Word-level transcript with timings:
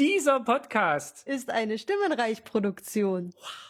Dieser 0.00 0.40
Podcast 0.40 1.26
ist 1.26 1.50
eine 1.50 1.76
Stimmenreich-Produktion. 1.76 3.34
Wow. 3.38 3.69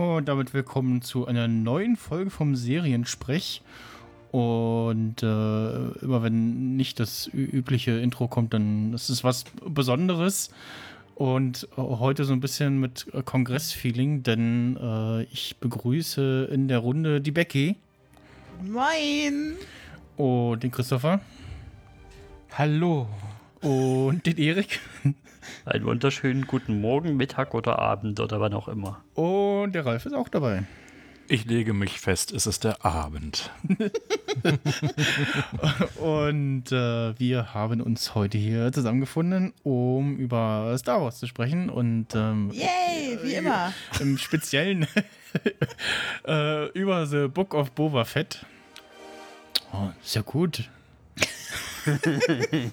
Und 0.00 0.28
damit 0.28 0.54
willkommen 0.54 1.02
zu 1.02 1.26
einer 1.26 1.46
neuen 1.46 1.96
Folge 1.96 2.30
vom 2.30 2.56
Seriensprech. 2.56 3.60
Und 4.30 5.22
äh, 5.22 5.26
immer 5.26 6.22
wenn 6.22 6.76
nicht 6.76 7.00
das 7.00 7.28
übliche 7.32 7.92
Intro 7.92 8.26
kommt, 8.26 8.54
dann 8.54 8.94
ist 8.94 9.10
es 9.10 9.24
was 9.24 9.44
Besonderes. 9.66 10.50
Und 11.16 11.68
heute 11.76 12.24
so 12.24 12.32
ein 12.32 12.40
bisschen 12.40 12.80
mit 12.80 13.08
Kongressfeeling, 13.26 14.22
denn 14.22 14.78
äh, 14.80 15.24
ich 15.24 15.56
begrüße 15.58 16.48
in 16.50 16.68
der 16.68 16.78
Runde 16.78 17.20
die 17.20 17.32
Becky. 17.32 17.76
Moin. 18.62 19.56
Und 20.16 20.62
den 20.62 20.70
Christopher. 20.70 21.20
Hallo. 22.56 23.06
Und 23.60 24.24
den 24.24 24.38
Erik. 24.38 24.80
Einen 25.66 25.84
wunderschönen 25.84 26.46
guten 26.46 26.80
Morgen, 26.80 27.16
Mittag 27.16 27.52
oder 27.52 27.78
Abend 27.78 28.18
oder 28.18 28.40
wann 28.40 28.54
auch 28.54 28.68
immer. 28.68 29.02
Und 29.14 29.72
der 29.72 29.84
Ralf 29.84 30.06
ist 30.06 30.14
auch 30.14 30.28
dabei. 30.28 30.64
Ich 31.28 31.44
lege 31.44 31.74
mich 31.74 32.00
fest, 32.00 32.32
es 32.32 32.46
ist 32.46 32.64
der 32.64 32.84
Abend. 32.84 33.50
und 36.00 36.72
äh, 36.72 37.18
wir 37.18 37.54
haben 37.54 37.82
uns 37.82 38.14
heute 38.14 38.38
hier 38.38 38.72
zusammengefunden, 38.72 39.52
um 39.62 40.16
über 40.16 40.74
Star 40.78 41.02
Wars 41.02 41.18
zu 41.18 41.26
sprechen. 41.26 41.68
Und 41.68 42.14
ähm, 42.14 42.50
Yay, 42.52 43.18
wie 43.22 43.34
immer. 43.34 43.74
Im 44.00 44.16
Speziellen 44.16 44.86
äh, 46.26 46.68
über 46.70 47.06
The 47.06 47.28
Book 47.28 47.54
of 47.54 47.72
Boba 47.72 48.04
Fett. 48.04 48.44
Oh, 49.72 49.90
ist 50.02 50.16
ja 50.16 50.22
gut. 50.22 50.68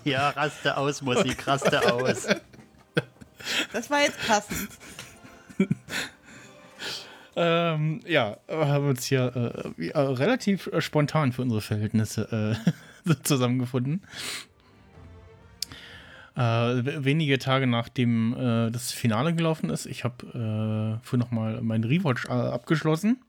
Ja, 0.04 0.30
raste 0.30 0.78
aus, 0.78 1.02
Musik, 1.02 1.48
raste 1.48 1.94
aus. 1.94 2.28
Das 3.72 3.90
war 3.90 4.02
jetzt 4.02 4.20
passend. 4.28 4.70
ähm, 7.36 8.02
ja, 8.06 8.38
haben 8.50 8.90
uns 8.90 9.06
hier 9.06 9.74
äh, 9.78 9.88
äh, 9.88 9.98
relativ 9.98 10.68
äh, 10.68 10.82
spontan 10.82 11.32
für 11.32 11.42
unsere 11.42 11.62
Verhältnisse 11.62 12.58
äh, 13.06 13.14
zusammengefunden. 13.24 14.02
Äh, 16.36 17.04
wenige 17.04 17.40
Tage 17.40 17.66
nachdem 17.66 18.34
äh, 18.34 18.72
das 18.72 18.92
Finale 18.92 19.34
gelaufen 19.34 19.70
ist. 19.70 19.88
Ich 19.88 20.04
habe 20.04 21.00
äh, 21.02 21.06
für 21.06 21.18
nochmal 21.18 21.62
meinen 21.62 21.84
Rewatch 21.84 22.28
abgeschlossen. 22.28 23.24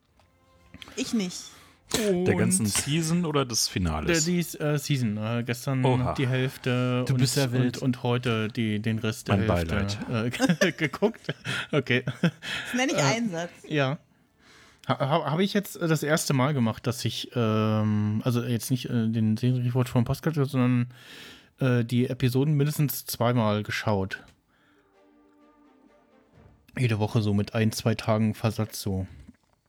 Ich 0.97 1.15
nicht. 1.15 1.58
Und 1.97 2.25
der 2.27 2.35
ganzen 2.35 2.67
Season 2.67 3.25
oder 3.25 3.45
des 3.45 3.69
Finales? 3.69 4.25
Der, 4.25 4.35
die 4.35 4.41
äh, 4.59 4.79
Season. 4.79 5.17
Äh, 5.17 5.43
gestern 5.45 5.85
Oha. 5.85 6.15
die 6.15 6.29
Hälfte 6.29 7.05
du 7.07 7.15
und, 7.15 7.21
bist 7.21 7.37
ja 7.37 7.51
wild. 7.53 7.79
Und, 7.79 7.85
und 7.85 8.03
heute 8.03 8.49
die, 8.49 8.81
den 8.81 8.99
Rest 8.99 9.29
mein 9.29 9.47
der 9.47 9.57
Hälfte 9.57 10.59
äh, 10.61 10.73
geguckt. 10.77 11.35
Okay. 11.73 12.05
Das 12.21 12.33
nenne 12.75 12.93
ich 12.93 12.99
Einsatz. 12.99 13.51
Ja. 13.67 13.99
Ha, 14.87 14.99
Habe 14.99 15.45
ich 15.45 15.55
jetzt 15.55 15.77
das 15.81 16.03
erste 16.03 16.35
Mal 16.35 16.55
gemacht, 16.55 16.87
dass 16.87 17.05
ich, 17.05 17.31
ähm, 17.35 18.23
also 18.25 18.43
jetzt 18.43 18.71
nicht 18.71 18.87
äh, 18.87 19.09
den 19.09 19.37
Serienreport 19.37 19.89
vom 19.89 20.05
Podcast, 20.05 20.51
sondern 20.51 20.89
äh, 21.61 21.85
die 21.85 22.09
Episoden 22.09 22.55
mindestens 22.55 23.05
zweimal 23.07 23.63
geschaut. 23.63 24.23
Jede 26.79 26.99
Woche 26.99 27.23
so 27.23 27.35
mit 27.35 27.55
ein, 27.55 27.73
zwei 27.73 27.95
Tagen 27.95 28.35
Versatz 28.35 28.81
so. 28.81 29.07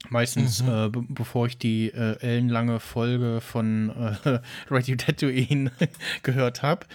Meistens, 0.08 0.64
mhm. 0.64 0.70
äh, 0.70 0.90
bevor 1.10 1.48
ich 1.48 1.58
die 1.58 1.90
äh, 1.90 2.20
ellenlange 2.22 2.80
Folge 2.80 3.42
von 3.42 3.90
äh, 4.24 4.40
Radio 4.70 4.96
Tatooine 4.96 5.72
gehört 6.24 6.62
habe, 6.62 6.86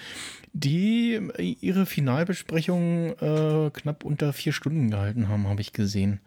die 0.55 1.15
äh, 1.37 1.57
ihre 1.61 1.85
Finalbesprechung 1.85 3.11
äh, 3.11 3.71
knapp 3.71 4.05
unter 4.05 4.33
vier 4.33 4.53
Stunden 4.53 4.91
gehalten 4.91 5.29
haben, 5.29 5.47
habe 5.47 5.61
ich 5.61 5.73
gesehen. 5.73 6.21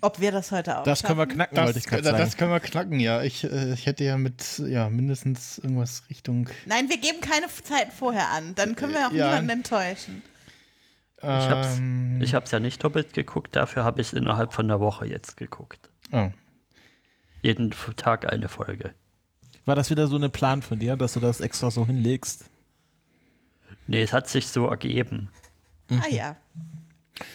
Ob 0.00 0.20
wir 0.20 0.32
das 0.32 0.50
heute 0.52 0.78
auch 0.78 0.82
Das 0.82 1.00
schaffen? 1.00 1.16
können 1.16 1.28
wir 1.30 1.34
knacken, 1.34 1.54
das, 1.56 1.64
wollte 1.66 1.78
ich 1.78 1.86
gerade 1.86 2.04
sagen. 2.04 2.18
Das 2.18 2.36
können 2.36 2.50
wir 2.50 2.60
knacken, 2.60 3.00
ja. 3.00 3.22
Ich, 3.22 3.44
äh, 3.44 3.72
ich 3.72 3.86
hätte 3.86 4.04
ja 4.04 4.18
mit 4.18 4.58
ja, 4.66 4.90
mindestens 4.90 5.58
irgendwas 5.58 6.02
Richtung. 6.10 6.50
Nein, 6.66 6.90
wir 6.90 6.98
geben 6.98 7.20
keine 7.20 7.46
Zeiten 7.46 7.92
vorher 7.92 8.30
an. 8.30 8.54
Dann 8.54 8.76
können 8.76 8.92
wir 8.92 9.06
auch 9.06 9.12
ja. 9.12 9.28
niemanden 9.28 9.50
enttäuschen. 9.50 10.22
Ich 11.24 11.48
hab's, 11.50 11.78
ähm, 11.78 12.20
ich 12.20 12.34
hab's 12.34 12.50
ja 12.50 12.60
nicht 12.60 12.82
doppelt 12.82 13.14
geguckt, 13.14 13.56
dafür 13.56 13.84
habe 13.84 14.00
ich 14.00 14.08
es 14.08 14.12
innerhalb 14.12 14.52
von 14.52 14.66
einer 14.66 14.80
Woche 14.80 15.06
jetzt 15.06 15.36
geguckt. 15.36 15.90
Oh. 16.12 16.30
Jeden 17.42 17.72
Tag 17.96 18.30
eine 18.32 18.48
Folge. 18.48 18.94
War 19.64 19.74
das 19.74 19.90
wieder 19.90 20.06
so 20.06 20.16
ein 20.16 20.30
Plan 20.30 20.62
von 20.62 20.78
dir, 20.78 20.96
dass 20.96 21.14
du 21.14 21.20
das 21.20 21.40
extra 21.40 21.70
so 21.70 21.86
hinlegst? 21.86 22.50
Nee, 23.86 24.02
es 24.02 24.12
hat 24.12 24.28
sich 24.28 24.48
so 24.48 24.66
ergeben. 24.66 25.30
Mhm. 25.88 26.02
Ah 26.02 26.08
ja. 26.08 26.36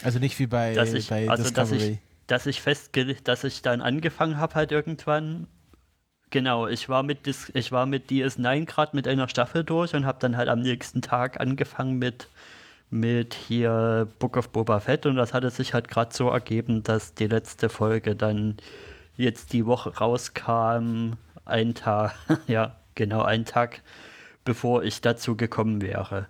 Also 0.03 0.19
nicht 0.19 0.37
wie 0.39 0.47
bei, 0.47 0.73
dass 0.73 0.93
ich, 0.93 1.09
bei 1.09 1.29
also 1.29 1.43
Discovery. 1.43 1.77
Dass 1.77 1.81
ich, 1.81 1.97
dass 2.27 2.45
ich 2.45 2.61
festgelegt, 2.61 3.27
dass 3.27 3.43
ich 3.43 3.61
dann 3.61 3.81
angefangen 3.81 4.37
habe 4.37 4.55
halt 4.55 4.71
irgendwann. 4.71 5.47
Genau, 6.31 6.67
ich 6.67 6.89
war 6.89 7.01
mit 7.01 7.25
Dis 7.25 7.51
ich 7.55 7.71
war 7.71 7.87
mit 7.87 8.09
DS9 8.11 8.65
gerade 8.65 8.95
mit 8.95 9.07
einer 9.07 9.27
Staffel 9.27 9.63
durch 9.63 9.95
und 9.95 10.05
habe 10.05 10.19
dann 10.19 10.37
halt 10.37 10.49
am 10.49 10.59
nächsten 10.59 11.01
Tag 11.01 11.39
angefangen 11.39 11.97
mit 11.97 12.27
mit 12.89 13.33
hier 13.33 14.07
Book 14.19 14.37
of 14.37 14.49
Boba 14.49 14.79
Fett 14.79 15.05
und 15.05 15.15
das 15.15 15.33
hatte 15.33 15.49
sich 15.49 15.73
halt 15.73 15.87
gerade 15.87 16.13
so 16.13 16.29
ergeben, 16.29 16.83
dass 16.83 17.13
die 17.13 17.27
letzte 17.27 17.69
Folge 17.69 18.15
dann 18.15 18.57
jetzt 19.15 19.53
die 19.53 19.65
Woche 19.65 19.97
rauskam, 19.97 21.13
ein 21.45 21.75
Tag, 21.75 22.15
ja, 22.47 22.75
genau 22.95 23.21
ein 23.21 23.45
Tag, 23.45 23.83
bevor 24.43 24.83
ich 24.83 25.01
dazu 25.01 25.35
gekommen 25.35 25.81
wäre. 25.81 26.27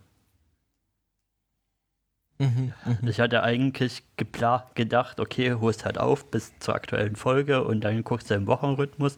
Mhm, 2.40 2.74
mhm. 2.86 3.08
ich 3.08 3.20
hatte 3.20 3.44
eigentlich 3.44 4.04
gedacht, 4.16 5.20
okay, 5.20 5.54
holst 5.54 5.84
halt 5.84 5.98
auf 5.98 6.32
bis 6.32 6.58
zur 6.60 6.74
aktuellen 6.74 7.18
Folge 7.18 7.64
und 7.64 7.82
dann 7.82 8.04
guckst 8.04 8.30
du 8.30 8.34
im 8.34 8.48
Wochenrhythmus, 8.48 9.18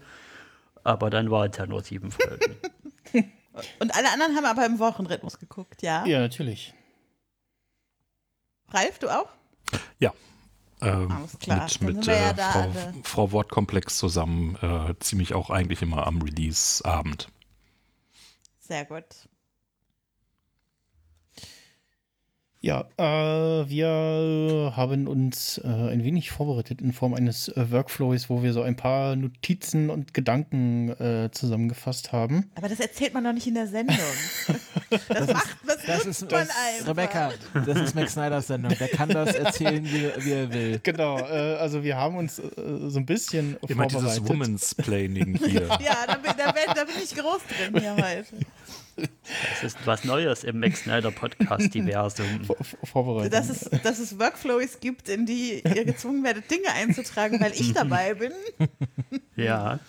aber 0.83 1.11
dann 1.11 1.29
waren 1.29 1.51
es 1.51 1.57
ja 1.57 1.67
nur 1.67 1.83
sieben 1.83 2.11
Folgen. 2.11 2.55
und 3.79 3.95
alle 3.95 4.11
anderen 4.11 4.35
haben 4.35 4.45
aber 4.45 4.65
im 4.65 4.79
Wochenrhythmus 4.79 5.37
geguckt, 5.37 5.83
ja? 5.83 6.03
Ja, 6.05 6.19
natürlich. 6.19 6.73
Ralf, 8.71 8.99
du 8.99 9.09
auch? 9.09 9.29
Ja. 9.99 10.13
Ähm, 10.81 11.11
Alles 11.11 11.37
klar. 11.39 11.67
Mit, 11.81 11.95
mit 11.97 12.07
äh, 12.07 12.33
Frau, 12.35 12.71
Frau, 13.03 13.31
Wortkomplex 13.31 13.97
zusammen, 13.97 14.55
äh, 14.61 14.95
ziemlich 14.99 15.33
auch 15.33 15.49
eigentlich 15.49 15.81
immer 15.81 16.07
am 16.07 16.21
Release-Abend. 16.21 17.29
Sehr 18.59 18.85
gut. 18.85 19.05
Ja, 22.63 22.85
äh, 22.97 23.03
wir 23.67 24.73
haben 24.75 25.07
uns 25.07 25.57
äh, 25.57 25.67
ein 25.67 26.03
wenig 26.03 26.29
vorbereitet 26.29 26.79
in 26.79 26.93
Form 26.93 27.15
eines 27.15 27.47
äh, 27.47 27.71
Workflows, 27.71 28.29
wo 28.29 28.43
wir 28.43 28.53
so 28.53 28.61
ein 28.61 28.75
paar 28.75 29.15
Notizen 29.15 29.89
und 29.89 30.13
Gedanken 30.13 30.89
äh, 30.89 31.31
zusammengefasst 31.31 32.11
haben. 32.11 32.51
Aber 32.53 32.69
das 32.69 32.79
erzählt 32.79 33.15
man 33.15 33.23
doch 33.23 33.33
nicht 33.33 33.47
in 33.47 33.55
der 33.55 33.65
Sendung. 33.65 33.97
das, 34.91 35.07
das 35.07 35.27
macht 35.27 35.57
das, 35.65 35.85
das 35.87 36.05
ist, 36.05 36.21
man 36.21 36.29
das, 36.29 36.49
einfach. 36.49 36.87
Rebecca, 36.87 37.31
das 37.65 37.79
ist 37.79 37.95
Max 37.95 38.13
Snyders 38.13 38.45
Sendung. 38.45 38.77
Der 38.77 38.89
kann 38.89 39.09
das 39.09 39.33
erzählen, 39.33 39.83
wie, 39.83 40.11
wie 40.23 40.31
er 40.31 40.53
will. 40.53 40.79
Genau, 40.83 41.17
äh, 41.17 41.55
also 41.55 41.83
wir 41.83 41.97
haben 41.97 42.15
uns 42.15 42.37
äh, 42.37 42.43
so 42.89 42.99
ein 42.99 43.07
bisschen 43.07 43.57
Immer 43.67 43.89
vorbereitet. 43.89 44.17
dieses 44.17 44.29
Woman's 44.29 44.75
Planning 44.75 45.39
hier. 45.43 45.61
ja, 45.63 46.05
da 46.05 46.13
bin, 46.13 46.31
da, 46.37 46.51
bin, 46.51 46.63
da 46.67 46.83
bin 46.83 46.95
ich 47.03 47.15
groß 47.15 47.41
drin 47.57 47.81
hier 47.81 47.95
heute. 47.95 48.45
Das 49.51 49.63
ist 49.63 49.77
was 49.85 50.03
Neues 50.03 50.43
im 50.43 50.59
Max 50.59 50.81
Snyder 50.81 51.11
Podcast-Diversum. 51.11 52.47
Vorbereitet. 52.83 53.33
Dass 53.33 53.49
es, 53.49 53.69
dass 53.83 53.99
es 53.99 54.19
Workflows 54.19 54.79
gibt, 54.79 55.09
in 55.09 55.25
die 55.25 55.61
ihr 55.63 55.85
gezwungen 55.85 56.23
werdet, 56.23 56.49
Dinge 56.49 56.71
einzutragen, 56.73 57.39
weil 57.39 57.53
ich 57.53 57.73
dabei 57.73 58.13
bin. 58.13 58.31
Ja. 59.35 59.79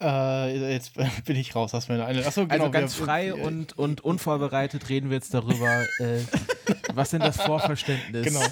Äh, 0.00 0.72
jetzt 0.72 0.92
bin 1.24 1.36
ich 1.36 1.54
raus 1.54 1.74
aus 1.74 1.88
meiner 1.88 2.06
eine. 2.06 2.24
Achso, 2.24 2.46
genau, 2.46 2.64
also 2.64 2.70
ganz 2.70 2.98
wir, 2.98 3.04
frei 3.04 3.26
wir, 3.26 3.38
und, 3.38 3.76
und 3.76 4.02
unvorbereitet 4.02 4.88
reden 4.88 5.10
wir 5.10 5.16
jetzt 5.16 5.34
darüber, 5.34 5.82
äh, 5.98 6.20
was 6.94 7.10
denn 7.10 7.20
das 7.20 7.36
Vorverständnis 7.36 8.26
genau. 8.26 8.44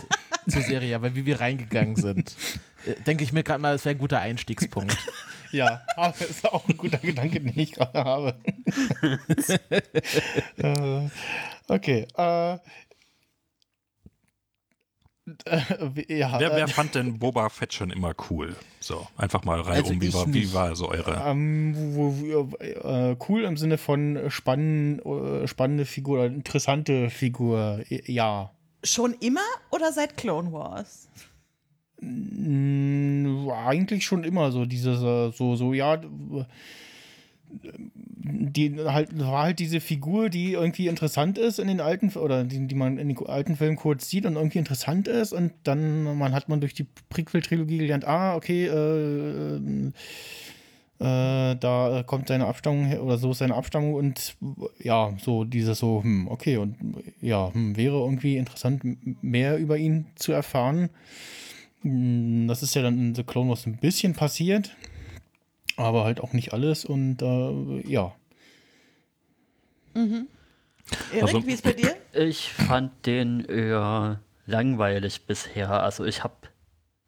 zur 0.49 0.62
Serie, 0.62 1.00
weil 1.00 1.15
wie 1.15 1.25
wir 1.25 1.41
reingegangen 1.41 1.97
sind. 1.97 2.37
Äh, 2.85 3.00
denke 3.03 3.25
ich 3.25 3.32
mir 3.32 3.44
gerade 3.44 3.62
mal, 3.62 3.73
das 3.73 3.85
wäre 3.85 3.94
ein 3.94 3.99
guter 3.99 4.20
Einstiegspunkt. 4.20 4.97
Ja, 5.53 5.83
aber 5.97 6.15
ist 6.21 6.45
auch 6.45 6.69
ein 6.69 6.77
guter 6.77 6.99
Gedanke, 6.99 7.41
den 7.41 7.59
ich 7.59 7.73
gerade 7.73 8.05
habe. 8.05 8.39
äh, 10.59 11.09
okay. 11.69 12.06
Äh, 12.17 12.59
Äh, 15.45 16.19
ja, 16.19 16.39
wer, 16.41 16.53
wer 16.53 16.65
äh, 16.65 16.69
fand 16.69 16.95
denn 16.95 17.19
Boba 17.19 17.49
Fett 17.49 17.75
schon 17.75 17.91
immer 17.91 18.15
cool? 18.31 18.56
So, 18.81 19.06
einfach 19.17 19.45
mal 19.45 19.61
rein 19.61 19.77
also 19.77 19.93
um. 19.93 20.00
Wie 20.00 20.15
war, 20.15 20.33
wie 20.33 20.53
war 20.55 20.77
so 20.77 20.89
eure? 20.89 21.23
Ähm, 21.27 21.75
wo, 21.94 22.15
wo, 22.19 22.56
äh, 22.56 23.17
cool 23.29 23.44
im 23.44 23.56
Sinne 23.56 23.79
von 23.79 24.19
spann, 24.29 25.01
äh, 25.01 25.47
spannende 25.47 25.85
Figur, 25.85 26.25
interessante 26.25 27.11
Figur, 27.11 27.81
ja. 27.89 28.53
Schon 28.85 29.15
immer 29.21 29.41
oder 29.71 29.93
seit 29.93 30.17
Clone 30.17 30.53
Wars? 30.53 31.09
Eigentlich 32.00 34.05
schon 34.05 34.25
immer 34.25 34.53
so, 34.53 34.67
dieses, 34.67 35.00
so, 35.00 35.56
so, 35.56 35.75
ja 35.75 36.00
die 38.21 38.77
halt 38.85 39.19
war 39.19 39.45
halt 39.45 39.59
diese 39.59 39.81
Figur, 39.81 40.29
die 40.29 40.53
irgendwie 40.53 40.87
interessant 40.87 41.39
ist 41.39 41.59
in 41.59 41.69
den 41.69 41.81
alten 41.81 42.11
oder 42.11 42.45
die, 42.45 42.67
die 42.67 42.75
man 42.75 42.99
in 42.99 43.09
den 43.09 43.27
alten 43.27 43.56
Filmen 43.56 43.77
kurz 43.77 44.11
sieht 44.11 44.27
und 44.27 44.37
irgendwie 44.37 44.59
interessant 44.59 45.09
ist 45.09 45.33
und 45.33 45.53
dann 45.65 46.19
man 46.19 46.33
hat 46.33 46.49
man 46.49 46.61
durch 46.61 46.75
die 46.75 46.87
Prequel-Trilogie 47.09 47.79
gelernt, 47.79 48.06
ah 48.06 48.37
okay, 48.37 48.67
äh, 48.67 49.91
äh, 51.01 51.56
da 51.56 52.03
kommt 52.06 52.29
seine 52.29 52.47
Abstammung 52.47 52.85
her 52.85 53.03
oder 53.03 53.19
so 53.19 53.31
ist 53.31 53.39
seine 53.39 53.55
Abstammung 53.55 53.94
und 53.94 54.37
ja 54.81 55.15
so 55.21 55.44
dieses 55.44 55.79
so 55.79 56.03
hm, 56.03 56.29
okay 56.29 56.59
und 56.59 56.77
ja 57.21 57.53
hm, 57.53 57.77
wäre 57.77 57.99
irgendwie 57.99 58.37
interessant 58.37 58.83
mehr 59.23 59.59
über 59.59 59.79
ihn 59.79 60.06
zu 60.17 60.33
erfahren. 60.33 60.91
Hm, 61.83 62.49
das 62.49 62.63
ist 62.63 62.75
ja 62.75 62.83
dann 62.83 62.99
in 62.99 63.15
The 63.15 63.25
Clone 63.25 63.51
Wars 63.51 63.67
ein 63.67 63.77
bisschen 63.77 64.15
passiert 64.15 64.75
aber 65.79 66.05
halt 66.05 66.21
auch 66.21 66.33
nicht 66.33 66.53
alles 66.53 66.85
und 66.85 67.23
äh, 67.23 67.89
ja. 67.89 68.15
Mhm. 69.95 70.27
Erik, 71.13 71.23
also, 71.23 71.47
wie 71.47 71.53
ist 71.53 71.63
bei 71.63 71.73
dir? 71.73 71.95
Ich 72.13 72.53
fand 72.53 73.07
den 73.07 73.45
eher 73.45 74.21
langweilig 74.47 75.27
bisher. 75.27 75.71
Also 75.71 76.05
ich 76.05 76.25
habe 76.25 76.35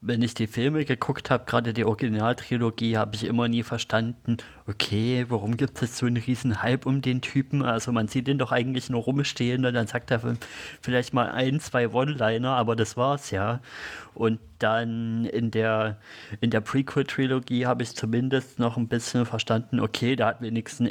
wenn 0.02 0.22
ich 0.22 0.32
die 0.32 0.46
Filme 0.46 0.86
geguckt 0.86 1.28
habe, 1.28 1.44
gerade 1.44 1.74
die 1.74 1.84
Originaltrilogie, 1.84 2.96
habe 2.96 3.16
ich 3.16 3.24
immer 3.24 3.48
nie 3.48 3.62
verstanden, 3.62 4.38
okay, 4.66 5.26
warum 5.28 5.58
gibt 5.58 5.82
es 5.82 5.98
so 5.98 6.06
einen 6.06 6.16
riesen 6.16 6.62
Hype 6.62 6.86
um 6.86 7.02
den 7.02 7.20
Typen? 7.20 7.62
Also 7.62 7.92
man 7.92 8.08
sieht 8.08 8.26
ihn 8.26 8.38
doch 8.38 8.50
eigentlich 8.50 8.88
nur 8.88 9.02
rumstehen 9.02 9.66
und 9.66 9.74
dann 9.74 9.86
sagt 9.86 10.10
er 10.10 10.22
vielleicht 10.80 11.12
mal 11.12 11.30
ein, 11.30 11.60
zwei 11.60 11.90
One-Liner, 11.90 12.56
aber 12.56 12.76
das 12.76 12.96
war's 12.96 13.30
ja. 13.30 13.60
Und 14.14 14.40
dann 14.58 15.26
in 15.26 15.50
der, 15.50 15.98
in 16.40 16.48
der 16.48 16.62
Prequel-Trilogie 16.62 17.66
habe 17.66 17.82
ich 17.82 17.94
zumindest 17.94 18.58
noch 18.58 18.78
ein 18.78 18.88
bisschen 18.88 19.26
verstanden, 19.26 19.80
okay, 19.80 20.16
da 20.16 20.28
hat 20.28 20.40
wenigstens, 20.40 20.88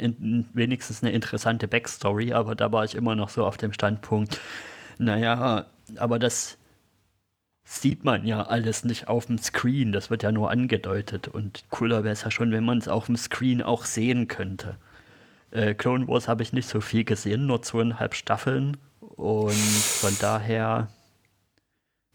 wenigstens 0.54 1.02
eine 1.02 1.10
interessante 1.10 1.66
Backstory, 1.66 2.32
aber 2.32 2.54
da 2.54 2.70
war 2.70 2.84
ich 2.84 2.94
immer 2.94 3.16
noch 3.16 3.28
so 3.28 3.44
auf 3.44 3.56
dem 3.56 3.72
Standpunkt, 3.72 4.40
naja, 4.98 5.66
aber 5.96 6.20
das 6.20 6.59
sieht 7.70 8.02
man 8.02 8.26
ja 8.26 8.42
alles 8.42 8.84
nicht 8.84 9.06
auf 9.06 9.26
dem 9.26 9.38
Screen. 9.38 9.92
Das 9.92 10.10
wird 10.10 10.24
ja 10.24 10.32
nur 10.32 10.50
angedeutet. 10.50 11.28
Und 11.28 11.64
cooler 11.70 12.02
wäre 12.02 12.12
es 12.12 12.24
ja 12.24 12.30
schon, 12.32 12.50
wenn 12.50 12.64
man 12.64 12.78
es 12.78 12.88
auf 12.88 13.06
dem 13.06 13.16
Screen 13.16 13.62
auch 13.62 13.84
sehen 13.84 14.26
könnte. 14.26 14.76
Äh, 15.52 15.74
Clone 15.74 16.08
Wars 16.08 16.26
habe 16.26 16.42
ich 16.42 16.52
nicht 16.52 16.68
so 16.68 16.80
viel 16.80 17.04
gesehen, 17.04 17.46
nur 17.46 17.62
zweieinhalb 17.62 18.14
Staffeln. 18.14 18.76
Und 19.00 19.54
von 19.54 20.16
daher, 20.20 20.88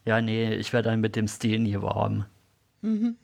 ja, 0.03 0.19
nee, 0.19 0.53
ich 0.55 0.73
werde 0.73 0.89
dann 0.89 0.99
mit 0.99 1.15
dem 1.15 1.29
Stil 1.29 1.59
nie 1.59 1.81
warm. 1.81 2.25
Mhm. 2.81 3.15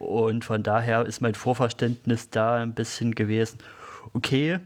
Und 0.00 0.44
von 0.44 0.64
daher 0.64 1.06
ist 1.06 1.20
mein 1.20 1.36
Vorverständnis 1.36 2.28
da 2.28 2.56
ein 2.56 2.74
bisschen 2.74 3.14
gewesen, 3.14 3.58
okay, 4.14 4.58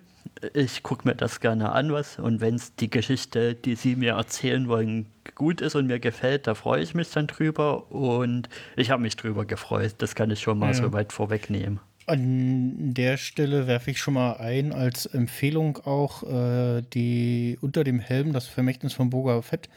ich 0.54 0.82
gucke 0.82 1.06
mir 1.06 1.14
das 1.14 1.40
gerne 1.40 1.72
an, 1.72 1.92
was 1.92 2.18
und 2.18 2.40
wenn 2.40 2.54
es 2.54 2.74
die 2.74 2.90
Geschichte, 2.90 3.54
die 3.54 3.74
sie 3.74 3.96
mir 3.96 4.14
erzählen 4.14 4.66
wollen, 4.68 5.06
gut 5.34 5.60
ist 5.60 5.74
und 5.74 5.86
mir 5.86 6.00
gefällt, 6.00 6.46
da 6.46 6.54
freue 6.54 6.82
ich 6.82 6.94
mich 6.94 7.10
dann 7.10 7.26
drüber 7.26 7.90
und 7.90 8.48
ich 8.76 8.90
habe 8.90 9.02
mich 9.02 9.16
drüber 9.16 9.44
gefreut. 9.44 9.94
Das 9.98 10.14
kann 10.14 10.30
ich 10.30 10.40
schon 10.40 10.58
mal 10.58 10.68
ja. 10.68 10.74
so 10.74 10.92
weit 10.92 11.12
vorwegnehmen. 11.12 11.80
An 12.06 12.94
der 12.94 13.16
Stelle 13.16 13.66
werfe 13.66 13.92
ich 13.92 14.00
schon 14.00 14.14
mal 14.14 14.34
ein 14.34 14.72
als 14.72 15.06
Empfehlung 15.06 15.78
auch 15.84 16.22
äh, 16.24 16.82
die 16.94 17.58
unter 17.60 17.84
dem 17.84 18.00
Helm 18.00 18.32
das 18.32 18.46
Vermächtnis 18.46 18.94
von 18.94 19.10
Boga 19.10 19.42
Fett 19.42 19.68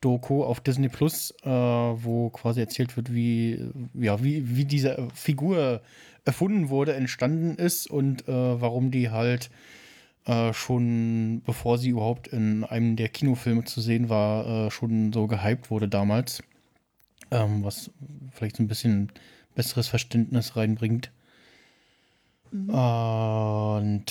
Doku 0.00 0.42
auf 0.42 0.60
Disney 0.60 0.88
Plus, 0.88 1.34
äh, 1.42 1.48
wo 1.48 2.30
quasi 2.30 2.60
erzählt 2.60 2.96
wird, 2.96 3.12
wie 3.12 3.70
ja 3.94 4.22
wie 4.22 4.56
wie 4.56 4.64
diese 4.64 5.08
Figur 5.14 5.82
erfunden 6.24 6.68
wurde, 6.68 6.94
entstanden 6.94 7.56
ist 7.56 7.90
und 7.90 8.28
äh, 8.28 8.60
warum 8.60 8.90
die 8.90 9.10
halt 9.10 9.50
äh, 10.26 10.52
schon 10.52 11.42
bevor 11.44 11.78
sie 11.78 11.90
überhaupt 11.90 12.28
in 12.28 12.64
einem 12.64 12.96
der 12.96 13.08
Kinofilme 13.08 13.64
zu 13.64 13.80
sehen 13.80 14.08
war, 14.08 14.66
äh, 14.66 14.70
schon 14.70 15.12
so 15.12 15.26
gehypt 15.26 15.70
wurde 15.70 15.88
damals. 15.88 16.42
Ähm, 17.30 17.64
was 17.64 17.90
vielleicht 18.32 18.56
so 18.56 18.62
ein 18.62 18.68
bisschen 18.68 19.12
besseres 19.54 19.88
Verständnis 19.88 20.56
reinbringt. 20.56 21.10
Mhm. 22.50 22.70
Und 22.70 24.04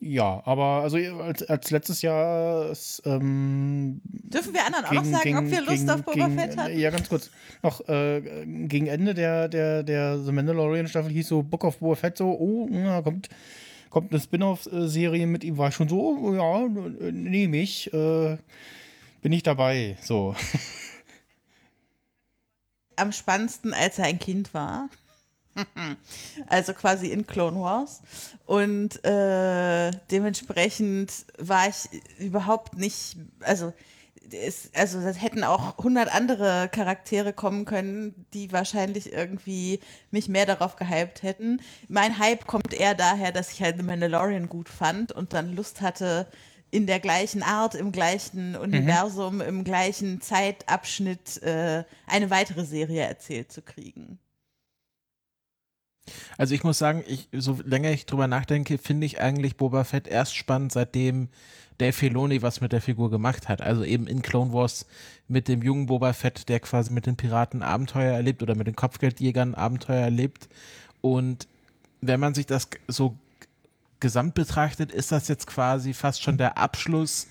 ja, 0.00 0.42
aber 0.44 0.82
also 0.82 0.98
als, 0.98 1.42
als 1.44 1.70
letztes 1.70 2.02
Jahr. 2.02 2.72
Ähm, 3.04 4.00
Dürfen 4.04 4.52
wir 4.52 4.66
anderen 4.66 4.84
gegen, 4.84 4.98
auch 4.98 5.04
noch 5.04 5.10
sagen, 5.10 5.22
gegen, 5.22 5.38
ob 5.38 5.50
wir 5.50 5.60
Lust 5.62 5.78
gegen, 5.78 5.90
auf 5.90 6.02
Boba 6.02 6.28
Fett 6.28 6.56
hatten? 6.56 6.78
Ja, 6.78 6.90
ganz 6.90 7.08
kurz. 7.08 7.30
Noch 7.62 7.88
äh, 7.88 8.20
gegen 8.44 8.86
Ende 8.86 9.14
der, 9.14 9.48
der, 9.48 9.82
der 9.82 10.18
The 10.18 10.32
Mandalorian 10.32 10.88
Staffel 10.88 11.10
hieß 11.10 11.28
so 11.28 11.42
Book 11.42 11.64
of 11.64 11.78
Boba 11.78 11.94
Fett 11.94 12.18
so, 12.18 12.26
oh, 12.26 12.68
na, 12.70 13.00
kommt 13.00 13.30
kommt 13.94 14.10
eine 14.10 14.20
Spin-off-Serie 14.20 15.28
mit 15.28 15.44
ihm, 15.44 15.56
war 15.56 15.70
schon 15.70 15.88
so, 15.88 16.34
ja, 16.34 16.66
nehme 17.12 17.58
ich, 17.58 17.94
äh, 17.94 18.36
bin 19.22 19.30
ich 19.30 19.44
dabei, 19.44 19.96
so. 20.02 20.34
Am 22.96 23.12
spannendsten, 23.12 23.72
als 23.72 24.00
er 24.00 24.06
ein 24.06 24.18
Kind 24.18 24.52
war. 24.52 24.88
also 26.48 26.74
quasi 26.74 27.06
in 27.06 27.24
Clone 27.24 27.60
Wars. 27.60 28.02
Und 28.46 29.04
äh, 29.04 29.92
dementsprechend 30.10 31.12
war 31.38 31.68
ich 31.68 32.02
überhaupt 32.18 32.76
nicht, 32.76 33.16
also 33.42 33.72
ist, 34.30 34.76
also 34.76 35.00
das 35.00 35.20
hätten 35.20 35.44
auch 35.44 35.78
hundert 35.78 36.14
andere 36.14 36.68
Charaktere 36.70 37.32
kommen 37.32 37.64
können, 37.64 38.26
die 38.32 38.52
wahrscheinlich 38.52 39.12
irgendwie 39.12 39.80
mich 40.10 40.28
mehr 40.28 40.46
darauf 40.46 40.76
gehypt 40.76 41.22
hätten. 41.22 41.60
Mein 41.88 42.18
Hype 42.18 42.46
kommt 42.46 42.72
eher 42.72 42.94
daher, 42.94 43.32
dass 43.32 43.52
ich 43.52 43.62
halt 43.62 43.76
The 43.76 43.82
Mandalorian 43.82 44.48
gut 44.48 44.68
fand 44.68 45.12
und 45.12 45.32
dann 45.32 45.54
Lust 45.54 45.80
hatte, 45.80 46.26
in 46.70 46.88
der 46.88 46.98
gleichen 46.98 47.44
Art, 47.44 47.76
im 47.76 47.92
gleichen. 47.92 48.56
Universum, 48.56 49.36
mhm. 49.36 49.40
im 49.42 49.64
gleichen 49.64 50.20
Zeitabschnitt 50.20 51.40
äh, 51.42 51.84
eine 52.06 52.30
weitere 52.30 52.64
Serie 52.64 53.02
erzählt 53.02 53.52
zu 53.52 53.62
kriegen. 53.62 54.18
Also 56.36 56.54
ich 56.54 56.64
muss 56.64 56.78
sagen, 56.78 57.04
ich, 57.06 57.28
so 57.32 57.58
länger 57.64 57.90
ich 57.90 58.06
drüber 58.06 58.26
nachdenke, 58.26 58.78
finde 58.78 59.06
ich 59.06 59.20
eigentlich 59.20 59.56
Boba 59.56 59.84
Fett 59.84 60.08
erst 60.08 60.34
spannend, 60.34 60.72
seitdem 60.72 61.28
Dave 61.78 61.92
Filoni 61.92 62.42
was 62.42 62.60
mit 62.60 62.72
der 62.72 62.80
Figur 62.80 63.10
gemacht 63.10 63.48
hat. 63.48 63.60
Also 63.60 63.84
eben 63.84 64.06
in 64.06 64.22
Clone 64.22 64.52
Wars 64.52 64.86
mit 65.28 65.48
dem 65.48 65.62
jungen 65.62 65.86
Boba 65.86 66.12
Fett, 66.12 66.48
der 66.48 66.60
quasi 66.60 66.92
mit 66.92 67.06
den 67.06 67.16
Piraten 67.16 67.62
Abenteuer 67.62 68.14
erlebt 68.14 68.42
oder 68.42 68.54
mit 68.54 68.66
den 68.66 68.76
Kopfgeldjägern 68.76 69.54
Abenteuer 69.54 70.02
erlebt. 70.02 70.48
Und 71.00 71.48
wenn 72.00 72.20
man 72.20 72.34
sich 72.34 72.46
das 72.46 72.68
so 72.86 73.16
gesamt 74.00 74.34
betrachtet, 74.34 74.92
ist 74.92 75.12
das 75.12 75.28
jetzt 75.28 75.46
quasi 75.46 75.94
fast 75.94 76.22
schon 76.22 76.38
der 76.38 76.58
Abschluss 76.58 77.26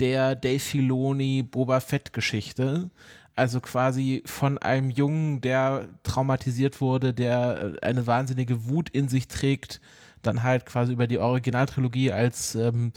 der 0.00 0.34
Dave 0.34 0.60
Filoni 0.60 1.42
Boba 1.42 1.80
Fett 1.80 2.12
Geschichte. 2.12 2.90
Also 3.36 3.60
quasi 3.60 4.22
von 4.26 4.58
einem 4.58 4.90
Jungen, 4.90 5.40
der 5.40 5.88
traumatisiert 6.02 6.80
wurde, 6.80 7.14
der 7.14 7.76
äh, 7.82 7.86
eine 7.86 8.06
wahnsinnige 8.06 8.66
Wut 8.66 8.90
in 8.90 9.08
sich 9.08 9.28
trägt, 9.28 9.80
dann 10.22 10.42
halt 10.42 10.66
quasi 10.66 10.92
über 10.92 11.06
die 11.06 11.18
Originaltrilogie 11.18 12.10
als 12.10 12.56
ähm, 12.56 12.92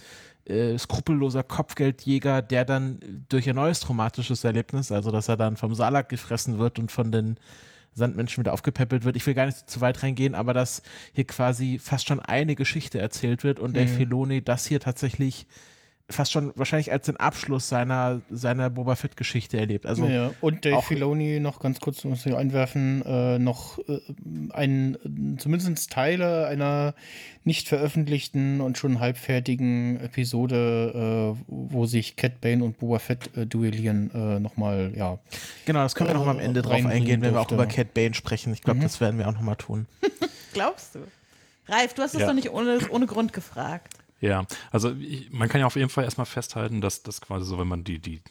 äh, 0.46 0.78
skrupelloser 0.78 1.44
Kopfgeldjäger, 1.44 2.42
der 2.42 2.66
dann 2.66 3.26
durch 3.30 3.50
ein 3.50 3.56
neues 3.56 3.80
traumatisches 3.80 4.44
Erlebnis, 4.44 4.92
also 4.92 5.12
dass 5.12 5.28
er 5.28 5.38
dann 5.38 5.58
vom 5.58 5.76
Salak 5.76 6.10
gefressen 6.10 6.60
wird 6.60 6.80
und 6.80 6.92
von 6.92 7.12
den 7.12 7.38
Sandmenschen 7.94 8.42
wieder 8.42 8.54
aufgepäppelt 8.54 9.04
wird. 9.04 9.16
Ich 9.16 9.28
will 9.28 9.34
gar 9.34 9.46
nicht 9.46 9.70
zu 9.70 9.82
weit 9.82 10.02
reingehen, 10.02 10.36
aber 10.36 10.54
dass 10.54 10.82
hier 11.14 11.26
quasi 11.26 11.78
fast 11.78 12.08
schon 12.08 12.20
eine 12.20 12.56
Geschichte 12.56 13.00
erzählt 13.00 13.44
wird 13.44 13.60
und 13.60 13.72
mhm. 13.72 13.76
der 13.76 13.88
Filoni 13.88 14.42
das 14.42 14.66
hier 14.66 14.80
tatsächlich 14.80 15.46
fast 16.12 16.32
schon 16.32 16.52
wahrscheinlich 16.56 16.92
als 16.92 17.06
den 17.06 17.18
Abschluss 17.18 17.70
seiner, 17.70 18.22
seiner 18.30 18.70
Boba 18.70 18.96
Fett-Geschichte 18.96 19.58
erlebt. 19.58 19.86
Also 19.86 20.06
ja, 20.06 20.32
und 20.42 20.66
Dave 20.66 20.82
Filoni, 20.82 21.40
noch 21.40 21.60
ganz 21.60 21.80
kurz 21.80 22.04
muss 22.04 22.26
ich 22.26 22.36
einwerfen, 22.36 23.04
äh, 23.06 23.40
noch 23.40 23.80
äh, 23.80 24.00
ein, 24.52 25.38
zumindest 25.38 25.92
Teile 25.92 26.48
einer 26.48 26.94
nicht 27.44 27.68
veröffentlichten 27.68 28.62
und 28.62 28.78
schon 28.78 29.00
halbfertigen 29.00 30.00
Episode, 30.00 31.36
äh, 31.38 31.44
wo 31.48 31.86
sich 31.86 32.16
Cat 32.16 32.40
Bane 32.42 32.64
und 32.64 32.80
Boba 32.80 33.00
Fett 33.00 33.36
äh, 33.36 33.46
duellieren, 33.46 34.12
äh, 34.14 34.40
nochmal, 34.40 34.94
ja. 34.96 35.18
Genau, 35.66 35.82
das 35.82 35.96
können 35.96 36.10
wir 36.10 36.14
nochmal 36.14 36.36
am 36.36 36.42
Ende 36.42 36.62
drauf 36.62 36.86
eingehen, 36.86 37.22
wenn 37.22 37.34
wir 37.34 37.42
auch 37.42 37.52
über 37.52 37.66
Cat 37.66 37.94
Bane 37.94 38.14
sprechen. 38.14 38.54
Ich 38.54 38.62
glaube, 38.62 38.80
mhm. 38.80 38.84
das 38.84 39.02
werden 39.02 39.18
wir 39.18 39.28
auch 39.28 39.34
nochmal 39.34 39.56
tun. 39.56 39.88
Glaubst 40.54 40.96
du? 40.96 41.00
Ralf, 41.68 41.94
du 41.94 42.02
hast 42.02 42.14
es 42.14 42.22
ja. 42.22 42.28
doch 42.28 42.34
nicht 42.34 42.52
ohne, 42.52 42.80
ohne 42.90 43.06
Grund 43.06 43.34
gefragt. 43.34 43.94
Ja, 44.22 44.46
also 44.72 44.94
ich, 44.96 45.32
man 45.32 45.50
kann 45.50 45.60
ja 45.62 45.68
auf 45.68 45.76
jeden 45.76 45.90
Fall 45.90 46.04
erstmal 46.06 46.26
festhalten, 46.28 46.80
dass 46.80 47.04
das 47.04 47.22
quasi 47.22 47.46
so, 47.46 47.58
wenn 47.58 47.68
man 47.68 47.84
die, 47.84 48.00
die 48.00 48.22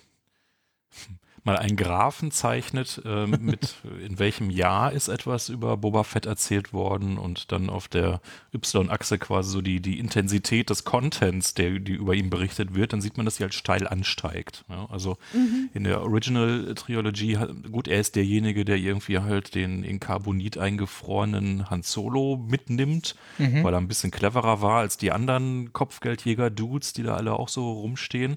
mal 1.44 1.56
einen 1.56 1.76
Graphen 1.76 2.30
zeichnet, 2.30 3.02
äh, 3.04 3.26
mit 3.26 3.76
in 4.04 4.18
welchem 4.18 4.50
Jahr 4.50 4.92
ist 4.92 5.08
etwas 5.08 5.48
über 5.48 5.76
Boba 5.76 6.04
Fett 6.04 6.26
erzählt 6.26 6.72
worden 6.72 7.18
und 7.18 7.52
dann 7.52 7.70
auf 7.70 7.88
der 7.88 8.20
Y-Achse 8.54 9.18
quasi 9.18 9.50
so 9.50 9.60
die, 9.60 9.80
die 9.80 9.98
Intensität 9.98 10.70
des 10.70 10.84
Contents, 10.84 11.54
der 11.54 11.78
die 11.78 11.92
über 11.92 12.14
ihn 12.14 12.30
berichtet 12.30 12.74
wird, 12.74 12.92
dann 12.92 13.00
sieht 13.00 13.16
man, 13.16 13.24
dass 13.24 13.36
sie 13.36 13.44
halt 13.44 13.54
steil 13.54 13.86
ansteigt. 13.86 14.64
Ja, 14.68 14.86
also 14.90 15.16
mhm. 15.32 15.70
in 15.74 15.84
der 15.84 16.02
Original 16.02 16.74
Trilogy, 16.74 17.38
gut, 17.70 17.88
er 17.88 18.00
ist 18.00 18.16
derjenige, 18.16 18.64
der 18.64 18.76
irgendwie 18.76 19.18
halt 19.18 19.54
den 19.54 19.84
in 19.84 20.00
Carbonit 20.00 20.58
eingefrorenen 20.58 21.70
Han 21.70 21.82
Solo 21.82 22.36
mitnimmt, 22.36 23.14
mhm. 23.38 23.64
weil 23.64 23.74
er 23.74 23.80
ein 23.80 23.88
bisschen 23.88 24.10
cleverer 24.10 24.62
war 24.62 24.80
als 24.80 24.96
die 24.96 25.12
anderen 25.12 25.72
Kopfgeldjäger-Dudes, 25.72 26.92
die 26.92 27.02
da 27.02 27.16
alle 27.16 27.32
auch 27.32 27.48
so 27.48 27.72
rumstehen. 27.72 28.36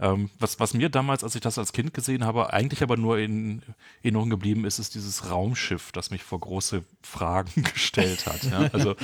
Ähm, 0.00 0.30
was, 0.38 0.60
was 0.60 0.74
mir 0.74 0.88
damals, 0.88 1.24
als 1.24 1.34
ich 1.34 1.40
das 1.40 1.58
als 1.58 1.72
Kind 1.72 1.92
gesehen 1.92 2.24
habe, 2.24 2.52
eigentlich 2.52 2.82
aber 2.82 2.96
nur 2.96 3.18
in 3.18 3.62
Erinnerung 4.02 4.30
geblieben 4.30 4.64
ist, 4.64 4.78
ist 4.78 4.94
dieses 4.94 5.30
Raumschiff, 5.30 5.92
das 5.92 6.10
mich 6.10 6.22
vor 6.22 6.40
große 6.40 6.84
Fragen 7.02 7.62
gestellt 7.74 8.26
hat. 8.26 8.44
Ja? 8.44 8.70
Also 8.72 8.94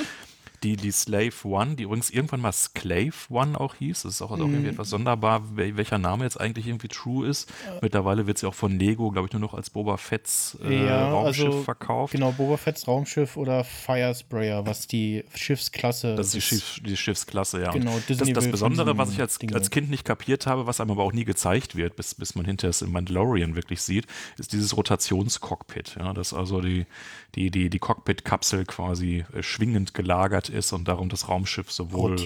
die, 0.64 0.76
die 0.76 0.90
Slave 0.90 1.32
One, 1.44 1.76
die 1.76 1.84
übrigens 1.84 2.10
irgendwann 2.10 2.40
mal 2.40 2.52
Sclave 2.52 3.12
One 3.28 3.60
auch 3.60 3.74
hieß. 3.74 4.02
Das 4.02 4.14
ist 4.14 4.22
auch, 4.22 4.30
also 4.30 4.44
auch 4.44 4.48
irgendwie 4.48 4.66
mhm. 4.66 4.72
etwas 4.72 4.88
sonderbar, 4.88 5.42
welcher 5.54 5.98
Name 5.98 6.24
jetzt 6.24 6.40
eigentlich 6.40 6.66
irgendwie 6.66 6.88
true 6.88 7.28
ist. 7.28 7.52
Mittlerweile 7.82 8.26
wird 8.26 8.38
sie 8.38 8.46
auch 8.46 8.54
von 8.54 8.78
Lego, 8.78 9.10
glaube 9.10 9.26
ich, 9.26 9.32
nur 9.32 9.40
noch 9.40 9.54
als 9.54 9.70
Boba 9.70 9.98
Fett's 9.98 10.58
äh, 10.64 10.86
ja, 10.86 11.10
Raumschiff 11.10 11.46
also, 11.46 11.62
verkauft. 11.62 12.12
Genau, 12.12 12.32
Boba 12.32 12.56
Fett's 12.56 12.88
Raumschiff 12.88 13.36
oder 13.36 13.62
Fire 13.62 14.14
Sprayer, 14.14 14.66
was 14.66 14.86
die 14.86 15.24
Schiffsklasse 15.34 16.16
Das 16.16 16.28
ist 16.28 16.34
die, 16.34 16.40
Schiff, 16.40 16.80
die 16.82 16.96
Schiffsklasse, 16.96 17.60
ja. 17.60 17.70
Genau, 17.70 17.98
Disney 18.08 18.32
das, 18.32 18.44
das 18.44 18.50
Besondere, 18.50 18.96
was 18.96 19.12
ich 19.12 19.20
als, 19.20 19.38
als 19.52 19.70
Kind 19.70 19.90
nicht 19.90 20.04
kapiert 20.04 20.46
habe, 20.46 20.66
was 20.66 20.80
einem 20.80 20.92
aber 20.92 21.02
auch 21.02 21.12
nie 21.12 21.24
gezeigt 21.24 21.76
wird, 21.76 21.96
bis, 21.96 22.14
bis 22.14 22.34
man 22.34 22.46
hinterher 22.46 22.70
es 22.70 22.80
im 22.80 22.92
Mandalorian 22.92 23.54
wirklich 23.54 23.82
sieht, 23.82 24.06
ist 24.38 24.52
dieses 24.52 24.76
Rotationscockpit. 24.76 25.96
Ja, 25.98 26.14
dass 26.14 26.32
also 26.32 26.60
die, 26.60 26.86
die, 27.34 27.50
die, 27.50 27.68
die 27.68 27.78
Cockpit-Kapsel 27.78 28.64
quasi 28.64 29.24
äh, 29.34 29.42
schwingend 29.42 29.92
gelagert 29.94 30.48
ist 30.54 30.72
und 30.72 30.88
darum 30.88 31.08
das 31.08 31.28
Raumschiff 31.28 31.70
sowohl 31.70 32.16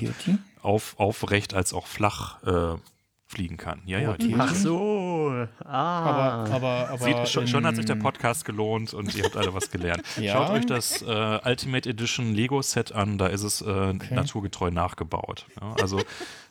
auf, 0.63 0.95
aufrecht 0.99 1.55
als 1.55 1.73
auch 1.73 1.87
flach 1.87 2.43
äh, 2.45 2.79
fliegen 3.27 3.59
kann. 3.59 3.83
Ja, 3.85 3.99
ja. 3.99 4.17
Ach 4.39 4.55
so. 4.55 5.47
Ah. 5.63 5.71
Aber, 5.71 6.55
aber, 6.55 6.89
aber 6.89 6.99
Sieht, 6.99 7.29
schon, 7.29 7.47
schon, 7.47 7.67
hat 7.67 7.77
sich 7.77 7.85
der 7.85 7.97
Podcast 7.97 8.45
gelohnt 8.45 8.95
und 8.95 9.15
ihr 9.15 9.25
habt 9.25 9.37
alle 9.37 9.53
was 9.53 9.71
gelernt. 9.71 10.03
ja. 10.21 10.33
Schaut 10.33 10.51
euch 10.51 10.67
das 10.67 11.03
äh, 11.03 11.39
Ultimate 11.45 11.89
Edition 11.89 12.35
Lego 12.35 12.63
Set 12.63 12.93
an, 12.93 13.19
da 13.19 13.27
ist 13.27 13.43
es 13.43 13.61
äh, 13.61 13.65
okay. 13.65 14.15
naturgetreu 14.15 14.71
nachgebaut. 14.71 15.45
Ja, 15.61 15.75
also 15.81 16.01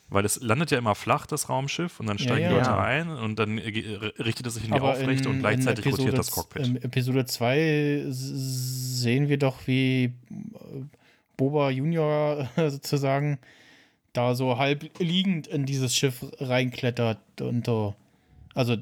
weil 0.09 0.23
es 0.23 0.41
landet 0.41 0.71
ja 0.71 0.77
immer 0.77 0.95
flach, 0.95 1.25
das 1.25 1.49
Raumschiff, 1.49 1.99
und 1.99 2.07
dann 2.07 2.17
steigen 2.17 2.43
ja, 2.43 2.51
ja. 2.51 2.57
Leute 2.57 2.77
ein 2.77 3.09
und 3.09 3.37
dann 3.39 3.57
richtet 3.57 4.47
es 4.47 4.53
sich 4.53 4.63
in 4.63 4.71
die 4.71 4.77
Aber 4.77 4.91
Aufrechte 4.91 5.27
in, 5.27 5.35
und 5.35 5.39
gleichzeitig 5.39 5.85
Episode, 5.85 6.03
rotiert 6.03 6.19
das 6.19 6.31
Cockpit. 6.31 6.67
In 6.67 6.77
Episode 6.77 7.25
2 7.25 8.05
sehen 8.07 9.27
wir 9.27 9.37
doch, 9.37 9.67
wie 9.67 10.13
Boba 11.37 11.69
Junior 11.69 12.49
sozusagen 12.55 13.39
da 14.13 14.35
so 14.35 14.57
halb 14.57 14.99
liegend 14.99 15.47
in 15.47 15.65
dieses 15.65 15.95
Schiff 15.95 16.25
reinklettert 16.39 17.41
und 17.41 17.65
so. 17.65 17.95
Also 18.55 18.77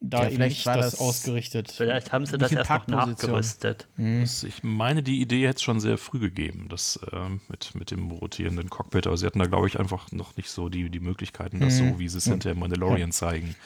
da 0.00 0.22
ja, 0.22 0.30
vielleicht 0.30 0.58
nicht 0.58 0.66
war 0.66 0.76
das, 0.76 0.92
das, 0.92 1.00
ausgerichtet. 1.00 1.72
Vielleicht 1.72 2.12
haben 2.12 2.24
sie 2.24 2.38
das 2.38 2.52
erst 2.52 2.70
noch 2.70 2.86
nachgerüstet. 2.86 3.88
Mhm. 3.96 4.22
ich 4.22 4.62
meine, 4.62 5.02
die 5.02 5.20
Idee 5.20 5.46
hätte 5.46 5.56
es 5.56 5.62
schon 5.62 5.80
sehr 5.80 5.98
früh 5.98 6.20
gegeben, 6.20 6.66
das 6.68 7.00
äh, 7.12 7.28
mit, 7.48 7.74
mit 7.74 7.90
dem 7.90 8.10
rotierenden 8.10 8.70
Cockpit. 8.70 9.06
Aber 9.08 9.16
sie 9.16 9.26
hatten 9.26 9.40
da, 9.40 9.46
glaube 9.46 9.66
ich, 9.66 9.78
einfach 9.78 10.12
noch 10.12 10.36
nicht 10.36 10.50
so 10.50 10.68
die, 10.68 10.88
die 10.88 11.00
Möglichkeiten, 11.00 11.58
das 11.60 11.80
mhm. 11.80 11.90
so, 11.90 11.98
wie 11.98 12.08
sie 12.08 12.18
es 12.18 12.26
ja. 12.26 12.32
hinter 12.32 12.54
Mandalorian 12.54 13.10
ja. 13.10 13.14
zeigen, 13.14 13.56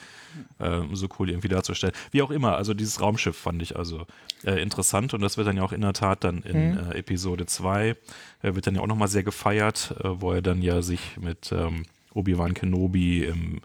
äh, 0.59 0.81
so 0.93 1.07
cool 1.19 1.29
irgendwie 1.29 1.47
darzustellen. 1.47 1.93
Wie 2.11 2.21
auch 2.21 2.31
immer, 2.31 2.55
also 2.55 2.73
dieses 2.73 3.01
Raumschiff 3.01 3.37
fand 3.37 3.61
ich 3.61 3.75
also 3.75 4.05
äh, 4.43 4.61
interessant 4.61 5.13
und 5.13 5.21
das 5.21 5.37
wird 5.37 5.47
dann 5.47 5.57
ja 5.57 5.63
auch 5.63 5.71
in 5.71 5.81
der 5.81 5.93
Tat 5.93 6.23
dann 6.23 6.41
in 6.43 6.71
mhm. 6.71 6.91
Äh, 6.91 6.97
Episode 6.97 7.45
2, 7.45 7.89
äh, 7.89 7.95
wird 8.41 8.67
dann 8.67 8.75
ja 8.75 8.81
auch 8.81 8.87
nochmal 8.87 9.07
sehr 9.07 9.23
gefeiert, 9.23 9.95
äh, 9.99 10.21
wo 10.21 10.31
er 10.31 10.41
dann 10.41 10.61
ja 10.61 10.81
sich 10.81 11.17
mit 11.17 11.51
ähm, 11.51 11.83
Obi-Wan 12.13 12.53
Kenobi 12.53 13.23
im 13.23 13.61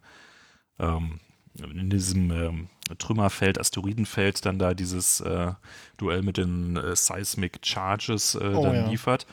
ähm, 0.79 1.21
in 1.61 1.91
diesem 1.91 2.31
ähm, 2.31 2.69
Trümmerfeld, 2.99 3.59
Asteroidenfeld 3.59 4.47
dann 4.47 4.61
da 4.61 4.75
dieses 4.75 5.19
äh, 5.21 5.53
Duell 5.97 6.23
mit 6.23 6.37
den 6.37 6.79
Seismic 6.95 7.59
Charges 7.63 8.37
oh, 8.37 8.63
dann 8.63 8.75
ja. 8.75 8.89
liefert. 8.89 9.27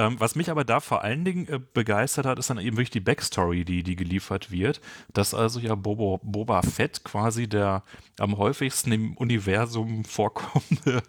Ähm, 0.00 0.16
was 0.18 0.34
mich 0.34 0.50
aber 0.50 0.64
da 0.64 0.80
vor 0.80 1.04
allen 1.04 1.26
Dingen 1.26 1.46
äh, 1.48 1.60
begeistert 1.74 2.24
hat, 2.24 2.38
ist 2.38 2.48
dann 2.48 2.58
eben 2.58 2.76
wirklich 2.76 2.90
die 2.90 3.00
Backstory, 3.00 3.66
die, 3.66 3.82
die 3.82 3.96
geliefert 3.96 4.50
wird. 4.50 4.80
Dass 5.12 5.34
also 5.34 5.60
ja 5.60 5.74
Bobo, 5.74 6.20
Boba 6.22 6.62
Fett 6.62 7.04
quasi 7.04 7.48
der 7.48 7.82
am 8.18 8.38
häufigsten 8.38 8.92
im 8.92 9.14
Universum 9.14 10.04
vorkommende 10.06 11.02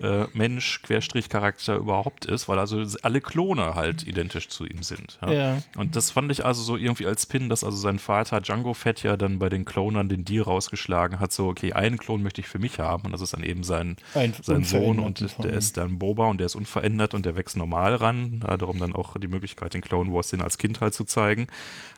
äh, 0.00 0.26
Mensch, 0.32 0.82
Querstrich-Charakter 0.82 1.76
überhaupt 1.76 2.24
ist, 2.24 2.48
weil 2.48 2.58
also 2.58 2.84
alle 3.02 3.20
Klone 3.20 3.74
halt 3.74 4.06
identisch 4.06 4.48
zu 4.48 4.64
ihm 4.64 4.82
sind. 4.82 5.18
Ja? 5.22 5.32
ja? 5.32 5.58
Und 5.76 5.94
das 5.96 6.10
fand 6.10 6.32
ich 6.32 6.44
also 6.44 6.62
so 6.62 6.76
irgendwie 6.76 7.06
als 7.06 7.26
Pin, 7.26 7.50
dass 7.50 7.64
also 7.64 7.76
sein 7.76 7.98
Vater 7.98 8.40
Django 8.40 8.72
Fett 8.72 9.02
ja 9.02 9.18
dann 9.18 9.38
bei 9.38 9.50
den 9.50 9.66
Klonern 9.66 10.08
den 10.08 10.24
Deal 10.24 10.44
rausgeschlagen 10.44 11.20
hat, 11.20 11.32
so, 11.32 11.48
okay, 11.48 11.74
einen 11.74 11.98
Klon 11.98 12.22
möchte 12.22 12.40
ich 12.40 12.48
für 12.48 12.58
mich 12.58 12.78
haben 12.78 13.04
und 13.04 13.12
das 13.12 13.20
ist 13.20 13.34
dann 13.34 13.42
eben 13.42 13.62
sein, 13.62 13.96
sein 14.42 14.64
Sohn 14.64 14.98
und 14.98 15.44
der 15.44 15.52
ist 15.52 15.76
dann 15.76 15.98
Boba 15.98 16.26
und 16.28 16.38
der 16.38 16.46
ist 16.46 16.54
unverändert 16.54 17.12
und 17.12 17.26
der 17.26 17.36
wächst 17.36 17.56
normal 17.56 17.94
ran 17.94 18.37
ja, 18.46 18.56
darum 18.56 18.78
dann 18.78 18.94
auch 18.94 19.16
die 19.18 19.28
Möglichkeit, 19.28 19.74
den 19.74 19.80
Clone 19.80 20.12
Wars 20.12 20.28
den 20.28 20.42
als 20.42 20.58
Kind 20.58 20.80
halt 20.80 20.94
zu 20.94 21.04
zeigen. 21.04 21.46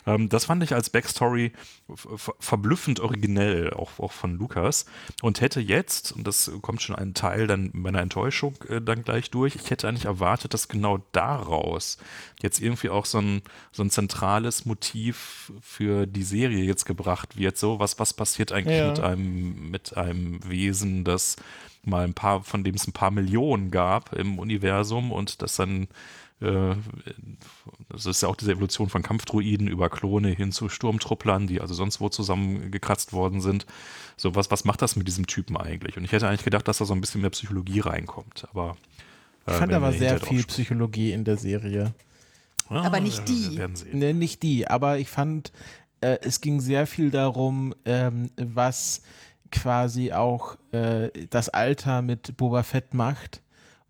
Ähm, 0.05 0.29
das 0.29 0.45
fand 0.45 0.63
ich 0.63 0.73
als 0.73 0.89
Backstory 0.89 1.51
verblüffend 2.39 2.99
originell, 2.99 3.73
auch, 3.73 3.99
auch 3.99 4.11
von 4.11 4.37
Lukas. 4.37 4.85
Und 5.21 5.41
hätte 5.41 5.59
jetzt, 5.59 6.11
und 6.11 6.25
das 6.25 6.51
kommt 6.61 6.81
schon 6.81 6.95
ein 6.95 7.13
Teil 7.13 7.47
dann 7.47 7.69
meiner 7.73 8.01
Enttäuschung 8.01 8.55
äh, 8.69 8.81
dann 8.81 9.03
gleich 9.03 9.31
durch, 9.31 9.55
ich 9.55 9.69
hätte 9.69 9.87
eigentlich 9.87 10.05
erwartet, 10.05 10.53
dass 10.53 10.67
genau 10.67 10.99
daraus 11.11 11.97
jetzt 12.41 12.61
irgendwie 12.61 12.89
auch 12.89 13.05
so 13.05 13.19
ein, 13.19 13.41
so 13.71 13.83
ein 13.83 13.89
zentrales 13.89 14.65
Motiv 14.65 15.51
für 15.61 16.07
die 16.07 16.23
Serie 16.23 16.63
jetzt 16.63 16.85
gebracht 16.85 17.37
wird. 17.37 17.57
So, 17.57 17.79
was, 17.79 17.99
was 17.99 18.13
passiert 18.13 18.51
eigentlich 18.51 18.77
ja. 18.77 18.89
mit 18.89 18.99
einem, 18.99 19.71
mit 19.71 19.97
einem 19.97 20.39
Wesen, 20.49 21.03
das 21.03 21.35
mal 21.83 22.03
ein 22.03 22.13
paar, 22.13 22.43
von 22.43 22.63
dem 22.63 22.75
es 22.75 22.87
ein 22.87 22.93
paar 22.93 23.11
Millionen 23.11 23.71
gab 23.71 24.13
im 24.13 24.39
Universum 24.39 25.11
und 25.11 25.41
das 25.41 25.55
dann 25.55 25.87
das 26.41 28.05
ist 28.07 28.23
ja 28.23 28.27
auch 28.27 28.35
diese 28.35 28.53
Evolution 28.53 28.89
von 28.89 29.03
Kampfdruiden 29.03 29.67
über 29.67 29.89
Klone 29.89 30.29
hin 30.29 30.51
zu 30.51 30.69
Sturmtrupplern, 30.69 31.45
die 31.45 31.61
also 31.61 31.75
sonst 31.75 32.01
wo 32.01 32.09
zusammengekratzt 32.09 33.13
worden 33.13 33.41
sind. 33.41 33.67
So, 34.17 34.33
was, 34.33 34.49
was 34.49 34.65
macht 34.65 34.81
das 34.81 34.95
mit 34.95 35.07
diesem 35.07 35.27
Typen 35.27 35.55
eigentlich? 35.55 35.97
Und 35.97 36.03
ich 36.03 36.11
hätte 36.11 36.27
eigentlich 36.27 36.43
gedacht, 36.43 36.67
dass 36.67 36.79
da 36.79 36.85
so 36.85 36.95
ein 36.95 37.01
bisschen 37.01 37.21
mehr 37.21 37.29
Psychologie 37.29 37.81
reinkommt. 37.81 38.47
Aber 38.49 38.75
äh, 39.45 39.51
ich 39.51 39.57
fand 39.57 39.71
aber 39.73 39.93
sehr 39.93 40.19
viel 40.19 40.43
Psychologie 40.43 41.11
in 41.11 41.25
der 41.25 41.37
Serie. 41.37 41.93
Ja, 42.71 42.81
aber 42.81 42.99
nicht 42.99 43.27
die. 43.27 43.59
Nee, 43.91 44.13
nicht 44.13 44.41
die, 44.41 44.67
aber 44.67 44.97
ich 44.97 45.09
fand, 45.09 45.51
äh, 45.99 46.17
es 46.21 46.41
ging 46.41 46.59
sehr 46.59 46.87
viel 46.87 47.11
darum, 47.11 47.75
ähm, 47.85 48.31
was 48.37 49.03
quasi 49.51 50.11
auch 50.11 50.57
äh, 50.71 51.09
das 51.29 51.49
Alter 51.49 52.01
mit 52.01 52.35
Boba 52.37 52.63
Fett 52.63 52.93
macht 52.95 53.41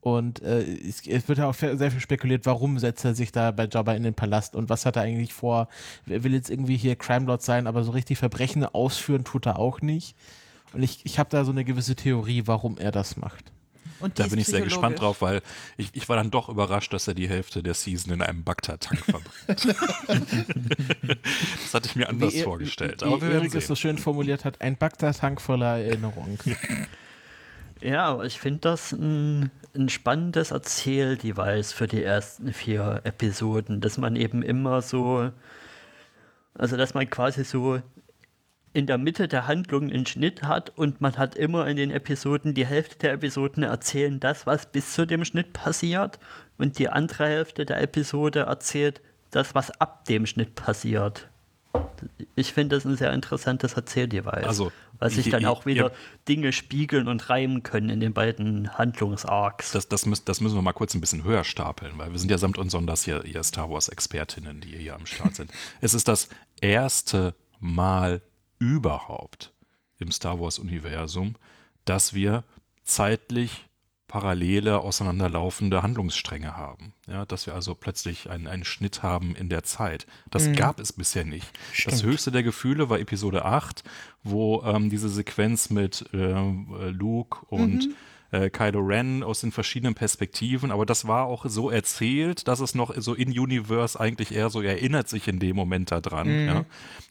und 0.02 0.42
äh, 0.42 0.64
es, 0.64 1.06
es, 1.06 1.28
wird 1.28 1.38
ja 1.38 1.48
auch 1.48 1.54
sehr 1.54 1.92
viel 1.92 2.00
spekuliert, 2.00 2.46
warum 2.48 2.80
setzt 2.80 3.06
er 3.06 3.14
sich 3.14 3.32
da 3.32 3.52
bei 3.52 3.68
Jabba 3.72 3.94
in 3.94 4.04
den 4.04 4.16
Palast 4.16 4.56
und 4.56 4.70
was 4.70 4.86
hat 4.86 4.96
er 4.96 5.04
eigentlich 5.04 5.34
vor? 5.34 5.68
Er 6.08 6.24
will 6.24 6.34
jetzt 6.34 6.50
irgendwie 6.50 6.76
hier 6.76 6.96
Crime 6.96 7.28
Lord 7.28 7.44
sein, 7.44 7.68
aber 7.68 7.84
so 7.84 7.92
richtig 7.92 8.18
Verbrechen 8.18 8.66
ausführen 8.66 9.24
tut 9.24 9.46
er 9.46 9.60
auch 9.60 9.82
nicht. 9.82 10.16
Und 10.74 10.82
ich, 10.82 11.02
ich 11.06 11.20
habe 11.20 11.30
da 11.30 11.46
so 11.46 11.52
eine 11.52 11.64
gewisse 11.64 11.96
Theorie, 11.96 12.44
warum 12.46 12.78
er 12.80 12.92
das 12.92 13.16
macht. 13.16 13.52
Und 14.00 14.18
da 14.18 14.26
bin 14.26 14.40
ich 14.40 14.48
sehr 14.48 14.62
gespannt 14.62 15.00
drauf, 15.00 15.22
weil 15.22 15.42
ich, 15.78 15.90
ich 15.94 16.10
war 16.10 16.16
dann 16.16 16.32
doch 16.32 16.50
überrascht, 16.50 16.92
dass 16.92 17.08
er 17.08 17.14
die 17.14 17.30
Hälfte 17.30 17.62
der 17.62 17.76
Season 17.76 18.12
in 18.12 18.24
einem 18.24 18.44
Bagdad-Tank 18.44 19.06
verbringt. 19.06 19.38
das 21.64 21.74
hatte 21.74 21.88
ich 21.88 21.96
mir 21.96 22.10
anders 22.10 22.34
wie, 22.34 22.42
vorgestellt. 22.42 23.04
Aber 23.04 23.22
wie 23.22 23.32
Erik 23.32 23.54
es 23.54 23.68
so 23.68 23.76
schön 23.76 24.00
formuliert 24.00 24.44
hat, 24.44 24.60
ein 24.62 24.76
Bagdad-Tank 24.76 25.40
voller 25.40 25.78
Erinnerung. 25.78 26.40
Ja, 27.82 28.06
aber 28.06 28.26
ich 28.26 28.40
finde 28.40 28.60
das 28.60 28.92
ein, 28.92 29.52
ein 29.76 29.90
spannendes 29.90 30.52
Erzähldevice 30.52 31.74
für 31.74 31.88
die 31.88 32.04
ersten 32.04 32.54
vier 32.54 33.02
Episoden, 33.04 33.82
dass 33.82 33.98
man 33.98 34.16
eben 34.16 34.44
immer 34.44 34.82
so, 34.82 35.32
also 36.54 36.78
dass 36.78 36.94
man 36.94 37.10
quasi 37.10 37.44
so 37.44 37.82
in 38.74 38.86
der 38.86 38.98
Mitte 38.98 39.28
der 39.28 39.48
Handlung 39.48 39.90
einen 39.92 40.06
Schnitt 40.06 40.44
hat 40.44 40.72
und 40.78 41.02
man 41.02 41.18
hat 41.18 41.36
immer 41.36 41.68
in 41.68 41.76
den 41.76 41.92
Episoden, 41.92 42.54
die 42.54 42.66
Hälfte 42.66 42.98
der 43.00 43.14
Episoden 43.14 43.64
erzählen 43.64 44.20
das, 44.20 44.46
was 44.46 44.66
bis 44.66 44.94
zu 44.94 45.06
dem 45.06 45.26
Schnitt 45.26 45.54
passiert 45.54 46.20
und 46.58 46.80
die 46.80 46.88
andere 46.88 47.26
Hälfte 47.26 47.66
der 47.66 47.82
Episode 47.82 48.42
erzählt 48.42 49.02
das, 49.32 49.56
was 49.56 49.72
ab 49.82 50.06
dem 50.06 50.26
Schnitt 50.26 50.56
passiert. 50.56 51.28
Ich 52.36 52.54
finde 52.54 52.76
das 52.76 52.86
ein 52.86 52.98
sehr 52.98 53.14
interessantes 53.14 53.74
Erzähldevice. 53.74 54.46
Also, 54.46 54.72
weil 55.02 55.10
sich 55.10 55.30
dann 55.30 55.46
auch 55.46 55.66
wieder 55.66 55.88
ja, 55.88 55.92
Dinge 56.30 56.54
spiegeln 56.54 57.08
und 57.08 57.28
reimen 57.28 57.64
können 57.64 57.90
in 57.90 58.00
den 58.00 58.14
beiden 58.14 58.78
Handlungsarcs. 58.78 59.72
Das, 59.72 59.90
das, 59.90 60.06
müß, 60.06 60.26
das 60.26 60.42
müssen 60.42 60.56
wir 60.56 60.62
mal 60.62 60.74
kurz 60.74 60.94
ein 60.94 61.02
bisschen 61.02 61.24
höher 61.24 61.44
stapeln, 61.44 61.98
weil 61.98 62.12
wir 62.12 62.20
sind 62.20 62.30
ja 62.30 62.38
samt 62.38 62.60
und 62.60 62.70
sonders 62.70 63.04
hier, 63.04 63.24
hier 63.26 63.42
Star 63.44 63.70
Wars-Expertinnen, 63.72 64.62
die 64.62 64.78
hier 64.78 64.94
am 64.94 65.08
Start 65.08 65.36
sind. 65.36 65.52
es 65.82 65.96
ist 65.96 66.08
das 66.08 66.30
erste 66.62 67.34
Mal 67.60 68.22
überhaupt 68.60 69.54
im 69.98 70.12
Star 70.12 70.40
Wars-Universum, 70.40 71.36
dass 71.86 72.14
wir 72.14 72.44
zeitlich 72.84 73.66
parallele, 74.12 74.80
auseinanderlaufende 74.82 75.82
Handlungsstränge 75.84 76.58
haben. 76.58 76.94
Ja, 77.08 77.26
dass 77.26 77.46
wir 77.48 77.56
also 77.56 77.76
plötzlich 77.76 78.30
einen, 78.30 78.46
einen 78.46 78.66
Schnitt 78.66 79.04
haben 79.04 79.36
in 79.38 79.48
der 79.48 79.64
Zeit. 79.64 80.06
Das 80.30 80.48
Mhm. 80.50 80.56
gab 80.58 80.82
es 80.82 80.92
bisher 80.92 81.24
nicht. 81.24 81.48
Das 81.70 81.78
Stimmt. 82.00 82.04
höchste 82.04 82.32
der 82.32 82.44
Gefühle 82.44 82.90
war 82.90 83.00
Episode 83.00 83.46
8, 83.46 83.84
wo 84.24 84.62
ähm, 84.64 84.90
diese 84.90 85.08
Sequenz 85.08 85.70
mit 85.70 86.10
äh, 86.14 86.90
Luke 86.90 87.46
und 87.48 87.90
äh, 88.32 88.50
Kylo 88.50 88.80
Ren 88.80 89.24
aus 89.24 89.42
den 89.42 89.52
verschiedenen 89.52 89.94
Perspektiven, 89.94 90.72
aber 90.72 90.86
das 90.86 91.08
war 91.08 91.26
auch 91.26 91.46
so 91.48 91.70
erzählt, 91.70 92.48
dass 92.48 92.60
es 92.60 92.76
noch 92.76 92.94
so 92.98 93.14
in 93.14 93.38
Universe 93.38 94.00
eigentlich 94.00 94.34
eher 94.34 94.50
so 94.50 94.62
erinnert 94.62 95.10
sich 95.10 95.28
in 95.28 95.40
dem 95.40 95.56
Moment 95.56 95.92
daran. 95.92 96.48
Ja. 96.48 96.66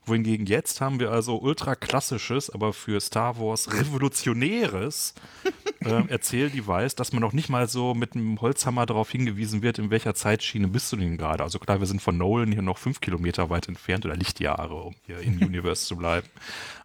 Wohingegen 0.06 0.46
jetzt 0.46 0.80
haben 0.80 0.98
wir 0.98 1.10
also 1.12 1.38
ultra 1.38 1.74
klassisches, 1.74 2.48
aber 2.48 2.72
für 2.72 3.00
Star 3.00 3.38
Wars 3.38 3.72
revolutionäres 3.72 5.14
äh, 5.84 6.08
Erzähldevice, 6.08 6.94
dass 6.94 7.12
man 7.12 7.20
noch 7.20 7.34
nicht 7.34 7.50
mal 7.50 7.68
so 7.68 7.94
mit 7.94 8.14
einem 8.14 8.40
Holzhammer 8.40 8.86
darauf 8.86 9.10
hingewiesen 9.10 9.62
wird, 9.62 9.78
in 9.78 9.90
welcher 9.90 10.14
Zeitschiene 10.14 10.68
bist 10.68 10.90
du 10.90 10.96
denn 10.96 11.18
gerade. 11.18 11.44
Also 11.44 11.58
klar, 11.58 11.80
wir 11.80 11.86
sind 11.86 12.00
von 12.00 12.16
Nolan 12.16 12.50
hier 12.50 12.62
noch 12.62 12.78
fünf 12.78 13.00
Kilometer 13.00 13.50
weit 13.50 13.68
entfernt 13.68 14.06
oder 14.06 14.16
Lichtjahre, 14.16 14.74
um 14.74 14.94
hier 15.06 15.18
in 15.20 15.38
Universe 15.44 15.86
zu 15.86 15.96
bleiben. 15.96 16.26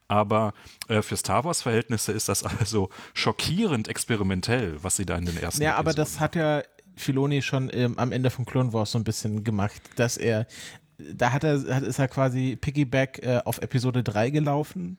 Aber 0.07 0.53
äh, 0.87 1.01
für 1.01 1.17
Star 1.17 1.43
Wars-Verhältnisse 1.43 2.11
ist 2.11 2.29
das 2.29 2.43
also 2.59 2.89
schockierend 3.13 3.87
experimentell, 3.87 4.83
was 4.83 4.95
sie 4.95 5.05
da 5.05 5.17
in 5.17 5.25
den 5.25 5.37
ersten 5.37 5.61
Ja, 5.61 5.75
aber 5.75 5.93
das 5.93 6.19
hat 6.19 6.35
ja 6.35 6.61
Filoni 6.95 7.41
schon 7.41 7.69
ähm, 7.73 7.97
am 7.97 8.11
Ende 8.11 8.29
von 8.29 8.45
Clone 8.45 8.73
Wars 8.73 8.91
so 8.91 8.99
ein 8.99 9.03
bisschen 9.03 9.43
gemacht, 9.43 9.81
dass 9.95 10.17
er, 10.17 10.47
da 10.97 11.31
hat 11.31 11.43
er, 11.43 11.63
hat, 11.75 11.83
ist 11.83 11.99
er 11.99 12.07
quasi 12.07 12.57
Piggyback 12.59 13.19
äh, 13.23 13.41
auf 13.43 13.61
Episode 13.61 14.03
3 14.03 14.29
gelaufen, 14.29 14.97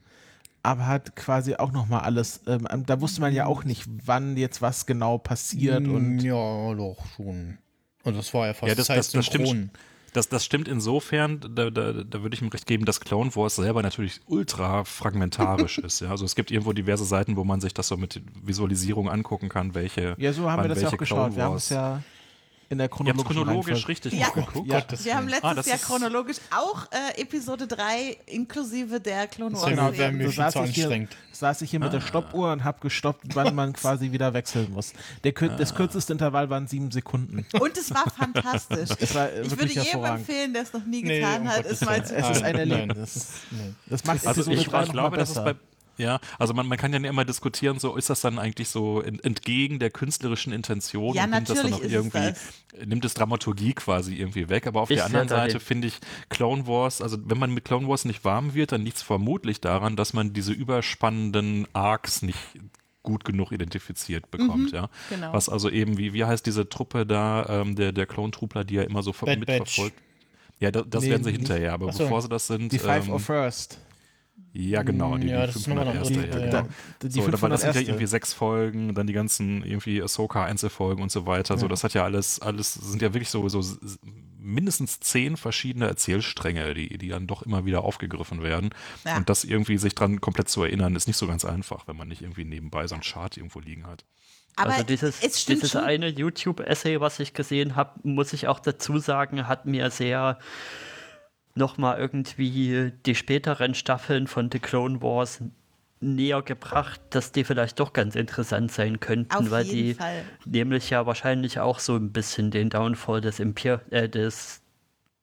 aber 0.62 0.86
hat 0.86 1.16
quasi 1.16 1.54
auch 1.54 1.72
nochmal 1.72 2.00
alles, 2.00 2.40
ähm, 2.46 2.66
da 2.86 3.00
wusste 3.00 3.20
man 3.20 3.32
ja 3.32 3.46
auch 3.46 3.64
nicht, 3.64 3.84
wann 4.04 4.36
jetzt 4.36 4.60
was 4.60 4.86
genau 4.86 5.18
passiert 5.18 5.86
und 5.86 6.20
ja, 6.20 6.74
doch 6.74 7.04
schon. 7.16 7.58
Und 8.02 8.16
das 8.16 8.32
war 8.34 8.46
ja 8.46 8.54
fast 8.54 8.68
Ja, 8.68 8.74
das, 8.74 8.86
das, 8.88 9.10
das 9.10 9.26
stimmt. 9.26 9.70
Das, 10.16 10.30
das 10.30 10.46
stimmt 10.46 10.66
insofern, 10.66 11.40
da, 11.40 11.68
da, 11.68 11.92
da 11.92 12.22
würde 12.22 12.34
ich 12.34 12.40
ihm 12.40 12.48
recht 12.48 12.66
geben, 12.66 12.86
dass 12.86 13.00
Clone 13.00 13.36
Wars 13.36 13.56
selber 13.56 13.82
natürlich 13.82 14.20
ultra 14.26 14.84
fragmentarisch 14.84 15.76
ist. 15.86 16.00
Ja? 16.00 16.10
Also 16.10 16.24
es 16.24 16.34
gibt 16.34 16.50
irgendwo 16.50 16.72
diverse 16.72 17.04
Seiten, 17.04 17.36
wo 17.36 17.44
man 17.44 17.60
sich 17.60 17.74
das 17.74 17.88
so 17.88 17.98
mit 17.98 18.22
Visualisierung 18.42 19.10
angucken 19.10 19.50
kann, 19.50 19.74
welche. 19.74 20.14
ja, 20.16 20.32
so 20.32 20.50
haben 20.50 20.62
wir 20.62 20.68
das 20.70 20.80
ja 20.80 20.88
auch 20.88 20.96
geschaut. 20.96 21.18
Clone 21.18 21.36
Wir 21.36 21.44
haben 21.44 21.56
es 21.56 21.68
ja 21.68 22.02
in 22.68 22.78
der 22.78 22.88
chronologischen 22.88 23.44
chronologisch 23.44 23.88
richtig 23.88 24.12
Ja. 24.14 24.28
geguckt. 24.30 24.66
Ja. 24.68 24.80
Gottes 24.80 25.04
Wir 25.04 25.14
haben 25.16 25.28
letztes 25.28 25.44
Ah, 25.50 25.54
das 25.54 25.66
Jahr 25.66 25.78
chronologisch 25.78 26.38
auch 26.50 26.86
äh, 26.90 27.20
Episode 27.20 27.66
3 27.66 28.16
inklusive 28.26 29.00
der 29.00 29.26
Clone 29.28 29.52
Das 29.52 29.62
Wars. 29.62 29.70
genau, 29.70 29.82
Serie. 29.84 29.98
wäre 29.98 30.12
mir 30.12 30.24
so 30.24 30.30
viel 30.30 30.36
saß 30.36 30.52
zu 30.54 30.64
ich 30.64 30.74
hier- 30.74 31.08
saß 31.32 31.62
ich 31.62 31.70
hier 31.70 31.80
mit 31.80 31.92
der 31.92 32.00
Stoppuhr 32.00 32.50
und 32.52 32.64
habe 32.64 32.80
gestoppt, 32.80 33.34
wann 33.34 33.54
man 33.54 33.72
quasi 33.74 34.10
wieder 34.10 34.32
wechseln 34.34 34.72
muss. 34.72 34.92
Der, 35.22 35.32
Das 35.32 35.74
kürzeste 35.74 36.12
Intervall 36.14 36.48
waren 36.50 36.66
sieben 36.66 36.90
Sekunden. 36.90 37.46
Und 37.60 37.76
es 37.76 37.92
war 37.94 38.10
fantastisch. 38.10 38.88
Es 38.98 39.14
war 39.14 39.28
Ich 39.32 39.50
würde 39.50 39.66
jedem 39.72 40.04
empfehlen, 40.04 40.52
der 40.52 40.62
es 40.62 40.72
noch 40.72 40.84
nie 40.84 41.02
Nee, 41.02 41.20
getan 41.20 41.42
um 41.42 41.48
hat, 41.48 41.56
Gottes 41.62 41.72
es 41.72 41.80
mal 41.86 42.04
zu 42.04 42.14
Es 42.16 42.30
ist 42.30 42.42
ein 42.42 42.56
Erlebnis. 42.56 43.30
nee. 43.50 43.74
Das 43.86 44.04
macht 44.04 44.26
Also 44.26 44.40
Episode 44.40 44.56
ich, 44.56 44.68
drei 44.68 44.80
ich 44.82 44.86
noch 44.88 44.92
glaube, 44.94 45.10
mal 45.10 45.16
dass 45.18 45.28
es 45.30 45.34
bei. 45.36 45.54
Ja, 45.98 46.20
also 46.38 46.52
man, 46.54 46.66
man 46.66 46.76
kann 46.78 46.92
ja 46.92 46.98
immer 47.08 47.24
diskutieren, 47.24 47.78
so 47.78 47.96
ist 47.96 48.10
das 48.10 48.20
dann 48.20 48.38
eigentlich 48.38 48.68
so 48.68 49.00
ent- 49.00 49.24
entgegen 49.24 49.78
der 49.78 49.90
künstlerischen 49.90 50.52
Intention 50.52 51.14
Ja, 51.14 51.24
und 51.24 51.30
nimmt 51.30 51.48
das 51.48 51.62
dann 51.62 51.70
noch 51.70 51.80
ist 51.80 51.86
es 51.86 51.92
irgendwie, 51.92 52.32
nimmt 52.84 53.04
es 53.04 53.14
Dramaturgie 53.14 53.72
quasi 53.72 54.14
irgendwie 54.16 54.48
weg. 54.48 54.66
Aber 54.66 54.82
auf 54.82 54.90
Ich 54.90 54.96
der 54.96 55.06
anderen 55.06 55.28
Seite 55.28 55.58
finde 55.60 55.88
ich 55.88 55.98
Clone 56.28 56.66
Wars, 56.66 57.00
also 57.00 57.16
wenn 57.24 57.38
man 57.38 57.52
mit 57.52 57.64
Clone 57.64 57.88
Wars 57.88 58.04
nicht 58.04 58.24
warm 58.24 58.54
wird, 58.54 58.72
dann 58.72 58.82
liegt 58.82 58.98
es 58.98 59.02
vermutlich 59.02 59.60
daran, 59.60 59.96
dass 59.96 60.12
man 60.12 60.32
diese 60.32 60.52
überspannenden 60.52 61.66
Arcs 61.72 62.22
nicht 62.22 62.38
gut 63.02 63.24
genug 63.24 63.52
identifiziert 63.52 64.30
bekommt, 64.32 64.72
ja. 64.72 64.90
genau. 65.08 65.32
Was 65.32 65.48
also 65.48 65.70
eben, 65.70 65.96
wie, 65.96 66.12
wie 66.12 66.24
heißt 66.24 66.44
diese 66.44 66.68
Truppe 66.68 67.06
da, 67.06 67.46
ähm, 67.48 67.76
der, 67.76 67.92
der 67.92 68.04
Clone-Truppler, 68.04 68.64
die 68.64 68.74
ja 68.74 68.82
immer 68.82 69.02
so 69.02 69.12
Bad 69.12 69.38
mitverfolgt. 69.38 69.94
Ja, 70.58 70.70
da, 70.70 70.82
das 70.82 71.04
Nee, 71.04 71.10
werden 71.10 71.22
sie 71.22 71.32
hinterher, 71.32 71.72
aber 71.72 71.88
Ach 71.88 71.92
so. 71.92 72.04
bevor 72.04 72.22
sie 72.22 72.28
das 72.28 72.46
sind. 72.48 72.72
Die 72.72 72.78
Five 72.78 73.06
ähm, 73.06 73.12
of 73.12 73.24
First. 73.24 73.78
Ja, 74.56 74.82
genau. 74.82 75.16
Die, 75.16 75.28
Ja, 75.28 75.40
die 75.40 75.46
das 75.46 75.56
ist 75.56 75.66
nochmal 75.68 75.88
eine 75.88 76.04
501. 76.04 76.34
andere 76.34 76.46
ja, 76.46 76.62
genau. 76.62 76.68
Die 77.02 77.10
So, 77.10 77.20
aber 77.22 77.32
500 77.32 77.52
das 77.52 77.60
sind 77.60 77.68
ja 77.68 77.80
erste. 77.80 77.90
irgendwie 77.90 78.06
sechs 78.06 78.32
Folgen, 78.32 78.94
dann 78.94 79.06
die 79.06 79.12
ganzen 79.12 79.64
irgendwie 79.64 80.02
Ahsoka-Einzelfolgen 80.02 81.02
und 81.02 81.10
so 81.10 81.26
weiter. 81.26 81.58
So, 81.58 81.68
das 81.68 81.84
hat 81.84 81.94
ja 81.94 82.04
alles, 82.04 82.40
alles 82.40 82.74
sind 82.74 83.02
ja 83.02 83.12
wirklich 83.14 83.30
so, 83.30 83.48
so 83.48 83.62
mindestens 84.38 85.00
zehn 85.00 85.36
verschiedene 85.36 85.86
Erzählstränge, 85.86 86.72
die, 86.74 86.98
die 86.98 87.08
dann 87.08 87.26
doch 87.26 87.42
immer 87.42 87.64
wieder 87.64 87.82
aufgegriffen 87.82 88.42
werden. 88.42 88.70
Ja. 89.04 89.16
Und 89.16 89.28
das 89.28 89.44
irgendwie 89.44 89.76
sich 89.76 89.94
dran 89.94 90.20
komplett 90.20 90.48
zu 90.48 90.62
erinnern, 90.62 90.94
ist 90.94 91.08
nicht 91.08 91.16
so 91.16 91.26
ganz 91.26 91.44
einfach, 91.44 91.88
wenn 91.88 91.96
man 91.96 92.08
nicht 92.08 92.22
irgendwie 92.22 92.44
nebenbei 92.44 92.86
so 92.86 92.94
einen 92.94 93.02
Chart 93.02 93.36
irgendwo 93.36 93.60
liegen 93.60 93.86
hat. 93.86 94.04
Aber 94.56 94.72
also 94.72 94.84
dieses, 94.84 95.22
es 95.22 95.42
stimmt 95.42 95.62
dieses 95.62 95.72
schon. 95.72 95.84
eine 95.84 96.08
YouTube-Essay, 96.08 97.00
was 97.00 97.20
ich 97.20 97.34
gesehen 97.34 97.76
habe, 97.76 98.00
muss 98.04 98.32
ich 98.32 98.48
auch 98.48 98.58
dazu 98.58 98.98
sagen, 98.98 99.46
hat 99.46 99.66
mir 99.66 99.90
sehr 99.90 100.38
nochmal 101.56 101.98
irgendwie 101.98 102.92
die 103.04 103.14
späteren 103.14 103.74
Staffeln 103.74 104.26
von 104.26 104.50
The 104.52 104.58
Clone 104.58 105.02
Wars 105.02 105.42
näher 106.00 106.42
gebracht, 106.42 107.00
dass 107.10 107.32
die 107.32 107.44
vielleicht 107.44 107.80
doch 107.80 107.92
ganz 107.92 108.14
interessant 108.14 108.70
sein 108.70 109.00
könnten, 109.00 109.34
Auf 109.34 109.50
weil 109.50 109.64
jeden 109.64 109.88
die 109.88 109.94
Fall. 109.94 110.24
nämlich 110.44 110.90
ja 110.90 111.06
wahrscheinlich 111.06 111.58
auch 111.58 111.78
so 111.78 111.96
ein 111.96 112.12
bisschen 112.12 112.50
den 112.50 112.68
Downfall 112.68 113.20
des 113.20 113.40
Imper 113.40 113.80
äh, 113.90 114.08
des 114.08 114.60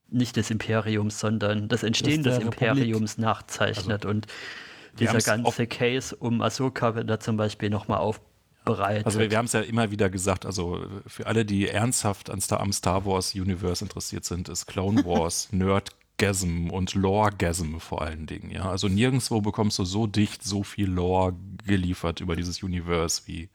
nicht 0.09 0.35
des 0.35 0.51
Imperiums, 0.51 1.19
sondern 1.19 1.67
das 1.69 1.81
Entstehen 1.83 2.23
des 2.23 2.37
Republik. 2.37 2.61
Imperiums 2.61 3.17
nachzeichnet 3.17 4.05
und 4.05 4.27
wir 4.95 5.07
dieser 5.11 5.37
ganze 5.37 5.65
Case 5.65 6.15
um 6.15 6.41
Ahsoka 6.41 6.93
wird 6.95 7.09
da 7.09 7.19
zum 7.19 7.35
Beispiel 7.35 7.71
nochmal 7.71 7.97
aufbereitet. 7.97 9.07
Also 9.07 9.19
wir, 9.19 9.31
wir 9.31 9.37
haben 9.37 9.45
es 9.45 9.53
ja 9.53 9.61
immer 9.61 9.89
wieder 9.89 10.11
gesagt, 10.11 10.45
also 10.45 10.85
für 11.07 11.25
alle, 11.25 11.45
die 11.45 11.67
ernsthaft 11.67 12.29
an 12.29 12.41
Star, 12.41 12.59
am 12.59 12.71
Star 12.71 13.05
Wars 13.05 13.33
Universe 13.33 13.83
interessiert 13.83 14.25
sind, 14.25 14.49
ist 14.49 14.67
Clone 14.67 15.03
Wars 15.03 15.49
Nerdgasm 16.23 16.69
und 16.69 16.93
Loregasm 16.93 17.77
vor 17.79 18.01
allen 18.01 18.25
Dingen. 18.27 18.51
Ja, 18.51 18.69
also 18.69 18.87
nirgendwo 18.87 19.41
bekommst 19.41 19.79
du 19.79 19.83
so 19.85 20.07
dicht 20.07 20.43
so 20.43 20.63
viel 20.63 20.87
Lore 20.89 21.33
geliefert 21.65 22.21
über 22.21 22.35
dieses 22.35 22.61
Universe 22.63 23.23
wie 23.25 23.49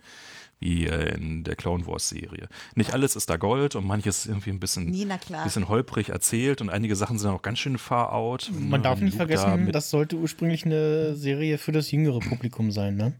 wie 0.60 0.86
äh, 0.88 1.14
in 1.14 1.44
der 1.44 1.54
Clone 1.54 1.86
Wars 1.86 2.08
Serie. 2.08 2.48
Nicht 2.74 2.92
alles 2.92 3.14
ist 3.14 3.30
da 3.30 3.36
Gold 3.36 3.76
und 3.76 3.86
manches 3.86 4.18
ist 4.20 4.26
irgendwie 4.26 4.50
ein 4.50 4.58
bisschen, 4.58 4.92
klar. 5.20 5.44
bisschen 5.44 5.68
holprig 5.68 6.08
erzählt 6.08 6.60
und 6.60 6.68
einige 6.68 6.96
Sachen 6.96 7.16
sind 7.16 7.30
auch 7.30 7.42
ganz 7.42 7.60
schön 7.60 7.78
far 7.78 8.12
out. 8.12 8.50
Man 8.58 8.82
darf 8.82 8.98
wenn 8.98 9.04
nicht 9.04 9.18
Luke 9.20 9.32
da 9.32 9.38
vergessen, 9.40 9.66
mit- 9.66 9.74
das 9.76 9.88
sollte 9.90 10.16
ursprünglich 10.16 10.66
eine 10.66 11.14
Serie 11.14 11.58
für 11.58 11.70
das 11.70 11.92
jüngere 11.92 12.18
Publikum 12.18 12.72
sein, 12.72 12.96
ne? 12.96 13.12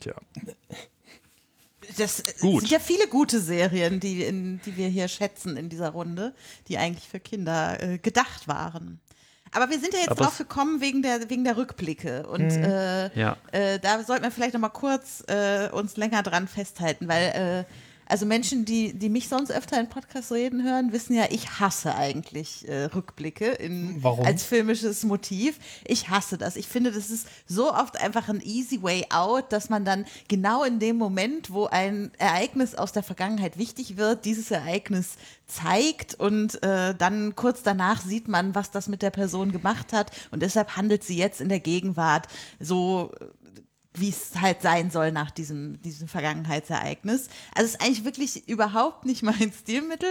Tja. 0.00 0.14
Das 1.96 2.20
äh, 2.20 2.32
Gut. 2.40 2.60
sind 2.62 2.70
ja 2.70 2.78
viele 2.78 3.06
gute 3.08 3.40
Serien, 3.40 4.00
die, 4.00 4.22
in, 4.24 4.60
die 4.64 4.76
wir 4.76 4.88
hier 4.88 5.08
schätzen 5.08 5.56
in 5.56 5.68
dieser 5.68 5.90
Runde, 5.90 6.34
die 6.68 6.78
eigentlich 6.78 7.08
für 7.08 7.20
Kinder 7.20 7.80
äh, 7.82 7.98
gedacht 7.98 8.48
waren. 8.48 9.00
Aber 9.52 9.70
wir 9.70 9.78
sind 9.78 9.92
ja 9.94 10.00
jetzt 10.00 10.10
Aber 10.10 10.24
drauf 10.24 10.38
gekommen 10.38 10.80
wegen 10.80 11.02
der, 11.02 11.30
wegen 11.30 11.44
der 11.44 11.56
Rückblicke. 11.56 12.26
Und 12.26 12.50
äh, 12.50 13.16
Ja. 13.16 13.36
äh, 13.52 13.78
da 13.78 14.02
sollten 14.02 14.24
wir 14.24 14.32
vielleicht 14.32 14.54
noch 14.54 14.60
mal 14.60 14.68
kurz 14.68 15.22
äh, 15.28 15.68
uns 15.70 15.96
länger 15.96 16.22
dran 16.24 16.48
festhalten, 16.48 17.06
weil 17.06 17.64
äh, 17.68 17.72
also 18.06 18.26
Menschen, 18.26 18.64
die, 18.64 18.92
die 18.92 19.08
mich 19.08 19.28
sonst 19.28 19.50
öfter 19.50 19.80
in 19.80 19.88
Podcasts 19.88 20.32
reden 20.32 20.62
hören, 20.62 20.92
wissen 20.92 21.14
ja, 21.14 21.24
ich 21.30 21.60
hasse 21.60 21.94
eigentlich 21.94 22.68
äh, 22.68 22.84
Rückblicke 22.84 23.46
in, 23.46 24.02
Warum? 24.02 24.24
als 24.24 24.44
filmisches 24.44 25.04
Motiv. 25.04 25.58
Ich 25.86 26.08
hasse 26.10 26.38
das. 26.38 26.56
Ich 26.56 26.68
finde, 26.68 26.92
das 26.92 27.10
ist 27.10 27.26
so 27.46 27.72
oft 27.72 28.00
einfach 28.00 28.28
ein 28.28 28.40
easy 28.40 28.82
way 28.82 29.06
out, 29.10 29.52
dass 29.52 29.70
man 29.70 29.84
dann 29.84 30.04
genau 30.28 30.64
in 30.64 30.78
dem 30.78 30.96
Moment, 30.96 31.50
wo 31.50 31.66
ein 31.66 32.10
Ereignis 32.18 32.74
aus 32.74 32.92
der 32.92 33.02
Vergangenheit 33.02 33.58
wichtig 33.58 33.96
wird, 33.96 34.24
dieses 34.24 34.50
Ereignis 34.50 35.16
zeigt 35.46 36.14
und 36.14 36.62
äh, 36.62 36.94
dann 36.94 37.36
kurz 37.36 37.62
danach 37.62 38.00
sieht 38.00 38.28
man, 38.28 38.54
was 38.54 38.70
das 38.70 38.88
mit 38.88 39.02
der 39.02 39.10
Person 39.10 39.52
gemacht 39.52 39.92
hat 39.92 40.10
und 40.30 40.42
deshalb 40.42 40.76
handelt 40.76 41.04
sie 41.04 41.16
jetzt 41.16 41.40
in 41.40 41.48
der 41.48 41.60
Gegenwart 41.60 42.28
so 42.60 43.12
wie 43.96 44.08
es 44.08 44.40
halt 44.40 44.60
sein 44.62 44.90
soll 44.90 45.12
nach 45.12 45.30
diesem, 45.30 45.80
diesem 45.82 46.08
Vergangenheitsereignis. 46.08 47.28
Also 47.54 47.66
es 47.66 47.74
ist 47.74 47.80
eigentlich 47.80 48.04
wirklich 48.04 48.48
überhaupt 48.48 49.04
nicht 49.06 49.22
mein 49.22 49.52
Stilmittel. 49.60 50.10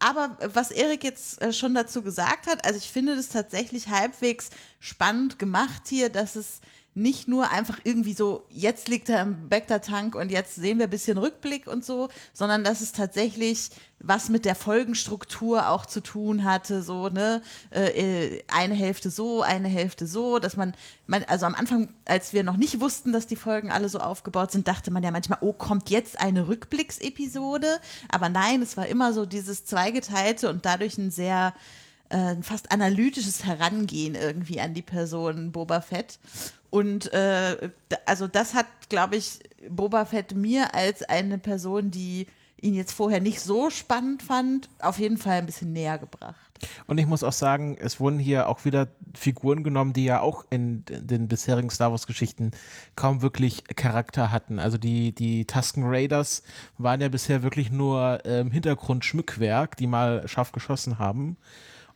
Aber 0.00 0.38
was 0.54 0.70
Erik 0.70 1.04
jetzt 1.04 1.42
äh, 1.42 1.52
schon 1.52 1.74
dazu 1.74 2.02
gesagt 2.02 2.46
hat, 2.46 2.64
also 2.64 2.78
ich 2.78 2.90
finde 2.90 3.16
das 3.16 3.28
tatsächlich 3.28 3.88
halbwegs 3.88 4.50
spannend 4.78 5.38
gemacht 5.38 5.82
hier, 5.88 6.08
dass 6.08 6.36
es 6.36 6.60
nicht 6.94 7.28
nur 7.28 7.50
einfach 7.50 7.78
irgendwie 7.84 8.12
so, 8.12 8.44
jetzt 8.50 8.88
liegt 8.88 9.08
er 9.08 9.22
im 9.22 9.48
Bacta-Tank 9.48 10.14
und 10.14 10.30
jetzt 10.30 10.56
sehen 10.56 10.78
wir 10.78 10.86
ein 10.86 10.90
bisschen 10.90 11.16
Rückblick 11.16 11.66
und 11.66 11.84
so, 11.84 12.08
sondern 12.32 12.64
dass 12.64 12.80
es 12.80 12.92
tatsächlich 12.92 13.70
was 14.00 14.28
mit 14.28 14.44
der 14.44 14.54
Folgenstruktur 14.54 15.68
auch 15.68 15.86
zu 15.86 16.00
tun 16.00 16.44
hatte, 16.44 16.82
so, 16.82 17.08
ne, 17.08 17.42
äh, 17.70 18.42
eine 18.48 18.74
Hälfte 18.74 19.10
so, 19.10 19.42
eine 19.42 19.68
Hälfte 19.68 20.06
so, 20.06 20.38
dass 20.38 20.56
man, 20.56 20.74
man, 21.06 21.24
also 21.24 21.46
am 21.46 21.54
Anfang, 21.54 21.92
als 22.04 22.32
wir 22.32 22.42
noch 22.42 22.56
nicht 22.56 22.80
wussten, 22.80 23.12
dass 23.12 23.26
die 23.26 23.36
Folgen 23.36 23.70
alle 23.70 23.88
so 23.88 23.98
aufgebaut 23.98 24.52
sind, 24.52 24.68
dachte 24.68 24.90
man 24.90 25.02
ja 25.02 25.10
manchmal, 25.10 25.38
oh, 25.40 25.52
kommt 25.52 25.90
jetzt 25.90 26.20
eine 26.20 26.48
Rückblicksepisode, 26.48 27.78
aber 28.08 28.28
nein, 28.28 28.62
es 28.62 28.76
war 28.76 28.86
immer 28.86 29.12
so 29.12 29.26
dieses 29.26 29.64
zweigeteilte 29.64 30.48
und 30.48 30.64
dadurch 30.64 30.96
ein 30.98 31.10
sehr, 31.10 31.54
äh, 32.10 32.36
fast 32.42 32.72
analytisches 32.72 33.44
Herangehen 33.44 34.14
irgendwie 34.14 34.60
an 34.60 34.74
die 34.74 34.82
Person 34.82 35.52
Boba 35.52 35.80
Fett. 35.80 36.18
Und 36.70 37.12
äh, 37.12 37.70
also 38.04 38.26
das 38.26 38.54
hat, 38.54 38.66
glaube 38.88 39.16
ich, 39.16 39.40
Boba 39.68 40.04
Fett 40.04 40.34
mir 40.34 40.74
als 40.74 41.02
eine 41.02 41.38
Person, 41.38 41.90
die 41.90 42.26
ihn 42.60 42.74
jetzt 42.74 42.92
vorher 42.92 43.20
nicht 43.20 43.40
so 43.40 43.70
spannend 43.70 44.22
fand, 44.22 44.68
auf 44.80 44.98
jeden 44.98 45.16
Fall 45.16 45.38
ein 45.38 45.46
bisschen 45.46 45.72
näher 45.72 45.98
gebracht. 45.98 46.36
Und 46.86 46.98
ich 46.98 47.06
muss 47.06 47.22
auch 47.22 47.32
sagen, 47.32 47.76
es 47.78 48.00
wurden 48.00 48.18
hier 48.18 48.48
auch 48.48 48.64
wieder 48.64 48.88
Figuren 49.14 49.62
genommen, 49.62 49.92
die 49.92 50.04
ja 50.04 50.20
auch 50.20 50.44
in 50.50 50.84
den 50.88 51.28
bisherigen 51.28 51.70
Star 51.70 51.92
Wars-Geschichten 51.92 52.50
kaum 52.96 53.22
wirklich 53.22 53.62
Charakter 53.76 54.32
hatten. 54.32 54.58
Also 54.58 54.76
die, 54.76 55.14
die 55.14 55.44
Tusken 55.44 55.84
Raiders 55.86 56.42
waren 56.76 57.00
ja 57.00 57.08
bisher 57.08 57.44
wirklich 57.44 57.70
nur 57.70 58.20
ähm, 58.24 58.50
Hintergrundschmückwerk, 58.50 59.76
die 59.76 59.86
mal 59.86 60.26
scharf 60.26 60.50
geschossen 60.50 60.98
haben. 60.98 61.36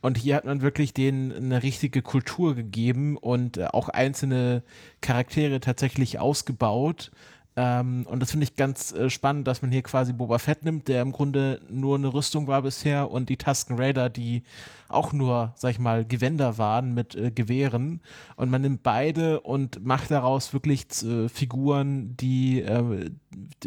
Und 0.03 0.17
hier 0.17 0.35
hat 0.35 0.43
man 0.43 0.61
wirklich 0.61 0.93
denen 0.93 1.31
eine 1.31 1.63
richtige 1.63 2.01
Kultur 2.01 2.55
gegeben 2.55 3.15
und 3.15 3.55
äh, 3.55 3.67
auch 3.67 3.87
einzelne 3.87 4.61
Charaktere 4.99 5.61
tatsächlich 5.61 6.19
ausgebaut. 6.19 7.09
Ähm, 7.55 8.05
und 8.09 8.19
das 8.19 8.31
finde 8.31 8.43
ich 8.43 8.57
ganz 8.57 8.91
äh, 8.91 9.09
spannend, 9.09 9.47
dass 9.47 9.61
man 9.61 9.71
hier 9.71 9.81
quasi 9.81 10.11
Boba 10.11 10.39
Fett 10.39 10.65
nimmt, 10.65 10.89
der 10.89 11.01
im 11.03 11.13
Grunde 11.13 11.61
nur 11.69 11.97
eine 11.97 12.13
Rüstung 12.13 12.47
war 12.47 12.63
bisher 12.63 13.11
und 13.11 13.29
die 13.29 13.37
Tusken 13.37 13.77
Raider, 13.77 14.09
die 14.09 14.43
auch 14.93 15.13
nur, 15.13 15.53
sag 15.55 15.71
ich 15.71 15.79
mal, 15.79 16.05
Gewänder 16.05 16.57
waren 16.57 16.93
mit 16.93 17.15
äh, 17.15 17.31
Gewehren. 17.31 18.01
Und 18.35 18.49
man 18.49 18.61
nimmt 18.61 18.83
beide 18.83 19.41
und 19.41 19.85
macht 19.85 20.11
daraus 20.11 20.53
wirklich 20.53 20.85
äh, 21.03 21.29
Figuren, 21.29 22.15
die, 22.17 22.61
äh, 22.61 23.09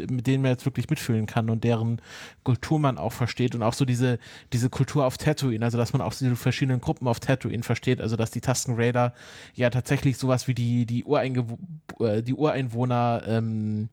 mit 0.08 0.26
denen 0.26 0.42
man 0.42 0.52
jetzt 0.52 0.64
wirklich 0.64 0.88
mitfühlen 0.88 1.26
kann 1.26 1.50
und 1.50 1.64
deren 1.64 2.00
Kultur 2.44 2.78
man 2.78 2.98
auch 2.98 3.12
versteht. 3.12 3.54
Und 3.54 3.62
auch 3.62 3.74
so 3.74 3.84
diese, 3.84 4.18
diese 4.52 4.70
Kultur 4.70 5.04
auf 5.04 5.18
Tatooine, 5.18 5.64
also 5.64 5.78
dass 5.78 5.92
man 5.92 6.02
auch 6.02 6.14
diese 6.14 6.36
verschiedenen 6.36 6.80
Gruppen 6.80 7.08
auf 7.08 7.20
Tatooine 7.20 7.62
versteht, 7.62 8.00
also 8.00 8.16
dass 8.16 8.30
die 8.30 8.40
Tusken 8.40 8.76
Raider 8.76 9.12
ja 9.54 9.70
tatsächlich 9.70 10.16
sowas 10.16 10.48
wie 10.48 10.54
die, 10.54 10.86
die, 10.86 11.04
Ureingew 11.04 11.56
äh, 12.00 12.22
die 12.22 12.34
Ureinwohner 12.34 13.22
ähm, 13.26 13.88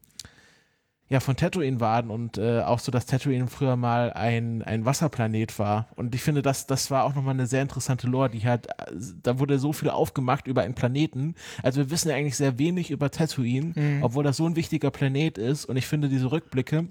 ja, 1.09 1.19
von 1.19 1.35
Tatooine 1.35 1.79
waren 1.79 2.09
und 2.09 2.37
äh, 2.37 2.61
auch 2.61 2.79
so, 2.79 2.91
dass 2.91 3.05
Tatooine 3.05 3.47
früher 3.47 3.75
mal 3.75 4.13
ein, 4.13 4.63
ein 4.63 4.85
Wasserplanet 4.85 5.59
war. 5.59 5.87
Und 5.95 6.15
ich 6.15 6.21
finde, 6.21 6.41
das, 6.41 6.65
das 6.65 6.89
war 6.91 7.03
auch 7.03 7.13
nochmal 7.13 7.33
eine 7.33 7.45
sehr 7.45 7.61
interessante 7.61 8.07
Lore, 8.07 8.29
die 8.29 8.45
halt, 8.45 8.67
da 9.21 9.37
wurde 9.37 9.59
so 9.59 9.73
viel 9.73 9.89
aufgemacht 9.89 10.47
über 10.47 10.61
einen 10.61 10.75
Planeten. 10.75 11.35
Also 11.61 11.81
wir 11.81 11.91
wissen 11.91 12.09
ja 12.09 12.15
eigentlich 12.15 12.37
sehr 12.37 12.57
wenig 12.57 12.89
über 12.89 13.11
Tatooine, 13.11 13.73
mhm. 13.75 13.99
obwohl 14.01 14.23
das 14.23 14.37
so 14.37 14.45
ein 14.45 14.55
wichtiger 14.55 14.91
Planet 14.91 15.37
ist. 15.37 15.65
Und 15.65 15.77
ich 15.77 15.85
finde 15.85 16.09
diese 16.09 16.31
Rückblicke, 16.31 16.87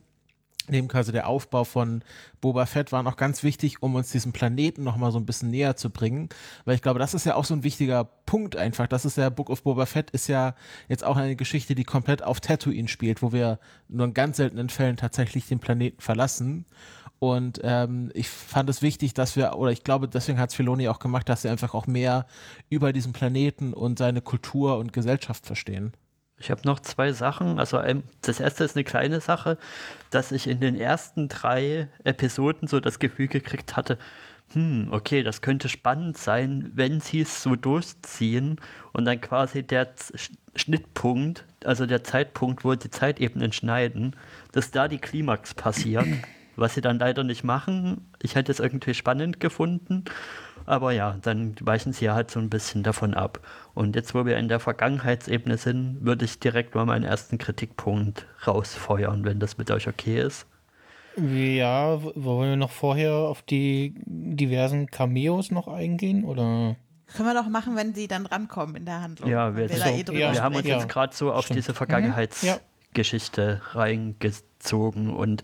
neben 0.69 0.89
quasi 0.89 1.13
der 1.13 1.29
Aufbau 1.29 1.65
von 1.65 2.03
Boba 2.41 2.67
Fett 2.67 2.93
waren 2.93 3.07
auch 3.07 3.17
ganz 3.17 3.43
wichtig, 3.43 3.83
um 3.83 3.95
uns 3.95 4.11
diesen 4.11 4.33
Planeten 4.33 4.83
nochmal 4.83 5.13
so 5.13 5.19
ein 5.19 5.27
bisschen 5.27 5.51
näher 5.51 5.77
zu 5.77 5.91
bringen. 5.91 6.29
Weil 6.65 6.75
ich 6.75 6.83
glaube, 6.83 6.99
das 6.99 7.15
ist 7.15 7.27
ja 7.27 7.35
auch 7.35 7.45
so 7.45 7.55
ein 7.55 7.65
wichtiger 7.65 8.05
Punkt 8.05 8.57
einfach. 8.57 8.87
Das 8.87 9.05
ist 9.05 9.17
ja 9.17 9.31
Book 9.31 9.51
of 9.51 9.63
Boba 9.63 9.87
Fett 9.87 10.11
ist 10.11 10.29
ja 10.29 10.55
jetzt 10.89 11.05
auch 11.05 11.17
eine 11.17 11.37
Geschichte, 11.37 11.75
die 11.75 11.85
komplett 11.85 12.23
auf 12.23 12.41
Tatooine 12.41 12.89
spielt, 12.89 13.23
wo 13.23 13.33
wir 13.33 13.59
nur 13.89 14.07
in 14.07 14.15
ganz 14.15 14.37
seltenen 14.39 14.69
Fällen 14.69 14.97
tatsächlich 14.97 15.47
den 15.47 15.61
Planeten 15.61 16.01
verlassen. 16.01 16.67
Und 17.19 17.61
ähm, 17.63 18.11
ich 18.15 18.29
fand 18.29 18.69
es 18.69 18.83
wichtig, 18.83 19.15
dass 19.15 19.37
wir, 19.37 19.57
oder 19.57 19.71
ich 19.71 19.85
glaube, 19.85 20.09
deswegen 20.09 20.41
hat 20.41 20.51
es 20.51 20.57
Filoni 20.57 20.89
auch 20.89 20.99
gemacht, 20.99 21.29
dass 21.29 21.43
sie 21.43 21.49
einfach 21.49 21.73
auch 21.73 21.87
mehr 21.87 22.27
über 22.69 22.93
diesen 22.93 23.13
Planeten 23.13 23.75
und 23.75 23.97
seine 23.97 24.23
Kultur 24.23 24.79
und 24.79 24.93
Gesellschaft 24.93 25.47
verstehen. 25.47 25.93
Ich 26.39 26.51
habe 26.51 26.63
noch 26.65 26.81
zwei 26.81 27.13
Sachen. 27.13 27.61
Also 27.61 27.81
das 28.23 28.41
erste 28.41 28.65
ist 28.65 28.75
eine 28.75 28.83
kleine 28.83 29.21
Sache, 29.21 29.57
dass 30.15 30.33
ich 30.33 30.47
in 30.47 30.61
den 30.61 30.77
ersten 30.77 31.29
drei 31.29 31.89
Episoden 32.05 32.69
so 32.69 32.81
das 32.81 32.99
Gefühl 32.99 33.29
gekriegt 33.29 33.77
hatte, 33.77 33.99
hm, 34.53 34.89
okay, 34.91 35.23
das 35.23 35.41
könnte 35.41 35.69
spannend 35.69 36.19
sein, 36.19 36.71
wenn 36.75 37.01
sie 37.01 37.23
es 37.23 37.43
so 37.43 37.57
durchziehen 37.57 38.61
und 38.93 39.07
dann 39.07 39.21
quasi 39.21 39.63
der 39.63 39.89
Schnittpunkt, 40.55 41.47
also 41.65 41.87
der 41.87 42.05
Zeitpunkt, 42.05 42.65
wo 42.65 42.75
die 42.75 42.91
Zeitebenen 42.91 43.53
schneiden, 43.53 44.15
dass 44.53 44.71
da 44.71 44.89
die 44.89 44.99
Klimax 44.99 45.55
passiert, 45.55 46.07
was 46.57 46.75
sie 46.75 46.83
dann 46.83 46.99
leider 46.99 47.25
nicht 47.25 47.45
machen. 47.45 48.07
Ich 48.21 48.35
hätte 48.35 48.53
es 48.53 48.61
irgendwie 48.61 48.95
spannend 48.95 49.41
gefunden 49.41 50.05
aber 50.67 50.93
ja, 50.93 51.17
dann 51.23 51.55
weichen 51.61 51.93
sie 51.93 52.11
halt 52.11 52.31
so 52.31 52.41
ein 52.41 52.51
bisschen 52.51 52.83
davon 52.83 53.15
ab. 53.15 53.41
Und 53.75 53.97
jetzt, 53.97 54.15
wo 54.15 54.25
wir 54.27 54.37
in 54.37 54.49
der 54.49 54.61
Vergangenheitsebene 54.61 55.57
sind, 55.57 55.99
würde 56.01 56.25
ich 56.25 56.41
direkt 56.41 56.75
mal 56.75 56.85
meinen 56.85 57.05
ersten 57.05 57.39
Kritikpunkt 57.39 58.27
rausfeuern, 58.47 59.25
wenn 59.25 59.39
das 59.39 59.59
mit 59.59 59.71
euch 59.71 59.89
okay 59.89 60.21
ist. 60.21 60.47
Ja, 61.17 62.03
wollen 62.03 62.51
wir 62.51 62.57
noch 62.57 62.71
vorher 62.71 63.13
auf 63.13 63.43
die 63.43 63.95
diversen 64.07 64.87
Cameos 64.87 65.51
noch 65.51 65.69
eingehen 65.69 66.25
oder? 66.25 66.77
Können 67.15 67.29
wir 67.29 67.35
doch 67.35 67.49
machen, 67.49 67.77
wenn 67.77 67.95
sie 67.95 68.09
dann 68.09 68.25
rankommen 68.25 68.77
in 68.77 68.87
der 68.87 69.03
Handlung. 69.03 69.29
Ja, 69.29 69.55
wir, 69.55 69.69
so, 69.69 69.75
eh 69.85 70.05
ja, 70.19 70.33
wir 70.33 70.43
haben 70.43 70.55
uns 70.55 70.67
ja. 70.67 70.77
jetzt 70.77 70.89
gerade 70.89 71.15
so 71.15 71.31
auf 71.31 71.45
Stimmt. 71.45 71.59
diese 71.59 71.75
Vergangenheitsgeschichte 71.75 73.43
mhm. 73.43 73.61
ja. 73.61 73.81
reingezogen 73.81 75.11
und 75.11 75.43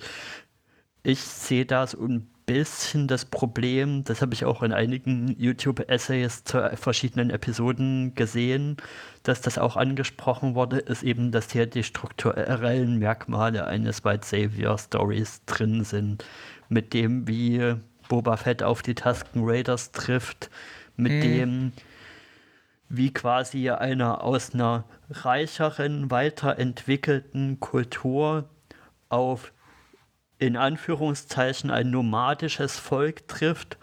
ich 1.02 1.20
sehe 1.20 1.66
da 1.66 1.87
so 1.87 2.02
ein 2.02 2.31
bisschen 2.49 3.09
das 3.09 3.27
Problem, 3.27 4.05
das 4.05 4.23
habe 4.23 4.33
ich 4.33 4.47
auch 4.47 4.63
in 4.63 4.73
einigen 4.73 5.39
YouTube-Essays 5.39 6.45
zu 6.45 6.71
verschiedenen 6.77 7.29
Episoden 7.29 8.15
gesehen, 8.15 8.79
dass 9.23 9.43
das 9.43 9.59
auch 9.59 9.77
angesprochen 9.77 10.55
wurde, 10.55 10.79
ist 10.79 11.03
eben, 11.03 11.31
dass 11.31 11.53
hier 11.53 11.67
die 11.67 11.83
strukturellen 11.83 12.99
Merkmale 12.99 13.67
eines 13.67 14.03
White 14.03 14.27
Savior 14.27 14.79
Stories 14.79 15.43
drin 15.45 15.85
sind, 15.85 16.25
mit 16.71 16.95
dem, 16.95 17.29
wie 17.29 17.75
Boba 18.09 18.39
Fett 18.39 18.63
auf 18.63 18.81
die 18.81 18.95
Tusken 18.95 19.43
Raiders 19.45 19.93
trifft, 19.93 20.49
mit 20.97 21.13
mhm. 21.13 21.21
dem, 21.21 21.73
wie 22.89 23.13
quasi 23.13 23.69
einer 23.69 24.25
aus 24.25 24.55
einer 24.55 24.85
reicheren, 25.11 26.11
weiterentwickelten 26.11 27.61
Kultur 27.61 28.49
auf 29.11 29.53
in 30.38 30.57
Anführungszeichen 30.57 31.70
ein 31.70 31.90
nomadisches 31.90 32.79
Volk 32.79 33.27
trifft 33.29 33.79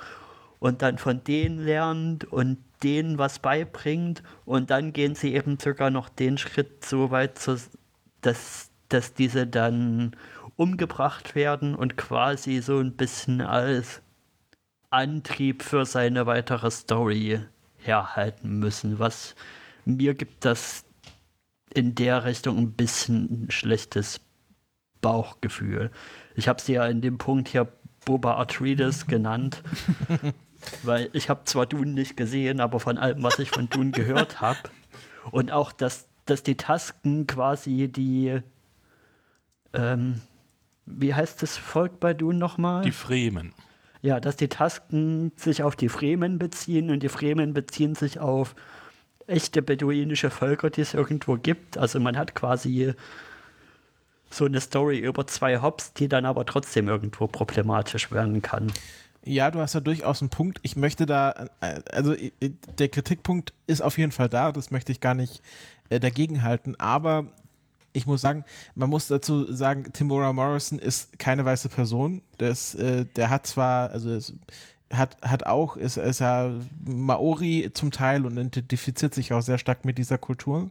und 0.59 0.81
dann 0.81 0.97
von 0.97 1.23
denen 1.23 1.59
lernt 1.59 2.25
und 2.25 2.57
denen 2.83 3.17
was 3.17 3.39
beibringt 3.39 4.23
und 4.45 4.69
dann 4.69 4.93
gehen 4.93 5.15
sie 5.15 5.33
eben 5.33 5.57
sogar 5.59 5.89
noch 5.89 6.09
den 6.09 6.37
Schritt 6.37 6.85
so 6.85 7.11
weit, 7.11 7.37
zu, 7.39 7.57
dass, 8.21 8.69
dass 8.89 9.13
diese 9.13 9.47
dann 9.47 10.15
umgebracht 10.55 11.35
werden 11.35 11.75
und 11.75 11.97
quasi 11.97 12.61
so 12.61 12.79
ein 12.79 12.93
bisschen 12.93 13.41
als 13.41 14.01
Antrieb 14.89 15.63
für 15.63 15.85
seine 15.85 16.25
weitere 16.25 16.71
Story 16.71 17.41
herhalten 17.77 18.59
müssen. 18.59 18.99
Was 18.99 19.35
mir 19.83 20.13
gibt 20.13 20.45
das 20.45 20.85
in 21.73 21.93
der 21.95 22.23
Richtung 22.23 22.57
ein 22.57 22.71
bisschen 22.71 23.45
ein 23.45 23.51
schlechtes 23.51 24.21
Bauchgefühl. 25.01 25.91
Ich 26.35 26.47
habe 26.47 26.61
sie 26.61 26.73
ja 26.73 26.85
in 26.85 27.01
dem 27.01 27.17
Punkt 27.17 27.47
hier 27.47 27.67
Boba 28.05 28.37
Atreides 28.37 29.07
genannt, 29.07 29.63
weil 30.83 31.09
ich 31.13 31.29
habe 31.29 31.41
zwar 31.45 31.65
Dune 31.65 31.91
nicht 31.91 32.15
gesehen, 32.15 32.59
aber 32.59 32.79
von 32.79 32.97
allem, 32.97 33.23
was 33.23 33.39
ich 33.39 33.49
von 33.49 33.69
Dune 33.69 33.91
gehört 33.91 34.41
habe 34.41 34.59
und 35.31 35.51
auch, 35.51 35.71
dass, 35.71 36.07
dass 36.25 36.43
die 36.43 36.55
Tasken 36.55 37.25
quasi 37.25 37.87
die, 37.87 38.39
ähm, 39.73 40.21
wie 40.85 41.13
heißt 41.13 41.41
das 41.41 41.57
Volk 41.57 41.99
bei 41.99 42.13
Dune 42.13 42.37
nochmal? 42.37 42.83
Die 42.83 42.91
Fremen. 42.91 43.53
Ja, 44.01 44.19
dass 44.19 44.35
die 44.35 44.49
Tasken 44.49 45.31
sich 45.35 45.63
auf 45.63 45.75
die 45.75 45.89
Fremen 45.89 46.37
beziehen 46.37 46.91
und 46.91 47.01
die 47.01 47.09
Fremen 47.09 47.53
beziehen 47.53 47.95
sich 47.95 48.19
auf 48.19 48.55
echte 49.25 49.63
beduinische 49.63 50.29
Völker, 50.29 50.69
die 50.69 50.81
es 50.81 50.93
irgendwo 50.93 51.37
gibt. 51.37 51.79
Also 51.79 51.99
man 51.99 52.15
hat 52.15 52.35
quasi 52.35 52.93
so 54.35 54.45
eine 54.45 54.61
Story 54.61 54.99
über 54.99 55.27
zwei 55.27 55.61
Hops, 55.61 55.93
die 55.93 56.07
dann 56.07 56.25
aber 56.25 56.45
trotzdem 56.45 56.87
irgendwo 56.87 57.27
problematisch 57.27 58.11
werden 58.11 58.41
kann. 58.41 58.71
Ja, 59.23 59.49
du 59.49 59.59
hast 59.59 59.73
ja 59.73 59.79
durchaus 59.79 60.21
einen 60.21 60.29
Punkt. 60.29 60.59
Ich 60.61 60.75
möchte 60.75 61.05
da, 61.05 61.47
äh, 61.59 61.81
also 61.91 62.13
äh, 62.13 62.31
der 62.77 62.89
Kritikpunkt 62.89 63.53
ist 63.65 63.81
auf 63.81 63.97
jeden 63.97 64.11
Fall 64.11 64.29
da, 64.29 64.51
das 64.51 64.69
möchte 64.69 64.91
ich 64.91 65.01
gar 65.01 65.15
nicht 65.15 65.41
äh, 65.89 65.99
dagegen 65.99 66.43
halten, 66.43 66.75
aber 66.77 67.25
ich 67.95 68.05
muss 68.05 68.21
sagen, 68.21 68.43
man 68.75 68.89
muss 68.89 69.07
dazu 69.07 69.51
sagen, 69.51 69.91
Timora 69.93 70.33
Morrison 70.33 70.79
ist 70.79 71.17
keine 71.17 71.45
weiße 71.45 71.69
Person. 71.69 72.21
Das, 72.37 72.75
äh, 72.75 73.05
der 73.15 73.29
hat 73.29 73.47
zwar, 73.47 73.89
also 73.91 74.11
es 74.11 74.33
hat, 74.91 75.17
hat 75.21 75.45
auch, 75.45 75.77
ist, 75.77 75.97
ist 75.97 76.19
ja 76.19 76.51
Maori 76.83 77.71
zum 77.73 77.91
Teil 77.91 78.25
und 78.25 78.37
identifiziert 78.37 79.13
sich 79.13 79.33
auch 79.33 79.41
sehr 79.41 79.57
stark 79.57 79.85
mit 79.85 79.97
dieser 79.97 80.17
Kultur. 80.17 80.69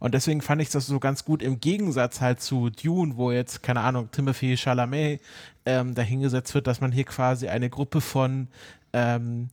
Und 0.00 0.14
deswegen 0.14 0.42
fand 0.42 0.62
ich 0.62 0.70
das 0.70 0.86
so 0.86 1.00
ganz 1.00 1.24
gut 1.24 1.42
im 1.42 1.60
Gegensatz 1.60 2.20
halt 2.20 2.40
zu 2.40 2.70
Dune, 2.70 3.16
wo 3.16 3.32
jetzt, 3.32 3.62
keine 3.62 3.80
Ahnung, 3.80 4.10
Timothy 4.10 4.56
Chalamet 4.56 5.20
ähm, 5.66 5.94
dahingesetzt 5.94 6.54
wird, 6.54 6.66
dass 6.66 6.80
man 6.80 6.92
hier 6.92 7.04
quasi 7.04 7.48
eine 7.48 7.70
Gruppe 7.70 8.00
von 8.00 8.48
ähm, 8.92 9.48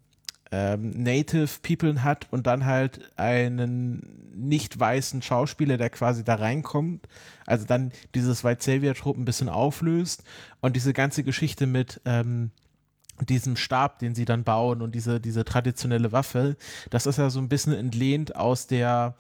ähm, 0.52 0.92
Native 0.92 1.50
People 1.64 2.04
hat 2.04 2.28
und 2.32 2.48
dann 2.48 2.66
halt 2.66 3.12
einen 3.18 4.32
nicht 4.36 4.80
weißen 4.80 5.22
Schauspieler, 5.22 5.78
der 5.78 5.90
quasi 5.90 6.24
da 6.24 6.36
reinkommt, 6.36 7.08
also 7.46 7.66
dann 7.66 7.92
dieses 8.14 8.44
White 8.44 8.64
Savior 8.64 8.94
Trope 8.94 9.20
ein 9.20 9.26
bisschen 9.26 9.50
auflöst. 9.50 10.24
Und 10.62 10.76
diese 10.76 10.94
ganze 10.94 11.24
Geschichte 11.24 11.66
mit 11.66 12.02
ähm, 12.06 12.52
diesem 13.22 13.56
Stab, 13.56 14.00
den 14.00 14.14
sie 14.14 14.26
dann 14.26 14.44
bauen 14.44 14.82
und 14.82 14.94
diese, 14.94 15.20
diese 15.20 15.46
traditionelle 15.46 16.12
Waffe, 16.12 16.58
das 16.90 17.06
ist 17.06 17.18
ja 17.18 17.30
so 17.30 17.40
ein 17.40 17.50
bisschen 17.50 17.74
entlehnt 17.74 18.36
aus 18.36 18.68
der 18.68 19.16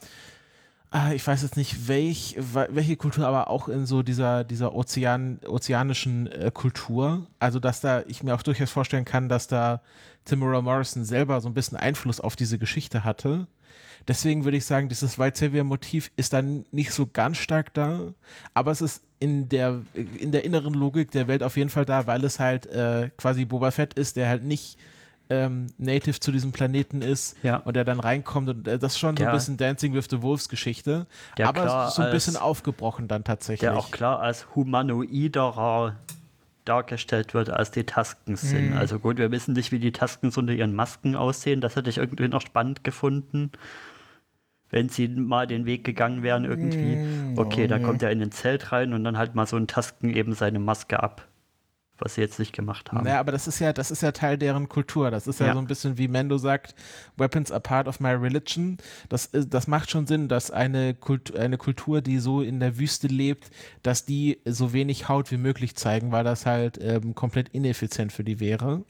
ich 1.13 1.25
weiß 1.25 1.41
jetzt 1.41 1.58
nicht, 1.58 1.88
welch, 1.88 2.38
welche 2.69 2.95
Kultur, 2.95 3.27
aber 3.27 3.49
auch 3.49 3.67
in 3.67 3.86
so 3.86 4.01
dieser, 4.01 4.43
dieser 4.43 4.73
Ozean, 4.73 5.39
ozeanischen 5.45 6.27
äh, 6.27 6.51
Kultur. 6.53 7.27
Also, 7.39 7.60
dass 7.60 7.81
da 7.81 8.03
ich 8.08 8.23
mir 8.23 8.34
auch 8.34 8.43
durchaus 8.43 8.71
vorstellen 8.71 9.05
kann, 9.05 9.27
dass 9.27 9.47
da 9.47 9.81
Timura 10.25 10.62
Morrison 10.62 11.03
selber 11.03 11.41
so 11.41 11.49
ein 11.49 11.53
bisschen 11.53 11.77
Einfluss 11.77 12.19
auf 12.19 12.36
diese 12.36 12.58
Geschichte 12.58 13.03
hatte. 13.03 13.47
Deswegen 14.08 14.43
würde 14.43 14.58
ich 14.58 14.65
sagen, 14.65 14.88
dieses 14.88 15.17
White 15.17 15.38
Savior-Motiv 15.39 16.12
ist 16.15 16.34
dann 16.34 16.65
nicht 16.71 16.91
so 16.91 17.08
ganz 17.08 17.38
stark 17.38 17.73
da, 17.73 18.13
aber 18.53 18.71
es 18.71 18.81
ist 18.81 19.03
in 19.19 19.49
der, 19.49 19.81
in 19.93 20.31
der 20.31 20.43
inneren 20.43 20.73
Logik 20.75 21.12
der 21.12 21.27
Welt 21.27 21.41
auf 21.41 21.58
jeden 21.58 21.69
Fall 21.69 21.86
da, 21.86 22.05
weil 22.05 22.23
es 22.23 22.39
halt 22.39 22.67
äh, 22.67 23.10
quasi 23.17 23.45
Boba 23.45 23.71
Fett 23.71 23.95
ist, 23.95 24.15
der 24.15 24.29
halt 24.29 24.43
nicht 24.43 24.77
ähm, 25.29 25.67
native 25.77 26.19
zu 26.19 26.31
diesem 26.31 26.51
Planeten 26.51 27.01
ist 27.01 27.35
Ja. 27.43 27.57
und 27.57 27.75
der 27.75 27.83
dann 27.83 27.99
reinkommt 27.99 28.47
und 28.49 28.67
äh, 28.67 28.77
das 28.77 28.93
ist 28.93 28.99
schon 28.99 29.17
so 29.17 29.23
Ja. 29.23 29.29
ein 29.29 29.35
bisschen 29.35 29.57
Dancing 29.57 29.93
with 29.93 30.05
the 30.09 30.21
Wolves 30.21 30.49
Geschichte, 30.49 31.07
Der 31.38 31.47
aber 31.47 31.89
so 31.89 32.01
ein 32.03 32.11
bisschen 32.11 32.38
aufgebrochen 32.38 33.07
dann 33.07 33.23
tatsächlich. 33.23 33.61
Der 33.61 33.77
auch 33.77 33.91
klar 33.91 34.19
als 34.19 34.47
humanoiderer 34.55 35.95
dargestellt 36.65 37.33
wird, 37.33 37.49
als 37.51 37.71
die 37.71 37.83
Taskens 37.83 38.41
sind. 38.41 38.73
Also 38.73 38.97
gut, 38.99 39.17
wir 39.17 39.31
wissen 39.31 39.53
nicht, 39.53 39.71
wie 39.71 39.79
die 39.79 39.91
Taskens 39.91 40.35
unter 40.38 40.53
ihren 40.53 40.73
Masken 40.73 41.15
aussehen. 41.15 41.61
Das 41.61 41.75
hätte 41.75 41.89
ich 41.91 41.97
irgendwie 41.97 42.27
noch 42.27 42.41
spannend 42.41 42.83
gefunden. 42.83 43.51
Wenn 44.71 44.89
sie 44.89 45.07
mal 45.07 45.45
den 45.45 45.65
Weg 45.67 45.83
gegangen 45.83 46.23
wären 46.23 46.43
irgendwie. 46.43 46.97
Okay, 47.35 47.67
da 47.67 47.77
kommt 47.77 48.01
er 48.01 48.09
in 48.09 48.19
ein 48.21 48.31
Zelt 48.31 48.71
rein 48.71 48.93
und 48.93 49.03
dann 49.03 49.15
halt 49.17 49.35
mal 49.35 49.45
so 49.45 49.57
ein 49.57 49.67
Tasken 49.67 50.09
eben 50.09 50.33
seine 50.33 50.57
Maske 50.59 51.01
ab. 51.03 51.27
Was 51.99 52.15
sie 52.15 52.21
jetzt 52.21 52.39
nicht 52.39 52.51
gemacht 52.51 52.91
haben. 52.91 53.05
Naja, 53.05 53.21
aber 53.21 53.31
das 53.31 53.47
ist 53.47 53.60
ja, 53.60 53.71
das 53.71 53.89
ist 53.89 54.01
ja 54.01 54.12
Teil 54.12 54.38
deren 54.38 54.67
Kultur. 54.67 55.12
Das 55.12 55.27
ist 55.27 55.39
ja, 55.39 55.47
Ja. 55.47 55.53
so 55.53 55.60
ein 55.60 55.67
bisschen 55.67 55.97
wie 55.97 56.10
Mendo 56.10 56.38
sagt, 56.38 56.75
Weapons 57.15 57.51
are 57.53 57.62
part 57.62 57.88
of 57.88 58.01
my 58.01 58.10
religion. 58.10 58.77
Das, 59.08 59.27
ist- 59.27 59.53
das 59.53 59.67
macht 59.67 59.89
schon 59.89 60.05
Sinn, 60.05 60.27
dass 60.27 60.51
eine, 60.51 60.93
Kult, 60.93 61.34
eine 61.38 61.58
Kultur, 61.58 62.01
die 62.01 62.19
so 62.19 62.41
in 62.41 62.60
der 62.60 62.77
Wüste 62.77 63.08
lebt, 63.08 63.49
dass 63.81 64.03
die 64.05 64.39
so 64.43 64.73
wenig 64.73 65.08
Haut 65.08 65.31
wie 65.31 65.38
möglich 65.38 65.75
zeigen, 65.77 66.12
weil 66.12 66.25
das 66.25 66.45
halt 66.45 66.77
ähm, 66.81 67.15
komplett 67.15 67.47
ineffizient 67.49 68.12
für 68.12 68.25
die 68.25 68.41
wäre. 68.41 68.84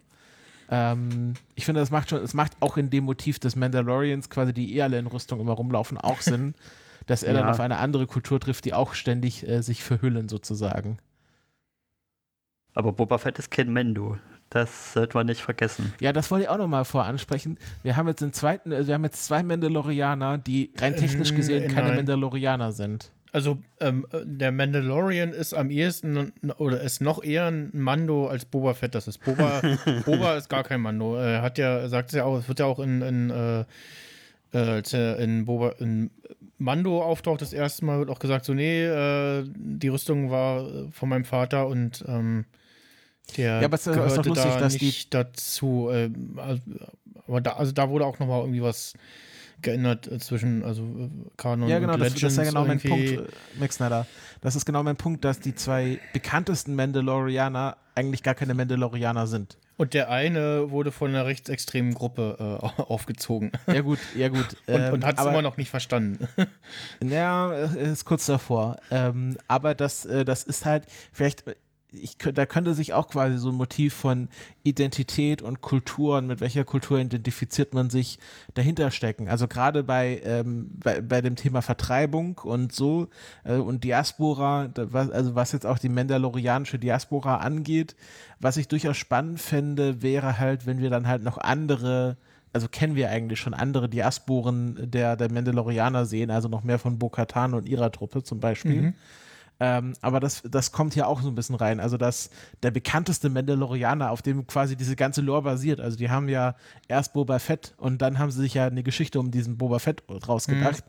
Ähm, 0.69 1.35
ich 1.53 1.65
finde, 1.65 1.81
das 1.81 1.91
macht 1.91 2.09
schon, 2.09 2.23
es 2.23 2.33
macht 2.33 2.53
auch 2.59 2.75
in 2.77 2.89
dem 2.89 3.03
Motiv 3.03 3.37
des 3.39 3.55
Mandalorians, 3.55 4.29
quasi 4.31 4.51
die 4.53 4.75
eh 4.75 4.81
alle 4.81 4.97
in 4.97 5.05
Rüstung 5.07 5.39
immer 5.39 5.53
rumlaufen, 5.53 5.97
auch 5.99 6.21
Sinn, 6.21 6.55
dass 7.05 7.21
er 7.21 7.33
dann 7.33 7.43
Ja. 7.45 7.51
auf 7.51 7.59
eine 7.59 7.77
andere 7.77 8.07
Kultur 8.07 8.39
trifft, 8.39 8.65
die 8.65 8.73
auch 8.73 8.95
ständig 8.95 9.47
äh, 9.47 9.61
sich 9.61 9.83
verhüllen 9.83 10.27
sozusagen. 10.27 10.97
Aber 12.75 12.91
Boba 12.91 13.17
Fett 13.17 13.39
ist 13.39 13.49
kein 13.49 13.73
Mendo. 13.73 14.17
Das 14.49 14.93
sollte 14.93 15.17
man 15.17 15.25
nicht 15.25 15.41
vergessen. 15.41 15.93
Ja, 15.99 16.13
das 16.13 16.29
wollte 16.29 16.43
ich 16.43 16.49
auch 16.49 16.57
nochmal 16.57 16.85
voransprechen. 16.85 17.57
Wir 17.81 17.97
haben 17.97 18.07
jetzt 18.07 18.21
den 18.21 18.31
zweiten, 18.31 18.71
äh, 18.71 18.85
wir 18.85 18.93
haben 18.93 19.03
jetzt 19.03 19.25
zwei 19.25 19.41
Mandalorianer, 19.41 20.37
die 20.37 20.71
rein 20.77 20.95
technisch 20.95 21.31
Ähm, 21.31 21.37
gesehen 21.37 21.73
keine 21.73 21.87
nein. 21.87 21.97
Mandalorianer 21.97 22.71
sind. 22.71 23.11
Also 23.31 23.57
ähm, 23.81 24.05
der 24.23 24.53
Mandalorian 24.53 25.33
ist 25.33 25.53
am 25.53 25.69
ehesten 25.69 26.31
oder 26.57 26.79
ist 26.79 27.01
noch 27.01 27.21
eher 27.21 27.47
ein 27.47 27.69
Mando 27.73 28.27
als 28.27 28.45
Boba 28.45 28.73
Fett. 28.75 28.95
Das 28.95 29.09
ist 29.09 29.17
Boba. 29.17 29.61
Boba 30.05 30.37
ist 30.37 30.47
gar 30.47 30.63
kein 30.63 30.79
Mando. 30.79 31.17
Er 31.17 31.41
hat 31.41 31.57
ja, 31.57 31.79
er 31.79 31.89
sagt 31.89 32.09
es 32.11 32.15
ja 32.15 32.23
auch, 32.23 32.37
es 32.37 32.47
wird 32.47 32.59
ja 32.59 32.65
auch 32.65 32.79
in, 32.79 33.01
in, 33.01 33.29
äh, 33.31 33.65
äh, 34.53 34.57
als 34.57 34.93
er 34.93 35.17
in 35.19 35.45
Boba 35.45 35.71
in 35.79 36.11
Mando 36.57 37.03
auftaucht, 37.03 37.41
das 37.41 37.51
erste 37.51 37.83
Mal 37.83 37.99
wird 37.99 38.09
auch 38.09 38.19
gesagt, 38.19 38.45
so, 38.45 38.53
nee, 38.53 38.85
äh, 38.85 39.43
die 39.53 39.89
Rüstung 39.89 40.31
war 40.31 40.65
äh, 40.65 40.91
von 40.91 41.09
meinem 41.09 41.25
Vater 41.25 41.67
und 41.67 42.05
ähm, 42.07 42.45
der 43.37 43.59
Ja, 43.61 43.65
aber 43.65 43.75
es 43.75 43.87
ist 43.87 43.95
doch 43.97 44.25
lustig, 44.25 44.51
da 44.53 44.59
dass 44.59 44.77
die- 44.77 44.85
nicht 44.85 45.13
dazu. 45.13 45.89
Also, 46.37 46.61
aber 47.27 47.41
da, 47.41 47.53
also 47.53 47.71
da 47.71 47.89
wurde 47.89 48.05
auch 48.05 48.19
nochmal 48.19 48.41
irgendwie 48.41 48.61
was 48.61 48.93
geändert 49.61 50.07
äh, 50.11 50.19
zwischen, 50.19 50.63
also 50.63 50.83
äh, 50.83 51.09
Kanon 51.37 51.67
Ja, 51.69 51.79
genau, 51.79 51.93
und 51.93 51.99
das, 51.99 52.13
Legends 52.13 52.21
das 52.21 52.31
ist 52.33 52.37
ja 52.37 52.43
genau 52.43 52.65
mein 52.65 52.77
irgendwie. 52.79 53.15
Punkt, 53.15 53.29
äh, 53.31 53.59
Max 53.59 53.75
Snyder. 53.75 54.05
Das 54.41 54.55
ist 54.55 54.65
genau 54.65 54.83
mein 54.83 54.95
Punkt, 54.95 55.25
dass 55.25 55.39
die 55.39 55.55
zwei 55.55 55.99
bekanntesten 56.13 56.75
Mandalorianer 56.75 57.77
eigentlich 57.95 58.21
gar 58.21 58.35
keine 58.35 58.53
Mandalorianer 58.53 59.25
sind. 59.27 59.57
Und 59.77 59.93
der 59.93 60.09
eine 60.09 60.71
wurde 60.71 60.91
von 60.91 61.09
einer 61.09 61.25
rechtsextremen 61.25 61.93
Gruppe 61.95 62.59
äh, 62.77 62.81
aufgezogen 62.83 63.51
Ja 63.67 63.81
gut, 63.81 63.99
ja 64.15 64.29
gut. 64.29 64.45
und, 64.67 64.73
ähm, 64.75 64.93
und 64.93 65.05
hat 65.05 65.19
es 65.19 65.25
immer 65.25 65.41
noch 65.41 65.57
nicht 65.57 65.69
verstanden. 65.69 66.27
Ja, 67.03 67.51
äh, 67.53 67.91
ist 67.91 68.05
kurz 68.05 68.25
davor. 68.25 68.77
Ähm, 68.91 69.37
aber 69.47 69.73
das, 69.75 70.05
äh, 70.05 70.23
das 70.25 70.43
ist 70.43 70.65
halt, 70.65 70.85
vielleicht, 71.11 71.47
äh, 71.47 71.55
ich, 72.01 72.17
da 72.17 72.45
könnte 72.45 72.73
sich 72.73 72.93
auch 72.93 73.07
quasi 73.07 73.37
so 73.37 73.49
ein 73.49 73.55
Motiv 73.55 73.93
von 73.93 74.29
Identität 74.63 75.41
und 75.41 75.61
Kultur 75.61 76.17
und 76.17 76.27
mit 76.27 76.41
welcher 76.41 76.63
Kultur 76.63 76.99
identifiziert 76.99 77.73
man 77.73 77.89
sich 77.89 78.19
dahinter 78.53 78.91
stecken. 78.91 79.27
Also 79.27 79.47
gerade 79.47 79.83
bei, 79.83 80.21
ähm, 80.23 80.69
bei, 80.83 81.01
bei 81.01 81.21
dem 81.21 81.35
Thema 81.35 81.61
Vertreibung 81.61 82.39
und 82.43 82.73
so 82.73 83.07
äh, 83.43 83.55
und 83.55 83.83
Diaspora, 83.83 84.69
was, 84.75 85.09
also 85.09 85.35
was 85.35 85.51
jetzt 85.51 85.65
auch 85.65 85.79
die 85.79 85.89
mandalorianische 85.89 86.79
Diaspora 86.79 87.37
angeht, 87.37 87.95
was 88.39 88.57
ich 88.57 88.67
durchaus 88.67 88.97
spannend 88.97 89.39
fände, 89.39 90.01
wäre 90.01 90.39
halt, 90.39 90.65
wenn 90.65 90.79
wir 90.79 90.89
dann 90.89 91.07
halt 91.07 91.23
noch 91.23 91.37
andere 91.37 92.17
also 92.53 92.69
kennen 92.69 92.95
wir 92.95 93.09
eigentlich 93.09 93.41
schon 93.41 93.53
andere 93.53 93.89
Diasporen 93.89 94.89
der, 94.89 95.17
der 95.17 95.29
Mandalorianer 95.29 96.05
sehen, 96.05 96.31
also 96.31 96.47
noch 96.47 96.63
mehr 96.63 96.79
von 96.79 96.97
Bo-Katan 96.97 97.53
und 97.53 97.67
ihrer 97.67 97.91
Truppe 97.91 98.23
zum 98.23 98.39
Beispiel. 98.39 98.93
Ähm, 99.59 99.93
aber 100.01 100.19
das, 100.19 100.43
das 100.49 100.71
kommt 100.71 100.93
hier 100.93 101.07
auch 101.07 101.21
so 101.21 101.29
ein 101.29 101.35
bisschen 101.35 101.55
rein. 101.55 101.79
Also, 101.79 101.97
dass 101.97 102.29
der 102.63 102.71
bekannteste 102.71 103.29
Mandalorianer, 103.29 104.11
auf 104.11 104.21
dem 104.21 104.47
quasi 104.47 104.75
diese 104.75 104.95
ganze 104.95 105.21
Lore 105.21 105.43
basiert. 105.43 105.79
Also, 105.79 105.97
die 105.97 106.09
haben 106.09 106.29
ja 106.29 106.55
erst 106.87 107.13
Boba 107.13 107.39
Fett 107.39 107.73
und 107.77 108.01
dann 108.01 108.19
haben 108.19 108.31
sie 108.31 108.41
sich 108.41 108.53
ja 108.53 108.67
eine 108.67 108.83
Geschichte 108.83 109.19
um 109.19 109.31
diesen 109.31 109.57
Boba 109.57 109.79
Fett 109.79 110.03
draus 110.07 110.47
gedacht, 110.47 110.83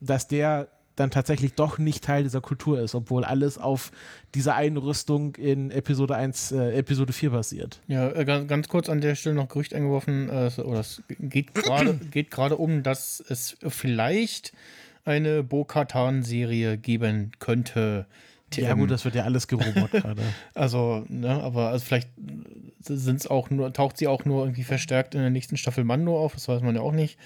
dass 0.00 0.28
der 0.28 0.68
dann 0.96 1.10
tatsächlich 1.10 1.54
doch 1.54 1.78
nicht 1.78 2.04
Teil 2.04 2.22
dieser 2.22 2.40
Kultur 2.40 2.80
ist, 2.80 2.94
obwohl 2.94 3.24
alles 3.24 3.58
auf 3.58 3.92
dieser 4.34 4.54
Einrüstung 4.56 5.34
in 5.36 5.70
Episode 5.70 6.16
1, 6.16 6.52
äh, 6.52 6.72
Episode 6.72 7.12
4 7.12 7.30
basiert. 7.30 7.80
Ja, 7.86 8.10
äh, 8.10 8.24
ganz, 8.24 8.48
ganz 8.48 8.68
kurz 8.68 8.88
an 8.88 9.00
der 9.00 9.14
Stelle 9.14 9.34
noch 9.34 9.48
Gerücht 9.48 9.74
eingeworfen, 9.74 10.28
äh, 10.28 10.50
oder 10.60 10.80
es 10.80 11.02
geht 11.18 11.54
gerade 11.54 12.56
um, 12.56 12.82
dass 12.82 13.22
es 13.26 13.56
vielleicht 13.66 14.52
eine 15.04 15.42
Bo-Katan-Serie 15.42 16.78
geben 16.78 17.32
könnte. 17.38 18.06
Ja, 18.54 18.74
TM. 18.74 18.80
gut, 18.80 18.90
das 18.90 19.04
wird 19.04 19.14
ja 19.14 19.24
alles 19.24 19.48
gerumort 19.48 19.90
gerade. 19.92 20.22
Also, 20.54 21.04
ne, 21.08 21.42
aber 21.42 21.68
also 21.68 21.84
vielleicht 21.84 22.10
sind's 22.80 23.26
auch 23.26 23.50
nur, 23.50 23.72
taucht 23.72 23.96
sie 23.96 24.08
auch 24.08 24.24
nur 24.24 24.44
irgendwie 24.44 24.64
verstärkt 24.64 25.14
in 25.14 25.20
der 25.20 25.30
nächsten 25.30 25.56
Staffel 25.56 25.84
Mando 25.84 26.18
auf, 26.18 26.34
das 26.34 26.48
weiß 26.48 26.62
man 26.62 26.74
ja 26.74 26.82
auch 26.82 26.92
nicht. 26.92 27.18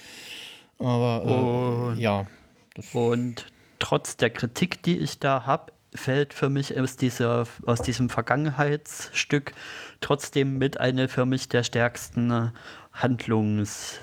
Aber 0.79 1.95
äh, 1.97 2.01
ja. 2.01 2.27
Das, 2.75 2.95
Und 2.95 3.47
trotz 3.79 4.17
der 4.17 4.31
Kritik, 4.31 4.83
die 4.83 4.99
ich 4.99 5.19
da 5.19 5.47
habe, 5.47 5.73
fällt 5.95 6.35
für 6.35 6.51
mich 6.51 6.79
aus, 6.79 6.97
dieser, 6.97 7.47
aus 7.65 7.81
diesem 7.81 8.11
Vergangenheitsstück 8.11 9.55
trotzdem 10.01 10.59
mit 10.59 10.79
eine 10.79 11.09
für 11.09 11.25
mich 11.27 11.49
der 11.49 11.63
stärksten 11.63 12.53
Handlungs- 12.93 13.99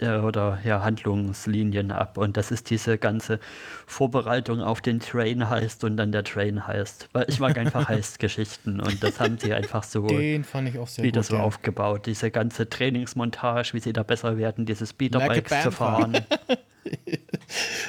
oder 0.00 0.58
ja, 0.64 0.82
Handlungslinien 0.82 1.90
ab. 1.90 2.18
Und 2.18 2.36
das 2.36 2.50
ist 2.50 2.70
diese 2.70 2.98
ganze 2.98 3.40
Vorbereitung 3.86 4.60
auf 4.60 4.80
den 4.80 5.00
Train 5.00 5.48
heißt 5.48 5.84
und 5.84 5.96
dann 5.96 6.12
der 6.12 6.24
Train 6.24 6.66
heißt. 6.66 7.08
Weil 7.12 7.26
ich 7.28 7.40
mag 7.40 7.56
einfach 7.58 7.88
Heist-Geschichten 7.88 8.80
und 8.80 9.02
das 9.02 9.20
haben 9.20 9.38
sie 9.38 9.52
einfach 9.52 9.82
so 9.82 10.06
den 10.06 10.44
fand 10.44 10.68
ich 10.68 10.78
auch 10.78 10.88
sehr 10.88 11.04
wieder 11.04 11.20
gut. 11.20 11.30
so 11.30 11.36
ja. 11.36 11.42
aufgebaut. 11.42 12.06
Diese 12.06 12.30
ganze 12.30 12.68
Trainingsmontage, 12.68 13.74
wie 13.74 13.80
sie 13.80 13.92
da 13.92 14.02
besser 14.02 14.36
werden, 14.38 14.66
diese 14.66 14.86
Speederbikes 14.86 15.62
zu 15.62 15.70
fahren. 15.70 16.18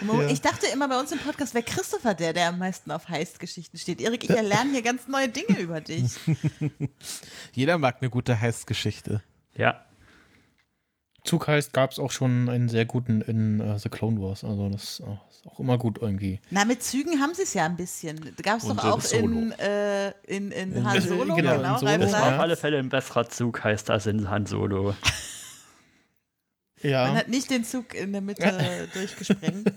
Mo, 0.01 0.21
Ja. 0.21 0.29
Ich 0.29 0.41
dachte 0.41 0.67
immer 0.73 0.87
bei 0.87 0.99
uns 0.99 1.11
im 1.11 1.19
Podcast 1.19 1.53
wäre 1.53 1.63
Christopher 1.63 2.13
der, 2.13 2.33
der 2.33 2.49
am 2.49 2.59
meisten 2.59 2.91
auf 2.91 3.09
Heist-Geschichten 3.09 3.77
steht. 3.77 4.01
Erik, 4.01 4.23
ich 4.23 4.29
lerne 4.29 4.71
hier 4.71 4.81
ganz 4.81 5.07
neue 5.07 5.29
Dinge 5.29 5.59
über 5.59 5.81
dich. 5.81 6.15
Jeder 7.53 7.77
mag 7.77 7.97
eine 8.01 8.09
gute 8.09 8.39
Heist-Geschichte. 8.39 9.21
ja. 9.55 9.84
Zug 11.25 11.47
heißt, 11.47 11.73
gab 11.73 11.91
es 11.91 11.99
auch 11.99 12.11
schon 12.11 12.47
einen 12.49 12.69
sehr 12.69 12.85
guten 12.85 13.21
in 13.21 13.59
äh, 13.59 13.77
The 13.79 13.89
Clone 13.89 14.21
Wars. 14.21 14.43
Also 14.43 14.69
das 14.69 14.99
äh, 15.01 15.03
ist 15.29 15.45
auch 15.47 15.59
immer 15.59 15.77
gut 15.77 15.99
irgendwie. 16.01 16.39
Na, 16.51 16.63
mit 16.65 16.81
Zügen 16.83 17.19
haben 17.21 17.33
sie 17.33 17.43
es 17.43 17.53
ja 17.53 17.65
ein 17.65 17.75
bisschen. 17.75 18.19
Gab 18.41 18.59
es 18.59 18.63
doch 18.65 18.71
in 18.71 18.79
auch 18.79 19.01
Solo. 19.01 19.23
in, 19.25 19.51
äh, 19.53 20.09
in, 20.27 20.51
in 20.51 20.71
In- 20.73 20.85
Han 20.89 21.01
Solo, 21.01 21.35
genau, 21.35 21.55
in 21.55 21.61
genau, 21.61 21.77
Solo, 21.77 21.91
Ralf 21.91 22.01
Das 22.01 22.13
war 22.13 22.33
auf 22.35 22.39
alle 22.39 22.55
Fälle 22.55 22.79
ein 22.79 22.89
besserer 22.89 23.27
Zug, 23.29 23.63
heißt 23.63 23.89
als 23.89 24.05
in 24.05 24.29
Han 24.29 24.45
Solo. 24.45 24.95
Man 26.83 26.91
Ja, 26.91 27.13
hat 27.15 27.29
nicht 27.29 27.49
den 27.49 27.63
Zug 27.63 27.93
in 27.95 28.11
der 28.11 28.21
Mitte 28.21 28.88
durchgesprengt. 28.93 29.71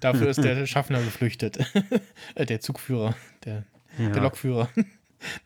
dafür 0.00 0.28
ist 0.30 0.42
der 0.42 0.66
Schaffner 0.66 1.00
geflüchtet. 1.02 1.58
äh, 2.34 2.46
der 2.46 2.60
Zugführer, 2.60 3.14
der, 3.44 3.64
Ja. 3.98 4.10
der 4.10 4.22
Lokführer. 4.22 4.68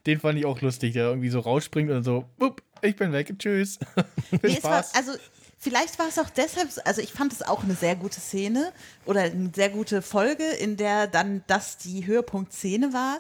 Den 0.07 0.21
fand 0.21 0.39
ich 0.39 0.47
auch 0.47 0.61
lustig, 0.61 0.93
der 0.93 1.07
irgendwie 1.09 1.31
so 1.31 1.41
rausspringt 1.41 1.91
und 1.91 2.05
so, 2.05 2.27
Wupp, 2.39 2.63
ich 2.85 2.97
bin 2.97 3.13
weg, 3.13 3.35
tschüss. 3.39 3.79
Viel 4.31 4.39
Nee, 4.43 4.57
es 4.59 4.65
war, 4.65 4.83
Spaß. 4.83 4.95
also 4.95 5.13
vielleicht 5.59 5.99
war 5.99 6.09
es 6.09 6.19
auch 6.19 6.31
deshalb, 6.31 6.71
so- 6.71 6.83
also 6.85 7.01
ich 7.01 7.13
fand 7.13 7.33
es 7.33 7.43
auch 7.43 7.65
eine 7.65 7.75
sehr 7.75 7.97
gute 7.97 8.21
Szene 8.21 8.73
oder 9.07 9.23
eine 9.23 9.51
sehr 9.55 9.71
gute 9.71 10.03
Folge, 10.03 10.45
in 10.45 10.77
der 10.77 11.07
dann 11.07 11.43
das 11.47 11.79
die 11.79 12.07
Höhepunktszene 12.07 12.93
war. 12.93 13.19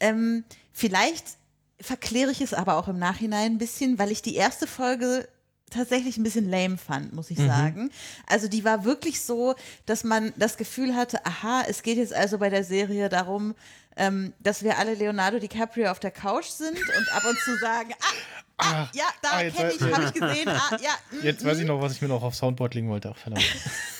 Ähm, 0.00 0.44
vielleicht 0.72 1.24
verkläre 1.80 2.30
ich 2.30 2.40
es 2.40 2.54
aber 2.54 2.76
auch 2.76 2.88
im 2.88 2.98
Nachhinein 2.98 3.52
ein 3.52 3.58
bisschen, 3.58 3.98
weil 3.98 4.10
ich 4.10 4.22
die 4.22 4.34
erste 4.36 4.66
Folge 4.66 5.28
tatsächlich 5.70 6.16
ein 6.16 6.22
bisschen 6.22 6.48
lame 6.48 6.78
fand, 6.78 7.12
muss 7.12 7.28
ich 7.30 7.38
sagen. 7.38 7.90
Also 8.28 8.46
die 8.46 8.64
war 8.64 8.84
wirklich 8.84 9.20
so, 9.20 9.56
dass 9.84 10.04
man 10.04 10.32
das 10.36 10.56
Gefühl 10.56 10.94
hatte, 10.94 11.26
aha, 11.26 11.64
es 11.68 11.82
geht 11.82 11.98
jetzt 11.98 12.14
also 12.14 12.38
bei 12.38 12.50
der 12.50 12.62
Serie 12.62 13.08
darum, 13.08 13.54
ähm, 13.96 14.32
dass 14.38 14.62
wir 14.62 14.78
alle 14.78 14.94
Leonardo 14.94 15.38
DiCaprio 15.40 15.90
auf 15.90 15.98
der 15.98 16.12
Couch 16.12 16.46
sind 16.46 16.78
und 16.78 17.12
ab 17.12 17.24
und 17.28 17.36
zu 17.40 17.56
sagen, 17.58 17.90
ah, 18.00 18.44
ah, 18.58 18.76
Ah, 18.76 18.88
ja, 18.92 19.04
da 19.22 19.28
ah, 19.32 19.44
kenne 19.44 19.72
ich, 19.72 19.82
habe 19.82 20.04
ich 20.04 20.12
gesehen, 20.12 20.48
ah, 20.48 20.76
ja. 20.82 20.90
Jetzt 21.22 21.44
weiß 21.44 21.58
ich 21.58 21.66
noch, 21.66 21.80
was 21.80 21.92
ich 21.92 22.02
mir 22.02 22.08
noch 22.08 22.22
aufs 22.22 22.38
Soundboard 22.38 22.74
legen 22.74 22.88
wollte. 22.88 23.12
Ach, 23.14 23.18
verdammt. 23.18 23.44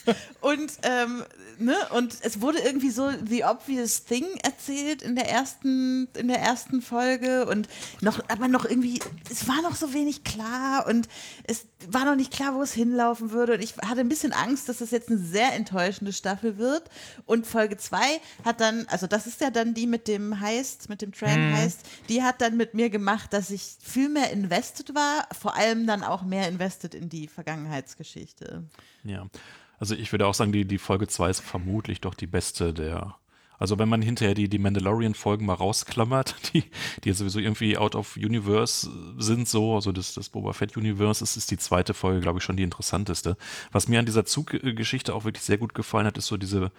Und, 0.40 0.73
ähm, 0.85 1.25
ne, 1.59 1.75
und 1.90 2.16
es 2.23 2.40
wurde 2.40 2.61
irgendwie 2.61 2.90
so 2.90 3.11
The 3.11 3.42
Obvious 3.45 4.05
Thing 4.05 4.25
erzählt 4.45 5.03
in 5.03 5.16
der 5.16 5.29
ersten, 5.29 6.07
in 6.16 6.29
der 6.29 6.38
ersten 6.38 6.81
Folge 6.81 7.47
und 7.47 7.69
noch, 8.01 8.21
aber 8.29 8.47
noch 8.47 8.64
irgendwie, 8.64 9.01
es 9.29 9.49
war 9.49 9.62
noch 9.62 9.75
so 9.75 9.92
wenig 9.92 10.23
klar 10.23 10.87
und 10.87 11.09
es 11.42 11.66
war 11.88 12.05
noch 12.05 12.14
nicht 12.14 12.33
klar, 12.33 12.55
wo 12.55 12.62
es 12.62 12.73
hinlaufen 12.73 13.33
würde. 13.33 13.55
Und 13.55 13.62
ich 13.62 13.77
hatte 13.79 14.01
ein 14.01 14.09
bisschen 14.09 14.33
Angst, 14.33 14.69
dass 14.69 14.79
das 14.79 14.92
jetzt 14.92 15.09
eine 15.09 15.19
sehr 15.19 15.55
enttäuschende 15.55 16.12
Staffel 16.12 16.57
wird. 16.59 16.88
Und 17.25 17.47
Folge 17.47 17.77
2 17.77 17.99
hat 18.45 18.61
dann, 18.61 18.87
also 18.88 19.09
das 19.09 19.27
ist 19.27 19.40
ja 19.40 19.51
dann 19.51 19.75
die 19.75 19.87
mit 19.88 20.07
dem 20.07 20.40
Heist, 20.40 20.88
mit 20.88 21.03
dem 21.03 21.12
Train 21.12 21.55
Heist, 21.55 21.81
die 22.09 22.23
hat 22.23 22.40
dann 22.40 22.57
mit 22.57 22.75
mir 22.75 22.90
gemacht, 22.90 23.33
dass 23.33 23.51
ich 23.51 23.77
viel 23.83 24.09
mehr 24.09 24.31
invested 24.46 24.94
war, 24.94 25.26
vor 25.32 25.56
allem 25.56 25.87
dann 25.87 26.02
auch 26.04 26.22
mehr 26.22 26.48
invested 26.48 26.94
in 26.94 27.09
die 27.09 27.26
Vergangenheitsgeschichte. 27.26 28.64
Ja. 29.02 29.26
Also 29.78 29.94
ich 29.94 30.12
würde 30.12 30.26
auch 30.26 30.35
sagen, 30.35 30.52
die, 30.52 30.64
die 30.64 30.78
Folge 30.78 31.09
2 31.09 31.30
ist 31.30 31.40
vermutlich 31.40 32.00
doch 32.00 32.14
die 32.14 32.26
beste 32.26 32.72
der. 32.72 33.16
Also 33.59 33.78
wenn 33.78 33.88
man 33.88 34.02
hinterher 34.02 34.35
die, 34.35 34.48
die 34.48 34.59
Mandalorian-Folgen 34.59 35.46
mal 35.46 35.54
rausklammert, 35.54 36.37
die, 36.54 36.64
die 37.04 37.12
sowieso 37.12 37.38
irgendwie 37.38 37.76
out 37.76 37.94
of 37.94 38.16
universe 38.16 38.88
sind, 39.18 39.48
so, 39.48 39.74
also 39.74 39.92
das, 39.92 40.14
das 40.14 40.28
Boba 40.28 40.52
Fett-Universe, 40.52 41.24
ist, 41.24 41.37
ist 41.37 41.50
die 41.50 41.59
zweite 41.59 41.94
Folge, 41.94 42.20
glaube 42.20 42.38
ich, 42.38 42.44
schon 42.44 42.56
die 42.56 42.62
interessanteste. 42.62 43.37
Was 43.72 43.88
mir 43.88 43.98
an 43.98 44.06
dieser 44.06 44.24
Zuggeschichte 44.24 45.14
auch 45.14 45.24
wirklich 45.24 45.44
sehr 45.44 45.59
gut 45.59 45.74
gefallen 45.74 46.06
hat, 46.06 46.18
ist 46.18 46.26
so 46.26 46.37
diese, 46.37 46.70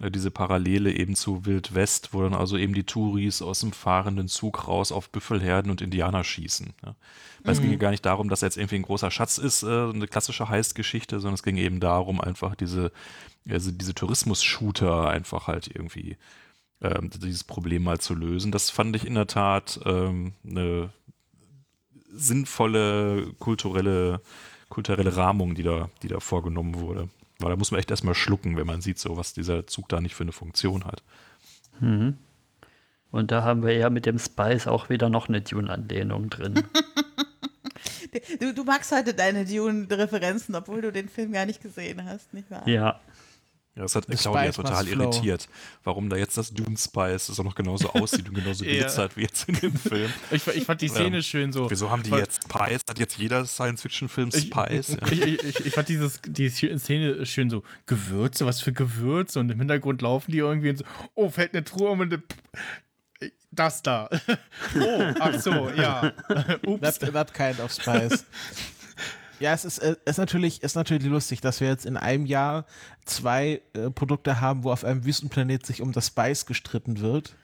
diese 0.00 0.30
Parallele 0.30 0.92
eben 0.92 1.14
zu 1.14 1.46
Wild 1.46 1.74
West, 1.74 2.10
wo 2.12 2.22
dann 2.22 2.34
also 2.34 2.56
eben 2.56 2.74
die 2.74 2.84
Touris 2.84 3.42
aus 3.42 3.60
dem 3.60 3.72
fahrenden 3.72 4.26
Zug 4.28 4.66
raus 4.66 4.90
auf 4.90 5.08
Büffelherden 5.10 5.70
und 5.70 5.80
Indianer 5.80 6.24
schießen. 6.24 6.74
Ja. 6.84 6.96
Weil 7.44 7.52
es 7.52 7.60
ging 7.60 7.70
ja 7.70 7.76
gar 7.76 7.90
nicht 7.90 8.04
darum, 8.04 8.28
dass 8.28 8.40
jetzt 8.40 8.56
irgendwie 8.56 8.76
ein 8.76 8.82
großer 8.82 9.10
Schatz 9.10 9.38
ist, 9.38 9.62
äh, 9.62 9.66
eine 9.66 10.08
klassische 10.08 10.48
Heist-Geschichte, 10.48 11.20
sondern 11.20 11.34
es 11.34 11.42
ging 11.42 11.56
eben 11.58 11.78
darum, 11.78 12.20
einfach 12.20 12.54
diese, 12.56 12.90
also 13.48 13.70
diese 13.70 13.94
Tourismus-Shooter 13.94 15.08
einfach 15.08 15.46
halt 15.46 15.68
irgendwie 15.72 16.16
ähm, 16.80 17.10
dieses 17.10 17.44
Problem 17.44 17.84
mal 17.84 18.00
zu 18.00 18.14
lösen. 18.14 18.50
Das 18.50 18.70
fand 18.70 18.96
ich 18.96 19.06
in 19.06 19.14
der 19.14 19.26
Tat 19.26 19.78
ähm, 19.84 20.32
eine 20.44 20.90
sinnvolle 22.10 23.32
kulturelle, 23.38 24.20
kulturelle 24.68 25.16
Rahmung, 25.16 25.54
die 25.54 25.62
da, 25.62 25.88
die 26.02 26.08
da 26.08 26.18
vorgenommen 26.18 26.80
wurde. 26.80 27.08
Weil 27.38 27.50
da 27.50 27.56
muss 27.56 27.70
man 27.70 27.80
echt 27.80 27.90
erstmal 27.90 28.14
schlucken, 28.14 28.56
wenn 28.56 28.66
man 28.66 28.80
sieht, 28.80 28.98
so 28.98 29.16
was 29.16 29.32
dieser 29.32 29.66
Zug 29.66 29.88
da 29.88 30.00
nicht 30.00 30.14
für 30.14 30.24
eine 30.24 30.32
Funktion 30.32 30.84
hat. 30.84 31.02
Und 33.10 33.30
da 33.30 33.42
haben 33.42 33.64
wir 33.64 33.76
ja 33.76 33.90
mit 33.90 34.06
dem 34.06 34.18
Spice 34.18 34.66
auch 34.66 34.88
wieder 34.88 35.08
noch 35.08 35.28
eine 35.28 35.40
Dune-Anlehnung 35.40 36.30
drin. 36.30 36.62
Du, 38.38 38.54
du 38.54 38.62
magst 38.62 38.92
heute 38.92 39.12
deine 39.12 39.44
Dune-Referenzen, 39.44 40.54
obwohl 40.54 40.80
du 40.80 40.92
den 40.92 41.08
Film 41.08 41.32
gar 41.32 41.46
nicht 41.46 41.60
gesehen 41.60 42.04
hast, 42.04 42.32
nicht 42.32 42.48
wahr? 42.48 42.62
ja. 42.68 43.00
Ja, 43.76 43.82
das 43.82 43.96
hat 43.96 44.06
The 44.08 44.14
Claudia 44.14 44.52
Spice 44.52 44.56
total 44.56 44.86
irritiert, 44.86 45.48
warum 45.82 46.08
da 46.08 46.16
jetzt 46.16 46.36
das 46.36 46.52
Dune 46.52 46.76
Spice 46.78 47.26
das 47.26 47.40
auch 47.40 47.44
noch 47.44 47.56
genauso 47.56 47.90
aussieht 47.90 48.28
und 48.28 48.34
genauso 48.36 48.64
Ja. 48.64 48.72
glitzert 48.82 49.16
wie 49.16 49.22
jetzt 49.22 49.48
in 49.48 49.56
dem 49.56 49.74
Film. 49.76 50.12
Ich, 50.30 50.46
ich 50.46 50.64
fand 50.64 50.80
die 50.80 50.88
Szene 50.88 51.16
Ja. 51.16 51.22
schön 51.22 51.52
so. 51.52 51.68
Wieso 51.68 51.90
haben 51.90 52.04
die 52.04 52.12
Weil- 52.12 52.20
jetzt 52.20 52.44
Spice? 52.44 52.82
Hat 52.88 52.98
jetzt 53.00 53.18
jeder 53.18 53.44
Science-Fiction-Film 53.44 54.28
Ich, 54.32 54.42
Spice? 54.46 54.88
Ja. 55.00 55.06
ich, 55.10 55.22
ich, 55.22 55.42
ich, 55.42 55.66
ich 55.66 55.74
fand 55.74 55.88
dieses, 55.88 56.20
die 56.24 56.48
Szene 56.50 57.26
schön 57.26 57.50
so, 57.50 57.64
Gewürze, 57.86 58.46
was 58.46 58.60
für 58.60 58.72
Gewürze 58.72 59.40
und 59.40 59.50
im 59.50 59.58
Hintergrund 59.58 60.02
laufen 60.02 60.30
die 60.30 60.38
irgendwie 60.38 60.70
und 60.70 60.76
so, 60.78 60.84
oh, 61.14 61.28
fällt 61.28 61.52
eine 61.52 61.64
Truhe 61.64 61.90
um 61.90 61.98
und 61.98 62.12
eine, 62.12 62.22
das 63.50 63.82
da. 63.82 64.08
oh, 64.80 65.02
ach 65.18 65.40
so, 65.40 65.70
ja. 65.70 66.12
Ups. 66.66 66.98
That, 67.00 67.12
that 67.12 67.34
kind 67.34 67.58
of 67.60 67.72
spice. 67.72 68.24
Ja, 69.44 69.52
es 69.52 69.66
ist, 69.66 69.76
äh, 69.76 69.94
ist, 70.06 70.16
natürlich, 70.16 70.62
ist 70.62 70.74
natürlich 70.74 71.04
lustig, 71.04 71.42
dass 71.42 71.60
wir 71.60 71.68
jetzt 71.68 71.84
in 71.84 71.98
einem 71.98 72.24
Jahr 72.24 72.64
zwei 73.04 73.60
äh, 73.74 73.90
Produkte 73.90 74.40
haben, 74.40 74.64
wo 74.64 74.72
auf 74.72 74.84
einem 74.84 75.04
Wüstenplanet 75.04 75.66
sich 75.66 75.82
um 75.82 75.92
das 75.92 76.06
Spice 76.06 76.46
gestritten 76.46 77.00
wird. 77.00 77.36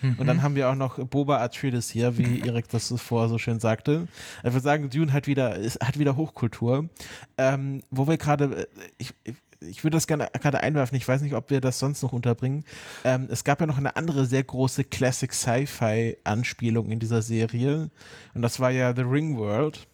Und 0.00 0.28
dann 0.28 0.42
haben 0.42 0.54
wir 0.54 0.70
auch 0.70 0.76
noch 0.76 1.04
Boba 1.04 1.38
Atreides 1.38 1.90
hier, 1.90 2.16
wie 2.16 2.38
Erik 2.46 2.68
das 2.68 2.94
vorher 2.98 3.28
so 3.28 3.38
schön 3.38 3.58
sagte. 3.58 4.06
Ich 4.44 4.52
würde 4.52 4.60
sagen, 4.60 4.88
Dune 4.88 5.12
hat 5.12 5.26
wieder, 5.26 5.56
ist, 5.56 5.84
hat 5.84 5.98
wieder 5.98 6.14
Hochkultur. 6.14 6.88
Ähm, 7.36 7.82
wo 7.90 8.06
wir 8.06 8.18
gerade, 8.18 8.44
äh, 8.56 8.66
ich, 8.98 9.12
ich, 9.24 9.34
ich 9.58 9.82
würde 9.82 9.96
das 9.96 10.06
gerne 10.06 10.28
gerade 10.40 10.60
einwerfen, 10.60 10.96
ich 10.96 11.08
weiß 11.08 11.22
nicht, 11.22 11.34
ob 11.34 11.50
wir 11.50 11.60
das 11.60 11.80
sonst 11.80 12.04
noch 12.04 12.12
unterbringen. 12.12 12.64
Ähm, 13.02 13.26
es 13.28 13.42
gab 13.42 13.60
ja 13.60 13.66
noch 13.66 13.78
eine 13.78 13.96
andere 13.96 14.26
sehr 14.26 14.44
große 14.44 14.84
Classic 14.84 15.32
Sci-Fi-Anspielung 15.32 16.92
in 16.92 17.00
dieser 17.00 17.20
Serie. 17.20 17.90
Und 18.32 18.42
das 18.42 18.60
war 18.60 18.70
ja 18.70 18.94
The 18.94 19.02
Ring 19.02 19.36
World. 19.36 19.88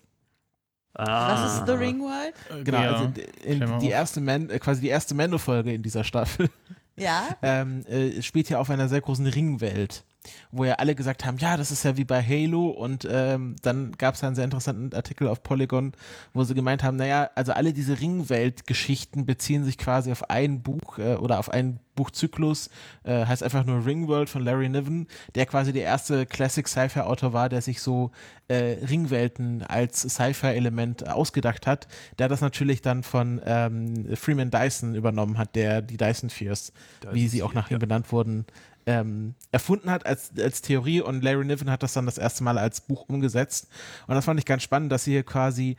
Ah. 0.94 1.44
Was 1.44 1.58
ist 1.58 1.66
The 1.66 1.72
Ring 1.72 2.00
World? 2.00 2.64
Genau, 2.64 2.80
Ja, 2.80 2.92
also 2.92 3.12
in, 3.42 3.78
die 3.80 3.88
erste 3.90 4.20
Man, 4.20 4.48
äh, 4.50 4.58
quasi 4.58 4.80
die 4.80 4.88
erste 4.88 5.14
Mando-Folge 5.14 5.72
in 5.72 5.82
dieser 5.82 6.04
Staffel 6.04 6.48
Ja. 6.96 7.28
ähm, 7.42 7.84
äh, 7.86 8.22
spielt 8.22 8.48
ja 8.48 8.60
auf 8.60 8.70
einer 8.70 8.88
sehr 8.88 9.00
großen 9.00 9.26
Ringwelt, 9.26 10.04
wo 10.50 10.64
ja 10.64 10.74
alle 10.74 10.94
gesagt 10.94 11.24
haben, 11.24 11.38
ja, 11.38 11.56
das 11.56 11.70
ist 11.70 11.84
ja 11.84 11.96
wie 11.96 12.04
bei 12.04 12.22
Halo 12.22 12.68
und 12.68 13.06
ähm, 13.10 13.56
dann 13.62 13.92
gab 13.92 14.14
es 14.14 14.24
einen 14.24 14.34
sehr 14.34 14.44
interessanten 14.44 14.94
Artikel 14.94 15.28
auf 15.28 15.42
Polygon, 15.42 15.92
wo 16.32 16.44
sie 16.44 16.54
gemeint 16.54 16.82
haben, 16.82 16.96
naja, 16.96 17.30
also 17.34 17.52
alle 17.52 17.72
diese 17.72 18.00
Ringwelt-Geschichten 18.00 19.26
beziehen 19.26 19.64
sich 19.64 19.78
quasi 19.78 20.12
auf 20.12 20.30
ein 20.30 20.62
Buch 20.62 20.98
äh, 20.98 21.14
oder 21.14 21.38
auf 21.38 21.50
einen 21.50 21.80
Buchzyklus, 21.94 22.70
äh, 23.04 23.24
heißt 23.24 23.42
einfach 23.42 23.64
nur 23.64 23.86
Ringworld 23.86 24.28
von 24.28 24.42
Larry 24.42 24.68
Niven, 24.68 25.06
der 25.34 25.46
quasi 25.46 25.72
der 25.72 25.84
erste 25.84 26.26
Classic 26.26 26.66
Sci-Fi-Autor 26.66 27.32
war, 27.32 27.48
der 27.48 27.62
sich 27.62 27.80
so 27.80 28.10
äh, 28.48 28.76
Ringwelten 28.88 29.62
als 29.62 30.02
Sci-Fi-Element 30.02 31.08
ausgedacht 31.08 31.66
hat, 31.66 31.88
der 32.18 32.28
das 32.28 32.40
natürlich 32.40 32.82
dann 32.82 33.02
von 33.02 33.40
ähm, 33.44 34.16
Freeman 34.16 34.50
Dyson 34.50 34.94
übernommen 34.94 35.38
hat, 35.38 35.54
der 35.54 35.82
die 35.82 35.96
Dyson 35.96 36.30
Spheres, 36.30 36.72
wie 37.12 37.28
sie 37.28 37.42
auch 37.42 37.54
nach 37.54 37.70
ihm 37.70 37.74
ja. 37.74 37.78
benannt 37.78 38.10
wurden, 38.12 38.46
ähm, 38.86 39.34
erfunden 39.52 39.90
hat 39.90 40.06
als, 40.06 40.32
als 40.38 40.62
Theorie 40.62 41.00
und 41.00 41.22
Larry 41.22 41.44
Niven 41.44 41.70
hat 41.70 41.82
das 41.82 41.94
dann 41.94 42.06
das 42.06 42.18
erste 42.18 42.44
Mal 42.44 42.58
als 42.58 42.80
Buch 42.80 43.04
umgesetzt. 43.08 43.68
Und 44.06 44.14
das 44.14 44.24
fand 44.24 44.38
ich 44.38 44.46
ganz 44.46 44.62
spannend, 44.62 44.92
dass 44.92 45.04
sie 45.04 45.12
hier 45.12 45.22
quasi 45.22 45.76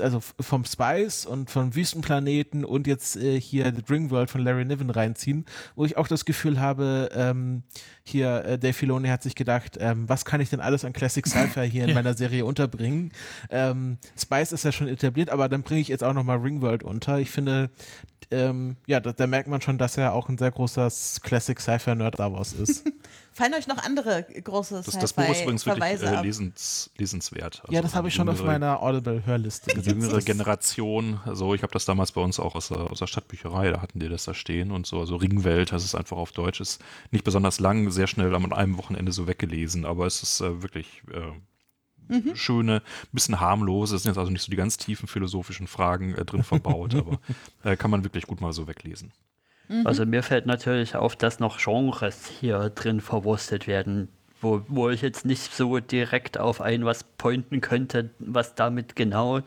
also 0.00 0.18
f- 0.18 0.34
vom 0.40 0.64
Spice 0.64 1.24
und 1.26 1.50
vom 1.50 1.74
Wüstenplaneten 1.74 2.64
und 2.64 2.86
jetzt 2.86 3.16
äh, 3.16 3.40
hier 3.40 3.72
The 3.74 3.82
Ring 3.92 4.10
World 4.10 4.30
von 4.30 4.42
Larry 4.42 4.64
Niven 4.64 4.90
reinziehen, 4.90 5.46
wo 5.74 5.84
ich 5.84 5.96
auch 5.96 6.06
das 6.08 6.24
Gefühl 6.24 6.60
habe, 6.60 7.08
ähm, 7.14 7.62
hier 8.02 8.44
äh, 8.44 8.58
Dave 8.58 8.74
Filoni 8.74 9.08
hat 9.08 9.22
sich 9.22 9.34
gedacht, 9.34 9.76
ähm, 9.80 10.08
was 10.08 10.24
kann 10.24 10.40
ich 10.40 10.50
denn 10.50 10.60
alles 10.60 10.84
an 10.84 10.92
Classic 10.92 11.26
Sci-Fi 11.26 11.68
hier 11.70 11.86
in 11.88 11.94
meiner 11.94 12.14
Serie 12.14 12.44
unterbringen? 12.44 13.12
Ähm, 13.50 13.98
Spice 14.18 14.52
ist 14.52 14.64
ja 14.64 14.72
schon 14.72 14.88
etabliert, 14.88 15.30
aber 15.30 15.48
dann 15.48 15.62
bringe 15.62 15.80
ich 15.80 15.88
jetzt 15.88 16.04
auch 16.04 16.14
nochmal 16.14 16.38
Ring 16.38 16.60
World 16.62 16.82
unter. 16.82 17.18
Ich 17.18 17.30
finde, 17.30 17.70
ähm, 18.30 18.76
ja, 18.86 19.00
da, 19.00 19.12
da 19.12 19.26
merkt 19.26 19.48
man 19.48 19.62
schon, 19.62 19.78
dass 19.78 19.96
er 19.96 20.12
auch 20.12 20.28
ein 20.28 20.36
sehr 20.36 20.50
großer 20.50 20.88
Classic 21.22 21.58
Sci-Fi-Nerd 21.58 22.16
Star 22.16 22.32
Wars 22.32 22.52
ist. 22.52 22.84
Fallen 23.38 23.54
euch 23.54 23.68
noch 23.68 23.78
andere 23.78 24.24
große 24.24 24.82
Das, 24.84 24.98
das 24.98 25.12
Buch 25.12 25.28
ist 25.28 25.42
übrigens 25.42 25.64
wirklich 25.64 25.84
Verweise 25.84 26.06
äh, 26.06 26.16
ab? 26.16 26.24
lesens, 26.24 26.90
lesenswert. 26.98 27.56
ja, 27.56 27.62
Also 27.68 27.82
das 27.82 27.94
habe 27.94 28.08
ich 28.08 28.14
schon 28.14 28.28
auf 28.28 28.36
jüngere- 28.38 28.52
meiner 28.52 28.82
Audible-Hörliste 28.82 29.70
gesetzt. 29.74 29.86
jüngere 29.86 30.20
Generation, 30.22 31.20
also 31.24 31.54
ich 31.54 31.62
habe 31.62 31.72
das 31.72 31.84
damals 31.84 32.10
bei 32.10 32.20
uns 32.20 32.40
auch 32.40 32.56
aus 32.56 32.68
der, 32.68 32.78
aus 32.90 32.98
der 32.98 33.06
Stadtbücherei, 33.06 33.70
da 33.70 33.80
hatten 33.80 34.00
die 34.00 34.08
das 34.08 34.24
da 34.24 34.34
stehen 34.34 34.72
und 34.72 34.86
so, 34.88 34.98
also 34.98 35.14
Ringwelt, 35.16 35.70
das 35.70 35.84
ist 35.84 35.94
einfach 35.94 36.16
auf 36.16 36.32
Deutsch, 36.32 36.60
ist 36.60 36.82
nicht 37.12 37.22
besonders 37.24 37.60
lang, 37.60 37.90
sehr 37.92 38.08
schnell 38.08 38.34
an 38.34 38.52
einem 38.52 38.76
Wochenende 38.76 39.12
so 39.12 39.28
weggelesen, 39.28 39.84
aber 39.86 40.06
es 40.06 40.20
ist 40.22 40.40
äh, 40.40 40.60
wirklich 40.62 41.02
äh, 41.12 42.34
schöne, 42.34 42.82
bisschen 43.12 43.38
harmlose, 43.38 43.94
es 43.96 44.02
sind 44.02 44.10
jetzt 44.10 44.18
also 44.18 44.32
nicht 44.32 44.42
so 44.42 44.50
die 44.50 44.56
ganz 44.56 44.78
tiefen 44.78 45.06
philosophischen 45.08 45.66
Fragen 45.66 46.14
äh, 46.14 46.24
drin 46.24 46.42
verbaut, 46.42 46.94
aber 46.96 47.20
äh, 47.62 47.76
kann 47.76 47.90
man 47.90 48.02
wirklich 48.02 48.26
gut 48.26 48.40
mal 48.40 48.52
so 48.52 48.66
weglesen. 48.66 49.12
Also 49.84 50.06
mir 50.06 50.22
fällt 50.22 50.46
natürlich 50.46 50.96
auf, 50.96 51.14
dass 51.14 51.40
noch 51.40 51.58
Genres 51.58 52.26
hier 52.40 52.70
drin 52.70 53.00
verwurstet 53.00 53.66
werden, 53.66 54.08
wo, 54.40 54.62
wo 54.68 54.88
ich 54.88 55.02
jetzt 55.02 55.26
nicht 55.26 55.54
so 55.54 55.78
direkt 55.78 56.38
auf 56.38 56.60
ein 56.60 56.84
was 56.84 57.04
pointen 57.04 57.60
könnte, 57.60 58.10
was 58.18 58.54
damit 58.54 58.96
genau 58.96 59.40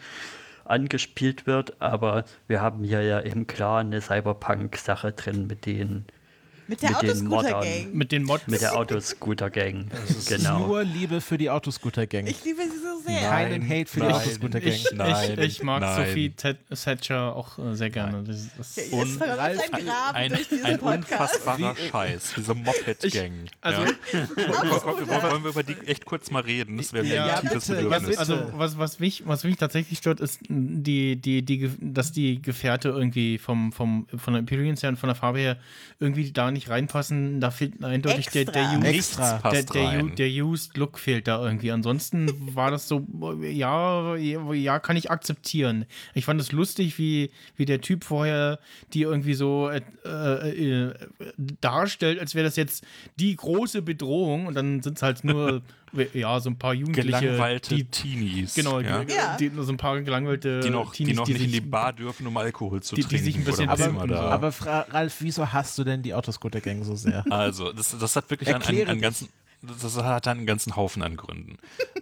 angespielt 0.66 1.48
wird, 1.48 1.82
aber 1.82 2.24
wir 2.48 2.62
haben 2.62 2.84
hier 2.84 3.02
ja 3.02 3.22
eben 3.22 3.48
klar 3.48 3.80
eine 3.80 4.00
Cyberpunk-Sache 4.00 5.12
drin 5.14 5.48
mit 5.48 5.66
den 5.66 6.06
Mit 6.68 6.82
der 6.82 6.92
Mit 6.92 7.02
den 7.02 7.10
Autoscooter-Gang. 7.10 7.94
Mit 7.94 8.12
den 8.12 8.24
Mods. 8.24 8.48
Mit 8.48 8.62
der 8.62 8.76
Autoscooter-Gang. 8.78 9.88
Genau. 10.28 10.60
Nur 10.68 10.84
Liebe 10.84 11.20
für 11.22 11.38
die 11.38 11.50
Autoscooter-Gang. 11.50 12.28
Ich 12.28 12.44
liebe 12.46 12.62
sie 12.64 12.78
so 12.78 13.02
sehr. 13.06 13.30
Keinen 13.30 13.68
Hate 13.68 13.86
für 13.88 14.00
die 14.02 14.06
nein, 14.06 14.16
Autoscooter-Gang. 14.16 14.72
ich, 14.74 14.92
Nein, 14.94 15.32
ich, 15.34 15.40
ich 15.40 15.64
mag 15.64 15.82
nein. 15.82 16.08
Sophie 16.08 16.30
Ted- 16.30 16.58
Thatcher 16.70 17.36
auch 17.36 17.58
äh, 17.60 17.76
sehr 17.76 17.90
gerne. 17.90 18.24
Das, 18.24 18.48
das, 18.58 18.78
Und 18.92 19.08
verläuft 19.18 19.40
Ralf- 19.74 19.74
ein 20.14 20.32
Ein, 20.32 20.40
ein 20.64 20.80
unfassbarer 20.80 21.76
Scheiß, 21.76 22.34
diese 22.38 22.54
Moped-Gang. 22.56 23.32
also- 23.62 23.82
ja. 23.84 23.92
wollen, 24.86 25.08
wir, 25.10 25.24
wollen 25.24 25.44
wir 25.44 25.50
über 25.50 25.64
die 25.64 25.76
echt 25.86 26.06
kurz 26.06 26.32
mal 26.32 26.42
reden? 26.44 26.78
Das 26.78 26.94
wäre 26.94 27.04
mir 27.04 27.16
Ja, 27.16 27.36
ein 27.36 27.42
tiefes 27.42 27.68
bitte, 27.68 27.82
ja, 27.82 27.88
Bedürfnis. 27.90 28.08
bitte. 28.10 28.20
Also 28.20 28.52
was, 28.56 28.78
was, 28.78 29.00
mich, 29.00 29.24
was 29.26 29.44
mich 29.44 29.58
tatsächlich 29.58 29.98
stört, 29.98 30.20
ist, 30.20 30.40
die, 30.48 31.16
die, 31.16 31.42
die, 31.42 31.70
dass 31.80 32.12
die 32.12 32.42
Gefährte 32.42 32.90
irgendwie 32.90 33.38
vom, 33.38 33.72
vom, 33.72 34.08
von 34.16 34.34
der 34.34 34.44
Appearance 34.44 34.82
her 34.84 34.90
und 34.92 34.98
von 34.98 35.08
der 35.08 35.16
Farbe 35.16 35.40
her 35.40 35.58
irgendwie 36.00 36.32
da 36.32 36.52
nicht 36.52 36.61
reinpassen. 36.70 37.40
Da 37.42 37.52
fehlt 37.52 37.84
eindeutig 37.84 38.28
der, 38.28 38.46
der, 38.46 38.72
Extra. 38.72 38.78
Used, 38.78 38.96
Extra. 38.96 39.34
der, 39.34 39.40
passt 39.40 39.74
der, 39.76 40.04
der 40.04 40.28
Used 40.44 40.78
Look 40.78 41.00
fehlt 41.00 41.28
da 41.28 41.44
irgendwie. 41.44 41.72
Ansonsten 41.72 42.32
war 42.56 42.72
das 42.72 42.88
so, 42.88 43.08
ja, 43.42 44.16
ja, 44.16 44.80
kann 44.80 44.96
ich 44.96 45.12
akzeptieren. 45.12 45.86
Ich 46.14 46.26
fand 46.26 46.40
es 46.42 46.52
lustig, 46.52 46.98
wie, 46.98 47.32
wie 47.56 47.66
der 47.66 47.82
Typ 47.82 48.04
vorher 48.04 48.60
die 48.94 49.02
irgendwie 49.02 49.34
so 49.34 49.70
äh, 49.70 49.82
äh, 50.06 50.94
darstellt, 51.60 52.20
als 52.20 52.36
wäre 52.36 52.46
das 52.46 52.56
jetzt 52.56 52.84
die 53.20 53.36
große 53.36 53.82
Bedrohung 53.82 54.48
und 54.48 54.56
dann 54.56 54.82
sind 54.82 54.98
es 54.98 55.04
halt 55.04 55.24
nur 55.24 55.62
ja, 56.14 56.40
so 56.40 56.50
ein 56.50 56.58
paar 56.58 56.74
Jugendliche, 56.74 57.20
Gelangweilte 57.20 57.76
die 57.76 57.84
Teenies. 57.86 58.54
Genau, 58.54 58.80
ja. 58.80 59.04
die, 59.04 59.14
Ja. 59.14 59.38
die, 59.38 59.52
so 59.60 59.72
ein 59.72 59.78
paar 59.78 60.00
gelangweilte 60.02 60.60
die 60.62 60.70
noch, 60.70 60.94
Teenies, 60.94 61.12
die 61.14 61.18
noch 61.20 61.28
nicht 61.28 61.42
in 61.42 61.48
die 61.48 61.58
sich- 61.60 61.70
Bar 61.70 61.94
dürfen, 61.94 62.26
um 62.28 62.38
Alkohol 62.38 62.82
zu 62.82 62.96
die- 62.96 63.02
die 63.02 63.08
trinken. 63.08 63.26
sich 63.26 63.36
ein 63.38 63.44
bisschen 63.44 63.70
oder 63.70 63.78
so. 63.78 64.06
da. 64.08 64.22
Aber 64.30 64.52
Fra 64.52 64.82
Ralf, 64.90 65.18
wieso 65.20 65.52
hasst 65.52 65.78
du 65.78 65.84
denn 65.84 66.02
die 66.02 66.14
Autoscooter-Gang 66.14 66.84
so 66.84 66.96
sehr? 66.96 67.24
Also, 67.32 67.72
das, 67.74 67.96
das 67.98 68.16
hat 68.16 68.30
wirklich 68.30 68.54
einen, 68.54 68.64
einen, 68.64 68.88
einen 68.88 69.02
ganzen, 69.02 69.30
das 69.62 69.98
hat 69.98 70.28
einen 70.28 70.46
ganzen 70.46 70.76
Haufen 70.76 71.02
an 71.04 71.18
Gründen. 71.18 71.58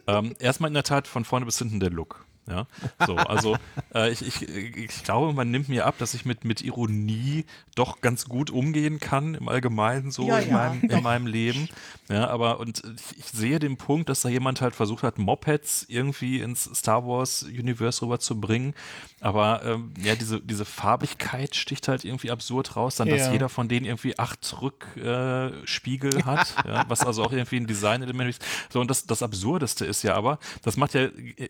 ähm, 0.07 0.35
erstmal 0.39 0.69
in 0.69 0.73
der 0.75 0.83
Tat 0.83 1.07
von 1.07 1.25
vorne 1.25 1.45
bis 1.45 1.57
hinten 1.57 1.79
der 1.79 1.89
Look. 1.89 2.25
Ja, 2.49 2.65
so, 2.97 3.23
also 3.25 3.59
äh, 3.93 4.11
ich, 4.11 4.25
ich, 4.25 4.41
ich 4.41 5.03
glaube, 5.03 5.33
man 5.33 5.51
nimmt 5.51 5.69
mir 5.69 5.85
ab, 5.85 5.97
dass 5.99 6.13
ich 6.15 6.25
mit, 6.25 6.45
mit 6.45 6.61
Ironie 6.61 7.45
doch 7.75 8.01
ganz 8.01 8.25
gut 8.25 8.49
umgehen 8.49 8.99
kann 8.99 9.35
im 9.35 9.47
Allgemeinen 9.47 10.09
so 10.11 10.25
Ja, 10.27 10.39
in, 10.39 10.49
ja, 10.49 10.53
meinem, 10.53 10.83
in 10.87 11.01
meinem 11.01 11.27
Leben. 11.27 11.69
Ja, 12.09 12.27
aber 12.27 12.59
und 12.59 12.81
ich, 13.11 13.19
ich 13.19 13.25
sehe 13.25 13.59
den 13.59 13.77
Punkt, 13.77 14.09
dass 14.09 14.21
da 14.21 14.29
jemand 14.29 14.61
halt 14.61 14.75
versucht 14.75 15.03
hat, 15.03 15.19
Mopeds 15.19 15.85
irgendwie 15.87 16.39
ins 16.39 16.63
Star 16.73 17.05
Wars 17.05 17.43
Universe 17.43 18.01
rüberzubringen. 18.01 18.73
Aber 19.19 19.63
ähm, 19.63 19.93
ja, 20.01 20.15
diese, 20.15 20.41
diese 20.41 20.65
Farbigkeit 20.65 21.55
sticht 21.55 21.87
halt 21.87 22.03
irgendwie 22.05 22.31
absurd 22.31 22.75
raus, 22.75 22.95
dann, 22.95 23.09
dass 23.09 23.27
Ja. 23.27 23.31
jeder 23.31 23.49
von 23.49 23.67
denen 23.67 23.85
irgendwie 23.85 24.17
acht 24.17 24.55
Rückspiegel 24.61 26.17
äh, 26.19 26.23
hat, 26.23 26.59
ja, 26.65 26.83
was 26.87 27.03
also 27.05 27.23
auch 27.23 27.31
irgendwie 27.31 27.57
ein 27.57 27.67
Design-Element 27.67 28.29
ist. 28.29 28.45
So, 28.69 28.79
und 28.79 28.89
das, 28.89 29.05
das 29.05 29.21
Absurdeste 29.23 29.85
ist 29.85 30.03
ja 30.03 30.15
aber, 30.15 30.39
das 30.63 30.77
macht 30.77 30.93
ja, 30.93 31.01
äh, 31.03 31.49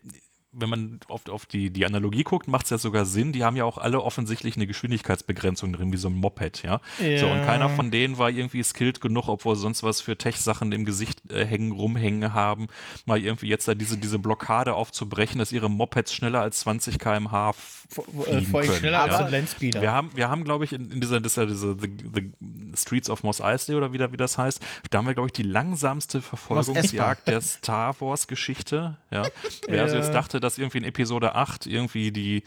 wenn 0.52 0.68
man 0.68 1.00
auf, 1.08 1.28
auf 1.28 1.46
die, 1.46 1.70
die 1.70 1.86
Analogie 1.86 2.24
guckt, 2.24 2.48
macht 2.48 2.64
es 2.64 2.70
ja 2.70 2.78
sogar 2.78 3.04
Sinn. 3.04 3.32
Die 3.32 3.44
haben 3.44 3.56
ja 3.56 3.64
auch 3.64 3.78
alle 3.78 4.02
offensichtlich 4.02 4.56
eine 4.56 4.66
Geschwindigkeitsbegrenzung 4.66 5.72
drin, 5.72 5.92
wie 5.92 5.96
so 5.96 6.08
ein 6.08 6.14
Moped, 6.14 6.62
ja. 6.62 6.80
So, 6.98 7.04
und 7.04 7.38
Ja. 7.38 7.44
keiner 7.44 7.68
von 7.68 7.90
denen 7.90 8.18
war 8.18 8.30
irgendwie 8.30 8.62
skilled 8.64 9.00
genug, 9.00 9.28
obwohl 9.28 9.54
sie 9.54 9.62
sonst 9.62 9.82
was 9.82 10.00
für 10.00 10.16
Tech-Sachen 10.18 10.72
im 10.72 10.84
Gesicht 10.84 11.30
äh, 11.30 11.44
hängen, 11.44 11.72
rumhängen 11.72 12.34
haben, 12.34 12.66
mal 13.06 13.18
irgendwie 13.22 13.46
jetzt 13.48 13.68
da 13.68 13.74
diese, 13.74 13.96
diese 13.96 14.18
Blockade 14.18 14.74
aufzubrechen, 14.74 15.38
dass 15.38 15.52
ihre 15.52 15.70
Mopeds 15.70 16.12
schneller 16.12 16.40
als 16.40 16.60
20 16.60 16.98
km/h 16.98 17.50
äh, 17.50 17.52
fliegen 17.52 18.46
vor 18.46 18.60
allem 18.60 18.68
können, 18.68 18.78
schneller 18.80 19.00
als 19.02 19.12
ja. 19.18 19.24
ein 19.26 19.30
Landspeeder. 19.32 19.80
Wir 19.82 19.92
haben, 19.92 20.10
wir 20.14 20.28
haben 20.28 20.44
glaube 20.44 20.64
ich, 20.64 20.72
in, 20.72 20.90
in 20.90 21.00
dieser, 21.00 21.20
dieser, 21.20 21.46
dieser 21.46 21.74
the, 21.78 21.90
the 22.14 22.30
Streets 22.76 23.08
of 23.08 23.22
Mos 23.22 23.40
Eisley 23.40 23.76
oder 23.76 23.92
wie, 23.92 23.98
da- 23.98 24.12
wie 24.12 24.16
das 24.16 24.36
heißt, 24.38 24.60
da 24.90 24.98
haben 24.98 25.06
wir, 25.06 25.14
glaube 25.14 25.28
ich, 25.28 25.32
die 25.32 25.42
langsamste 25.42 26.20
Verfolgungsjagd 26.20 27.28
der 27.28 27.40
Star 27.40 27.94
Wars-Geschichte. 28.00 28.96
Ja. 29.10 29.22
Wer 29.68 29.82
also 29.82 29.96
Ja. 29.96 30.02
jetzt 30.02 30.12
dachte, 30.14 30.39
dass 30.40 30.58
irgendwie 30.58 30.78
in 30.78 30.84
Episode 30.84 31.34
8 31.34 31.66
irgendwie 31.66 32.10
die, 32.12 32.42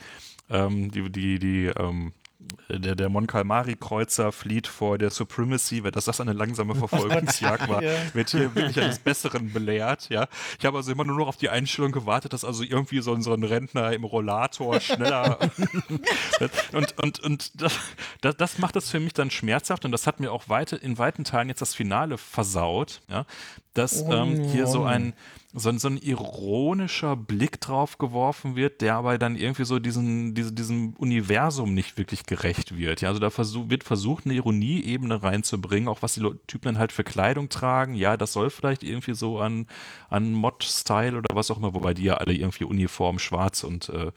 ähm, 0.49 0.91
die, 0.91 1.09
die, 1.11 1.39
die, 1.39 1.65
ähm, 1.67 2.13
der, 2.69 2.95
der 2.95 3.07
Mon 3.07 3.25
Calamari 3.25 3.77
Kreuzer 3.79 4.33
flieht 4.33 4.67
vor 4.67 4.97
der 4.97 5.11
Supremacy, 5.11 5.81
weil 5.85 5.91
dass 5.91 6.03
das 6.05 6.19
eine 6.19 6.33
langsame 6.33 6.75
Verfolgungsjagd 6.75 7.69
war, 7.69 7.81
wird 8.13 8.31
hier 8.31 8.53
wirklich 8.53 8.77
eines 8.83 8.99
Besseren 8.99 9.53
belehrt, 9.53 10.09
ja. 10.09 10.27
Ich 10.59 10.65
habe 10.65 10.75
also 10.75 10.91
immer 10.91 11.05
nur 11.05 11.17
noch 11.19 11.27
auf 11.29 11.37
die 11.37 11.47
Einstellung 11.47 11.93
gewartet, 11.93 12.33
dass 12.33 12.43
also 12.43 12.63
irgendwie 12.63 12.99
so, 12.99 13.13
ein- 13.13 13.21
so 13.21 13.31
ein 13.33 13.45
Rentner 13.45 13.93
im 13.93 14.03
Rollator 14.03 14.81
schneller 14.81 15.39
und, 16.73 16.97
und, 17.01 17.19
und 17.21 17.61
das, 17.61 17.79
das, 18.19 18.35
das 18.35 18.57
macht 18.57 18.75
das 18.75 18.89
für 18.89 18.99
mich 18.99 19.13
dann 19.13 19.31
schmerzhaft 19.31 19.85
und 19.85 19.91
das 19.93 20.05
hat 20.05 20.19
mir 20.19 20.31
auch 20.31 20.49
weite, 20.49 20.75
in 20.75 20.97
weiten 20.97 21.23
Teilen 21.23 21.47
jetzt 21.47 21.61
das 21.61 21.73
Finale 21.73 22.17
versaut, 22.17 23.01
ja, 23.09 23.25
dass 23.73 24.01
ähm, 24.01 24.43
hier 24.49 24.67
so 24.67 24.83
ein, 24.83 25.13
so, 25.55 25.69
ein- 25.69 25.77
so 25.79 25.87
ein 25.87 25.97
ironischer 25.97 27.15
Blick 27.15 27.61
drauf 27.61 27.97
geworfen 27.99 28.55
wird, 28.55 28.81
der 28.81 28.95
aber 28.95 29.17
dann 29.17 29.35
irgendwie 29.35 29.65
so 29.65 29.79
diesen, 29.79 30.33
diese, 30.33 30.51
diesem 30.51 30.93
Universum 30.97 31.73
nicht 31.73 31.97
wirklich 31.97 32.25
gerecht 32.25 32.77
wird. 32.77 33.01
Ja, 33.01 33.09
also 33.09 33.19
da 33.19 33.29
versuch, 33.29 33.69
wird 33.69 33.83
versucht, 33.83 34.25
eine 34.25 34.33
Ironieebene 34.33 35.21
reinzubringen, 35.21 35.87
auch 35.87 36.01
was 36.01 36.15
die 36.15 36.21
Typen 36.47 36.65
dann 36.65 36.79
halt 36.79 36.91
für 36.91 37.03
Kleidung 37.03 37.49
tragen. 37.49 37.93
Ja, 37.93 38.17
das 38.17 38.33
soll 38.33 38.49
vielleicht 38.49 38.83
irgendwie 38.83 39.13
so 39.13 39.39
an, 39.39 39.67
an 40.09 40.33
Mod-Style 40.33 41.17
oder 41.17 41.35
was 41.35 41.51
auch 41.51 41.57
immer, 41.57 41.73
wobei 41.73 41.93
die 41.93 42.03
ja 42.03 42.15
alle 42.15 42.33
irgendwie 42.33 42.63
uniform 42.65 43.19
schwarz 43.19 43.63
und 43.63 43.89
äh, 43.89 44.11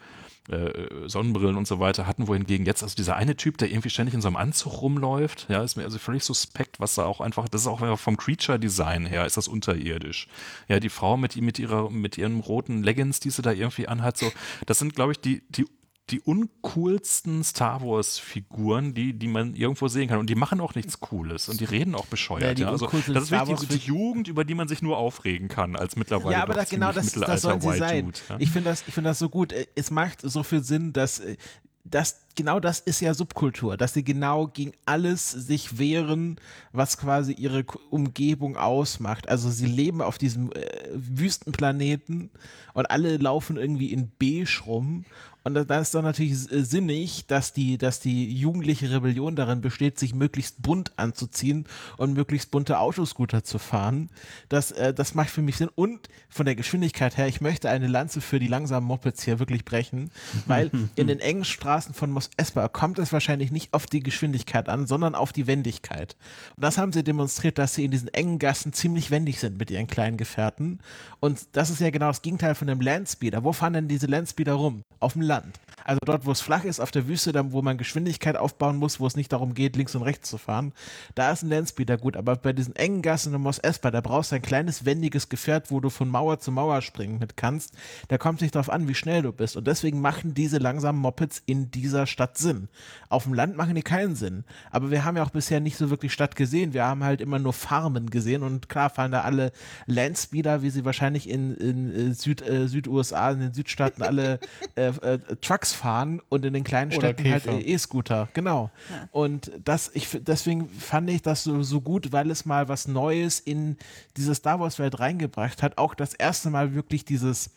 äh, 0.48 1.08
Sonnenbrillen 1.08 1.56
und 1.56 1.66
so 1.66 1.80
weiter 1.80 2.06
hatten, 2.06 2.28
wohingegen 2.28 2.66
jetzt 2.66 2.82
also 2.82 2.94
dieser 2.94 3.16
eine 3.16 3.36
Typ, 3.36 3.58
der 3.58 3.70
irgendwie 3.70 3.90
ständig 3.90 4.14
in 4.14 4.20
so 4.20 4.28
einem 4.28 4.36
Anzug 4.36 4.82
rumläuft, 4.82 5.46
ja, 5.48 5.62
ist 5.62 5.76
mir 5.76 5.84
also 5.84 5.98
völlig 5.98 6.24
suspekt, 6.24 6.80
was 6.80 6.94
da 6.94 7.04
auch 7.04 7.20
einfach, 7.20 7.48
das 7.48 7.62
ist 7.62 7.66
auch 7.66 7.98
vom 7.98 8.16
Creature-Design 8.16 9.06
her, 9.06 9.26
ist 9.26 9.36
das 9.36 9.48
unterirdisch. 9.48 10.28
Ja, 10.68 10.80
die 10.80 10.88
Frau 10.88 11.16
mit, 11.16 11.36
mit 11.36 11.58
ihrer, 11.58 11.90
mit 11.90 12.18
ihren 12.18 12.40
roten 12.40 12.82
Leggings, 12.82 13.20
die 13.20 13.30
sie 13.30 13.42
da 13.42 13.52
irgendwie 13.52 13.88
anhat, 13.88 14.16
so, 14.16 14.30
das 14.66 14.78
sind, 14.78 14.94
glaube 14.94 15.12
ich, 15.12 15.20
die, 15.20 15.42
die 15.48 15.66
die 16.10 16.20
uncoolsten 16.20 17.42
Star 17.42 17.82
Wars-Figuren, 17.82 18.94
die, 18.94 19.12
die 19.12 19.26
man 19.26 19.54
irgendwo 19.54 19.88
sehen 19.88 20.08
kann. 20.08 20.18
Und 20.18 20.30
die 20.30 20.36
machen 20.36 20.60
auch 20.60 20.76
nichts 20.76 21.00
Cooles 21.00 21.48
und 21.48 21.58
die 21.58 21.64
reden 21.64 21.96
auch 21.96 22.06
bescheuert. 22.06 22.42
Ja, 22.42 22.54
die 22.54 22.62
Ja, 22.62 22.70
also, 22.70 22.86
das 22.86 23.08
ist 23.08 23.26
Star 23.26 23.48
wirklich 23.48 23.68
die, 23.68 23.78
die 23.78 23.86
Jugend, 23.86 24.28
über 24.28 24.44
die 24.44 24.54
man 24.54 24.68
sich 24.68 24.82
nur 24.82 24.98
aufregen 24.98 25.48
kann, 25.48 25.74
als 25.74 25.96
mittlerweile 25.96 26.32
Ja, 26.36 26.42
aber 26.42 26.54
doch 26.54 26.60
da, 26.60 26.70
genau 26.70 26.92
das, 26.92 27.12
das 27.12 27.42
sollen 27.42 27.60
sie 27.60 27.68
White 27.68 27.78
sein. 27.78 28.04
Dude, 28.04 28.18
ja. 28.28 28.36
Ich 28.38 28.50
finde 28.50 28.70
das, 28.70 28.84
ich 28.86 28.94
finde 28.94 29.10
das 29.10 29.18
so 29.18 29.28
gut. 29.28 29.52
Äh, 29.52 29.66
Es 29.74 29.90
macht 29.90 30.20
so 30.22 30.44
viel 30.44 30.62
Sinn, 30.62 30.92
dass, 30.92 31.18
äh, 31.18 31.36
dass 31.82 32.25
genau 32.36 32.60
das 32.60 32.78
ist 32.80 33.00
ja 33.00 33.14
Subkultur, 33.14 33.76
dass 33.76 33.94
sie 33.94 34.04
genau 34.04 34.46
gegen 34.46 34.72
alles 34.84 35.30
sich 35.32 35.78
wehren, 35.78 36.36
was 36.72 36.98
quasi 36.98 37.32
ihre 37.32 37.64
Umgebung 37.90 38.56
ausmacht. 38.56 39.28
Also 39.28 39.50
sie 39.50 39.66
leben 39.66 40.00
auf 40.02 40.18
diesem 40.18 40.52
äh, 40.52 40.64
Wüstenplaneten 40.94 42.30
und 42.74 42.90
alle 42.90 43.16
laufen 43.16 43.56
irgendwie 43.56 43.92
in 43.92 44.10
beige 44.18 44.60
rum. 44.66 45.04
Und 45.44 45.54
da- 45.54 45.62
da 45.64 45.78
ist 45.78 45.94
dann 45.94 46.02
natürlich 46.04 46.50
äh, 46.50 46.64
sinnig, 46.64 47.26
dass 47.28 47.52
die, 47.52 47.78
dass 47.78 48.00
die 48.00 48.32
jugendliche 48.34 48.90
Rebellion 48.90 49.36
darin 49.36 49.60
besteht, 49.60 49.96
sich 49.96 50.12
möglichst 50.12 50.60
bunt 50.60 50.92
anzuziehen 50.98 51.66
und 51.98 52.14
möglichst 52.14 52.50
bunte 52.50 52.80
Autoscooter 52.80 53.44
zu 53.44 53.58
fahren. 53.58 54.10
Das, 54.48 54.72
äh, 54.72 54.92
das 54.92 55.14
macht 55.14 55.30
für 55.30 55.42
mich 55.42 55.56
Sinn. 55.56 55.70
Und 55.76 56.08
von 56.28 56.46
der 56.46 56.56
Geschwindigkeit 56.56 57.16
her, 57.16 57.28
ich 57.28 57.40
möchte 57.40 57.70
eine 57.70 57.86
Lanze 57.86 58.20
für 58.20 58.40
die 58.40 58.48
langsamen 58.48 58.88
Mopeds 58.88 59.22
hier 59.22 59.38
wirklich 59.38 59.64
brechen, 59.64 60.10
weil 60.46 60.72
in 60.96 61.06
den 61.06 61.20
engen 61.20 61.44
Straßen 61.44 61.94
von 61.94 62.10
Mos 62.10 62.25
Espa 62.36 62.68
kommt 62.68 62.98
es 62.98 63.12
wahrscheinlich 63.12 63.50
nicht 63.50 63.72
auf 63.72 63.86
die 63.86 64.00
Geschwindigkeit 64.00 64.68
an, 64.68 64.86
sondern 64.86 65.14
auf 65.14 65.32
die 65.32 65.46
Wendigkeit. 65.46 66.16
Und 66.56 66.64
das 66.64 66.78
haben 66.78 66.92
sie 66.92 67.04
demonstriert, 67.04 67.58
dass 67.58 67.74
sie 67.74 67.84
in 67.84 67.90
diesen 67.90 68.08
engen 68.08 68.38
Gassen 68.38 68.72
ziemlich 68.72 69.10
wendig 69.10 69.40
sind 69.40 69.58
mit 69.58 69.70
ihren 69.70 69.86
kleinen 69.86 70.16
Gefährten. 70.16 70.80
Und 71.20 71.48
das 71.52 71.70
ist 71.70 71.80
ja 71.80 71.90
genau 71.90 72.08
das 72.08 72.22
Gegenteil 72.22 72.54
von 72.54 72.68
dem 72.68 72.80
Landspeeder. 72.80 73.44
Wo 73.44 73.52
fahren 73.52 73.74
denn 73.74 73.88
diese 73.88 74.06
Landspeeder 74.06 74.54
rum? 74.54 74.82
Auf 75.00 75.14
dem 75.14 75.22
Land. 75.22 75.58
Also 75.86 76.00
dort, 76.04 76.26
wo 76.26 76.32
es 76.32 76.40
flach 76.40 76.64
ist, 76.64 76.80
auf 76.80 76.90
der 76.90 77.06
Wüste, 77.06 77.30
dann, 77.30 77.52
wo 77.52 77.62
man 77.62 77.78
Geschwindigkeit 77.78 78.36
aufbauen 78.36 78.76
muss, 78.76 78.98
wo 78.98 79.06
es 79.06 79.14
nicht 79.14 79.32
darum 79.32 79.54
geht, 79.54 79.76
links 79.76 79.94
und 79.94 80.02
rechts 80.02 80.28
zu 80.28 80.36
fahren, 80.36 80.72
da 81.14 81.30
ist 81.30 81.44
ein 81.44 81.48
Landspeeder 81.48 81.96
gut. 81.96 82.16
Aber 82.16 82.34
bei 82.34 82.52
diesen 82.52 82.74
engen 82.74 83.02
Gassen 83.02 83.32
in 83.32 83.40
Mos 83.40 83.60
Espa, 83.60 83.92
da 83.92 84.00
brauchst 84.00 84.32
du 84.32 84.36
ein 84.36 84.42
kleines, 84.42 84.84
wendiges 84.84 85.28
Gefährt, 85.28 85.70
wo 85.70 85.78
du 85.78 85.88
von 85.88 86.08
Mauer 86.08 86.40
zu 86.40 86.50
Mauer 86.50 86.82
springen 86.82 87.20
mit 87.20 87.36
kannst. 87.36 87.72
Da 88.08 88.18
kommt 88.18 88.38
es 88.38 88.42
nicht 88.42 88.56
darauf 88.56 88.68
an, 88.68 88.88
wie 88.88 88.96
schnell 88.96 89.22
du 89.22 89.32
bist. 89.32 89.56
Und 89.56 89.68
deswegen 89.68 90.00
machen 90.00 90.34
diese 90.34 90.58
langsamen 90.58 91.00
Mopeds 91.00 91.40
in 91.46 91.70
dieser 91.70 92.06
Stadt 92.06 92.36
Sinn. 92.36 92.68
Auf 93.08 93.22
dem 93.22 93.34
Land 93.34 93.56
machen 93.56 93.76
die 93.76 93.82
keinen 93.82 94.16
Sinn. 94.16 94.44
Aber 94.72 94.90
wir 94.90 95.04
haben 95.04 95.16
ja 95.16 95.22
auch 95.22 95.30
bisher 95.30 95.60
nicht 95.60 95.76
so 95.76 95.88
wirklich 95.88 96.12
Stadt 96.12 96.34
gesehen. 96.34 96.74
Wir 96.74 96.84
haben 96.84 97.04
halt 97.04 97.20
immer 97.20 97.38
nur 97.38 97.52
Farmen 97.52 98.10
gesehen 98.10 98.42
und 98.42 98.68
klar 98.68 98.90
fahren 98.90 99.12
da 99.12 99.20
alle 99.20 99.52
Landspeeder, 99.86 100.62
wie 100.62 100.70
sie 100.70 100.84
wahrscheinlich 100.84 101.28
in, 101.30 101.54
in 101.54 102.10
äh, 102.10 102.12
Süd, 102.12 102.42
äh, 102.42 102.66
Süd-USA, 102.66 103.30
in 103.30 103.40
den 103.40 103.54
Südstaaten 103.54 104.02
alle 104.02 104.40
äh, 104.74 104.88
äh, 104.88 105.18
Trucks 105.40 105.75
fahren 105.76 106.20
und 106.28 106.44
in 106.44 106.52
den 106.52 106.64
kleinen 106.64 106.90
Oder 106.90 107.08
Städten 107.08 107.30
halt 107.30 107.44
Käfer. 107.44 107.60
E-Scooter. 107.60 108.28
Genau. 108.32 108.70
Und 109.12 109.52
das, 109.64 109.90
ich, 109.94 110.08
deswegen 110.20 110.68
fand 110.68 111.10
ich 111.10 111.22
das 111.22 111.44
so, 111.44 111.62
so 111.62 111.80
gut, 111.80 112.12
weil 112.12 112.30
es 112.30 112.44
mal 112.44 112.68
was 112.68 112.88
Neues 112.88 113.38
in 113.38 113.76
diese 114.16 114.34
Star 114.34 114.58
Wars-Welt 114.58 114.98
reingebracht 114.98 115.62
hat. 115.62 115.78
Auch 115.78 115.94
das 115.94 116.14
erste 116.14 116.50
Mal 116.50 116.74
wirklich 116.74 117.04
dieses 117.04 117.50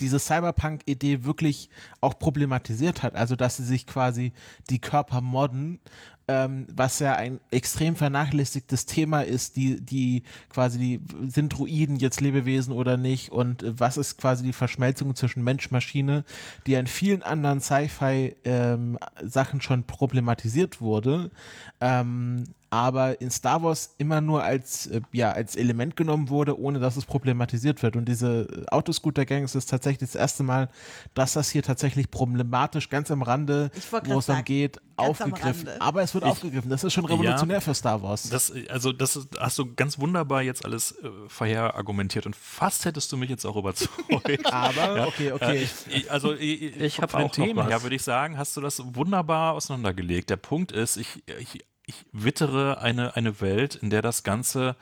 diese 0.00 0.20
Cyberpunk-Idee 0.20 1.24
wirklich 1.24 1.70
auch 2.00 2.18
problematisiert 2.18 3.02
hat. 3.02 3.16
Also, 3.16 3.34
dass 3.34 3.56
sie 3.56 3.64
sich 3.64 3.84
quasi 3.84 4.32
die 4.70 4.80
Körper 4.80 5.20
modden 5.20 5.80
ähm, 6.28 6.66
was 6.74 6.98
ja 6.98 7.14
ein 7.14 7.40
extrem 7.50 7.96
vernachlässigtes 7.96 8.86
Thema 8.86 9.22
ist, 9.22 9.56
die, 9.56 9.80
die 9.80 10.22
quasi, 10.50 10.78
die, 10.78 11.00
sind 11.28 11.58
Druiden 11.58 11.96
jetzt 11.96 12.20
Lebewesen 12.20 12.74
oder 12.74 12.96
nicht 12.96 13.32
und 13.32 13.62
äh, 13.62 13.78
was 13.78 13.96
ist 13.96 14.18
quasi 14.18 14.44
die 14.44 14.52
Verschmelzung 14.52 15.14
zwischen 15.16 15.42
Mensch-Maschine, 15.42 16.24
die 16.66 16.74
in 16.74 16.86
vielen 16.86 17.22
anderen 17.22 17.60
Sci-Fi-Sachen 17.60 19.54
ähm, 19.54 19.60
schon 19.60 19.84
problematisiert 19.84 20.80
wurde. 20.80 21.30
Ähm, 21.80 22.44
aber 22.70 23.20
in 23.20 23.30
Star 23.30 23.62
Wars 23.62 23.94
immer 23.98 24.20
nur 24.20 24.42
als, 24.42 24.86
äh, 24.88 25.00
ja, 25.12 25.32
als 25.32 25.56
Element 25.56 25.96
genommen 25.96 26.28
wurde, 26.28 26.58
ohne 26.58 26.78
dass 26.78 26.96
es 26.96 27.06
problematisiert 27.06 27.82
wird. 27.82 27.96
Und 27.96 28.06
diese 28.06 28.66
Autoscooter-Gang 28.70 29.44
ist 29.44 29.54
tatsächlich 29.68 30.10
das 30.10 30.14
erste 30.14 30.42
Mal, 30.42 30.68
dass 31.14 31.32
das 31.32 31.50
hier 31.50 31.62
tatsächlich 31.62 32.10
problematisch 32.10 32.90
ganz 32.90 33.10
am 33.10 33.22
Rande, 33.22 33.70
wo 34.04 34.18
es 34.18 34.26
dann 34.26 34.44
geht, 34.44 34.80
aufgegriffen. 34.96 35.68
Aber 35.78 36.02
es 36.02 36.12
wird 36.12 36.24
ich, 36.24 36.30
aufgegriffen. 36.30 36.68
Das 36.70 36.84
ist 36.84 36.92
schon 36.92 37.06
revolutionär 37.06 37.56
ja, 37.56 37.60
für 37.60 37.74
Star 37.74 38.02
Wars. 38.02 38.28
Das, 38.28 38.52
also, 38.68 38.92
das 38.92 39.28
hast 39.38 39.58
du 39.58 39.74
ganz 39.74 39.98
wunderbar 39.98 40.42
jetzt 40.42 40.64
alles 40.64 40.92
äh, 40.92 41.08
vorher 41.28 41.74
argumentiert 41.76 42.26
und 42.26 42.36
fast 42.36 42.84
hättest 42.84 43.10
du 43.12 43.16
mich 43.16 43.30
jetzt 43.30 43.46
auch 43.46 43.56
überzeugt. 43.56 43.92
aber, 44.52 44.96
ja, 44.96 45.06
okay, 45.06 45.32
okay. 45.32 45.68
Äh, 45.90 46.08
also, 46.08 46.34
ich, 46.34 46.76
ich 46.76 47.00
habe 47.00 47.16
auch 47.16 47.30
Thema, 47.30 47.70
ja, 47.70 47.82
würde 47.82 47.96
ich 47.96 48.02
sagen, 48.02 48.36
hast 48.36 48.56
du 48.56 48.60
das 48.60 48.82
wunderbar 48.94 49.54
auseinandergelegt. 49.54 50.30
Der 50.30 50.36
Punkt 50.36 50.72
ist, 50.72 50.96
ich, 50.96 51.22
ich 51.38 51.64
ich 51.88 52.04
wittere 52.12 52.80
eine, 52.82 53.16
eine 53.16 53.40
Welt, 53.40 53.74
in 53.74 53.88
der 53.88 54.02
das 54.02 54.22
Ganze 54.22 54.76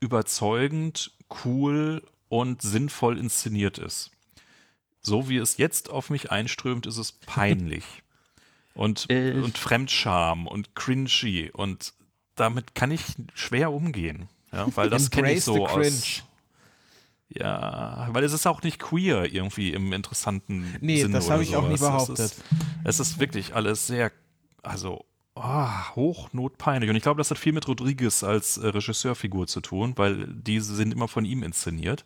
überzeugend, 0.00 1.12
cool 1.44 2.02
und 2.28 2.62
sinnvoll 2.62 3.16
inszeniert 3.16 3.78
ist. 3.78 4.10
So 5.00 5.28
wie 5.28 5.36
es 5.36 5.56
jetzt 5.56 5.88
auf 5.88 6.10
mich 6.10 6.32
einströmt, 6.32 6.86
ist 6.86 6.98
es 6.98 7.12
peinlich. 7.12 7.84
und, 8.74 9.08
und 9.08 9.56
Fremdscham 9.56 10.48
und 10.48 10.74
cringy 10.74 11.50
und 11.52 11.94
damit 12.34 12.74
kann 12.74 12.90
ich 12.90 13.02
schwer 13.34 13.72
umgehen. 13.72 14.28
Ja, 14.52 14.66
weil 14.76 14.90
das 14.90 15.10
kenne 15.10 15.32
ich 15.32 15.44
so 15.44 15.66
aus. 15.66 16.22
Ja, 17.28 18.08
weil 18.12 18.24
es 18.24 18.32
ist 18.32 18.46
auch 18.46 18.62
nicht 18.62 18.78
queer 18.78 19.32
irgendwie 19.32 19.72
im 19.72 19.92
interessanten 19.92 20.76
nee, 20.80 21.02
Sinne. 21.02 21.08
Nee, 21.08 21.14
das 21.14 21.30
habe 21.30 21.42
ich 21.42 21.54
auch 21.54 21.68
nie 21.68 21.76
behauptet. 21.76 22.18
Es 22.18 22.32
ist, 22.32 22.44
es 22.84 23.00
ist 23.00 23.20
wirklich 23.20 23.54
alles 23.54 23.86
sehr, 23.86 24.10
also 24.62 25.04
oh, 25.42 25.96
hochnotpeinlich. 25.96 26.90
Und 26.90 26.96
ich 26.96 27.02
glaube, 27.02 27.18
das 27.18 27.30
hat 27.30 27.38
viel 27.38 27.52
mit 27.52 27.66
Rodriguez 27.68 28.22
als 28.24 28.58
äh, 28.58 28.68
Regisseurfigur 28.68 29.46
zu 29.46 29.60
tun, 29.60 29.94
weil 29.96 30.26
diese 30.28 30.74
sind 30.74 30.92
immer 30.92 31.08
von 31.08 31.24
ihm 31.24 31.42
inszeniert. 31.42 32.04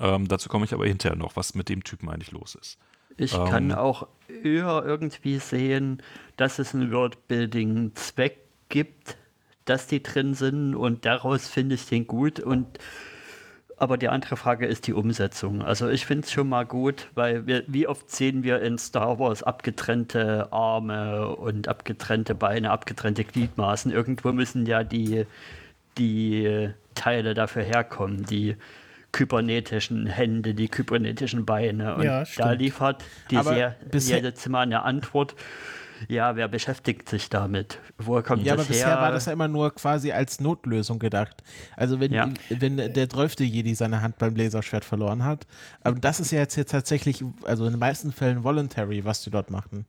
Ähm, 0.00 0.28
dazu 0.28 0.48
komme 0.48 0.64
ich 0.64 0.74
aber 0.74 0.86
hinterher 0.86 1.16
noch, 1.16 1.36
was 1.36 1.54
mit 1.54 1.68
dem 1.68 1.84
Typen 1.84 2.08
eigentlich 2.08 2.32
los 2.32 2.54
ist. 2.54 2.78
Ich 3.16 3.34
ähm, 3.34 3.44
kann 3.46 3.72
auch 3.72 4.06
eher 4.28 4.82
irgendwie 4.84 5.38
sehen, 5.38 6.02
dass 6.36 6.58
es 6.58 6.74
einen 6.74 6.92
Worldbuilding-Zweck 6.92 8.38
gibt, 8.68 9.16
dass 9.64 9.86
die 9.86 10.02
drin 10.02 10.34
sind 10.34 10.74
und 10.74 11.04
daraus 11.04 11.48
finde 11.48 11.74
ich 11.74 11.86
den 11.86 12.06
gut 12.06 12.40
und 12.40 12.78
aber 13.78 13.96
die 13.96 14.08
andere 14.08 14.36
Frage 14.36 14.66
ist 14.66 14.86
die 14.86 14.92
Umsetzung. 14.92 15.62
Also 15.62 15.88
ich 15.88 16.06
finde 16.06 16.26
es 16.26 16.32
schon 16.32 16.48
mal 16.48 16.66
gut, 16.66 17.08
weil 17.14 17.46
wir, 17.46 17.64
wie 17.66 17.86
oft 17.86 18.10
sehen 18.10 18.42
wir 18.42 18.60
in 18.60 18.78
Star 18.78 19.18
Wars 19.18 19.42
abgetrennte 19.42 20.52
Arme 20.52 21.28
und 21.36 21.68
abgetrennte 21.68 22.34
Beine, 22.34 22.70
abgetrennte 22.70 23.24
Gliedmaßen. 23.24 23.92
Irgendwo 23.92 24.32
müssen 24.32 24.66
ja 24.66 24.84
die, 24.84 25.26
die 25.96 26.70
Teile 26.94 27.34
dafür 27.34 27.62
herkommen, 27.62 28.24
die 28.24 28.56
kybernetischen 29.12 30.06
Hände, 30.06 30.54
die 30.54 30.68
kybernetischen 30.68 31.46
Beine. 31.46 31.94
Und 31.94 32.04
ja, 32.04 32.24
da 32.36 32.52
liefert 32.52 33.04
die 33.30 33.40
Serie 34.00 34.34
Zimmer 34.34 34.60
eine 34.60 34.82
Antwort 34.82 35.34
ja, 36.08 36.36
wer 36.36 36.48
beschäftigt 36.48 37.08
sich 37.08 37.28
damit? 37.28 37.78
Woher 37.98 38.22
kommt 38.22 38.44
ja, 38.44 38.54
das 38.54 38.66
aber 38.66 38.74
bisher 38.74 38.96
war 38.96 39.10
das 39.10 39.26
ja 39.26 39.32
immer 39.32 39.48
nur 39.48 39.74
quasi 39.74 40.12
als 40.12 40.40
Notlösung 40.40 40.98
gedacht. 40.98 41.42
Also 41.76 41.98
wenn, 42.00 42.12
ja. 42.12 42.28
wenn 42.48 42.76
der 42.76 43.08
zwölfte 43.08 43.44
Jedi 43.44 43.74
seine 43.74 44.02
Hand 44.02 44.18
beim 44.18 44.36
Laserschwert 44.36 44.84
verloren 44.84 45.24
hat. 45.24 45.46
Aber 45.80 45.98
das 45.98 46.20
ist 46.20 46.30
ja 46.30 46.38
jetzt, 46.38 46.56
jetzt 46.56 46.70
tatsächlich, 46.70 47.24
also 47.44 47.64
in 47.64 47.72
den 47.72 47.80
meisten 47.80 48.12
Fällen 48.12 48.44
voluntary, 48.44 49.04
was 49.04 49.22
die 49.22 49.30
dort 49.30 49.50
machen. 49.50 49.86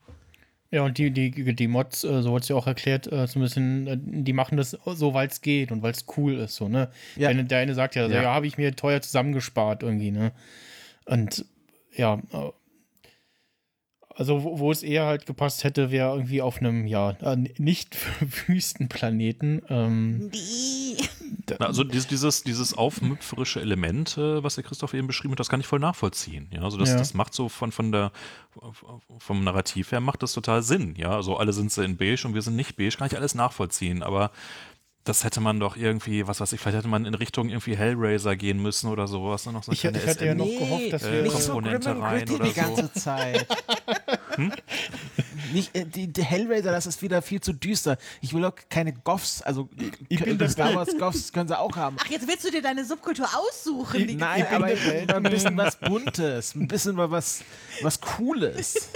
Ja, 0.71 0.83
und 0.83 0.99
die, 0.99 1.09
die, 1.09 1.31
die 1.31 1.67
Mods, 1.67 2.03
äh, 2.03 2.21
so 2.21 2.35
hat 2.35 2.43
es 2.43 2.49
ja 2.49 2.55
auch 2.55 2.67
erklärt, 2.67 3.11
äh, 3.11 3.25
so 3.25 3.39
ein 3.39 3.41
bisschen, 3.41 3.87
äh, 3.87 3.97
die 3.99 4.33
machen 4.33 4.55
das 4.55 4.77
so, 4.85 5.13
weil 5.15 5.27
es 5.27 5.41
geht 5.41 5.71
und 5.71 5.81
weil 5.81 5.91
es 5.91 6.05
cool 6.15 6.35
ist, 6.35 6.55
so, 6.55 6.67
ne? 6.67 6.89
Ja. 7.15 7.33
Der, 7.33 7.43
der 7.43 7.59
eine 7.59 7.73
sagt 7.73 7.95
ja, 7.95 8.03
also, 8.03 8.13
ja, 8.13 8.21
ja 8.21 8.33
habe 8.33 8.45
ich 8.45 8.57
mir 8.57 8.75
teuer 8.75 9.01
zusammengespart 9.01 9.81
irgendwie, 9.81 10.11
ne? 10.11 10.31
Und 11.05 11.43
ja, 11.95 12.21
also 14.19 14.43
wo, 14.43 14.59
wo, 14.59 14.69
es 14.69 14.83
eher 14.83 15.05
halt 15.05 15.25
gepasst 15.25 15.63
hätte, 15.63 15.91
wäre 15.91 16.13
irgendwie 16.13 16.41
auf 16.41 16.59
einem, 16.59 16.85
ja, 16.85 17.11
äh, 17.21 17.37
nicht 17.57 17.95
Wüstenplaneten. 18.47 19.61
Ähm, 19.69 20.29
also 21.57 21.85
dieses, 21.85 22.07
dieses, 22.07 22.43
dieses 22.43 22.73
aufmüpferische 22.73 23.61
Element, 23.61 24.17
äh, 24.17 24.43
was 24.43 24.55
der 24.55 24.65
Christoph 24.65 24.93
eben 24.93 25.07
beschrieben 25.07 25.31
hat, 25.31 25.39
das 25.39 25.47
kann 25.47 25.61
ich 25.61 25.67
voll 25.67 25.79
nachvollziehen. 25.79 26.49
Ja, 26.51 26.63
also 26.63 26.77
das, 26.77 26.89
ja. 26.89 26.97
das 26.97 27.13
macht 27.13 27.33
so 27.33 27.47
von, 27.47 27.71
von 27.71 27.93
der, 27.93 28.11
vom 29.19 29.43
Narrativ 29.45 29.93
her 29.93 30.01
macht 30.01 30.21
das 30.21 30.33
total 30.33 30.63
Sinn. 30.63 30.95
Ja, 30.97 31.15
also 31.15 31.37
alle 31.37 31.53
sind 31.53 31.71
sie 31.71 31.85
in 31.85 31.95
beige 31.95 32.27
und 32.27 32.33
wir 32.33 32.41
sind 32.41 32.57
nicht 32.57 32.75
beige, 32.75 32.97
kann 32.97 33.07
ich 33.07 33.15
alles 33.15 33.35
nachvollziehen. 33.35 34.03
Aber 34.03 34.31
das 35.05 35.23
hätte 35.23 35.39
man 35.41 35.59
doch 35.59 35.75
irgendwie, 35.75 36.27
was 36.27 36.39
weiß 36.39 36.53
ich, 36.53 36.59
vielleicht 36.59 36.77
hätte 36.77 36.87
man 36.87 37.05
in 37.05 37.13
Richtung 37.13 37.49
irgendwie 37.49 37.75
Hellraiser 37.75 38.35
gehen 38.35 38.61
müssen 38.61 38.89
oder 38.89 39.07
sowas. 39.07 39.45
Noch 39.45 39.63
so 39.63 39.71
ich, 39.71 39.83
hätte, 39.83 39.97
ich 39.97 40.07
hatte 40.07 40.25
ja 40.25 40.35
noch 40.35 40.45
gehofft, 40.45 40.93
dass 40.93 41.03
wir 41.03 41.25
äh, 41.25 41.29
Komponente 41.29 41.93
so 41.93 42.01
rein 42.01 42.29
oder 42.29 42.45
die 42.45 42.53
ganze 42.53 42.93
Zeit. 42.93 43.47
hm? 44.35 44.51
Nicht, 45.53 45.75
äh, 45.75 45.85
die, 45.85 46.07
die, 46.07 46.23
Hellraiser, 46.23 46.71
das 46.71 46.85
ist 46.85 47.01
wieder 47.01 47.21
viel 47.21 47.41
zu 47.41 47.53
düster. 47.53 47.97
Ich 48.21 48.33
will 48.33 48.41
doch 48.41 48.53
keine 48.69 48.93
Goffs, 48.93 49.41
also 49.41 49.69
ich 50.09 50.23
bin 50.23 50.37
das 50.37 50.51
Star 50.51 50.75
Wars 50.75 50.89
Goffs 50.99 51.33
können 51.33 51.47
sie 51.47 51.57
auch 51.57 51.75
haben. 51.75 51.95
Ach, 51.99 52.07
jetzt 52.07 52.27
willst 52.27 52.45
du 52.45 52.51
dir 52.51 52.61
deine 52.61 52.85
Subkultur 52.85 53.27
aussuchen? 53.33 54.07
Ich, 54.07 54.17
nein, 54.17 54.45
aber 54.51 54.65
ein 54.67 55.23
bisschen 55.23 55.57
was 55.57 55.77
Buntes, 55.77 56.55
ein 56.55 56.67
bisschen 56.67 56.95
mal 56.95 57.09
was, 57.09 57.41
was 57.81 57.99
Cooles. 57.99 58.89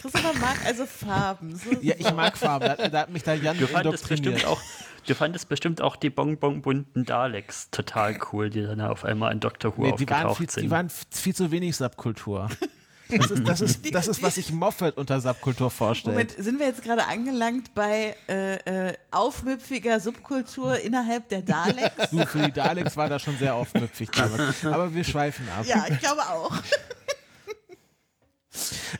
Christopher 0.00 0.32
mag 0.40 0.56
also 0.64 0.84
Farben. 0.86 1.54
So 1.54 1.70
ja, 1.80 1.94
ich 1.96 2.12
mag 2.12 2.36
Farben. 2.36 2.74
Da, 2.76 2.88
da 2.88 3.00
hat 3.02 3.10
mich 3.10 3.22
da 3.22 3.34
Jan 3.34 3.56
du 3.56 3.68
fandest 3.68 4.08
bestimmt 4.08 4.44
auch 4.44 4.60
Du 5.06 5.14
fandest 5.14 5.48
bestimmt 5.48 5.80
auch 5.80 5.96
die 5.96 6.10
bonbon-bunten 6.10 7.04
Daleks 7.04 7.70
total 7.70 8.18
cool, 8.32 8.50
die 8.50 8.62
dann 8.62 8.80
auf 8.80 9.04
einmal 9.04 9.32
in 9.32 9.40
Doctor 9.40 9.76
Who 9.76 9.82
nee, 9.82 9.88
die 9.88 9.92
aufgetaucht 9.92 10.24
waren 10.24 10.36
viel, 10.36 10.50
sind. 10.50 10.62
Die 10.64 10.70
waren 10.70 10.90
viel 10.90 11.34
zu 11.34 11.50
wenig 11.50 11.76
Subkultur. 11.76 12.48
Das 13.18 13.30
ist, 13.30 13.46
das, 13.46 13.60
ist, 13.60 13.94
das 13.94 14.08
ist, 14.08 14.22
was 14.22 14.36
sich 14.36 14.52
Moffat 14.52 14.96
unter 14.96 15.20
Subkultur 15.20 15.70
vorstellt. 15.70 16.14
Moment, 16.14 16.30
sind 16.30 16.58
wir 16.58 16.66
jetzt 16.66 16.82
gerade 16.82 17.06
angelangt 17.06 17.74
bei 17.74 18.16
äh, 18.28 18.88
äh, 18.88 18.94
aufmüpfiger 19.10 20.00
Subkultur 20.00 20.78
innerhalb 20.78 21.28
der 21.28 21.42
Daleks? 21.42 22.10
Du, 22.10 22.24
für 22.26 22.38
die 22.38 22.52
Daleks 22.52 22.96
war 22.96 23.08
das 23.08 23.22
schon 23.22 23.36
sehr 23.36 23.54
aufmüpfig. 23.54 24.08
Aber 24.64 24.94
wir 24.94 25.04
schweifen 25.04 25.46
ab. 25.58 25.66
Ja, 25.66 25.84
ich 25.90 25.98
glaube 25.98 26.22
auch. 26.22 26.52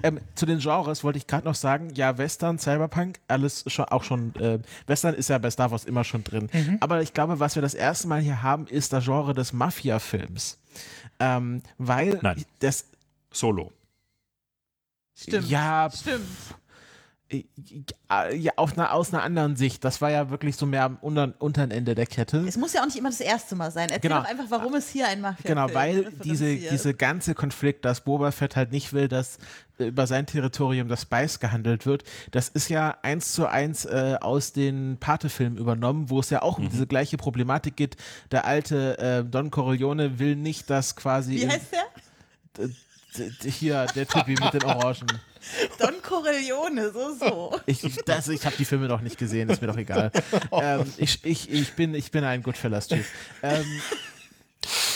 Ähm, 0.03 0.20
zu 0.34 0.46
den 0.46 0.59
Genres 0.59 1.05
wollte 1.05 1.18
ich 1.18 1.26
gerade 1.26 1.46
noch 1.46 1.55
sagen, 1.55 1.90
ja, 1.94 2.16
Western, 2.16 2.59
Cyberpunk, 2.59 3.20
alles 3.28 3.64
schon, 3.66 3.84
auch 3.86 4.03
schon, 4.03 4.34
äh, 4.36 4.59
Western 4.86 5.14
ist 5.14 5.28
ja 5.28 5.38
bei 5.38 5.50
Star 5.50 5.70
Wars 5.70 5.84
immer 5.84 6.05
schon 6.05 6.24
drin. 6.24 6.48
Mhm. 6.53 6.78
Aber 6.80 7.03
ich 7.03 7.12
glaube, 7.12 7.38
was 7.40 7.55
wir 7.55 7.62
das 7.62 7.74
erste 7.74 8.09
Mal 8.09 8.20
hier 8.20 8.42
haben, 8.42 8.66
ist 8.66 8.92
das 8.92 9.05
Genre 9.05 9.34
des 9.34 9.53
Mafia-Films. 9.53 10.59
Ähm, 11.20 11.62
weil 11.78 12.18
Nein. 12.22 12.44
das 12.61 12.86
Solo. 13.30 13.72
Stimmt. 15.14 15.48
Ja, 15.48 15.90
stimmt. 15.94 16.26
Äh, 17.33 18.37
ja, 18.37 18.53
aus 18.57 18.74
einer, 18.74 18.93
aus 18.93 19.12
einer 19.12 19.22
anderen 19.22 19.57
Sicht. 19.57 19.85
Das 19.85 20.01
war 20.01 20.11
ja 20.11 20.30
wirklich 20.30 20.57
so 20.57 20.66
mehr 20.66 20.85
am 20.85 20.97
unteren, 21.01 21.33
unteren 21.39 21.70
Ende 21.70 21.95
der 21.95 22.07
Kette. 22.07 22.45
Es 22.47 22.57
muss 22.57 22.72
ja 22.74 22.83
auch 22.83 22.87
nicht 22.87 22.97
immer 22.97 23.09
das 23.09 23.20
erste 23.20 23.57
Mal 23.57 23.70
sein. 23.70 23.89
Erzähl 23.89 24.11
genau. 24.11 24.20
doch 24.20 24.28
einfach, 24.28 24.47
warum 24.51 24.74
es 24.74 24.89
hier 24.89 25.09
ein 25.09 25.20
Mafia 25.20 25.49
Genau, 25.49 25.72
weil 25.72 26.12
diese, 26.24 26.57
diese 26.57 26.95
ganze 26.95 27.35
Konflikt, 27.35 27.85
dass 27.85 28.03
Boba 28.03 28.30
Fett 28.33 28.57
halt 28.57 28.72
nicht 28.72 28.93
will, 28.93 29.09
dass 29.09 29.39
äh, 29.78 29.87
über 29.87 30.07
sein 30.07 30.26
Territorium 30.26 30.89
das 30.89 31.03
Spice 31.03 31.41
gehandelt 31.41 31.87
wird, 31.87 32.05
das 32.30 32.49
ist 32.49 32.68
ja 32.68 32.99
eins 33.03 33.33
zu 33.33 33.47
eins 33.47 33.85
äh, 33.85 34.16
aus 34.20 34.53
den 34.53 34.99
Pate-Filmen 34.99 35.57
übernommen, 35.57 36.11
wo 36.11 36.20
es 36.20 36.30
ja 36.30 36.43
auch 36.43 36.59
mhm. 36.59 36.66
um 36.66 36.70
diese 36.70 36.87
gleiche 36.87 37.16
Problematik 37.16 37.76
geht. 37.76 37.97
Der 38.30 38.45
alte 38.45 38.99
äh, 38.99 39.24
Don 39.24 39.51
Corleone 39.51 40.18
will 40.18 40.37
nicht, 40.37 40.68
dass 40.68 40.97
quasi. 40.97 41.37
Wie 41.37 41.49
heißt 41.49 41.72
der? 41.72 42.68
Hier, 43.44 43.86
der 43.94 44.06
Typi 44.06 44.32
mit 44.32 44.54
den 44.54 44.64
Orangen. 44.64 45.20
Don 45.78 46.00
Corleone, 46.02 46.92
so, 46.92 47.14
so. 47.14 47.60
Ich, 47.66 47.82
ich, 47.84 47.98
ich 47.98 48.46
habe 48.46 48.56
die 48.56 48.64
Filme 48.64 48.86
noch 48.86 49.00
nicht 49.00 49.18
gesehen, 49.18 49.50
ist 49.50 49.60
mir 49.60 49.68
doch 49.68 49.76
egal. 49.76 50.10
ähm, 50.52 50.84
ich, 50.96 51.18
ich, 51.24 51.50
ich, 51.50 51.72
bin, 51.72 51.94
ich 51.94 52.10
bin 52.10 52.24
ein 52.24 52.42
Goodfellas-Typ. 52.42 53.04
Ähm, 53.42 53.80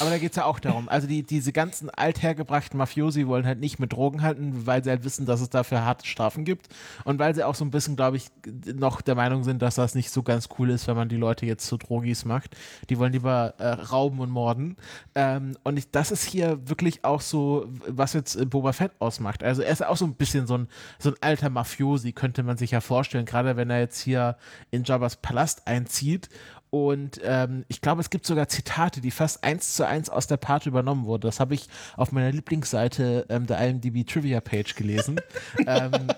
Aber 0.01 0.11
da 0.11 0.19
geht 0.19 0.31
es 0.31 0.37
ja 0.37 0.45
auch 0.45 0.59
darum. 0.59 0.89
Also 0.89 1.07
die, 1.07 1.23
diese 1.23 1.53
ganzen 1.53 1.89
althergebrachten 1.89 2.77
Mafiosi 2.77 3.27
wollen 3.27 3.47
halt 3.47 3.61
nicht 3.61 3.79
mit 3.79 3.93
Drogen 3.93 4.23
halten, 4.23 4.67
weil 4.67 4.85
sie 4.85 4.91
halt 4.91 5.05
wissen, 5.05 5.25
dass 5.25 5.41
es 5.41 5.49
dafür 5.49 5.85
harte 5.85 6.07
Strafen 6.07 6.45
gibt. 6.45 6.69
Und 7.05 7.19
weil 7.19 7.35
sie 7.35 7.45
auch 7.45 7.55
so 7.55 7.65
ein 7.65 7.71
bisschen, 7.71 7.97
glaube 7.97 8.19
ich, 8.19 8.27
noch 8.75 9.01
der 9.01 9.15
Meinung 9.15 9.43
sind, 9.45 9.63
dass 9.63 9.77
das 9.77 9.95
nicht 9.95 10.11
so 10.11 10.23
ganz 10.23 10.49
cool 10.59 10.71
ist, 10.71 10.87
wenn 10.87 10.97
man 10.97 11.09
die 11.09 11.17
Leute 11.17 11.47
jetzt 11.47 11.67
zu 11.67 11.79
Drogis 11.79 12.25
macht. 12.25 12.57
Die 12.91 12.99
wollen 12.99 13.13
lieber 13.13 13.55
äh, 13.59 13.69
rauben 13.69 14.21
und 14.21 14.31
morden. 14.31 14.77
Ähm, 15.15 15.57
und 15.65 15.79
ich, 15.79 15.91
das 15.91 16.11
ist 16.11 16.25
hier 16.25 16.69
wirklich 16.69 17.05
auch 17.05 17.23
so, 17.23 17.67
was 17.89 18.13
jetzt 18.13 18.37
äh, 18.37 18.45
Boba 18.45 18.73
Fett 18.73 18.93
ausmacht. 18.99 19.43
Also 19.43 19.63
er 19.63 19.73
ist 19.73 19.85
auch 19.85 19.97
so 19.97 20.05
ein 20.05 20.15
bisschen 20.15 20.47
so 20.47 20.59
ein, 20.59 20.69
so 20.99 21.11
ein 21.11 21.17
alter 21.21 21.49
Mafiosi, 21.49 22.13
könnte 22.13 22.43
man 22.43 22.59
sich 22.59 22.73
ja 22.73 22.81
vorstellen, 22.81 23.25
gerade 23.25 23.57
wenn 23.57 23.71
er 23.71 23.81
jetzt 23.81 24.01
hier 24.01 24.37
in 24.71 24.85
Jabba's 24.85 25.17
Palast 25.17 25.67
einzieht 25.67 26.29
und 26.71 27.21
ähm, 27.23 27.65
ich 27.69 27.81
glaube, 27.81 28.01
es 28.01 28.11
gibt 28.11 28.27
sogar 28.27 28.49
Zitate, 28.49 29.01
die 29.01 29.11
fast 29.11 29.45
eins 29.45 29.75
zu 29.75 29.87
eins 29.87 30.11
aus 30.11 30.27
der 30.27 30.37
Part 30.37 30.67
übernommen 30.67 31.05
wurden. 31.05 31.23
Das 31.23 31.41
habe 31.41 31.55
ich 31.55 31.69
auf 31.97 32.13
meiner 32.13 32.33
Lieblingsseite 32.33 33.27
ähm, 33.29 33.47
der 33.47 33.59
IMDb 33.67 34.07
Trivia 34.07 34.41
Page 34.41 34.75
gelesen. 34.75 35.21
ähm, 35.67 36.09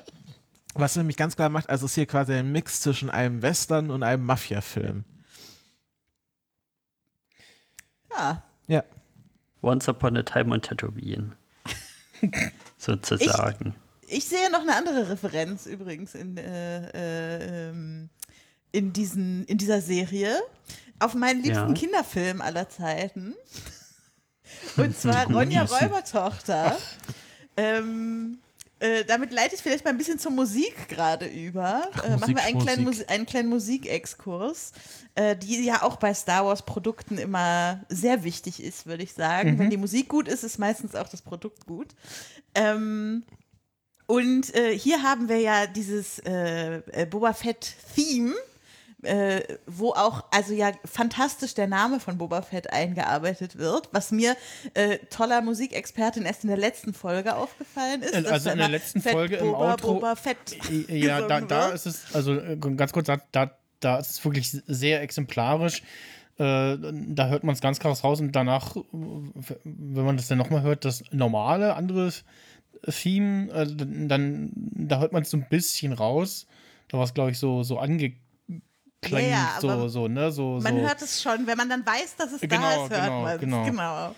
was 0.74 0.96
nämlich 0.96 1.16
ganz 1.16 1.36
klar 1.36 1.48
macht, 1.48 1.68
also 1.68 1.86
es 1.86 1.92
ist 1.92 1.94
hier 1.96 2.06
quasi 2.06 2.34
ein 2.34 2.52
Mix 2.52 2.80
zwischen 2.80 3.10
einem 3.10 3.42
Western 3.42 3.90
und 3.90 4.02
einem 4.02 4.24
Mafia-Film. 4.24 5.04
Ja. 8.10 8.42
Ja. 8.68 8.84
Once 9.62 9.88
Upon 9.88 10.16
a 10.16 10.22
Time 10.22 10.54
on 10.54 10.62
Tatooine. 10.62 11.36
Sozusagen. 12.78 13.74
Ich, 14.06 14.18
ich 14.18 14.24
sehe 14.24 14.50
noch 14.50 14.62
eine 14.62 14.76
andere 14.76 15.10
Referenz 15.10 15.66
übrigens 15.66 16.14
in, 16.14 16.36
äh, 16.36 16.88
äh, 16.90 17.68
ähm, 17.70 18.10
in, 18.72 18.92
diesen, 18.92 19.44
in 19.46 19.58
dieser 19.58 19.80
Serie 19.80 20.40
auf 20.98 21.14
meinen 21.14 21.42
liebsten 21.42 21.68
Ja. 21.68 21.74
Kinderfilm 21.74 22.40
aller 22.40 22.68
Zeiten. 22.68 23.34
Und 24.76 24.96
zwar 24.96 25.26
Ronja 25.30 25.62
Räubertochter. 25.62 26.76
Ähm, 27.56 28.38
äh, 28.80 29.04
damit 29.04 29.32
leite 29.32 29.56
ich 29.56 29.60
vielleicht 29.60 29.84
mal 29.84 29.90
ein 29.90 29.98
bisschen 29.98 30.18
zur 30.20 30.30
Musik 30.30 30.88
gerade 30.88 31.26
über. 31.26 31.88
Ach, 31.92 32.04
äh, 32.04 32.16
machen 32.16 32.36
wir 32.36 32.42
einen 32.44 32.54
Musik, 32.54 32.68
kleinen, 32.68 32.84
Musik. 32.84 33.00
Musi 33.06 33.12
einen 33.12 33.26
kleinen 33.26 33.48
Musikexkurs, 33.48 34.72
äh, 35.16 35.36
die 35.36 35.64
ja 35.64 35.82
auch 35.82 35.96
bei 35.96 36.14
Star 36.14 36.46
Wars 36.46 36.62
Produkten 36.62 37.18
immer 37.18 37.84
sehr 37.88 38.22
wichtig 38.22 38.62
ist, 38.62 38.86
würde 38.86 39.02
ich 39.02 39.14
sagen. 39.14 39.58
Wenn 39.58 39.70
die 39.70 39.76
Musik 39.76 40.08
gut 40.08 40.28
ist, 40.28 40.44
ist 40.44 40.58
meistens 40.58 40.94
auch 40.94 41.08
das 41.08 41.22
Produkt 41.22 41.66
gut. 41.66 41.88
Ähm, 42.54 43.24
und 44.06 44.54
äh, 44.54 44.78
hier 44.78 45.02
haben 45.02 45.28
wir 45.28 45.38
ja 45.38 45.66
dieses 45.66 46.20
äh, 46.20 46.76
äh, 46.92 47.04
Boba 47.04 47.32
Fett-Theme, 47.32 48.34
äh, 49.02 49.42
wo 49.66 49.90
auch, 49.92 50.24
also 50.30 50.52
ja, 50.54 50.72
fantastisch 50.84 51.54
der 51.54 51.68
Name 51.68 52.00
von 52.00 52.18
Boba 52.18 52.42
Fett 52.42 52.72
eingearbeitet 52.72 53.56
wird, 53.56 53.88
was 53.92 54.10
mir 54.10 54.36
äh, 54.74 54.98
toller 55.10 55.40
Musikexpertin 55.40 56.24
erst 56.24 56.42
in 56.42 56.48
der 56.48 56.58
letzten 56.58 56.92
Folge 56.92 57.36
aufgefallen 57.36 58.02
ist. 58.02 58.14
Also 58.26 58.50
in 58.50 58.58
der 58.58 58.68
letzten 58.68 59.00
Fett 59.00 59.12
Folge 59.12 59.36
im 59.36 59.52
Boba, 59.52 59.74
Outro- 59.74 59.94
Boba 59.94 60.16
Fett 60.16 60.36
Ja, 60.88 61.22
da, 61.22 61.40
da 61.40 61.68
ist 61.68 61.86
es, 61.86 62.14
also 62.14 62.38
äh, 62.38 62.56
ganz 62.56 62.92
kurz, 62.92 63.06
da, 63.06 63.50
da, 63.80 63.98
ist 63.98 64.10
es 64.10 64.24
wirklich 64.24 64.50
sehr 64.66 65.00
exemplarisch. 65.02 65.82
Äh, 66.38 66.76
da 66.80 67.28
hört 67.28 67.44
man 67.44 67.54
es 67.54 67.60
ganz 67.60 67.78
krass 67.78 68.02
raus 68.02 68.20
und 68.20 68.32
danach, 68.32 68.76
äh, 68.76 68.80
wenn 69.64 70.04
man 70.04 70.16
das 70.16 70.26
dann 70.28 70.38
nochmal 70.38 70.62
hört, 70.62 70.84
das 70.84 71.04
normale 71.12 71.74
andere 71.74 72.12
Theme, 72.86 73.48
dann 74.08 74.52
da 74.54 75.00
hört 75.00 75.12
man 75.12 75.22
es 75.22 75.30
so 75.30 75.36
ein 75.36 75.46
bisschen 75.48 75.92
raus. 75.92 76.46
Da 76.88 76.98
war 76.98 77.04
es, 77.04 77.12
glaube 77.12 77.30
ich, 77.30 77.38
so, 77.38 77.62
so 77.62 77.78
angeklingt, 77.78 78.22
Ja, 79.06 79.18
ja, 79.20 79.58
so, 79.60 79.88
so, 79.88 80.08
ne? 80.08 80.32
So, 80.32 80.58
Man 80.60 80.76
so. 80.76 80.80
hört 80.82 81.02
es 81.02 81.22
schon, 81.22 81.46
wenn 81.46 81.56
man 81.56 81.68
dann 81.68 81.86
weiß, 81.86 82.16
dass 82.16 82.32
es 82.32 82.40
da 82.40 82.46
Genau, 82.46 82.84
ist, 82.84 82.90
hört 82.90 83.04
genau, 83.04 83.22
man 83.22 83.34
es. 83.34 83.40
genau. 83.40 83.64
Genau. 83.64 84.14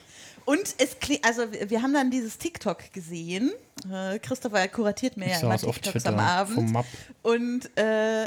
Und 0.46 0.74
es 0.78 0.98
klingt, 0.98 1.24
also 1.24 1.42
wir 1.52 1.82
haben 1.82 1.92
dann 1.92 2.10
dieses 2.10 2.38
TikTok 2.38 2.92
gesehen. 2.92 3.52
Äh, 3.92 4.18
Christopher 4.18 4.66
kuratiert 4.68 5.16
mir 5.16 5.26
ich 5.26 5.32
ja 5.32 5.40
immer 5.40 5.58
TikToks 5.58 6.06
am 6.06 6.18
Abend. 6.18 6.54
vom 6.54 6.72
Map. 6.72 6.86
Und 7.22 7.76
äh, 7.78 8.24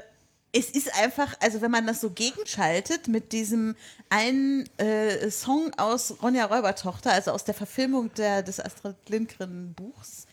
es 0.56 0.70
ist 0.70 0.94
einfach, 1.02 1.36
also 1.42 1.62
wenn 1.62 1.72
man 1.72 1.88
das 1.88 2.00
so 2.02 2.12
gegenschaltet 2.12 3.08
mit 3.08 3.32
diesem 3.32 3.76
einen 4.10 4.70
äh, 4.78 5.32
Song 5.32 5.72
aus 5.78 6.14
Ronja 6.22 6.46
Räubertochter, 6.46 7.12
also 7.12 7.32
aus 7.32 7.44
der 7.44 7.56
Verfilmung 7.56 8.14
der, 8.14 8.44
des 8.44 8.60
Astrid 8.60 8.96
Lindgren 9.10 9.74
Buchs, 9.74 10.28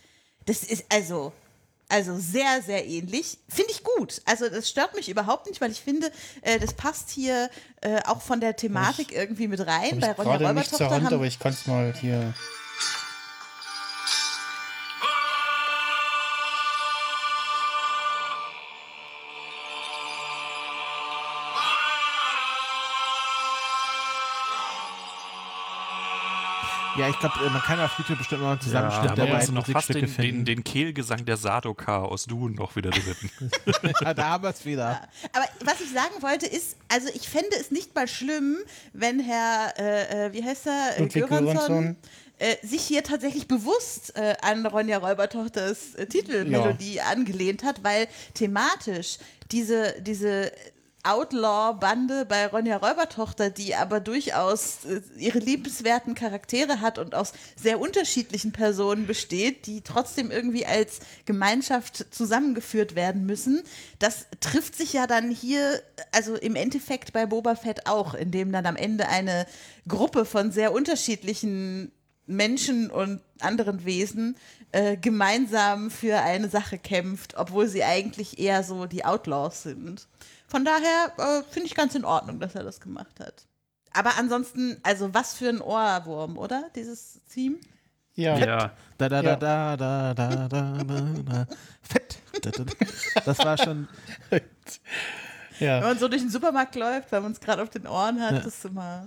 das 0.45 0.63
ist 0.63 0.85
also, 0.91 1.33
also 1.91 2.17
sehr, 2.17 2.63
sehr 2.63 2.87
ähnlich. 2.87 3.39
Finde 3.49 3.73
ich 3.73 3.83
gut. 3.83 4.23
Also 4.25 4.49
das 4.49 4.69
stört 4.69 4.95
mich 4.95 5.09
überhaupt 5.09 5.47
nicht, 5.47 5.61
weil 5.61 5.71
ich 5.71 5.81
finde, 5.81 6.11
äh, 6.43 6.59
das 6.59 6.73
passt 6.75 7.11
hier 7.11 7.51
äh, 7.81 8.01
auch 8.07 8.23
von 8.23 8.41
der 8.41 8.57
Thematik 8.57 9.13
irgendwie 9.13 9.49
mit 9.49 9.61
rein. 9.61 10.01
Bei 10.01 10.13
ich 10.13 10.19
Ronja 10.19 10.39
gerade 10.39 10.55
nicht 10.55 10.71
zur 10.71 10.79
Räubertochter 10.79 10.91
Hand, 10.91 11.05
haben, 11.07 11.15
aber 11.15 11.27
ich 11.27 11.39
kann 11.39 11.53
es 11.53 11.67
mal 11.67 11.93
hier. 12.01 12.33
Ja, 27.01 27.09
ich 27.09 27.19
glaube, 27.19 27.51
man 27.51 27.63
kann 27.63 27.81
auf 27.81 27.97
YouTube 27.99 28.19
bestimmt 28.19 28.43
mal 28.43 28.53
einen 28.53 28.61
Zusammenschnitt 28.61 29.11
Da 29.11 29.15
der 29.15 29.41
haben 29.41 29.55
noch 29.55 29.67
fast 29.67 29.95
den, 29.95 30.17
den, 30.17 30.45
den 30.45 30.65
Kehlgesang 30.65 31.25
der 31.25 31.37
Sardoka 31.37 32.03
aus 32.03 32.25
Dune 32.25 32.55
noch 32.55 32.77
wieder 32.77 32.91
drin. 32.91 33.31
Ja, 34.01 34.15
da 34.15 34.29
haben 34.31 34.45
wir 34.45 34.51
es 34.51 34.65
wieder. 34.65 35.09
Aber 35.33 35.47
was 35.65 35.81
ich 35.81 35.91
sagen 35.91 36.15
wollte 36.21 36.47
ist, 36.47 36.77
also 36.89 37.09
ich 37.15 37.29
fände 37.29 37.57
es 37.59 37.71
nicht 37.71 37.95
mal 37.95 38.09
schlimm, 38.09 38.59
wenn 38.93 39.21
Herr, 39.21 39.75
äh, 39.79 40.27
äh, 40.27 40.33
wie 40.33 40.45
heißt 40.45 40.67
er, 40.67 41.01
äh, 41.01 41.07
Göransson, 41.07 41.97
äh, 42.39 42.57
sich 42.67 42.83
hier 42.83 43.03
tatsächlich 43.03 43.49
bewusst 43.49 44.17
äh, 44.17 44.35
an 44.43 44.65
Ronja 44.65 44.99
Räubertochters 44.99 45.95
äh, 45.95 46.07
Titelmelodie 46.07 47.01
angelehnt 47.01 47.65
hat, 47.65 47.85
weil 47.85 48.09
thematisch 48.35 49.19
diese, 49.51 50.01
diese 50.01 50.51
Outlaw-Bande 51.03 52.27
bei 52.27 52.47
Ronja 52.47 52.77
Räubertochter, 52.77 53.51
die 53.51 53.75
aber 53.75 54.01
durchaus 54.01 54.85
äh, 54.85 55.01
ihre 55.19 55.39
liebenswerten 55.39 56.15
Charaktere 56.15 56.81
hat 56.81 56.99
und 56.99 57.15
aus 57.15 57.33
sehr 57.57 57.81
unterschiedlichen 57.81 58.53
Personen 58.53 59.07
besteht, 59.07 59.67
die 59.67 59.81
trotzdem 59.81 60.31
irgendwie 60.31 60.67
als 60.67 61.01
Gemeinschaft 61.25 62.07
zusammengeführt 62.11 62.95
werden 62.95 63.25
müssen, 63.27 63.63
das 63.99 64.27
trifft 64.41 64.77
sich 64.77 64.93
ja 64.93 65.07
dann 65.07 65.31
hier, 65.31 65.83
also 66.13 66.35
im 66.35 66.57
Endeffekt 66.57 67.13
bei 67.13 67.27
Boba 67.27 67.55
Fett 67.55 67.87
auch, 67.87 68.15
indem 68.15 68.53
dann 68.53 68.67
am 68.67 68.77
Ende 68.77 69.09
eine 69.09 69.47
Gruppe 69.89 70.25
von 70.25 70.53
sehr 70.53 70.73
unterschiedlichen 70.73 71.93
Menschen 72.27 72.91
und 72.91 73.21
anderen 73.41 73.85
Wesen 73.85 74.37
äh, 74.73 74.97
gemeinsam 74.97 75.91
für 75.91 76.21
eine 76.21 76.49
Sache 76.49 76.79
kämpft, 76.79 77.37
obwohl 77.37 77.67
sie 77.67 77.83
eigentlich 77.83 78.39
eher 78.39 78.63
so 78.63 78.87
die 78.87 79.05
Outlaws 79.05 79.65
sind. 79.65 80.07
Von 80.51 80.65
daher 80.65 81.13
äh, 81.17 81.43
finde 81.51 81.69
ich 81.69 81.75
ganz 81.75 81.95
in 81.95 82.05
Ordnung, 82.05 82.41
dass 82.41 82.55
er 82.57 82.65
das 82.65 82.81
gemacht 82.81 83.21
hat. 83.21 83.47
Aber 83.93 84.19
ansonsten, 84.19 84.77
also 84.83 85.15
was 85.15 85.35
für 85.35 85.49
ein 85.49 85.61
Ohrwurm, 85.61 86.37
oder? 86.37 86.65
Dieses 86.75 87.21
Theme? 87.33 87.57
Ja. 88.15 88.37
Ja. 88.37 88.73
Da, 88.99 89.09
da, 89.09 89.23
Ja. 89.23 89.37
da, 89.37 89.77
da, 89.77 90.15
da, 90.15 90.49
da, 90.49 90.49
da, 90.49 90.85
da, 90.85 91.05
da. 91.25 91.47
Fett. 91.83 92.19
Da, 92.43 92.51
da, 92.51 92.65
da. 92.65 92.73
Das 93.25 93.39
war 93.39 93.57
schon. 93.57 93.89
Wenn 94.31 94.41
ja. 95.59 95.81
man 95.81 95.99
so 95.99 96.09
durch 96.09 96.23
den 96.23 96.31
Supermarkt 96.31 96.75
läuft, 96.75 97.13
weil 97.13 97.21
man 97.21 97.33
es 97.33 97.41
gerade 97.41 97.63
auf 97.63 97.71
den 97.71 97.87
Ohren 97.87 98.21
hat, 98.21 98.33
Ja. 98.33 98.37
das 98.39 98.47
ist 98.47 98.65
immer. 98.65 99.07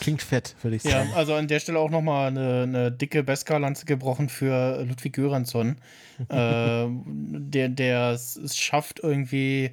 Klingt 0.00 0.22
fett, 0.22 0.56
würde 0.62 0.76
ich 0.76 0.82
Ja, 0.84 0.90
sagen. 0.90 1.12
also 1.14 1.34
an 1.34 1.46
der 1.46 1.60
Stelle 1.60 1.78
auch 1.78 1.90
nochmal 1.90 2.26
eine, 2.28 2.62
eine 2.64 2.92
dicke 2.92 3.22
Beskar-Lanze 3.22 3.86
gebrochen 3.86 4.28
für 4.28 4.82
Ludwig 4.84 5.12
Göransson, 5.14 5.76
äh, 6.28 6.86
der, 6.88 7.68
der 7.68 8.10
es 8.10 8.56
schafft, 8.56 8.98
irgendwie 9.00 9.70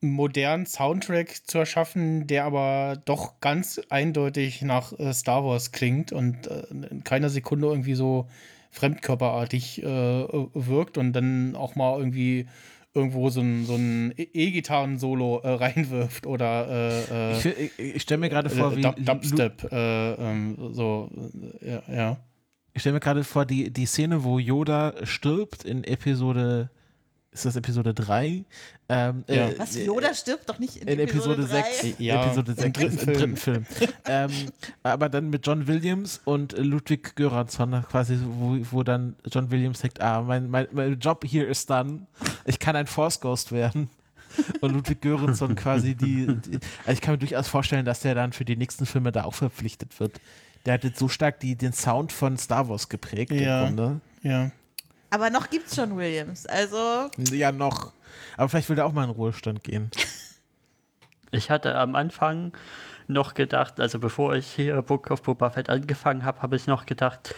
modernen 0.00 0.66
Soundtrack 0.66 1.46
zu 1.46 1.58
erschaffen, 1.58 2.26
der 2.26 2.44
aber 2.44 3.00
doch 3.04 3.40
ganz 3.40 3.80
eindeutig 3.90 4.62
nach 4.62 4.92
äh, 4.98 5.12
Star 5.12 5.44
Wars 5.44 5.72
klingt 5.72 6.12
und 6.12 6.46
äh, 6.46 6.62
in 6.90 7.02
keiner 7.04 7.28
Sekunde 7.30 7.68
irgendwie 7.68 7.94
so 7.94 8.28
fremdkörperartig 8.70 9.82
äh, 9.82 9.86
wirkt 9.86 10.98
und 10.98 11.12
dann 11.12 11.56
auch 11.56 11.74
mal 11.74 11.98
irgendwie 11.98 12.46
irgendwo 12.94 13.28
so 13.30 13.40
ein, 13.40 13.64
so 13.64 13.74
ein 13.74 14.12
E- 14.16 14.28
E-Gitarren-Solo 14.32 15.40
äh, 15.42 15.48
reinwirft 15.54 16.26
oder 16.26 16.68
äh, 17.10 17.32
Ich, 17.38 17.46
äh, 17.46 17.50
ich, 17.78 17.78
ich 17.96 18.02
stelle 18.02 18.18
mir 18.20 18.28
gerade 18.28 18.50
vor, 18.50 18.72
äh, 18.72 18.76
wie. 18.76 18.80
Dub- 18.82 18.98
Lu- 18.98 19.04
Dubstep, 19.04 19.72
äh, 19.72 20.12
ähm, 20.14 20.56
so, 20.72 21.10
äh, 21.60 21.70
ja, 21.70 21.82
ja. 21.92 22.16
Ich 22.74 22.82
stelle 22.82 22.94
mir 22.94 23.00
gerade 23.00 23.24
vor, 23.24 23.44
die, 23.44 23.72
die 23.72 23.86
Szene, 23.86 24.22
wo 24.24 24.38
Yoda 24.38 24.94
stirbt 25.04 25.64
in 25.64 25.82
Episode. 25.84 26.70
Ist 27.38 27.44
das 27.46 27.56
Episode 27.56 27.94
3? 27.94 28.44
Ähm, 28.88 29.24
Ja. 29.28 29.50
Was? 29.58 29.76
äh, 29.76 29.84
Yoda 29.84 30.12
stirbt 30.14 30.48
doch 30.48 30.58
nicht 30.58 30.76
in, 30.76 30.88
in 30.88 30.98
Episode, 30.98 31.44
drei? 31.46 31.62
6. 31.82 31.94
Ja, 31.98 32.24
Episode 32.24 32.52
im 32.52 32.56
6 32.58 32.78
dritten 32.78 32.98
im 32.98 33.14
dritten 33.14 33.36
Film. 33.36 33.66
ähm, 34.06 34.30
aber 34.82 35.08
dann 35.08 35.30
mit 35.30 35.46
John 35.46 35.66
Williams 35.66 36.20
und 36.24 36.56
Ludwig 36.58 37.14
Göransson 37.16 37.84
quasi, 37.90 38.18
wo, 38.24 38.56
wo 38.70 38.82
dann 38.82 39.14
John 39.30 39.50
Williams 39.50 39.80
sagt, 39.80 40.00
ah, 40.00 40.22
mein, 40.22 40.50
mein, 40.50 40.66
mein 40.72 40.98
Job 40.98 41.24
hier 41.24 41.46
ist 41.48 41.70
done. 41.70 42.06
Ich 42.44 42.58
kann 42.58 42.74
ein 42.76 42.86
Force 42.86 43.20
Ghost 43.20 43.52
werden. 43.52 43.88
Und 44.60 44.72
Ludwig 44.72 45.00
Göransson 45.00 45.54
quasi 45.54 45.94
die, 45.94 46.26
die. 46.26 46.58
Also 46.84 46.92
ich 46.92 47.00
kann 47.00 47.14
mir 47.14 47.18
durchaus 47.18 47.48
vorstellen, 47.48 47.84
dass 47.84 48.00
der 48.00 48.14
dann 48.14 48.32
für 48.32 48.44
die 48.44 48.56
nächsten 48.56 48.84
Filme 48.84 49.10
da 49.10 49.24
auch 49.24 49.34
verpflichtet 49.34 49.98
wird. 50.00 50.20
Der 50.66 50.74
hat 50.74 50.84
jetzt 50.84 50.98
so 50.98 51.08
stark 51.08 51.40
die, 51.40 51.56
den 51.56 51.72
Sound 51.72 52.12
von 52.12 52.36
Star 52.36 52.68
Wars 52.68 52.88
geprägt 52.88 53.32
Ja. 53.32 53.66
im 53.66 53.76
Grunde. 53.76 54.00
Ja. 54.22 54.50
Aber 55.10 55.30
noch 55.30 55.48
gibt's 55.50 55.74
schon 55.74 55.96
Williams. 55.96 56.46
Also, 56.46 57.10
Ja, 57.30 57.52
noch. 57.52 57.92
Aber 58.36 58.48
vielleicht 58.48 58.68
will 58.68 58.76
der 58.76 58.86
auch 58.86 58.92
mal 58.92 59.04
in 59.04 59.10
den 59.10 59.16
Ruhestand 59.16 59.64
gehen. 59.64 59.90
Ich 61.30 61.50
hatte 61.50 61.74
am 61.74 61.94
Anfang 61.94 62.52
noch 63.06 63.34
gedacht, 63.34 63.80
also 63.80 63.98
bevor 63.98 64.34
ich 64.34 64.46
hier 64.46 64.80
Book 64.80 65.10
of 65.10 65.22
Boba 65.22 65.50
Fett 65.50 65.68
angefangen 65.68 66.24
habe, 66.24 66.40
habe 66.40 66.56
ich 66.56 66.66
noch 66.66 66.86
gedacht, 66.86 67.34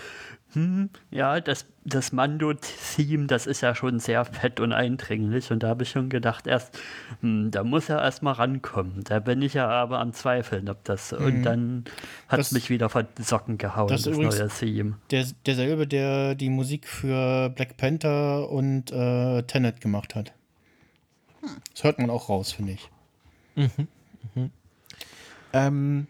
hm, 0.52 0.90
ja, 1.10 1.40
das, 1.40 1.66
das 1.84 2.12
Mando-Theme, 2.12 3.26
das 3.26 3.46
ist 3.46 3.60
ja 3.60 3.74
schon 3.74 4.00
sehr 4.00 4.24
fett 4.24 4.60
und 4.60 4.72
eindringlich. 4.72 5.50
Und 5.50 5.62
da 5.62 5.68
habe 5.68 5.84
ich 5.84 5.90
schon 5.90 6.08
gedacht, 6.08 6.46
erst, 6.46 6.78
hm, 7.20 7.50
da 7.50 7.64
muss 7.64 7.88
er 7.88 8.02
erst 8.02 8.22
mal 8.22 8.32
rankommen. 8.32 9.04
Da 9.04 9.20
bin 9.20 9.42
ich 9.42 9.54
ja 9.54 9.68
aber 9.68 10.00
am 10.00 10.12
Zweifeln, 10.12 10.68
ob 10.68 10.84
das. 10.84 11.12
Und 11.12 11.42
dann 11.42 11.84
hat 12.28 12.40
es 12.40 12.52
mich 12.52 12.70
wieder 12.70 12.88
von 12.88 13.06
den 13.16 13.24
Socken 13.24 13.58
gehauen, 13.58 13.88
das 13.88 14.02
das, 14.02 14.16
neue 14.16 14.48
Theme. 14.48 14.98
Der, 15.10 15.26
derselbe, 15.46 15.86
der 15.86 16.34
die 16.34 16.50
Musik 16.50 16.86
für 16.88 17.50
Black 17.50 17.76
Panther 17.76 18.50
und 18.50 18.90
äh, 18.92 19.42
Tenet 19.42 19.80
gemacht 19.80 20.14
hat. 20.14 20.32
Das 21.72 21.84
hört 21.84 21.98
man 21.98 22.10
auch 22.10 22.28
raus, 22.28 22.52
finde 22.52 22.72
ich. 22.72 22.90
Ähm, 25.52 26.06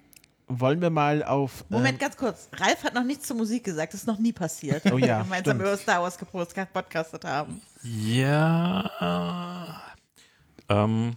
wollen 0.51 0.81
wir 0.81 0.91
mal 0.91 1.23
auf. 1.23 1.65
Moment, 1.69 1.95
ähm, 1.95 1.99
ganz 1.99 2.17
kurz. 2.17 2.49
Ralf 2.57 2.85
hat 2.85 2.95
noch 2.95 3.05
nichts 3.05 3.27
zur 3.27 3.37
Musik 3.37 3.65
gesagt. 3.65 3.95
Das 3.95 4.03
ist 4.03 4.07
noch 4.07 4.19
nie 4.19 4.33
passiert. 4.33 4.83
Oh 4.93 4.99
ja, 4.99 5.19
wir 5.19 5.25
gemeinsam 5.25 5.57
stimmt. 5.57 5.61
über 5.61 5.77
Star 5.77 6.03
Wars 6.03 6.19
gepodcast- 6.19 6.73
podcastet 6.73 7.25
haben. 7.25 7.61
Ja. 7.83 9.83
Ähm, 10.69 11.17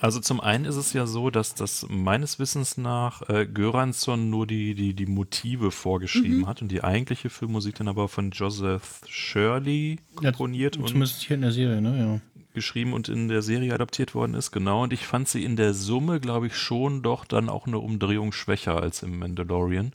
also 0.00 0.20
zum 0.20 0.40
einen 0.40 0.64
ist 0.64 0.76
es 0.76 0.92
ja 0.92 1.06
so, 1.06 1.30
dass 1.30 1.54
das 1.54 1.86
meines 1.88 2.38
Wissens 2.38 2.76
nach 2.76 3.28
äh, 3.28 3.46
Göransson 3.46 4.30
nur 4.30 4.46
die, 4.46 4.74
die, 4.74 4.94
die 4.94 5.06
Motive 5.06 5.70
vorgeschrieben 5.70 6.46
hat 6.46 6.62
und 6.62 6.68
die 6.68 6.84
eigentliche 6.84 7.30
Filmmusik 7.30 7.76
dann 7.76 7.88
aber 7.88 8.08
von 8.08 8.30
Joseph 8.30 9.00
Shirley 9.08 9.98
Ja, 10.20 10.30
komponiert 10.30 10.76
und 10.76 10.88
Zumindest 10.88 11.22
hier 11.22 11.34
in 11.34 11.42
der 11.42 11.52
Serie, 11.52 11.80
ne? 11.80 12.20
Geschrieben 12.54 12.92
und 12.92 13.08
in 13.08 13.28
der 13.28 13.42
Serie 13.42 13.74
adaptiert 13.74 14.14
worden 14.14 14.34
ist, 14.34 14.50
genau. 14.50 14.82
Und 14.84 14.92
ich 14.92 15.06
fand 15.06 15.28
sie 15.28 15.44
in 15.44 15.56
der 15.56 15.74
Summe, 15.74 16.20
glaube 16.20 16.46
ich, 16.48 16.56
schon 16.56 17.02
doch 17.02 17.24
dann 17.24 17.48
auch 17.48 17.66
eine 17.66 17.78
Umdrehung 17.78 18.32
schwächer 18.32 18.80
als 18.82 19.02
im 19.02 19.18
Mandalorian. 19.18 19.92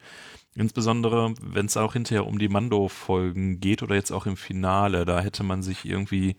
Insbesondere, 0.55 1.33
wenn 1.41 1.65
es 1.65 1.77
auch 1.77 1.93
hinterher 1.93 2.27
um 2.27 2.37
die 2.39 2.47
Mando-Folgen 2.49 3.59
geht 3.59 3.81
oder 3.81 3.95
jetzt 3.95 4.11
auch 4.11 4.25
im 4.27 4.37
Finale, 4.37 5.03
da 5.05 5.19
hätte 5.21 5.43
man 5.43 5.63
sich 5.63 5.83
irgendwie, 5.85 6.35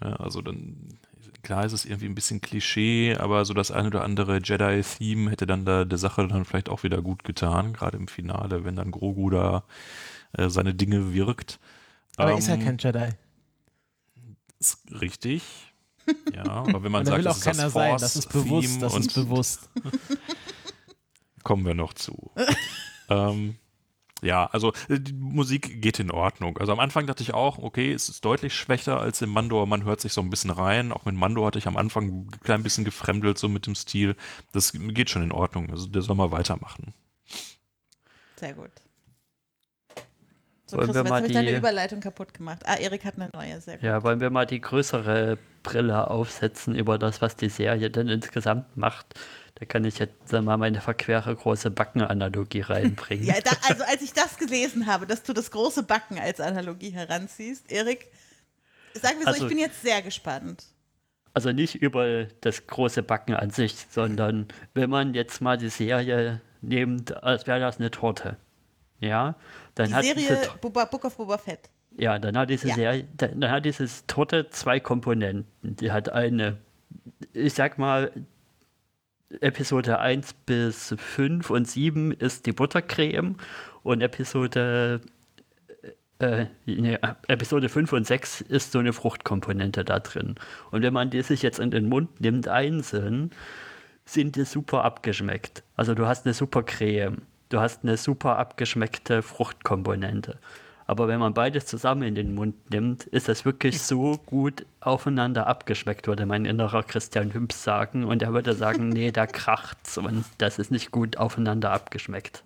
ja, 0.00 0.14
also 0.16 0.40
dann, 0.42 0.98
klar 1.42 1.64
ist 1.64 1.72
es 1.72 1.84
irgendwie 1.84 2.06
ein 2.06 2.14
bisschen 2.14 2.40
Klischee, 2.40 3.16
aber 3.16 3.44
so 3.44 3.54
das 3.54 3.70
eine 3.72 3.88
oder 3.88 4.04
andere 4.04 4.38
Jedi-Theme 4.42 5.30
hätte 5.30 5.46
dann 5.46 5.64
da 5.64 5.84
der 5.84 5.98
Sache 5.98 6.26
dann 6.28 6.44
vielleicht 6.44 6.68
auch 6.68 6.82
wieder 6.84 7.02
gut 7.02 7.24
getan, 7.24 7.72
gerade 7.72 7.96
im 7.96 8.08
Finale, 8.08 8.64
wenn 8.64 8.76
dann 8.76 8.90
Grogu 8.92 9.30
da 9.30 9.64
äh, 10.32 10.48
seine 10.48 10.74
Dinge 10.74 11.12
wirkt. 11.14 11.58
aber 12.16 12.34
ist 12.34 12.48
ja 12.48 12.54
Ähm, 12.54 12.60
kein 12.60 12.78
Jedi. 12.78 13.10
Ist 14.60 14.78
richtig. 15.00 15.42
Ja, 16.34 16.44
aber 16.44 16.82
wenn 16.82 16.92
man 16.92 17.04
sagt, 17.06 17.18
will 17.18 17.26
auch 17.26 17.32
es 17.32 17.38
ist 17.38 17.46
das 17.46 17.56
keiner 17.56 17.70
sein. 17.70 17.96
Das 17.98 18.16
ist 18.16 18.32
bewusst. 18.32 18.48
Force-Theme 18.48 18.80
Das 18.80 18.96
ist 18.96 19.14
bewusst. 19.14 19.70
kommen 21.42 21.64
wir 21.64 21.74
noch 21.74 21.94
zu. 21.94 22.30
ähm, 23.08 23.56
ja, 24.22 24.46
also 24.46 24.72
äh, 24.88 25.00
die 25.00 25.12
Musik 25.12 25.80
geht 25.80 25.98
in 25.98 26.10
Ordnung. 26.10 26.58
Also 26.58 26.72
am 26.72 26.80
Anfang 26.80 27.06
dachte 27.06 27.22
ich 27.22 27.32
auch, 27.32 27.58
okay, 27.58 27.92
es 27.92 28.08
ist 28.08 28.24
deutlich 28.24 28.54
schwächer 28.54 29.00
als 29.00 29.22
im 29.22 29.30
Mando, 29.30 29.56
aber 29.56 29.66
man 29.66 29.84
hört 29.84 30.00
sich 30.00 30.12
so 30.12 30.20
ein 30.20 30.30
bisschen 30.30 30.50
rein. 30.50 30.92
Auch 30.92 31.06
mit 31.06 31.14
Mando 31.14 31.46
hatte 31.46 31.58
ich 31.58 31.66
am 31.66 31.76
Anfang 31.76 32.26
ein 32.26 32.30
klein 32.42 32.62
bisschen 32.62 32.84
gefremdelt, 32.84 33.38
so 33.38 33.48
mit 33.48 33.66
dem 33.66 33.74
Stil. 33.74 34.16
Das 34.52 34.72
geht 34.72 35.10
schon 35.10 35.22
in 35.22 35.32
Ordnung. 35.32 35.70
Also 35.70 35.86
der 35.86 36.02
soll 36.02 36.16
mal 36.16 36.32
weitermachen. 36.32 36.92
Sehr 38.36 38.54
gut. 38.54 38.70
So, 40.70 40.76
Wollen 40.76 40.86
Chris, 40.86 40.94
wir 40.96 41.00
jetzt 41.02 41.10
mal 41.10 41.16
habe 41.16 41.26
ich 41.26 41.32
deine 41.32 41.50
die- 41.50 41.56
Überleitung 41.56 42.00
kaputt 42.00 42.32
gemacht. 42.34 42.62
Ah, 42.64 42.76
Erik 42.76 43.04
hat 43.04 43.14
eine 43.16 43.28
neue. 43.34 43.60
Sehr 43.60 43.74
gut. 43.76 43.82
Ja, 43.84 44.02
wollen 44.02 44.20
wir 44.20 44.30
mal 44.30 44.46
die 44.46 44.60
größere 44.60 45.38
Brille 45.62 46.08
aufsetzen 46.10 46.74
über 46.74 46.98
das, 46.98 47.20
was 47.20 47.36
die 47.36 47.48
Serie 47.48 47.90
denn 47.90 48.08
insgesamt 48.08 48.76
macht? 48.76 49.06
Da 49.56 49.66
kann 49.66 49.84
ich 49.84 49.98
jetzt 49.98 50.32
mal 50.32 50.56
meine 50.56 50.80
verquere 50.80 51.34
große 51.34 51.70
Backenanalogie 51.70 52.60
reinbringen. 52.62 53.24
Ja, 53.26 53.34
da, 53.42 53.50
also 53.68 53.84
als 53.84 54.00
ich 54.02 54.12
das 54.12 54.38
gelesen 54.38 54.86
habe, 54.86 55.06
dass 55.06 55.22
du 55.22 55.32
das 55.32 55.50
große 55.50 55.82
Backen 55.82 56.18
als 56.18 56.40
Analogie 56.40 56.90
heranziehst, 56.90 57.70
Erik, 57.70 58.08
sagen 58.94 59.16
wir 59.18 59.24
so, 59.24 59.28
Also- 59.32 59.42
ich 59.44 59.48
bin 59.48 59.58
jetzt 59.58 59.82
sehr 59.82 60.00
gespannt. 60.02 60.64
Also 61.34 61.52
nicht 61.52 61.76
über 61.76 62.24
das 62.40 62.66
große 62.66 63.02
Backen 63.04 63.34
an 63.34 63.50
sich, 63.50 63.74
sondern 63.90 64.48
wenn 64.74 64.90
man 64.90 65.14
jetzt 65.14 65.40
mal 65.40 65.56
die 65.56 65.68
Serie 65.68 66.40
nimmt, 66.60 67.22
als 67.22 67.46
wäre 67.46 67.60
das 67.60 67.78
eine 67.78 67.90
Torte. 67.92 68.36
Ja, 69.00 69.34
dann 69.74 69.88
Die 69.88 69.94
hat 69.94 70.04
Serie 70.04 70.38
Boba, 70.60 70.84
Book 70.84 71.04
of 71.04 71.16
Boba 71.16 71.38
Fett. 71.38 71.70
Ja, 71.96 72.18
dann 72.18 72.36
hat 72.36 72.50
diese 72.50 72.68
Ja. 72.68 72.74
Serie, 72.74 73.08
dann 73.16 73.40
dann 73.40 73.50
hat 73.50 73.64
dieses 73.64 74.06
Torte 74.06 74.48
zwei 74.50 74.78
Komponenten. 74.78 75.46
Die 75.62 75.90
hat 75.90 76.08
eine, 76.10 76.58
ich 77.32 77.54
sag 77.54 77.78
mal, 77.78 78.12
Episode 79.40 79.98
1 79.98 80.32
bis 80.46 80.94
5 80.98 81.50
und 81.50 81.68
7 81.68 82.12
ist 82.12 82.46
die 82.46 82.52
Buttercreme 82.52 83.36
und 83.82 84.02
Episode 84.02 85.00
äh, 86.18 86.46
nee, 86.66 86.98
Episode 87.28 87.68
5 87.68 87.92
und 87.94 88.06
6 88.06 88.42
ist 88.42 88.72
so 88.72 88.78
eine 88.78 88.92
Fruchtkomponente 88.92 89.84
da 89.84 90.00
drin. 90.00 90.34
Und 90.70 90.82
wenn 90.82 90.92
man 90.92 91.10
die 91.10 91.22
sich 91.22 91.42
jetzt 91.42 91.58
in 91.58 91.70
den 91.70 91.88
Mund 91.88 92.20
nimmt, 92.20 92.46
einzeln, 92.46 93.30
sind 94.04 94.36
die 94.36 94.44
super 94.44 94.84
abgeschmeckt. 94.84 95.62
Also 95.76 95.94
du 95.94 96.06
hast 96.06 96.26
eine 96.26 96.34
super 96.34 96.62
Creme, 96.62 97.22
du 97.50 97.60
hast 97.60 97.82
eine 97.82 97.96
super 97.98 98.38
abgeschmeckte 98.38 99.22
Fruchtkomponente. 99.22 100.38
Aber 100.86 101.06
wenn 101.06 101.20
man 101.20 101.34
beides 101.34 101.66
zusammen 101.66 102.02
in 102.02 102.14
den 102.16 102.34
Mund 102.34 102.70
nimmt, 102.70 103.04
ist 103.04 103.28
das 103.28 103.44
wirklich 103.44 103.80
so 103.80 104.18
gut 104.26 104.66
aufeinander 104.80 105.46
abgeschmeckt, 105.46 106.08
würde 106.08 106.26
mein 106.26 106.46
innerer 106.46 106.82
Christian 106.82 107.32
Hüms 107.32 107.62
sagen. 107.62 108.02
Und 108.02 108.22
er 108.22 108.32
würde 108.32 108.54
sagen, 108.54 108.88
nee, 108.88 109.12
da 109.12 109.26
kracht's 109.26 109.98
und 109.98 110.24
das 110.38 110.58
ist 110.58 110.72
nicht 110.72 110.90
gut 110.90 111.16
aufeinander 111.16 111.70
abgeschmeckt. 111.70 112.42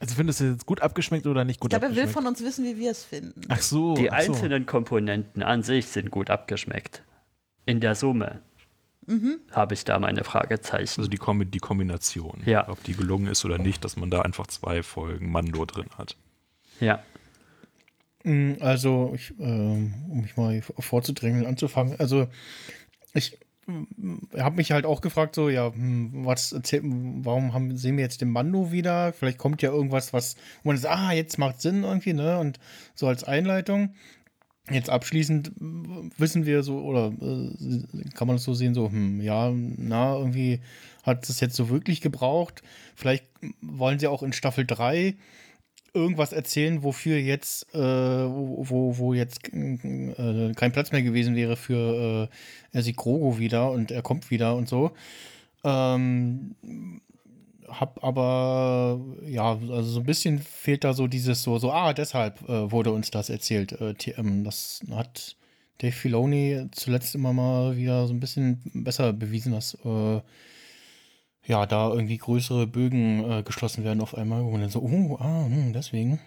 Also 0.00 0.16
findest 0.16 0.40
du 0.40 0.44
jetzt 0.46 0.66
gut 0.66 0.82
abgeschmeckt 0.82 1.28
oder 1.28 1.44
nicht 1.44 1.56
Ich 1.56 1.60
gut 1.60 1.70
glaube, 1.70 1.86
er 1.86 1.90
will 1.90 1.98
abgeschmeckt? 1.98 2.14
von 2.14 2.26
uns 2.26 2.42
wissen, 2.42 2.64
wie 2.64 2.76
wir 2.76 2.90
es 2.90 3.04
finden. 3.04 3.42
Ach 3.48 3.62
so. 3.62 3.94
Die 3.94 4.10
ach 4.10 4.20
so. 4.22 4.32
einzelnen 4.32 4.66
Komponenten 4.66 5.44
an 5.44 5.62
sich 5.62 5.86
sind 5.86 6.10
gut 6.10 6.28
abgeschmeckt. 6.28 7.04
In 7.66 7.78
der 7.78 7.94
Summe 7.94 8.40
habe 9.50 9.74
ich 9.74 9.84
da 9.84 9.98
meine 9.98 10.24
Fragezeichen. 10.24 11.00
Also 11.00 11.10
die, 11.10 11.16
Kombi 11.16 11.46
die 11.46 11.58
Kombination. 11.58 12.42
Ja. 12.44 12.68
Ob 12.68 12.82
die 12.84 12.94
gelungen 12.94 13.26
ist 13.26 13.44
oder 13.44 13.58
nicht, 13.58 13.84
dass 13.84 13.96
man 13.96 14.10
da 14.10 14.22
einfach 14.22 14.46
zwei 14.46 14.82
Folgen 14.82 15.30
Mando 15.30 15.64
drin 15.64 15.88
hat. 15.98 16.16
Ja. 16.80 17.02
Mm, 18.24 18.54
Also, 18.60 19.12
ich, 19.14 19.34
ähm, 19.38 19.94
um 20.08 20.20
mich 20.20 20.36
mal 20.36 20.62
vorzudrängeln, 20.62 21.46
anzufangen. 21.46 21.98
Also, 21.98 22.28
ich 23.14 23.38
habe 24.36 24.56
mich 24.56 24.72
halt 24.72 24.86
auch 24.86 25.00
gefragt, 25.00 25.34
so, 25.34 25.48
ja, 25.48 25.72
hm, 25.72 26.24
was 26.26 26.52
erzählt, 26.52 26.82
warum 26.84 27.54
haben, 27.54 27.76
sehen 27.76 27.96
wir 27.96 28.04
jetzt 28.04 28.20
den 28.20 28.30
Mando 28.30 28.72
wieder? 28.72 29.12
Vielleicht 29.12 29.38
kommt 29.38 29.62
ja 29.62 29.70
irgendwas, 29.70 30.12
was, 30.12 30.36
wo 30.62 30.70
man 30.70 30.78
sagt, 30.78 30.96
ah, 30.96 31.12
jetzt 31.12 31.38
macht 31.38 31.60
Sinn 31.60 31.84
irgendwie, 31.84 32.12
ne? 32.12 32.38
Und 32.38 32.58
so 32.94 33.06
als 33.06 33.24
Einleitung. 33.24 33.94
Jetzt 34.70 34.90
abschließend 34.90 35.52
wissen 36.18 36.46
wir 36.46 36.62
so, 36.62 36.78
oder 36.82 37.12
äh, 37.20 38.10
kann 38.14 38.28
man 38.28 38.36
es 38.36 38.44
so 38.44 38.54
sehen, 38.54 38.74
so, 38.74 38.90
hm, 38.90 39.20
ja, 39.20 39.50
na, 39.52 40.16
irgendwie 40.16 40.60
hat 41.02 41.28
es 41.28 41.40
jetzt 41.40 41.56
so 41.56 41.68
wirklich 41.68 42.00
gebraucht. 42.00 42.62
Vielleicht 42.94 43.24
wollen 43.60 43.98
sie 43.98 44.06
auch 44.06 44.22
in 44.22 44.32
Staffel 44.32 44.64
3 44.64 45.16
irgendwas 45.94 46.32
erzählen, 46.32 46.82
wofür 46.82 47.18
jetzt, 47.18 47.74
äh, 47.74 47.78
wo, 47.78 48.96
wo 48.98 49.14
jetzt 49.14 49.52
äh, 49.52 50.52
kein 50.54 50.72
Platz 50.72 50.92
mehr 50.92 51.02
gewesen 51.02 51.34
wäre 51.34 51.56
für 51.56 52.28
äh, 52.30 52.76
er 52.76 52.82
sieht 52.82 52.96
Grogo 52.96 53.38
wieder 53.38 53.70
und 53.70 53.90
er 53.90 54.02
kommt 54.02 54.30
wieder 54.30 54.56
und 54.56 54.68
so. 54.68 54.92
Ähm, 55.64 56.54
hab 57.80 58.02
aber, 58.04 59.00
ja, 59.26 59.52
also 59.52 59.82
so 59.82 60.00
ein 60.00 60.06
bisschen 60.06 60.38
fehlt 60.38 60.84
da 60.84 60.94
so 60.94 61.06
dieses 61.06 61.42
so, 61.42 61.58
so, 61.58 61.72
ah, 61.72 61.92
deshalb 61.92 62.48
äh, 62.48 62.70
wurde 62.70 62.92
uns 62.92 63.10
das 63.10 63.30
erzählt. 63.30 63.72
Äh, 63.72 63.94
TM, 63.94 64.44
das 64.44 64.80
hat 64.90 65.36
Dave 65.78 65.92
Filoni 65.92 66.68
zuletzt 66.72 67.14
immer 67.14 67.32
mal 67.32 67.76
wieder 67.76 68.06
so 68.06 68.14
ein 68.14 68.20
bisschen 68.20 68.62
besser 68.74 69.12
bewiesen, 69.12 69.52
dass 69.52 69.74
äh, 69.84 70.20
ja, 71.44 71.66
da 71.66 71.90
irgendwie 71.90 72.18
größere 72.18 72.66
Bögen 72.66 73.28
äh, 73.30 73.42
geschlossen 73.42 73.84
werden 73.84 74.00
auf 74.00 74.16
einmal, 74.16 74.42
man 74.44 74.60
dann 74.60 74.70
so, 74.70 74.80
oh, 74.80 75.16
ah, 75.18 75.46
hm, 75.46 75.72
deswegen. 75.72 76.20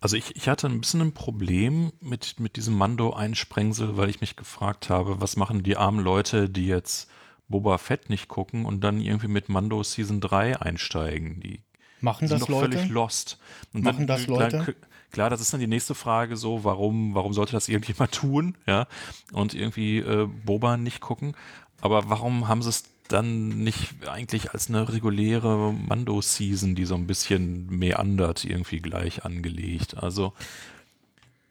Also 0.00 0.16
ich, 0.16 0.36
ich 0.36 0.48
hatte 0.48 0.66
ein 0.66 0.80
bisschen 0.80 1.00
ein 1.00 1.14
Problem 1.14 1.92
mit, 2.00 2.38
mit 2.38 2.56
diesem 2.56 2.74
Mando-Einsprengsel, 2.74 3.96
weil 3.96 4.10
ich 4.10 4.20
mich 4.20 4.36
gefragt 4.36 4.90
habe, 4.90 5.20
was 5.20 5.36
machen 5.36 5.62
die 5.62 5.76
armen 5.76 6.00
Leute, 6.00 6.50
die 6.50 6.66
jetzt 6.66 7.08
Boba 7.48 7.78
Fett 7.78 8.10
nicht 8.10 8.28
gucken 8.28 8.64
und 8.66 8.82
dann 8.82 9.00
irgendwie 9.00 9.28
mit 9.28 9.48
Mando 9.48 9.82
Season 9.82 10.20
3 10.20 10.60
einsteigen. 10.60 11.40
Die 11.40 11.60
Machen 12.00 12.28
sind 12.28 12.40
das 12.40 12.48
doch 12.48 12.60
Leute? 12.60 12.76
völlig 12.78 12.90
lost. 12.90 13.38
Und 13.72 13.84
Machen 13.84 14.06
das 14.06 14.26
Leute? 14.26 14.58
Klar, 14.58 14.74
klar, 15.10 15.30
das 15.30 15.40
ist 15.40 15.52
dann 15.52 15.60
die 15.60 15.66
nächste 15.66 15.94
Frage 15.94 16.36
so, 16.36 16.64
warum, 16.64 17.14
warum 17.14 17.32
sollte 17.32 17.52
das 17.52 17.68
irgendjemand 17.68 18.12
tun, 18.14 18.56
ja? 18.66 18.86
Und 19.32 19.54
irgendwie 19.54 19.98
äh, 19.98 20.26
Boba 20.44 20.76
nicht 20.76 21.00
gucken. 21.00 21.34
Aber 21.80 22.08
warum 22.08 22.48
haben 22.48 22.62
sie 22.62 22.70
es 22.70 22.84
dann 23.08 23.48
nicht 23.62 24.08
eigentlich 24.08 24.52
als 24.52 24.68
eine 24.68 24.90
reguläre 24.90 25.72
Mando-Season, 25.72 26.74
die 26.74 26.86
so 26.86 26.94
ein 26.94 27.06
bisschen 27.06 27.66
meandert, 27.68 28.44
irgendwie 28.44 28.80
gleich 28.80 29.24
angelegt. 29.26 29.96
Also, 29.96 30.32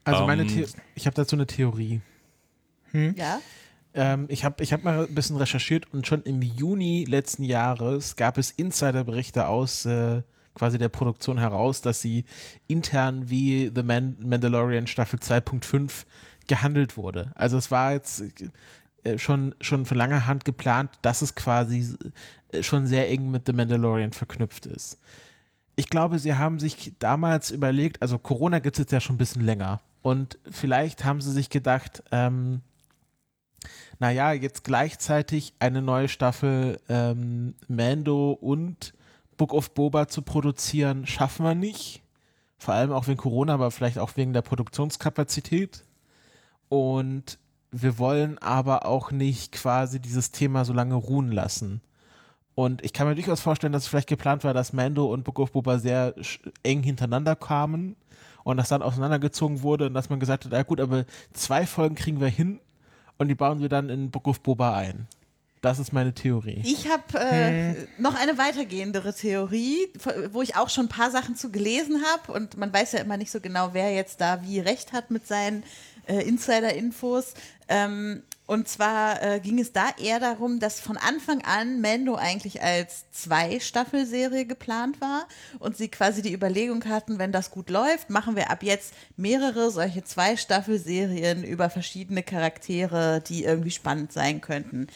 Also 0.03 0.25
meine 0.25 0.43
Ähm, 0.43 0.49
The 0.49 0.65
ich 0.95 1.05
habe 1.05 1.15
dazu 1.15 1.35
eine 1.35 1.45
Theorie. 1.45 2.01
Ja? 2.91 3.39
Ähm, 3.93 4.25
ich 4.29 4.43
habe 4.43 4.63
ich 4.63 4.73
hab 4.73 4.83
mal 4.83 5.05
ein 5.05 5.15
bisschen 5.15 5.37
recherchiert 5.37 5.93
und 5.93 6.07
schon 6.07 6.23
im 6.23 6.41
Juni 6.41 7.05
letzten 7.07 7.43
Jahres 7.43 8.15
gab 8.15 8.37
es 8.37 8.51
Insiderberichte 8.51 9.47
aus 9.47 9.85
äh, 9.85 10.23
quasi 10.55 10.77
der 10.77 10.89
Produktion 10.89 11.37
heraus, 11.37 11.81
dass 11.81 12.01
sie 12.01 12.25
intern 12.67 13.29
wie 13.29 13.71
The 13.73 13.83
Man 13.83 14.17
Mandalorian 14.19 14.87
Staffel 14.87 15.19
2.5 15.19 16.05
gehandelt 16.47 16.97
wurde. 16.97 17.31
Also 17.35 17.57
es 17.57 17.71
war 17.71 17.93
jetzt 17.93 18.23
äh, 19.03 19.17
schon, 19.17 19.55
schon 19.61 19.85
von 19.85 19.97
langer 19.97 20.27
Hand 20.27 20.45
geplant, 20.45 20.91
dass 21.01 21.21
es 21.21 21.35
quasi 21.35 21.95
äh, 22.51 22.63
schon 22.63 22.87
sehr 22.87 23.09
eng 23.09 23.31
mit 23.31 23.45
The 23.45 23.53
Mandalorian 23.53 24.13
verknüpft 24.13 24.65
ist. 24.65 24.99
Ich 25.75 25.89
glaube, 25.89 26.19
sie 26.19 26.35
haben 26.35 26.59
sich 26.59 26.93
damals 26.99 27.49
überlegt, 27.49 28.01
also 28.01 28.19
Corona 28.19 28.59
gibt 28.59 28.75
es 28.75 28.79
jetzt 28.79 28.91
ja 28.91 28.99
schon 28.99 29.15
ein 29.15 29.19
bisschen 29.19 29.43
länger. 29.43 29.81
Und 30.03 30.37
vielleicht 30.49 31.03
haben 31.03 31.21
sie 31.21 31.31
sich 31.31 31.49
gedacht, 31.49 32.03
ähm, 32.11 32.61
naja, 34.03 34.33
jetzt 34.33 34.65
gleichzeitig 34.65 35.53
eine 35.59 35.81
neue 35.81 36.09
Staffel 36.09 36.77
ähm, 36.89 37.55
Mando 37.69 38.33
und 38.33 38.93
Book 39.37 39.53
of 39.53 39.73
Boba 39.73 40.09
zu 40.09 40.23
produzieren, 40.23 41.07
schaffen 41.07 41.45
wir 41.45 41.55
nicht. 41.55 42.01
Vor 42.57 42.73
allem 42.73 42.91
auch 42.91 43.07
wegen 43.07 43.15
Corona, 43.15 43.53
aber 43.53 43.71
vielleicht 43.71 43.99
auch 43.99 44.17
wegen 44.17 44.33
der 44.33 44.41
Produktionskapazität. 44.41 45.85
Und 46.67 47.39
wir 47.71 47.97
wollen 47.97 48.37
aber 48.39 48.85
auch 48.85 49.11
nicht 49.11 49.53
quasi 49.53 50.01
dieses 50.01 50.31
Thema 50.31 50.65
so 50.65 50.73
lange 50.73 50.95
ruhen 50.95 51.31
lassen. 51.31 51.79
Und 52.55 52.83
ich 52.83 52.91
kann 52.91 53.07
mir 53.07 53.15
durchaus 53.15 53.39
vorstellen, 53.39 53.71
dass 53.71 53.83
es 53.83 53.87
vielleicht 53.87 54.09
geplant 54.09 54.43
war, 54.43 54.53
dass 54.53 54.73
Mando 54.73 55.05
und 55.05 55.23
Book 55.23 55.39
of 55.39 55.53
Boba 55.53 55.79
sehr 55.79 56.13
eng 56.63 56.83
hintereinander 56.83 57.37
kamen 57.37 57.95
und 58.43 58.57
das 58.57 58.67
dann 58.67 58.81
auseinandergezogen 58.81 59.61
wurde 59.61 59.87
und 59.87 59.93
dass 59.93 60.09
man 60.09 60.19
gesagt 60.19 60.43
hat, 60.43 60.51
ja 60.51 60.63
gut, 60.63 60.81
aber 60.81 61.05
zwei 61.31 61.65
Folgen 61.65 61.95
kriegen 61.95 62.19
wir 62.19 62.27
hin 62.27 62.59
und 63.23 63.29
die 63.29 63.35
bauen 63.35 63.61
wir 63.61 63.69
dann 63.69 63.89
in 63.89 64.11
Book 64.11 64.27
of 64.27 64.41
Boba 64.41 64.75
ein. 64.75 65.07
Das 65.61 65.79
ist 65.79 65.93
meine 65.93 66.13
Theorie. 66.13 66.61
Ich 66.65 66.89
habe 66.89 67.17
äh, 67.17 67.73
noch 67.97 68.15
eine 68.15 68.37
weitergehendere 68.37 69.13
Theorie, 69.13 69.77
wo 70.33 70.41
ich 70.41 70.57
auch 70.57 70.69
schon 70.69 70.87
ein 70.87 70.89
paar 70.89 71.09
Sachen 71.09 71.37
zu 71.37 71.51
gelesen 71.51 72.03
habe 72.03 72.33
und 72.33 72.57
man 72.57 72.73
weiß 72.73 72.91
ja 72.91 72.99
immer 72.99 73.15
nicht 73.15 73.31
so 73.31 73.39
genau, 73.39 73.69
wer 73.71 73.93
jetzt 73.93 74.19
da 74.19 74.43
wie 74.43 74.59
recht 74.59 74.91
hat 74.91 75.09
mit 75.09 75.25
seinen 75.25 75.63
äh, 76.05 76.21
Insider-Infos. 76.27 77.33
Ähm, 77.69 78.23
und 78.45 78.67
zwar 78.67 79.23
äh, 79.23 79.39
ging 79.39 79.57
es 79.59 79.71
da 79.71 79.85
eher 79.97 80.19
darum, 80.19 80.59
dass 80.59 80.79
von 80.81 80.97
Anfang 80.97 81.41
an 81.43 81.79
Mando 81.79 82.15
eigentlich 82.15 82.61
als 82.61 83.09
Zwei-Staffel-Serie 83.11 84.45
geplant 84.45 84.99
war 84.99 85.27
und 85.59 85.77
sie 85.77 85.87
quasi 85.87 86.21
die 86.21 86.33
Überlegung 86.33 86.83
hatten, 86.85 87.19
wenn 87.19 87.31
das 87.31 87.51
gut 87.51 87.69
läuft, 87.69 88.09
machen 88.09 88.35
wir 88.35 88.51
ab 88.51 88.61
jetzt 88.63 88.93
mehrere 89.15 89.71
solche 89.71 90.03
Zwei-Staffel-Serien 90.03 91.43
über 91.43 91.69
verschiedene 91.69 92.21
Charaktere, 92.21 93.21
die 93.21 93.45
irgendwie 93.45 93.71
spannend 93.71 94.11
sein 94.11 94.41
könnten. 94.41 94.87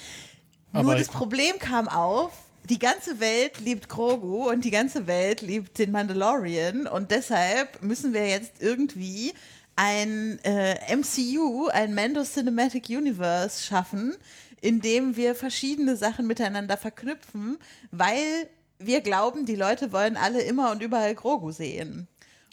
Nur 0.74 0.82
Aber- 0.84 0.96
das 0.96 1.08
Problem 1.08 1.58
kam 1.60 1.88
auf, 1.88 2.32
die 2.70 2.80
ganze 2.80 3.22
Welt 3.22 3.62
liebt 3.62 3.88
Grogu 3.88 4.50
und 4.50 4.66
die 4.66 4.72
ganze 4.72 5.08
Welt 5.08 5.42
liebt 5.42 5.78
den 5.80 5.92
Mandalorian 5.92 6.86
und 6.86 7.12
deshalb 7.12 7.82
müssen 7.82 8.14
wir 8.14 8.28
jetzt 8.28 8.62
irgendwie 8.62 9.34
ein 9.78 10.40
äh, 10.44 10.96
MCU, 10.96 11.68
ein 11.68 11.94
Mando 11.94 12.24
Cinematic 12.24 12.90
Universe 12.90 13.64
schaffen, 13.64 14.16
in 14.60 14.82
dem 14.82 15.16
wir 15.16 15.36
verschiedene 15.36 15.96
Sachen 15.96 16.28
miteinander 16.28 16.78
verknüpfen, 16.78 17.58
weil 17.92 18.50
wir 18.80 19.02
glauben, 19.02 19.46
die 19.46 19.56
Leute 19.56 19.92
wollen 19.92 20.18
alle 20.18 20.42
immer 20.42 20.72
und 20.72 20.82
überall 20.82 21.16
Grogu 21.16 21.52
sehen. 21.52 22.08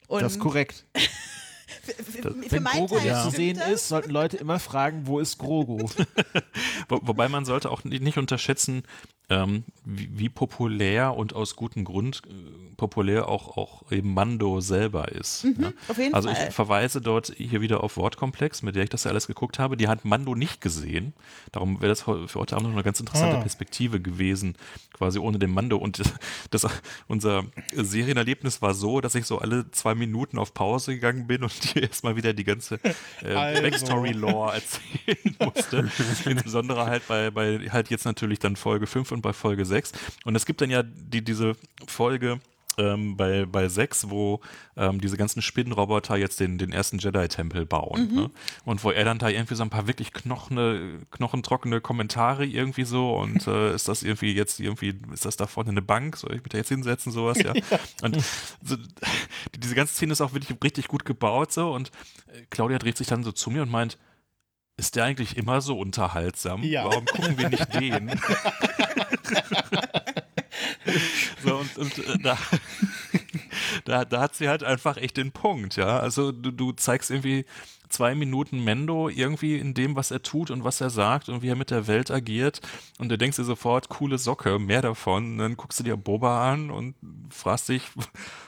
Und 0.07 0.23
Das 0.23 0.33
ist 0.35 0.39
korrekt. 0.39 0.85
Für, 1.83 2.05
für, 2.05 2.23
für 2.23 2.51
Wenn 2.51 2.65
Grogu 2.65 2.97
Teil 2.97 3.05
nicht 3.05 3.23
zu 3.23 3.31
stimmt 3.31 3.37
sehen 3.37 3.73
ist, 3.73 3.89
sollten 3.89 4.11
Leute 4.11 4.37
immer 4.37 4.59
fragen, 4.59 5.07
wo 5.07 5.19
ist 5.19 5.39
Grogu? 5.39 5.89
Wo, 6.89 7.01
wobei 7.03 7.29
man 7.29 7.45
sollte 7.45 7.71
auch 7.71 7.85
nicht, 7.85 8.19
unterschätzen, 8.19 8.83
ähm, 9.31 9.65
wie, 9.85 10.09
wie 10.13 10.29
populär 10.29 11.17
und 11.17 11.35
aus 11.35 11.57
gutem 11.57 11.85
Grund 11.85 12.23
äh, 12.27 12.75
populär 12.77 13.29
auch, 13.29 13.57
auch 13.57 13.91
eben 13.91 14.13
Mando 14.13 14.61
selber 14.61 15.11
ist. 15.13 15.45
ja. 15.45 15.73
auf 15.89 15.97
jeden 15.97 16.15
also 16.15 16.29
Fall. 16.29 16.49
ich 16.49 16.55
verweise 16.55 17.01
dort 17.01 17.33
hier 17.37 17.61
wieder 17.61 17.83
auf 17.83 17.97
Wortkomplex, 17.97 18.63
mit 18.63 18.77
der 18.77 18.83
ich 18.83 18.91
das 18.91 19.05
ja 19.05 19.11
alles 19.11 19.27
geguckt 19.27 19.59
habe. 19.59 19.77
Die 19.77 19.89
hat 19.89 20.05
Mando 20.05 20.35
nicht 20.35 20.61
gesehen. 20.61 21.15
Darum 21.53 21.81
wäre 21.81 21.89
das 21.89 22.03
für 22.03 22.29
heute 22.35 22.57
Abend 22.57 22.69
noch 22.69 22.75
eine 22.75 22.83
ganz 22.83 23.01
interessante 23.01 23.39
Ah. 23.39 23.41
Perspektive 23.41 24.01
gewesen, 24.01 24.57
quasi 24.93 25.19
ohne 25.19 25.39
den 25.39 25.51
Mando. 25.51 25.79
Und 25.79 26.03
das, 26.51 26.67
unser 27.09 27.45
Serienerlebnis 27.75 28.61
war 28.61 28.75
so, 28.75 29.01
dass 29.01 29.15
ich 29.15 29.25
so 29.25 29.39
alle 29.39 29.71
zwei 29.71 29.95
Minuten 29.95 30.39
auf 30.39 30.53
Pause 30.53 30.95
gegangen 30.95 31.27
bin 31.27 31.43
und 31.43 31.53
dir 31.75 31.83
erstmal 31.83 32.17
wieder 32.17 32.33
die 32.33 32.45
ganze 32.45 32.79
äh, 33.23 33.35
Also. 33.35 33.63
Backstory-Lore 33.63 34.55
erzählen 34.55 35.37
musste. 35.39 35.91
Insbesondere 36.29 36.87
halt 36.87 37.07
bei, 37.09 37.31
bei 37.31 37.59
halt 37.71 37.91
jetzt 37.91 38.05
natürlich 38.05 38.39
dann 38.39 38.57
Folge 38.57 38.87
5 38.87 39.13
und 39.13 39.23
bei 39.23 39.33
Folge 39.33 39.65
6. 39.65 39.93
Und 40.25 40.37
es 40.37 40.47
gibt 40.47 40.61
dann 40.61 40.71
ja 40.71 40.83
die, 40.83 41.23
diese 41.23 41.55
Folge 41.87 42.41
ähm, 42.79 43.17
bei, 43.17 43.47
bei 43.47 43.69
6, 43.69 44.11
wo 44.11 44.41
ähm, 44.77 45.01
diese 45.01 45.17
ganzen 45.17 45.43
Spinnenroboter 45.43 46.17
jetzt 46.17 46.41
den, 46.41 46.59
den 46.59 46.73
ersten 46.73 46.99
Jedi-Tempel 46.99 47.67
bauen. 47.67 48.15
Ne? 48.15 48.31
Und 48.65 48.83
wo 48.85 48.91
er 48.91 49.05
dann 49.05 49.19
da 49.19 49.29
irgendwie 49.29 49.55
so 49.55 49.63
ein 49.63 49.71
paar 49.71 49.87
wirklich 49.87 50.13
knochene, 50.13 51.01
knochentrockene 51.11 51.81
Kommentare 51.81 52.45
irgendwie 52.45 52.85
so 52.85 53.15
und 53.17 53.47
äh, 53.47 53.75
ist 53.75 53.89
das 53.89 54.03
irgendwie 54.03 54.33
jetzt 54.33 54.59
irgendwie, 54.61 54.95
ist 55.13 55.25
das 55.25 55.37
da 55.37 55.47
vorne 55.47 55.71
eine 55.71 55.83
Bank? 55.83 56.17
Soll 56.17 56.35
ich 56.35 56.43
mich 56.43 56.51
da 56.51 56.59
jetzt 56.59 56.69
hinsetzen, 56.69 57.13
sowas, 57.13 57.39
ja. 57.39 57.53
Und 58.03 58.17
so, 58.63 58.77
die- 58.77 58.89
diese 59.59 59.75
ganze 59.75 59.95
Szene 59.95 60.13
ist 60.13 60.21
auch 60.21 60.33
wirklich 60.35 60.57
richtig 60.63 60.89
gut 60.89 61.05
gebaut 61.05 61.53
so 61.53 61.73
und 61.73 61.91
äh, 62.33 62.43
Claudia 62.51 62.79
dreht 62.79 62.97
sich 62.97 63.07
dann 63.07 63.23
so 63.23 63.33
zu 63.33 63.51
mir 63.51 63.63
und 63.63 63.71
meint, 63.71 63.99
ist 64.77 64.97
der 64.97 65.05
eigentlich 65.05 65.37
immer 65.37 65.61
so 65.61 65.79
unterhaltsam? 65.79 66.63
Ja. 66.65 66.85
Warum 66.87 67.05
gucken 67.07 67.39
wir 67.39 67.49
nicht 67.49 67.73
den? 67.75 68.11
So, 71.45 71.57
und, 71.57 71.79
und 71.79 71.99
äh, 71.99 72.19
da, 72.19 72.39
da, 73.85 74.05
da 74.05 74.21
hat 74.21 74.35
sie 74.35 74.49
halt 74.49 74.65
einfach 74.65 74.97
echt 74.97 75.17
den 75.17 75.33
Punkt, 75.33 75.77
ja. 75.77 75.99
Also 75.99 76.33
du, 76.33 76.51
du 76.51 76.73
zeigst 76.73 77.11
irgendwie 77.11 77.45
zwei 77.89 78.15
Minuten 78.15 78.65
Mendo 78.65 79.09
irgendwie 79.09 79.57
in 79.57 79.75
dem, 79.75 79.97
was 79.97 80.11
er 80.11 80.23
tut 80.23 80.51
und 80.51 80.65
was 80.65 80.81
er 80.81 80.91
sagt 80.91 81.29
und 81.29 81.43
wie 81.43 81.49
er 81.49 81.57
mit 81.57 81.71
der 81.71 81.87
Welt 81.87 82.11
agiert. 82.11 82.61
Und 82.99 83.09
du 83.09 83.19
denkst 83.19 83.37
dir 83.37 83.45
sofort, 83.45 83.89
coole 83.89 84.19
Socke, 84.19 84.59
mehr 84.59 84.83
davon. 84.83 85.33
Und 85.33 85.39
dann 85.39 85.57
guckst 85.57 85.81
du 85.81 85.85
dir 85.85 85.97
Boba 85.97 86.53
an 86.53 86.71
und 86.71 86.95
fragst 87.31 87.69
dich, 87.69 87.83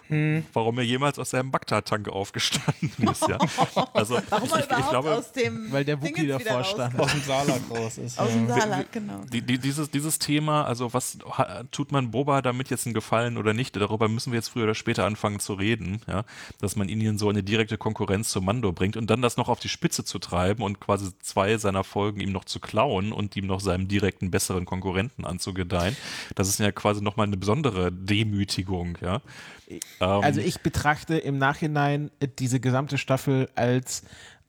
warum 0.52 0.78
er 0.78 0.84
jemals 0.84 1.18
aus 1.18 1.30
seinem 1.30 1.50
Bagdad-Tank 1.50 2.08
aufgestanden 2.08 3.08
ist, 3.10 3.28
ja. 3.28 3.38
Also 3.92 4.20
Warum 4.28 4.46
ich, 4.46 4.52
er 4.52 4.58
ich, 4.58 4.64
ich 4.64 4.70
überhaupt 4.70 4.90
glaube, 4.90 5.14
aus 5.14 5.32
dem 5.32 5.72
Weil 5.72 5.84
der 5.84 6.00
Wookie 6.00 6.26
davor 6.26 6.64
stand. 6.64 6.98
Aus 6.98 7.12
dem 7.12 7.22
Saarland 7.22 7.70
raus 7.70 7.98
ist. 7.98 8.18
Aus 8.18 8.30
dem. 8.30 8.48
Saarland, 8.48 8.92
genau. 8.92 9.20
die, 9.32 9.42
die, 9.42 9.58
dieses, 9.58 9.90
dieses 9.90 10.18
Thema, 10.18 10.64
also 10.64 10.92
was 10.92 11.18
ha, 11.30 11.64
tut 11.70 11.92
man 11.92 12.10
Boba 12.10 12.42
damit 12.42 12.70
jetzt 12.70 12.86
einen 12.86 12.94
Gefallen 12.94 13.36
oder 13.36 13.52
nicht, 13.52 13.76
darüber 13.76 14.08
müssen 14.08 14.32
wir 14.32 14.38
jetzt 14.38 14.48
früher 14.48 14.64
oder 14.64 14.74
später 14.74 15.04
anfangen 15.04 15.40
zu 15.40 15.54
reden, 15.54 16.00
ja, 16.06 16.24
dass 16.60 16.76
man 16.76 16.88
ihn 16.88 17.00
in 17.00 17.18
so 17.18 17.28
eine 17.28 17.42
direkte 17.42 17.78
Konkurrenz 17.78 18.30
zu 18.30 18.40
Mando 18.40 18.72
bringt 18.72 18.96
und 18.96 19.08
dann 19.08 19.22
das 19.26 19.36
noch 19.36 19.48
auf 19.48 19.60
die 19.60 19.68
Spitze 19.68 20.04
zu 20.04 20.18
treiben 20.18 20.62
und 20.62 20.80
quasi 20.80 21.10
zwei 21.20 21.58
seiner 21.58 21.84
Folgen 21.84 22.20
ihm 22.20 22.32
noch 22.32 22.44
zu 22.44 22.60
klauen 22.60 23.12
und 23.12 23.36
ihm 23.36 23.46
noch 23.46 23.60
seinem 23.60 23.88
direkten 23.88 24.30
besseren 24.30 24.64
Konkurrenten 24.64 25.24
anzugedeihen. 25.24 25.96
Das 26.34 26.48
ist 26.48 26.58
ja 26.60 26.72
quasi 26.72 27.02
nochmal 27.02 27.26
eine 27.26 27.36
besondere 27.36 27.92
Demütigung, 27.92 28.96
ja. 29.00 29.20
Ähm, 29.68 29.80
Also 30.00 30.40
ich 30.40 30.60
betrachte 30.60 31.18
im 31.18 31.38
Nachhinein 31.38 32.10
diese 32.38 32.60
gesamte 32.60 32.98
Staffel 32.98 33.48
als 33.54 34.04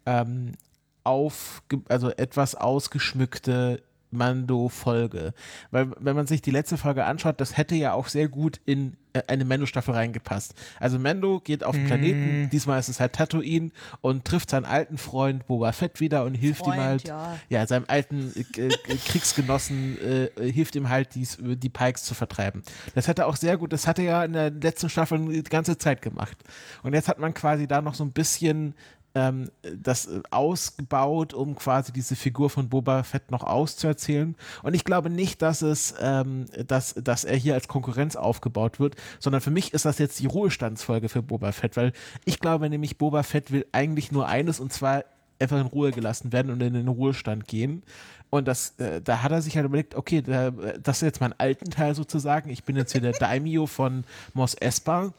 ähm, 0.05 0.53
auf, 1.03 1.63
also 1.89 2.09
etwas 2.11 2.55
ausgeschmückte 2.55 3.81
Mando-Folge. 4.11 5.33
Weil 5.71 5.91
wenn 5.99 6.15
man 6.15 6.27
sich 6.27 6.41
die 6.41 6.51
letzte 6.51 6.77
Folge 6.77 7.05
anschaut, 7.05 7.39
das 7.41 7.57
hätte 7.57 7.75
ja 7.75 7.93
auch 7.93 8.07
sehr 8.07 8.27
gut 8.27 8.59
in 8.65 8.95
äh, 9.17 9.23
eine 9.27 9.45
Mando-Staffel 9.45 9.93
reingepasst. 9.93 10.53
Also 10.79 10.99
Mando 10.99 11.39
geht 11.39 11.63
auf 11.63 11.75
den 11.75 11.85
Planeten, 11.85 12.49
diesmal 12.51 12.79
ist 12.79 12.89
es 12.89 12.99
halt 12.99 13.13
Tatooine 13.13 13.71
und 14.01 14.25
trifft 14.25 14.49
seinen 14.49 14.65
alten 14.65 14.97
Freund 14.97 15.47
Boba 15.47 15.71
Fett 15.71 15.99
wieder 15.99 16.23
und 16.23 16.35
hilft 16.35 16.61
Freund, 16.61 16.77
ihm 16.77 16.81
halt, 16.81 17.13
ja. 17.49 17.67
seinem 17.67 17.85
alten 17.87 18.33
äh, 18.35 18.67
äh, 18.67 18.97
Kriegsgenossen 19.05 19.97
äh, 20.01 20.51
hilft 20.51 20.75
ihm 20.75 20.89
halt, 20.89 21.15
dies, 21.15 21.37
die 21.39 21.69
Pikes 21.69 22.03
zu 22.03 22.13
vertreiben. 22.13 22.63
Das 22.95 23.07
hat 23.07 23.19
er 23.19 23.27
auch 23.27 23.35
sehr 23.35 23.57
gut, 23.57 23.73
das 23.73 23.87
hat 23.87 23.99
er 23.99 24.05
ja 24.05 24.23
in 24.23 24.33
der 24.33 24.51
letzten 24.51 24.89
Staffel 24.89 25.19
die 25.27 25.43
ganze 25.43 25.77
Zeit 25.77 26.01
gemacht. 26.01 26.37
Und 26.83 26.93
jetzt 26.93 27.07
hat 27.07 27.19
man 27.19 27.33
quasi 27.33 27.67
da 27.67 27.81
noch 27.81 27.95
so 27.95 28.03
ein 28.03 28.11
bisschen 28.11 28.73
ähm, 29.15 29.49
das 29.61 30.05
äh, 30.07 30.21
ausgebaut, 30.31 31.33
um 31.33 31.55
quasi 31.55 31.91
diese 31.91 32.15
Figur 32.15 32.49
von 32.49 32.69
Boba 32.69 33.03
Fett 33.03 33.31
noch 33.31 33.43
auszuerzählen. 33.43 34.35
Und 34.63 34.73
ich 34.73 34.83
glaube 34.83 35.09
nicht, 35.09 35.41
dass 35.41 35.61
es, 35.61 35.95
ähm, 35.99 36.45
dass, 36.67 36.93
dass 36.93 37.23
er 37.23 37.35
hier 37.35 37.53
als 37.53 37.67
Konkurrenz 37.67 38.15
aufgebaut 38.15 38.79
wird, 38.79 38.95
sondern 39.19 39.41
für 39.41 39.51
mich 39.51 39.73
ist 39.73 39.85
das 39.85 39.97
jetzt 39.97 40.19
die 40.19 40.27
Ruhestandsfolge 40.27 41.09
für 41.09 41.21
Boba 41.21 41.51
Fett, 41.51 41.77
weil 41.77 41.93
ich 42.25 42.39
glaube 42.39 42.69
nämlich, 42.69 42.97
Boba 42.97 43.23
Fett 43.23 43.51
will 43.51 43.65
eigentlich 43.71 44.11
nur 44.11 44.27
eines 44.27 44.59
und 44.59 44.71
zwar 44.71 45.03
einfach 45.39 45.59
in 45.59 45.67
Ruhe 45.67 45.91
gelassen 45.91 46.31
werden 46.31 46.51
und 46.51 46.61
in 46.61 46.73
den 46.73 46.87
Ruhestand 46.87 47.47
gehen. 47.47 47.83
Und 48.29 48.47
das, 48.47 48.71
äh, 48.79 49.01
da 49.01 49.23
hat 49.23 49.31
er 49.31 49.41
sich 49.41 49.55
halt 49.55 49.65
überlegt, 49.65 49.95
okay, 49.95 50.21
da, 50.21 50.51
das 50.51 50.97
ist 50.97 51.03
jetzt 51.03 51.21
mein 51.21 51.33
alten 51.39 51.69
Teil 51.69 51.95
sozusagen. 51.95 52.49
Ich 52.49 52.63
bin 52.63 52.75
jetzt 52.75 52.91
hier 52.91 53.01
der 53.01 53.11
Daimyo 53.19 53.67
von 53.67 54.03
Mos 54.33 54.53
Espa 54.55 55.13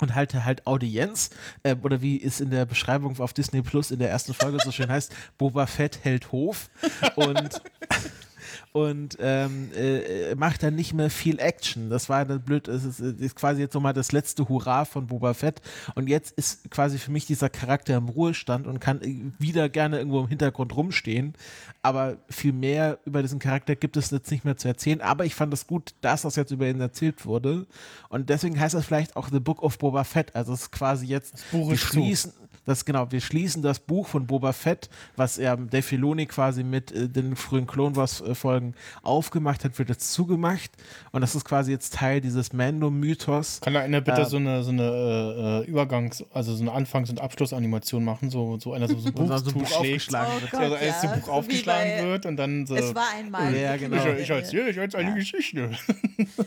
und 0.00 0.14
halte 0.14 0.44
halt 0.44 0.66
Audienz, 0.66 1.30
äh, 1.62 1.76
oder 1.82 2.02
wie 2.02 2.22
es 2.22 2.40
in 2.40 2.50
der 2.50 2.64
Beschreibung 2.64 3.18
auf 3.20 3.32
Disney 3.32 3.62
Plus 3.62 3.90
in 3.90 3.98
der 3.98 4.10
ersten 4.10 4.34
Folge 4.34 4.58
so 4.62 4.72
schön 4.72 4.90
heißt, 4.90 5.12
Boba 5.38 5.66
Fett 5.66 6.00
hält 6.02 6.32
Hof. 6.32 6.70
Und 7.16 7.62
und 8.76 9.18
ähm, 9.20 9.70
äh, 9.76 10.34
macht 10.34 10.64
dann 10.64 10.74
nicht 10.74 10.94
mehr 10.94 11.08
viel 11.08 11.38
Action. 11.38 11.90
Das 11.90 12.08
war 12.08 12.24
dann 12.24 12.42
blöd. 12.42 12.66
Es 12.66 12.82
ist, 12.82 12.98
ist, 12.98 13.36
quasi 13.36 13.60
jetzt 13.60 13.74
nochmal 13.74 13.92
das 13.92 14.10
letzte 14.10 14.48
Hurra 14.48 14.84
von 14.84 15.06
Boba 15.06 15.32
Fett. 15.32 15.62
Und 15.94 16.08
jetzt 16.08 16.32
ist 16.32 16.68
quasi 16.72 16.98
für 16.98 17.12
mich 17.12 17.24
dieser 17.24 17.48
Charakter 17.48 17.96
im 17.96 18.08
Ruhestand 18.08 18.66
und 18.66 18.80
kann 18.80 19.32
wieder 19.38 19.68
gerne 19.68 19.98
irgendwo 19.98 20.22
im 20.22 20.26
Hintergrund 20.26 20.74
rumstehen. 20.74 21.34
Aber 21.82 22.16
viel 22.28 22.52
mehr 22.52 22.98
über 23.04 23.22
diesen 23.22 23.38
Charakter 23.38 23.76
gibt 23.76 23.96
es 23.96 24.10
jetzt 24.10 24.32
nicht 24.32 24.44
mehr 24.44 24.56
zu 24.56 24.66
erzählen. 24.66 25.00
Aber 25.00 25.24
ich 25.24 25.36
fand 25.36 25.54
es 25.54 25.68
gut, 25.68 25.94
dass 26.00 26.22
das 26.22 26.34
jetzt 26.34 26.50
über 26.50 26.66
ihn 26.66 26.80
erzählt 26.80 27.26
wurde. 27.26 27.68
Und 28.08 28.28
deswegen 28.28 28.58
heißt 28.58 28.74
das 28.74 28.86
vielleicht 28.86 29.14
auch 29.14 29.28
The 29.30 29.38
Book 29.38 29.62
of 29.62 29.78
Boba 29.78 30.02
Fett. 30.02 30.34
Also 30.34 30.52
es 30.52 30.62
ist 30.62 30.72
quasi 30.72 31.06
jetzt, 31.06 31.44
wir 31.52 31.76
schließen, 31.76 32.32
das 32.64 32.84
genau, 32.84 33.10
wir 33.10 33.20
schließen 33.20 33.62
das 33.62 33.80
Buch 33.80 34.06
von 34.06 34.26
Boba 34.26 34.52
Fett, 34.52 34.88
was 35.16 35.38
er 35.38 35.56
Dave 35.56 35.82
Filoni 35.82 36.26
quasi 36.26 36.64
mit 36.64 36.92
äh, 36.92 37.08
den 37.08 37.36
frühen 37.36 37.66
Clone 37.66 37.96
Wars 37.96 38.20
äh, 38.20 38.34
Folgen 38.34 38.74
aufgemacht 39.02 39.64
hat, 39.64 39.78
wird 39.78 39.88
jetzt 39.88 40.12
zugemacht 40.12 40.70
und 41.12 41.20
das 41.20 41.34
ist 41.34 41.44
quasi 41.44 41.72
jetzt 41.72 41.94
Teil 41.94 42.20
dieses 42.20 42.52
Mando-Mythos. 42.52 43.60
Kann 43.60 43.74
da 43.74 43.80
einer 43.80 44.00
bitte 44.00 44.22
äh, 44.22 44.26
so 44.26 44.36
eine, 44.36 44.62
so 44.62 44.70
eine 44.70 45.64
äh, 45.66 45.70
Übergangs-, 45.70 46.24
also 46.32 46.54
so 46.54 46.62
eine 46.62 46.72
Anfangs- 46.72 47.10
und 47.10 47.20
Abschlussanimation 47.20 48.04
machen, 48.04 48.30
so, 48.30 48.58
so 48.58 48.72
einer 48.72 48.88
so, 48.88 48.98
so 48.98 49.08
ein 49.08 49.14
Buch, 49.14 49.38
so 49.38 49.50
ein 49.50 49.54
Buch 49.54 49.72
aufgeschlagen 49.72 50.32
oh 50.36 50.40
wird. 50.40 50.50
Gott, 50.50 50.60
also 50.60 50.76
erst 50.76 51.04
ja. 51.04 51.10
ein 51.10 51.20
Buch 51.20 51.28
aufgeschlagen 51.28 52.08
wird 52.08 52.26
und 52.26 52.36
dann 52.36 52.66
so. 52.66 52.74
Es 52.74 52.94
war 52.94 53.08
einmal. 53.16 53.54
Ja, 53.54 53.76
genau. 53.76 54.04
Ich, 54.06 54.22
ich 54.22 54.30
erzähle 54.30 54.68
euch 54.68 54.76
jetzt 54.76 54.94
eine 54.94 55.10
Ja. 55.10 55.14
Geschichte. 55.14 55.70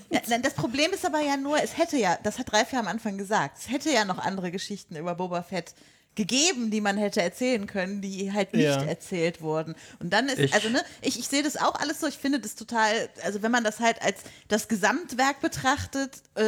Ja, 0.09 0.21
nein, 0.29 0.41
das 0.41 0.53
Problem 0.53 0.91
ist 0.93 1.05
aber 1.05 1.19
ja 1.21 1.37
nur, 1.37 1.61
es 1.61 1.77
hätte 1.77 1.97
ja, 1.97 2.17
das 2.23 2.39
hat 2.39 2.51
Ralf 2.53 2.71
ja 2.71 2.79
am 2.79 2.87
Anfang 2.87 3.17
gesagt, 3.17 3.57
es 3.57 3.69
hätte 3.69 3.91
ja 3.91 4.05
noch 4.05 4.17
andere 4.17 4.51
Geschichten 4.51 4.95
über 4.95 5.15
Boba 5.15 5.41
Fett 5.41 5.73
gegeben, 6.17 6.69
die 6.71 6.81
man 6.81 6.97
hätte 6.97 7.21
erzählen 7.21 7.65
können, 7.67 8.01
die 8.01 8.33
halt 8.33 8.51
nicht 8.53 8.65
Ja. 8.65 8.83
erzählt 8.83 9.41
wurden. 9.41 9.75
Und 9.99 10.11
dann 10.11 10.27
ist, 10.27 10.39
Ich- 10.39 10.53
also 10.53 10.67
ne, 10.67 10.81
ich, 11.01 11.17
ich 11.17 11.27
sehe 11.29 11.43
das 11.43 11.55
auch 11.55 11.75
alles 11.75 12.01
so, 12.01 12.07
ich 12.07 12.17
finde 12.17 12.41
das 12.41 12.55
total, 12.55 12.91
also 13.23 13.41
wenn 13.41 13.51
man 13.51 13.63
das 13.63 13.79
halt 13.79 14.01
als 14.01 14.17
das 14.49 14.67
Gesamtwerk 14.67 15.39
betrachtet, 15.39 16.11
äh, 16.35 16.41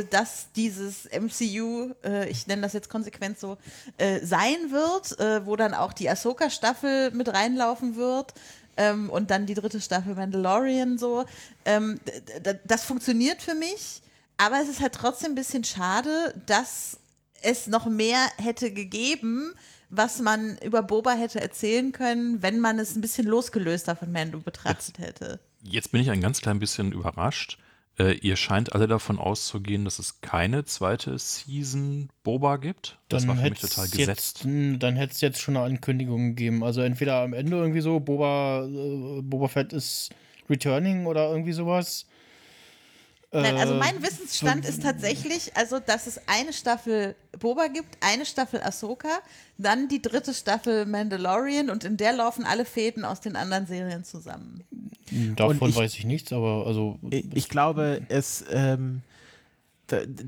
äh, 0.00 0.04
dass 0.08 0.46
dieses 0.56 1.06
MCU, 1.06 1.92
äh, 2.04 2.28
ich 2.30 2.46
nenne 2.46 2.62
das 2.62 2.72
jetzt 2.72 2.88
konsequent 2.88 3.38
so, 3.38 3.58
äh, 3.98 4.24
sein 4.24 4.70
wird, 4.70 5.18
äh, 5.20 5.44
wo 5.44 5.56
dann 5.56 5.74
auch 5.74 5.92
die 5.92 6.08
Ahsoka-Staffel 6.08 7.10
mit 7.10 7.28
reinlaufen 7.28 7.96
wird, 7.96 8.32
ähm, 8.78 9.10
und 9.10 9.30
dann 9.30 9.46
die 9.46 9.54
dritte 9.54 9.80
Staffel 9.80 10.14
Mandalorian 10.14 10.98
so. 10.98 11.24
Ähm, 11.64 11.98
das 12.64 12.84
funktioniert 12.84 13.42
für 13.42 13.54
mich, 13.54 14.02
aber 14.36 14.60
es 14.62 14.68
ist 14.68 14.80
halt 14.80 14.92
trotzdem 14.94 15.32
ein 15.32 15.34
bisschen 15.34 15.64
schade, 15.64 16.34
dass 16.46 16.98
es 17.46 17.66
noch 17.66 17.86
mehr 17.86 18.18
hätte 18.38 18.72
gegeben, 18.72 19.52
was 19.88 20.20
man 20.20 20.58
über 20.64 20.82
Boba 20.82 21.12
hätte 21.12 21.40
erzählen 21.40 21.92
können, 21.92 22.42
wenn 22.42 22.58
man 22.58 22.78
es 22.78 22.96
ein 22.96 23.00
bisschen 23.00 23.26
losgelöster 23.26 23.94
von 23.96 24.10
Mando 24.10 24.40
betrachtet 24.40 24.98
hätte. 24.98 25.40
Jetzt 25.62 25.92
bin 25.92 26.00
ich 26.00 26.10
ein 26.10 26.20
ganz 26.20 26.40
klein 26.40 26.58
bisschen 26.58 26.92
überrascht. 26.92 27.58
Äh, 27.98 28.14
ihr 28.18 28.36
scheint 28.36 28.74
alle 28.74 28.88
davon 28.88 29.18
auszugehen, 29.18 29.84
dass 29.84 29.98
es 29.98 30.20
keine 30.20 30.64
zweite 30.64 31.18
Season 31.18 32.10
Boba 32.24 32.56
gibt. 32.56 32.98
Das 33.08 33.26
war 33.26 33.36
für 33.36 33.48
mich 33.48 33.60
total 33.60 33.84
jetzt, 33.86 33.96
gesetzt. 33.96 34.44
mh, 34.44 34.76
Dann 34.78 34.96
hätte 34.96 35.14
es 35.14 35.20
jetzt 35.22 35.40
schon 35.40 35.56
eine 35.56 35.64
Ankündigung 35.64 36.30
gegeben. 36.34 36.62
Also 36.62 36.82
entweder 36.82 37.22
am 37.22 37.32
Ende 37.32 37.56
irgendwie 37.56 37.80
so, 37.80 38.00
Boba, 38.00 38.66
äh, 38.66 39.22
Boba 39.22 39.48
Fett 39.48 39.72
ist 39.72 40.10
returning 40.50 41.06
oder 41.06 41.30
irgendwie 41.30 41.52
sowas. 41.52 42.06
Nein, 43.32 43.56
also 43.56 43.74
Äh, 43.74 43.78
mein 43.78 44.02
Wissensstand 44.02 44.64
ist 44.66 44.82
tatsächlich, 44.82 45.54
also 45.56 45.78
dass 45.80 46.06
es 46.06 46.20
eine 46.26 46.52
Staffel 46.52 47.14
Boba 47.38 47.66
gibt, 47.66 47.98
eine 48.00 48.24
Staffel 48.24 48.62
Ahsoka, 48.62 49.08
dann 49.58 49.88
die 49.88 50.00
dritte 50.00 50.32
Staffel 50.32 50.86
Mandalorian 50.86 51.68
und 51.68 51.84
in 51.84 51.96
der 51.96 52.12
laufen 52.12 52.44
alle 52.44 52.64
Fäden 52.64 53.04
aus 53.04 53.20
den 53.20 53.36
anderen 53.36 53.66
Serien 53.66 54.04
zusammen. 54.04 54.64
Davon 55.36 55.68
ich- 55.68 55.76
weiß 55.76 55.94
ich 55.94 56.04
nichts, 56.04 56.32
aber 56.32 56.64
also. 56.66 56.98
Ich, 57.10 57.26
ich 57.34 57.48
glaube, 57.48 58.00
es, 58.08 58.44
ähm, 58.50 59.02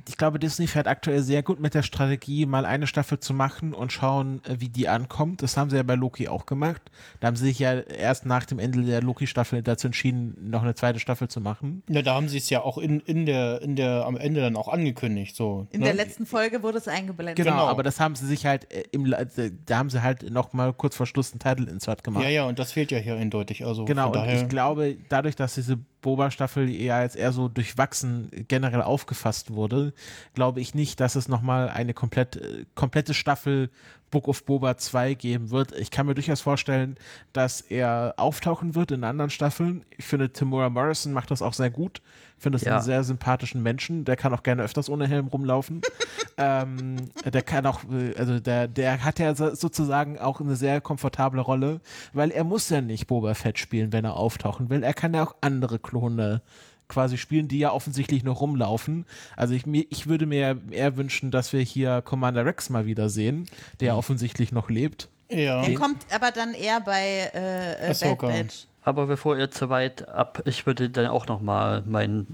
ich 0.09 0.17
glaube, 0.17 0.39
Disney 0.39 0.67
fährt 0.67 0.87
aktuell 0.87 1.21
sehr 1.23 1.43
gut 1.43 1.59
mit 1.61 1.75
der 1.75 1.83
Strategie, 1.83 2.47
mal 2.47 2.65
eine 2.65 2.87
Staffel 2.87 3.19
zu 3.19 3.35
machen 3.35 3.75
und 3.75 3.93
schauen, 3.93 4.41
äh, 4.45 4.57
wie 4.61 4.69
die 4.69 4.89
ankommt. 4.89 5.43
Das 5.43 5.57
haben 5.57 5.71
sie 5.71 5.77
ja 5.77 5.83
bei 5.83 5.95
Loki 5.97 6.29
auch 6.29 6.47
gemacht. 6.47 6.83
Da 7.21 7.27
haben 7.27 7.37
sie 7.37 7.47
sich 7.47 7.59
ja 7.59 7.81
erst 7.81 8.25
nach 8.27 8.45
dem 8.45 8.59
Ende 8.59 8.83
der 8.83 9.03
Loki-Staffel 9.03 9.63
dazu 9.63 9.89
entschieden, 9.89 10.37
noch 10.51 10.63
eine 10.63 10.75
zweite 10.75 11.01
Staffel 11.01 11.29
zu 11.29 11.41
machen. 11.41 11.83
Ja, 11.89 12.03
da 12.03 12.15
haben 12.15 12.29
sie 12.29 12.39
es 12.39 12.49
ja 12.51 12.63
auch 12.63 12.79
in, 12.79 13.01
in 13.01 13.27
der, 13.27 13.61
in 13.63 13.75
der, 13.77 14.07
am 14.07 14.17
Ende 14.17 14.41
dann 14.41 14.57
auch 14.57 14.69
angekündigt. 14.69 15.35
So, 15.35 15.67
In 15.71 15.81
ne? 15.81 15.87
der 15.87 15.95
letzten 15.95 16.27
Folge 16.27 16.63
wurde 16.63 16.79
es 16.79 16.87
eingeblendet. 16.89 17.37
Genau, 17.37 17.49
Genau. 17.59 17.67
aber 17.67 17.83
das 17.83 17.99
haben 17.99 18.15
sie 18.15 18.27
sich 18.27 18.47
halt 18.47 18.73
äh, 18.73 18.85
im, 18.93 19.13
äh, 19.13 19.27
da 19.67 19.79
haben 19.79 19.91
sie 19.91 20.03
halt 20.03 20.31
noch 20.31 20.53
mal 20.53 20.73
kurz 20.73 20.95
vor 20.97 21.07
Schluss 21.07 21.35
ein 21.35 21.39
Title 21.41 21.69
Insert 21.69 22.05
gemacht. 22.05 22.23
Ja, 22.25 22.31
ja, 22.31 22.45
und 22.45 22.59
das 22.59 22.73
fehlt 22.73 22.91
ja 22.93 22.99
hier 22.99 23.17
eindeutig. 23.17 23.65
Also 23.65 23.85
Genau, 23.85 24.13
von 24.13 24.23
und 24.23 24.29
ich 24.29 24.49
glaube, 24.49 24.97
dadurch, 25.09 25.35
dass 25.35 25.55
diese 25.55 25.79
Boba-Staffel 26.01 26.69
eher 26.69 26.97
als 26.97 27.17
eher 27.17 27.33
so 27.33 27.49
durchwachsen 27.49 28.31
generell 28.49 28.83
aufgefasst 28.83 29.53
wurde, 29.53 29.93
glaube 30.35 30.61
ich 30.61 30.75
nicht, 30.75 31.01
dass 31.01 31.17
es 31.17 31.29
nochmal 31.29 31.69
eine 31.69 31.95
komplett, 31.95 32.37
äh, 32.37 32.65
komplette 32.75 33.15
Staffel 33.15 33.71
Book 34.11 34.29
of 34.29 34.45
Boba 34.45 34.77
2 34.77 35.15
geben 35.15 35.51
wird. 35.51 35.73
Ich 35.79 35.91
kann 35.91 36.07
mir 36.07 36.15
durchaus 36.15 36.41
vorstellen, 36.41 36.97
dass 37.33 37.61
er 37.61 38.15
auftauchen 38.17 38.75
wird 38.75 38.91
in 38.91 39.05
anderen 39.05 39.31
Staffeln. 39.31 39.85
Ich 39.97 40.05
finde, 40.07 40.33
Timura 40.33 40.71
Morrison 40.71 41.13
macht 41.13 41.31
das 41.31 41.43
auch 41.43 41.53
sehr 41.55 41.71
gut. 41.71 42.01
Ich 42.37 42.43
finde 42.43 42.57
das 42.59 42.65
Ja. 42.67 42.75
einen 42.77 42.83
sehr 42.85 43.03
sympathischen 43.05 43.63
Menschen. 43.63 44.05
Der 44.05 44.17
kann 44.17 44.33
auch 44.33 44.43
gerne 44.43 44.63
öfters 44.63 44.89
ohne 44.89 45.07
Helm 45.09 45.27
rumlaufen. 45.27 45.81
ähm, 46.39 46.97
der 47.25 47.43
kann 47.43 47.67
auch, 47.67 47.81
äh, 47.91 48.15
also 48.17 48.39
der, 48.41 48.69
der 48.69 49.05
hat 49.05 49.19
ja 49.19 49.35
so- 49.35 49.55
sozusagen 49.55 50.19
auch 50.19 50.41
eine 50.41 50.55
sehr 50.57 50.81
komfortable 50.81 51.41
Rolle, 51.41 51.81
weil 52.13 52.31
er 52.31 52.45
muss 52.45 52.69
ja 52.71 52.81
nicht 52.81 53.07
Boba 53.09 53.35
Fett 53.35 53.59
spielen, 53.59 53.93
wenn 53.93 54.05
er 54.05 54.17
auftauchen 54.17 54.71
will. 54.71 54.83
Er 54.83 54.95
kann 54.95 55.15
ja 55.15 55.25
auch 55.25 55.35
andere 55.41 55.79
Klone 55.79 56.43
quasi 56.89 57.19
spielen, 57.19 57.49
die 57.49 57.59
ja 57.59 57.71
offensichtlich 57.73 58.25
noch 58.25 58.41
rumlaufen. 58.41 59.05
Also 59.37 59.55
ich, 59.55 59.67
mir- 59.67 59.87
ich 59.91 60.07
würde 60.07 60.27
mir 60.27 60.57
eher 60.71 60.97
wünschen, 60.97 61.31
dass 61.31 61.53
wir 61.53 61.61
hier 61.61 62.03
Commander 62.03 62.45
Rex 62.47 62.71
mal 62.71 62.87
wieder 62.87 63.09
sehen, 63.09 63.47
der 63.81 63.97
offensichtlich 63.97 64.53
noch 64.53 64.71
lebt. 64.71 65.09
ja. 65.29 65.63
Der 65.65 65.75
kommt 65.75 66.07
aber 66.15 66.31
dann 66.31 66.55
eher 66.55 66.81
bei 66.81 67.31
äh, 67.35 67.91
äh, 67.91 67.95
Bad. 68.01 68.19
Batch. 68.19 68.65
Aber 68.83 69.07
bevor 69.07 69.37
ihr 69.37 69.51
zu 69.51 69.69
weit 69.69 70.09
ab, 70.09 70.41
ich 70.47 70.65
würde 70.65 70.89
dann 70.89 71.09
auch 71.09 71.27
noch 71.27 71.43
mal 71.43 71.83
meine 71.87 72.25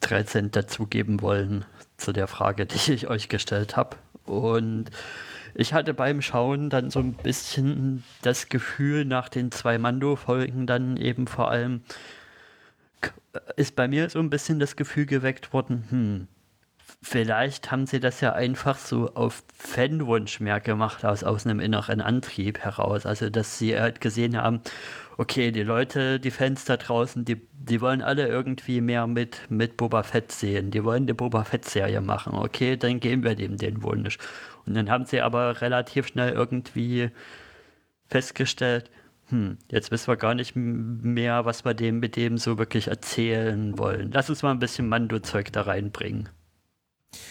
3 0.00 0.22
Cent 0.24 0.54
dazugeben 0.56 1.22
wollen 1.22 1.64
zu 1.96 2.12
der 2.12 2.26
Frage, 2.26 2.66
die 2.66 2.92
ich 2.92 3.08
euch 3.08 3.28
gestellt 3.30 3.76
habe. 3.76 3.96
Und 4.26 4.86
ich 5.54 5.72
hatte 5.72 5.94
beim 5.94 6.20
Schauen 6.20 6.68
dann 6.68 6.90
so 6.90 6.98
ein 6.98 7.14
bisschen 7.14 8.04
das 8.22 8.48
Gefühl 8.50 9.04
nach 9.06 9.28
den 9.30 9.50
zwei 9.50 9.78
Mando-Folgen 9.78 10.66
dann 10.66 10.96
eben 10.98 11.26
vor 11.26 11.50
allem, 11.50 11.80
ist 13.56 13.76
bei 13.76 13.88
mir 13.88 14.10
so 14.10 14.18
ein 14.18 14.30
bisschen 14.30 14.58
das 14.58 14.76
Gefühl 14.76 15.06
geweckt 15.06 15.52
worden, 15.52 15.84
hm, 15.90 16.28
vielleicht 17.02 17.70
haben 17.70 17.86
sie 17.86 18.00
das 18.00 18.20
ja 18.20 18.32
einfach 18.32 18.78
so 18.78 19.14
auf 19.14 19.44
Fanwunsch 19.56 20.40
mehr 20.40 20.60
gemacht, 20.60 21.04
aus, 21.04 21.24
aus 21.24 21.46
einem 21.46 21.60
inneren 21.60 22.00
Antrieb 22.00 22.60
heraus. 22.60 23.06
Also, 23.06 23.30
dass 23.30 23.58
sie 23.58 23.78
halt 23.78 24.00
gesehen 24.00 24.36
haben, 24.36 24.60
okay, 25.18 25.50
die 25.50 25.62
Leute, 25.62 26.20
die 26.20 26.30
Fans 26.30 26.64
da 26.64 26.76
draußen, 26.76 27.24
die, 27.24 27.40
die 27.52 27.80
wollen 27.80 28.02
alle 28.02 28.28
irgendwie 28.28 28.80
mehr 28.80 29.06
mit, 29.06 29.40
mit 29.50 29.76
Boba 29.76 30.02
Fett 30.02 30.32
sehen. 30.32 30.70
Die 30.70 30.84
wollen 30.84 31.02
eine 31.04 31.14
Boba 31.14 31.44
Fett-Serie 31.44 32.00
machen. 32.00 32.34
Okay, 32.34 32.76
dann 32.76 33.00
geben 33.00 33.24
wir 33.24 33.34
dem 33.34 33.56
den 33.56 33.82
Wunsch. 33.82 34.18
Und 34.66 34.74
dann 34.74 34.90
haben 34.90 35.04
sie 35.06 35.20
aber 35.20 35.60
relativ 35.60 36.08
schnell 36.08 36.32
irgendwie 36.32 37.10
festgestellt, 38.06 38.90
hm, 39.32 39.56
jetzt 39.70 39.90
wissen 39.90 40.08
wir 40.08 40.16
gar 40.16 40.34
nicht 40.34 40.54
mehr, 40.54 41.46
was 41.46 41.64
wir 41.64 41.72
dem 41.72 42.00
mit 42.00 42.16
dem 42.16 42.36
so 42.36 42.58
wirklich 42.58 42.88
erzählen 42.88 43.78
wollen. 43.78 44.10
Lass 44.12 44.28
uns 44.28 44.42
mal 44.42 44.50
ein 44.50 44.58
bisschen 44.58 44.88
Mando-Zeug 44.88 45.50
da 45.52 45.62
reinbringen. 45.62 46.28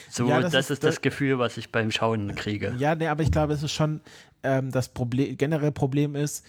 So, 0.10 0.28
Ja, 0.28 0.41
das, 0.41 0.52
das 0.52 0.72
ist, 0.72 0.84
das 0.84 1.02
Gefühl, 1.02 1.38
was 1.38 1.58
ich 1.58 1.72
beim 1.72 1.91
Schauen 1.91 2.34
kriege. 2.36 2.74
Ja, 2.80 2.95
nee, 2.95 3.08
aber 3.08 3.22
ich 3.22 3.32
glaube, 3.32 3.54
es 3.54 3.62
ist 3.62 3.72
schon 3.72 4.02
ähm, 4.41 4.72
das 4.72 4.89
Problem, 4.89 5.38
generell 5.38 5.72
Problem 5.72 6.16
ist, 6.16 6.43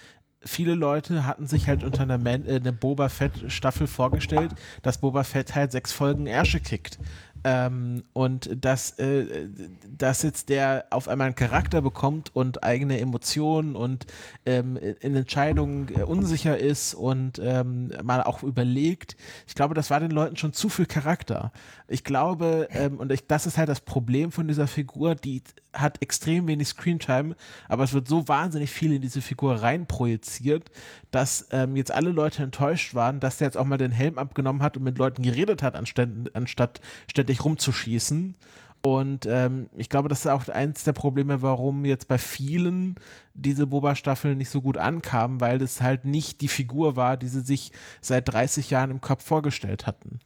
viele 0.44 0.74
Leute 0.74 1.26
hatten 1.26 1.46
sich 1.46 1.68
halt 1.68 1.84
unter 1.84 2.03
einer, 2.03 2.18
Man 2.18 2.46
äh, 2.46 2.57
einer 2.57 2.72
Boba 2.72 3.11
Fett 3.11 3.32
Staffel 3.48 3.86
vorgestellt, 3.86 4.53
dass 4.82 4.98
Boba 4.98 5.22
Fett 5.22 5.55
halt 5.55 5.72
sechs 5.72 5.92
Folgen 5.92 6.26
Ärsche 6.26 6.61
kickt. 6.61 6.98
Ähm, 7.45 8.05
und 8.12 8.64
dass, 8.64 8.99
äh, 8.99 9.49
dass 9.97 10.22
jetzt 10.22 10.49
der 10.49 10.86
auf 10.90 11.09
einmal 11.09 11.26
einen 11.26 11.34
Charakter 11.34 11.82
bekommt 11.82 12.34
und 12.34 12.62
eigene 12.62 13.01
Emotionen 13.01 13.74
und 13.74 14.07
ähm, 14.47 14.76
in 14.76 15.16
Entscheidungen 15.16 15.88
äh, 15.95 16.03
unsicher 16.03 16.59
ist 16.59 16.95
und 16.95 17.40
ähm, 17.43 17.93
mal 18.03 18.22
auch 18.22 18.43
überlegt. 18.43 19.16
Ich 19.47 19.55
glaube, 19.55 19.74
das 19.74 19.90
war 19.90 20.01
den 20.01 20.12
Leuten 20.12 20.36
schon 20.36 20.53
zu 20.53 20.68
viel 20.68 20.86
Charakter. 20.86 21.53
Ich 21.93 22.05
glaube, 22.05 22.68
ähm, 22.70 22.97
und 22.99 23.12
ich, 23.12 23.26
das 23.26 23.47
ist 23.47 23.59
halt 23.59 23.68
das 23.68 23.80
Problem 23.80 24.32
von 24.32 24.49
dieser 24.49 24.66
Figur, 24.66 25.14
die 25.14 25.43
hat 25.74 26.01
extrem 26.01 26.47
wenig 26.47 26.68
Screentime, 26.68 27.36
aber 27.68 27.84
es 27.84 27.93
wird 27.93 28.09
so 28.09 28.28
wahnsinnig 28.28 28.70
viel 28.70 28.95
in 28.95 29.03
diese 29.03 29.20
Figur 29.20 29.57
reinprojiziert, 29.57 30.70
dass 31.11 31.49
ähm, 31.51 31.76
jetzt 31.76 31.93
alle 31.93 32.11
Leute 32.11 32.43
enttäuscht 32.43 32.95
waren, 32.95 33.20
dass 33.20 33.36
der 33.36 33.49
jetzt 33.49 33.59
auch 33.59 33.66
mal 33.66 33.76
den 33.76 33.93
Helm 33.93 34.16
abgenommen 34.16 34.62
hat 34.62 34.78
und 34.78 34.84
mit 34.84 34.97
Leuten 34.97 35.22
geredet 35.22 35.62
hat, 35.62 35.76
anstatt, 35.76 36.09
anstatt 36.32 36.80
ständig 37.11 37.45
rumzuschießen. 37.45 38.36
Und 38.80 39.26
ähm, 39.26 39.68
ich 39.76 39.90
glaube, 39.90 40.09
das 40.09 40.20
ist 40.20 40.26
auch 40.28 40.49
eins 40.49 40.84
der 40.84 40.95
Probleme, 40.95 41.43
warum 41.43 41.84
jetzt 41.84 42.09
bei 42.09 42.18
vielen 42.18 42.97
diese 43.34 43.66
Boba-Staffel 43.66 44.34
nicht 44.34 44.51
so 44.51 44.62
gut 44.62 44.78
ankam, 44.78 45.40
weil 45.43 45.61
es 45.61 45.82
halt 45.82 46.07
nicht 46.07 46.40
die 46.40 46.49
Figur 46.49 46.97
war, 46.97 47.18
die 47.18 47.28
sie 47.28 47.43
sich 47.43 47.70
seit 48.01 48.32
30 48.32 48.70
Jahren 48.70 48.90
im 48.90 49.01
Kopf 49.03 49.24
vorgestellt 49.24 49.86
hatten. 49.86 50.20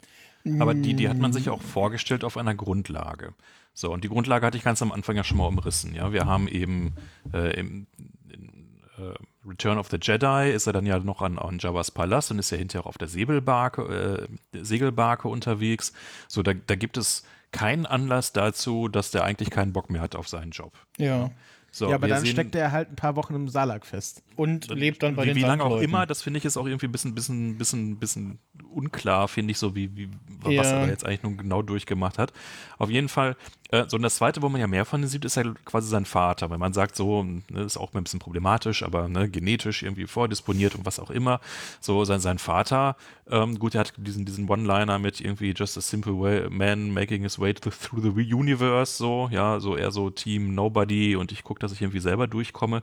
Aber 0.60 0.74
die, 0.74 0.94
die 0.94 1.08
hat 1.08 1.18
man 1.18 1.32
sich 1.32 1.48
auch 1.50 1.62
vorgestellt 1.62 2.24
auf 2.24 2.36
einer 2.36 2.54
Grundlage. 2.54 3.34
So, 3.74 3.92
und 3.92 4.04
die 4.04 4.08
Grundlage 4.08 4.46
hatte 4.46 4.56
ich 4.56 4.64
ganz 4.64 4.80
am 4.80 4.92
Anfang 4.92 5.16
ja 5.16 5.24
schon 5.24 5.38
mal 5.38 5.46
umrissen. 5.46 5.94
Ja, 5.94 6.12
wir 6.12 6.24
haben 6.24 6.48
eben 6.48 6.94
äh, 7.32 7.58
im, 7.58 7.86
in, 8.28 8.80
äh, 8.96 9.14
Return 9.46 9.78
of 9.78 9.88
the 9.90 9.98
Jedi 10.00 10.50
ist 10.50 10.66
er 10.66 10.72
dann 10.72 10.86
ja 10.86 10.98
noch 10.98 11.20
an, 11.20 11.38
an 11.38 11.58
Jabba's 11.58 11.90
Palast 11.90 12.30
und 12.30 12.38
ist 12.38 12.50
ja 12.50 12.56
hinterher 12.56 12.86
auf 12.86 12.96
der 12.96 13.08
Segelbarke, 13.08 14.28
äh, 14.52 14.62
Segelbarke 14.62 15.28
unterwegs. 15.28 15.92
So, 16.26 16.42
da, 16.42 16.54
da 16.54 16.74
gibt 16.74 16.96
es 16.96 17.24
keinen 17.52 17.86
Anlass 17.86 18.32
dazu, 18.32 18.88
dass 18.88 19.10
der 19.10 19.24
eigentlich 19.24 19.50
keinen 19.50 19.72
Bock 19.72 19.90
mehr 19.90 20.00
hat 20.00 20.16
auf 20.16 20.28
seinen 20.28 20.50
Job. 20.50 20.72
Ja. 20.98 21.30
So, 21.70 21.90
ja, 21.90 21.96
aber 21.96 22.08
dann 22.08 22.22
sehen, 22.22 22.32
steckt 22.32 22.54
er 22.54 22.72
halt 22.72 22.90
ein 22.90 22.96
paar 22.96 23.16
Wochen 23.16 23.34
im 23.34 23.48
Salak 23.48 23.84
fest. 23.84 24.22
Und 24.36 24.68
lebt 24.68 25.02
dann 25.02 25.16
bei 25.16 25.24
wie, 25.24 25.28
den 25.28 25.36
Wie 25.36 25.40
lange 25.40 25.64
auch 25.64 25.80
immer, 25.80 26.06
das 26.06 26.22
finde 26.22 26.38
ich 26.38 26.44
ist 26.44 26.56
auch 26.56 26.66
irgendwie 26.66 26.86
ein 26.86 26.92
bisschen, 26.92 27.14
bisschen, 27.14 27.56
bisschen, 27.58 27.96
bisschen 27.98 28.38
unklar, 28.70 29.28
finde 29.28 29.52
ich, 29.52 29.58
so 29.58 29.74
wie, 29.74 29.96
wie 29.96 30.08
ja. 30.48 30.60
was 30.60 30.70
er 30.70 30.80
da 30.82 30.88
jetzt 30.88 31.04
eigentlich 31.04 31.22
nun 31.22 31.36
genau 31.38 31.62
durchgemacht 31.62 32.18
hat. 32.18 32.32
Auf 32.78 32.90
jeden 32.90 33.08
Fall 33.08 33.36
äh, 33.70 33.84
so, 33.88 33.96
und 33.96 34.02
das 34.02 34.16
Zweite, 34.16 34.42
wo 34.42 34.48
man 34.48 34.60
ja 34.60 34.66
mehr 34.66 34.84
von 34.84 35.02
ihm 35.02 35.08
sieht, 35.08 35.24
ist 35.24 35.36
ja 35.36 35.42
quasi 35.64 35.88
sein 35.88 36.04
Vater. 36.04 36.50
Weil 36.50 36.58
man 36.58 36.72
sagt 36.72 36.96
so, 36.96 37.22
ne, 37.22 37.62
ist 37.64 37.76
auch 37.76 37.92
ein 37.94 38.02
bisschen 38.02 38.20
problematisch, 38.20 38.82
aber 38.82 39.08
ne, 39.08 39.28
genetisch 39.28 39.82
irgendwie 39.82 40.06
vordisponiert 40.06 40.74
und 40.74 40.86
was 40.86 41.00
auch 41.00 41.10
immer. 41.10 41.40
So, 41.80 42.04
sein, 42.04 42.20
sein 42.20 42.38
Vater, 42.38 42.96
ähm, 43.28 43.58
gut, 43.58 43.74
er 43.74 43.80
hat 43.80 43.94
diesen, 43.96 44.24
diesen 44.24 44.48
One-Liner 44.48 44.98
mit 44.98 45.20
irgendwie 45.20 45.52
just 45.56 45.76
a 45.76 45.80
simple 45.80 46.18
way, 46.18 46.48
man 46.48 46.92
making 46.92 47.22
his 47.22 47.38
way 47.38 47.54
through 47.54 48.02
the 48.02 48.34
universe, 48.34 48.96
so, 48.96 49.28
ja, 49.32 49.58
so 49.58 49.76
eher 49.76 49.90
so 49.90 50.10
Team 50.10 50.54
Nobody 50.54 51.16
und 51.16 51.32
ich 51.32 51.42
gucke, 51.42 51.60
dass 51.60 51.72
ich 51.72 51.82
irgendwie 51.82 52.00
selber 52.00 52.26
durchkomme. 52.26 52.82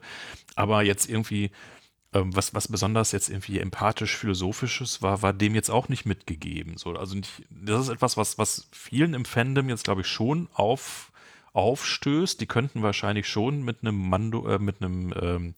Aber 0.55 0.83
jetzt 0.83 1.09
irgendwie 1.09 1.42
ähm, 2.13 2.35
was, 2.35 2.53
was 2.53 2.67
besonders 2.67 3.11
jetzt 3.11 3.29
irgendwie 3.29 3.59
empathisch-philosophisches 3.59 5.01
war, 5.01 5.21
war 5.21 5.33
dem 5.33 5.55
jetzt 5.55 5.69
auch 5.69 5.89
nicht 5.89 6.05
mitgegeben. 6.05 6.77
So, 6.77 6.91
also 6.91 7.15
nicht, 7.15 7.31
das 7.49 7.81
ist 7.81 7.89
etwas, 7.89 8.17
was, 8.17 8.37
was 8.37 8.67
vielen 8.71 9.13
im 9.13 9.25
Fandom 9.25 9.69
jetzt, 9.69 9.83
glaube 9.83 10.01
ich, 10.01 10.07
schon 10.07 10.47
auf, 10.53 11.11
aufstößt. 11.53 12.39
Die 12.39 12.45
könnten 12.45 12.83
wahrscheinlich 12.83 13.27
schon 13.27 13.63
mit 13.63 13.77
einem 13.81 14.09
Mando, 14.09 14.47
äh, 14.47 14.59
mit 14.59 14.81
einem 14.81 15.13
ähm, 15.19 15.53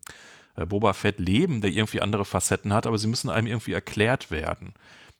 äh, 0.55 0.65
Boba 0.65 0.93
Fett 0.93 1.19
leben, 1.19 1.61
der 1.61 1.71
irgendwie 1.71 2.01
andere 2.01 2.25
Facetten 2.25 2.73
hat, 2.73 2.87
aber 2.87 2.97
sie 2.97 3.07
müssen 3.07 3.29
einem 3.29 3.47
irgendwie 3.47 3.73
erklärt 3.73 4.31
werden. 4.31 4.73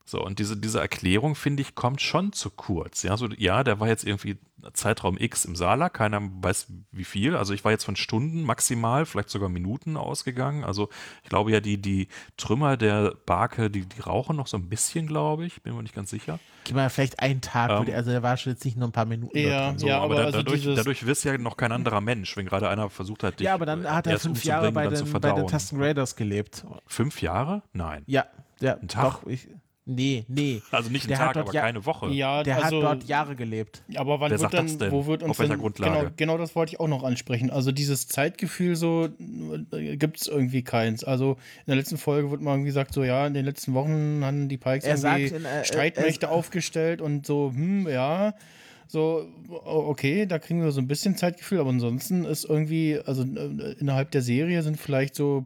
So, 0.08 0.24
und 0.24 0.38
diese, 0.38 0.56
diese 0.56 0.80
Erklärung, 0.80 1.34
finde 1.34 1.62
ich, 1.62 1.74
kommt 1.74 1.99
schon 1.99 2.32
zu 2.32 2.51
kurz. 2.51 3.01
Ja, 3.01 3.18
so, 3.18 3.28
ja, 3.28 3.64
der 3.64 3.80
war 3.80 3.88
jetzt 3.88 4.06
irgendwie 4.06 4.38
Zeitraum 4.74 5.18
X 5.18 5.45
im 5.45 5.56
Saarland, 5.56 5.93
keiner 5.93 6.22
weiß 6.22 6.68
wie 6.91 7.03
viel. 7.03 7.36
Also 7.36 7.53
ich 7.53 7.64
war 7.64 7.72
jetzt 7.72 7.84
von 7.84 7.95
Stunden 7.95 8.43
maximal, 8.43 9.06
vielleicht 9.06 9.30
sogar 9.30 9.49
Minuten 9.49 9.97
ausgegangen. 9.97 10.64
Also 10.64 10.89
ich 11.24 11.30
glaube 11.30 11.51
ja, 11.51 11.60
die, 11.60 11.80
die 11.82 12.08
Trümmer 12.38 12.78
der 12.78 13.16
Barke, 13.26 13.70
die, 13.70 13.86
die 13.86 14.01
rauchen 14.01 14.36
noch 14.36 14.47
so 14.47 14.58
ein 14.58 14.70
bisschen, 14.70 15.08
glaube 15.08 15.45
ich. 15.45 15.62
Bin 15.62 15.76
mir 15.76 15.84
nicht 15.84 15.95
ganz 15.95 16.10
sicher. 16.10 16.39
Gib 16.64 16.76
mal 16.76 16.89
vielleicht 16.89 17.20
einen 17.20 17.41
Tag, 17.41 17.88
ähm, 17.88 17.93
also 17.95 18.12
der 18.12 18.24
war 18.24 18.38
schon 18.38 18.53
jetzt 18.53 18.66
nicht 18.66 18.78
nur 18.78 18.88
ein 18.88 18.91
paar 18.91 19.06
Minuten. 19.06 19.38
Ja, 19.38 19.78
so, 19.78 19.88
ja 19.88 19.97
aber, 19.97 20.06
aber 20.06 20.16
da, 20.16 20.24
also 20.26 20.38
dadurch, 20.41 20.66
dadurch 20.66 21.06
wirst 21.06 21.26
du 21.26 21.30
ja 21.30 21.38
noch 21.38 21.58
kein 21.58 21.72
anderer 21.72 22.01
Mensch, 22.01 22.36
wenn 22.38 22.45
gerade 22.45 22.70
einer 22.70 22.89
versucht 22.89 23.24
hat, 23.24 23.39
dich 23.39 23.45
Ja, 23.45 23.53
aber 23.53 23.66
dann 23.66 23.89
hat 23.89 24.08
er 24.08 24.20
fünf 24.20 24.43
Jahre 24.43 24.72
bei 24.72 24.88
den, 24.88 25.12
bei 25.12 25.32
den 25.32 25.47
Tasten 25.47 25.82
Raiders 25.82 26.16
gelebt. 26.16 26.66
Fünf 26.88 27.22
Jahre? 27.22 27.62
Nein. 27.74 28.03
Ja, 28.08 28.26
ja. 28.60 28.78
Ein 28.78 28.88
Tag? 28.88 29.22
Doch, 29.22 29.28
ich, 29.28 29.47
Nee, 29.88 30.25
nee. 30.27 30.63
Also 30.71 30.89
nicht 30.89 31.07
ein 31.11 31.15
Tag, 31.15 31.38
aber 31.38 31.53
ja, 31.53 31.61
keine 31.61 31.86
Woche. 31.86 32.09
Ja, 32.09 32.41
der 32.41 32.63
also, 32.63 32.77
hat 32.77 32.83
dort 32.83 33.03
Jahre 33.03 33.36
gelebt. 33.36 33.83
Aber 33.95 34.19
wann 34.19 34.31
Wer 34.31 34.39
wird 34.39 34.51
sagt 34.51 34.81
dann, 34.81 34.91
wo 34.91 35.05
wird 35.05 35.21
uns 35.21 35.31
Auf 35.31 35.39
welcher 35.39 35.53
denn, 35.53 35.61
Grundlage? 35.61 35.97
Genau, 35.99 36.11
genau 36.17 36.38
das 36.39 36.55
wollte 36.55 36.73
ich 36.73 36.79
auch 36.79 36.88
noch 36.88 37.03
ansprechen. 37.03 37.51
Also 37.51 37.71
dieses 37.71 38.07
Zeitgefühl 38.07 38.75
so 38.75 39.09
äh, 39.71 39.95
gibt 39.95 40.21
es 40.21 40.27
irgendwie 40.27 40.63
keins. 40.63 41.03
Also 41.03 41.33
in 41.33 41.65
der 41.67 41.75
letzten 41.75 41.97
Folge 41.97 42.31
wird 42.31 42.41
mal 42.41 42.53
irgendwie 42.53 42.69
gesagt, 42.69 42.95
so 42.95 43.03
ja, 43.03 43.27
in 43.27 43.36
den 43.36 43.45
letzten 43.45 43.75
Wochen 43.75 44.21
haben 44.23 44.49
die 44.49 44.57
Pikes 44.57 44.86
er 44.86 44.97
irgendwie 44.97 45.36
in, 45.36 45.45
äh, 45.45 45.63
Streitmächte 45.63 46.29
aufgestellt 46.29 46.99
und 46.99 47.27
so, 47.27 47.51
hm, 47.53 47.88
ja. 47.88 48.33
So, 48.88 49.27
okay, 49.49 50.25
da 50.25 50.39
kriegen 50.39 50.63
wir 50.63 50.71
so 50.71 50.79
ein 50.79 50.88
bisschen 50.88 51.15
Zeitgefühl, 51.17 51.59
aber 51.59 51.71
ansonsten 51.71 52.23
ist 52.23 52.45
irgendwie, 52.45 52.99
also 53.03 53.23
äh, 53.23 53.75
innerhalb 53.79 54.11
der 54.11 54.21
Serie 54.21 54.61
sind 54.63 54.79
vielleicht 54.79 55.15
so 55.15 55.45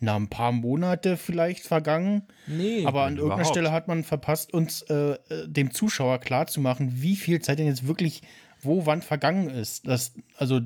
na, 0.00 0.16
ein 0.16 0.28
paar 0.28 0.52
Monate 0.52 1.16
vielleicht 1.16 1.66
vergangen. 1.66 2.22
Nee. 2.46 2.84
Aber 2.86 3.02
an 3.02 3.14
irgendeiner 3.16 3.42
überhaupt. 3.42 3.54
Stelle 3.54 3.72
hat 3.72 3.86
man 3.88 4.02
verpasst, 4.04 4.52
uns 4.52 4.82
äh, 4.82 5.12
äh, 5.12 5.46
dem 5.46 5.72
Zuschauer 5.72 6.18
klarzumachen, 6.18 7.02
wie 7.02 7.16
viel 7.16 7.40
Zeit 7.40 7.58
denn 7.58 7.66
jetzt 7.66 7.86
wirklich 7.86 8.22
wo 8.62 8.84
wann 8.84 9.00
vergangen 9.00 9.48
ist. 9.48 9.86
Das, 9.86 10.12
also 10.36 10.60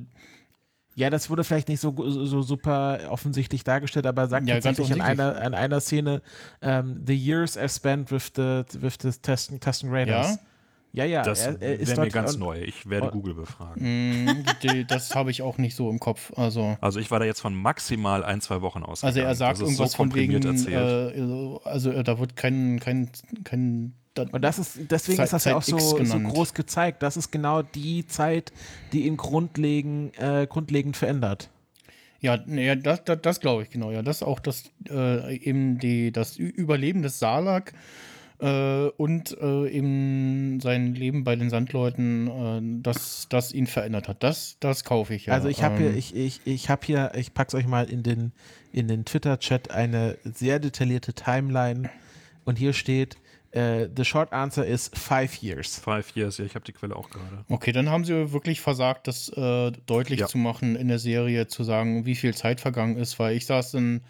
Ja, 0.96 1.10
das 1.10 1.30
wurde 1.30 1.44
vielleicht 1.44 1.68
nicht 1.68 1.80
so, 1.80 1.94
so 2.08 2.42
super 2.42 2.98
offensichtlich 3.08 3.62
dargestellt, 3.64 4.06
aber 4.06 4.22
er 4.22 4.28
sagt 4.28 4.48
Ja, 4.48 4.54
tatsächlich 4.54 4.90
in 4.90 5.00
offensichtlich. 5.00 5.36
einer, 5.36 5.46
in 5.46 5.54
einer 5.54 5.80
Szene, 5.80 6.22
ähm, 6.60 7.02
the 7.06 7.14
years 7.14 7.56
I 7.56 7.68
spent 7.68 8.10
with 8.10 8.32
the, 8.36 8.62
with 8.80 8.94
the 9.00 9.10
Tusken, 9.10 9.60
Tusken 9.60 9.90
Raiders. 9.90 10.34
Ja, 10.36 10.38
ja, 11.02 11.22
Das 11.24 11.44
er, 11.44 11.60
er 11.60 11.80
ist 11.80 11.88
wäre 11.90 12.02
mir 12.02 12.08
ganz 12.10 12.36
neu. 12.36 12.60
Ich 12.62 12.88
werde 12.88 13.06
und- 13.06 13.12
Google 13.12 13.34
befragen. 13.34 14.44
die, 14.62 14.84
das 14.86 15.12
habe 15.16 15.32
ich 15.32 15.42
auch 15.42 15.58
nicht 15.58 15.74
so 15.74 15.90
im 15.90 15.98
Kopf. 15.98 16.32
Also, 16.36 16.76
Also 16.80 17.00
ich 17.00 17.10
war 17.10 17.18
da 17.18 17.24
jetzt 17.24 17.40
von 17.40 17.52
maximal 17.52 18.22
ein, 18.22 18.40
zwei 18.40 18.62
Wochen 18.62 18.84
ausgegangen. 18.84 19.16
also 19.16 19.28
er 19.28 19.34
sagt 19.34 19.58
irgendwas 19.60 19.90
so 19.90 19.96
von 19.96 20.14
wegen, 20.14 20.34
äh, 20.34 21.68
also 21.68 21.90
äh, 21.90 22.04
da 22.04 22.20
wird 22.20 22.36
kein, 22.36 22.78
kein, 22.78 23.10
kein 23.42 23.94
Und 24.30 24.42
das 24.42 24.60
ist, 24.60 24.78
deswegen 24.88 25.16
Zeit- 25.16 25.24
ist 25.26 25.32
das 25.32 25.44
ja 25.46 25.56
auch 25.56 25.62
so, 25.64 25.78
so 25.78 26.18
groß 26.20 26.54
gezeigt. 26.54 27.02
Das 27.02 27.16
ist 27.16 27.32
genau 27.32 27.62
die 27.62 28.06
Zeit, 28.06 28.52
die 28.92 29.06
ihn 29.08 29.16
grundlegend, 29.16 30.16
äh, 30.20 30.46
grundlegend 30.48 30.96
verändert. 30.96 31.50
Ja, 32.20 32.38
nee, 32.46 32.74
das, 32.76 33.04
das, 33.04 33.18
das 33.20 33.40
glaube 33.40 33.64
ich 33.64 33.70
genau. 33.70 33.90
Ja, 33.90 34.00
das 34.02 34.22
auch 34.22 34.38
das 34.40 34.70
äh, 34.88 35.36
eben 35.36 35.78
die 35.78 36.10
das 36.12 36.36
Überleben 36.38 37.02
des 37.02 37.18
Salak 37.18 37.72
äh, 38.40 38.88
und 38.96 39.36
äh, 39.40 39.68
eben 39.68 40.60
sein 40.60 40.94
Leben 40.94 41.24
bei 41.24 41.36
den 41.36 41.50
Sandleuten, 41.50 42.26
äh, 42.28 42.82
das 42.82 43.26
das 43.28 43.52
ihn 43.52 43.66
verändert 43.66 44.08
hat. 44.08 44.22
Das 44.22 44.56
das 44.60 44.84
kaufe 44.84 45.14
ich 45.14 45.26
ja. 45.26 45.34
Also 45.34 45.48
ich 45.48 45.62
habe 45.62 45.76
hier, 45.78 45.90
Ähm, 45.90 45.96
ich, 45.98 46.14
ich, 46.14 46.40
ich 46.44 46.68
habe 46.70 46.84
hier, 46.84 47.12
ich 47.16 47.34
pack's 47.34 47.54
euch 47.54 47.66
mal 47.66 47.88
in 47.88 48.02
den, 48.02 48.32
in 48.72 48.88
den 48.88 49.04
Twitter-Chat 49.04 49.70
eine 49.70 50.18
sehr 50.24 50.58
detaillierte 50.58 51.12
Timeline 51.14 51.88
und 52.44 52.58
hier 52.58 52.72
steht, 52.72 53.16
äh, 53.52 53.88
the 53.96 54.04
short 54.04 54.32
answer 54.32 54.66
is 54.66 54.90
five 54.94 55.36
years. 55.40 55.78
Five 55.78 56.16
Years, 56.16 56.38
ja, 56.38 56.44
ich 56.44 56.56
habe 56.56 56.64
die 56.64 56.72
Quelle 56.72 56.96
auch 56.96 57.08
gerade. 57.08 57.44
Okay, 57.48 57.70
dann 57.70 57.88
haben 57.88 58.04
sie 58.04 58.32
wirklich 58.32 58.60
versagt, 58.60 59.06
das 59.06 59.28
äh, 59.28 59.70
deutlich 59.86 60.18
Ja. 60.20 60.26
zu 60.26 60.38
machen 60.38 60.74
in 60.74 60.88
der 60.88 60.98
Serie, 60.98 61.46
zu 61.46 61.62
sagen, 61.62 62.04
wie 62.04 62.16
viel 62.16 62.34
Zeit 62.34 62.60
vergangen 62.60 62.96
ist, 62.96 63.18
weil 63.20 63.36
ich 63.36 63.46
saß 63.46 63.70
dann, 63.70 64.00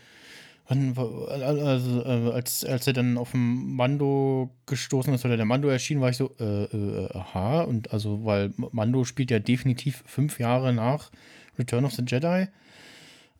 wann, 0.68 0.94
also, 0.96 2.02
äh, 2.04 2.32
als, 2.32 2.64
als 2.64 2.86
er 2.86 2.92
dann 2.92 3.18
auf 3.18 3.32
dem 3.32 3.74
Mando 3.76 4.50
gestoßen 4.66 5.12
ist 5.14 5.24
oder 5.24 5.36
der 5.36 5.46
Mando 5.46 5.68
erschien, 5.68 6.00
war 6.00 6.10
ich 6.10 6.16
so, 6.16 6.30
äh, 6.40 6.64
äh, 6.64 7.08
aha, 7.12 7.62
und 7.62 7.92
also, 7.92 8.24
weil 8.24 8.52
Mando 8.56 9.04
spielt 9.04 9.30
ja 9.30 9.38
definitiv 9.38 10.02
fünf 10.06 10.38
Jahre 10.38 10.72
nach 10.72 11.10
Return 11.58 11.84
of 11.84 11.92
the 11.92 12.02
Jedi. 12.06 12.48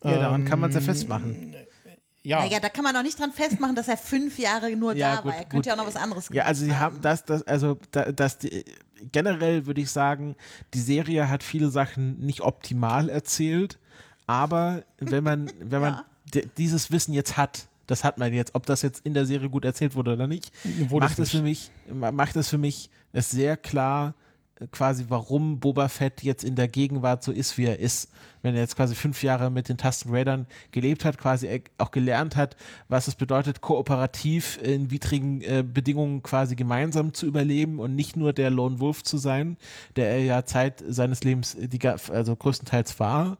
Ja, 0.03 0.19
daran 0.19 0.45
kann 0.45 0.59
man 0.59 0.69
es 0.69 0.75
ja 0.75 0.81
Ähm, 0.81 0.85
festmachen. 0.85 1.55
Ja, 2.21 2.39
Naja, 2.39 2.59
da 2.59 2.69
kann 2.69 2.83
man 2.83 2.93
doch 2.95 3.03
nicht 3.03 3.19
dran 3.19 3.31
festmachen, 3.31 3.75
dass 3.75 3.87
er 3.87 3.97
fünf 3.97 4.39
Jahre 4.39 4.75
nur 4.75 4.95
Ja, 4.95 5.15
da 5.17 5.21
gut, 5.21 5.31
war. 5.31 5.35
Er 5.37 5.43
gut. 5.43 5.51
könnte 5.51 5.69
ja 5.69 5.75
auch 5.75 5.79
noch 5.79 5.87
was 5.87 5.95
anderes 5.95 6.29
Ja, 6.31 6.45
also 6.45 6.65
sie 6.65 6.75
haben 6.75 6.99
das, 7.01 7.23
das, 7.23 7.43
also 7.43 7.77
da, 7.91 8.11
das, 8.11 8.39
die, 8.39 8.65
generell 9.11 9.67
würde 9.67 9.81
ich 9.81 9.91
sagen, 9.91 10.35
die 10.73 10.79
Serie 10.79 11.29
hat 11.29 11.43
viele 11.43 11.69
Sachen 11.69 12.19
nicht 12.19 12.41
optimal 12.41 13.09
erzählt, 13.09 13.77
aber 14.25 14.83
wenn 14.97 15.23
man, 15.23 15.51
wenn 15.59 15.81
man 15.81 15.93
Ja. 15.93 16.05
Di- 16.33 16.47
dieses 16.57 16.91
Wissen 16.91 17.13
jetzt 17.13 17.37
hat, 17.37 17.67
das 17.87 18.03
hat 18.03 18.17
man 18.17 18.33
jetzt, 18.33 18.55
ob 18.55 18.65
das 18.65 18.81
jetzt 18.81 19.05
in 19.05 19.13
der 19.13 19.25
Serie 19.25 19.49
gut 19.49 19.65
erzählt 19.65 19.95
wurde 19.95 20.13
oder 20.13 20.27
nicht, 20.27 20.51
Wurde 20.89 21.05
macht 21.05 21.19
es 21.19 21.31
für 21.31 21.41
mich, 21.41 21.71
ma- 21.93 22.11
macht 22.11 22.35
es 22.35 22.49
für 22.49 22.57
mich 22.57 22.89
es 23.13 23.29
sehr 23.31 23.57
klar, 23.57 24.13
quasi, 24.71 25.05
warum 25.09 25.59
Boba 25.59 25.89
Fett 25.89 26.23
jetzt 26.23 26.45
in 26.45 26.55
der 26.55 26.69
Gegenwart 26.69 27.23
so 27.23 27.33
ist, 27.33 27.57
wie 27.57 27.65
er 27.65 27.77
ist. 27.79 28.09
Wenn 28.41 28.55
er 28.55 28.61
jetzt 28.61 28.77
quasi 28.77 28.95
fünf 28.95 29.21
Jahre 29.21 29.51
mit 29.51 29.67
den 29.67 29.77
Tusken 29.77 30.13
Raidern 30.13 30.47
gelebt 30.71 31.03
hat, 31.03 31.17
quasi 31.17 31.61
auch 31.77 31.91
gelernt 31.91 32.37
hat, 32.37 32.55
was 32.87 33.09
es 33.09 33.15
bedeutet, 33.15 33.59
kooperativ 33.59 34.57
in 34.63 34.91
widrigen 34.91 35.41
äh, 35.41 35.61
Bedingungen 35.67 36.23
quasi 36.23 36.55
gemeinsam 36.55 37.13
zu 37.13 37.25
überleben 37.25 37.79
und 37.79 37.95
nicht 37.95 38.15
nur 38.15 38.31
der 38.31 38.49
Lone 38.49 38.79
Wolf 38.79 39.03
zu 39.03 39.17
sein, 39.17 39.57
der 39.97 40.09
er 40.09 40.23
ja 40.23 40.45
Zeit 40.45 40.81
seines 40.87 41.23
Lebens, 41.25 41.57
die, 41.59 41.85
also 41.87 42.35
größtenteils 42.35 42.97
war. 42.99 43.37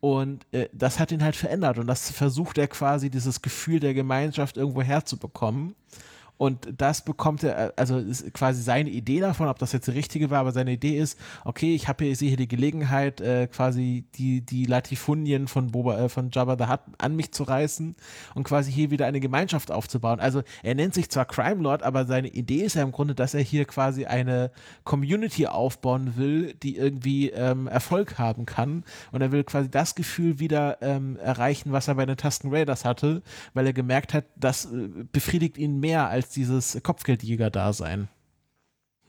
Und 0.00 0.46
äh, 0.52 0.68
das 0.72 0.98
hat 0.98 1.12
ihn 1.12 1.22
halt 1.22 1.36
verändert 1.36 1.78
und 1.78 1.86
das 1.86 2.10
versucht 2.10 2.58
er 2.58 2.68
quasi, 2.68 3.10
dieses 3.10 3.42
Gefühl 3.42 3.80
der 3.80 3.94
Gemeinschaft 3.94 4.56
irgendwo 4.56 4.82
herzubekommen. 4.82 5.74
Und 6.38 6.68
das 6.76 7.02
bekommt 7.02 7.42
er, 7.42 7.72
also 7.76 7.98
ist 7.98 8.32
quasi 8.34 8.62
seine 8.62 8.90
Idee 8.90 9.20
davon, 9.20 9.48
ob 9.48 9.58
das 9.58 9.72
jetzt 9.72 9.86
die 9.86 9.92
richtige 9.92 10.30
war, 10.30 10.40
aber 10.40 10.52
seine 10.52 10.72
Idee 10.72 10.98
ist, 10.98 11.18
okay, 11.44 11.74
ich 11.74 11.88
habe 11.88 12.04
hier, 12.04 12.16
sehe 12.16 12.28
hier 12.28 12.36
die 12.36 12.48
Gelegenheit, 12.48 13.20
äh, 13.20 13.46
quasi 13.46 14.04
die, 14.16 14.42
die 14.42 14.66
Latifundien 14.66 15.48
von 15.48 15.68
Boba, 15.68 15.98
äh, 15.98 16.08
von 16.08 16.30
Jabba 16.30 16.56
the 16.58 16.70
Hutt 16.70 16.80
an 16.98 17.16
mich 17.16 17.32
zu 17.32 17.44
reißen 17.44 17.96
und 18.34 18.44
quasi 18.44 18.70
hier 18.70 18.90
wieder 18.90 19.06
eine 19.06 19.20
Gemeinschaft 19.20 19.70
aufzubauen. 19.70 20.20
Also 20.20 20.42
er 20.62 20.74
nennt 20.74 20.92
sich 20.92 21.08
zwar 21.08 21.24
Crime 21.24 21.62
Lord, 21.62 21.82
aber 21.82 22.04
seine 22.04 22.28
Idee 22.28 22.62
ist 22.62 22.74
ja 22.74 22.82
im 22.82 22.92
Grunde, 22.92 23.14
dass 23.14 23.32
er 23.32 23.40
hier 23.40 23.64
quasi 23.64 24.04
eine 24.04 24.50
Community 24.84 25.46
aufbauen 25.46 26.16
will, 26.16 26.54
die 26.62 26.76
irgendwie 26.76 27.30
ähm, 27.30 27.66
Erfolg 27.66 28.18
haben 28.18 28.44
kann. 28.44 28.84
Und 29.10 29.22
er 29.22 29.32
will 29.32 29.44
quasi 29.44 29.70
das 29.70 29.94
Gefühl 29.94 30.38
wieder 30.38 30.82
ähm, 30.82 31.16
erreichen, 31.16 31.72
was 31.72 31.88
er 31.88 31.94
bei 31.94 32.04
den 32.04 32.16
Tusken 32.16 32.52
Raiders 32.52 32.84
hatte, 32.84 33.22
weil 33.54 33.66
er 33.66 33.72
gemerkt 33.72 34.12
hat, 34.12 34.24
das 34.36 34.66
äh, 34.66 34.88
befriedigt 35.12 35.56
ihn 35.56 35.80
mehr 35.80 36.08
als 36.10 36.25
als 36.26 36.34
dieses 36.34 36.78
Kopfgeldjäger-Dasein. 36.82 38.08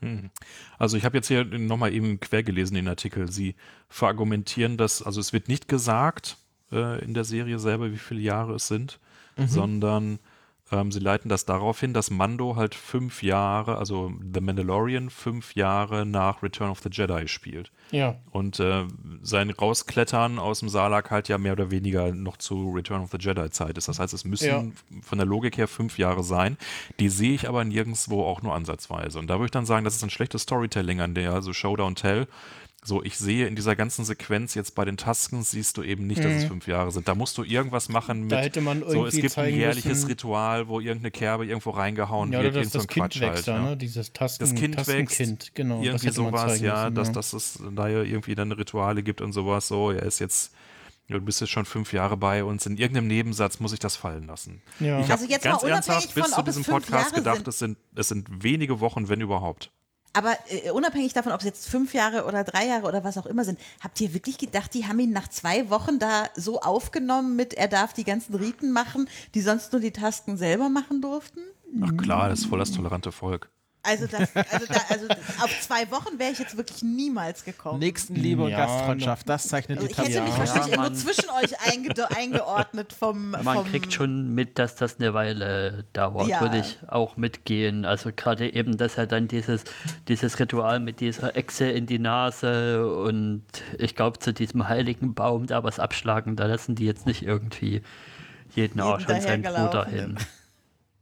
Hm. 0.00 0.30
Also 0.78 0.96
ich 0.96 1.04
habe 1.04 1.16
jetzt 1.16 1.26
hier 1.26 1.44
nochmal 1.44 1.92
eben 1.92 2.20
quer 2.20 2.44
gelesen 2.44 2.76
den 2.76 2.86
Artikel. 2.86 3.30
Sie 3.30 3.56
verargumentieren 3.88 4.76
das, 4.76 5.02
also 5.02 5.20
es 5.20 5.32
wird 5.32 5.48
nicht 5.48 5.66
gesagt 5.66 6.36
äh, 6.70 7.04
in 7.04 7.14
der 7.14 7.24
Serie 7.24 7.58
selber, 7.58 7.90
wie 7.90 7.98
viele 7.98 8.20
Jahre 8.20 8.54
es 8.54 8.68
sind, 8.68 9.00
mhm. 9.36 9.48
sondern 9.48 10.18
ähm, 10.70 10.92
sie 10.92 11.00
leiten 11.00 11.28
das 11.28 11.44
darauf 11.44 11.80
hin, 11.80 11.94
dass 11.94 12.10
Mando 12.10 12.56
halt 12.56 12.74
fünf 12.74 13.22
Jahre, 13.22 13.78
also 13.78 14.12
The 14.34 14.40
Mandalorian, 14.40 15.10
fünf 15.10 15.54
Jahre 15.54 16.04
nach 16.04 16.42
Return 16.42 16.70
of 16.70 16.80
the 16.80 16.90
Jedi 16.90 17.26
spielt. 17.28 17.70
Ja. 17.90 18.16
Und 18.30 18.60
äh, 18.60 18.84
sein 19.22 19.50
Rausklettern 19.50 20.38
aus 20.38 20.60
dem 20.60 20.68
Salak 20.68 21.10
halt 21.10 21.28
ja 21.28 21.38
mehr 21.38 21.52
oder 21.52 21.70
weniger 21.70 22.12
noch 22.12 22.36
zu 22.36 22.70
Return 22.70 23.02
of 23.02 23.10
the 23.10 23.18
Jedi 23.18 23.50
Zeit 23.50 23.78
ist. 23.78 23.88
Das 23.88 23.98
heißt, 23.98 24.12
es 24.12 24.24
müssen 24.24 24.46
ja. 24.46 25.00
von 25.02 25.18
der 25.18 25.26
Logik 25.26 25.56
her 25.56 25.68
fünf 25.68 25.98
Jahre 25.98 26.22
sein. 26.22 26.58
Die 27.00 27.08
sehe 27.08 27.32
ich 27.32 27.48
aber 27.48 27.64
nirgendwo 27.64 28.24
auch 28.24 28.42
nur 28.42 28.54
ansatzweise. 28.54 29.18
Und 29.18 29.28
da 29.28 29.34
würde 29.34 29.46
ich 29.46 29.50
dann 29.52 29.66
sagen, 29.66 29.84
das 29.84 29.96
ist 29.96 30.02
ein 30.02 30.10
schlechtes 30.10 30.42
Storytelling 30.42 31.00
an 31.00 31.14
der, 31.14 31.32
also 31.32 31.52
Showdown 31.52 31.94
Tell 31.94 32.26
so, 32.84 33.02
ich 33.02 33.18
sehe 33.18 33.46
in 33.46 33.56
dieser 33.56 33.74
ganzen 33.74 34.04
Sequenz 34.04 34.54
jetzt 34.54 34.74
bei 34.74 34.84
den 34.84 34.96
Taskens 34.96 35.50
siehst 35.50 35.76
du 35.76 35.82
eben 35.82 36.06
nicht, 36.06 36.24
dass 36.24 36.32
es 36.32 36.44
mhm. 36.44 36.48
fünf 36.48 36.68
Jahre 36.68 36.92
sind. 36.92 37.08
Da 37.08 37.14
musst 37.14 37.36
du 37.36 37.42
irgendwas 37.42 37.88
machen 37.88 38.22
mit. 38.22 38.32
Da 38.32 38.38
hätte 38.38 38.60
man 38.60 38.80
irgendwie 38.80 38.98
so, 38.98 39.06
es 39.06 39.14
gibt 39.14 39.36
ein 39.36 39.54
jährliches 39.54 39.84
müssen, 39.84 40.06
Ritual, 40.06 40.68
wo 40.68 40.78
irgendeine 40.78 41.10
Kerbe 41.10 41.44
irgendwo 41.44 41.70
reingehauen 41.70 42.32
ja, 42.32 42.40
wird. 42.40 42.54
Oder 42.54 42.62
das, 42.62 42.72
das 42.72 42.86
Kind 42.86 43.12
Quatsch 43.12 43.20
wächst 43.20 43.48
halt, 43.48 43.48
da, 43.48 43.70
ne? 43.70 43.76
Dieses 43.76 44.12
Tasken, 44.12 44.46
das 44.46 44.54
Kind 44.54 44.86
wächst, 44.86 45.54
genau. 45.54 45.82
Irgendwie 45.82 46.10
sowas, 46.10 46.60
ja, 46.60 46.84
müssen, 46.84 46.94
dass, 46.94 47.08
ja. 47.08 47.14
dass 47.14 47.32
es 47.32 47.62
da 47.72 47.88
ja 47.88 48.02
irgendwie 48.02 48.36
dann 48.36 48.52
Rituale 48.52 49.02
gibt 49.02 49.20
und 49.20 49.32
sowas. 49.32 49.68
So, 49.68 49.90
er 49.90 50.04
ist 50.04 50.20
jetzt 50.20 50.52
du 51.08 51.20
bist 51.20 51.40
jetzt 51.40 51.50
schon 51.50 51.64
fünf 51.64 51.92
Jahre 51.92 52.16
bei 52.16 52.44
uns. 52.44 52.66
In 52.66 52.76
irgendeinem 52.76 53.08
Nebensatz 53.08 53.60
muss 53.60 53.72
ich 53.72 53.80
das 53.80 53.96
fallen 53.96 54.26
lassen. 54.26 54.62
Ja. 54.78 55.00
Ich 55.00 55.10
also 55.10 55.24
jetzt 55.26 55.42
ganz 55.42 55.62
mal 55.62 55.70
ernsthaft 55.70 56.14
bis 56.14 56.30
zu 56.30 56.42
diesem 56.42 56.64
Podcast 56.64 57.10
Jahre 57.10 57.14
gedacht, 57.14 57.36
sind. 57.36 57.48
es 57.48 57.58
sind, 57.58 57.78
es 57.96 58.08
sind 58.08 58.42
wenige 58.42 58.80
Wochen, 58.80 59.08
wenn 59.08 59.20
überhaupt. 59.20 59.70
Aber 60.12 60.36
äh, 60.48 60.70
unabhängig 60.70 61.12
davon, 61.12 61.32
ob 61.32 61.40
es 61.40 61.46
jetzt 61.46 61.68
fünf 61.68 61.94
Jahre 61.94 62.24
oder 62.24 62.44
drei 62.44 62.66
Jahre 62.66 62.86
oder 62.86 63.04
was 63.04 63.18
auch 63.18 63.26
immer 63.26 63.44
sind, 63.44 63.58
habt 63.80 64.00
ihr 64.00 64.14
wirklich 64.14 64.38
gedacht, 64.38 64.74
die 64.74 64.86
haben 64.86 64.98
ihn 64.98 65.12
nach 65.12 65.28
zwei 65.28 65.70
Wochen 65.70 65.98
da 65.98 66.28
so 66.34 66.60
aufgenommen 66.60 67.36
mit, 67.36 67.54
er 67.54 67.68
darf 67.68 67.92
die 67.92 68.04
ganzen 68.04 68.34
Riten 68.34 68.72
machen, 68.72 69.08
die 69.34 69.40
sonst 69.40 69.72
nur 69.72 69.80
die 69.80 69.92
Tasken 69.92 70.36
selber 70.36 70.68
machen 70.68 71.00
durften? 71.00 71.40
Ach 71.82 71.96
klar, 71.96 72.28
das 72.28 72.40
ist 72.40 72.46
voll 72.46 72.58
das 72.58 72.72
tolerante 72.72 73.12
Volk. 73.12 73.50
Also, 73.82 74.06
das, 74.06 74.34
also, 74.36 74.66
da, 74.66 74.80
also 74.90 75.06
auf 75.42 75.60
zwei 75.60 75.90
Wochen 75.90 76.18
wäre 76.18 76.32
ich 76.32 76.38
jetzt 76.40 76.56
wirklich 76.56 76.82
niemals 76.82 77.44
gekommen. 77.44 77.78
Nächstenliebe 77.78 78.42
und 78.42 78.50
Ja, 78.50 78.66
Gastfreundschaft, 78.66 79.28
das 79.28 79.48
zeichnet 79.48 79.78
Also 79.78 79.86
die 79.86 79.92
ich 79.92 79.98
hätte 79.98 80.12
Tabelle 80.14 80.24
mich 80.26 80.32
Ja, 80.34 80.38
wahrscheinlich 80.40 80.76
man- 80.76 80.84
irgendwo 80.92 81.12
zwischen 81.12 81.30
euch 81.30 81.60
einge 81.72 82.10
eingeordnet 82.16 82.92
vom, 82.92 83.30
Man 83.30 83.44
vom 83.44 83.64
kriegt 83.66 83.92
schon 83.92 84.34
mit, 84.34 84.58
dass 84.58 84.74
das 84.74 84.98
eine 84.98 85.14
Weile 85.14 85.84
dauert, 85.92 86.26
Ja. 86.28 86.40
würde 86.40 86.58
ich 86.58 86.78
auch 86.88 87.16
mitgehen. 87.16 87.84
Also 87.84 88.10
gerade 88.14 88.52
eben, 88.52 88.76
dass 88.76 88.96
er 88.98 89.06
dann 89.06 89.28
dieses, 89.28 89.62
dieses 90.08 90.38
Ritual 90.38 90.80
mit 90.80 91.00
dieser 91.00 91.36
Echse 91.36 91.66
in 91.70 91.86
die 91.86 91.98
Nase 92.00 92.92
und 92.94 93.44
ich 93.78 93.94
glaube 93.94 94.18
zu 94.18 94.34
diesem 94.34 94.68
heiligen 94.68 95.14
Baum 95.14 95.46
da 95.46 95.62
was 95.62 95.78
abschlagen, 95.78 96.36
da 96.36 96.46
lassen 96.46 96.74
die 96.74 96.84
jetzt 96.84 97.06
nicht 97.06 97.22
irgendwie 97.22 97.82
jeden 98.54 98.80
Arsch 98.80 99.06
und 99.06 99.22
seinen 99.22 99.42
Bruder 99.42 99.86
hin. 99.86 100.18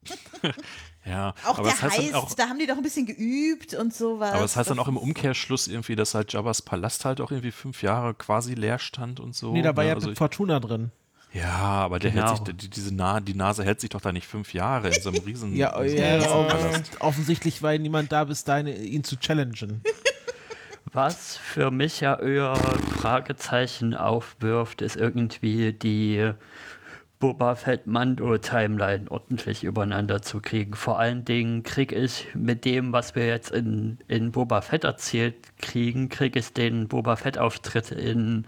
Ja, 1.06 1.34
Auch 1.44 1.58
aber 1.58 1.68
der 1.68 1.80
heißt 1.82 1.98
heißt, 1.98 2.14
auch, 2.14 2.34
da 2.34 2.48
haben 2.48 2.58
die 2.58 2.66
doch 2.66 2.76
ein 2.76 2.82
bisschen 2.82 3.06
geübt 3.06 3.74
und 3.74 3.94
sowas. 3.94 4.32
aber 4.32 4.44
es 4.44 4.56
heißt 4.56 4.70
dann 4.70 4.76
Das- 4.78 4.84
auch 4.86 4.88
im 4.88 4.96
Umkehrschluss 4.96 5.68
irgendwie, 5.68 5.94
dass 5.94 6.14
halt 6.14 6.32
Jabba's 6.32 6.62
Palast 6.62 7.04
halt 7.04 7.20
auch 7.20 7.30
irgendwie 7.30 7.52
fünf 7.52 7.82
Jahre 7.82 8.12
quasi 8.14 8.54
leer 8.54 8.78
stand 8.80 9.20
und 9.20 9.34
so. 9.34 9.52
Nee, 9.52 9.62
da 9.62 9.76
war 9.76 9.84
ne? 9.84 9.90
ja 9.90 9.94
Also 9.94 10.12
Fortuna 10.16 10.58
drin. 10.58 10.90
ja, 11.32 11.44
aber 11.52 12.00
der 12.00 12.10
Genau. 12.10 12.26
hält 12.34 12.46
sich, 12.46 12.56
die, 12.56 12.70
diese 12.70 12.92
Na 12.92 13.20
die 13.20 13.34
Nase 13.34 13.62
hält 13.64 13.80
sich 13.80 13.90
doch 13.90 14.00
da 14.00 14.10
nicht 14.10 14.26
fünf 14.26 14.52
Jahre 14.52 14.88
in 14.88 15.00
so 15.00 15.10
einem 15.10 15.22
riesen, 15.22 15.54
Ja, 15.56 15.72
so 15.74 15.78
einem 15.78 15.96
ja, 15.96 16.18
Palast. 16.44 16.90
offensichtlich 17.00 17.62
war 17.62 17.76
niemand 17.78 18.10
da 18.10 18.24
bis 18.24 18.42
dahin, 18.42 18.66
ihn 18.66 19.04
zu 19.04 19.16
challengen. 19.16 19.82
Was 20.92 21.36
für 21.36 21.70
mich 21.70 22.00
ja 22.00 22.18
eher 22.18 22.56
Fragezeichen 23.00 23.94
aufwirft, 23.94 24.80
ist 24.82 24.96
irgendwie 24.96 25.72
die 25.72 26.32
Boba 27.18 27.54
Fett 27.54 27.86
Mando 27.86 28.36
Timeline 28.38 29.10
ordentlich 29.10 29.64
übereinander 29.64 30.20
zu 30.20 30.40
kriegen. 30.40 30.74
Vor 30.74 30.98
allen 30.98 31.24
Dingen 31.24 31.62
kriege 31.62 31.94
ich 31.94 32.28
mit 32.34 32.64
dem, 32.64 32.92
was 32.92 33.14
wir 33.14 33.26
jetzt 33.26 33.50
in, 33.50 33.98
in 34.06 34.32
Boba 34.32 34.60
Fett 34.60 34.84
erzählt 34.84 35.36
kriegen, 35.58 36.08
kriege 36.08 36.38
ich 36.38 36.52
den 36.52 36.88
Boba 36.88 37.16
Fett 37.16 37.38
Auftritt 37.38 37.90
in 37.90 38.46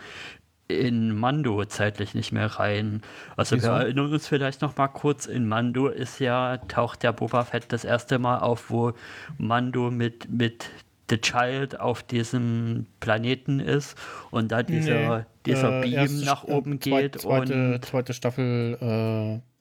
in 0.69 1.19
Mando 1.19 1.65
zeitlich 1.65 2.15
nicht 2.15 2.31
mehr 2.31 2.47
rein. 2.47 3.01
Also 3.37 3.57
Wieso? 3.57 3.69
wir 3.69 3.77
erinnern 3.81 4.13
uns 4.13 4.29
vielleicht 4.29 4.61
noch 4.61 4.77
mal 4.77 4.89
kurz, 4.89 5.27
in 5.27 5.49
Mando 5.49 5.89
ist 5.89 6.19
ja, 6.19 6.59
taucht 6.59 7.03
der 7.03 7.13
Boba 7.13 7.45
Fett 7.45 7.73
das 7.73 7.85
erste 7.85 8.19
Mal 8.19 8.41
auf, 8.41 8.71
wo 8.71 8.93
Mando 9.39 9.91
mit, 9.91 10.29
mit 10.31 10.69
The 11.11 11.19
Child 11.19 11.81
auf 11.81 12.03
diesem 12.03 12.87
Planeten 13.01 13.61
ist 13.61 13.97
und 14.31 14.53
da 14.53 14.63
dieser, 14.63 15.19
Nee, 15.21 15.25
dieser 15.47 15.79
äh, 15.79 15.83
Beam 15.83 15.95
erste- 15.95 16.25
nach 16.25 16.47
äh, 16.47 16.53
oben 16.53 16.81
zweit- 16.81 17.13
geht 17.13 17.23
Zweite, 17.23 17.55
und 17.75 17.85
zweite 17.85 18.13
Staffel, 18.15 18.79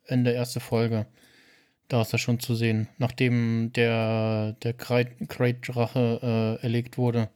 äh, 0.07 0.11
Ende 0.11 0.31
erste 0.31 0.59
Folge. 0.59 1.05
Da 1.89 2.01
ist 2.01 2.11
er 2.11 2.19
schon 2.19 2.39
zu 2.41 2.53
sehen. 2.53 2.89
Nachdem 2.97 3.71
der, 3.73 4.53
der 4.63 4.73
Krayt-Drache 4.73 6.57
äh, 6.59 6.63
erlegt 6.63 6.97
wurde, 6.97 7.29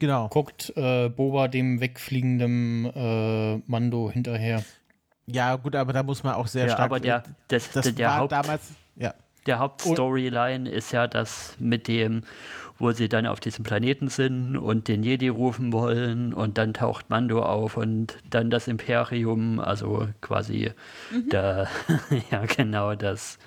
Genau. 0.00 0.28
guckt 0.28 0.72
äh, 0.76 1.08
Boba 1.08 1.48
dem 1.48 1.80
wegfliegenden 1.80 2.84
äh, 2.94 3.62
Mando 3.66 4.10
hinterher. 4.10 4.64
Ja, 5.26 5.54
gut, 5.56 5.76
aber 5.76 5.92
da 5.92 6.02
muss 6.02 6.22
man 6.24 6.34
auch 6.34 6.48
sehr 6.48 6.66
ja, 6.66 6.72
stark. 6.72 6.86
aber 6.86 7.00
der, 7.00 7.22
das, 7.48 7.70
das 7.70 7.94
der 7.94 8.08
war 8.08 8.16
Haupt, 8.18 8.32
damals. 8.32 8.72
Ja. 8.96 9.14
Der 9.46 9.58
Hauptstoryline 9.58 10.68
ist 10.68 10.92
ja 10.92 11.06
das 11.06 11.54
mit 11.58 11.86
dem, 11.86 12.22
wo 12.78 12.90
sie 12.92 13.08
dann 13.08 13.26
auf 13.26 13.40
diesem 13.40 13.64
Planeten 13.64 14.08
sind 14.08 14.56
und 14.56 14.88
den 14.88 15.02
Jedi 15.02 15.28
rufen 15.28 15.72
wollen 15.72 16.32
und 16.34 16.58
dann 16.58 16.74
taucht 16.74 17.08
Mando 17.10 17.42
auf 17.42 17.76
und 17.76 18.18
dann 18.28 18.50
das 18.50 18.66
Imperium, 18.68 19.60
also 19.60 20.08
quasi 20.20 20.72
der, 21.30 21.68
ja 22.30 22.44
genau, 22.46 22.94
das, 22.94 23.38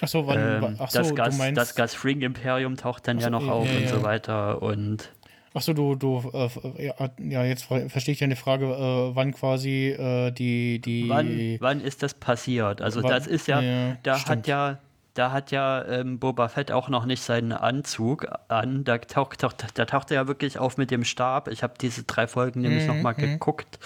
Achso, 0.00 0.26
wann, 0.26 0.38
ähm, 0.38 0.76
achso, 0.78 0.98
das, 0.98 1.08
du 1.08 1.14
Gas, 1.14 1.38
meinst, 1.38 1.56
das 1.56 1.74
Gas 1.74 1.94
Fring 1.94 2.20
Imperium 2.20 2.76
taucht 2.76 3.08
dann 3.08 3.18
ja 3.18 3.28
Ach 3.28 3.40
so, 3.40 3.46
noch 3.46 3.48
auf 3.48 3.66
ja, 3.66 3.76
und 3.76 3.82
ja. 3.82 3.88
so 3.88 4.02
weiter 4.02 4.62
und 4.62 5.10
Achso, 5.54 5.72
du, 5.72 5.94
du, 5.94 6.22
äh, 6.34 6.86
ja, 6.86 6.94
ja, 7.18 7.44
jetzt 7.44 7.64
ver- 7.64 7.88
verstehe 7.88 8.12
ich 8.12 8.18
deine 8.18 8.36
Frage, 8.36 8.66
äh, 8.66 9.16
wann 9.16 9.32
quasi 9.32 9.88
äh, 9.88 10.30
die, 10.30 10.80
die. 10.80 11.08
wann, 11.08 11.56
wann 11.60 11.80
ist 11.80 12.02
das 12.02 12.12
passiert? 12.12 12.82
Also 12.82 13.02
Wann- 13.02 13.10
das 13.10 13.26
ist 13.26 13.48
ja, 13.48 13.62
ja, 13.62 13.96
da 14.02 14.18
stimmt. 14.18 14.28
hat 14.40 14.46
ja, 14.48 14.78
da 15.16 15.32
hat 15.32 15.50
ja 15.50 15.84
ähm, 15.86 16.18
Boba 16.18 16.48
Fett 16.48 16.70
auch 16.70 16.88
noch 16.88 17.06
nicht 17.06 17.22
seinen 17.22 17.52
Anzug 17.52 18.26
an. 18.48 18.84
Da 18.84 18.98
taucht, 18.98 19.40
taucht, 19.40 19.64
da 19.74 19.84
taucht 19.84 20.10
er 20.10 20.14
ja 20.14 20.28
wirklich 20.28 20.58
auf 20.58 20.76
mit 20.76 20.90
dem 20.90 21.04
Stab. 21.04 21.48
Ich 21.48 21.62
habe 21.62 21.74
diese 21.80 22.04
drei 22.04 22.26
Folgen 22.26 22.60
nämlich 22.60 22.86
Mhm, 22.86 22.96
noch 22.96 23.02
mal 23.02 23.14
mhm. 23.14 23.20
geguckt. 23.20 23.78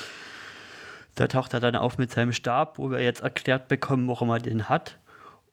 Da 1.14 1.28
taucht 1.28 1.54
er 1.54 1.60
dann 1.60 1.76
auf 1.76 1.98
mit 1.98 2.10
seinem 2.10 2.32
Stab, 2.32 2.78
wo 2.78 2.90
wir 2.90 3.00
jetzt 3.00 3.22
erklärt 3.22 3.68
bekommen, 3.68 4.08
warum 4.08 4.30
er 4.30 4.38
den 4.38 4.68
hat. 4.68 4.96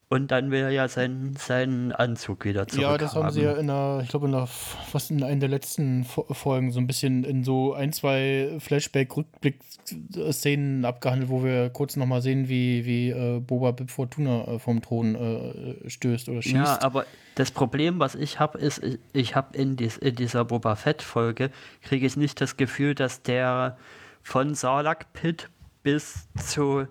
Und 0.10 0.32
dann 0.32 0.52
will 0.52 0.62
er 0.62 0.70
ja 0.70 0.88
seinen, 0.88 1.36
seinen 1.36 1.92
Anzug 1.92 2.46
wieder 2.46 2.66
zurückhaben. 2.68 2.94
Ja, 2.94 2.98
das 2.98 3.16
haben 3.16 3.30
sie 3.32 3.42
ja 3.42 3.52
in 3.54 3.68
der, 3.68 4.00
ich 4.04 4.10
glaube, 4.10 4.28
in 4.28 4.32
der, 4.32 4.48
was 4.92 5.12
in 5.12 5.22
einer 5.22 5.40
der 5.40 5.50
letzten 5.50 6.06
Fo- 6.06 6.34
Folgen 6.34 6.72
so 6.72 6.80
ein 6.80 6.88
bisschen 6.88 7.26
in 7.26 7.44
so 7.44 7.74
ein, 7.74 7.92
zwei 7.92 8.56
Flashback-Rückblick-Szenen 8.60 10.86
abgehandelt, 10.86 11.30
wo 11.30 11.44
wir 11.44 11.70
kurz 11.70 11.96
nochmal 11.96 12.22
sehen, 12.22 12.48
wie, 12.48 12.86
wie 12.86 13.10
äh, 13.10 13.40
Boba 13.40 13.72
Bib 13.72 13.92
Fortuna 13.92 14.46
äh, 14.46 14.60
vom 14.60 14.82
Thron 14.82 15.16
äh, 15.16 15.90
stößt 15.90 16.30
oder 16.30 16.42
schießt. 16.42 16.56
Ja, 16.56 16.82
aber 16.82 17.06
das 17.36 17.52
Problem, 17.52 18.00
was 18.00 18.16
ich 18.16 18.40
habe, 18.40 18.58
ist, 18.60 18.84
ich, 18.84 19.00
ich 19.14 19.36
habe 19.36 19.58
in, 19.58 19.76
dies, 19.76 19.98
in 19.98 20.16
dieser 20.16 20.46
Boba 20.46 20.76
Fett-Folge, 20.76 21.52
kriege 21.84 22.06
ich 22.06 22.18
nicht 22.18 22.42
das 22.42 22.58
Gefühl, 22.58 22.96
dass 22.96 23.22
der 23.24 23.78
von 24.24 24.56
Sarlacc 24.56 25.06
Pit 25.14 25.50
bis 25.84 26.28
zu 26.38 26.88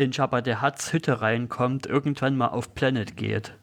in 0.00 0.12
Jabba 0.12 0.40
der 0.40 0.62
Hutts 0.62 0.92
Hütte 0.92 1.20
reinkommt, 1.20 1.86
irgendwann 1.86 2.36
mal 2.36 2.48
auf 2.48 2.74
Planet 2.74 3.16
geht. 3.16 3.54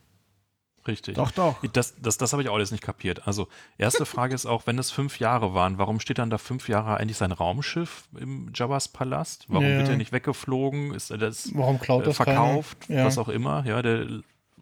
Richtig. 0.87 1.15
Doch, 1.15 1.31
doch. 1.31 1.55
Das, 1.73 1.95
das, 2.01 2.17
das 2.17 2.31
habe 2.31 2.41
ich 2.43 2.47
auch 2.47 2.55
alles 2.55 2.71
nicht 2.71 2.83
kapiert. 2.83 3.27
Also, 3.27 3.49
erste 3.77 4.05
Frage 4.13 4.33
ist 4.33 4.45
auch, 4.45 4.67
wenn 4.67 4.79
es 4.79 4.89
fünf 4.89 5.19
Jahre 5.19 5.53
waren, 5.53 5.77
warum 5.77 5.99
steht 5.99 6.17
dann 6.17 6.29
da 6.29 6.37
fünf 6.37 6.69
Jahre 6.69 6.95
eigentlich 6.95 7.17
sein 7.17 7.33
Raumschiff 7.33 8.07
im 8.17 8.51
Jabba's 8.53 8.87
Palast? 8.87 9.45
Warum 9.49 9.65
Ja. 9.65 9.79
wird 9.79 9.89
er 9.89 9.97
nicht 9.97 10.13
weggeflogen? 10.13 10.93
Ist 10.93 11.11
er 11.11 11.17
das 11.17 11.49
Warum 11.53 11.79
klaut 11.79 12.03
äh, 12.03 12.05
das 12.05 12.15
verkauft? 12.17 12.77
Ja. 12.87 13.03
Was 13.03 13.17
auch 13.17 13.27
immer. 13.27 13.65
Ja, 13.65 13.81
der 13.81 14.07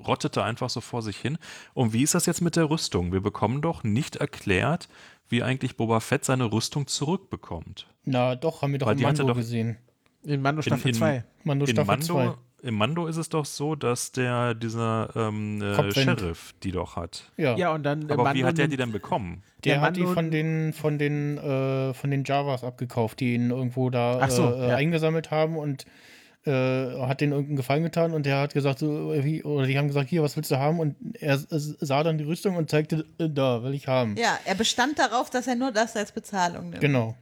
rottete 0.06 0.44
einfach 0.44 0.70
so 0.72 0.82
vor 0.82 1.04
sich 1.04 1.18
hin. 1.18 1.38
Und 1.76 1.94
wie 1.94 2.02
ist 2.02 2.16
das 2.16 2.26
jetzt 2.26 2.42
mit 2.42 2.56
der 2.56 2.70
Rüstung? 2.72 3.12
Wir 3.14 3.22
bekommen 3.22 3.62
doch 3.62 3.84
nicht 3.84 4.16
erklärt, 4.16 4.90
wie 5.30 5.44
eigentlich 5.44 5.78
Boba 5.78 6.00
Fett 6.00 6.26
seine 6.26 6.52
Rüstung 6.52 6.88
zurückbekommt. 6.88 7.86
Na 8.04 8.36
doch, 8.36 8.62
haben 8.64 8.72
wir 8.72 8.80
doch 8.80 8.88
Weil 8.88 8.98
im 8.98 9.04
Mando 9.04 9.26
doch- 9.28 9.36
gesehen. 9.36 9.78
In 10.26 10.42
Mando 10.42 10.62
Staffel 10.62 10.90
in- 10.90 10.94
2. 10.96 11.24
Mando 11.44 11.66
In 11.66 11.72
Staffel 11.72 12.00
2. 12.00 12.14
Mando, 12.14 12.38
Im 12.64 12.74
Mando 12.76 13.08
ist 13.08 13.18
es 13.18 13.30
doch 13.30 13.46
so, 13.46 13.76
dass 13.76 14.12
der 14.12 14.54
dieser 14.56 15.10
ähm, 15.16 15.62
äh. 15.62 15.92
Sheriff 15.92 16.54
die 16.64 16.72
doch 16.72 16.96
hat. 16.96 17.32
Ja, 17.38 17.56
Ja, 17.56 17.74
und 17.74 17.84
dann. 17.84 18.10
äh, 18.10 18.14
Aber 18.14 18.24
Mando 18.24 18.40
wie 18.40 18.46
hat 18.46 18.58
der 18.58 18.68
die 18.68 18.78
dann 18.78 18.92
bekommen? 18.92 19.44
der 19.64 19.76
der 19.76 19.82
hat 19.82 19.98
die 19.98 20.06
von 20.06 20.32
den, 20.32 20.74
von 20.74 20.98
den, 20.98 21.38
äh, 21.38 21.94
von 21.94 22.10
den 22.12 22.24
Javas 22.24 22.64
abgekauft, 22.64 23.20
die 23.20 23.34
ihn 23.36 23.50
irgendwo 23.52 23.90
da 23.90 24.20
Ach 24.22 24.30
so, 24.32 24.52
äh, 24.54 24.70
ja. 24.70 24.76
eingesammelt 24.76 25.30
haben 25.32 25.58
und 25.58 25.86
äh, 26.46 26.52
hat 27.02 27.22
denen 27.22 27.32
irgendeinen 27.34 27.56
Gefallen 27.58 27.82
getan 27.84 28.14
und 28.14 28.28
der 28.28 28.38
hat 28.40 28.54
gesagt, 28.54 28.78
so, 28.80 29.12
äh, 29.14 29.24
wie, 29.24 29.44
oder 29.44 29.66
die 29.66 29.78
haben 29.80 29.88
gesagt, 29.88 30.10
hier, 30.10 30.22
was 30.22 30.36
willst 30.36 30.52
du 30.52 30.58
haben? 30.60 30.80
Und 30.80 30.96
er 31.20 31.40
sah 31.40 32.04
dann 32.04 32.20
die 32.20 32.24
Rüstung 32.24 32.56
und 32.56 32.70
zeigte, 32.70 33.06
da, 33.18 33.64
will 33.64 33.74
ich 33.74 33.88
haben. 33.88 34.16
Ja, 34.18 34.38
er 34.46 34.54
bestand 34.54 35.00
darauf, 35.00 35.32
dass 35.32 35.48
er 35.48 35.56
nur 35.56 35.72
das 35.72 35.96
als 35.96 36.12
Bezahlung 36.12 36.70
nimmt. 36.70 36.82
Genau. 36.82 37.16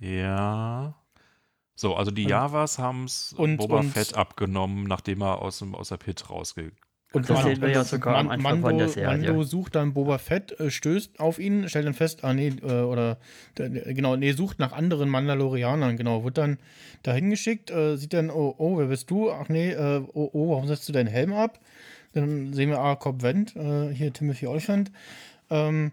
Ja. 0.00 0.94
So, 1.74 1.94
also 1.94 2.10
die 2.10 2.24
Javas 2.24 2.78
haben 2.78 3.04
es 3.04 3.32
und- 3.32 3.56
Boba 3.56 3.78
und- 3.80 3.90
Fett 3.90 4.14
abgenommen, 4.14 4.84
nachdem 4.84 5.22
er 5.22 5.40
aus, 5.42 5.58
dem, 5.60 5.74
aus 5.74 5.88
der 5.88 5.96
Pit 5.96 6.28
rausgegangen 6.30 6.76
Und 7.14 7.28
Das 7.28 7.42
Man- 7.42 7.44
sehen 7.54 7.60
wir 7.60 7.68
ja 7.70 7.84
sogar 7.84 8.16
am 8.16 8.30
Anfang 8.30 8.60
Mando, 8.60 8.68
von 8.68 8.78
der 8.78 8.88
Serie. 8.88 9.08
Mando 9.28 9.42
sucht 9.42 9.74
dann 9.74 9.92
Boba 9.92 10.16
Fett, 10.18 10.58
äh, 10.60 10.70
stößt 10.70 11.20
auf 11.20 11.38
ihn, 11.38 11.68
stellt 11.68 11.86
dann 11.86 11.92
fest, 11.94 12.24
ah 12.24 12.32
nee, 12.32 12.48
äh, 12.48 12.80
oder 12.82 13.18
der- 13.58 13.68
der- 13.68 13.92
genau, 13.94 14.16
nee, 14.16 14.32
sucht 14.32 14.58
nach 14.58 14.72
anderen 14.72 15.10
Mandalorianern, 15.10 15.96
genau, 15.98 16.24
wird 16.24 16.38
dann 16.38 16.58
dahin 17.02 17.28
geschickt, 17.28 17.70
äh, 17.70 17.96
sieht 17.96 18.14
dann, 18.14 18.30
oh, 18.30 18.54
oh, 18.56 18.78
wer 18.78 18.86
bist 18.86 19.10
du? 19.10 19.30
Ach 19.30 19.48
nee, 19.50 19.72
äh, 19.72 20.02
oh, 20.14 20.30
oh, 20.32 20.50
warum 20.52 20.66
setzt 20.66 20.88
du 20.88 20.92
deinen 20.92 21.08
Helm 21.08 21.34
ab? 21.34 21.58
Dann 22.14 22.52
sehen 22.54 22.70
wir, 22.70 22.78
ah, 22.78 22.96
Cobb 22.96 23.22
Wendt, 23.22 23.56
äh, 23.56 23.88
hier 23.92 24.12
Timothy 24.12 24.46
Olyphant. 24.46 24.90
Ähm, 25.50 25.92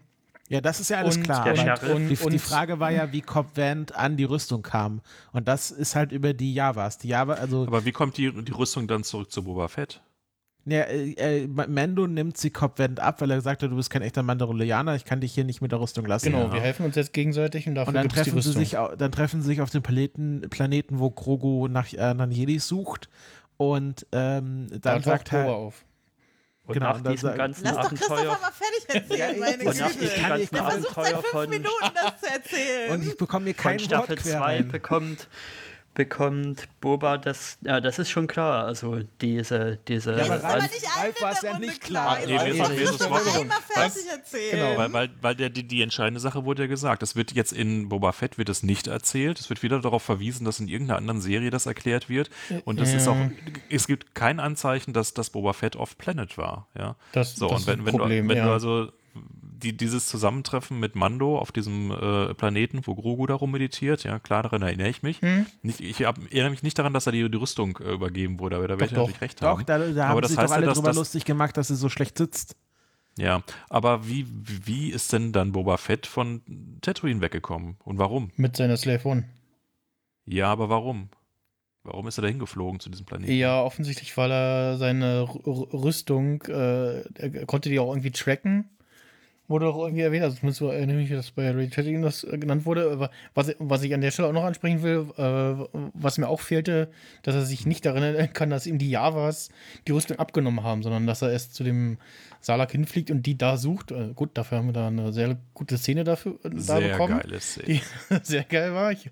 Ja, 0.50 0.60
das 0.60 0.80
ist 0.80 0.90
ja 0.90 0.98
alles 0.98 1.16
und, 1.16 1.22
klar. 1.22 1.46
Und, 1.94 2.08
die, 2.08 2.16
und, 2.16 2.32
die 2.32 2.38
Frage 2.40 2.80
war 2.80 2.90
ja, 2.90 3.12
wie 3.12 3.20
Cobb 3.20 3.56
Vanth 3.56 3.94
an 3.94 4.16
die 4.16 4.24
Rüstung 4.24 4.62
kam. 4.62 5.00
Und 5.32 5.46
das 5.46 5.70
ist 5.70 5.94
halt 5.94 6.10
über 6.10 6.34
die 6.34 6.52
Javas. 6.52 6.98
Die 6.98 7.06
Java, 7.08 7.34
also 7.34 7.62
Aber 7.68 7.84
wie 7.84 7.92
kommt 7.92 8.16
die, 8.16 8.32
die 8.32 8.50
Rüstung 8.52 8.88
dann 8.88 9.04
zurück 9.04 9.30
zu 9.30 9.44
Boba 9.44 9.68
Fett? 9.68 10.02
Ja, 10.66 10.80
äh, 10.82 11.12
äh, 11.12 11.46
Mando 11.46 12.08
nimmt 12.08 12.36
sie 12.36 12.50
Cobb 12.50 12.80
Vanth 12.80 12.98
ab, 12.98 13.20
weil 13.20 13.30
er 13.30 13.36
gesagt 13.36 13.62
hat, 13.62 13.70
du 13.70 13.76
bist 13.76 13.90
kein 13.90 14.02
echter 14.02 14.24
Mandalorianer, 14.24 14.96
ich 14.96 15.04
kann 15.04 15.20
dich 15.20 15.32
hier 15.32 15.44
nicht 15.44 15.62
mit 15.62 15.70
der 15.70 15.80
Rüstung 15.80 16.04
lassen. 16.04 16.26
Genau, 16.32 16.46
Ja. 16.46 16.52
wir 16.52 16.60
helfen 16.60 16.84
uns 16.84 16.96
jetzt 16.96 17.12
gegenseitig 17.12 17.68
und 17.68 17.76
dafür 17.76 17.88
Und 17.88 17.94
dann 17.94 18.06
es 18.06 18.12
die 18.12 18.16
treffen, 18.16 18.30
sie 18.42 18.48
Rüstung. 18.48 18.64
sich, 18.64 18.76
dann 18.98 19.12
treffen 19.12 19.42
sie 19.42 19.46
sich 19.46 19.60
auf 19.60 19.70
dem 19.70 19.82
Planeten, 19.82 20.42
Planeten 20.50 20.98
wo 20.98 21.10
Grogu 21.10 21.68
nach, 21.68 21.92
äh, 21.92 22.12
nach 22.14 22.28
Jedis 22.28 22.66
sucht. 22.66 23.08
Und 23.56 24.06
ähm, 24.12 24.66
da 24.70 24.78
dann 24.78 24.94
taucht 24.96 25.04
sagt 25.04 25.32
er, 25.32 25.46
auf. 25.48 25.84
Und 26.70 26.74
Genau, 26.74 26.92
nach 26.98 27.12
diesem 27.12 27.34
ganzen 27.34 27.64
Lass 27.64 27.74
doch 27.76 27.88
Christopher 27.88 28.12
Abenteuer 28.14 28.38
mal 28.40 28.50
fertig 28.52 28.94
erzählen, 29.10 29.40
meine 29.40 29.64
und 29.64 29.78
nach 29.78 29.86
Güte. 29.88 29.98
diesem 30.00 30.16
kann- 30.22 30.28
ganzen 30.38 30.54
Er 30.56 30.64
Abenteuer 30.66 31.04
seit 31.04 31.14
fünf 31.14 31.26
von, 31.30 31.50
Minuten 31.50 31.90
das 31.94 32.20
zu 32.20 32.26
erzählen. 32.32 32.90
und 32.92 33.02
ich 33.08 33.16
bekomme 33.16 33.44
hier 33.46 33.54
von 33.54 33.62
kein 33.62 33.72
Wort 33.80 33.82
Staffel 33.86 34.16
quer 34.16 34.38
2 34.38 34.38
rein. 34.38 34.68
bekommt, 34.68 35.28
bekommt 35.94 36.68
Boba 36.80 37.18
das, 37.18 37.58
ja, 37.62 37.80
das 37.80 37.98
ist 37.98 38.10
schon 38.10 38.26
klar, 38.26 38.64
also 38.64 39.00
diese, 39.20 39.78
diese, 39.88 40.12
Ja, 40.16 40.24
aber 40.24 40.36
das 40.38 40.66
ist 40.76 40.86
Ralf- 40.86 40.96
Ralf 40.96 41.22
war 41.22 41.32
es 41.32 41.42
ja 41.42 41.58
nicht 41.58 41.80
klar. 41.80 42.16
klar. 42.18 42.26
Nee, 42.26 42.50
ist- 42.50 42.70
ist 42.70 43.00
mal 43.10 43.18
vollkommen- 43.20 43.40
einmal 43.42 43.58
fertig 43.68 44.02
erzählen. 44.10 44.78
Weil, 44.78 44.92
weil, 44.92 45.10
weil 45.20 45.34
der, 45.34 45.50
die, 45.50 45.66
die 45.66 45.82
entscheidende 45.82 46.20
Sache 46.20 46.44
wurde 46.44 46.62
ja 46.62 46.68
gesagt. 46.68 47.02
Es 47.02 47.16
wird 47.16 47.32
jetzt 47.32 47.52
in 47.52 47.88
Boba 47.88 48.12
Fett 48.12 48.38
wird 48.38 48.48
es 48.48 48.62
nicht 48.62 48.86
erzählt. 48.86 49.40
Es 49.40 49.50
wird 49.50 49.62
wieder 49.62 49.80
darauf 49.80 50.02
verwiesen, 50.02 50.44
dass 50.44 50.60
in 50.60 50.68
irgendeiner 50.68 50.98
anderen 50.98 51.20
Serie 51.20 51.50
das 51.50 51.66
erklärt 51.66 52.08
wird. 52.08 52.30
Und 52.64 52.80
es 52.80 52.94
ist 52.94 53.06
Ja. 53.06 53.12
auch, 53.12 53.16
es 53.68 53.86
gibt 53.86 54.14
kein 54.14 54.38
Anzeichen, 54.40 54.92
dass 54.92 55.12
das 55.12 55.30
Boba 55.30 55.52
Fett 55.52 55.76
off 55.76 55.98
Planet 55.98 56.38
war. 56.38 56.68
Ja. 56.78 56.96
Das, 57.12 57.34
So, 57.36 57.48
das 57.48 57.62
und 57.62 57.66
wenn, 57.66 57.80
ist 57.80 57.86
wenn, 57.86 57.94
ein 57.94 57.98
Problem, 57.98 58.24
du, 58.28 58.30
wenn 58.30 58.38
ja. 58.38 58.46
du 58.46 58.52
also 58.52 58.92
die, 59.14 59.76
dieses 59.76 60.06
Zusammentreffen 60.06 60.78
mit 60.80 60.94
Mando 60.96 61.38
auf 61.38 61.52
diesem 61.52 61.90
äh, 61.90 62.34
Planeten, 62.34 62.80
wo 62.84 62.94
Grogu 62.94 63.26
darum 63.26 63.50
meditiert, 63.50 64.04
ja, 64.04 64.18
klar, 64.18 64.42
daran 64.42 64.62
erinnere 64.62 64.88
ich 64.88 65.02
mich. 65.02 65.20
Hm? 65.20 65.46
Nicht, 65.62 65.80
ich 65.80 66.04
hab, 66.04 66.18
erinnere 66.18 66.50
mich 66.50 66.62
nicht 66.62 66.78
daran, 66.78 66.94
dass 66.94 67.04
da 67.04 67.10
die, 67.10 67.30
die 67.30 67.36
Rüstung 67.36 67.78
äh, 67.78 67.92
übergeben 67.92 68.38
wurde, 68.38 68.56
aber 68.56 68.68
da 68.68 68.74
werde 68.74 68.86
ich 68.86 68.90
doch. 68.92 69.02
natürlich 69.02 69.20
recht 69.20 69.42
Doch, 69.42 69.58
haben. 69.58 69.66
da, 69.66 69.78
da 69.78 70.04
haben 70.04 70.12
aber 70.12 70.20
das 70.20 70.30
sich 70.30 70.38
heißt 70.38 70.50
doch 70.50 70.56
alle 70.56 70.64
ja, 70.64 70.70
dass 70.70 70.78
drüber 70.78 70.88
das, 70.88 70.96
lustig 70.96 71.24
gemacht, 71.24 71.56
dass 71.56 71.68
sie 71.68 71.76
so 71.76 71.88
schlecht 71.88 72.16
sitzt. 72.18 72.56
Ja, 73.18 73.42
aber 73.68 74.06
wie, 74.08 74.26
wie 74.30 74.90
ist 74.90 75.12
denn 75.12 75.32
dann 75.32 75.52
Boba 75.52 75.76
Fett 75.76 76.06
von 76.06 76.42
Tatooine 76.80 77.20
weggekommen? 77.20 77.76
Und 77.84 77.98
warum? 77.98 78.30
Mit 78.36 78.56
seiner 78.56 78.76
Slave 78.76 79.06
One. 79.06 79.24
Ja, 80.24 80.46
aber 80.46 80.68
warum? 80.68 81.10
Warum 81.82 82.06
ist 82.06 82.18
er 82.18 82.22
da 82.22 82.28
hingeflogen 82.28 82.78
zu 82.78 82.88
diesem 82.88 83.06
Planeten? 83.06 83.32
Ja, 83.32 83.62
offensichtlich, 83.62 84.16
weil 84.16 84.30
er 84.30 84.76
seine 84.78 85.04
R 85.04 85.28
R 85.46 85.72
Rüstung, 85.72 86.42
äh, 86.42 87.00
er 87.00 87.46
konnte 87.46 87.68
die 87.68 87.78
auch 87.78 87.90
irgendwie 87.90 88.10
tracken. 88.10 88.68
Wurde 89.50 89.66
auch 89.66 89.78
irgendwie 89.82 90.02
erwähnt, 90.02 90.22
also 90.22 90.36
zumindest 90.36 90.60
so 90.60 90.68
erinnere 90.68 91.00
ich 91.02 91.10
mich, 91.10 91.18
dass 91.18 91.32
bei 91.32 91.50
Ray 91.50 91.68
Chatting 91.68 92.02
das 92.02 92.22
äh, 92.24 92.38
genannt 92.38 92.64
wurde. 92.66 92.88
Aber 92.90 93.10
Was, 93.34 93.52
was 93.58 93.82
ich 93.82 93.92
an 93.92 94.00
der 94.00 94.12
Stelle 94.12 94.28
auch 94.28 94.32
noch 94.32 94.44
ansprechen 94.44 94.82
will, 94.82 95.06
äh, 95.18 95.78
was 95.92 96.18
mir 96.18 96.28
auch 96.28 96.40
fehlte, 96.40 96.88
dass 97.24 97.34
er 97.34 97.42
sich 97.44 97.66
nicht 97.66 97.84
daran 97.84 98.02
erinnern 98.04 98.32
kann, 98.32 98.48
dass 98.50 98.66
ihm 98.66 98.78
die 98.78 98.88
Javas 98.90 99.48
die 99.88 99.92
Rüstung 99.92 100.18
abgenommen 100.20 100.62
haben, 100.62 100.82
sondern 100.84 101.06
dass 101.06 101.20
er 101.22 101.32
erst 101.32 101.54
zu 101.54 101.64
dem 101.64 101.98
Salak 102.40 102.70
hinfliegt 102.72 103.10
und 103.10 103.26
die 103.26 103.36
da 103.36 103.56
sucht. 103.56 103.90
Äh, 103.90 104.12
gut, 104.14 104.30
dafür 104.34 104.58
haben 104.58 104.68
wir 104.68 104.72
da 104.72 104.86
eine 104.86 105.12
sehr 105.12 105.36
gute 105.52 105.76
Szene 105.78 106.04
dafür 106.04 106.36
äh, 106.44 106.50
da 106.50 106.58
Sehr 106.60 106.80
bekommen. 106.92 107.18
geile 107.20 107.40
Szene. 107.40 107.66
Die 107.66 107.80
sehr 108.22 108.44
geil 108.44 108.72
war. 108.72 108.92
Ich 108.92 109.06
äh, 109.06 109.10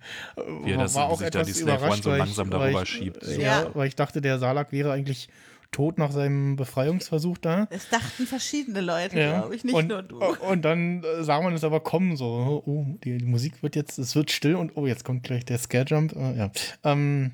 Wie 0.65 0.73
das- 0.73 0.95
war 0.95 1.07
auch 1.09 1.19
sich 1.19 1.31
da 1.31 1.41
etwas 1.41 1.49
die 1.49 1.53
Slave 1.61 1.73
One 1.73 1.79
überrascht, 1.81 2.05
so 2.05 2.11
langsam 2.15 2.49
darüber 2.51 2.75
weil 2.75 2.83
ich, 2.85 2.89
schiebt. 2.89 3.23
äh, 3.25 3.27
So. 3.27 3.41
Ja, 3.41 3.63
Ja. 3.65 3.71
weil 3.75 3.89
ich 3.89 3.97
dachte, 3.97 4.21
der 4.21 4.39
Salak 4.39 4.71
wäre 4.73 4.93
eigentlich 4.93 5.29
tot 5.71 5.99
nach 5.99 6.11
seinem 6.13 6.57
Befreiungsversuch 6.57 7.39
da. 7.39 7.67
Das 7.71 7.89
dachten 7.89 8.27
verschiedene 8.27 8.81
Leute, 8.81 9.19
Ja. 9.19 9.41
glaube 9.41 9.55
ich, 9.55 9.65
nicht 9.65 9.75
und, 9.75 9.89
nur 9.89 10.03
du. 10.03 10.19
Und 10.19 10.63
dann 10.65 11.03
äh, 11.05 11.23
sah 11.23 11.41
man 11.41 11.53
es 11.55 11.63
aber 11.65 11.81
kommen, 11.81 12.17
so, 12.17 12.63
oh, 12.67 12.87
die, 13.05 13.19
die 13.19 13.25
Musik 13.27 13.63
wird 13.63 13.77
jetzt, 13.77 13.99
es 13.99 14.17
wird 14.17 14.31
still 14.31 14.55
und 14.57 14.73
oh, 14.77 14.87
jetzt 14.87 15.05
kommt 15.05 15.23
gleich 15.25 15.45
der 15.45 15.59
Scarejump. 15.59 16.15
Äh, 16.17 16.37
ja. 16.39 16.51
Ähm, 16.85 17.33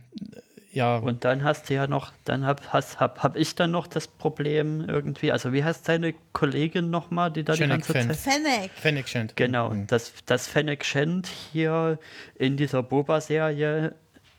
ja, 0.72 0.96
Und 0.96 1.24
dann 1.24 1.44
hast 1.44 1.70
du 1.70 1.74
ja 1.74 1.86
noch, 1.86 2.12
dann 2.24 2.44
hab, 2.44 2.72
hast, 2.72 2.98
hab, 2.98 3.22
hab 3.22 3.36
ich 3.36 3.54
dann 3.54 3.70
noch 3.70 3.86
das 3.86 4.08
Problem 4.08 4.84
irgendwie, 4.88 5.30
also 5.30 5.52
wie 5.52 5.62
heißt 5.62 5.84
seine 5.84 6.14
Kollegin 6.32 6.90
nochmal, 6.90 7.30
die 7.30 7.44
da 7.44 7.52
die 7.52 7.60
Janet 7.60 7.86
ganze 7.86 7.92
Fenn. 7.92 8.08
Zeit... 8.08 8.16
Fennec. 8.16 8.70
Fennec 8.74 9.08
Shand. 9.08 9.36
Genau, 9.36 9.70
Mhm. 9.70 9.86
dass, 9.86 10.12
dass 10.26 10.48
Fennec 10.48 10.84
Shand 10.84 11.28
hier 11.52 12.00
in 12.36 12.56
dieser 12.56 12.82
Boba-Serie 12.82 13.94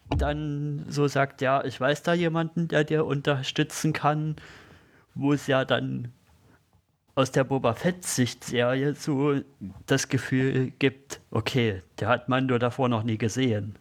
dann 0.10 0.86
so 0.90 1.08
sagt, 1.08 1.42
ja, 1.42 1.64
ich 1.64 1.80
weiß 1.80 2.04
da 2.04 2.14
jemanden, 2.14 2.68
der 2.68 2.84
dir 2.84 3.06
unterstützen 3.06 3.94
kann, 3.94 4.36
wo 5.14 5.34
es 5.34 5.48
ja 5.48 5.66
dann 5.66 6.12
aus 7.16 7.32
der 7.32 7.46
Boba 7.46 7.74
Fett-Sicht-Serie 7.74 8.94
so 8.96 9.40
das 9.86 10.10
Gefühl 10.10 10.72
gibt, 10.80 11.22
okay, 11.32 11.82
der 12.00 12.10
hat 12.10 12.30
Mando 12.30 12.58
davor 12.58 12.90
noch 12.90 13.04
nie 13.04 13.18
gesehen. 13.18 13.76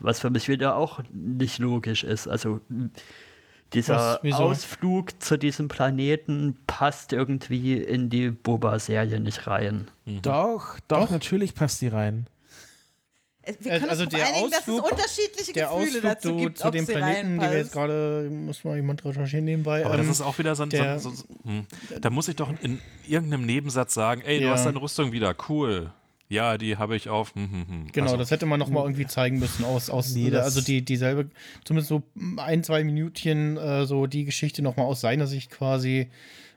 Was 0.00 0.20
für 0.20 0.30
mich 0.30 0.48
wieder 0.48 0.76
auch 0.76 1.00
nicht 1.12 1.58
logisch 1.58 2.04
ist. 2.04 2.26
Also 2.28 2.60
dieser 3.72 4.18
Was? 4.22 4.32
Ausflug 4.34 5.22
zu 5.22 5.38
diesem 5.38 5.68
Planeten 5.68 6.56
passt 6.66 7.12
irgendwie 7.12 7.74
in 7.74 8.10
die 8.10 8.30
Boba-Serie 8.30 9.20
nicht 9.20 9.46
rein. 9.46 9.88
Doch, 10.22 10.78
doch, 10.88 11.00
Doch. 11.06 11.10
natürlich 11.10 11.54
passt 11.54 11.80
die 11.80 11.88
rein. 11.88 12.26
Es- 13.46 13.64
Wir 13.64 13.72
Äh, 13.72 13.78
können 13.78 13.90
also 13.90 14.02
uns 14.04 14.12
der 14.12 14.26
einigen, 14.26 14.50
dass 14.50 14.60
es 14.60 14.66
Ausflug- 14.68 14.90
unterschiedliche 14.90 15.52
Der 15.52 15.66
Gefühle 15.68 15.82
Ausflug 15.84 16.02
dazu 16.02 16.28
zu, 16.30 16.36
gibt, 16.36 16.58
zu 16.58 16.70
dem 16.70 16.86
Planeten, 16.86 17.38
den 17.38 17.50
wir 17.50 17.56
jetzt 17.58 17.72
gerade, 17.72 18.28
muss 18.30 18.64
mal 18.64 18.76
jemand 18.76 19.04
recherchieren 19.04 19.44
nebenbei. 19.44 19.84
Aber 19.86 19.96
das 19.96 20.06
ähm, 20.06 20.12
ist 20.12 20.20
auch 20.20 20.36
wieder 20.38 20.54
so 20.56 20.64
ein. 20.64 20.70
der- 20.70 20.98
so, 20.98 21.10
so, 21.10 21.24
hm. 21.44 21.66
Da 22.00 22.10
muss 22.10 22.26
ich 22.28 22.36
doch 22.36 22.50
in 22.62 22.80
irgendeinem 23.06 23.46
Nebensatz 23.46 23.94
sagen: 23.94 24.22
Ey, 24.26 24.40
du 24.40 24.46
Ja. 24.46 24.52
hast 24.52 24.66
deine 24.66 24.80
Rüstung 24.82 25.12
wieder, 25.12 25.34
cool. 25.48 25.92
Ja, 26.28 26.58
die 26.58 26.76
habe 26.76 26.96
ich 26.96 27.08
auf. 27.08 27.36
Hm, 27.36 27.48
hm, 27.52 27.68
hm. 27.68 27.86
Genau, 27.92 28.06
Also, 28.06 28.16
das 28.16 28.32
hätte 28.32 28.46
man 28.46 28.58
noch 28.58 28.68
mal 28.68 28.82
irgendwie 28.82 29.06
zeigen 29.06 29.38
müssen 29.38 29.64
aus, 29.64 29.88
aus 29.90 30.12
Nee, 30.12 30.30
das- 30.30 30.44
also 30.44 30.60
die 30.60 30.82
dieselbe, 30.84 31.30
zumindest 31.64 31.88
so 31.88 32.02
ein, 32.38 32.64
zwei 32.64 32.82
Minütchen, 32.82 33.56
äh, 33.56 33.86
so 33.86 34.06
die 34.08 34.24
Geschichte 34.24 34.60
noch 34.60 34.76
mal 34.76 34.82
aus 34.82 35.00
seiner 35.00 35.28
Sicht 35.28 35.52
quasi, 35.52 36.08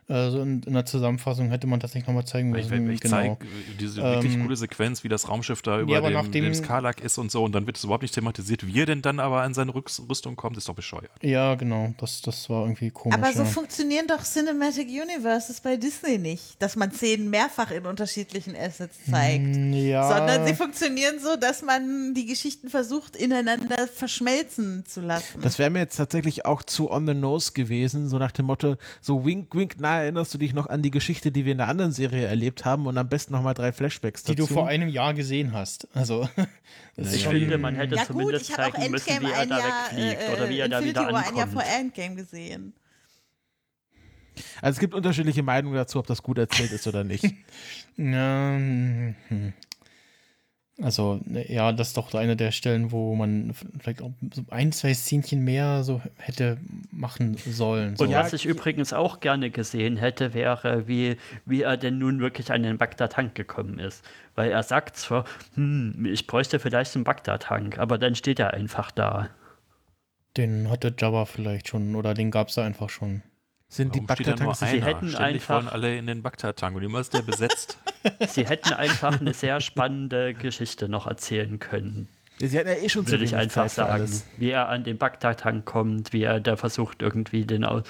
äh, 0.09 0.31
so 0.31 0.41
in, 0.41 0.63
in 0.63 0.73
der 0.73 0.85
Zusammenfassung 0.85 1.49
hätte 1.49 1.67
man 1.67 1.79
tatsächlich 1.79 2.07
noch 2.07 2.15
mal 2.15 2.25
zeigen 2.25 2.49
müssen. 2.49 2.89
ich, 2.89 2.95
ich 2.95 3.01
genau. 3.01 3.15
zeige 3.15 3.37
diese 3.79 4.01
wirklich 4.01 4.33
Ähm, 4.35 4.43
coole 4.43 4.55
Sequenz, 4.55 5.03
wie 5.03 5.07
das 5.07 5.29
Raumschiff 5.29 5.61
da 5.61 5.79
über 5.79 5.97
aber 5.97 6.09
dem, 6.09 6.31
dem 6.31 6.53
Skarlak 6.53 7.01
ist 7.01 7.17
und 7.19 7.31
so, 7.31 7.43
und 7.43 7.53
dann 7.53 7.67
wird 7.67 7.77
es 7.77 7.83
überhaupt 7.83 8.01
nicht 8.01 8.15
thematisiert, 8.15 8.65
wie 8.65 8.79
er 8.79 8.87
denn 8.87 9.03
dann 9.03 9.19
aber 9.19 9.41
an 9.43 9.53
seine 9.53 9.73
Rüstung 9.73 10.35
kommt, 10.35 10.57
ist 10.57 10.67
doch 10.67 10.73
bescheuert. 10.73 11.11
Ja, 11.21 11.55
genau, 11.55 11.93
das, 11.99 12.21
das 12.21 12.49
war 12.49 12.63
irgendwie 12.63 12.89
komisch. 12.89 13.17
Aber 13.17 13.31
so 13.33 13.43
ja. 13.43 13.45
funktionieren 13.45 14.07
doch 14.07 14.23
Cinematic 14.23 14.87
Universes 14.89 15.61
bei 15.61 15.77
Disney 15.77 16.17
nicht, 16.17 16.61
dass 16.61 16.75
man 16.75 16.91
Szenen 16.91 17.29
mehrfach 17.29 17.69
in 17.69 17.85
unterschiedlichen 17.85 18.55
Assets 18.55 18.97
zeigt. 19.09 19.45
Mm, 19.45 19.73
ja, 19.73 20.07
Sondern 20.07 20.47
sie 20.47 20.55
funktionieren 20.55 21.19
so, 21.19 21.35
dass 21.35 21.61
man 21.61 22.13
die 22.15 22.25
Geschichten 22.25 22.69
versucht, 22.69 23.15
ineinander 23.15 23.87
verschmelzen 23.87 24.85
zu 24.87 25.01
lassen. 25.01 25.41
Das 25.41 25.59
wäre 25.59 25.69
mir 25.69 25.79
jetzt 25.79 25.97
tatsächlich 25.97 26.45
auch 26.45 26.63
zu 26.63 26.89
on 26.89 27.05
the 27.05 27.13
nose 27.13 27.51
gewesen, 27.53 28.09
so 28.09 28.17
nach 28.17 28.31
dem 28.31 28.47
Motto, 28.47 28.77
so 29.01 29.25
wink, 29.25 29.53
wink, 29.53 29.79
erinnerst 30.01 30.33
du 30.33 30.37
dich 30.37 30.53
noch 30.53 30.67
an 30.67 30.81
die 30.81 30.91
Geschichte, 30.91 31.31
die 31.31 31.45
wir 31.45 31.51
in 31.51 31.57
der 31.59 31.67
anderen 31.67 31.91
Serie 31.91 32.25
erlebt 32.25 32.65
haben 32.65 32.87
und 32.87 32.97
am 32.97 33.07
besten 33.09 33.33
nochmal 33.33 33.53
drei 33.53 33.71
Flashbacks 33.71 34.23
die 34.23 34.35
dazu. 34.35 34.47
du 34.47 34.53
vor 34.53 34.67
einem 34.67 34.89
Jahr 34.89 35.13
gesehen 35.13 35.53
hast. 35.53 35.87
Also, 35.93 36.27
Ich 36.97 37.27
finde, 37.27 37.57
man 37.57 37.75
hätte 37.75 37.95
ja 37.95 38.03
gut, 38.05 38.13
zumindest 38.13 38.49
ich 38.49 38.57
habe 38.57 38.67
auch 38.67 38.73
zeigen 38.73 38.91
müssen, 38.91 39.09
Endgame 39.09 39.29
wie 39.29 39.33
er 39.33 39.39
ein 39.39 39.49
da 39.49 39.59
Jahr, 39.59 39.67
wegfliegt 39.67 40.21
äh, 40.21 40.33
oder 40.33 40.49
wie 40.49 40.59
er 40.59 40.69
da 40.69 40.77
Infinity 40.79 40.99
wieder 41.01 41.13
War 41.13 41.27
ein 41.27 41.35
Jahr 41.35 41.47
vor 41.47 41.61
ankommt. 41.61 41.79
Endgame 41.79 42.15
gesehen. 42.15 42.73
Also 44.61 44.75
es 44.75 44.79
gibt 44.79 44.93
unterschiedliche 44.93 45.43
Meinungen 45.43 45.75
dazu, 45.75 45.99
ob 45.99 46.07
das 46.07 46.23
gut 46.23 46.37
erzählt 46.37 46.71
ist 46.71 46.87
oder 46.87 47.03
nicht. 47.03 47.25
Also, 50.81 51.19
ja, 51.27 51.73
das 51.73 51.89
ist 51.89 51.97
doch 51.97 52.13
eine 52.13 52.37
der 52.37 52.51
Stellen, 52.51 52.91
wo 52.91 53.13
man 53.15 53.53
vielleicht 53.79 54.01
auch 54.01 54.11
so 54.33 54.43
ein, 54.49 54.71
zwei 54.71 54.93
Szenchen 54.93 55.43
mehr 55.43 55.83
so 55.83 56.01
hätte 56.17 56.57
machen 56.91 57.35
sollen. 57.37 57.97
So. 57.97 58.05
Und 58.05 58.13
was 58.13 58.31
ich 58.31 58.45
übrigens 58.45 58.93
auch 58.93 59.19
gerne 59.19 59.49
gesehen 59.49 59.97
hätte, 59.97 60.33
wäre, 60.33 60.87
wie, 60.87 61.17
wie 61.45 61.63
er 61.63 61.75
denn 61.75 61.97
nun 61.97 62.21
wirklich 62.21 62.51
an 62.51 62.63
den 62.63 62.77
Bagdad-Tank 62.77 63.35
gekommen 63.35 63.77
ist. 63.79 64.05
Weil 64.35 64.51
er 64.51 64.63
sagt 64.63 64.95
zwar, 64.95 65.25
hm, 65.55 66.05
ich 66.05 66.27
bräuchte 66.27 66.59
vielleicht 66.59 66.95
einen 66.95 67.03
Bagdad-Tank, 67.03 67.77
aber 67.77 67.97
dann 67.97 68.15
steht 68.15 68.39
er 68.39 68.53
einfach 68.53 68.91
da. 68.91 69.29
Den 70.37 70.69
hatte 70.69 70.93
Jabba 70.97 71.25
vielleicht 71.25 71.67
schon 71.67 71.95
oder 71.95 72.13
den 72.13 72.31
gab 72.31 72.47
es 72.47 72.55
da 72.55 72.63
einfach 72.63 72.89
schon. 72.89 73.21
Sind 73.71 73.93
die 73.93 73.99
Warum 73.99 74.23
nur 74.25 74.35
Bagdad-Tanks 74.35 74.63
einer? 74.63 74.85
hätten 74.85 75.09
Ständig 75.09 75.49
einfach- 75.49 75.71
alle 75.71 75.95
in 75.97 76.07
den 76.07 76.23
Bagdad-Tank 76.23 76.75
und 76.75 76.81
immer 76.83 76.99
ist 77.01 77.13
der 77.13 77.21
besetzt. 77.21 77.77
Sie 78.27 78.45
hätten 78.47 78.73
einfach 78.73 79.19
eine 79.21 79.33
sehr 79.33 79.61
spannende 79.61 80.33
Geschichte 80.33 80.89
noch 80.89 81.05
erzählen 81.07 81.59
können, 81.59 82.07
Sie 82.41 82.57
hatten 82.57 82.69
ja 82.69 82.75
eh 82.75 82.87
schon 82.89 83.05
würde 83.07 83.25
ich 83.25 83.35
einfach 83.35 83.63
Zeit 83.63 83.71
sagen. 83.71 83.91
alles. 83.91 84.25
Wie 84.37 84.49
er 84.49 84.69
an 84.69 84.83
den 84.85 84.97
Bagdad-Tank 84.97 85.65
kommt, 85.65 86.13
wie 86.13 86.23
er 86.23 86.39
da 86.39 86.55
versucht, 86.55 87.01
irgendwie 87.01 87.45
den 87.45 87.63
au- 87.65 87.83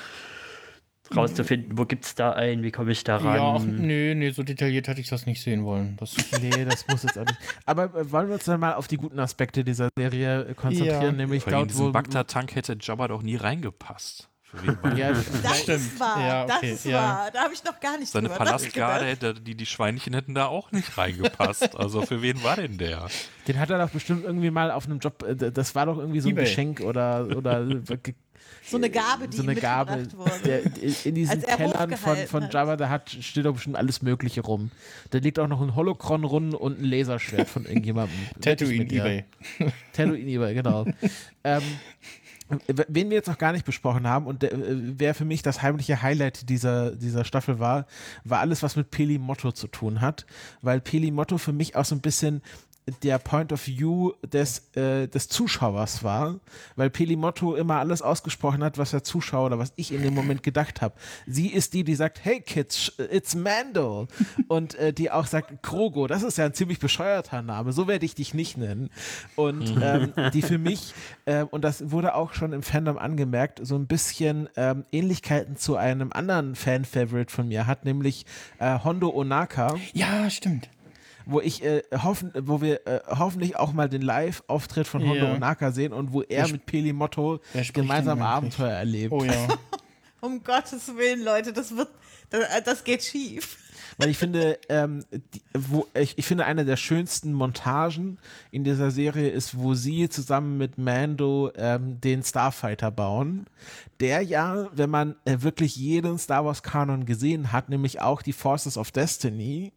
rauszufinden, 1.16 1.78
wo 1.78 1.86
gibt 1.86 2.06
es 2.06 2.16
da 2.16 2.32
einen, 2.34 2.62
wie 2.64 2.72
komme 2.72 2.92
ich 2.92 3.04
da 3.04 3.18
ran. 3.18 3.36
Ja, 3.36 3.56
ach, 3.56 3.62
nee, 3.64 4.14
nee, 4.16 4.30
so 4.32 4.44
detailliert 4.44 4.88
hätte 4.88 5.02
ich 5.02 5.08
das 5.10 5.26
nicht 5.26 5.42
sehen 5.42 5.64
wollen. 5.66 5.98
Das, 5.98 6.16
Nee, 6.42 6.66
das 6.66 6.88
muss 6.88 7.04
jetzt 7.04 7.18
auch 7.18 7.26
nicht. 7.26 7.38
Aber 7.66 7.86
äh, 7.96 8.12
wollen 8.12 8.28
wir 8.28 8.36
uns 8.36 8.46
dann 8.46 8.60
mal 8.60 8.74
auf 8.74 8.88
die 8.88 8.98
guten 8.98 9.20
Aspekte 9.20 9.64
dieser 9.64 9.90
Serie 9.98 10.54
konzentrieren, 10.56 11.02
Ja. 11.04 11.12
nämlich 11.12 11.44
dort, 11.46 11.70
diesen 11.72 11.88
wo. 11.88 11.92
Bagdad-Tank 11.92 12.54
hätte 12.56 12.78
Jabba 12.80 13.08
doch 13.08 13.22
nie 13.24 13.36
reingepasst. 13.38 14.30
War 14.82 14.98
Ja, 14.98 15.12
Das 15.12 15.60
Stimmt. 15.62 15.78
ist 15.80 16.00
wahr, 16.00 16.20
Ja, 16.20 16.44
okay, 16.44 16.54
das 16.72 16.80
ist 16.80 16.86
ja. 16.86 16.98
wahr. 17.02 17.30
Da 17.32 17.44
habe 17.44 17.54
ich 17.54 17.64
noch 17.64 17.80
gar 17.80 17.98
nicht 17.98 18.12
Seine 18.12 18.30
Palastgarde, 18.30 19.06
hätte, 19.06 19.34
die, 19.36 19.56
die 19.56 19.66
Schweinchen 19.66 20.14
hätten 20.14 20.34
da 20.34 20.48
auch 20.48 20.72
nicht 20.72 20.98
reingepasst. 20.98 21.78
Also 21.78 22.02
für 22.02 22.22
wen 22.22 22.44
war 22.44 22.56
denn 22.56 22.78
der? 22.78 23.08
den 23.48 23.60
hat 23.60 23.70
er 23.70 23.80
doch 23.80 23.90
bestimmt 23.92 24.24
irgendwie 24.26 24.52
mal 24.52 24.72
auf 24.72 24.86
einem 24.86 25.00
Job. 25.00 25.24
äh, 25.24 25.52
Das 25.52 25.76
war 25.76 25.86
doch 25.86 25.98
irgendwie 25.98 26.20
so 26.20 26.30
ein 26.30 26.34
Ebay. 26.34 26.44
Geschenk 26.46 26.82
oder. 26.82 27.28
oder 27.36 27.66
So 28.64 28.78
eine 28.78 28.90
Gabe, 28.90 29.28
die 29.28 29.38
so 29.38 29.44
eine 29.44 29.56
Gabe. 29.56 30.08
Der, 30.46 30.62
in 31.06 31.16
diesen 31.16 31.44
er 31.44 31.58
Kellern 31.58 31.98
von, 31.98 32.18
von. 32.28 32.50
Jabba, 32.52 32.76
da 32.76 32.90
hat, 32.90 33.10
steht 33.10 33.46
doch 33.46 33.54
bestimmt 33.54 33.76
alles 33.76 34.02
Mögliche 34.02 34.42
rum. 34.42 34.70
Da 35.10 35.18
liegt 35.18 35.40
auch 35.40 35.48
noch 35.48 35.62
ein 35.62 35.76
Holocron 35.76 36.24
rum 36.24 36.54
und 36.54 36.80
ein 36.80 36.84
Laserschwert 36.86 37.50
von 37.50 37.66
irgendjemandem. 37.66 38.16
Wette 38.36 38.66
ich 38.66 38.80
Tatooine 38.80 38.80
mit 38.84 38.92
dir. 38.92 39.06
Ebay. 39.98 40.26
EBay, 40.36 40.54
genau. 40.54 40.86
ähm, 41.44 41.64
wen 42.68 43.10
wir 43.10 43.18
jetzt 43.18 43.28
noch 43.28 43.38
gar 43.38 43.52
nicht 43.52 43.66
besprochen 43.66 44.08
haben 44.08 44.26
und 44.26 44.42
der, 44.42 44.54
äh, 44.54 44.58
wer 44.98 45.14
für 45.14 45.26
mich 45.26 45.42
das 45.44 45.62
heimliche 45.62 46.02
Highlight 46.02 46.50
dieser, 46.50 46.96
dieser 46.96 47.24
Staffel 47.24 47.60
war, 47.60 47.86
war 48.24 48.40
alles, 48.40 48.64
was 48.64 48.76
mit 48.76 48.90
Peli 48.90 49.20
Motto 49.20 49.52
zu 49.52 49.68
tun 49.68 50.02
hat, 50.02 50.26
weil 50.62 50.82
Peli 50.82 51.12
Motto 51.12 51.38
für 51.38 51.54
mich 51.54 51.76
auch 51.76 51.86
so 51.86 51.96
ein 51.96 52.02
bisschen 52.02 52.42
der 52.92 53.20
Point 53.20 53.54
of 53.54 53.68
View 53.68 54.12
des, 54.24 54.76
äh, 54.76 55.08
des 55.08 55.28
Zuschauers 55.30 56.04
war, 56.04 56.40
weil 56.76 56.90
Peli 56.90 57.16
Motto 57.16 57.56
immer 57.56 57.76
alles 57.78 58.02
ausgesprochen 58.02 58.64
hat, 58.64 58.78
was 58.78 58.92
der 58.92 59.04
Zuschauer 59.04 59.48
oder 59.48 59.60
was 59.60 59.74
ich 59.76 59.94
in 59.94 60.02
dem 60.02 60.14
Moment 60.14 60.44
gedacht 60.44 60.82
habe. 60.82 60.96
Sie 61.28 61.48
ist 61.48 61.74
die, 61.74 61.84
die 61.84 61.96
sagt, 61.96 62.24
hey 62.24 62.42
Kids, 62.42 62.94
it's 63.12 63.36
Mando. 63.36 64.08
Und 64.48 64.76
äh, 64.76 64.94
die 64.94 65.12
auch 65.12 65.26
sagt, 65.26 65.62
Krogo, 65.62 66.08
das 66.08 66.24
ist 66.24 66.38
ja 66.38 66.46
ein 66.46 66.54
ziemlich 66.54 66.80
bescheuerter 66.80 67.42
Name, 67.42 67.72
so 67.72 67.88
werde 67.88 68.06
ich 68.06 68.16
dich 68.16 68.34
nicht 68.34 68.58
nennen. 68.58 68.90
Und 69.36 69.78
ähm, 69.82 70.14
die 70.34 70.42
für 70.42 70.58
mich, 70.58 70.94
äh, 71.26 71.44
und 71.44 71.64
das 71.64 71.92
wurde 71.92 72.16
auch 72.16 72.34
schon 72.34 72.54
im 72.54 72.64
Fandom 72.64 72.98
angemerkt, 72.98 73.60
so 73.64 73.76
ein 73.76 73.88
bisschen 73.88 74.50
ähm, 74.56 74.86
Ähnlichkeiten 74.92 75.56
zu 75.56 75.76
einem 75.76 76.12
anderen 76.12 76.56
Fan-Favorite 76.56 77.34
von 77.34 77.48
mir 77.48 77.68
hat, 77.68 77.86
nämlich 77.86 78.26
äh, 78.60 78.80
Hondo 78.84 79.10
Onaka 79.10 79.76
Ja, 79.94 80.30
stimmt. 80.30 80.70
Wo 81.32 81.42
ich 81.42 81.64
äh, 81.64 81.82
hoffen, 82.04 82.32
wo 82.42 82.62
wir 82.62 82.86
äh, 82.88 83.00
hoffentlich 83.08 83.56
auch 83.58 83.74
mal 83.74 83.90
den 83.90 84.02
Live-Auftritt 84.02 84.88
von 84.88 85.02
Hondo 85.02 85.26
Ja. 85.26 85.34
Onaka 85.34 85.72
sehen 85.72 85.94
und 85.94 86.12
wo 86.14 86.22
er 86.22 86.46
sp- 86.48 86.54
mit 86.54 86.66
Peli 86.66 86.94
Motto 86.94 87.40
Wer 87.54 87.64
spricht 87.64 87.74
gemeinsam? 87.76 88.22
Abenteuer 88.22 88.72
erlebt. 88.72 89.12
Oh 89.14 89.24
ja. 89.24 89.48
Um 90.22 90.44
Gottes 90.44 90.98
Willen, 90.98 91.24
Leute, 91.24 91.54
das 91.54 91.78
wird, 91.78 91.88
das, 92.30 92.42
das 92.66 92.84
geht 92.84 93.04
schief. 93.04 93.58
Weil 93.98 94.10
ich 94.10 94.18
finde, 94.18 94.60
ähm, 94.68 95.06
die, 95.12 95.42
wo, 95.58 95.88
ich, 95.94 96.18
ich 96.18 96.26
finde, 96.26 96.44
eine 96.46 96.66
der 96.66 96.76
schönsten 96.76 97.32
Montagen 97.32 98.18
in 98.52 98.66
dieser 98.66 98.92
Serie 98.92 99.30
ist, 99.30 99.58
wo 99.58 99.76
sie 99.76 100.10
zusammen 100.10 100.58
mit 100.58 100.78
Mando 100.78 101.52
ähm, 101.56 102.02
den 102.02 102.22
Starfighter 102.22 102.92
bauen. 102.92 103.46
Der 104.02 104.22
ja, 104.22 104.68
wenn 104.74 104.90
man 104.90 105.16
äh, 105.24 105.38
wirklich 105.40 105.78
jeden 105.78 106.18
Star 106.18 106.44
Wars 106.44 106.64
Kanon 106.64 107.06
gesehen 107.06 107.54
hat, 107.54 107.70
nämlich 107.70 108.02
auch 108.02 108.22
die 108.22 108.34
Forces 108.34 108.78
of 108.78 108.92
Destiny, 108.92 109.72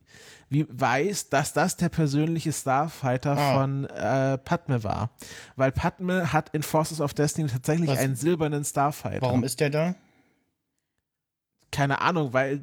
wie 0.53 0.67
weiß, 0.69 1.31
dass 1.31 1.53
das 1.53 1.77
der 1.77 1.89
persönliche 1.89 2.53
Starfighter 2.53 3.37
Ah. 3.39 3.55
von 3.55 3.85
äh, 3.87 4.39
Padme 4.39 4.85
war. 4.85 5.11
Weil 5.57 5.73
Padme 5.73 6.33
hat 6.33 6.51
in 6.55 6.63
Forces 6.63 7.01
of 7.01 7.15
Destiny 7.15 7.49
tatsächlich 7.49 7.89
Was- 7.91 7.99
einen 7.99 8.17
silbernen 8.17 8.65
Starfighter. 8.65 9.23
Warum 9.23 9.45
ist 9.45 9.61
der 9.61 9.71
da? 9.71 9.95
Keine 11.75 12.03
Ahnung, 12.03 12.35
weil 12.35 12.63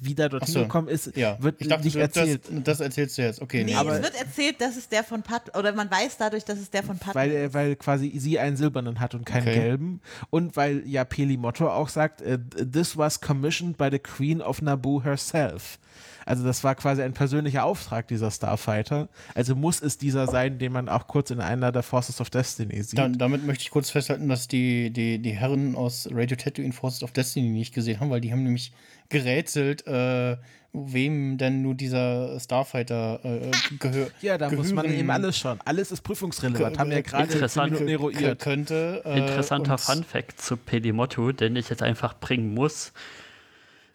wie 0.00 0.14
der 0.14 0.30
dorthin 0.30 0.54
so. 0.54 0.60
gekommen 0.62 0.88
ist, 0.88 1.14
Ja, 1.18 1.36
wird 1.42 1.60
ich 1.60 1.68
dachte, 1.68 1.84
nicht 1.84 1.96
du- 1.96 2.00
erzählt. 2.00 2.40
Das, 2.50 2.62
das 2.64 2.80
erzählst 2.80 3.18
du 3.18 3.22
jetzt. 3.22 3.42
Okay, 3.42 3.62
Nee, 3.62 3.74
aber- 3.74 3.96
es 3.96 4.02
wird 4.02 4.14
erzählt, 4.18 4.58
dass 4.62 4.76
es 4.78 4.88
der 4.88 5.04
von 5.04 5.22
Pat, 5.22 5.54
oder 5.54 5.72
man 5.74 5.90
weiß 5.90 6.16
dadurch, 6.16 6.42
dass 6.46 6.58
es 6.58 6.70
der 6.70 6.82
von 6.82 6.98
Pat 6.98 7.14
weil, 7.14 7.30
ist. 7.30 7.52
weil 7.52 7.76
quasi 7.76 8.10
sie 8.18 8.38
einen 8.38 8.56
silbernen 8.56 9.00
hat 9.00 9.14
und 9.14 9.26
keinen 9.26 9.42
Okay. 9.48 9.54
gelben. 9.60 10.00
Und 10.30 10.56
weil 10.56 10.82
ja 10.88 11.04
Peli 11.04 11.36
Motto 11.36 11.68
auch 11.68 11.90
sagt, 11.90 12.22
äh, 12.22 12.38
this 12.56 12.96
was 12.96 13.20
commissioned 13.20 13.76
by 13.76 13.88
the 13.90 13.98
Queen 13.98 14.40
of 14.40 14.62
Naboo 14.62 15.02
herself. 15.04 15.78
Also 16.26 16.44
das 16.44 16.64
war 16.64 16.74
quasi 16.74 17.02
ein 17.02 17.12
persönlicher 17.12 17.64
Auftrag 17.64 18.08
dieser 18.08 18.30
Starfighter. 18.30 19.08
Also 19.34 19.54
muss 19.54 19.80
es 19.80 19.98
dieser 19.98 20.26
sein, 20.26 20.58
den 20.58 20.72
man 20.72 20.88
auch 20.88 21.06
kurz 21.06 21.30
in 21.30 21.40
einer 21.40 21.72
der 21.72 21.82
Forces 21.82 22.20
of 22.20 22.30
Destiny 22.30 22.82
sieht. 22.82 22.98
Dann, 22.98 23.18
damit 23.18 23.46
möchte 23.46 23.62
ich 23.62 23.70
kurz 23.70 23.90
festhalten, 23.90 24.28
dass 24.28 24.48
die, 24.48 24.90
die, 24.90 25.18
die 25.18 25.32
Herren 25.32 25.74
aus 25.74 26.08
Radio 26.12 26.36
Tatooine 26.36 26.72
Forces 26.72 27.02
of 27.02 27.12
Destiny 27.12 27.48
nicht 27.48 27.74
gesehen 27.74 28.00
haben, 28.00 28.10
weil 28.10 28.20
die 28.20 28.32
haben 28.32 28.42
nämlich 28.42 28.72
gerätselt, 29.08 29.86
äh, 29.86 30.36
wem 30.72 31.36
denn 31.36 31.62
nur 31.62 31.74
dieser 31.74 32.40
Starfighter 32.40 33.20
äh, 33.24 33.50
gehört. 33.78 34.12
ja, 34.22 34.38
da 34.38 34.50
muss 34.50 34.72
man 34.72 34.86
eben 34.86 35.10
alles 35.10 35.36
schauen. 35.36 35.60
Alles 35.64 35.92
ist 35.92 36.00
prüfungsrelevant. 36.00 36.78
Haben 36.78 36.90
wir 36.90 36.96
ja 36.96 37.02
gerade 37.02 37.24
Interessant. 37.24 37.76
zehn 37.76 37.84
Minuten 37.84 38.02
eruiert. 38.02 38.40
könnte. 38.40 39.02
Äh, 39.04 39.18
Interessanter 39.18 39.76
Fun 39.76 40.02
Fact 40.02 40.40
zu 40.40 40.56
Pedimotto, 40.56 41.32
den 41.32 41.56
ich 41.56 41.68
jetzt 41.68 41.82
einfach 41.82 42.18
bringen 42.18 42.54
muss. 42.54 42.92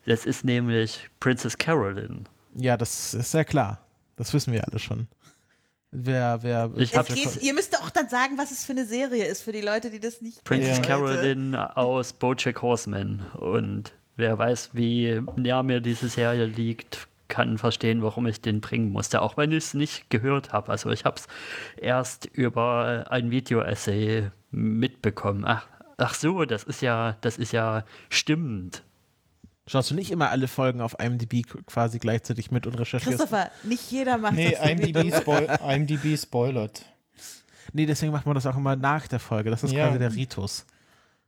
Das 0.07 0.25
ist 0.25 0.43
nämlich 0.45 1.09
Princess 1.19 1.57
Carolyn. 1.57 2.27
Ja, 2.55 2.77
das 2.77 3.13
ist 3.13 3.33
ja 3.33 3.43
klar. 3.43 3.79
Das 4.15 4.33
wissen 4.33 4.53
wir 4.53 4.65
alle 4.67 4.79
schon. 4.79 5.07
Wer, 5.91 6.39
wer, 6.43 6.71
Ich 6.77 6.95
hab- 6.95 7.07
geht, 7.07 7.41
ihr 7.41 7.53
müsst 7.53 7.77
auch 7.81 7.89
dann 7.89 8.09
sagen, 8.09 8.37
was 8.37 8.51
es 8.51 8.65
für 8.65 8.71
eine 8.71 8.85
Serie 8.85 9.25
ist, 9.25 9.41
für 9.43 9.51
die 9.51 9.61
Leute, 9.61 9.89
die 9.89 9.99
das 9.99 10.21
nicht 10.21 10.43
Princess 10.43 10.77
Ja. 10.77 10.83
Carolyn 10.83 11.55
aus 11.55 12.13
Bojack 12.13 12.61
Horseman. 12.61 13.25
Und 13.37 13.93
wer 14.15 14.37
weiß, 14.37 14.69
wie 14.73 15.21
näher 15.35 15.61
mir 15.63 15.81
diese 15.81 16.07
Serie 16.09 16.45
liegt, 16.45 17.07
kann 17.27 17.57
verstehen, 17.57 18.01
warum 18.01 18.27
ich 18.27 18.39
den 18.41 18.61
bringen 18.61 18.89
musste, 18.91 19.21
auch 19.21 19.35
wenn 19.35 19.51
ich 19.51 19.57
es 19.65 19.73
nicht 19.73 20.09
gehört 20.09 20.53
habe. 20.53 20.71
Also 20.71 20.89
ich 20.89 21.03
habe 21.03 21.17
es 21.17 21.27
erst 21.75 22.25
über 22.27 23.05
ein 23.09 23.29
Video-Essay 23.31 24.31
mitbekommen. 24.51 25.43
Ach, 25.45 25.67
ach 25.97 26.13
so, 26.13 26.45
das 26.45 26.63
ist 26.63 26.81
ja, 26.81 27.17
das 27.21 27.37
ist 27.37 27.51
ja 27.51 27.83
stimmend. 28.09 28.83
Schaust 29.67 29.91
du 29.91 29.95
nicht 29.95 30.11
immer 30.11 30.29
alle 30.29 30.47
Folgen 30.47 30.79
auf 30.81 30.95
IMDb 30.99 31.45
quasi 31.65 31.99
gleichzeitig 31.99 32.51
mit 32.51 32.65
und 32.65 32.75
recherchierst? 32.75 33.17
Christopher, 33.19 33.51
nicht 33.63 33.91
jeder 33.91 34.17
macht 34.17 34.33
Nee, 34.33 34.51
das. 34.51 34.65
wie 34.65 34.71
IMDb, 34.89 35.13
spoil 35.15 35.59
IMDb 35.67 36.17
spoilert. 36.17 36.85
Nee, 37.73 37.85
deswegen 37.85 38.13
macht 38.13 38.25
man 38.25 38.33
das 38.33 38.45
auch 38.45 38.55
immer 38.55 38.75
nach 38.77 39.07
der 39.07 39.19
Folge. 39.19 39.49
Das 39.49 39.63
ist 39.63 39.73
Ja. 39.73 39.85
quasi 39.87 39.99
der 39.99 40.13
Ritus. 40.15 40.65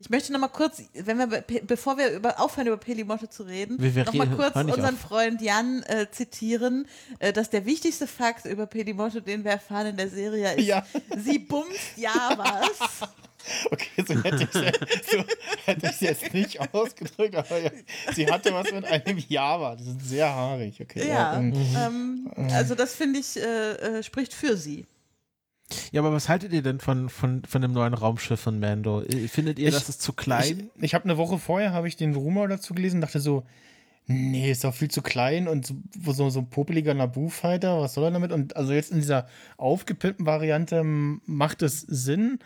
Ich 0.02 0.10
möchte 0.10 0.32
noch 0.32 0.40
mal 0.40 0.48
kurz, 0.48 0.82
wenn 0.94 1.18
wir, 1.18 1.44
bevor 1.64 1.98
wir 1.98 2.12
über, 2.12 2.40
aufhören, 2.40 2.68
über 2.68 2.78
Pelimoto 2.78 3.28
zu 3.28 3.44
reden, 3.44 3.76
Wir- 3.82 3.94
wir 3.96 4.06
noch 4.06 4.14
mal 4.14 4.30
kurz 4.30 4.56
unseren 4.56 4.96
auf. 4.96 5.02
Freund 5.02 5.42
Jan 5.42 5.84
äh, 5.84 6.08
zitieren, 6.10 6.88
äh, 7.20 7.34
dass 7.34 7.50
der 7.50 7.66
wichtigste 7.66 8.08
Fakt 8.08 8.46
über 8.46 8.66
Pelimoto, 8.66 9.20
den 9.20 9.44
wir 9.44 9.52
erfahren 9.52 9.88
in 9.88 9.98
der 9.98 10.08
Serie, 10.08 10.56
ist, 10.56 10.66
Ja. 10.66 10.86
sie 11.18 11.40
bumst 11.40 11.98
Javas. 11.98 12.80
Okay, 13.72 14.04
so 14.06 14.22
hätte 14.22 14.44
ich 14.44 14.54
es 14.54 15.12
so 15.12 15.24
hätte 15.66 15.94
jetzt 16.02 16.34
nicht 16.34 16.60
ausgedrückt, 16.74 17.36
aber 17.36 17.58
ja, 17.58 17.72
sie 18.14 18.30
hatte 18.30 18.54
was 18.54 18.70
mit 18.72 18.84
einem 18.86 19.18
Java. 19.30 19.76
Die 19.78 19.84
sind 19.86 20.04
sehr 20.06 20.28
haarig. 20.30 20.80
Okay, 20.82 21.08
ja, 21.08 21.36
ähm, 21.38 21.54
ähm, 21.76 22.32
also 22.52 22.76
das 22.76 22.94
finde 22.94 23.20
ich, 23.20 23.38
äh, 23.38 24.00
äh, 24.00 24.04
spricht 24.04 24.34
für 24.34 24.58
sie. 24.58 24.86
Ja, 25.92 26.02
aber 26.02 26.12
was 26.12 26.30
haltet 26.30 26.52
ihr 26.54 26.62
denn 26.64 26.80
von, 26.80 27.10
von, 27.10 27.44
von 27.46 27.62
dem 27.62 27.72
neuen 27.74 27.94
Raumschiff 27.94 28.40
von 28.40 28.60
Mando? 28.60 29.04
Findet 29.28 29.60
ihr, 29.60 29.68
Ich- 29.68 29.74
das 29.74 29.90
ist 29.90 30.02
zu 30.02 30.14
klein? 30.14 30.70
Ich, 30.78 30.84
ich 30.84 30.94
habe 30.96 31.04
eine 31.06 31.18
Woche 31.18 31.38
vorher 31.38 31.74
habe 31.74 31.88
ich 31.88 31.96
den 31.96 32.16
Rumor 32.16 32.48
dazu 32.48 32.74
gelesen 32.74 32.98
und 32.98 33.02
dachte 33.02 33.20
so, 33.20 33.44
nee, 34.08 34.50
ist 34.50 34.64
doch 34.64 34.74
viel 34.74 34.90
zu 34.90 35.04
klein 35.04 35.48
und 35.48 35.68
so, 35.68 35.76
so, 36.12 36.30
so 36.32 36.40
ein 36.40 36.50
popeliger 36.50 36.96
Naboo-Fighter, 36.96 37.80
was 37.82 37.94
soll 37.94 38.06
er 38.06 38.12
damit? 38.12 38.32
Und 38.32 38.56
also 38.58 38.74
jetzt 38.74 38.92
in 38.92 38.98
dieser 38.98 39.28
aufgepimpten 39.58 40.26
Variante 40.26 40.82
macht 40.84 41.62
es 41.62 41.82
Sinn. 41.82 42.40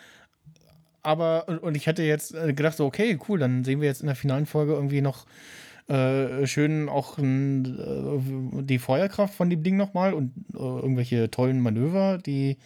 Aber, 1.01 1.47
und, 1.47 1.59
und 1.59 1.75
ich 1.77 1.87
hätte 1.87 2.03
jetzt 2.03 2.33
äh, 2.33 2.53
gedacht, 2.53 2.75
so, 2.77 2.85
okay, 2.85 3.17
cool, 3.27 3.39
dann 3.39 3.63
sehen 3.63 3.79
wir 3.81 3.87
jetzt 3.87 4.01
in 4.01 4.07
der 4.07 4.15
finalen 4.15 4.45
Folge 4.45 4.73
irgendwie 4.73 5.01
noch 5.01 5.25
äh, 5.87 6.45
schön 6.47 6.87
auch 6.87 7.17
äh, 7.19 7.23
die 7.23 8.79
Feuerkraft 8.79 9.33
von 9.33 9.49
dem 9.49 9.63
Ding 9.63 9.75
nochmal 9.77 10.13
und 10.13 10.31
äh, 10.53 10.57
irgendwelche 10.57 11.29
tollen 11.29 11.59
Manöver, 11.61 12.17
die 12.17 12.57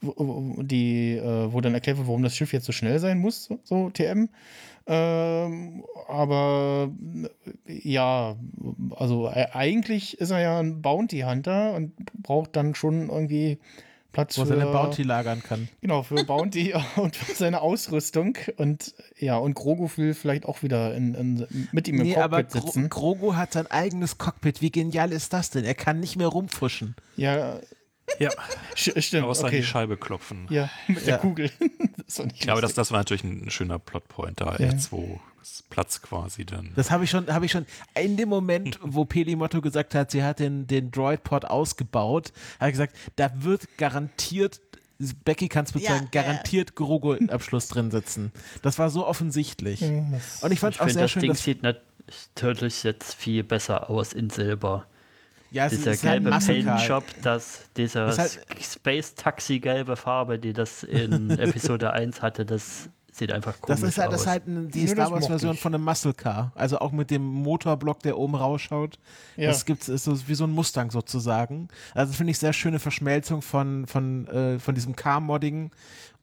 wo- 0.00 0.62
die, 0.62 1.16
äh, 1.16 1.52
wo 1.52 1.60
dann 1.60 1.74
erklärt 1.74 1.98
wird, 1.98 2.06
warum 2.08 2.22
das 2.22 2.34
Schiff 2.36 2.52
jetzt 2.52 2.66
so 2.66 2.72
schnell 2.72 2.98
sein 2.98 3.18
muss, 3.18 3.44
so, 3.44 3.58
so 3.64 3.90
TM. 3.90 4.28
Ähm, 4.90 5.84
aber 6.08 6.90
äh, 7.66 7.72
ja, 7.88 8.36
also 8.96 9.28
e- 9.28 9.48
eigentlich 9.52 10.18
ist 10.18 10.30
er 10.30 10.40
ja 10.40 10.58
ein 10.60 10.80
Bounty 10.80 11.20
Hunter 11.20 11.74
und 11.74 11.92
braucht 12.22 12.56
dann 12.56 12.74
schon 12.74 13.10
irgendwie 13.10 13.58
Platz 14.12 14.38
Wo 14.38 14.42
er 14.42 14.46
für 14.46 14.54
seine 14.56 14.72
Bounty 14.72 15.02
lagern 15.02 15.42
kann. 15.42 15.68
Genau, 15.82 16.02
für 16.02 16.24
Bounty 16.24 16.72
und 16.96 17.14
für 17.14 17.34
seine 17.34 17.60
Ausrüstung. 17.60 18.38
Und 18.56 18.94
ja, 19.18 19.36
und 19.36 19.52
Grogu 19.54 19.90
will 19.96 20.14
vielleicht 20.14 20.46
auch 20.46 20.62
wieder 20.62 20.94
in, 20.94 21.14
in, 21.14 21.68
mit 21.72 21.86
ihm 21.88 21.96
im 22.00 22.06
Nee, 22.06 22.16
aber 22.16 22.42
Cockpit 22.42 22.60
Gro 22.62 22.66
sitzen. 22.68 22.88
Grogu 22.88 23.34
hat 23.34 23.52
sein 23.52 23.66
eigenes 23.66 24.16
Cockpit. 24.16 24.62
Wie 24.62 24.70
genial 24.70 25.12
ist 25.12 25.34
das 25.34 25.50
denn? 25.50 25.64
Er 25.64 25.74
kann 25.74 26.00
nicht 26.00 26.16
mehr 26.16 26.28
rumfuschen. 26.28 26.96
Ja, 27.16 27.58
Ja, 28.18 28.30
stimmt. 28.74 29.24
außer 29.26 29.42
an 29.44 29.48
Okay. 29.48 29.58
die 29.60 29.66
Scheibe 29.66 29.96
klopfen. 29.96 30.46
Ja, 30.50 30.68
mit 30.88 30.98
Ja. 31.00 31.04
der 31.06 31.18
Kugel. 31.18 31.50
das 32.06 32.22
Ja, 32.36 32.52
aber 32.52 32.60
das, 32.62 32.74
das 32.74 32.90
war 32.90 32.98
natürlich 32.98 33.24
ein 33.24 33.50
schöner 33.50 33.78
Plotpoint 33.78 34.40
da, 34.40 34.56
Ja. 34.58 34.70
R2. 34.70 35.20
Das 35.38 35.62
Platz 35.70 36.02
quasi 36.02 36.44
dann. 36.44 36.72
Das 36.74 36.90
habe 36.90 37.04
ich 37.04 37.10
schon, 37.10 37.32
habe 37.32 37.46
ich 37.46 37.52
schon 37.52 37.64
in 37.94 38.16
dem 38.16 38.28
Moment, 38.28 38.78
wo 38.82 39.04
Pelimotto 39.04 39.60
gesagt 39.60 39.94
hat, 39.94 40.10
sie 40.10 40.22
hat 40.22 40.40
den, 40.40 40.66
den 40.66 40.90
Droid-Pod 40.90 41.44
ausgebaut, 41.44 42.32
habe 42.58 42.70
ich 42.70 42.74
gesagt, 42.74 42.96
da 43.16 43.30
wird 43.36 43.76
garantiert, 43.78 44.60
Becky 45.24 45.48
kann 45.48 45.64
es 45.64 45.72
bezeugen, 45.72 46.08
Ja, 46.12 46.22
ja. 46.22 46.22
garantiert 46.26 46.74
Grogu 46.74 47.12
im 47.12 47.30
Abschluss 47.30 47.68
drin 47.68 47.90
sitzen. 47.92 48.32
Das 48.62 48.78
war 48.80 48.90
so 48.90 49.06
offensichtlich. 49.06 49.80
Und 49.82 50.50
ich 50.50 50.58
fand 50.58 50.74
Ich 50.74 50.80
es 50.80 50.86
auch 50.86 50.88
sehr 50.90 51.02
das 51.02 51.10
schön, 51.12 51.20
Ding 51.22 51.30
dass 51.30 51.44
sieht 51.44 51.62
natürlich 51.62 52.82
jetzt 52.82 53.14
viel 53.14 53.44
besser 53.44 53.88
aus 53.90 54.12
in 54.12 54.28
Silber. 54.30 54.86
Ja, 55.50 55.66
es 55.66 55.72
Dieser 55.72 55.92
ist 55.92 56.04
halt 56.04 56.22
gelbe 56.24 56.30
Car. 56.30 56.40
Paintjob, 56.40 57.04
das, 57.22 57.60
dieser 57.76 58.16
halt- 58.16 58.40
Space-Taxi-gelbe 58.60 59.96
Farbe, 59.96 60.38
die 60.38 60.52
das 60.52 60.82
in 60.82 61.30
Episode 61.38 61.92
1 61.92 62.22
hatte, 62.22 62.44
das 62.44 62.88
sieht 63.12 63.32
einfach 63.32 63.60
komisch 63.60 63.80
Das 63.80 63.88
ist 63.88 63.98
halt, 63.98 64.08
aus. 64.08 64.12
das 64.14 64.20
ist 64.22 64.26
halt 64.28 64.42
die 64.74 64.86
Star 64.86 65.10
Wars-Version 65.10 65.54
ich. 65.54 65.60
von 65.60 65.74
einem 65.74 65.84
Muscle 65.84 66.14
Car. 66.14 66.52
Also 66.54 66.78
auch 66.78 66.92
mit 66.92 67.10
dem 67.10 67.22
Motorblock, 67.24 68.00
der 68.00 68.16
oben 68.16 68.34
rausschaut. 68.36 68.98
Ja. 69.36 69.48
Das 69.48 69.64
gibt's, 69.64 69.88
ist 69.88 70.04
so 70.04 70.28
wie 70.28 70.34
so 70.34 70.44
ein 70.44 70.50
Mustang 70.52 70.90
sozusagen. 70.90 71.68
Also 71.94 72.12
finde 72.12 72.30
ich 72.30 72.38
sehr 72.38 72.52
schöne 72.52 72.78
Verschmelzung 72.78 73.42
von, 73.42 73.86
von, 73.86 74.28
äh, 74.28 74.58
von 74.60 74.74
diesem 74.74 74.94
Car-Modding 74.94 75.70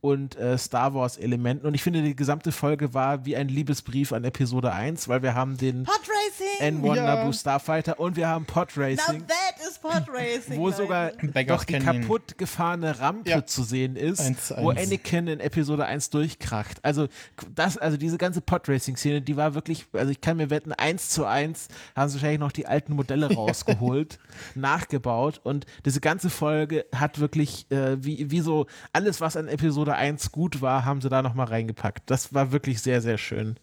und 0.05 0.35
äh, 0.37 0.55
Star 0.57 0.93
Wars-Elementen. 0.93 1.65
Und 1.65 1.73
ich 1.73 1.81
finde, 1.81 2.03
die 2.03 2.15
gesamte 2.15 2.51
Folge 2.51 2.93
war 2.93 3.25
wie 3.25 3.35
ein 3.35 3.47
Liebesbrief 3.47 4.13
an 4.13 4.23
Episode 4.23 4.71
1, 4.71 5.07
weil 5.07 5.23
wir 5.23 5.33
haben 5.33 5.57
den 5.57 5.83
Podracing! 5.83 6.81
N1 6.83 6.95
Ja. 6.95 7.03
Naboo 7.15 7.33
Starfighter 7.33 7.99
und 7.99 8.15
wir 8.15 8.27
haben 8.27 8.45
Pod 8.45 8.69
Now 8.77 8.83
Racing. 8.83 9.25
that 9.27 9.67
is 9.67 9.79
Podracing. 9.79 10.57
Wo 10.59 10.69
sogar 10.69 11.11
doch 11.47 11.63
die 11.63 11.79
kaputt 11.79 12.37
gefahrene 12.37 12.99
Rampe 12.99 13.29
Ja. 13.31 13.45
zu 13.45 13.63
sehen 13.63 13.95
ist, 13.95 14.19
Eins 14.21 14.47
zu 14.47 14.57
wo 14.57 14.69
eins. 14.69 14.87
Anakin 14.87 15.27
in 15.27 15.39
Episode 15.39 15.85
1 15.85 16.11
durchkracht. 16.11 16.77
Also 16.83 17.07
das, 17.55 17.77
also 17.77 17.97
diese 17.97 18.17
ganze 18.19 18.41
Podracing-Szene, 18.41 19.21
die 19.21 19.35
war 19.37 19.55
wirklich, 19.55 19.87
also 19.93 20.11
ich 20.11 20.21
kann 20.21 20.37
mir 20.37 20.49
wetten, 20.51 20.71
eins 20.71 21.09
zu 21.09 21.25
eins 21.25 21.67
haben 21.95 22.09
sie 22.09 22.15
wahrscheinlich 22.15 22.39
noch 22.39 22.51
die 22.51 22.67
alten 22.67 22.93
Modelle 22.93 23.25
rausgeholt, 23.33 24.19
nachgebaut 24.53 25.39
und 25.43 25.65
diese 25.85 25.99
ganze 25.99 26.29
Folge 26.29 26.85
hat 26.93 27.19
wirklich, 27.19 27.69
äh, 27.71 28.03
wie, 28.03 28.29
wie 28.31 28.41
so 28.41 28.67
alles, 28.93 29.21
was 29.21 29.35
an 29.37 29.47
Episode 29.47 29.94
1 29.95 30.31
gut 30.31 30.61
war, 30.61 30.85
haben 30.85 31.01
sie 31.01 31.09
da 31.09 31.21
nochmal 31.21 31.47
reingepackt. 31.47 32.09
Das 32.09 32.33
war 32.33 32.51
wirklich 32.51 32.81
sehr, 32.81 33.01
sehr 33.01 33.17
schön. 33.17 33.57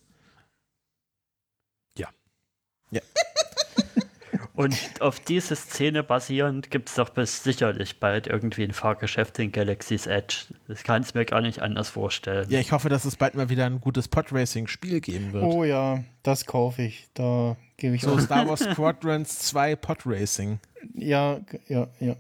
Und 4.55 4.77
auf 5.01 5.19
diese 5.19 5.57
Szene 5.57 6.03
basierend 6.03 6.71
gibt 6.71 6.89
es 6.91 6.97
doch 6.97 7.09
bis 7.09 7.43
sicherlich 7.43 8.01
bald 8.01 8.27
irgendwie 8.27 8.65
ein 8.65 8.73
Fahrgeschäft 8.73 9.39
in 9.39 9.51
Galaxy's 9.51 10.07
Edge. 10.07 10.47
Das 10.69 10.83
kann 10.83 11.03
es 11.03 11.15
mir 11.15 11.25
gar 11.25 11.41
nicht 11.41 11.63
anders 11.63 11.89
vorstellen. 11.89 12.49
Ja, 12.51 12.61
ich 12.61 12.73
hoffe, 12.73 12.89
dass 12.89 13.05
es 13.05 13.17
bald 13.17 13.35
mal 13.35 13.49
wieder 13.49 13.65
ein 13.65 13.81
gutes 13.81 14.09
Podracing-Spiel 14.09 15.01
geben 15.01 15.33
wird. 15.33 15.45
Oh 15.45 15.65
ja, 15.65 16.05
das 16.23 16.45
kaufe 16.45 16.83
ich. 16.83 17.09
Da 17.15 17.57
gebe 17.79 17.97
ich 17.97 18.03
So 18.03 18.13
auch. 18.13 18.21
Star 18.21 18.47
Wars 18.47 18.61
Squadrons 18.73 19.39
2 19.39 19.77
Podracing. 19.77 20.61
Ja, 20.95 21.41
ja, 21.69 21.89
ja. 21.99 22.17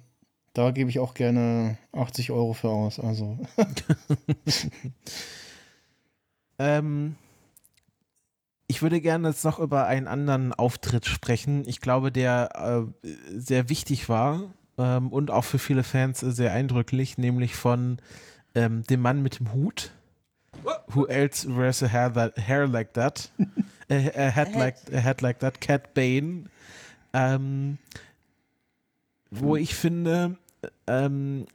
Da 0.54 0.70
gebe 0.70 0.90
ich 0.90 0.98
auch 0.98 1.14
gerne 1.14 1.78
80 1.92 2.30
Euro 2.30 2.52
für 2.52 2.68
aus. 2.68 3.00
Also. 3.00 3.38
Ähm, 6.62 7.16
ich 8.68 8.82
würde 8.82 9.00
gerne 9.00 9.28
jetzt 9.28 9.44
noch 9.44 9.58
über 9.58 9.86
einen 9.86 10.06
anderen 10.06 10.52
Auftritt 10.52 11.06
sprechen. 11.06 11.64
Ich 11.66 11.80
glaube, 11.80 12.12
der 12.12 12.88
äh, 13.04 13.08
sehr 13.36 13.68
wichtig 13.68 14.08
war 14.08 14.54
ähm, 14.78 15.08
und 15.08 15.30
auch 15.30 15.44
für 15.44 15.58
viele 15.58 15.82
Fans 15.82 16.22
äh, 16.22 16.30
sehr 16.30 16.52
eindrücklich, 16.52 17.18
nämlich 17.18 17.54
von 17.54 17.98
ähm, 18.54 18.84
dem 18.84 19.00
Mann 19.00 19.22
mit 19.22 19.40
dem 19.40 19.52
Hut. 19.52 19.90
Who 20.88 21.06
else 21.06 21.48
wears 21.56 21.82
a 21.82 21.88
hair, 21.88 22.12
that, 22.12 22.36
hair 22.38 22.68
like 22.68 22.94
that? 22.94 23.32
a, 23.90 23.94
a, 23.94 24.30
head 24.30 24.54
like, 24.54 24.76
a 24.92 24.98
head 24.98 25.20
like 25.20 25.40
that. 25.40 25.60
Cat 25.60 25.94
Bane. 25.94 26.44
Ähm, 27.12 27.78
wo 29.30 29.56
ich 29.56 29.74
finde, 29.74 30.36
ähm, 30.86 31.46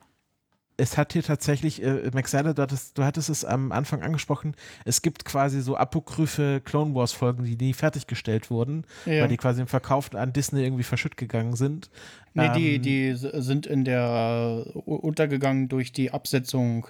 es 0.79 0.95
hat 0.95 1.13
hier 1.13 1.23
tatsächlich, 1.23 1.81
äh, 1.81 2.11
Maxella, 2.13 2.53
du 2.53 2.61
hattest, 2.61 2.97
du 2.99 3.03
hattest 3.03 3.29
es 3.29 3.43
am 3.43 3.71
Anfang 3.71 4.03
angesprochen, 4.03 4.53
es 4.85 5.01
gibt 5.01 5.25
quasi 5.25 5.61
so 5.61 5.75
apokryphe 5.75 6.61
Clone 6.63 6.93
Wars 6.93 7.13
Folgen, 7.13 7.43
die 7.45 7.55
nie 7.57 7.73
fertiggestellt 7.73 8.51
wurden, 8.51 8.85
Ja. 9.07 9.21
weil 9.23 9.27
die 9.27 9.37
quasi 9.37 9.61
im 9.61 9.67
Verkauf 9.67 10.13
an 10.13 10.33
Disney 10.33 10.63
irgendwie 10.63 10.83
verschütt 10.83 11.17
gegangen 11.17 11.55
sind. 11.55 11.89
Nee, 12.35 12.49
die, 12.55 12.75
Ähm, 12.75 12.81
die 12.83 13.07
s- 13.07 13.21
sind 13.21 13.65
in 13.65 13.85
der 13.85 14.65
äh, 14.67 14.77
untergegangen 14.79 15.67
durch 15.67 15.91
die 15.93 16.11
Absetzung 16.11 16.87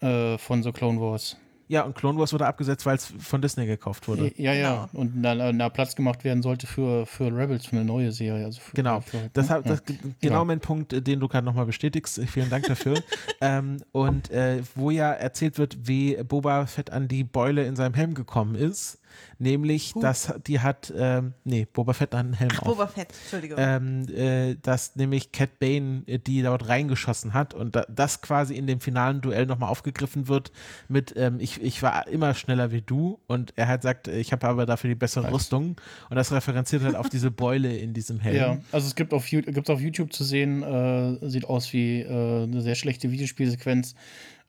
äh, 0.00 0.36
von 0.38 0.62
so 0.64 0.72
Clone 0.72 1.00
Wars. 1.00 1.36
Ja, 1.68 1.82
und 1.82 1.96
Clone 1.96 2.18
Wars 2.18 2.32
wurde 2.32 2.46
abgesetzt, 2.46 2.86
weil 2.86 2.96
es 2.96 3.12
von 3.18 3.42
Disney 3.42 3.66
gekauft 3.66 4.06
wurde. 4.06 4.32
Ja, 4.36 4.52
ja. 4.52 4.88
Und 4.92 5.22
da, 5.22 5.52
da 5.52 5.68
Platz 5.68 5.96
gemacht 5.96 6.22
werden 6.22 6.42
sollte 6.42 6.66
für, 6.66 7.06
für 7.06 7.24
Rebels, 7.26 7.66
für 7.66 7.76
eine 7.76 7.84
neue 7.84 8.12
Serie. 8.12 8.44
Also 8.44 8.60
für, 8.60 8.76
Genau. 8.76 9.00
Für, 9.00 9.30
Das, 9.32 9.50
hat, 9.50 9.68
das 9.68 9.82
ja. 9.88 9.94
genau 10.20 10.38
Ja. 10.38 10.44
mein 10.44 10.60
Punkt, 10.60 10.92
äh, 10.92 11.02
den 11.02 11.18
du 11.20 11.26
gerade 11.28 11.44
nochmal 11.44 11.66
bestätigst. 11.66 12.18
Äh, 12.18 12.26
Vielen 12.26 12.50
Dank 12.50 12.66
dafür. 12.66 13.02
ähm, 13.40 13.78
und 13.92 14.30
äh, 14.30 14.62
wo 14.74 14.90
ja 14.90 15.10
erzählt 15.12 15.58
wird, 15.58 15.88
wie 15.88 16.16
Boba 16.22 16.66
Fett 16.66 16.90
an 16.90 17.08
die 17.08 17.24
Beule 17.24 17.64
in 17.66 17.74
seinem 17.74 17.94
Helm 17.94 18.14
gekommen 18.14 18.54
ist. 18.54 18.98
Nämlich, 19.38 19.92
dass 20.00 20.34
die 20.46 20.60
hat, 20.60 20.92
ähm, 20.96 21.34
nee, 21.44 21.66
Boba 21.70 21.92
Fett 21.92 22.14
hat 22.14 22.20
einen 22.20 22.32
Helm 22.32 22.50
Ach, 22.54 22.62
auf. 22.62 22.68
Boba 22.68 22.86
Fett, 22.86 23.08
Entschuldigung. 23.22 23.58
ähm, 23.60 24.06
äh, 24.08 24.56
dass 24.62 24.96
nämlich 24.96 25.32
Cat 25.32 25.58
Bane 25.58 26.02
äh, 26.06 26.18
die 26.18 26.42
dort 26.42 26.68
reingeschossen 26.68 27.34
hat 27.34 27.54
und 27.54 27.76
da, 27.76 27.84
das 27.88 28.22
quasi 28.22 28.54
in 28.54 28.66
dem 28.66 28.80
finalen 28.80 29.20
Duell 29.20 29.46
nochmal 29.46 29.70
aufgegriffen 29.70 30.28
wird 30.28 30.52
mit 30.88 31.14
ähm, 31.16 31.38
ich, 31.40 31.60
ich 31.62 31.82
war 31.82 32.06
immer 32.08 32.34
schneller 32.34 32.72
wie 32.72 32.82
du 32.82 33.18
und 33.26 33.52
er 33.56 33.68
hat 33.68 33.82
sagt, 33.82 34.08
ich 34.08 34.32
habe 34.32 34.46
aber 34.46 34.66
dafür 34.66 34.88
die 34.88 34.94
bessere 34.94 35.30
Rüstung 35.32 35.76
und 36.10 36.16
das 36.16 36.32
referenziert 36.32 36.82
halt 36.82 36.96
auf 36.96 37.08
diese 37.08 37.30
Beule 37.30 37.76
in 37.76 37.92
diesem 37.92 38.20
Helm. 38.20 38.36
Ja, 38.36 38.58
also 38.72 38.86
es 38.86 38.94
gibt 38.94 39.12
auf, 39.12 39.26
gibt's 39.28 39.70
auf 39.70 39.80
YouTube 39.80 40.12
zu 40.12 40.24
sehen, 40.24 40.62
äh, 40.62 41.28
sieht 41.28 41.44
aus 41.44 41.72
wie 41.72 42.00
äh, 42.00 42.44
eine 42.44 42.62
sehr 42.62 42.74
schlechte 42.74 43.10
Videospielsequenz, 43.10 43.94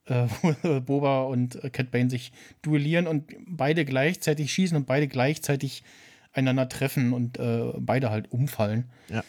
äh, 0.07 0.79
Boba 0.81 1.23
und 1.23 1.59
Cat 1.73 1.91
Bane 1.91 2.09
sich 2.09 2.31
duellieren 2.61 3.07
und 3.07 3.35
beide 3.47 3.85
gleichzeitig 3.85 4.51
schießen 4.51 4.77
und 4.77 4.85
beide 4.85 5.07
gleichzeitig 5.07 5.83
einander 6.37 6.69
treffen 6.69 7.13
und 7.13 7.39
äh, 7.39 7.73
beide 7.77 8.11
halt 8.11 8.31
umfallen. 8.31 8.85
Ja. 9.09 9.23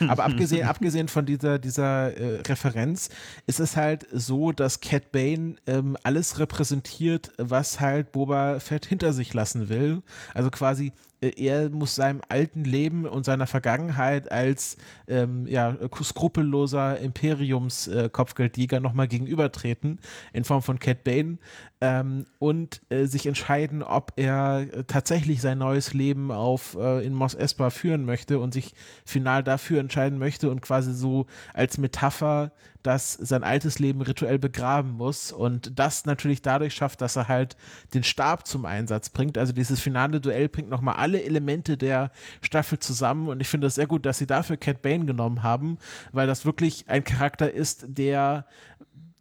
Aber 0.08 0.24
abgesehen, 0.24 0.66
abgesehen 0.66 1.08
von 1.08 1.26
dieser, 1.26 1.58
dieser 1.58 2.16
äh, 2.16 2.40
Referenz 2.42 3.10
ist 3.46 3.60
es 3.60 3.76
halt 3.76 4.06
so, 4.12 4.52
dass 4.52 4.80
Cat 4.80 5.10
Bane 5.10 5.56
ähm, 5.66 5.96
alles 6.04 6.38
repräsentiert, 6.38 7.32
was 7.38 7.80
halt 7.80 8.12
Boba 8.12 8.60
Fett 8.60 8.86
hinter 8.86 9.12
sich 9.12 9.34
lassen 9.34 9.68
will. 9.68 10.02
Also 10.32 10.50
quasi 10.50 10.92
er 11.28 11.70
muss 11.70 11.94
seinem 11.94 12.20
alten 12.28 12.64
Leben 12.64 13.06
und 13.06 13.24
seiner 13.24 13.46
Vergangenheit 13.46 14.30
als 14.30 14.76
ähm, 15.08 15.46
ja, 15.46 15.76
skrupelloser 16.02 16.98
Imperiums-Kopfgeldjäger 16.98 18.76
äh, 18.76 18.80
nochmal 18.80 19.08
gegenübertreten 19.08 19.98
in 20.32 20.44
Form 20.44 20.62
von 20.62 20.78
Cat 20.78 21.04
Bane 21.04 21.38
ähm, 21.80 22.26
und 22.38 22.80
äh, 22.88 23.06
sich 23.06 23.26
entscheiden, 23.26 23.82
ob 23.82 24.12
er 24.16 24.66
äh, 24.72 24.84
tatsächlich 24.84 25.40
sein 25.40 25.58
neues 25.58 25.92
Leben 25.92 26.30
auf 26.30 26.76
äh, 26.78 27.04
in 27.04 27.12
Mos 27.12 27.34
Espa 27.34 27.70
führen 27.70 28.04
möchte 28.04 28.38
und 28.38 28.54
sich 28.54 28.74
final 29.04 29.42
dafür 29.42 29.80
entscheiden 29.80 30.18
möchte 30.18 30.50
und 30.50 30.62
quasi 30.62 30.94
so 30.94 31.26
als 31.52 31.78
Metapher 31.78 32.52
dass 32.84 33.14
sein 33.14 33.42
altes 33.42 33.78
Leben 33.78 34.02
rituell 34.02 34.38
begraben 34.38 34.92
muss 34.92 35.32
und 35.32 35.78
das 35.78 36.04
natürlich 36.04 36.42
dadurch 36.42 36.74
schafft, 36.74 37.00
dass 37.00 37.16
er 37.16 37.28
halt 37.28 37.56
den 37.94 38.04
Stab 38.04 38.46
zum 38.46 38.66
Einsatz 38.66 39.08
bringt. 39.08 39.38
Also 39.38 39.52
dieses 39.54 39.80
finale 39.80 40.20
Duell 40.20 40.50
bringt 40.50 40.68
nochmal 40.68 40.96
alle 40.96 41.22
Elemente 41.22 41.78
der 41.78 42.12
Staffel 42.42 42.78
zusammen 42.78 43.28
und 43.28 43.40
ich 43.40 43.48
finde 43.48 43.68
es 43.68 43.74
sehr 43.74 43.86
gut, 43.86 44.04
dass 44.04 44.18
sie 44.18 44.26
dafür 44.26 44.58
Cat 44.58 44.82
Bane 44.82 45.06
genommen 45.06 45.42
haben, 45.42 45.78
weil 46.12 46.26
das 46.26 46.44
wirklich 46.44 46.84
ein 46.88 47.04
Charakter 47.04 47.50
ist, 47.50 47.86
der 47.88 48.46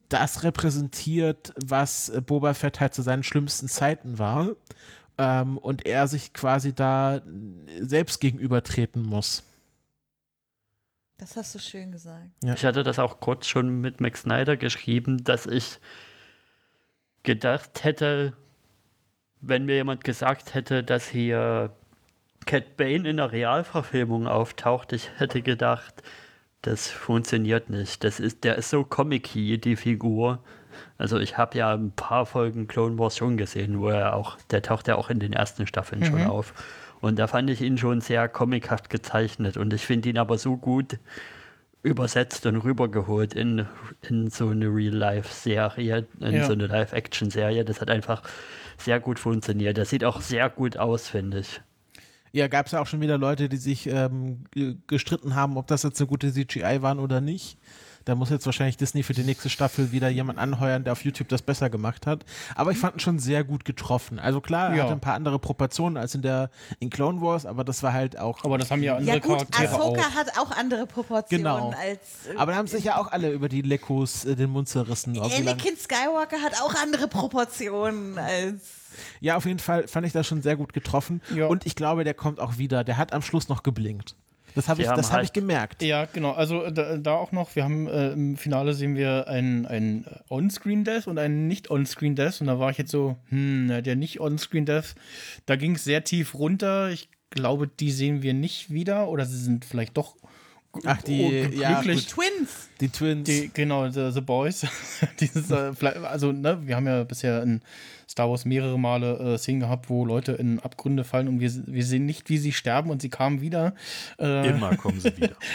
das 0.10 0.44
repräsentiert, 0.44 1.54
was 1.66 2.12
Boba 2.26 2.54
Fett 2.54 2.82
halt 2.82 2.94
zu 2.94 3.02
seinen 3.02 3.24
schlimmsten 3.24 3.70
Zeiten 3.70 4.20
war. 4.20 4.50
Ähm, 5.18 5.58
und 5.58 5.86
er 5.86 6.08
sich 6.08 6.34
quasi 6.34 6.74
da 6.74 7.22
selbst 7.80 8.20
gegenübertreten 8.20 9.04
muss. 9.04 9.44
Das 11.18 11.38
hast 11.38 11.56
du 11.56 11.60
schön 11.60 11.92
gesagt. 11.92 12.30
Ja. 12.44 12.54
Ich 12.54 12.66
hatte 12.66 12.84
das 12.84 13.00
auch 13.00 13.20
kurz 13.20 13.48
schon 13.48 13.82
mit 13.82 14.02
Max 14.02 14.22
Snyder 14.22 14.58
geschrieben, 14.58 15.24
dass 15.24 15.46
ich 15.46 15.80
gedacht 17.24 17.84
hätte, 17.84 18.34
wenn 19.40 19.66
mir 19.66 19.76
jemand 19.76 20.04
gesagt 20.04 20.54
hätte, 20.54 20.84
dass 20.84 21.08
hier 21.08 21.74
Cat 22.46 22.78
Bane 22.78 23.10
in 23.10 23.18
der 23.18 23.32
Realverfilmung 23.32 24.28
auftaucht, 24.28 24.94
ich 24.94 25.10
hätte 25.18 25.42
gedacht, 25.42 26.02
das 26.62 26.88
funktioniert 26.90 27.70
nicht. 27.70 28.04
Das 28.04 28.20
ist, 28.20 28.44
der 28.44 28.58
ist 28.58 28.70
so 28.70 28.84
comic 28.84 29.32
die 29.34 29.76
Figur. 29.76 30.44
Also 30.98 31.20
ich 31.20 31.38
habe 31.38 31.58
ja 31.58 31.74
ein 31.74 31.92
paar 31.92 32.26
Folgen 32.26 32.68
Clone 32.68 32.98
Wars 32.98 33.18
schon 33.18 33.38
gesehen, 33.38 33.80
wo 33.80 33.90
er 33.90 34.16
auch, 34.16 34.38
der 34.50 34.62
taucht 34.62 34.88
ja 34.88 34.96
auch 34.96 35.10
in 35.10 35.20
den 35.20 35.34
ersten 35.34 35.68
Staffeln 35.68 36.02
mhm. 36.02 36.06
schon 36.06 36.24
auf. 36.24 36.54
Und 37.04 37.20
da 37.20 37.28
fand 37.28 37.50
ich 37.50 37.60
ihn 37.60 37.78
schon 37.78 38.00
sehr 38.00 38.30
comichaft 38.30 38.90
gezeichnet. 38.90 39.58
Und 39.58 39.74
ich 39.74 39.86
finde 39.86 40.08
ihn 40.08 40.18
aber 40.18 40.38
so 40.38 40.56
gut 40.56 41.00
übersetzt 41.82 42.46
und 42.46 42.56
rübergeholt 42.56 43.34
in, 43.34 43.68
in 44.08 44.30
so 44.30 44.48
eine 44.48 44.68
Real-Life-Serie, 44.68 46.08
in 46.22 46.34
ja. 46.34 46.46
so 46.46 46.54
eine 46.54 46.68
Live-Action-Serie. 46.68 47.66
Das 47.66 47.82
hat 47.82 47.90
einfach 47.90 48.24
sehr 48.78 49.02
gut 49.02 49.20
funktioniert. 49.20 49.78
Das 49.78 49.90
sieht 49.90 50.06
auch 50.06 50.22
sehr 50.22 50.50
gut 50.50 50.78
aus, 50.78 51.10
finde 51.10 51.40
ich. 51.40 51.60
Ja, 52.32 52.48
gab 52.48 52.68
es 52.68 52.72
ja 52.72 52.80
auch 52.80 52.88
schon 52.88 53.02
wieder 53.02 53.18
Leute, 53.18 53.50
die 53.50 53.58
sich 53.58 53.86
ähm, 53.88 54.46
gestritten 54.88 55.36
haben, 55.36 55.58
ob 55.58 55.68
das 55.68 55.84
jetzt 55.84 56.00
eine 56.00 56.08
gute 56.08 56.32
CGI 56.32 56.84
waren 56.84 57.00
oder 57.00 57.20
nicht. 57.20 57.58
Da 58.06 58.16
muss 58.16 58.30
jetzt 58.30 58.46
wahrscheinlich 58.46 58.78
Disney 58.78 59.04
für 59.04 59.14
die 59.14 59.24
nächste 59.24 59.50
Staffel 59.50 59.92
wieder 59.92 60.10
jemand 60.10 60.40
anheuern, 60.40 60.84
der 60.84 60.94
auf 60.94 61.04
YouTube 61.04 61.30
das 61.30 61.42
besser 61.42 61.70
gemacht 61.70 62.06
hat. 62.06 62.26
Aber 62.56 62.72
ich 62.72 62.78
fand 62.78 62.96
ihn 62.96 63.00
schon 63.00 63.20
sehr 63.20 63.44
gut 63.44 63.66
getroffen. 63.66 64.20
Also 64.20 64.42
klar, 64.42 64.70
er 64.70 64.76
ja. 64.76 64.84
hatte 64.84 64.94
ein 64.94 65.00
paar 65.00 65.14
andere 65.14 65.40
Proportionen 65.40 65.98
als 65.98 66.16
in 66.16 66.22
der 66.22 66.50
in 66.80 66.90
Clone 66.90 67.22
Wars, 67.22 67.46
aber 67.46 67.64
das 67.64 67.84
war 67.84 67.94
halt 67.94 68.18
auch. 68.18 68.44
Aber 68.44 68.58
das 68.58 68.72
haben 68.72 68.84
ja 68.84 68.98
andere 68.98 69.16
ja, 69.16 69.20
gut, 69.22 69.38
Charaktere 69.38 69.70
Ahsoka 69.70 70.02
auch. 70.02 70.16
hat 70.16 70.38
auch 70.38 70.52
andere 70.52 70.86
Proportionen 70.86 71.44
genau. 71.44 71.70
als. 71.70 72.28
Äh, 72.28 72.38
aber 72.38 72.52
da 72.52 72.58
haben 72.58 72.68
sich 72.68 72.84
ja 72.84 72.98
auch 72.98 73.12
alle 73.12 73.32
über 73.32 73.50
die 73.50 73.62
Lekos 73.62 74.26
äh, 74.26 74.36
den 74.36 74.50
Mund 74.50 74.68
zerrissen. 74.68 75.18
Anakin 75.20 75.78
Skywalker 75.78 76.42
hat 76.42 76.62
auch 76.62 76.76
andere 76.76 77.08
Proportionen 77.08 78.18
als. 78.18 78.62
Ja, 79.20 79.38
auf 79.38 79.46
jeden 79.46 79.60
Fall 79.60 79.88
fand 79.88 80.06
ich 80.06 80.14
das 80.14 80.28
schon 80.28 80.42
sehr 80.42 80.56
gut 80.56 80.74
getroffen. 80.74 81.22
Ja. 81.34 81.48
Und 81.48 81.66
ich 81.66 81.76
glaube, 81.76 82.04
der 82.04 82.14
kommt 82.14 82.40
auch 82.40 82.58
wieder. 82.58 82.84
Der 82.84 82.98
hat 82.98 83.14
am 83.14 83.22
Schluss 83.22 83.50
noch 83.50 83.64
geblinkt. 83.64 84.16
Das 84.56 84.68
habe 84.68 84.82
ich, 84.82 84.88
das 84.88 85.12
halt 85.12 85.20
hab 85.20 85.24
ich 85.24 85.34
gemerkt. 85.34 85.82
Ja, 85.82 86.06
genau. 86.06 86.32
Also 86.32 86.70
da, 86.70 86.98
da 86.98 87.14
auch 87.16 87.32
noch, 87.32 87.56
wir 87.56 87.64
haben 87.64 87.88
äh, 87.88 88.12
im 88.12 88.38
Finale 88.38 88.74
sehen 88.74 88.96
wir 88.96 89.28
ein, 89.28 89.66
ein 89.66 90.06
On-Screen-Death 90.30 91.08
und 91.08 91.18
ein 91.18 91.48
Nicht-On-Screen-Death. 91.48 92.42
Und 92.42 92.48
da 92.48 92.60
war 92.60 92.70
ich 92.70 92.78
jetzt 92.78 92.92
so, 92.92 93.18
hm, 93.30 93.84
der 93.84 93.96
Nicht-On-Screen-Death, 93.96 94.96
da 95.46 95.56
ging 95.56 95.76
es 95.76 95.84
sehr 95.84 96.04
tief 96.04 96.36
runter. 96.36 96.90
Ich 96.90 97.10
glaube, 97.30 97.68
die 97.68 97.92
sehen 97.92 98.22
wir 98.22 98.34
nicht 98.34 98.72
wieder 98.72 99.10
oder 99.10 99.26
sie 99.26 99.38
sind 99.38 99.66
vielleicht 99.66 99.98
doch 99.98 100.16
Ach, 100.86 101.02
die, 101.04 101.50
oh, 101.54 101.56
ja, 101.56 101.82
die 101.82 102.00
Twins. 102.00 102.70
Die 102.80 102.90
Twins. 102.90 103.28
Die, 103.28 103.52
genau, 103.54 103.90
the, 103.90 104.12
the 104.12 104.22
Boys. 104.22 104.66
Dieses, 105.20 105.52
äh, 105.52 105.72
also, 106.04 106.32
ne, 106.32 106.60
wir 106.66 106.76
haben 106.76 106.88
ja 106.88 107.04
bisher 107.04 107.44
in 107.44 107.62
Star 108.14 108.30
Wars 108.30 108.46
mehrere 108.46 108.78
Male 108.78 109.34
äh, 109.34 109.38
Szenen 109.40 109.60
gehabt, 109.60 109.90
wo 109.90 110.06
Leute 110.06 110.34
in 110.34 110.60
Abgründe 110.60 111.04
fallen 111.04 111.28
und 111.28 111.40
wir, 111.40 111.52
wir 111.66 111.84
sehen 111.84 112.06
nicht, 112.06 112.30
wie 112.30 112.38
sie 112.38 112.52
sterben 112.52 112.92
und 112.92 113.02
sie 113.02 113.10
kamen 113.10 113.42
wieder. 113.42 113.74
Äh, 114.20 114.50
Immer 114.50 114.78
kommen 114.78 115.00
sie 115.00 115.18
wieder. 115.18 115.36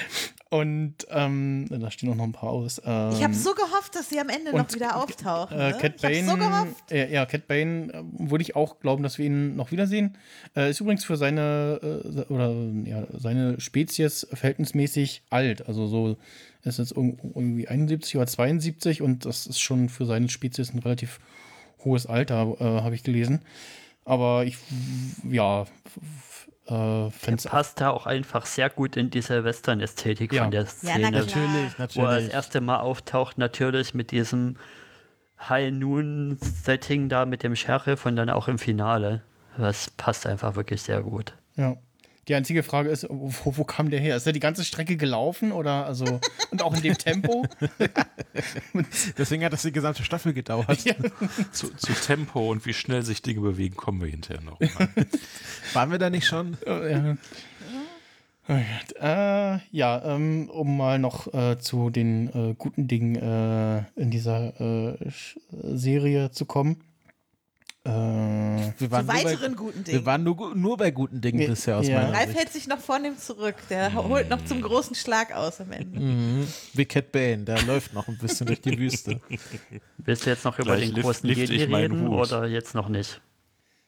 Und 0.50 1.06
ähm, 1.10 1.66
da 1.68 1.90
stehen 1.90 2.10
auch 2.10 2.14
noch 2.14 2.24
ein 2.24 2.32
paar 2.32 2.48
aus. 2.48 2.80
Ähm, 2.82 3.10
ich 3.12 3.22
habe 3.22 3.34
so 3.34 3.52
gehofft, 3.52 3.94
dass 3.94 4.08
sie 4.08 4.18
am 4.18 4.30
Ende 4.30 4.56
noch 4.56 4.72
wieder 4.72 4.96
auftauchen. 4.96 5.58
Äh, 5.58 5.72
ne? 5.72 5.78
Cat 5.78 6.00
Bane, 6.00 6.24
so 6.26 6.36
gehofft. 6.38 6.90
Äh, 6.90 7.12
ja, 7.12 7.26
Cat 7.26 7.46
Bane 7.46 7.92
äh, 7.92 8.02
würde 8.30 8.40
ich 8.40 8.56
auch 8.56 8.80
glauben, 8.80 9.02
dass 9.02 9.18
wir 9.18 9.26
ihn 9.26 9.56
noch 9.56 9.72
wiedersehen. 9.72 10.16
Äh, 10.56 10.70
ist 10.70 10.80
übrigens 10.80 11.04
für 11.04 11.18
seine 11.18 11.80
äh, 11.82 12.32
oder 12.32 12.54
ja, 12.84 13.06
seine 13.12 13.60
Spezies 13.60 14.26
verhältnismäßig 14.32 15.20
alt. 15.28 15.68
Also 15.68 15.86
so 15.86 16.16
ist 16.64 16.78
jetzt 16.78 16.92
irgendwie 16.92 17.68
71 17.68 18.16
oder 18.16 18.26
72 18.26 19.02
und 19.02 19.26
das 19.26 19.46
ist 19.46 19.60
schon 19.60 19.90
für 19.90 20.06
seine 20.06 20.30
Spezies 20.30 20.72
ein 20.72 20.78
relativ 20.78 21.20
hohes 21.88 22.06
Alter, 22.06 22.56
äh, 22.60 22.82
habe 22.82 22.94
ich 22.94 23.02
gelesen. 23.02 23.42
Aber 24.04 24.44
ich, 24.44 24.56
ja, 25.28 25.66
äh, 26.66 27.10
passt 27.44 27.80
da 27.80 27.90
auch 27.90 28.06
einfach 28.06 28.46
sehr 28.46 28.70
gut 28.70 28.96
in 28.96 29.10
diese 29.10 29.44
Western-Ästhetik 29.44 30.32
ja. 30.32 30.42
von 30.42 30.50
der 30.50 30.66
Szene. 30.66 31.00
Ja, 31.00 31.10
natürlich, 31.10 31.78
natürlich. 31.78 31.96
Wo 31.96 32.02
er 32.02 32.20
das 32.20 32.28
erste 32.28 32.60
Mal 32.60 32.80
auftaucht, 32.80 33.38
natürlich 33.38 33.94
mit 33.94 34.10
diesem 34.10 34.56
High 35.40 35.72
Noon-Setting 35.72 37.08
da 37.08 37.24
mit 37.24 37.42
dem 37.42 37.56
Sheriff 37.56 38.06
und 38.06 38.16
dann 38.16 38.30
auch 38.30 38.48
im 38.48 38.58
Finale. 38.58 39.22
Das 39.56 39.90
passt 39.90 40.26
einfach 40.26 40.56
wirklich 40.56 40.82
sehr 40.82 41.02
gut. 41.02 41.34
Ja. 41.56 41.76
Die 42.28 42.34
einzige 42.34 42.62
Frage 42.62 42.90
ist, 42.90 43.06
wo, 43.08 43.56
wo, 43.56 43.64
kam 43.64 43.88
der 43.90 44.00
her? 44.00 44.16
Ist 44.16 44.26
er 44.26 44.34
die 44.34 44.40
ganze 44.40 44.62
Strecke 44.64 44.96
gelaufen 44.96 45.50
oder 45.50 45.86
also 45.86 46.20
und 46.50 46.62
auch 46.62 46.74
in 46.74 46.82
dem 46.82 46.98
Tempo? 46.98 47.46
Deswegen 49.18 49.44
hat 49.44 49.52
das 49.54 49.62
die 49.62 49.72
gesamte 49.72 50.04
Staffel 50.04 50.34
gedauert. 50.34 50.84
Ja. 50.84 50.94
Zu, 51.52 51.74
zu, 51.74 51.92
Tempo 51.94 52.50
und 52.50 52.66
wie 52.66 52.74
schnell 52.74 53.02
sich 53.02 53.22
Dinge 53.22 53.40
bewegen, 53.40 53.76
kommen 53.76 54.00
wir 54.00 54.08
hinterher 54.08 54.42
noch. 54.42 54.60
Waren 55.72 55.90
wir 55.90 55.98
da 55.98 56.10
nicht 56.10 56.26
schon? 56.26 56.56
Ja. 56.66 57.16
Äh, 58.48 59.58
ja, 59.70 60.02
ähm, 60.04 60.48
um 60.50 60.76
mal 60.76 60.98
noch 60.98 61.32
äh, 61.34 61.58
zu 61.58 61.90
den 61.90 62.28
äh, 62.28 62.54
guten 62.56 62.88
Dingen 62.88 63.16
äh, 63.16 63.84
in 64.00 64.10
dieser 64.10 64.58
äh, 64.60 64.96
Serie 65.50 66.30
zu 66.30 66.46
kommen. 66.46 66.82
Äh, 67.88 68.72
wir 68.78 68.90
waren 68.90 69.06
Zu 69.06 69.14
weiteren 69.14 69.52
bei, 69.52 69.56
guten 69.56 69.84
Dingen. 69.84 69.98
Wir 69.98 70.06
waren 70.06 70.22
nur, 70.22 70.54
nur 70.54 70.76
bei 70.76 70.90
guten 70.90 71.20
Dingen 71.20 71.40
ja, 71.40 71.48
bisher 71.48 71.78
aus 71.78 71.88
ja. 71.88 72.00
meiner 72.00 72.12
Ralf 72.12 72.26
Sicht. 72.26 72.38
hält 72.38 72.52
sich 72.52 72.66
noch 72.66 72.80
vornehm 72.80 73.16
zurück. 73.16 73.56
Der 73.70 73.94
holt 73.94 74.28
noch 74.28 74.44
zum 74.44 74.60
großen 74.60 74.94
Schlag 74.94 75.34
aus 75.34 75.60
am 75.60 75.72
Ende. 75.72 75.98
Mhm. 75.98 76.46
Wie 76.74 76.84
Cat 76.84 77.12
Bane, 77.12 77.44
der 77.44 77.62
läuft 77.62 77.94
noch 77.94 78.06
ein 78.08 78.18
bisschen 78.18 78.46
durch 78.46 78.60
die 78.60 78.78
Wüste. 78.78 79.20
Willst 79.98 80.26
du 80.26 80.30
jetzt 80.30 80.44
noch 80.44 80.58
über 80.58 80.76
Gleich 80.76 80.92
den 80.92 81.02
großen 81.02 81.26
lift, 81.26 81.48
lift 81.48 81.72
reden 81.72 82.08
oder 82.08 82.46
jetzt 82.46 82.74
noch 82.74 82.88
nicht? 82.90 83.22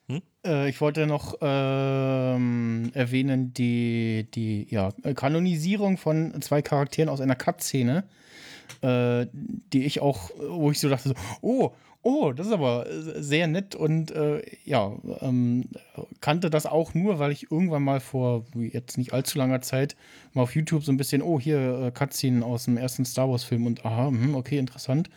Hm? 0.08 0.22
Äh, 0.46 0.70
ich 0.70 0.80
wollte 0.80 1.06
noch 1.06 1.36
ähm, 1.42 2.90
erwähnen, 2.94 3.52
die, 3.52 4.28
die 4.34 4.66
ja, 4.70 4.92
Kanonisierung 5.14 5.98
von 5.98 6.40
zwei 6.40 6.62
Charakteren 6.62 7.10
aus 7.10 7.20
einer 7.20 7.36
Cut-Szene, 7.36 8.04
äh, 8.80 9.26
die 9.32 9.84
ich 9.84 10.00
auch, 10.00 10.30
wo 10.38 10.70
ich 10.70 10.80
so 10.80 10.88
dachte, 10.88 11.10
so, 11.10 11.14
oh, 11.42 11.72
oh, 12.02 12.32
das 12.32 12.46
ist 12.46 12.52
aber 12.52 12.86
äh, 12.88 13.22
sehr 13.22 13.46
nett 13.46 13.74
und 13.74 14.10
äh, 14.10 14.42
ja, 14.64 14.92
ähm, 15.20 15.64
kannte 16.20 16.50
das 16.50 16.66
auch 16.66 16.94
nur, 16.94 17.18
weil 17.18 17.32
ich 17.32 17.50
irgendwann 17.50 17.82
mal 17.82 18.00
vor 18.00 18.44
jetzt 18.54 18.98
nicht 18.98 19.12
allzu 19.12 19.38
langer 19.38 19.60
Zeit 19.60 19.96
mal 20.32 20.42
auf 20.42 20.54
YouTube 20.54 20.82
so 20.84 20.92
ein 20.92 20.96
bisschen, 20.96 21.22
oh, 21.22 21.38
hier 21.38 21.86
äh, 21.86 21.90
Cutscene 21.90 22.44
aus 22.44 22.64
dem 22.64 22.76
ersten 22.76 23.04
Star 23.04 23.28
Wars-Film 23.28 23.66
und 23.66 23.84
aha, 23.84 24.10
mh, 24.10 24.36
okay, 24.36 24.58
interessant. 24.58 25.10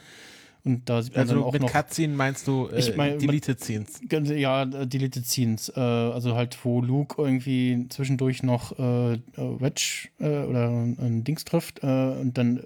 Und 0.65 0.90
da 0.90 1.02
sieht 1.02 1.14
man 1.14 1.22
also 1.22 1.35
dann 1.35 1.44
auch 1.44 1.52
mit 1.52 1.61
noch, 1.61 1.72
Cutscene 1.72 2.15
meinst 2.15 2.48
du 2.48 2.69
äh, 2.69 2.80
ich 2.80 2.95
mein, 2.95 3.19
Deleted 3.19 3.60
Scenes? 3.60 3.99
Ja, 4.10 4.64
äh, 4.64 4.88
Deleted 4.88 5.26
Scenes. 5.26 5.68
Äh, 5.76 5.80
also 5.80 6.35
halt, 6.35 6.57
wo 6.64 6.80
Luke 6.80 7.22
irgendwie 7.22 7.85
zwischendurch 7.90 8.44
noch 8.44 8.80
äh, 8.80 9.14
äh 9.14 9.19
Wedge 9.35 10.07
äh, 10.19 10.26
oder 10.26 10.69
ein 10.69 11.26
Dings 11.26 11.44
trifft 11.44 11.84
und 11.84 12.38
dann 12.38 12.64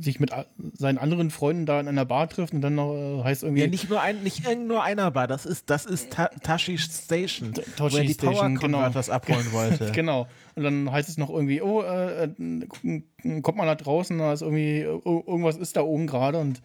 sich 0.00 0.20
mit 0.20 0.30
seinen 0.74 0.98
anderen 0.98 1.30
Freunden 1.30 1.66
da 1.66 1.80
in 1.80 1.88
einer 1.88 2.04
Bar 2.04 2.28
trifft 2.28 2.54
und 2.54 2.60
dann 2.60 2.76
noch 2.76 2.94
äh, 2.94 3.24
heißt 3.24 3.42
irgendwie 3.42 3.62
Ja, 3.62 3.68
nicht 3.68 3.90
nur, 3.90 4.00
ein, 4.00 4.22
nicht 4.22 4.44
nur 4.56 4.84
einer 4.84 5.10
Bar, 5.10 5.26
das 5.26 5.44
ist, 5.44 5.68
das 5.68 5.84
ist 5.84 6.12
Ta 6.12 6.28
Tashi 6.42 6.78
Station, 6.78 7.52
Tashi 7.54 7.92
wo 7.92 7.96
er 7.96 8.04
die 8.04 8.14
Station, 8.14 8.34
Power 8.34 8.48
genau. 8.48 8.78
Converters 8.78 9.10
abholen 9.10 9.46
wollte. 9.52 9.90
Genau. 9.90 10.28
Und 10.54 10.62
dann 10.62 10.92
heißt 10.92 11.08
es 11.08 11.18
noch 11.18 11.30
irgendwie, 11.30 11.60
oh, 11.60 11.82
äh, 11.82 12.24
äh, 12.24 13.40
kommt 13.40 13.58
mal 13.58 13.66
da 13.66 13.74
draußen, 13.74 14.16
da 14.16 14.32
ist 14.32 14.42
irgendwie, 14.42 14.80
äh, 14.80 15.00
irgendwas 15.04 15.56
ist 15.56 15.76
da 15.76 15.82
oben 15.82 16.06
gerade 16.06 16.38
und 16.38 16.62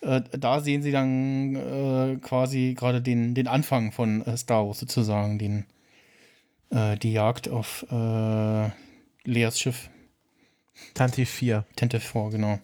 äh, 0.00 0.22
da 0.30 0.60
sehen 0.60 0.82
sie 0.82 0.92
dann 0.92 1.54
äh, 1.56 2.16
quasi 2.20 2.74
gerade 2.76 3.02
den, 3.02 3.34
den 3.34 3.48
Anfang 3.48 3.92
von 3.92 4.22
äh, 4.22 4.36
Star 4.36 4.66
Wars 4.66 4.78
sozusagen, 4.78 5.38
den, 5.38 5.66
äh, 6.70 6.96
die 6.96 7.12
Jagd 7.12 7.48
auf 7.48 7.84
äh, 7.90 8.70
Leas 9.24 9.58
Schiff, 9.58 9.90
Tanti 10.94 11.26
4. 11.26 11.64
Tente 11.76 12.00
4, 12.00 12.30
genau. 12.30 12.58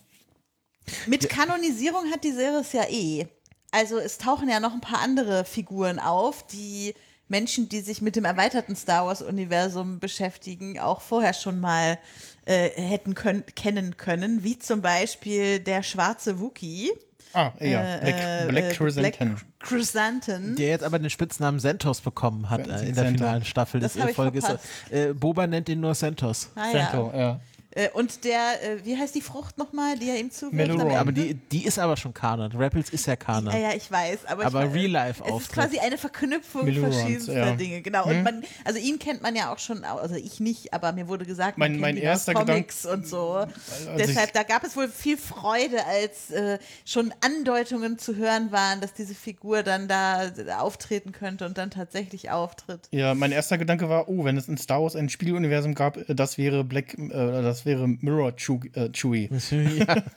Mit 1.06 1.28
Kanonisierung 1.28 2.10
hat 2.12 2.24
die 2.24 2.32
Serie 2.32 2.60
es 2.60 2.72
ja 2.72 2.84
eh. 2.88 3.26
Also 3.70 3.98
es 3.98 4.18
tauchen 4.18 4.48
ja 4.48 4.60
noch 4.60 4.72
ein 4.72 4.80
paar 4.80 5.00
andere 5.00 5.44
Figuren 5.44 5.98
auf, 5.98 6.46
die 6.46 6.94
Menschen, 7.26 7.68
die 7.68 7.80
sich 7.80 8.02
mit 8.02 8.16
dem 8.16 8.24
erweiterten 8.24 8.76
Star 8.76 9.06
Wars-Universum 9.06 9.98
beschäftigen, 9.98 10.78
auch 10.78 11.00
vorher 11.00 11.32
schon 11.32 11.58
mal 11.58 11.98
äh, 12.44 12.68
hätten 12.70 13.14
können, 13.14 13.44
kennen 13.56 13.96
können, 13.96 14.44
wie 14.44 14.58
zum 14.58 14.82
Beispiel 14.82 15.58
der 15.58 15.82
schwarze 15.82 16.38
Wookie. 16.38 16.92
Ah, 17.34 17.52
ja, 17.60 17.96
äh, 17.96 18.00
Black, 18.00 18.14
äh, 18.14 18.46
Black 18.48 18.64
äh, 18.64 18.74
Chrysanthemum. 18.74 19.34
Black 19.34 19.46
Chrysanthemum. 19.60 20.56
Der 20.56 20.68
jetzt 20.68 20.84
aber 20.84 20.98
den 20.98 21.10
Spitznamen 21.10 21.58
Sentos 21.60 22.00
bekommen 22.00 22.48
hat 22.50 22.66
äh, 22.66 22.88
in 22.88 22.94
der 22.94 23.06
finalen 23.06 23.44
Staffel 23.44 23.80
Das 23.80 23.94
des 23.94 24.02
hab 24.02 24.10
ich 24.10 24.16
Folges. 24.16 24.44
verpasst. 24.44 24.66
Äh, 24.90 25.12
Boba 25.14 25.46
nennt 25.46 25.68
ihn 25.68 25.80
nur 25.80 25.94
Sentos. 25.94 26.50
Ah, 26.54 26.70
Cento, 26.70 27.10
ja. 27.12 27.18
ja. 27.20 27.40
Äh, 27.74 27.88
und 27.90 28.24
der, 28.24 28.62
äh, 28.62 28.84
wie 28.84 28.96
heißt 28.96 29.14
die 29.14 29.20
Frucht 29.20 29.58
nochmal, 29.58 29.98
die 29.98 30.08
er 30.10 30.18
ihm 30.18 30.30
zuwirft? 30.30 30.70
Aber 30.94 31.12
die, 31.12 31.34
die 31.34 31.64
ist 31.66 31.78
aber 31.78 31.96
schon 31.96 32.14
Kanon. 32.14 32.52
Rebels 32.52 32.90
ist 32.90 33.06
ja 33.06 33.16
Kanon. 33.16 33.52
Ja, 33.52 33.58
ja, 33.58 33.74
ich 33.74 33.90
weiß, 33.90 34.26
aber, 34.26 34.46
Aber 34.46 34.64
ich, 34.64 34.70
weiß- 34.70 34.74
Real-Life-Auftritt. 34.74 35.36
Es 35.40 35.42
ist 35.48 35.52
quasi 35.52 35.78
eine 35.80 35.98
Verknüpfung 35.98 36.64
Milorans, 36.66 36.94
verschiedenster 36.96 37.32
ja. 37.46 37.54
Dinge, 37.56 37.82
genau. 37.82 38.06
Und 38.06 38.22
man, 38.22 38.42
also 38.64 38.78
ihn 38.78 38.98
kennt 38.98 39.22
man 39.22 39.34
ja 39.34 39.52
auch 39.52 39.58
schon, 39.58 39.84
also 39.84 40.14
ich 40.14 40.40
nicht, 40.40 40.72
aber 40.72 40.92
mir 40.92 41.08
wurde 41.08 41.24
gesagt, 41.24 41.58
man 41.58 41.72
Mein- 41.72 41.80
mein 41.80 41.96
erster 41.96 42.34
Comics 42.34 42.86
und 42.86 43.06
so. 43.08 43.44
Deshalb, 43.98 44.28
ich- 44.28 44.32
da 44.32 44.42
gab 44.44 44.62
es 44.64 44.76
wohl 44.76 44.88
viel 44.88 45.16
Freude, 45.16 45.84
als 45.86 46.30
äh, 46.30 46.58
schon 46.84 47.12
Andeutungen 47.24 47.98
zu 47.98 48.16
hören 48.16 48.52
waren, 48.52 48.80
dass 48.80 48.92
diese 48.94 49.14
Figur 49.14 49.62
dann 49.62 49.88
da 49.88 50.26
äh, 50.26 50.52
auftreten 50.58 51.12
könnte 51.12 51.44
und 51.46 51.58
dann 51.58 51.70
tatsächlich 51.70 52.30
auftritt. 52.30 52.88
Ja, 52.92 53.14
mein 53.14 53.32
erster 53.32 53.58
Gedanke 53.58 53.88
war, 53.88 54.08
oh, 54.08 54.24
wenn 54.24 54.36
es 54.36 54.48
in 54.48 54.56
Star 54.58 54.82
Wars 54.82 54.94
ein 54.96 55.08
Spieluniversum 55.08 55.74
gab, 55.74 55.98
das 56.08 56.38
wäre 56.38 56.62
Black, 56.64 56.94
äh, 56.98 57.08
das 57.10 57.63
wäre 57.66 57.86
Mirror 57.88 58.36
Chew, 58.36 58.60
äh, 58.74 58.90
Chewie. 58.92 59.28
ja. 59.88 60.02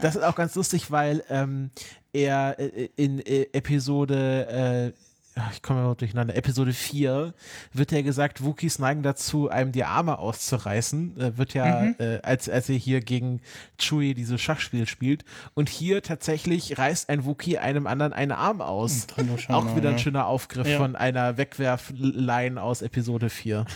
Das 0.00 0.14
ist 0.14 0.22
auch 0.22 0.36
ganz 0.36 0.54
lustig, 0.54 0.90
weil 0.92 1.24
ähm, 1.28 1.70
er 2.12 2.56
äh, 2.60 2.88
in 2.94 3.18
äh, 3.18 3.46
Episode, 3.52 4.94
äh, 5.36 5.42
ich 5.52 5.60
komme 5.62 5.82
mal 5.82 5.94
durcheinander, 5.94 6.36
Episode 6.36 6.72
4 6.72 7.34
wird 7.72 7.90
ja 7.92 8.02
gesagt, 8.02 8.44
Wookies 8.44 8.78
neigen 8.78 9.02
dazu, 9.02 9.48
einem 9.48 9.72
die 9.72 9.82
Arme 9.82 10.18
auszureißen. 10.20 11.20
Äh, 11.20 11.36
wird 11.38 11.54
ja, 11.54 11.86
äh, 11.98 12.20
als, 12.22 12.48
als 12.48 12.68
er 12.68 12.76
hier 12.76 13.00
gegen 13.00 13.40
Chewie 13.76 14.14
dieses 14.14 14.40
Schachspiel 14.40 14.86
spielt. 14.86 15.24
Und 15.54 15.68
hier 15.68 16.00
tatsächlich 16.02 16.78
reißt 16.78 17.08
ein 17.08 17.24
Wookie 17.24 17.58
einem 17.58 17.88
anderen 17.88 18.12
einen 18.12 18.32
Arm 18.32 18.60
aus. 18.60 19.08
Trandoshan, 19.08 19.54
Auch 19.56 19.74
wieder 19.76 19.88
ein 19.88 19.96
ja. 19.96 20.02
schöner 20.02 20.26
Aufgriff 20.26 20.68
Ja. 20.68 20.78
von 20.78 20.94
einer 20.94 21.36
Wegwerfline 21.38 22.62
aus 22.62 22.82
Episode 22.82 23.30
4. 23.30 23.66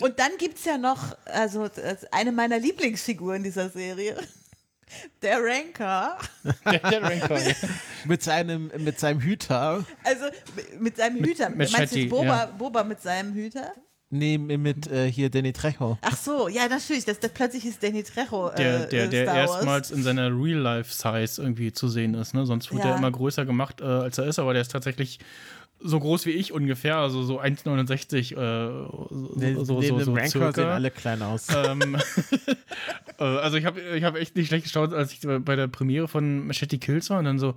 Und 0.00 0.18
dann 0.18 0.30
gibt 0.38 0.58
es 0.58 0.64
ja 0.64 0.78
noch, 0.78 1.16
also 1.26 1.64
äh, 1.64 1.96
eine 2.12 2.32
meiner 2.32 2.58
Lieblingsfiguren 2.58 3.42
dieser 3.42 3.68
Serie. 3.68 4.16
Der 5.22 5.38
Rancor. 5.42 6.16
Der, 6.64 6.78
der 6.90 7.02
Rancor, 7.02 7.38
ja. 7.38 7.52
mit, 8.06 8.22
seinem, 8.22 8.70
mit 8.78 8.98
seinem 8.98 9.20
Hüter. 9.20 9.84
Also 10.02 10.24
mit 10.80 10.96
seinem 10.96 11.22
Hüter. 11.22 11.50
mit 11.50 11.58
Meinst 11.58 11.74
du 11.74 11.78
Shetty, 11.78 12.00
jetzt 12.04 12.10
Boba, 12.10 12.24
ja. 12.24 12.46
Boba 12.46 12.84
mit 12.84 13.02
seinem 13.02 13.34
Hüter? 13.34 13.72
Nee, 14.10 14.38
mit 14.38 14.86
äh, 14.86 15.12
hier 15.12 15.28
Danny 15.28 15.52
Trejo. 15.52 15.98
Ach 16.00 16.16
so, 16.16 16.48
ja, 16.48 16.66
natürlich. 16.68 17.04
Das, 17.04 17.20
das 17.20 17.30
plötzlich 17.32 17.66
ist 17.66 17.82
Danny 17.82 18.02
Trejo. 18.02 18.48
Der, 18.56 18.84
äh, 18.84 18.88
der, 18.88 19.04
äh, 19.04 19.08
der 19.10 19.24
Star 19.24 19.36
Wars. 19.36 19.50
erstmals 19.50 19.90
in 19.90 20.02
seiner 20.02 20.28
Real-Life-Size 20.30 21.42
irgendwie 21.42 21.72
zu 21.74 21.88
sehen 21.88 22.14
ist. 22.14 22.32
Ne? 22.32 22.46
Sonst 22.46 22.72
wird 22.72 22.82
Ja. 22.84 22.92
er 22.92 22.96
immer 22.96 23.10
größer 23.10 23.44
gemacht, 23.44 23.82
äh, 23.82 23.84
als 23.84 24.16
er 24.16 24.24
ist, 24.24 24.38
aber 24.38 24.54
der 24.54 24.62
ist 24.62 24.72
tatsächlich 24.72 25.18
so 25.80 26.00
groß 26.00 26.26
wie 26.26 26.30
ich 26.32 26.52
ungefähr, 26.52 26.96
also 26.96 27.22
so 27.22 27.40
1,69 27.40 28.32
äh, 28.32 28.34
so, 28.36 29.64
so, 29.64 29.80
neben 29.80 30.04
so, 30.04 30.14
dem 30.14 30.26
so 30.26 30.28
circa. 30.40 30.52
sehen 30.52 30.68
alle 30.68 30.90
klein 30.90 31.22
aus. 31.22 31.46
ähm, 31.54 31.96
äh, 33.18 33.22
also 33.24 33.56
ich 33.56 33.64
habe 33.64 33.80
ich 33.80 34.04
hab 34.04 34.16
echt 34.16 34.36
nicht 34.36 34.48
schlecht 34.48 34.64
geschaut, 34.64 34.92
als 34.92 35.12
ich 35.12 35.20
bei 35.44 35.56
der 35.56 35.68
Premiere 35.68 36.08
von 36.08 36.46
Machete 36.46 36.78
Kills 36.78 37.10
war 37.10 37.18
und 37.20 37.24
dann 37.26 37.38
so, 37.38 37.54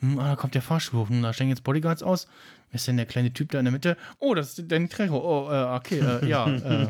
hm, 0.00 0.18
ah, 0.18 0.28
da 0.30 0.36
kommt 0.36 0.54
der 0.54 0.62
Fahrstuhl 0.62 1.00
hoch, 1.00 1.08
hm, 1.08 1.22
da 1.22 1.32
steigen 1.32 1.50
jetzt 1.50 1.64
Bodyguards 1.64 2.02
aus. 2.02 2.26
Wer 2.70 2.76
ist 2.76 2.86
denn 2.86 2.96
der 2.98 3.06
kleine 3.06 3.32
Typ 3.32 3.50
da 3.50 3.58
in 3.58 3.64
der 3.64 3.72
Mitte? 3.72 3.96
Oh, 4.18 4.34
das 4.34 4.58
ist 4.58 4.70
Danny 4.70 4.88
Trejo. 4.88 5.16
Oh, 5.16 5.50
äh, 5.50 5.76
okay, 5.76 6.00
äh, 6.00 6.28
ja. 6.28 6.46
Äh, 6.46 6.88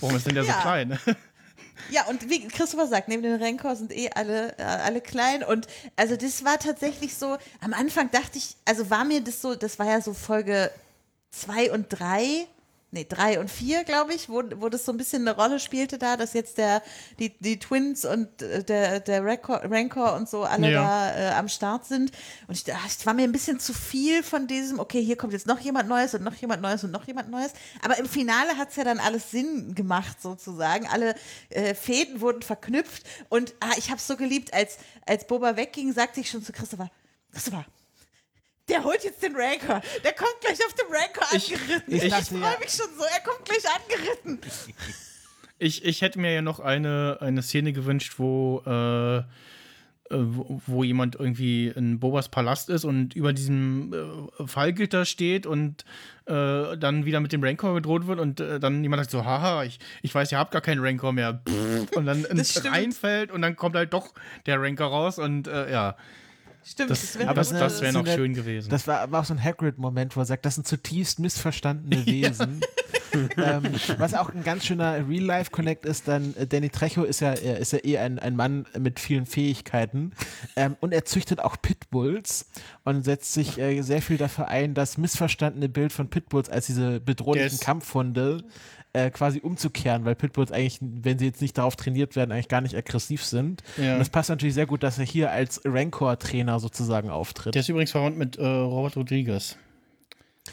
warum 0.00 0.16
ist 0.16 0.26
denn 0.26 0.34
der 0.34 0.44
so 0.44 0.50
Ja. 0.50 0.60
klein? 0.60 0.98
Ja, 1.90 2.06
und 2.06 2.28
wie 2.28 2.46
Christopher 2.48 2.86
sagt, 2.86 3.08
neben 3.08 3.22
den 3.22 3.42
Rancor 3.42 3.76
sind 3.76 3.92
eh 3.92 4.10
alle, 4.14 4.58
äh, 4.58 4.62
alle 4.62 5.00
klein. 5.00 5.42
Und 5.44 5.66
also 5.96 6.16
das 6.16 6.44
war 6.44 6.58
tatsächlich 6.58 7.14
so, 7.14 7.36
am 7.60 7.74
Anfang 7.74 8.10
dachte 8.10 8.38
ich, 8.38 8.56
also 8.64 8.90
war 8.90 9.04
mir 9.04 9.20
das 9.20 9.40
so, 9.40 9.54
das 9.54 9.78
war 9.78 9.86
ja 9.86 10.00
so 10.00 10.14
Folge 10.14 10.70
zwei 11.30 11.70
und 11.70 11.86
drei 11.90 12.46
nee, 12.96 13.06
drei 13.08 13.38
und 13.38 13.50
vier, 13.50 13.84
glaube 13.84 14.14
ich, 14.14 14.28
wo, 14.28 14.42
wo 14.56 14.68
das 14.68 14.84
so 14.84 14.92
ein 14.92 14.96
bisschen 14.96 15.28
eine 15.28 15.36
Rolle 15.36 15.60
spielte 15.60 15.98
da, 15.98 16.16
dass 16.16 16.32
jetzt 16.32 16.56
der, 16.58 16.82
die, 17.18 17.36
die 17.38 17.58
Twins 17.58 18.04
und 18.04 18.40
äh, 18.40 18.64
der, 18.64 19.00
der 19.00 19.22
Rancor, 19.22 19.60
Rancor 19.64 20.14
und 20.14 20.28
so 20.28 20.44
alle 20.44 20.72
Ja. 20.72 20.82
da 20.82 21.16
äh, 21.16 21.34
am 21.34 21.48
Start 21.48 21.84
sind. 21.84 22.10
Und 22.48 22.54
ich, 22.56 22.64
dachte, 22.64 22.80
es 22.86 23.04
war 23.04 23.14
mir 23.14 23.24
ein 23.24 23.32
bisschen 23.32 23.60
zu 23.60 23.74
viel 23.74 24.22
von 24.22 24.46
diesem, 24.46 24.80
okay, 24.80 25.02
hier 25.02 25.16
kommt 25.16 25.34
jetzt 25.34 25.46
noch 25.46 25.60
jemand 25.60 25.88
Neues 25.88 26.14
und 26.14 26.24
noch 26.24 26.34
jemand 26.34 26.62
Neues 26.62 26.84
und 26.84 26.90
noch 26.90 27.06
jemand 27.06 27.30
Neues. 27.30 27.52
Aber 27.82 27.98
im 27.98 28.06
Finale 28.06 28.56
hat 28.56 28.70
es 28.70 28.76
ja 28.76 28.84
dann 28.84 28.98
alles 28.98 29.30
Sinn 29.30 29.74
gemacht, 29.74 30.22
sozusagen. 30.22 30.86
Alle 30.88 31.14
äh, 31.50 31.74
Fäden 31.74 32.20
wurden 32.22 32.42
verknüpft. 32.42 33.04
Und 33.28 33.54
ah, 33.60 33.72
ich 33.76 33.90
habe 33.90 33.98
es 33.98 34.06
so 34.06 34.16
geliebt, 34.16 34.54
als, 34.54 34.78
als 35.04 35.26
Boba 35.26 35.56
wegging, 35.56 35.92
sagte 35.92 36.20
ich 36.20 36.30
schon 36.30 36.42
zu 36.42 36.52
Christopher, 36.52 36.90
Christopher, 37.32 37.66
der 38.68 38.82
holt 38.84 39.02
jetzt 39.04 39.22
den 39.22 39.34
Rancor. 39.36 39.80
Der 40.04 40.12
kommt 40.12 40.34
gleich 40.40 40.58
auf 40.64 40.72
dem 40.74 40.86
Rancor 40.90 41.24
Ich- 41.32 41.52
angeritten. 41.54 41.94
ich 41.94 42.02
Ich, 42.04 42.10
dachte, 42.10 42.24
freue 42.26 42.58
mich 42.58 42.70
schon 42.70 42.86
so. 42.98 43.04
Er 43.04 43.20
kommt 43.20 43.44
gleich 43.44 43.64
angeritten. 43.74 44.40
Ich, 45.58 45.86
ich 45.86 46.02
hätte 46.02 46.18
mir 46.18 46.34
ja 46.34 46.42
noch 46.42 46.60
eine, 46.60 47.16
eine 47.22 47.42
Szene 47.42 47.72
gewünscht, 47.72 48.16
wo, 48.18 48.62
äh, 48.66 49.16
äh, 49.16 49.22
wo, 50.10 50.60
wo 50.66 50.84
jemand 50.84 51.14
irgendwie 51.14 51.68
in 51.68 51.98
Bobas 51.98 52.28
Palast 52.28 52.68
ist 52.68 52.84
und 52.84 53.16
über 53.16 53.32
diesem 53.32 53.90
äh, 54.38 54.46
Fallgitter 54.46 55.06
steht 55.06 55.46
und 55.46 55.86
äh, 56.26 56.76
dann 56.76 57.06
wieder 57.06 57.20
mit 57.20 57.32
dem 57.32 57.42
Rancor 57.42 57.72
gedroht 57.72 58.06
wird 58.06 58.20
und 58.20 58.38
äh, 58.38 58.60
dann 58.60 58.82
jemand 58.82 59.00
sagt 59.04 59.12
so, 59.12 59.24
haha, 59.24 59.64
ich, 59.64 59.78
ich 60.02 60.14
weiß, 60.14 60.30
ihr 60.30 60.36
habt 60.36 60.50
gar 60.50 60.60
keinen 60.60 60.84
Rancor 60.84 61.14
mehr. 61.14 61.40
Und 61.94 62.04
dann 62.04 62.26
ins 62.26 62.62
reinfällt 62.62 63.32
und 63.32 63.40
dann 63.40 63.56
kommt 63.56 63.76
halt 63.76 63.94
doch 63.94 64.12
der 64.44 64.60
Rancor 64.60 64.88
raus 64.88 65.18
und 65.18 65.48
äh, 65.48 65.72
ja, 65.72 65.96
Stimmt, 66.68 66.90
das, 66.90 67.16
wäre 67.16 67.32
das, 67.32 67.52
es 67.52 67.58
das, 67.58 67.80
wäre 67.80 67.92
so 67.92 68.02
noch 68.02 68.12
schön 68.12 68.34
gewesen. 68.34 68.70
Das 68.70 68.88
war, 68.88 69.10
war 69.12 69.20
auch 69.20 69.24
so 69.24 69.34
ein 69.34 69.42
Hagrid-Moment, 69.42 70.16
wo 70.16 70.20
er 70.20 70.26
sagt, 70.26 70.44
das 70.44 70.56
sind 70.56 70.66
zutiefst 70.66 71.20
missverstandene 71.20 72.04
Wesen. 72.06 72.60
ähm, 73.36 73.62
was 73.98 74.14
auch 74.14 74.30
ein 74.30 74.42
ganz 74.42 74.66
schöner 74.66 75.08
Real-Life-Connect 75.08 75.86
ist, 75.86 76.08
dann 76.08 76.34
äh, 76.34 76.46
Danny 76.46 76.68
Trejo 76.68 77.04
ist 77.04 77.20
ja, 77.20 77.34
er 77.34 77.58
ist 77.58 77.72
ja 77.72 77.78
eh 77.84 77.98
ein, 77.98 78.18
ein 78.18 78.34
Mann 78.34 78.66
mit 78.76 78.98
vielen 78.98 79.26
Fähigkeiten 79.26 80.12
ähm, 80.56 80.76
und 80.80 80.92
er 80.92 81.04
züchtet 81.04 81.40
auch 81.40 81.56
Pitbulls 81.62 82.46
und 82.84 83.04
setzt 83.04 83.32
sich 83.32 83.58
äh, 83.58 83.80
sehr 83.82 84.02
viel 84.02 84.16
dafür 84.16 84.48
ein, 84.48 84.74
das 84.74 84.98
missverstandene 84.98 85.68
Bild 85.68 85.92
von 85.92 86.10
Pitbulls 86.10 86.50
als 86.50 86.66
diese 86.66 87.00
bedrohlichen 87.00 87.60
Kampfhunde 87.60 88.42
äh, 88.96 89.10
quasi 89.10 89.40
umzukehren, 89.40 90.04
weil 90.04 90.14
Pitbulls 90.14 90.50
eigentlich, 90.52 90.78
wenn 90.80 91.18
sie 91.18 91.26
jetzt 91.26 91.42
nicht 91.42 91.58
darauf 91.58 91.76
trainiert 91.76 92.16
werden, 92.16 92.32
eigentlich 92.32 92.48
gar 92.48 92.62
nicht 92.62 92.74
aggressiv 92.74 93.22
sind. 93.24 93.62
Ja. 93.76 93.94
Und 93.94 93.98
das 93.98 94.08
passt 94.08 94.30
natürlich 94.30 94.54
sehr 94.54 94.66
gut, 94.66 94.82
dass 94.82 94.98
er 94.98 95.04
hier 95.04 95.30
als 95.30 95.60
Rancor-Trainer 95.64 96.60
sozusagen 96.60 97.10
auftritt. 97.10 97.54
Der 97.54 97.60
ist 97.60 97.68
übrigens 97.68 97.90
verwandt 97.90 98.16
mit 98.16 98.36
äh, 98.36 98.46
Robert 98.46 98.96
Rodriguez. 98.96 99.56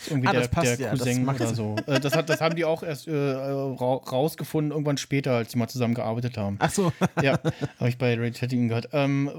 Irgendwie 0.09 0.27
Ah, 0.27 0.31
der, 0.31 0.41
das 0.41 0.49
passt, 0.49 0.79
der 0.79 0.87
ja, 0.87 0.91
das 0.91 0.99
Cousin 0.99 1.29
oder 1.29 1.55
so. 1.55 1.75
Äh, 1.87 1.99
das, 1.99 2.15
hat, 2.15 2.27
das 2.27 2.41
haben 2.41 2.55
die 2.55 2.65
auch 2.65 2.83
erst 2.83 3.07
äh, 3.07 3.13
ra 3.13 3.95
rausgefunden, 3.95 4.71
irgendwann 4.71 4.97
später, 4.97 5.33
als 5.33 5.51
sie 5.51 5.57
mal 5.57 5.67
zusammen 5.67 5.93
gearbeitet 5.93 6.37
haben. 6.37 6.57
Ach 6.59 6.71
so. 6.71 6.91
Ja, 7.21 7.39
habe 7.79 7.89
ich 7.89 7.97
bei 7.97 8.15
Ray 8.15 8.31
Chatting 8.31 8.67
gehört. 8.67 8.89
Ähm, 8.91 9.29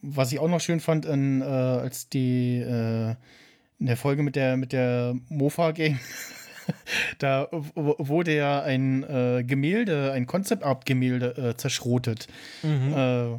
was 0.00 0.32
ich 0.32 0.38
auch 0.38 0.48
noch 0.48 0.60
schön 0.60 0.80
fand, 0.80 1.04
in, 1.06 1.42
äh, 1.42 1.44
als 1.44 2.08
die 2.08 2.58
äh, 2.58 3.14
in 3.80 3.86
der 3.86 3.96
Folge 3.96 4.22
mit 4.22 4.36
der, 4.36 4.56
mit 4.56 4.72
der 4.72 5.14
Mofa-Gang, 5.28 5.98
da 7.18 7.48
wurde 7.50 8.34
ja 8.34 8.62
ein 8.62 9.02
äh, 9.04 9.44
Gemälde, 9.44 10.12
ein 10.12 10.26
Concept-Art-Gemälde 10.26 11.36
äh, 11.36 11.56
zerschrotet. 11.56 12.28
Äh, 12.92 13.38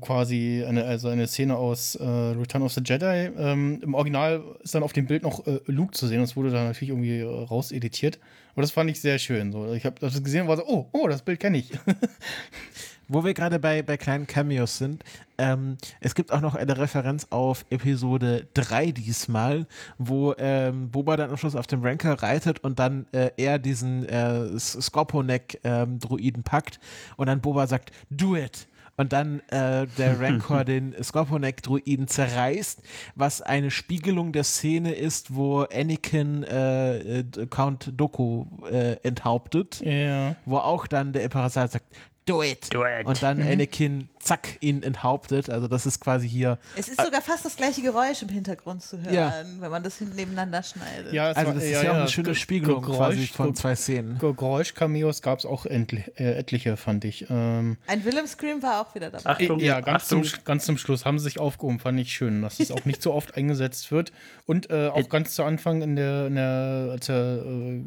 quasi 0.00 0.64
eine, 0.66 0.84
also 0.84 1.08
eine 1.08 1.26
Szene 1.26 1.56
aus 1.56 1.96
äh, 1.96 2.04
Return 2.04 2.62
of 2.62 2.72
the 2.72 2.82
Jedi. 2.84 3.30
Ähm, 3.36 3.80
Im 3.82 3.94
Original 3.94 4.42
ist 4.62 4.74
dann 4.74 4.82
auf 4.82 4.92
dem 4.92 5.06
Bild 5.06 5.22
noch 5.24 5.46
äh, 5.46 5.58
Luke 5.66 5.92
zu 5.92 6.06
sehen. 6.06 6.20
Das 6.20 6.36
wurde 6.36 6.50
dann 6.50 6.68
natürlich 6.68 6.90
irgendwie 6.90 7.18
äh, 7.18 7.24
rauseditiert. 7.24 8.20
Aber 8.52 8.62
das 8.62 8.70
fand 8.70 8.90
ich 8.90 9.00
sehr 9.00 9.18
schön. 9.18 9.50
So. 9.50 9.72
Ich 9.72 9.84
habe 9.84 9.96
das 9.98 10.22
gesehen 10.22 10.42
und 10.42 10.48
war 10.48 10.56
so, 10.56 10.66
oh, 10.66 10.88
oh, 10.92 11.08
das 11.08 11.22
Bild 11.22 11.40
kenne 11.40 11.58
ich. 11.58 11.72
Wo 13.12 13.24
wir 13.24 13.34
gerade 13.34 13.58
bei, 13.58 13.82
bei 13.82 13.98
kleinen 13.98 14.26
Cameos 14.26 14.78
sind, 14.78 15.04
ähm, 15.36 15.76
es 16.00 16.14
gibt 16.14 16.32
auch 16.32 16.40
noch 16.40 16.54
eine 16.54 16.78
Referenz 16.78 17.26
auf 17.28 17.66
Episode 17.68 18.46
3 18.54 18.92
diesmal, 18.92 19.66
wo 19.98 20.34
ähm, 20.38 20.90
Boba 20.90 21.18
dann 21.18 21.28
am 21.28 21.36
Schluss 21.36 21.54
auf 21.54 21.66
dem 21.66 21.82
Ranker 21.82 22.22
reitet 22.22 22.60
und 22.60 22.78
dann 22.78 23.04
äh, 23.12 23.30
er 23.36 23.58
diesen 23.58 24.08
äh, 24.08 24.58
Scorponeck-Druiden 24.58 26.40
ähm, 26.40 26.42
packt 26.42 26.80
und 27.18 27.26
dann 27.26 27.42
Boba 27.42 27.66
sagt, 27.66 27.92
do 28.08 28.34
it 28.34 28.66
und 28.96 29.12
dann 29.12 29.40
äh, 29.48 29.86
der 29.98 30.20
Rancor 30.20 30.64
den 30.64 30.94
Scorponek-Druiden 31.02 32.08
zerreißt, 32.08 32.82
was 33.14 33.42
eine 33.42 33.70
Spiegelung 33.70 34.32
der 34.32 34.44
Szene 34.44 34.94
ist, 34.94 35.34
wo 35.34 35.62
Anakin 35.62 36.44
äh, 36.44 37.18
äh 37.18 37.24
Count 37.50 37.92
Doku 37.96 38.46
äh, 38.70 38.96
enthauptet, 39.02 39.82
ja. 39.84 40.36
wo 40.46 40.56
auch 40.56 40.86
dann 40.86 41.12
der 41.12 41.24
Imperator 41.24 41.68
sagt, 41.68 41.84
do 42.26 42.42
it. 42.42 42.72
Do 42.72 42.84
it. 42.84 43.06
Und 43.06 43.22
dann 43.22 43.38
mhm. 43.38 43.46
Anakin, 43.46 44.08
zack, 44.18 44.58
ihn 44.60 44.82
enthauptet. 44.82 45.50
Also 45.50 45.68
das 45.68 45.86
ist 45.86 46.00
quasi 46.00 46.28
hier. 46.28 46.58
Es 46.76 46.88
ist 46.88 47.00
sogar 47.00 47.22
fast 47.22 47.44
das 47.44 47.56
gleiche 47.56 47.82
Geräusch 47.82 48.22
im 48.22 48.28
Hintergrund 48.28 48.82
zu 48.82 49.00
hören, 49.00 49.14
ja. 49.14 49.32
wenn 49.58 49.70
man 49.70 49.82
das 49.82 50.00
nebeneinander 50.00 50.62
schneidet. 50.62 51.12
Ja, 51.12 51.26
also 51.26 51.40
das 51.40 51.46
war, 51.46 51.62
ist 51.62 51.70
ja, 51.70 51.82
ja, 51.82 51.90
auch 51.90 51.96
eine 51.96 52.08
schöne 52.08 52.34
Spiegelung 52.34 52.82
Geräusch, 52.82 52.96
quasi 52.96 53.26
von 53.26 53.54
zwei 53.54 53.74
Szenen. 53.74 54.18
Geräusch-Cameos 54.18 55.22
gab 55.22 55.40
es 55.40 55.46
auch 55.46 55.66
äh, 55.66 56.04
etliche, 56.16 56.76
fand 56.76 57.04
ich. 57.04 57.26
Ähm, 57.28 57.76
Ein 57.86 58.04
Willem-Scream 58.04 58.62
war 58.62 58.80
auch 58.80 58.94
wieder 58.94 59.10
dabei. 59.10 59.30
Achtung, 59.30 59.58
ja, 59.58 59.80
ganz 59.80 60.08
zum, 60.08 60.22
ganz 60.44 60.64
zum 60.64 60.78
Schluss 60.78 61.04
haben 61.04 61.18
sie 61.18 61.24
sich 61.24 61.40
aufgehoben, 61.40 61.80
fand 61.80 61.98
ich 61.98 62.12
schön, 62.12 62.42
dass 62.42 62.60
es 62.60 62.70
auch 62.70 62.84
nicht 62.84 63.02
so 63.02 63.12
oft 63.12 63.36
eingesetzt 63.36 63.90
wird. 63.90 64.12
Und 64.46 64.70
äh, 64.70 64.88
auch 64.88 65.08
ganz 65.08 65.34
zu 65.34 65.42
Anfang 65.42 65.82
in 65.82 65.96
der, 65.96 66.26
in 66.26 66.36
der 66.36 66.88
als, 66.92 67.08
er, 67.08 67.44
äh, 67.44 67.82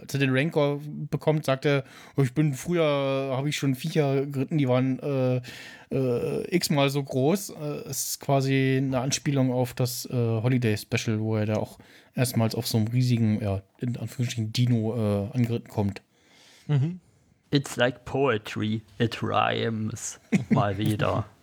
als 0.00 0.14
er 0.14 0.20
den 0.20 0.30
Rancor 0.36 0.80
bekommt, 1.10 1.46
sagt 1.46 1.64
er, 1.64 1.84
oh, 2.16 2.22
ich 2.22 2.34
bin 2.34 2.52
früher, 2.54 2.84
habe 3.36 3.48
ich 3.48 3.56
schon 3.56 3.69
Viecher 3.74 4.26
geritten, 4.26 4.58
die 4.58 4.68
waren 4.68 4.98
äh, 5.00 5.40
äh, 5.90 6.56
x-mal 6.56 6.90
so 6.90 7.02
groß. 7.02 7.50
Äh, 7.50 7.88
ist 7.90 8.20
quasi 8.20 8.76
eine 8.78 9.00
Anspielung 9.00 9.52
auf 9.52 9.74
das 9.74 10.06
äh, 10.06 10.14
Holiday 10.14 10.76
Special, 10.76 11.20
wo 11.20 11.36
er 11.36 11.46
da 11.46 11.56
auch 11.56 11.78
erstmals 12.14 12.54
auf 12.54 12.66
so 12.66 12.78
einem 12.78 12.88
riesigen, 12.88 13.42
ja, 13.42 13.62
in 13.78 13.96
Anführungsstrichen 13.96 14.52
Dino 14.52 14.94
äh, 14.94 15.36
angeritten 15.36 15.68
kommt. 15.68 16.02
Mhm. 16.66 17.00
It's 17.50 17.76
like 17.76 18.04
poetry, 18.04 18.82
it 18.98 19.22
rhymes. 19.22 20.20
Mal 20.50 20.78
wieder. 20.78 21.24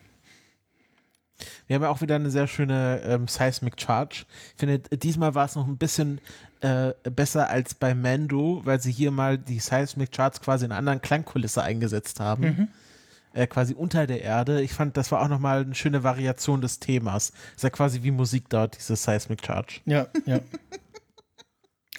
Wir 1.67 1.75
haben 1.75 1.83
ja 1.83 1.89
auch 1.89 2.01
wieder 2.01 2.15
eine 2.15 2.31
sehr 2.31 2.47
schöne 2.47 3.01
ähm, 3.03 3.27
Seismic 3.27 3.79
Charge. 3.79 4.25
Ich 4.53 4.59
finde, 4.59 4.79
diesmal 4.79 5.35
war 5.35 5.45
es 5.45 5.55
noch 5.55 5.67
ein 5.67 5.77
bisschen 5.77 6.19
äh, 6.61 6.93
besser 7.03 7.49
als 7.49 7.75
bei 7.75 7.93
Mando, 7.93 8.61
weil 8.63 8.81
sie 8.81 8.91
hier 8.91 9.11
mal 9.11 9.37
die 9.37 9.59
Seismic 9.59 10.11
Charts 10.11 10.41
quasi 10.41 10.65
in 10.65 10.71
einer 10.71 10.79
anderen 10.79 11.01
Klangkulisse 11.01 11.61
eingesetzt 11.61 12.19
haben. 12.19 12.43
Mhm. 12.43 12.67
Äh, 13.33 13.45
quasi 13.45 13.73
unter 13.73 14.07
der 14.07 14.21
Erde. 14.21 14.61
Ich 14.61 14.73
fand, 14.73 14.97
das 14.97 15.11
war 15.11 15.21
auch 15.21 15.27
nochmal 15.27 15.61
eine 15.61 15.75
schöne 15.75 16.03
Variation 16.03 16.61
des 16.61 16.79
Themas. 16.79 17.31
ist 17.55 17.63
ja 17.63 17.69
quasi 17.69 18.01
wie 18.01 18.11
Musik 18.11 18.49
dort, 18.49 18.77
diese 18.77 18.95
Seismic 18.95 19.45
Charge. 19.45 19.81
Ja, 19.85 20.07
ja. 20.25 20.39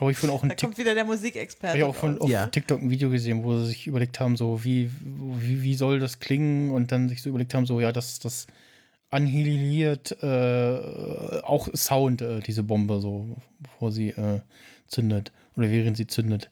Aber 0.00 0.10
ich 0.10 0.16
finde 0.16 0.34
auch 0.34 0.42
ein 0.42 0.48
Da 0.50 0.54
kommt 0.54 0.78
wieder 0.78 0.94
der 0.94 1.04
Musikexperte. 1.04 1.76
Ich 1.76 1.82
habe 1.82 1.90
auch 1.90 1.96
von 1.96 2.20
auf 2.20 2.30
ja. 2.30 2.46
TikTok 2.46 2.80
ein 2.80 2.90
Video 2.90 3.10
gesehen, 3.10 3.42
wo 3.42 3.58
sie 3.58 3.66
sich 3.66 3.86
überlegt 3.86 4.20
haben, 4.20 4.36
so 4.36 4.64
wie, 4.64 4.90
wie, 5.00 5.62
wie 5.62 5.74
soll 5.74 5.98
das 5.98 6.20
klingen 6.20 6.70
und 6.70 6.92
dann 6.92 7.08
sich 7.08 7.20
so 7.20 7.30
überlegt 7.30 7.52
haben, 7.54 7.66
so 7.66 7.80
ja, 7.80 7.90
das, 7.90 8.20
das 8.20 8.46
annihiliert 9.10 10.22
äh, 10.22 11.40
auch 11.42 11.68
Sound, 11.74 12.22
äh, 12.22 12.40
diese 12.40 12.62
Bombe, 12.62 13.00
so 13.00 13.36
bevor 13.60 13.92
sie 13.92 14.10
äh, 14.10 14.40
zündet 14.86 15.32
oder 15.56 15.70
während 15.70 15.96
sie 15.96 16.06
zündet. 16.06 16.50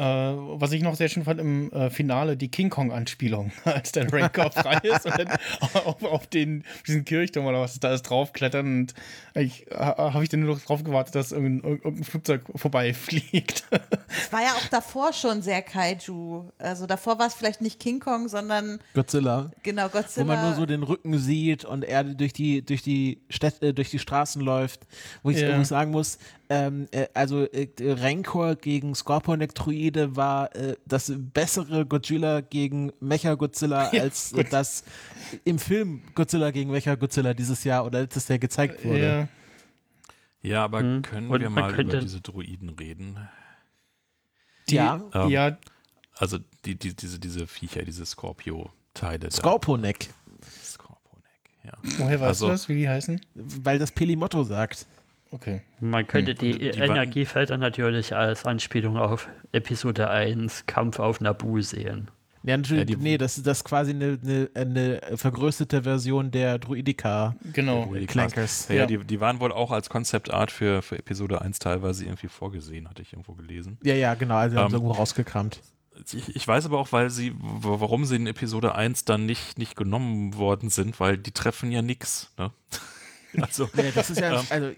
Äh, 0.00 0.02
was 0.02 0.72
ich 0.72 0.82
noch 0.82 0.94
sehr 0.94 1.10
schön 1.10 1.24
fand 1.24 1.40
im 1.40 1.70
äh, 1.72 1.90
Finale, 1.90 2.38
die 2.38 2.48
King 2.48 2.70
Kong-Anspielung, 2.70 3.52
als 3.64 3.92
der 3.92 4.10
Ranker 4.10 4.50
frei 4.50 4.78
ist 4.78 5.04
und 5.04 5.18
dann 5.18 5.28
auf, 5.60 6.02
auf 6.02 6.26
den, 6.26 6.64
diesen 6.86 7.04
Kirchturm 7.04 7.44
oder 7.44 7.60
was 7.60 7.78
da 7.80 7.92
ist 7.92 8.04
draufklettern. 8.04 8.64
Und 8.64 8.94
ich, 9.34 9.66
habe 9.70 10.22
ich 10.22 10.30
dann 10.30 10.40
nur 10.40 10.54
noch 10.54 10.62
drauf 10.62 10.84
gewartet, 10.84 11.14
dass 11.16 11.32
irgendein, 11.32 11.72
irgendein 11.72 12.04
Flugzeug 12.04 12.40
vorbeifliegt. 12.54 13.64
Es 14.08 14.32
war 14.32 14.40
ja 14.40 14.52
auch 14.52 14.68
davor 14.70 15.12
schon 15.12 15.42
sehr 15.42 15.60
Kaiju. 15.60 16.48
Also 16.56 16.86
davor 16.86 17.18
war 17.18 17.26
es 17.26 17.34
vielleicht 17.34 17.60
nicht 17.60 17.78
King 17.78 18.00
Kong, 18.00 18.28
sondern 18.28 18.78
Godzilla. 18.94 19.50
Genau, 19.62 19.90
Godzilla. 19.90 20.26
Wo 20.26 20.32
man 20.32 20.46
nur 20.46 20.54
so 20.54 20.64
den 20.64 20.82
Rücken 20.82 21.18
sieht 21.18 21.66
und 21.66 21.84
er 21.84 22.04
durch 22.04 22.32
die, 22.32 22.64
durch 22.64 22.80
die 22.80 23.20
Städte, 23.28 23.74
durch 23.74 23.90
die 23.90 23.98
Straßen 23.98 24.40
läuft. 24.40 24.86
Wo 25.22 25.28
ich 25.28 25.38
ja. 25.38 25.62
sagen 25.62 25.90
muss, 25.90 26.16
ähm, 26.50 26.88
äh, 26.90 27.06
also 27.14 27.44
äh, 27.44 27.68
Rancor 27.80 28.56
gegen 28.56 28.96
Scorponectroide 28.96 30.16
war 30.16 30.54
äh, 30.56 30.74
das 30.84 31.12
bessere 31.16 31.86
Godzilla 31.86 32.40
gegen 32.40 32.92
Mecha 32.98 33.34
Godzilla 33.36 33.90
ja, 33.94 34.02
als 34.02 34.32
gut. 34.32 34.46
das 34.50 34.82
im 35.44 35.60
Film 35.60 36.02
Godzilla 36.16 36.50
gegen 36.50 36.72
Mecha 36.72 36.96
Godzilla 36.96 37.34
dieses 37.34 37.62
Jahr 37.62 37.86
oder 37.86 38.00
letztes 38.00 38.26
Jahr 38.26 38.40
gezeigt 38.40 38.84
wurde. 38.84 39.28
Ja, 40.42 40.48
ja 40.50 40.64
aber 40.64 40.80
hm. 40.80 41.02
können 41.02 41.30
Und 41.30 41.40
wir 41.40 41.50
mal 41.50 41.72
über 41.72 42.00
diese 42.00 42.20
Droiden 42.20 42.70
reden? 42.70 43.16
Die, 44.68 44.74
ja. 44.74 45.00
Ähm, 45.14 45.28
ja. 45.28 45.56
Also 46.16 46.38
die, 46.64 46.74
die, 46.74 46.96
diese, 46.96 47.20
diese 47.20 47.46
Viecher, 47.46 47.84
diese 47.84 48.04
Scorpio-Teile. 48.04 49.30
Scorponec. 49.30 50.08
Scorponec, 50.64 51.30
ja. 51.62 51.74
Woher 51.98 52.18
weißt 52.18 52.28
also, 52.28 52.46
du 52.46 52.52
das, 52.52 52.68
wie 52.68 52.74
die 52.74 52.88
heißen? 52.88 53.20
Weil 53.34 53.78
das 53.78 53.92
Pelimotto 53.92 54.42
sagt. 54.42 54.88
Okay. 55.32 55.62
Man 55.80 56.06
könnte 56.06 56.32
hm. 56.32 56.38
die, 56.38 56.58
die 56.58 56.68
Energiefelder 56.78 57.56
natürlich 57.56 58.14
als 58.14 58.44
Anspielung 58.44 58.96
auf 58.96 59.28
Episode 59.52 60.10
1 60.10 60.66
Kampf 60.66 60.98
auf 60.98 61.20
Nabu 61.20 61.60
sehen. 61.60 62.10
Ja, 62.42 62.56
natürlich, 62.56 62.88
ja, 62.88 62.96
nee, 62.98 63.18
das 63.18 63.36
ist 63.36 63.46
das 63.46 63.64
quasi 63.64 63.90
eine, 63.90 64.18
eine, 64.24 64.50
eine, 64.54 65.00
vergrößerte 65.16 65.82
Version 65.82 66.30
der 66.30 66.58
Druidika 66.58 67.36
genau. 67.52 67.92
Clankers. 68.06 68.68
Ja, 68.68 68.76
ja, 68.76 68.86
Die, 68.86 68.98
die 68.98 69.20
waren 69.20 69.40
wohl 69.40 69.52
auch 69.52 69.70
als 69.70 69.90
Konzeptart 69.90 70.50
für, 70.50 70.80
für 70.80 70.98
Episode 70.98 71.42
1 71.42 71.58
teilweise 71.58 72.04
irgendwie 72.04 72.28
vorgesehen, 72.28 72.88
hatte 72.88 73.02
ich 73.02 73.12
irgendwo 73.12 73.34
gelesen. 73.34 73.76
Ja, 73.82 73.94
ja, 73.94 74.14
genau, 74.14 74.36
also 74.36 74.56
ähm, 74.56 74.62
haben 74.62 74.70
sie 74.70 74.76
irgendwo 74.76 74.94
rausgekramt. 74.94 75.60
Ich, 76.12 76.34
ich, 76.34 76.48
weiß 76.48 76.64
aber 76.64 76.78
auch, 76.78 76.92
weil 76.92 77.10
sie, 77.10 77.34
warum 77.38 78.06
sie 78.06 78.16
in 78.16 78.26
Episode 78.26 78.74
1 78.74 79.04
dann 79.04 79.26
nicht, 79.26 79.58
nicht 79.58 79.76
genommen 79.76 80.34
worden 80.36 80.70
sind, 80.70 80.98
weil 80.98 81.18
die 81.18 81.32
treffen 81.32 81.70
ja 81.70 81.82
nichts. 81.82 82.32
Ne? 82.38 82.50
Also, 83.40 83.68
ja, 83.76 83.90
das 83.94 84.10
ist 84.10 84.20
ja, 84.20 84.40
ähm, 84.40 84.46
also 84.48 84.70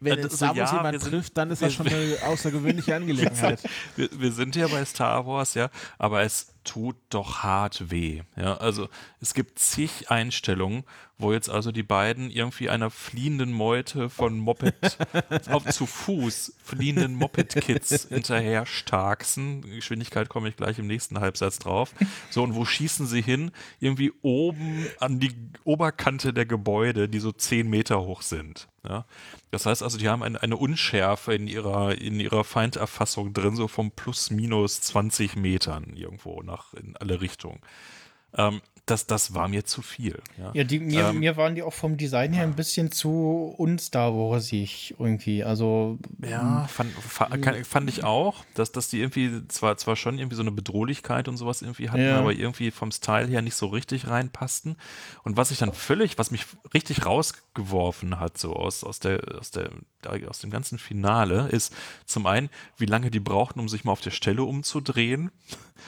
wenn 0.00 0.18
äh, 0.18 0.30
Star 0.30 0.56
Wars 0.56 0.70
ja, 0.70 0.76
jemand 0.76 1.00
sind, 1.00 1.10
trifft, 1.10 1.36
dann 1.36 1.50
ist 1.50 1.62
das 1.62 1.74
schon 1.74 1.88
eine 1.88 2.18
außergewöhnliche 2.26 2.94
Angelegenheit. 2.94 3.60
wir, 3.96 4.08
wir, 4.12 4.32
sind 4.32 4.56
ja 4.56 4.68
bei 4.68 4.84
Star 4.84 5.26
Wars, 5.26 5.54
ja, 5.54 5.70
aber 5.98 6.22
es 6.22 6.54
tut 6.64 6.96
doch 7.10 7.42
hart 7.42 7.90
weh. 7.90 8.22
Ja, 8.36 8.56
also 8.56 8.88
es 9.20 9.34
gibt 9.34 9.58
zig 9.58 10.10
Einstellungen, 10.10 10.84
wo 11.18 11.32
jetzt 11.32 11.50
also 11.50 11.72
die 11.72 11.82
beiden 11.82 12.30
irgendwie 12.30 12.70
einer 12.70 12.90
fliehenden 12.90 13.52
Meute 13.52 14.08
von 14.08 14.38
Moped 14.38 14.98
auf 15.50 15.64
zu 15.66 15.84
Fuß 15.86 16.54
fliehenden 16.62 17.14
Moped-Kids 17.16 18.08
hinterher 18.08 18.66
starksen. 18.66 19.62
Geschwindigkeit 19.62 20.28
komme 20.28 20.48
ich 20.48 20.56
gleich 20.56 20.78
im 20.78 20.86
nächsten 20.86 21.18
Halbsatz 21.18 21.58
drauf. 21.58 21.92
So, 22.30 22.44
und 22.44 22.54
wo 22.54 22.64
schießen 22.64 23.06
sie 23.06 23.20
hin? 23.20 23.50
Irgendwie 23.80 24.12
oben 24.22 24.86
an 25.00 25.18
die 25.18 25.32
Oberkante 25.64 26.32
der 26.32 26.46
Gebäude, 26.46 27.08
die 27.08 27.18
so 27.18 27.32
zehn 27.32 27.68
Meter 27.68 28.00
hoch 28.00 28.22
sind. 28.22 28.68
Ja? 28.86 29.04
Das 29.50 29.66
heißt 29.66 29.82
also, 29.82 29.98
die 29.98 30.08
haben 30.08 30.22
eine, 30.22 30.40
eine 30.42 30.56
Unschärfe 30.56 31.34
in 31.34 31.48
ihrer, 31.48 31.98
in 31.98 32.20
ihrer 32.20 32.44
Feinderfassung 32.44 33.32
drin, 33.32 33.56
so 33.56 33.66
vom 33.66 33.90
plus 33.90 34.30
minus 34.30 34.80
20 34.82 35.34
Metern 35.36 35.96
irgendwo 35.96 36.42
nach 36.42 36.74
in 36.74 36.96
alle 36.96 37.20
Richtungen. 37.20 37.60
Ähm, 38.34 38.60
das, 38.90 39.06
das 39.06 39.34
war 39.34 39.48
mir 39.48 39.64
zu 39.64 39.82
viel. 39.82 40.20
Ja, 40.38 40.50
ja 40.54 40.64
die, 40.64 40.80
mir, 40.80 41.08
ähm, 41.08 41.18
mir 41.18 41.36
waren 41.36 41.54
die 41.54 41.62
auch 41.62 41.72
vom 41.72 41.96
Design 41.96 42.32
her 42.32 42.44
ein 42.44 42.54
bisschen 42.54 42.90
zu 42.90 43.54
unstar 43.56 44.14
Warsig 44.14 44.94
irgendwie. 44.98 45.44
Also 45.44 45.98
ja, 46.22 46.66
fand, 46.68 46.92
fand 47.66 47.90
ich 47.90 48.04
auch, 48.04 48.44
dass, 48.54 48.72
dass 48.72 48.88
die 48.88 49.00
irgendwie 49.00 49.46
zwar, 49.48 49.76
zwar 49.76 49.96
schon 49.96 50.18
irgendwie 50.18 50.36
so 50.36 50.42
eine 50.42 50.52
Bedrohlichkeit 50.52 51.28
und 51.28 51.36
sowas 51.36 51.62
irgendwie 51.62 51.90
hatten, 51.90 52.02
ja. 52.02 52.18
aber 52.18 52.32
irgendwie 52.32 52.70
vom 52.70 52.90
Style 52.90 53.26
her 53.26 53.42
nicht 53.42 53.56
so 53.56 53.66
richtig 53.66 54.08
reinpassten. 54.08 54.76
Und 55.22 55.36
was 55.36 55.50
ich 55.50 55.58
dann 55.58 55.72
völlig, 55.72 56.18
was 56.18 56.30
mich 56.30 56.46
richtig 56.72 57.04
rausgeworfen 57.04 58.18
hat, 58.18 58.38
so 58.38 58.54
aus, 58.54 58.84
aus, 58.84 59.00
der, 59.00 59.20
aus, 59.38 59.50
der, 59.50 59.70
aus 60.06 60.40
dem 60.40 60.50
ganzen 60.50 60.78
Finale, 60.78 61.48
ist 61.48 61.74
zum 62.06 62.26
einen, 62.26 62.50
wie 62.76 62.86
lange 62.86 63.10
die 63.10 63.20
brauchten, 63.20 63.60
um 63.60 63.68
sich 63.68 63.84
mal 63.84 63.92
auf 63.92 64.00
der 64.00 64.10
Stelle 64.10 64.42
umzudrehen. 64.44 65.30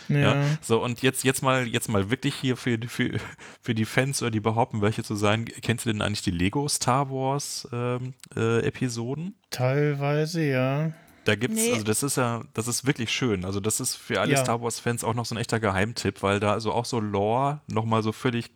Ja. 0.09 0.19
ja. 0.19 0.45
So, 0.63 0.83
und 0.83 1.03
jetzt, 1.03 1.25
jetzt 1.25 1.43
mal, 1.43 1.67
jetzt 1.67 1.89
mal 1.89 2.11
wirklich 2.11 2.35
hier 2.35 2.57
für, 2.57 2.79
für, 2.87 3.19
für 3.61 3.75
die 3.75 3.85
Fans 3.85 4.23
oder 4.23 4.31
die 4.31 4.41
behaupten, 4.41 4.83
welche 4.83 5.03
zu 5.03 5.15
sein, 5.15 5.45
kennst 5.45 5.85
du 5.85 5.93
denn 5.93 6.01
eigentlich 6.01 6.23
die 6.23 6.31
Lego 6.31 6.69
Star 6.69 7.11
Wars 7.11 7.69
ähm, 7.73 8.15
äh, 8.37 8.61
Episoden? 8.61 9.35
Teilweise, 9.51 10.43
ja. 10.45 10.93
Da 11.25 11.35
gibt's, 11.35 11.57
nee. 11.57 11.73
also 11.73 11.85
das 11.85 12.03
ist 12.03 12.17
ja, 12.17 12.43
das 12.55 12.67
ist 12.67 12.87
wirklich 12.87 13.11
schön. 13.11 13.45
Also 13.45 13.61
das 13.61 13.81
ist 13.81 13.95
für 13.95 14.21
alle 14.21 14.33
ja. 14.33 14.43
Star 14.43 14.63
Wars-Fans 14.63 15.05
auch 15.05 15.15
noch 15.15 15.27
so 15.27 15.35
ein 15.35 15.39
echter 15.39 15.61
Geheimtipp, 15.61 16.23
weil 16.23 16.41
da 16.41 16.53
also 16.53 16.73
auch 16.73 16.85
so 16.85 16.99
Lore 16.99 17.61
nochmal 17.67 18.03
so 18.03 18.13
völlig 18.13 18.51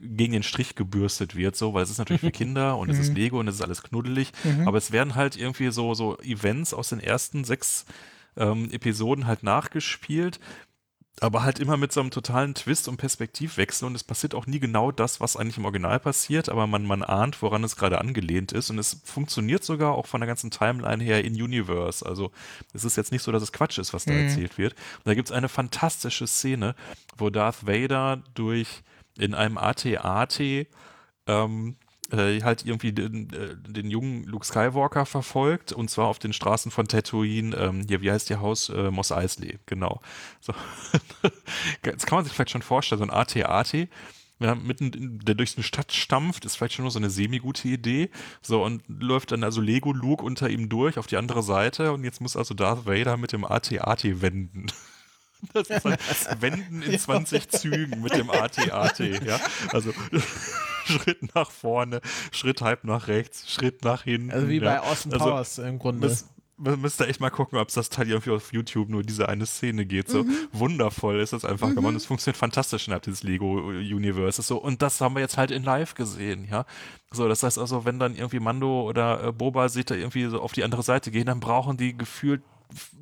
gegen 0.00 0.32
den 0.32 0.42
Strich 0.42 0.74
gebürstet 0.74 1.36
wird, 1.36 1.56
so, 1.56 1.74
weil 1.74 1.82
es 1.82 1.90
ist 1.90 1.98
natürlich 1.98 2.20
für 2.20 2.30
Kinder 2.30 2.76
und 2.76 2.90
es 2.90 2.98
ist 2.98 3.14
Lego 3.14 3.40
und 3.40 3.48
es 3.48 3.56
ist 3.56 3.62
alles 3.62 3.82
knuddelig, 3.82 4.32
aber 4.66 4.78
es 4.78 4.92
werden 4.92 5.14
halt 5.14 5.36
irgendwie 5.36 5.70
so, 5.70 5.94
so 5.94 6.18
Events 6.18 6.74
aus 6.74 6.88
den 6.88 7.00
ersten 7.00 7.44
sechs 7.44 7.86
ähm, 8.36 8.70
Episoden 8.70 9.26
halt 9.26 9.42
nachgespielt, 9.42 10.40
aber 11.20 11.44
halt 11.44 11.60
immer 11.60 11.76
mit 11.76 11.92
so 11.92 12.00
einem 12.00 12.10
totalen 12.10 12.54
Twist 12.54 12.88
und 12.88 12.96
Perspektivwechsel. 12.96 13.86
Und 13.86 13.94
es 13.94 14.02
passiert 14.02 14.34
auch 14.34 14.46
nie 14.46 14.58
genau 14.58 14.90
das, 14.90 15.20
was 15.20 15.36
eigentlich 15.36 15.58
im 15.58 15.64
Original 15.64 16.00
passiert, 16.00 16.48
aber 16.48 16.66
man, 16.66 16.84
man 16.84 17.02
ahnt, 17.02 17.40
woran 17.40 17.62
es 17.62 17.76
gerade 17.76 17.98
angelehnt 18.00 18.52
ist. 18.52 18.70
Und 18.70 18.78
es 18.78 19.00
funktioniert 19.04 19.62
sogar 19.62 19.92
auch 19.92 20.06
von 20.06 20.20
der 20.20 20.26
ganzen 20.26 20.50
Timeline 20.50 21.02
her 21.02 21.24
in 21.24 21.40
Universe. 21.40 22.04
Also 22.04 22.32
es 22.72 22.84
ist 22.84 22.96
jetzt 22.96 23.12
nicht 23.12 23.22
so, 23.22 23.30
dass 23.30 23.42
es 23.42 23.52
Quatsch 23.52 23.78
ist, 23.78 23.94
was 23.94 24.06
da 24.06 24.12
erzählt 24.12 24.58
wird. 24.58 24.72
Und 24.72 25.06
da 25.06 25.14
gibt 25.14 25.28
es 25.28 25.32
eine 25.32 25.48
fantastische 25.48 26.26
Szene, 26.26 26.74
wo 27.16 27.30
Darth 27.30 27.66
Vader 27.66 28.22
durch 28.34 28.82
in 29.18 29.34
einem 29.34 29.58
AT-AT 29.58 30.40
ähm, 31.26 31.76
äh, 32.10 32.42
halt 32.42 32.64
irgendwie 32.66 32.92
den, 32.92 33.32
äh, 33.32 33.56
den 33.56 33.90
jungen 33.90 34.24
Luke 34.24 34.44
Skywalker 34.44 35.06
verfolgt 35.06 35.72
und 35.72 35.90
zwar 35.90 36.06
auf 36.06 36.18
den 36.18 36.32
Straßen 36.32 36.70
von 36.70 36.86
Tatooine, 36.86 37.56
ähm, 37.56 37.84
hier, 37.88 38.02
wie 38.02 38.10
heißt 38.10 38.30
ihr 38.30 38.40
Haus? 38.40 38.68
Äh, 38.68 38.90
Mos 38.90 39.12
Eisley, 39.12 39.58
genau. 39.66 40.00
So. 40.40 40.54
Jetzt 41.84 42.06
kann 42.06 42.18
man 42.18 42.24
sich 42.24 42.34
vielleicht 42.34 42.50
schon 42.50 42.62
vorstellen, 42.62 42.98
so 42.98 43.04
ein 43.04 43.10
AT-AT, 43.10 43.88
ja, 44.40 44.54
mitten, 44.54 45.20
der 45.20 45.34
durch 45.34 45.56
eine 45.56 45.64
Stadt 45.64 45.92
stampft, 45.92 46.44
ist 46.44 46.56
vielleicht 46.56 46.74
schon 46.74 46.82
nur 46.82 46.90
so 46.90 46.98
eine 46.98 47.08
semi-gute 47.08 47.68
Idee. 47.68 48.10
So, 48.42 48.64
und 48.64 48.82
läuft 48.88 49.32
dann 49.32 49.44
also 49.44 49.60
Lego 49.60 49.92
Luke 49.92 50.24
unter 50.24 50.50
ihm 50.50 50.68
durch 50.68 50.98
auf 50.98 51.06
die 51.06 51.16
andere 51.16 51.42
Seite 51.42 51.92
und 51.92 52.04
jetzt 52.04 52.20
muss 52.20 52.36
also 52.36 52.52
Darth 52.52 52.84
Vader 52.86 53.16
mit 53.16 53.32
dem 53.32 53.44
AT-AT 53.44 54.20
wenden. 54.20 54.66
Das 55.52 55.70
ist 55.70 55.86
ein 56.28 56.42
Wenden 56.42 56.82
in 56.82 56.98
20 56.98 57.48
Zügen 57.48 58.02
mit 58.02 58.14
dem 58.14 58.30
AT-AT, 58.30 58.98
ja. 58.98 59.40
Also 59.72 59.92
Schritt 60.84 61.34
nach 61.34 61.50
vorne, 61.50 62.00
Schritt 62.32 62.60
halb 62.60 62.84
nach 62.84 63.08
rechts, 63.08 63.50
Schritt 63.50 63.84
nach 63.84 64.02
hinten. 64.04 64.30
Also 64.30 64.48
wie 64.48 64.58
ja. 64.58 64.64
bei 64.64 64.80
Austin 64.80 65.12
Also, 65.12 65.24
Powers 65.24 65.58
im 65.58 65.78
Grunde. 65.78 66.08
Müsst, 66.08 66.28
wir 66.56 66.76
müsst 66.76 67.00
ihr 67.00 67.08
echt 67.08 67.20
mal 67.20 67.30
gucken, 67.30 67.58
ob 67.58 67.68
es 67.68 67.74
das 67.74 67.90
Teil 67.90 68.08
irgendwie 68.08 68.30
auf 68.30 68.52
YouTube 68.52 68.88
nur 68.88 69.02
diese 69.02 69.28
eine 69.28 69.46
Szene 69.46 69.86
geht. 69.86 70.08
So 70.08 70.24
wundervoll 70.52 71.20
ist 71.20 71.32
das 71.32 71.44
einfach 71.44 71.74
gemacht. 71.74 71.94
Es 71.96 72.06
funktioniert 72.06 72.36
fantastisch 72.36 72.86
innerhalb 72.86 73.02
dieses 73.02 73.22
Lego-Universes. 73.22 74.46
So, 74.46 74.58
und 74.58 74.82
das 74.82 75.00
haben 75.00 75.14
wir 75.14 75.20
jetzt 75.20 75.36
halt 75.36 75.50
in 75.50 75.64
live 75.64 75.94
gesehen, 75.94 76.46
ja. 76.48 76.64
So, 77.10 77.28
das 77.28 77.42
heißt 77.42 77.58
also, 77.58 77.84
wenn 77.84 77.98
dann 77.98 78.14
irgendwie 78.14 78.40
Mando 78.40 78.88
oder 78.88 79.24
äh, 79.24 79.32
Boba 79.32 79.68
sich 79.68 79.84
da 79.84 79.94
irgendwie 79.94 80.26
so 80.26 80.40
auf 80.40 80.52
die 80.52 80.64
andere 80.64 80.82
Seite 80.82 81.10
gehen, 81.10 81.26
dann 81.26 81.40
brauchen 81.40 81.76
die 81.76 81.96
gefühlt 81.96 82.42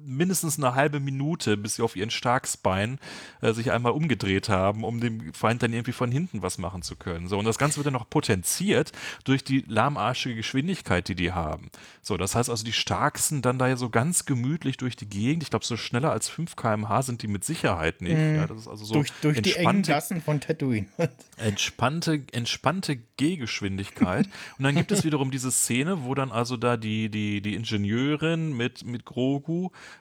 mindestens 0.04 0.58
eine 0.58 0.74
halbe 0.74 1.00
Minute, 1.00 1.56
bis 1.56 1.76
sie 1.76 1.82
auf 1.82 1.96
ihren 1.96 2.10
Starksbein 2.10 2.98
äh, 3.40 3.52
sich 3.52 3.70
einmal 3.70 3.92
umgedreht 3.92 4.48
haben, 4.48 4.84
um 4.84 5.00
dem 5.00 5.32
Feind 5.32 5.62
dann 5.62 5.72
irgendwie 5.72 5.92
von 5.92 6.10
hinten 6.10 6.42
was 6.42 6.58
machen 6.58 6.82
zu 6.82 6.96
können. 6.96 7.28
So, 7.28 7.38
und 7.38 7.44
das 7.44 7.58
Ganze 7.58 7.76
wird 7.76 7.86
dann 7.86 7.94
noch 7.94 8.08
potenziert 8.08 8.92
durch 9.24 9.44
die 9.44 9.64
lahmarschige 9.66 10.36
Geschwindigkeit, 10.36 11.08
die 11.08 11.14
die 11.14 11.32
haben. 11.32 11.70
So, 12.02 12.16
das 12.16 12.34
heißt 12.34 12.50
also, 12.50 12.64
die 12.64 12.72
Starksten 12.72 13.42
dann 13.42 13.58
da 13.58 13.68
ja 13.68 13.76
so 13.76 13.90
ganz 13.90 14.24
gemütlich 14.24 14.76
durch 14.76 14.96
die 14.96 15.08
Gegend. 15.08 15.42
Ich 15.42 15.50
glaube, 15.50 15.64
so 15.64 15.76
schneller 15.76 16.10
als 16.10 16.28
5 16.28 16.56
km/h 16.56 17.02
sind 17.02 17.22
die 17.22 17.28
mit 17.28 17.44
Sicherheit 17.44 18.02
nicht. 18.02 18.18
Ja, 18.18 18.46
das 18.46 18.62
ist 18.62 18.68
also 18.68 18.84
so 18.84 18.94
durch 18.94 19.12
durch 19.20 19.42
die 19.42 19.54
engen 19.54 19.82
Gassen 19.82 20.20
von 20.20 20.40
Tatooine. 20.40 20.86
entspannte, 21.36 22.22
entspannte 22.32 22.98
Gehgeschwindigkeit. 23.16 24.28
Und 24.58 24.64
dann 24.64 24.74
gibt 24.74 24.92
es 24.92 25.04
wiederum 25.04 25.30
diese 25.30 25.50
Szene, 25.50 26.04
wo 26.04 26.14
dann 26.14 26.32
also 26.32 26.56
da 26.56 26.76
die, 26.76 27.08
die, 27.08 27.40
die 27.40 27.54
Ingenieurin 27.54 28.56
mit, 28.56 28.84
mit 28.84 29.04
Grogu 29.04 29.51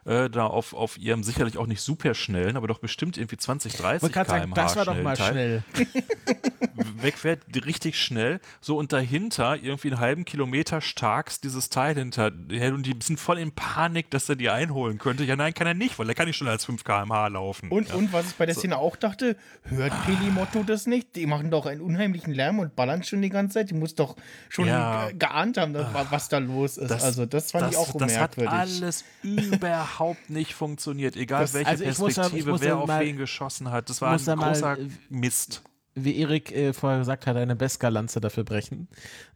äh, 0.05 0.29
da 0.29 0.45
auf, 0.47 0.73
auf 0.73 0.97
ihrem 0.97 1.23
sicherlich 1.23 1.57
auch 1.57 1.67
nicht 1.67 1.81
super 1.81 2.13
schnellen, 2.13 2.57
aber 2.57 2.67
doch 2.67 2.79
bestimmt 2.79 3.17
irgendwie 3.17 3.37
20, 3.37 3.73
30 3.73 4.01
wollte 4.03 4.13
gerade 4.13 4.29
sagen, 4.29 4.51
km/h 4.53 4.63
das 4.63 4.75
war 4.75 4.85
doch 4.85 5.01
mal 5.01 5.15
schnell. 5.15 5.63
wegfährt, 7.01 7.41
richtig 7.65 7.99
schnell, 7.99 8.39
so 8.59 8.77
und 8.77 8.93
dahinter 8.93 9.55
irgendwie 9.61 9.89
einen 9.91 9.99
halben 9.99 10.25
Kilometer 10.25 10.81
starks 10.81 11.41
dieses 11.41 11.69
Teil 11.69 11.95
hinterher 11.95 12.73
und 12.73 12.85
die 12.85 12.95
sind 13.01 13.19
voll 13.19 13.37
in 13.39 13.51
Panik, 13.51 14.09
dass 14.11 14.29
er 14.29 14.35
die 14.35 14.49
einholen 14.49 14.97
könnte. 14.97 15.23
Ja, 15.23 15.35
nein, 15.35 15.53
kann 15.53 15.67
er 15.67 15.73
nicht, 15.73 15.97
weil 15.99 16.07
er 16.09 16.15
kann 16.15 16.27
nicht 16.27 16.37
schneller 16.37 16.51
als 16.51 16.65
5 16.65 16.83
km/h 16.83 17.27
laufen. 17.27 17.69
Und, 17.69 17.89
ja. 17.89 17.95
und 17.95 18.13
was 18.13 18.27
ich 18.29 18.35
bei 18.35 18.45
der 18.45 18.55
Szene 18.55 18.77
auch 18.77 18.95
dachte, 18.95 19.35
hört 19.63 19.93
Pelimotto 20.05 20.63
das 20.63 20.85
nicht? 20.87 21.15
Die 21.15 21.25
machen 21.25 21.51
doch 21.51 21.65
einen 21.65 21.81
unheimlichen 21.81 22.33
Lärm 22.33 22.59
und 22.59 22.75
ballern 22.75 23.03
schon 23.03 23.21
die 23.21 23.29
ganze 23.29 23.55
Zeit. 23.55 23.69
Die 23.69 23.73
muss 23.75 23.95
doch 23.95 24.15
schon 24.49 24.67
Ja. 24.67 25.07
ge- 25.07 25.17
geahnt 25.17 25.57
haben, 25.57 25.73
was 26.09 26.29
da 26.29 26.37
los 26.37 26.77
ist. 26.77 26.91
also 26.91 27.25
das 27.25 27.51
fand 27.51 27.71
ich 27.71 27.77
auch 27.77 27.91
das 27.97 28.17
hat 28.17 28.37
merkwürdig. 28.37 28.51
alles 28.53 29.03
überhaupt 29.41 30.29
nicht 30.29 30.53
funktioniert, 30.53 31.15
egal 31.15 31.41
Das- 31.41 31.53
welche 31.53 31.69
also 31.69 31.83
ich 31.83 31.89
muss 31.99 31.99
da- 31.99 32.07
ich 32.07 32.15
Perspektive, 32.15 32.51
muss 32.51 32.61
wer 32.61 32.69
da 32.69 32.75
auf 32.77 32.87
mal- 32.87 33.01
wen 33.05 33.17
geschossen 33.17 33.71
hat. 33.71 33.89
Das 33.89 34.01
war 34.01 34.17
da 34.17 34.31
ein 34.33 34.37
mal, 34.39 34.47
großer 34.53 34.79
äh, 34.79 34.87
Mist. 35.09 35.61
Wie 35.93 36.17
Erik 36.19 36.51
äh, 36.53 36.71
vorher 36.71 36.99
gesagt 36.99 37.27
hat, 37.27 37.35
eine 37.35 37.55
Beskar-Lanze 37.55 38.21
dafür 38.21 38.45
brechen. 38.45 38.87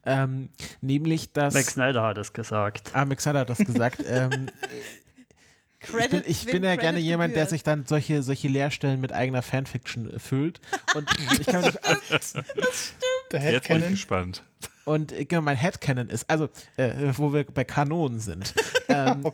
Ähm, 0.05 0.49
nämlich, 0.79 1.33
dass. 1.33 1.53
Zack 1.53 1.65
Snyder 1.65 2.03
hat 2.03 2.17
es 2.17 2.31
gesagt. 2.31 2.91
Ah, 2.93 3.03
Max 3.03 3.25
hat 3.25 3.49
das 3.49 3.57
gesagt. 3.57 4.01
ähm, 4.07 4.47
ich 5.87 5.91
bin, 5.91 6.09
Credit, 6.09 6.27
ich 6.27 6.45
bin 6.45 6.63
ja 6.63 6.69
Credit 6.71 6.81
gerne 6.81 6.99
jemand, 6.99 7.31
der 7.35 7.43
gebührt. 7.43 7.49
sich 7.49 7.63
dann 7.63 7.85
solche, 7.85 8.23
solche 8.23 8.47
Leerstellen 8.47 8.99
mit 9.01 9.13
eigener 9.13 9.41
Fanfiction 9.41 10.09
äh, 10.13 10.19
füllt. 10.19 10.59
Und 10.95 11.09
ich 11.39 11.45
kann 11.47 11.61
mich, 11.63 11.73
Der 13.31 13.51
Jetzt 13.51 13.67
bin 13.67 13.83
ich 13.83 13.89
gespannt. 13.89 14.43
und 14.85 15.11
äh, 15.11 15.25
genau, 15.25 15.41
mein 15.41 15.57
Headcanon 15.57 16.09
ist, 16.09 16.29
also, 16.29 16.49
äh, 16.77 16.93
wo 17.15 17.33
wir 17.33 17.43
bei 17.45 17.63
Kanonen 17.63 18.19
sind. 18.19 18.53
Ähm, 18.87 19.21
Oh 19.23 19.33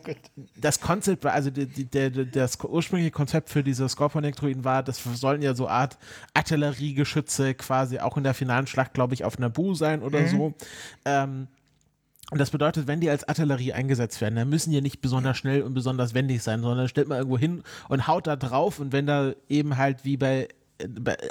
das 0.56 0.80
Konzept 0.80 1.26
war, 1.26 1.34
also 1.34 1.50
die, 1.50 1.66
die, 1.66 1.84
der, 1.84 2.10
der, 2.10 2.24
das 2.24 2.58
ursprüngliche 2.64 3.12
Konzept 3.12 3.50
für 3.50 3.62
diese 3.62 3.88
Scorpion-Elektroiden 3.90 4.64
war, 4.64 4.82
das 4.82 5.04
sollen 5.04 5.42
ja 5.42 5.54
so 5.54 5.68
Art 5.68 5.98
Artilleriegeschütze 6.34 7.54
quasi 7.56 8.00
auch 8.00 8.16
in 8.16 8.24
der 8.24 8.34
finalen 8.34 8.66
Schlacht, 8.66 8.94
glaube 8.94 9.14
ich, 9.14 9.26
auf 9.26 9.40
Naboo 9.40 9.74
sein 9.74 10.04
oder 10.04 10.26
so. 10.28 10.54
Ähm, 11.04 11.48
und 12.32 12.40
das 12.40 12.50
bedeutet, 12.50 12.88
wenn 12.88 13.02
die 13.02 13.10
als 13.10 13.28
Artillerie 13.28 13.74
eingesetzt 13.74 14.22
werden, 14.22 14.38
dann 14.38 14.50
müssen 14.50 14.72
die 14.72 14.82
nicht 14.82 15.02
besonders 15.02 15.38
schnell 15.38 15.64
und 15.64 15.74
besonders 15.74 16.14
wendig 16.14 16.42
sein, 16.42 16.62
sondern 16.62 16.88
stellt 16.88 17.10
man 17.10 17.18
irgendwo 17.18 17.38
hin 17.38 17.62
und 17.90 18.08
haut 18.08 18.26
da 18.26 18.38
drauf 18.38 18.80
und 18.80 18.94
wenn 18.94 19.06
da 19.06 19.34
eben 19.50 19.78
halt 19.78 20.06
wie 20.06 20.16
bei 20.16 20.48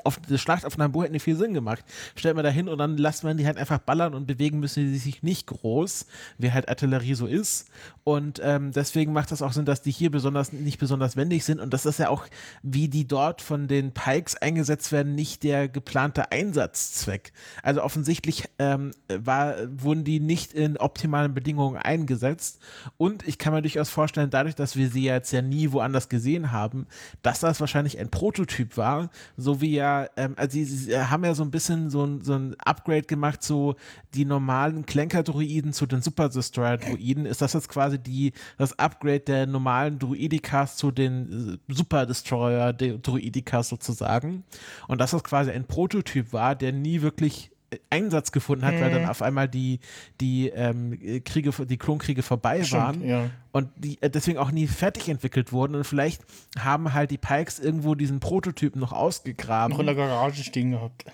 auf 0.04 0.18
die 0.18 0.38
Schlacht 0.38 0.64
auf 0.64 0.76
Naboo 0.76 1.02
hätte 1.02 1.12
nicht 1.12 1.22
viel 1.22 1.36
Sinn 1.36 1.54
gemacht. 1.54 1.84
Stellt 2.14 2.34
man 2.34 2.44
da 2.44 2.50
hin 2.50 2.68
und 2.68 2.78
dann 2.78 2.96
lässt 2.96 3.24
man 3.24 3.36
die 3.36 3.46
halt 3.46 3.58
einfach 3.58 3.78
ballern 3.78 4.14
und 4.14 4.26
bewegen 4.26 4.60
müssen 4.60 4.92
die 4.92 4.98
sich 4.98 5.22
nicht 5.22 5.46
groß, 5.46 6.06
wie 6.38 6.52
halt 6.52 6.68
Artillerie 6.68 7.14
so 7.14 7.26
ist. 7.26 7.68
Und 8.04 8.40
ähm, 8.42 8.72
deswegen 8.72 9.12
macht 9.12 9.30
das 9.30 9.42
auch 9.42 9.52
Sinn, 9.52 9.64
dass 9.64 9.82
die 9.82 9.90
hier 9.90 10.10
besonders 10.10 10.52
nicht 10.52 10.78
besonders 10.78 11.16
wendig 11.16 11.44
sind. 11.44 11.60
Und 11.60 11.72
das 11.72 11.86
ist 11.86 11.98
ja 11.98 12.08
auch, 12.08 12.26
wie 12.62 12.88
die 12.88 13.06
dort 13.06 13.42
von 13.42 13.68
den 13.68 13.92
Pikes 13.92 14.36
eingesetzt 14.36 14.92
werden, 14.92 15.14
nicht 15.14 15.42
der 15.42 15.68
geplante 15.68 16.32
Einsatzzweck. 16.32 17.32
Also 17.62 17.82
offensichtlich 17.82 18.48
ähm, 18.58 18.92
war, 19.08 19.56
wurden 19.70 20.04
die 20.04 20.20
nicht 20.20 20.52
in 20.52 20.76
optimalen 20.76 21.34
Bedingungen 21.34 21.76
eingesetzt. 21.76 22.60
Und 22.96 23.26
ich 23.26 23.38
kann 23.38 23.52
mir 23.52 23.62
durchaus 23.62 23.90
vorstellen, 23.90 24.30
dadurch, 24.30 24.54
dass 24.54 24.76
wir 24.76 24.88
sie 24.88 25.04
jetzt 25.04 25.32
ja 25.32 25.42
nie 25.42 25.72
woanders 25.72 26.08
gesehen 26.08 26.52
haben, 26.52 26.86
dass 27.22 27.40
das 27.40 27.60
wahrscheinlich 27.60 27.98
ein 27.98 28.10
Prototyp 28.10 28.76
war, 28.76 29.10
so 29.40 29.60
wie 29.60 29.74
ja, 29.74 30.08
ähm, 30.16 30.34
also 30.36 30.52
sie, 30.52 30.64
sie 30.64 30.96
haben 30.96 31.24
ja 31.24 31.34
so 31.34 31.42
ein 31.42 31.50
bisschen 31.50 31.90
so 31.90 32.04
ein, 32.04 32.22
so 32.22 32.34
ein 32.34 32.54
Upgrade 32.58 33.02
gemacht, 33.02 33.42
so 33.42 33.76
die 34.14 34.24
normalen 34.24 34.86
Klenker-Druiden 34.86 35.72
zu 35.72 35.86
den 35.86 36.02
Super 36.02 36.28
Destroyer-Druiden. 36.28 37.26
Ist 37.26 37.42
das 37.42 37.52
jetzt 37.52 37.68
quasi 37.68 37.98
die, 37.98 38.32
das 38.58 38.78
Upgrade 38.78 39.20
der 39.20 39.46
normalen 39.46 39.98
Druidikas 39.98 40.76
zu 40.76 40.90
den 40.90 41.60
äh, 41.68 41.72
Super 41.72 42.06
Destroyer-Druidikas 42.06 43.68
sozusagen? 43.68 44.44
Und 44.88 45.00
dass 45.00 45.12
das 45.12 45.24
quasi 45.24 45.50
ein 45.50 45.66
Prototyp 45.66 46.32
war, 46.32 46.54
der 46.54 46.72
nie 46.72 47.02
wirklich 47.02 47.50
Einsatz 47.88 48.32
gefunden 48.32 48.64
hat, 48.64 48.80
weil 48.80 48.90
dann 48.90 49.06
auf 49.06 49.22
einmal 49.22 49.48
die, 49.48 49.80
die 50.20 50.48
ähm, 50.48 50.98
Kriege, 51.24 51.52
die 51.66 51.76
Klonkriege 51.76 52.22
vorbei 52.22 52.68
waren 52.72 52.96
Stimmt, 52.96 53.10
ja. 53.10 53.30
und 53.52 53.68
die 53.76 54.00
äh, 54.02 54.10
deswegen 54.10 54.38
auch 54.38 54.50
nie 54.50 54.66
fertig 54.66 55.08
entwickelt 55.08 55.52
wurden. 55.52 55.74
Und 55.76 55.84
vielleicht 55.84 56.22
haben 56.58 56.92
halt 56.92 57.10
die 57.10 57.18
Pikes 57.18 57.58
irgendwo 57.60 57.94
diesen 57.94 58.20
Prototypen 58.20 58.80
noch 58.80 58.92
ausgegraben. 58.92 59.72
Noch 59.72 59.80
in 59.80 59.86
der 59.86 59.94
Garage 59.94 60.42
stehen 60.42 60.72
gehabt. 60.72 61.04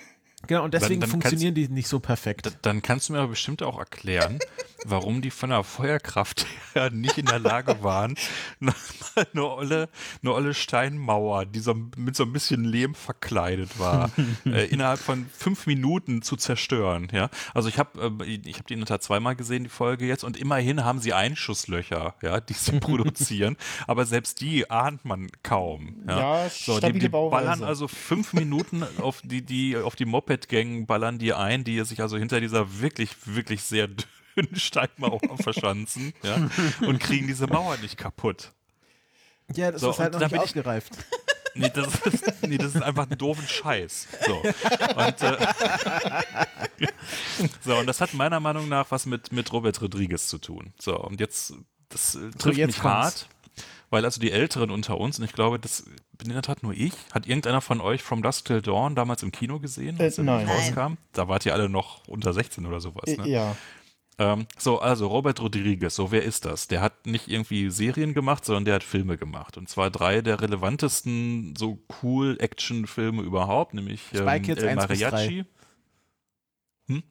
Genau, 0.47 0.65
und 0.65 0.75
deswegen 0.75 1.01
dann 1.01 1.11
funktionieren 1.11 1.55
die 1.55 1.69
nicht 1.69 1.89
so 1.89 2.01
perfekt. 2.01 2.47
D- 2.47 2.51
Dann 2.63 2.83
kannst 2.83 3.09
du 3.09 3.13
mir 3.13 3.21
aber 3.21 3.29
bestimmt 3.29 3.63
auch 3.63 3.79
erklären, 3.79 4.39
warum 4.85 5.23
die 5.23 5.31
von 5.31 5.51
der 5.51 5.65
Feuerkraft 5.65 6.47
her 6.75 6.91
nicht 6.91 7.19
in 7.19 7.27
der 7.27 7.39
Lage 7.39 7.83
waren, 7.83 8.17
eine, 8.61 8.75
eine, 9.33 9.45
olle, 9.45 9.89
eine 10.23 10.33
olle 10.33 10.55
Steinmauer, 10.55 11.45
die 11.47 11.61
so 11.61 11.75
mit 11.97 12.17
so 12.17 12.25
ein 12.25 12.33
bisschen 12.33 12.65
Lehm 12.65 12.95
verkleidet 12.95 13.79
war, 13.79 14.11
äh, 14.47 14.67
innerhalb 14.67 15.01
von 15.01 15.27
fünf 15.37 15.67
Minuten 15.67 16.23
zu 16.23 16.37
zerstören. 16.37 17.09
Ja? 17.13 17.31
Also 17.55 17.69
ich 17.69 17.79
habe 17.79 18.15
äh, 18.25 18.39
ich 18.45 18.59
hab 18.59 18.67
die 18.67 18.75
in 18.75 18.81
der 18.81 18.87
Tat 18.87 19.03
zweimal 19.03 19.37
gesehen, 19.37 19.65
die 19.65 19.71
Folge 19.71 20.07
jetzt, 20.07 20.25
und 20.25 20.37
immerhin 20.37 20.85
haben 20.85 20.99
sie 21.01 21.13
Einschusslöcher, 21.13 22.15
ja, 22.23 22.41
die 22.41 22.53
sie 22.55 22.79
produzieren, 22.81 23.57
aber 23.87 24.05
selbst 24.07 24.41
die 24.41 24.71
ahnt 24.71 25.05
man 25.05 25.29
kaum. 25.43 25.97
Ja, 26.09 26.43
Ja, 26.45 26.49
so, 26.51 26.73
die, 26.75 26.79
stabile 26.79 26.99
die 27.01 27.09
ballern 27.09 27.63
also 27.65 27.89
fünf 27.89 28.33
Minuten 28.33 28.85
auf 29.01 29.21
die, 29.25 29.43
die, 29.43 29.77
auf 29.77 29.97
die 29.97 30.05
Moped-Gang 30.37 30.87
ballern 30.87 31.19
die 31.19 31.33
ein, 31.33 31.65
die 31.65 31.83
sich 31.85 32.01
also 32.01 32.17
hinter 32.19 32.41
dieser 32.41 32.81
wirklich, 32.81 33.11
wirklich 33.25 33.63
sehr 33.63 33.89
dünnen 34.37 34.57
Steinmauer 34.57 35.21
verschanzen 35.39 36.13
ja, 36.23 36.49
und 36.87 36.99
kriegen 37.01 37.27
diese 37.27 37.47
Mauer 37.47 37.77
nicht 37.79 37.97
kaputt. 37.97 38.53
Ja, 39.55 39.71
das 39.73 39.81
So, 39.81 39.91
ist 39.91 39.99
halt 39.99 40.13
noch 40.13 40.21
nicht 40.21 40.39
ausgereift. 40.39 40.93
Nee, 41.59 41.71
das 41.73 41.87
ist, 42.05 42.43
nee, 42.43 42.59
das 42.59 42.75
ist 42.75 42.83
einfach 42.83 43.09
ein 43.11 43.17
doofen 43.17 43.49
Scheiß. 43.49 44.09
So. 44.27 44.43
Und, 44.43 45.23
äh, 45.23 45.47
so, 47.65 47.77
und 47.79 47.87
das 47.87 48.03
hat 48.03 48.13
meiner 48.13 48.41
Meinung 48.41 48.69
nach 48.69 48.91
was 48.91 49.07
mit, 49.07 49.33
mit 49.33 49.51
Robert 49.55 49.81
Rodriguez 49.81 50.27
zu 50.29 50.37
tun. 50.37 50.75
So, 50.79 50.99
und 50.99 51.19
jetzt, 51.19 51.55
das 51.89 52.15
äh, 52.15 52.29
trifft 52.33 52.59
jetzt 52.59 52.67
mich 52.67 52.77
kommt's. 52.77 52.85
hart, 52.85 53.29
weil 53.91 54.05
also 54.05 54.21
die 54.21 54.33
Älteren 54.33 54.71
unter 54.71 54.99
uns, 54.99 55.19
und 55.19 55.25
ich 55.25 55.33
glaube, 55.33 55.59
das 55.59 55.85
bin 56.13 56.29
in 56.29 56.35
der 56.35 56.43
Tat 56.43 56.63
nur 56.63 56.73
ich, 56.73 56.93
hat 57.13 57.27
irgendeiner 57.27 57.61
von 57.61 57.81
euch 57.81 58.03
From 58.03 58.23
Dusk 58.23 58.47
Till 58.47 58.63
Dawn 58.63 58.95
damals 58.95 59.23
im 59.23 59.33
Kino 59.33 59.61
gesehen, 59.61 59.97
als 60.01 60.19
Äh, 60.19 60.23
er 60.23 60.25
nein. 60.25 60.49
rauskam? 60.49 60.95
Da 61.13 61.29
wart 61.29 61.47
ihr 61.47 61.55
alle 61.55 61.69
noch 61.69 62.07
unter 62.09 62.33
16 62.33 62.67
oder 62.67 62.81
sowas, 62.81 63.17
ne? 63.17 63.29
Ja. 63.29 63.57
Ähm, 64.19 64.47
so, 64.59 64.81
also 64.81 65.09
Robert 65.09 65.41
Rodriguez, 65.43 65.95
so 65.95 66.11
wer 66.11 66.23
ist 66.23 66.47
das? 66.47 66.69
Der 66.69 66.81
hat 66.81 67.07
nicht 67.07 67.29
irgendwie 67.29 67.69
Serien 67.71 68.15
gemacht, 68.15 68.47
sondern 68.47 68.65
der 68.65 68.75
hat 68.77 68.83
Filme 68.83 69.19
gemacht. 69.19 69.59
Und 69.59 69.69
zwar 69.69 69.91
drei 69.91 70.23
der 70.23 70.41
relevantesten, 70.41 71.55
so 71.57 71.79
cool 72.03 72.37
Action-Filme 72.41 73.23
überhaupt, 73.23 73.75
nämlich 73.75 74.01
ähm, 74.15 74.43
Kids 74.43 74.63
El 74.63 74.71
1 74.71 74.87
bis 74.87 75.01
Mariachi. 75.01 75.45
Hm? 76.89 77.03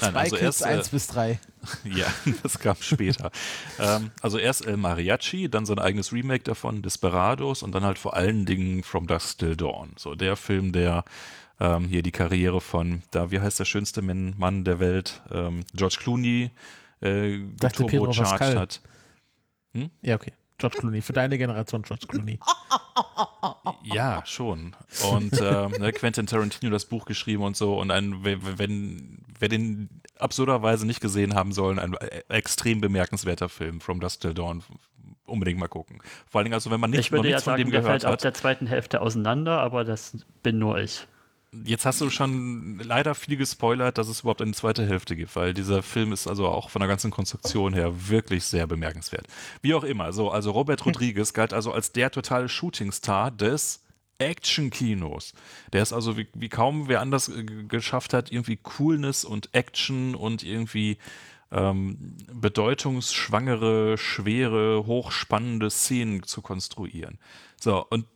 Nein, 0.00 0.10
Spy 0.10 0.18
also 0.18 0.36
Kids 0.36 0.60
erst, 0.60 0.64
1 0.64 0.86
äh, 0.86 0.90
bis 0.90 1.06
3. 1.08 1.40
ja, 1.84 2.06
das 2.42 2.58
kam 2.58 2.76
später. 2.80 3.30
ähm, 3.78 4.10
also 4.20 4.38
erst 4.38 4.66
El 4.66 4.76
Mariachi, 4.76 5.48
dann 5.48 5.64
sein 5.64 5.78
eigenes 5.78 6.12
Remake 6.12 6.42
davon, 6.44 6.82
Desperados 6.82 7.62
und 7.62 7.72
dann 7.72 7.84
halt 7.84 7.98
vor 7.98 8.14
allen 8.14 8.44
Dingen 8.44 8.82
From 8.82 9.06
Dusk 9.06 9.38
Till 9.38 9.56
Dawn. 9.56 9.92
So 9.96 10.14
der 10.14 10.36
Film, 10.36 10.72
der 10.72 11.04
ähm, 11.60 11.86
hier 11.86 12.02
die 12.02 12.10
Karriere 12.10 12.60
von, 12.60 13.02
da, 13.12 13.30
wie 13.30 13.40
heißt 13.40 13.60
der 13.60 13.64
schönste 13.64 14.02
Mann 14.02 14.64
der 14.64 14.80
Welt, 14.80 15.22
ähm, 15.30 15.64
George 15.72 15.96
Clooney, 16.00 16.50
äh, 17.00 17.38
turbocharged 17.60 18.56
hat. 18.56 18.80
Ja, 20.02 20.16
okay. 20.16 20.32
George 20.62 20.78
Clooney. 20.78 21.02
Für 21.02 21.12
deine 21.12 21.36
Generation 21.38 21.82
George 21.82 22.06
Clooney. 22.06 22.38
Ja, 23.84 24.22
schon. 24.24 24.76
Und 25.10 25.40
ähm, 25.42 25.72
ne, 25.80 25.92
Quentin 25.92 26.26
Tarantino 26.26 26.70
das 26.70 26.84
Buch 26.86 27.04
geschrieben 27.04 27.42
und 27.42 27.56
so. 27.56 27.78
Und 27.78 27.90
ein, 27.90 28.22
wenn, 28.24 28.58
wenn, 28.58 29.18
wer 29.38 29.48
den 29.48 29.88
absurderweise 30.18 30.86
nicht 30.86 31.00
gesehen 31.00 31.34
haben 31.34 31.52
sollen, 31.52 31.78
ein 31.80 31.94
äh, 31.94 32.22
extrem 32.28 32.80
bemerkenswerter 32.80 33.48
Film, 33.48 33.80
From 33.80 33.98
Dusk 34.00 34.20
Till 34.20 34.34
Dawn. 34.34 34.62
Unbedingt 35.24 35.58
mal 35.58 35.68
gucken. 35.68 36.00
Vor 36.28 36.38
allen 36.38 36.44
Dingen, 36.46 36.54
also 36.54 36.70
wenn 36.70 36.78
man 36.80 36.90
nicht, 36.90 37.00
Ich 37.00 37.12
würde 37.12 37.28
ja 37.28 37.36
nichts 37.36 37.44
von 37.44 37.52
sagen, 37.52 37.64
dem 37.64 37.70
der 37.72 37.80
gehört 37.80 38.02
fällt 38.02 38.04
ab 38.04 38.12
hat. 38.12 38.24
der 38.24 38.34
zweiten 38.34 38.66
Hälfte 38.66 39.00
auseinander, 39.00 39.58
aber 39.60 39.84
das 39.84 40.16
bin 40.42 40.58
nur 40.58 40.78
ich. 40.78 41.06
Jetzt 41.52 41.84
hast 41.84 42.00
du 42.00 42.08
schon 42.08 42.78
leider 42.78 43.14
viel 43.14 43.36
gespoilert, 43.36 43.98
dass 43.98 44.08
es 44.08 44.20
überhaupt 44.20 44.40
eine 44.40 44.54
zweite 44.54 44.86
Hälfte 44.86 45.14
gibt, 45.16 45.36
weil 45.36 45.52
dieser 45.52 45.82
Film 45.82 46.12
ist 46.12 46.26
also 46.26 46.48
auch 46.48 46.70
von 46.70 46.80
der 46.80 46.88
ganzen 46.88 47.10
Konstruktion 47.10 47.74
her 47.74 48.08
wirklich 48.08 48.44
sehr 48.44 48.66
bemerkenswert. 48.66 49.26
Wie 49.60 49.74
auch 49.74 49.84
immer, 49.84 50.14
so, 50.14 50.30
also 50.30 50.50
Robert 50.52 50.86
Rodriguez 50.86 51.34
galt 51.34 51.52
also 51.52 51.70
als 51.70 51.92
der 51.92 52.10
totale 52.10 52.48
Shootingstar 52.48 53.30
des 53.30 53.84
Action-Kinos. 54.16 55.34
Der 55.74 55.82
ist 55.82 55.92
also 55.92 56.16
wie, 56.16 56.26
wie 56.32 56.48
kaum 56.48 56.88
wer 56.88 57.00
anders 57.02 57.30
geschafft 57.68 58.14
hat, 58.14 58.32
irgendwie 58.32 58.56
Coolness 58.56 59.24
und 59.24 59.50
Action 59.52 60.14
und 60.14 60.42
irgendwie 60.42 60.96
ähm, 61.50 62.16
bedeutungsschwangere, 62.32 63.98
schwere, 63.98 64.86
hochspannende 64.86 65.70
Szenen 65.70 66.22
zu 66.22 66.40
konstruieren. 66.40 67.18
So, 67.60 67.84
und 67.90 68.06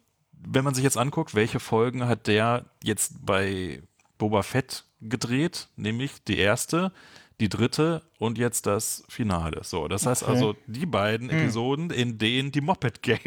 wenn 0.49 0.65
man 0.65 0.75
sich 0.75 0.85
jetzt 0.85 0.97
anguckt, 0.97 1.35
welche 1.35 1.61
Folgen 1.61 2.07
hat 2.07 2.27
der 2.29 2.65
jetzt 2.83 3.27
bei 3.27 3.83
Boba 4.17 4.43
Fett 4.43 4.85
gedreht, 5.01 5.69
nämlich 5.77 6.23
die 6.25 6.39
erste, 6.39 6.93
die 7.41 7.51
dritte 7.51 8.03
und 8.19 8.39
jetzt 8.39 8.65
das 8.67 9.05
Finale. 9.09 9.61
So, 9.63 9.89
das 9.89 10.07
heißt 10.07 10.23
Okay. 10.23 10.33
also 10.33 10.57
die 10.67 10.87
beiden 10.87 11.29
Episoden, 11.29 11.91
in 11.91 12.17
denen 12.17 12.51
die 12.51 12.63
Moped 12.63 13.03
Gang 13.03 13.21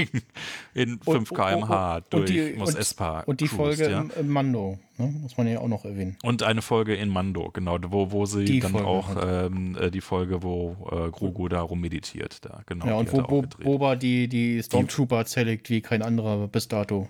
in 0.74 1.00
5 1.00 1.30
km/h 1.30 2.02
durch 2.10 2.32
die, 2.32 2.54
Mos 2.58 2.70
und, 2.70 2.80
Espa 2.80 3.20
und 3.22 3.40
die 3.40 3.48
cruist, 3.48 3.78
Folge 3.80 3.92
ja. 3.92 4.06
im, 4.20 4.28
Mando, 4.30 4.80
ne? 4.98 5.14
muss 5.22 5.38
man 5.38 5.48
ja 5.48 5.60
auch 5.60 5.68
noch 5.68 5.86
erwähnen. 5.86 6.18
Und 6.24 6.42
eine 6.42 6.64
Folge 6.64 6.96
in 6.96 7.10
Mando, 7.10 7.52
genau, 7.52 7.78
wo, 7.88 8.12
wo 8.12 8.26
sie 8.26 8.46
Die 8.46 8.60
dann 8.60 8.72
Folge 8.72 8.88
auch 8.88 9.16
ähm, 9.22 9.78
äh, 9.80 9.92
die 9.92 10.02
Folge, 10.02 10.42
wo 10.42 10.76
äh, 10.92 11.12
Grogu 11.12 11.48
da 11.48 11.62
rummeditiert, 11.62 12.44
da, 12.44 12.64
genau. 12.66 12.88
ja, 12.88 12.96
und 12.96 13.14
wo 13.14 13.22
Bo 13.22 13.42
gedreht. 13.42 13.64
Boba 13.64 13.96
die, 13.96 14.28
die 14.28 14.62
Stormtrooper 14.64 15.26
zerlegt 15.26 15.70
wie 15.70 15.82
kein 15.82 16.02
anderer 16.02 16.48
bis 16.48 16.68
dato. 16.68 17.08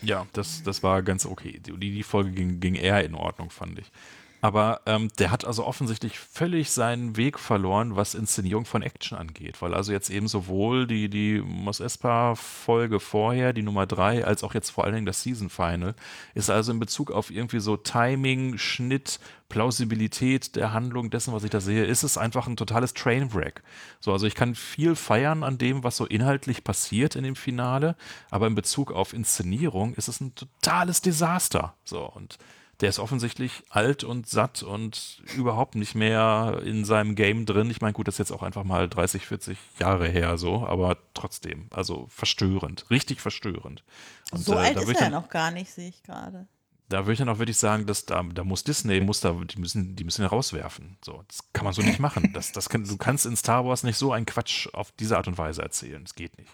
Ja, 0.00 0.26
das, 0.32 0.62
das 0.62 0.82
war 0.82 1.02
ganz 1.02 1.26
okay. 1.26 1.60
Die, 1.60 1.76
die 1.76 2.02
Folge 2.02 2.30
ging, 2.30 2.60
ging 2.60 2.74
eher 2.74 3.04
in 3.04 3.14
Ordnung, 3.14 3.50
fand 3.50 3.78
ich. 3.80 3.90
Aber 4.40 4.82
ähm, 4.86 5.08
der 5.18 5.30
hat 5.30 5.44
also 5.44 5.64
offensichtlich 5.64 6.18
völlig 6.18 6.70
seinen 6.70 7.16
Weg 7.16 7.38
verloren, 7.38 7.96
was 7.96 8.14
Inszenierung 8.14 8.64
von 8.64 8.82
Action 8.82 9.18
angeht. 9.18 9.60
Weil 9.60 9.74
also 9.74 9.92
jetzt 9.92 10.10
eben 10.10 10.28
sowohl 10.28 10.86
die, 10.86 11.08
die 11.08 11.40
Mos 11.44 11.80
Espa-Folge 11.80 13.00
vorher, 13.00 13.52
die 13.52 13.62
Nummer 13.62 13.86
drei, 13.86 14.24
als 14.24 14.44
auch 14.44 14.54
jetzt 14.54 14.70
vor 14.70 14.84
allen 14.84 14.94
Dingen 14.94 15.06
das 15.06 15.22
Season 15.22 15.50
Final, 15.50 15.94
ist 16.34 16.50
also 16.50 16.70
in 16.70 16.78
Bezug 16.78 17.10
auf 17.10 17.30
irgendwie 17.30 17.58
so 17.58 17.76
Timing, 17.76 18.58
Schnitt, 18.58 19.18
Plausibilität 19.48 20.56
der 20.56 20.72
Handlung 20.72 21.10
dessen, 21.10 21.32
was 21.32 21.42
ich 21.42 21.50
da 21.50 21.60
sehe, 21.60 21.84
ist 21.84 22.02
es 22.02 22.18
einfach 22.18 22.46
ein 22.46 22.56
totales 22.56 22.94
Trainwreck. 22.94 23.62
So, 23.98 24.12
also 24.12 24.26
ich 24.26 24.34
kann 24.34 24.54
viel 24.54 24.94
feiern 24.94 25.42
an 25.42 25.58
dem, 25.58 25.82
was 25.84 25.96
so 25.96 26.06
inhaltlich 26.06 26.64
passiert 26.64 27.16
in 27.16 27.24
dem 27.24 27.36
Finale, 27.36 27.96
aber 28.30 28.46
in 28.46 28.54
Bezug 28.54 28.92
auf 28.92 29.14
Inszenierung 29.14 29.94
ist 29.94 30.08
es 30.08 30.20
ein 30.20 30.34
totales 30.34 31.00
Desaster. 31.00 31.74
So, 31.84 32.04
und 32.04 32.38
der 32.80 32.88
ist 32.90 32.98
offensichtlich 32.98 33.62
alt 33.70 34.04
und 34.04 34.28
satt 34.28 34.62
und 34.62 35.22
überhaupt 35.36 35.74
nicht 35.74 35.94
mehr 35.94 36.60
in 36.64 36.84
seinem 36.84 37.14
Game 37.16 37.44
drin. 37.44 37.70
Ich 37.70 37.80
meine, 37.80 37.92
gut, 37.92 38.06
das 38.06 38.14
ist 38.14 38.18
jetzt 38.18 38.32
auch 38.32 38.42
einfach 38.42 38.64
mal 38.64 38.88
30, 38.88 39.26
40 39.26 39.58
Jahre 39.80 40.08
her 40.08 40.38
so, 40.38 40.64
aber 40.66 40.96
trotzdem, 41.14 41.66
also 41.70 42.06
verstörend, 42.08 42.88
richtig 42.90 43.20
verstörend. 43.20 43.82
Und, 44.30 44.44
so 44.44 44.54
äh, 44.54 44.58
alt 44.58 44.76
da 44.76 44.80
ist 44.82 44.88
er 44.88 44.94
dann- 44.94 45.12
noch 45.12 45.28
gar 45.28 45.50
nicht, 45.50 45.70
sehe 45.72 45.88
ich 45.88 46.02
gerade. 46.04 46.46
da 46.88 47.00
würde 47.00 47.12
ich 47.14 47.18
dann 47.18 47.28
auch 47.28 47.38
wirklich 47.38 47.56
sagen, 47.58 47.84
dass 47.86 48.06
da, 48.06 48.22
da 48.22 48.44
muss 48.44 48.62
Disney, 48.64 49.00
muss 49.00 49.20
da, 49.20 49.32
die 49.32 49.58
müssen, 49.58 49.96
die 49.96 50.04
müssen 50.04 50.24
rauswerfen. 50.24 50.96
So, 51.04 51.24
das 51.28 51.40
kann 51.52 51.64
man 51.64 51.74
so 51.74 51.82
nicht 51.82 51.98
machen. 51.98 52.30
Das, 52.32 52.52
das 52.52 52.68
kann, 52.68 52.84
du 52.84 52.96
kannst 52.96 53.26
in 53.26 53.36
Star 53.36 53.64
Wars 53.66 53.82
nicht 53.82 53.96
so 53.98 54.12
einen 54.12 54.24
Quatsch 54.26 54.68
auf 54.72 54.92
diese 54.92 55.16
Art 55.16 55.26
und 55.26 55.36
Weise 55.36 55.62
erzählen. 55.62 56.02
Das 56.04 56.14
geht 56.14 56.38
nicht. 56.38 56.50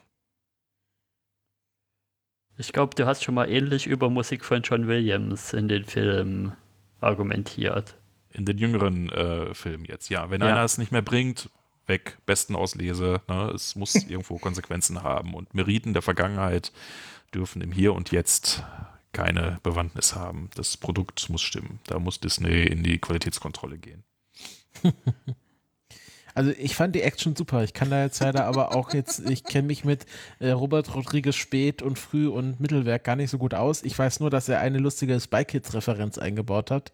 Ich 2.56 2.72
glaube, 2.72 2.94
du 2.94 3.06
hast 3.06 3.24
schon 3.24 3.34
mal 3.34 3.48
ähnlich 3.50 3.86
über 3.86 4.10
Musik 4.10 4.44
von 4.44 4.62
John 4.62 4.86
Williams 4.86 5.52
in 5.52 5.68
den 5.68 5.84
Filmen 5.84 6.52
argumentiert. 7.00 7.96
In 8.30 8.44
den 8.44 8.58
jüngeren 8.58 9.10
äh, 9.10 9.54
Filmen 9.54 9.84
jetzt, 9.84 10.08
ja. 10.08 10.30
Wenn 10.30 10.40
Ja. 10.40 10.48
einer 10.48 10.64
es 10.64 10.78
nicht 10.78 10.92
mehr 10.92 11.02
bringt, 11.02 11.50
weg, 11.86 12.18
besten 12.26 12.54
Auslese. 12.56 13.20
Ne? 13.28 13.50
Es 13.54 13.76
muss 13.76 13.94
irgendwo 14.08 14.38
Konsequenzen 14.38 15.02
haben. 15.02 15.34
Und 15.34 15.54
Meriten 15.54 15.92
der 15.92 16.02
Vergangenheit 16.02 16.72
dürfen 17.34 17.60
im 17.62 17.72
Hier 17.72 17.94
und 17.94 18.10
Jetzt 18.12 18.62
keine 19.12 19.58
Bewandtnis 19.62 20.14
haben. 20.14 20.50
Das 20.54 20.76
Produkt 20.76 21.28
muss 21.30 21.42
stimmen. 21.42 21.80
Da 21.86 21.98
muss 21.98 22.20
Disney 22.20 22.64
in 22.64 22.82
die 22.82 22.98
Qualitätskontrolle 22.98 23.78
gehen. 23.78 24.04
Also 26.34 26.52
ich 26.58 26.74
fand 26.74 26.94
die 26.94 27.02
Action 27.02 27.36
super. 27.36 27.62
Ich 27.62 27.72
kann 27.72 27.90
da 27.90 28.02
jetzt 28.02 28.20
leider 28.20 28.44
aber 28.44 28.74
auch 28.74 28.92
jetzt, 28.92 29.30
ich 29.30 29.44
kenne 29.44 29.68
mich 29.68 29.84
mit 29.84 30.04
äh, 30.40 30.50
Robert 30.50 30.94
Rodriguez 30.94 31.36
Spät 31.36 31.80
und 31.80 31.98
Früh 31.98 32.26
und 32.26 32.60
Mittelwerk 32.60 33.04
gar 33.04 33.16
nicht 33.16 33.30
so 33.30 33.38
gut 33.38 33.54
aus. 33.54 33.82
Ich 33.84 33.96
weiß 33.96 34.20
nur, 34.20 34.30
dass 34.30 34.48
er 34.48 34.60
eine 34.60 34.78
lustige 34.78 35.18
Spy 35.20 35.44
Kids 35.44 35.74
Referenz 35.74 36.18
eingebaut 36.18 36.70
hat, 36.70 36.92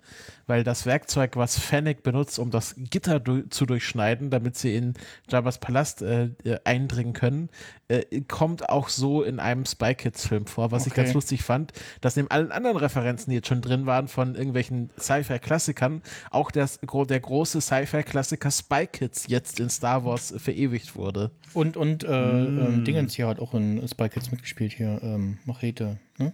weil 0.51 0.65
das 0.65 0.85
Werkzeug, 0.85 1.37
was 1.37 1.57
Fennec 1.57 2.03
benutzt, 2.03 2.41
um 2.41 2.51
das 2.51 2.75
Gitter 2.77 3.21
du 3.21 3.49
zu 3.49 3.67
durchschneiden, 3.67 4.31
damit 4.31 4.57
sie 4.57 4.75
in 4.75 4.95
Jabba's 5.29 5.59
Palast 5.59 6.03
äh, 6.03 6.31
äh, 6.43 6.59
eindringen 6.65 7.13
können, 7.13 7.51
äh, 7.87 8.21
kommt 8.23 8.69
auch 8.69 8.89
so 8.89 9.23
in 9.23 9.39
einem 9.39 9.65
Spy 9.65 9.95
Kids 9.95 10.27
Film 10.27 10.47
vor, 10.47 10.73
was 10.73 10.87
ich 10.87 10.93
Okay. 10.93 11.03
ganz 11.03 11.15
lustig 11.15 11.45
fand, 11.45 11.73
dass 12.01 12.17
neben 12.17 12.29
allen 12.33 12.51
anderen 12.51 12.77
Referenzen, 12.77 13.31
die 13.31 13.37
jetzt 13.37 13.47
schon 13.47 13.63
drin 13.63 13.87
waren 13.87 14.09
von 14.09 14.35
irgendwelchen 14.35 14.91
Sci-Fi-Klassikern, 14.99 16.03
auch 16.33 16.51
das, 16.51 16.81
der 16.81 17.21
große 17.21 17.61
Sci-Fi-Klassiker 17.61 18.51
Spy 18.51 18.89
Kids 18.89 19.29
jetzt 19.29 19.61
in 19.61 19.71
Star 19.71 20.05
Wars 20.05 20.35
verewigt 20.37 20.97
wurde. 20.97 21.31
Und, 21.55 21.77
und 21.77 22.03
äh, 22.03 22.09
ähm, 22.09 22.85
Dingens 22.85 23.15
hier 23.15 23.29
hat 23.29 23.39
auch 23.39 23.55
in 23.55 23.87
Spy 23.87 24.09
Kids 24.09 24.33
mitgespielt 24.33 24.73
hier, 24.73 24.99
ähm, 25.01 25.39
Machete, 25.45 25.99
ne? 26.19 26.33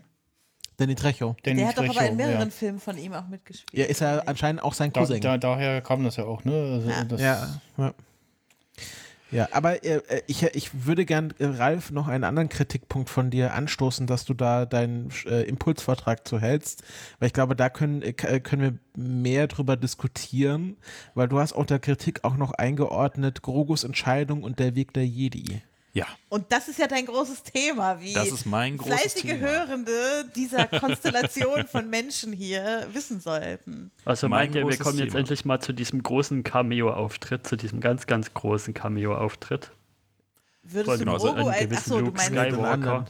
Danny 0.78 0.94
Trejo. 0.94 1.36
Danny 1.42 1.58
Der 1.60 1.68
hat 1.68 1.78
doch 1.78 1.88
aber 1.88 2.06
in 2.06 2.16
mehreren 2.16 2.48
ja. 2.48 2.50
Filmen 2.50 2.78
von 2.80 2.98
ihm 2.98 3.12
auch 3.14 3.26
mitgespielt. 3.28 3.72
Ja, 3.72 3.86
ist 3.86 4.02
er 4.02 4.28
anscheinend 4.28 4.62
auch 4.62 4.74
sein 4.74 4.92
Da, 4.92 5.00
Cousin. 5.00 5.20
da, 5.20 5.38
daher 5.38 5.80
kam 5.80 6.04
das 6.04 6.16
ja 6.16 6.24
auch, 6.24 6.44
ne? 6.44 6.52
Also, 6.52 6.90
Ja. 6.90 7.04
das, 7.04 7.20
ja, 7.20 7.60
ja. 7.78 7.94
Ja, 9.32 9.48
aber 9.50 9.84
äh, 9.84 9.96
äh, 10.08 10.22
ich, 10.28 10.44
ich 10.44 10.86
würde 10.86 11.04
gern, 11.04 11.34
äh, 11.38 11.46
Ralf, 11.46 11.90
noch 11.90 12.06
einen 12.06 12.22
anderen 12.22 12.48
Kritikpunkt 12.48 13.10
von 13.10 13.30
dir 13.30 13.54
anstoßen, 13.54 14.06
dass 14.06 14.24
du 14.24 14.34
da 14.34 14.66
deinen 14.66 15.10
äh, 15.26 15.42
Impulsvortrag 15.42 16.26
zu 16.28 16.38
hältst, 16.40 16.84
weil 17.18 17.26
ich 17.26 17.32
glaube, 17.32 17.56
da 17.56 17.68
können, 17.68 18.02
äh, 18.02 18.10
äh, 18.10 18.38
können 18.38 18.62
wir 18.62 18.78
mehr 18.96 19.48
drüber 19.48 19.76
diskutieren, 19.76 20.76
weil 21.14 21.26
du 21.26 21.40
hast 21.40 21.52
unter 21.52 21.80
Kritik 21.80 22.22
auch 22.22 22.36
noch 22.36 22.52
eingeordnet 22.52 23.42
Grogos 23.42 23.82
Entscheidung 23.82 24.44
und 24.44 24.60
der 24.60 24.76
Weg 24.76 24.92
der 24.94 25.06
Jedi. 25.06 25.60
Ja, 25.96 26.04
Und 26.28 26.52
das 26.52 26.68
ist 26.68 26.78
ja 26.78 26.86
dein 26.88 27.06
großes 27.06 27.42
Thema, 27.42 28.02
wie 28.02 28.12
das 28.12 28.28
ist 28.28 28.44
mein 28.44 28.76
großes 28.76 29.00
fleißige 29.00 29.22
Thema. 29.22 29.40
Hörende 29.48 30.26
dieser 30.34 30.66
Konstellation 30.80 31.66
von 31.66 31.88
Menschen 31.88 32.34
hier 32.34 32.86
wissen 32.92 33.18
sollten. 33.18 33.90
Also 34.04 34.28
Mein 34.28 34.50
meint 34.50 34.56
ihr, 34.56 34.68
wir 34.68 34.76
kommen 34.76 34.98
jetzt 34.98 35.12
Thema. 35.12 35.20
endlich 35.20 35.46
mal 35.46 35.58
zu 35.58 35.72
diesem 35.72 36.02
großen 36.02 36.44
Cameo-Auftritt, 36.44 37.46
zu 37.46 37.56
diesem 37.56 37.80
ganz, 37.80 38.06
ganz 38.06 38.34
großen 38.34 38.74
Cameo-Auftritt. 38.74 39.70
Würdest 40.64 40.84
Voll 40.84 40.98
du 40.98 41.04
genau, 41.06 41.16
so 41.16 41.28
Grogu 41.28 41.40
einen 41.40 41.48
als, 41.48 41.60
gewissen 41.60 41.92
achso, 41.92 41.98
du 41.98 42.04
Luke 42.04 42.16
meinst, 42.18 42.54
Skywalker. 42.54 43.06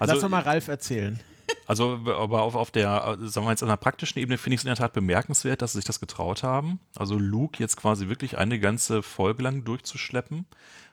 Also, 0.00 0.14
Lass 0.14 0.22
doch 0.22 0.28
mal 0.28 0.42
Ralf 0.42 0.66
erzählen. 0.66 1.20
Also, 1.66 2.00
aber 2.06 2.42
auf, 2.42 2.54
auf 2.54 2.70
der, 2.70 3.16
sagen 3.22 3.46
wir 3.46 3.50
jetzt, 3.50 3.62
an 3.62 3.68
der 3.68 3.76
praktischen 3.76 4.20
Ebene 4.20 4.38
finde 4.38 4.54
ich 4.54 4.60
es 4.60 4.64
in 4.64 4.68
der 4.68 4.76
Tat 4.76 4.92
bemerkenswert, 4.92 5.62
dass 5.62 5.72
sie 5.72 5.78
sich 5.78 5.84
das 5.84 5.98
getraut 5.98 6.44
haben. 6.44 6.78
Also 6.96 7.16
Luke 7.18 7.58
jetzt 7.60 7.76
quasi 7.76 8.08
wirklich 8.08 8.38
eine 8.38 8.60
ganze 8.60 9.02
Folge 9.02 9.42
lang 9.42 9.64
durchzuschleppen. 9.64 10.46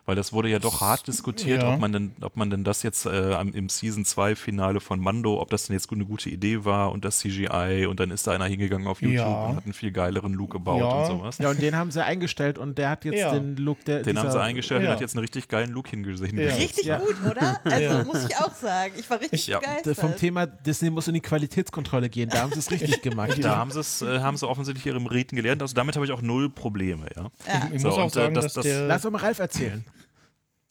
Weil 0.07 0.15
das 0.15 0.31
wurde 0.31 0.47
ja 0.47 0.57
doch 0.59 0.79
hart 0.79 1.05
diskutiert, 1.07 1.61
Ja. 1.61 1.73
ob, 1.73 1.79
man 1.81 1.91
denn, 1.91 2.13
ob 2.21 2.37
man 2.37 2.49
denn 2.49 2.63
das 2.63 2.81
jetzt 2.81 3.05
äh, 3.05 3.33
am- 3.33 3.53
im 3.53 3.67
Season 3.67 4.05
2 4.05 4.35
Finale 4.37 4.79
von 4.79 5.01
Mando, 5.01 5.41
ob 5.41 5.49
das 5.49 5.67
denn 5.67 5.73
jetzt 5.75 5.91
eine 5.91 6.05
gute 6.05 6.29
Idee 6.29 6.63
war 6.63 6.93
und 6.93 7.03
das 7.03 7.19
CGI 7.19 7.85
und 7.89 7.99
dann 7.99 8.09
ist 8.09 8.25
da 8.25 8.31
einer 8.31 8.45
hingegangen 8.45 8.87
auf 8.87 9.01
YouTube 9.01 9.17
Ja. 9.17 9.45
und 9.47 9.55
hat 9.57 9.65
einen 9.65 9.73
viel 9.73 9.91
geileren 9.91 10.31
Look 10.33 10.51
gebaut 10.51 10.79
Ja. 10.79 10.87
und 10.87 11.05
sowas. 11.07 11.37
Ja, 11.39 11.49
und 11.49 11.61
den 11.61 11.75
haben 11.75 11.91
sie 11.91 12.01
eingestellt 12.03 12.57
und 12.57 12.77
der 12.77 12.89
hat 12.91 13.03
jetzt 13.03 13.19
Ja. 13.19 13.33
den 13.33 13.57
Look, 13.57 13.83
der. 13.83 14.01
Den 14.01 14.17
haben 14.17 14.27
dieser- 14.27 14.39
sie 14.39 14.41
eingestellt 14.45 14.83
und 14.83 14.87
hat 14.87 15.01
jetzt 15.01 15.13
einen 15.15 15.19
richtig 15.25 15.49
geilen 15.49 15.71
Look 15.71 15.89
hingesehen. 15.89 16.37
Ja. 16.39 16.55
Richtig 16.55 16.85
Ja. 16.85 16.99
gut, 16.99 17.15
oder? 17.29 17.59
Also 17.65 17.83
Ja. 17.83 18.03
muss 18.05 18.25
ich 18.29 18.37
auch 18.37 18.55
sagen. 18.55 18.93
Ich 18.97 19.09
war 19.09 19.19
richtig 19.19 19.41
Ich- 19.41 19.47
Ja. 19.47 19.59
begeistert. 19.59 19.97
Vom 19.97 20.15
Thema 20.15 20.45
Disney 20.47 20.89
muss 20.89 21.09
in 21.09 21.15
die 21.15 21.19
Qualitätskontrolle 21.21 22.07
gehen. 22.07 22.29
Da 22.29 22.43
haben 22.43 22.53
sie 22.53 22.59
es 22.59 22.71
richtig 22.71 23.01
gemacht. 23.01 23.37
Da 23.43 23.57
haben 23.57 23.71
sie 23.71 23.81
es, 23.81 24.01
äh, 24.01 24.19
haben 24.21 24.37
sie 24.37 24.47
offensichtlich 24.47 24.85
ihre 24.85 25.01
Meriten 25.01 25.35
gelernt. 25.35 25.61
Also 25.61 25.73
damit 25.75 25.95
habe 25.95 26.05
ich 26.05 26.13
auch 26.13 26.21
null 26.21 26.49
Probleme, 26.49 27.07
ja. 27.13 27.23
Ja. 27.45 27.69
Ich 27.73 27.81
So, 27.81 27.89
muss 27.89 27.97
auch 27.97 28.03
und, 28.05 28.11
äh, 28.11 28.13
sagen, 28.13 28.33
das- 28.35 28.45
dass 28.45 28.53
das- 28.53 28.63
der. 28.63 28.87
Lass 28.87 29.01
doch 29.01 29.11
mal 29.11 29.17
Ralf 29.19 29.39
erzählen. 29.39 29.83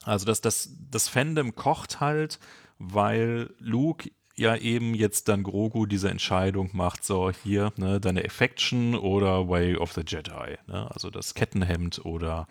Also 0.06 0.24
das, 0.26 0.40
das, 0.40 0.70
das 0.90 1.08
Fandom 1.08 1.54
kocht 1.54 2.00
halt, 2.00 2.38
weil 2.78 3.50
Luke 3.58 4.10
ja 4.36 4.54
eben 4.54 4.94
jetzt 4.94 5.28
dann 5.28 5.42
Grogu 5.42 5.86
diese 5.86 6.10
Entscheidung 6.10 6.70
macht, 6.74 7.04
so 7.04 7.30
hier, 7.30 7.72
ne, 7.76 8.00
deine 8.00 8.24
Affection 8.24 8.94
oder 8.94 9.48
Way 9.48 9.76
of 9.76 9.92
the 9.92 10.02
Jedi. 10.06 10.58
Ne? 10.66 10.90
Also 10.90 11.10
das 11.10 11.34
Kettenhemd 11.34 12.04
oder 12.04 12.46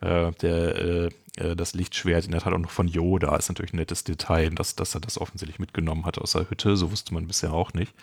äh, 0.00 0.30
der, 0.42 0.76
äh, 0.76 1.08
äh, 1.36 1.56
das 1.56 1.72
Lichtschwert 1.72 2.26
in 2.26 2.32
der 2.32 2.42
Tat 2.42 2.52
auch 2.52 2.58
noch 2.58 2.70
von 2.70 2.88
Yoda 2.88 3.34
ist 3.36 3.48
natürlich 3.48 3.72
ein 3.72 3.78
nettes 3.78 4.04
Detail, 4.04 4.50
dass, 4.50 4.76
dass 4.76 4.94
er 4.94 5.00
das 5.00 5.18
offensichtlich 5.18 5.58
mitgenommen 5.58 6.04
hat 6.04 6.18
aus 6.18 6.32
der 6.32 6.48
Hütte, 6.50 6.76
so 6.76 6.90
wusste 6.92 7.14
man 7.14 7.26
bisher 7.26 7.54
auch 7.54 7.72
nicht. 7.72 7.94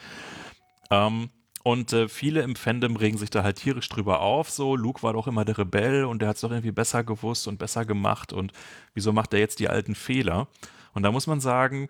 Ähm, 0.90 1.30
und 1.68 1.92
äh, 1.92 2.08
viele 2.08 2.44
im 2.44 2.56
Fandom 2.56 2.96
regen 2.96 3.18
sich 3.18 3.30
da 3.30 3.44
halt 3.44 3.58
tierisch 3.58 3.90
drüber 3.90 4.22
auf. 4.22 4.50
So, 4.50 4.78
Luke 4.78 5.04
war 5.04 5.12
doch 5.12 5.28
immer 5.28 5.44
der 5.44 5.58
Rebell 5.58 6.06
und 6.06 6.22
der 6.22 6.30
hat 6.30 6.38
es 6.38 6.42
doch 6.42 6.50
irgendwie 6.52 6.72
besser 6.72 7.04
gewusst 7.04 7.46
und 7.46 7.60
besser 7.60 7.84
gemacht. 7.84 8.32
Und 8.32 8.54
wieso 8.94 9.12
macht 9.12 9.34
er 9.34 9.42
jetzt 9.42 9.60
die 9.60 9.68
alten 9.68 9.94
Fehler? 9.94 10.48
Und 10.94 11.04
da 11.04 11.12
muss 11.12 11.28
man 11.28 11.42
sagen, 11.42 11.90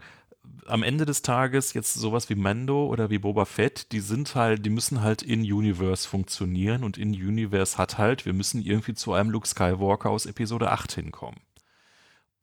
am 0.65 0.81
Ende 0.81 1.05
des 1.05 1.21
Tages 1.21 1.75
jetzt 1.75 1.93
sowas 1.93 2.27
wie 2.27 2.33
Mando 2.33 2.87
oder 2.87 3.11
wie 3.11 3.19
Boba 3.19 3.45
Fett, 3.45 3.91
die 3.91 3.99
sind 3.99 4.33
halt, 4.33 4.65
die 4.65 4.71
müssen 4.71 5.03
halt 5.03 5.21
in 5.21 5.41
Universe 5.41 6.09
funktionieren 6.09 6.83
und 6.83 6.97
in 6.97 7.09
Universe 7.09 7.77
hat 7.77 7.99
halt, 7.99 8.25
wir 8.25 8.33
müssen 8.33 8.63
irgendwie 8.63 8.95
zu 8.95 9.13
einem 9.13 9.29
Luke 9.29 9.47
Skywalker 9.47 10.09
aus 10.09 10.25
Episode 10.25 10.71
8 10.71 10.91
hinkommen. 10.93 11.37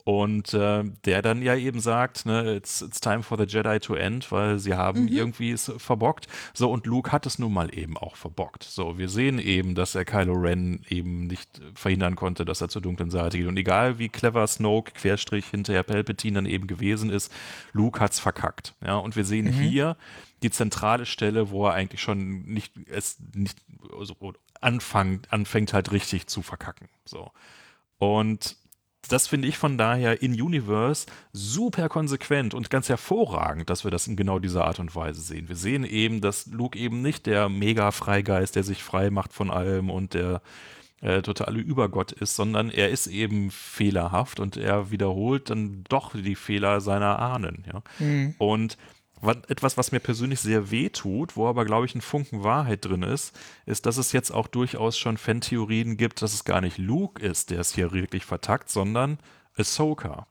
Und 0.05 0.52
äh, 0.52 0.85
der 1.06 1.22
dann 1.22 1.40
ja 1.40 1.56
eben 1.56 1.81
sagt, 1.81 2.26
ne, 2.26 2.56
it's, 2.56 2.82
it's 2.82 3.01
time 3.01 3.22
for 3.22 3.39
the 3.39 3.44
Jedi 3.44 3.81
to 3.81 3.94
end, 3.94 4.31
weil 4.31 4.59
sie 4.59 4.74
haben 4.74 5.09
irgendwie 5.09 5.51
es 5.51 5.72
verbockt. 5.78 6.28
So, 6.52 6.70
und 6.70 6.85
Luke 6.85 7.10
hat 7.10 7.24
es 7.24 7.39
nun 7.39 7.55
mal 7.55 7.74
eben 7.74 7.97
auch 7.97 8.14
verbockt. 8.16 8.64
So, 8.64 8.98
wir 8.98 9.09
sehen 9.09 9.39
eben, 9.39 9.74
dass 9.74 9.94
er 9.94 10.05
Kylo 10.05 10.35
Ren 10.35 10.85
eben 10.90 11.26
nicht 11.26 11.48
verhindern 11.74 12.16
konnte, 12.16 12.44
dass 12.44 12.60
er 12.60 12.68
zur 12.68 12.82
dunklen 12.82 13.10
Seite 13.10 13.39
geht. 13.39 13.47
Und 13.47 13.56
egal 13.56 13.98
wie 13.98 14.10
clever 14.10 14.47
Snoke, 14.47 14.93
Querstrich, 14.93 15.47
hinterher 15.47 15.82
Palpatine 15.82 16.35
dann 16.35 16.47
eben 16.47 16.66
gewesen 16.66 17.09
ist, 17.09 17.32
Luke 17.72 17.98
hat's 17.98 18.18
verkackt. 18.20 18.74
Ja, 18.85 18.97
und 18.97 19.16
wir 19.16 19.24
sehen 19.24 19.51
hier 19.51 19.97
die 20.43 20.51
zentrale 20.51 21.06
Stelle, 21.06 21.48
wo 21.48 21.66
er 21.66 21.72
eigentlich 21.72 22.02
schon 22.02 22.43
nicht, 22.43 22.74
es 22.90 23.16
nicht, 23.35 23.59
also 23.98 24.35
anfängt, 24.60 25.32
anfängt 25.32 25.72
halt 25.72 25.93
richtig 25.93 26.26
zu 26.26 26.43
verkacken. 26.43 26.90
So. 27.06 27.31
Und 27.97 28.56
das 29.09 29.28
finde 29.28 29.48
ich 29.48 29.59
von 29.59 29.78
daher 29.78 30.22
in 30.22 30.40
Universe 30.40 31.06
super 31.32 31.89
konsequent 31.89 32.55
und 32.55 32.70
ganz 32.70 32.89
hervorragend, 32.89 33.70
dass 33.70 33.85
wir 33.85 33.90
das 33.90 34.06
in 34.06 34.16
genau 34.16 34.39
dieser 34.39 34.64
Art 34.64 34.78
und 34.78 34.94
Weise 34.94 35.20
sehen. 35.20 35.48
Wir 35.48 35.56
sehen 35.56 35.85
eben, 35.85 36.20
dass 36.20 36.47
Luke 36.47 36.78
eben 36.78 37.02
nicht 37.02 37.26
der 37.26 37.48
Mega-Freigeist, 37.48 38.56
der 38.56 38.62
sich 38.62 38.82
frei 38.82 39.10
macht 39.10 39.32
von 39.32 39.51
allem 39.51 39.90
und 39.90 40.14
der 40.14 40.43
äh, 41.01 41.22
totale 41.22 41.60
Übergott 41.60 42.12
ist, 42.12 42.35
sondern 42.35 42.70
er 42.70 42.89
ist 42.89 43.06
eben 43.06 43.51
fehlerhaft 43.51 44.40
und 44.40 44.56
er 44.56 44.90
wiederholt 44.90 45.51
dann 45.51 45.85
doch 45.89 46.14
die 46.14 46.35
Fehler 46.35 46.81
seiner 46.81 47.18
Ahnen. 47.18 47.64
Ja? 47.66 47.82
Und 48.39 48.76
was, 48.76 48.78
etwas, 49.32 49.76
was 49.76 49.92
mir 49.92 50.01
persönlich 50.01 50.40
sehr 50.40 50.70
weh 50.70 50.88
tut, 50.88 51.36
wo 51.36 51.48
aber, 51.48 51.64
glaube 51.64 51.86
ich, 51.86 51.94
ein 51.94 52.01
Funken 52.01 52.42
Wahrheit 52.42 52.84
drin 52.84 53.02
ist, 53.02 53.38
ist, 53.66 53.86
dass 53.86 53.96
es 53.96 54.12
jetzt 54.12 54.30
auch 54.30 54.48
durchaus 54.48 54.98
schon 54.98 55.16
Fan-Theorien 55.16 55.96
gibt, 55.96 56.22
dass 56.22 56.34
es 56.34 56.44
gar 56.44 56.60
nicht 56.60 56.78
Luke 56.78 57.24
ist, 57.24 57.51
der 57.51 57.60
es 57.60 57.74
hier 57.74 57.92
wirklich 57.92 58.24
vertackt, 58.24 58.70
sondern 58.70 59.18
Ahsoka. 59.56 60.26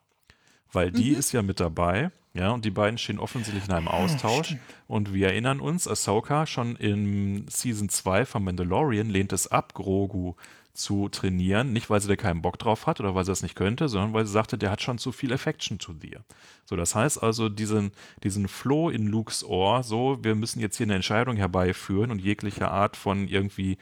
Weil 0.72 0.92
die 0.92 1.10
ist 1.12 1.32
ja 1.32 1.42
mit 1.42 1.60
dabei, 1.60 2.12
ja, 2.34 2.50
und 2.50 2.66
die 2.66 2.72
beiden 2.72 2.98
stehen 2.98 3.20
offensichtlich 3.20 3.66
in 3.66 3.74
einem 3.74 3.88
Austausch. 3.88 4.56
Und 4.88 5.14
wir 5.14 5.28
erinnern 5.28 5.60
uns, 5.60 5.88
Ahsoka 5.88 6.48
schon 6.48 6.76
in 6.76 7.46
Season 7.48 7.90
2 7.90 8.26
von 8.26 8.44
Mandalorian 8.44 9.10
lehnt 9.10 9.34
es 9.34 9.48
ab, 9.48 9.74
Grogu 9.76 10.34
zu 10.74 11.08
trainieren. 11.10 11.72
Nicht, 11.72 11.90
weil 11.90 12.02
sie 12.02 12.08
da 12.08 12.16
keinen 12.16 12.42
Bock 12.42 12.58
drauf 12.58 12.88
hat 12.88 13.00
oder 13.00 13.14
weil 13.16 13.26
sie 13.26 13.32
das 13.32 13.44
nicht 13.44 13.56
könnte, 13.56 13.88
sondern 13.88 14.14
weil 14.14 14.26
sie 14.26 14.32
sagte, 14.32 14.58
der 14.58 14.72
hat 14.72 14.82
schon 14.82 14.98
zu 14.98 15.12
viel 15.12 15.32
Affection 15.32 15.78
to 15.80 15.94
dir. 15.94 16.24
So, 16.66 16.76
das 16.76 16.96
heißt 16.96 17.22
also, 17.22 17.50
diesen, 17.50 17.92
diesen 18.24 18.48
Floh 18.48 18.90
in 18.90 19.08
Lukes 19.08 19.44
Ohr, 19.44 19.84
so, 19.84 20.18
wir 20.24 20.36
müssen 20.36 20.60
jetzt 20.60 20.78
hier 20.78 20.86
eine 20.86 20.96
Entscheidung 20.96 21.36
herbeiführen 21.36 22.12
und 22.12 22.20
jegliche 22.20 22.70
Art 22.70 22.98
von 22.98 23.28
irgendwie 23.28 23.78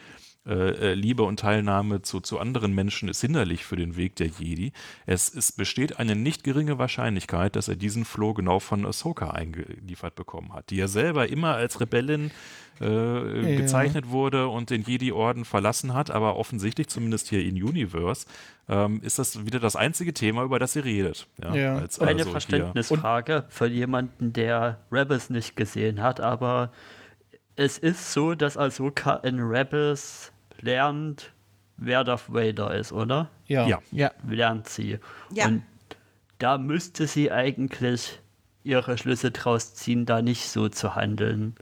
äh, 0.47 0.53
äh, 0.53 0.93
Liebe 0.95 1.22
und 1.23 1.39
Teilnahme 1.39 2.01
zu, 2.01 2.19
zu 2.19 2.39
anderen 2.39 2.73
Menschen 2.73 3.09
ist 3.09 3.22
hinderlich 3.22 3.63
für 3.63 3.76
den 3.76 3.95
Weg 3.95 4.15
der 4.15 4.27
Jedi. 4.27 4.72
Es, 5.05 5.34
es 5.34 5.51
besteht 5.51 5.99
eine 5.99 6.15
nicht 6.15 6.43
geringe 6.43 6.80
Wahrscheinlichkeit, 6.80 7.55
dass 7.55 7.68
er 7.68 7.76
diesen 7.76 8.05
Floh 8.05 8.34
genau 8.34 8.59
von 8.59 8.85
Ahsoka 8.85 9.30
eingeliefert 9.31 10.15
bekommen 10.15 10.53
hat, 10.53 10.69
die 10.72 10.77
ja 10.77 10.88
selber 10.88 11.30
immer 11.30 11.53
als 11.55 11.80
Rebellin 11.80 12.31
äh, 12.80 13.51
Ja. 13.53 13.57
gezeichnet 13.61 14.09
wurde 14.09 14.47
und 14.47 14.72
den 14.72 14.81
Jedi-Orden 14.81 15.45
verlassen 15.45 15.93
hat, 15.93 16.09
aber 16.09 16.35
offensichtlich, 16.38 16.88
zumindest 16.88 17.27
hier 17.30 17.43
in 17.45 17.61
Universe, 17.61 18.26
ähm, 18.68 18.99
ist 19.03 19.19
das 19.19 19.45
wieder 19.45 19.59
das 19.59 19.76
einzige 19.76 20.13
Thema, 20.15 20.41
über 20.43 20.57
das 20.57 20.73
sie 20.73 20.80
redet. 20.80 21.27
Ja, 21.43 21.53
Ja. 21.55 21.76
als, 21.77 21.99
Eine 21.99 22.09
also 22.11 22.23
hier- 22.23 22.31
Verständnisfrage 22.31 23.45
für 23.49 23.68
jemanden, 23.68 24.34
der 24.34 24.80
Rebels 24.91 25.30
nicht 25.30 25.55
gesehen 25.55 26.01
hat, 26.01 26.19
aber 26.19 26.72
es 27.55 27.77
ist 27.77 28.13
so, 28.13 28.34
dass 28.34 28.57
Ahsoka 28.57 29.15
in 29.18 29.39
Rebels 29.39 30.30
lernt, 30.61 31.31
wer 31.77 32.03
Darth 32.03 32.33
Vader 32.33 32.73
ist, 32.75 32.91
oder? 32.91 33.29
Ja. 33.47 33.67
Ja. 33.67 33.79
Ja. 33.91 34.11
Lernt 34.27 34.69
sie. 34.69 34.99
Ja. 35.33 35.47
Und 35.47 35.63
da 36.39 36.57
müsste 36.57 37.07
sie 37.07 37.31
eigentlich 37.31 38.19
ihre 38.63 38.97
Schlüsse 38.97 39.31
draus 39.31 39.73
ziehen, 39.75 40.05
da 40.05 40.21
nicht 40.21 40.47
so 40.47 40.69
zu 40.69 40.95
handeln. 40.95 41.55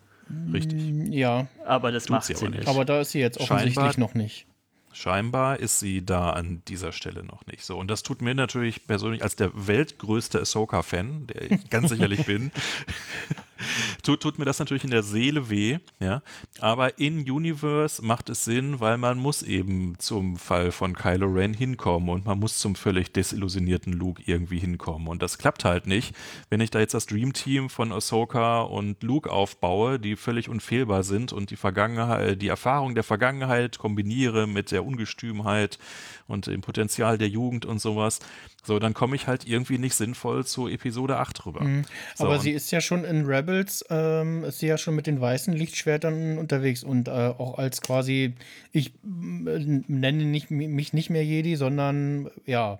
Richtig. 0.54 0.80
Ja, 1.12 1.48
Aber 1.66 1.92
das 1.92 2.04
Tut 2.04 2.12
macht 2.12 2.26
sie 2.26 2.36
sie, 2.36 2.50
nicht. 2.50 2.68
aber 2.68 2.86
da 2.86 3.02
ist 3.02 3.12
sie 3.12 3.20
jetzt 3.20 3.40
offensichtlich 3.40 3.76
Scheinbar- 3.76 4.00
noch 4.00 4.14
nicht. 4.14 4.46
Scheinbar 4.92 5.60
ist 5.60 5.80
sie 5.80 6.04
da 6.06 6.32
an 6.32 6.62
dieser 6.68 6.92
Stelle 6.92 7.24
noch 7.24 7.46
nicht 7.46 7.64
so. 7.64 7.78
Und 7.78 7.90
das 7.90 8.04
tut 8.04 8.22
mir 8.22 8.34
natürlich 8.36 8.86
persönlich 8.88 9.24
als 9.24 9.36
der 9.36 9.52
weltgrößte 9.68 10.40
Ahsoka-Fan, 10.42 11.28
der 11.28 11.52
ich 11.52 11.70
ganz 11.70 11.90
sicherlich 11.90 12.26
bin, 12.26 12.52
tut, 14.04 14.22
tut 14.22 14.40
mir 14.40 14.46
das 14.46 14.60
natürlich 14.60 14.84
in 14.84 14.92
der 14.92 15.04
Seele 15.04 15.50
weh. 15.50 15.80
Ja? 16.00 16.22
Aber 16.60 17.00
in 17.00 17.30
Universe 17.30 18.04
macht 18.04 18.30
es 18.30 18.46
Sinn, 18.46 18.80
weil 18.80 18.98
man 18.98 19.18
muss 19.18 19.44
eben 19.44 19.96
zum 20.00 20.38
Fall 20.38 20.72
von 20.72 20.96
Kylo 20.96 21.28
Ren 21.28 21.54
hinkommen 21.54 22.10
und 22.10 22.26
man 22.26 22.40
muss 22.40 22.60
zum 22.60 22.76
völlig 22.76 23.12
desillusionierten 23.14 23.94
Luke 23.94 24.24
irgendwie 24.26 24.60
hinkommen. 24.60 25.08
Und 25.08 25.22
das 25.22 25.38
klappt 25.38 25.66
halt 25.66 25.88
nicht, 25.88 26.16
wenn 26.50 26.62
ich 26.62 26.72
da 26.72 26.80
jetzt 26.80 26.94
das 26.94 27.06
Dream 27.06 27.34
Team 27.34 27.70
von 27.70 27.92
Ahsoka 27.92 28.62
und 28.62 29.04
Luke 29.04 29.32
aufbaue, 29.32 30.00
die 30.00 30.16
völlig 30.16 30.50
unfehlbar 30.50 31.04
sind 31.04 31.34
und 31.34 31.52
die 31.52 31.56
Vergangenheit, 31.56 32.42
die 32.42 32.48
Erfahrung 32.48 32.96
der 32.96 33.04
Vergangenheit 33.04 33.78
kombiniere 33.78 34.48
mit 34.48 34.72
der 34.72 34.86
Ungestümheit 34.86 35.80
und 36.30 36.48
dem 36.48 36.62
Potenzial 36.62 37.18
der 37.18 37.28
Jugend 37.28 37.66
und 37.66 37.80
sowas. 37.82 38.20
So, 38.64 38.80
dann 38.80 38.94
komme 38.94 39.16
ich 39.16 39.28
halt 39.28 39.48
irgendwie 39.48 39.78
nicht 39.78 39.96
sinnvoll 39.96 40.46
zu 40.46 40.68
Episode 40.68 41.18
8 41.18 41.46
rüber. 41.46 41.60
So, 41.62 41.66
Mhm. 41.66 41.86
Aber 42.20 42.34
und- 42.36 42.42
sie 42.42 42.52
ist 42.52 42.72
ja 42.72 42.82
schon 42.82 43.04
in 43.04 43.26
Rebels, 43.26 43.84
ähm, 43.90 44.44
ist 44.44 44.60
sie 44.60 44.68
ja 44.68 44.78
schon 44.78 44.96
mit 44.96 45.08
den 45.08 45.20
weißen 45.20 45.54
Lichtschwertern 45.54 46.38
unterwegs 46.38 46.84
und 46.84 47.08
äh, 47.08 47.12
auch 47.12 47.58
als 47.58 47.82
quasi, 47.82 48.34
ich 48.72 48.88
äh, 49.04 49.82
nenne 49.88 50.26
nicht, 50.26 50.52
mich 50.52 50.94
nicht 50.94 51.10
mehr 51.10 51.26
Jedi, 51.26 51.56
sondern 51.56 52.30
ja, 52.46 52.80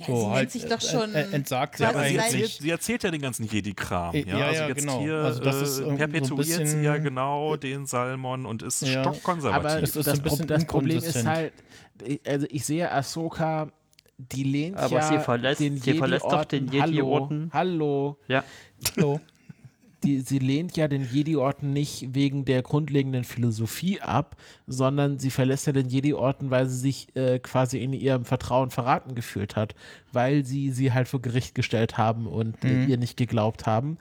Ja, 0.00 0.06
so 0.06 0.14
sie 0.14 0.22
nennt 0.22 0.34
halt 0.34 0.50
sich 0.52 0.64
doch 0.66 0.78
äh, 0.78 0.80
schon 0.80 1.14
äh, 1.14 1.26
entsagt 1.32 1.76
sie 1.78 1.84
quasi 1.84 1.96
aber 1.98 2.08
sie 2.08 2.16
erzählt, 2.16 2.50
sie 2.60 2.70
erzählt 2.70 3.02
ja 3.04 3.10
den 3.10 3.20
ganzen 3.22 3.46
Jedi-Kram. 3.46 4.14
Äh, 4.14 4.20
Ja, 4.28 4.38
ja, 4.38 4.46
also 4.46 4.60
ja, 4.62 4.68
jetzt 4.68 4.78
genau. 4.80 5.00
hier 5.00 5.14
Also 5.16 5.40
das 5.42 5.56
ist 5.62 5.78
äh, 5.78 5.82
irgendwie 5.82 6.24
so 6.24 6.36
perpetuiert 6.36 6.68
sie 6.68 6.82
ja 6.82 6.96
genau 6.98 7.56
den 7.56 7.86
Salmon 7.86 8.46
und 8.46 8.62
ist 8.62 8.82
Ja. 8.82 9.02
stockkonservativ. 9.02 9.66
Aber 9.70 9.80
Das 9.80 9.92
das, 9.92 10.06
ist 10.06 10.12
ein 10.14 10.22
bisschen 10.22 10.38
Pro- 10.46 10.54
das 10.54 10.64
Problem 10.66 10.98
ist 10.98 11.26
halt, 11.26 11.52
ich- 12.04 12.20
also 12.26 12.46
ich 12.50 12.64
sehe 12.64 12.90
Ahsoka, 12.92 13.70
die 14.18 14.42
lehnt 14.44 14.76
Aber 14.76 14.96
ja 14.96 15.02
sie 15.08 15.18
verlässt- 15.18 15.60
den 15.60 15.76
sie 15.78 15.94
verlässt 15.94 16.24
doch 16.24 16.44
den 16.44 16.68
Jedi-Orden. 16.68 17.50
Hallo, 17.52 18.16
hallo. 18.18 18.18
Ja. 18.28 18.44
So. 18.96 19.20
Die, 20.04 20.20
sie 20.20 20.38
lehnt 20.38 20.76
ja 20.76 20.88
den 20.88 21.08
Jedi-Orden 21.10 21.72
nicht 21.72 22.14
wegen 22.14 22.44
der 22.44 22.62
grundlegenden 22.62 23.24
Philosophie 23.24 24.00
ab, 24.00 24.36
sondern 24.66 25.18
sie 25.18 25.30
verlässt 25.30 25.66
ja 25.66 25.72
den 25.72 25.88
Jedi-Orden, 25.88 26.50
weil 26.50 26.68
sie 26.68 26.78
sich 26.78 27.16
äh, 27.16 27.38
quasi 27.38 27.78
in 27.78 27.92
ihrem 27.92 28.24
Vertrauen 28.24 28.70
verraten 28.70 29.14
gefühlt 29.14 29.56
hat, 29.56 29.74
weil 30.12 30.44
sie 30.44 30.70
sie 30.70 30.92
halt 30.92 31.08
vor 31.08 31.20
Gericht 31.20 31.54
gestellt 31.54 31.98
haben 31.98 32.26
und 32.26 32.64
äh, 32.64 32.84
ihr 32.84 32.98
nicht 32.98 33.16
geglaubt 33.16 33.66
haben. 33.66 33.98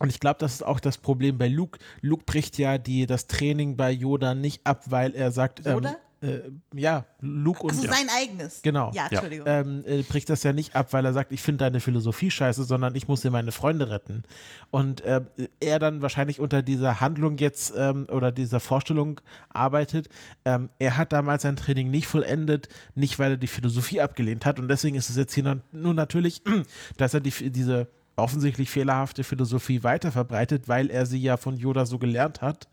Und 0.00 0.08
ich 0.08 0.18
glaube, 0.18 0.38
das 0.38 0.54
ist 0.54 0.62
auch 0.62 0.80
das 0.80 0.98
Problem 0.98 1.36
bei 1.36 1.46
Luke. 1.46 1.78
Luke 2.00 2.24
bricht 2.24 2.58
ja 2.58 2.78
die, 2.78 3.06
das 3.06 3.26
Training 3.26 3.76
bei 3.76 3.90
Yoda 3.90 4.34
nicht 4.34 4.66
ab, 4.66 4.84
weil 4.86 5.14
er 5.14 5.30
sagt, 5.30 5.66
ähm, 5.66 5.74
Yoda? 5.74 5.96
Äh, 6.22 6.40
ja, 6.74 7.06
Luke 7.20 7.62
und 7.62 7.70
Also 7.70 7.82
sein 7.82 8.08
eigenes. 8.14 8.60
Genau. 8.62 8.90
Ja, 8.94 9.06
Entschuldigung. 9.10 9.46
ähm, 9.48 9.84
äh, 9.86 10.02
bricht 10.02 10.28
das 10.28 10.42
ja 10.42 10.52
nicht 10.52 10.76
ab, 10.76 10.92
weil 10.92 11.04
er 11.04 11.14
sagt, 11.14 11.32
ich 11.32 11.40
finde 11.40 11.64
deine 11.64 11.80
Philosophie 11.80 12.30
scheiße, 12.30 12.64
sondern 12.64 12.94
ich 12.94 13.08
muss 13.08 13.22
dir 13.22 13.30
meine 13.30 13.52
Freunde 13.52 13.88
retten. 13.90 14.24
Und 14.70 15.00
äh, 15.00 15.22
er 15.60 15.78
dann 15.78 16.02
wahrscheinlich 16.02 16.38
unter 16.38 16.62
dieser 16.62 17.00
Handlung 17.00 17.38
jetzt 17.38 17.72
ähm, 17.76 18.06
oder 18.10 18.32
dieser 18.32 18.60
Vorstellung 18.60 19.20
arbeitet. 19.48 20.08
Ähm, 20.44 20.68
er 20.78 20.98
hat 20.98 21.12
damals 21.12 21.42
sein 21.42 21.56
Training 21.56 21.90
nicht 21.90 22.06
vollendet, 22.06 22.68
nicht 22.94 23.18
weil 23.18 23.32
er 23.32 23.36
die 23.38 23.46
Philosophie 23.46 24.00
abgelehnt 24.02 24.44
hat. 24.44 24.58
Und 24.58 24.68
deswegen 24.68 24.96
ist 24.96 25.08
es 25.08 25.16
jetzt 25.16 25.32
hier 25.32 25.60
nur 25.72 25.94
natürlich, 25.94 26.42
dass 26.98 27.14
er 27.14 27.20
die, 27.20 27.50
diese 27.50 27.88
offensichtlich 28.16 28.70
fehlerhafte 28.70 29.24
Philosophie 29.24 29.82
weiterverbreitet, 29.82 30.68
weil 30.68 30.90
er 30.90 31.06
sie 31.06 31.20
ja 31.20 31.36
von 31.36 31.56
Yoda 31.56 31.86
so 31.86 31.98
gelernt 31.98 32.42
hat 32.42 32.68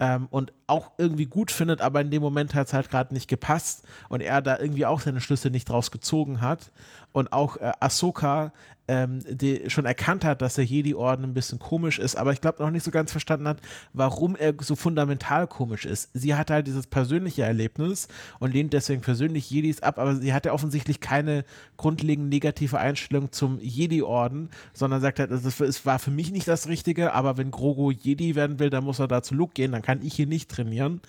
ähm, 0.00 0.28
und 0.30 0.52
auch 0.66 0.92
irgendwie 0.98 1.26
gut 1.26 1.50
findet, 1.50 1.80
aber 1.80 2.00
in 2.00 2.10
dem 2.10 2.22
Moment 2.22 2.54
hat 2.54 2.68
es 2.68 2.72
halt 2.72 2.90
gerade 2.90 3.14
nicht 3.14 3.28
gepasst 3.28 3.86
und 4.08 4.20
er 4.20 4.42
da 4.42 4.58
irgendwie 4.58 4.86
auch 4.86 5.00
seine 5.00 5.20
Schlüsse 5.20 5.50
nicht 5.50 5.68
draus 5.68 5.90
gezogen 5.90 6.40
hat. 6.40 6.70
Und 7.12 7.32
auch 7.32 7.56
äh, 7.56 7.72
Ahsoka 7.80 8.52
ähm, 8.88 9.20
die 9.30 9.68
schon 9.70 9.84
erkannt 9.84 10.24
hat, 10.24 10.42
dass 10.42 10.54
der 10.54 10.64
Jedi-Orden 10.64 11.24
ein 11.24 11.34
bisschen 11.34 11.58
komisch 11.58 11.98
ist, 11.98 12.16
aber 12.16 12.32
ich 12.32 12.40
glaube 12.40 12.62
noch 12.62 12.70
nicht 12.70 12.82
so 12.84 12.90
ganz 12.90 13.12
verstanden 13.12 13.46
hat, 13.46 13.60
warum 13.92 14.34
er 14.34 14.54
so 14.60 14.74
fundamental 14.76 15.46
komisch 15.46 15.84
ist. 15.84 16.10
Sie 16.14 16.34
hat 16.34 16.50
halt 16.50 16.66
dieses 16.66 16.86
persönliche 16.86 17.42
Erlebnis 17.42 18.08
und 18.38 18.52
lehnt 18.52 18.72
deswegen 18.72 19.02
persönlich 19.02 19.50
Jedis 19.50 19.82
ab, 19.82 19.98
aber 19.98 20.16
sie 20.16 20.32
hatte 20.32 20.52
offensichtlich 20.52 21.00
keine 21.00 21.44
grundlegend 21.76 22.28
negative 22.30 22.78
Einstellung 22.78 23.30
zum 23.30 23.58
Jedi-Orden, 23.60 24.50
sondern 24.72 25.00
sagt 25.00 25.18
halt, 25.20 25.30
das 25.30 25.44
ist- 25.44 25.86
war 25.86 25.98
für 25.98 26.10
mich 26.10 26.32
nicht 26.32 26.48
das 26.48 26.66
Richtige, 26.68 27.12
aber 27.12 27.36
wenn 27.36 27.50
Grogu 27.50 27.90
Jedi 27.90 28.34
werden 28.34 28.58
will, 28.58 28.70
dann 28.70 28.84
muss 28.84 28.98
er 28.98 29.08
da 29.08 29.22
zu 29.22 29.34
Luke 29.34 29.52
gehen, 29.54 29.72
dann 29.72 29.82
kann 29.82 30.00
ich 30.02 30.14
hier 30.14 30.26
nicht 30.26 30.50
trainieren. 30.50 31.00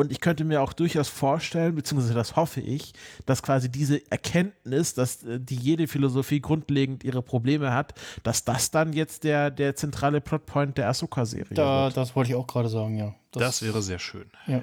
Und 0.00 0.10
ich 0.12 0.20
könnte 0.20 0.44
mir 0.44 0.62
auch 0.62 0.72
durchaus 0.72 1.08
vorstellen, 1.08 1.74
beziehungsweise 1.74 2.14
das 2.14 2.34
hoffe 2.36 2.60
ich, 2.60 2.92
dass 3.26 3.42
quasi 3.42 3.68
diese 3.70 4.00
Erkenntnis, 4.10 4.94
dass 4.94 5.22
äh, 5.24 5.38
die 5.38 5.56
jede 5.56 5.86
Philosophie 5.88 6.40
grundlegend 6.40 7.04
ihre 7.04 7.22
Probleme 7.22 7.72
hat, 7.74 7.92
dass 8.22 8.44
das 8.44 8.70
dann 8.70 8.92
jetzt 8.94 9.24
der, 9.24 9.50
der 9.50 9.76
zentrale 9.76 10.20
Plotpoint 10.20 10.78
der 10.78 10.88
Ahsoka-Serie 10.88 11.54
Da, 11.54 11.84
wird. 11.84 11.96
das 11.96 12.16
wollte 12.16 12.30
ich 12.30 12.36
auch 12.36 12.46
gerade 12.46 12.68
sagen, 12.68 12.96
ja. 12.96 13.14
Das 13.32 13.62
wäre 13.62 13.82
sehr 13.82 13.98
schön. 13.98 14.30
ja. 14.46 14.62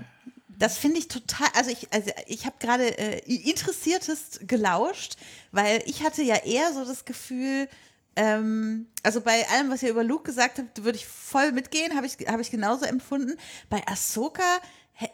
Das 0.60 0.80
finde 0.80 0.98
ich 0.98 1.08
total, 1.08 1.48
also 1.56 1.70
ich, 1.70 1.88
also 1.94 2.10
ich 2.26 2.48
habe 2.48 2.56
gerade 2.60 2.98
äh, 2.98 3.20
interessiertest 3.30 4.48
gelauscht, 4.48 5.16
weil 5.52 5.84
ich 5.86 6.04
hatte 6.04 6.24
ja 6.24 6.36
eher 6.38 6.74
so 6.74 6.84
das 6.84 7.06
Gefühl, 7.06 7.68
ähm, 8.16 8.88
also 9.04 9.22
bei 9.22 9.48
allem, 9.50 9.70
was 9.70 9.84
ihr 9.84 9.92
über 9.92 10.04
Luke 10.04 10.24
gesagt 10.24 10.58
habt, 10.58 10.84
würde 10.84 10.98
ich 10.98 11.06
voll 11.06 11.52
mitgehen, 11.52 11.96
habe 11.96 12.08
ich, 12.08 12.14
hab 12.28 12.40
ich 12.40 12.50
genauso 12.50 12.86
empfunden. 12.86 13.38
Bei 13.70 13.86
Ahsoka, 13.88 14.42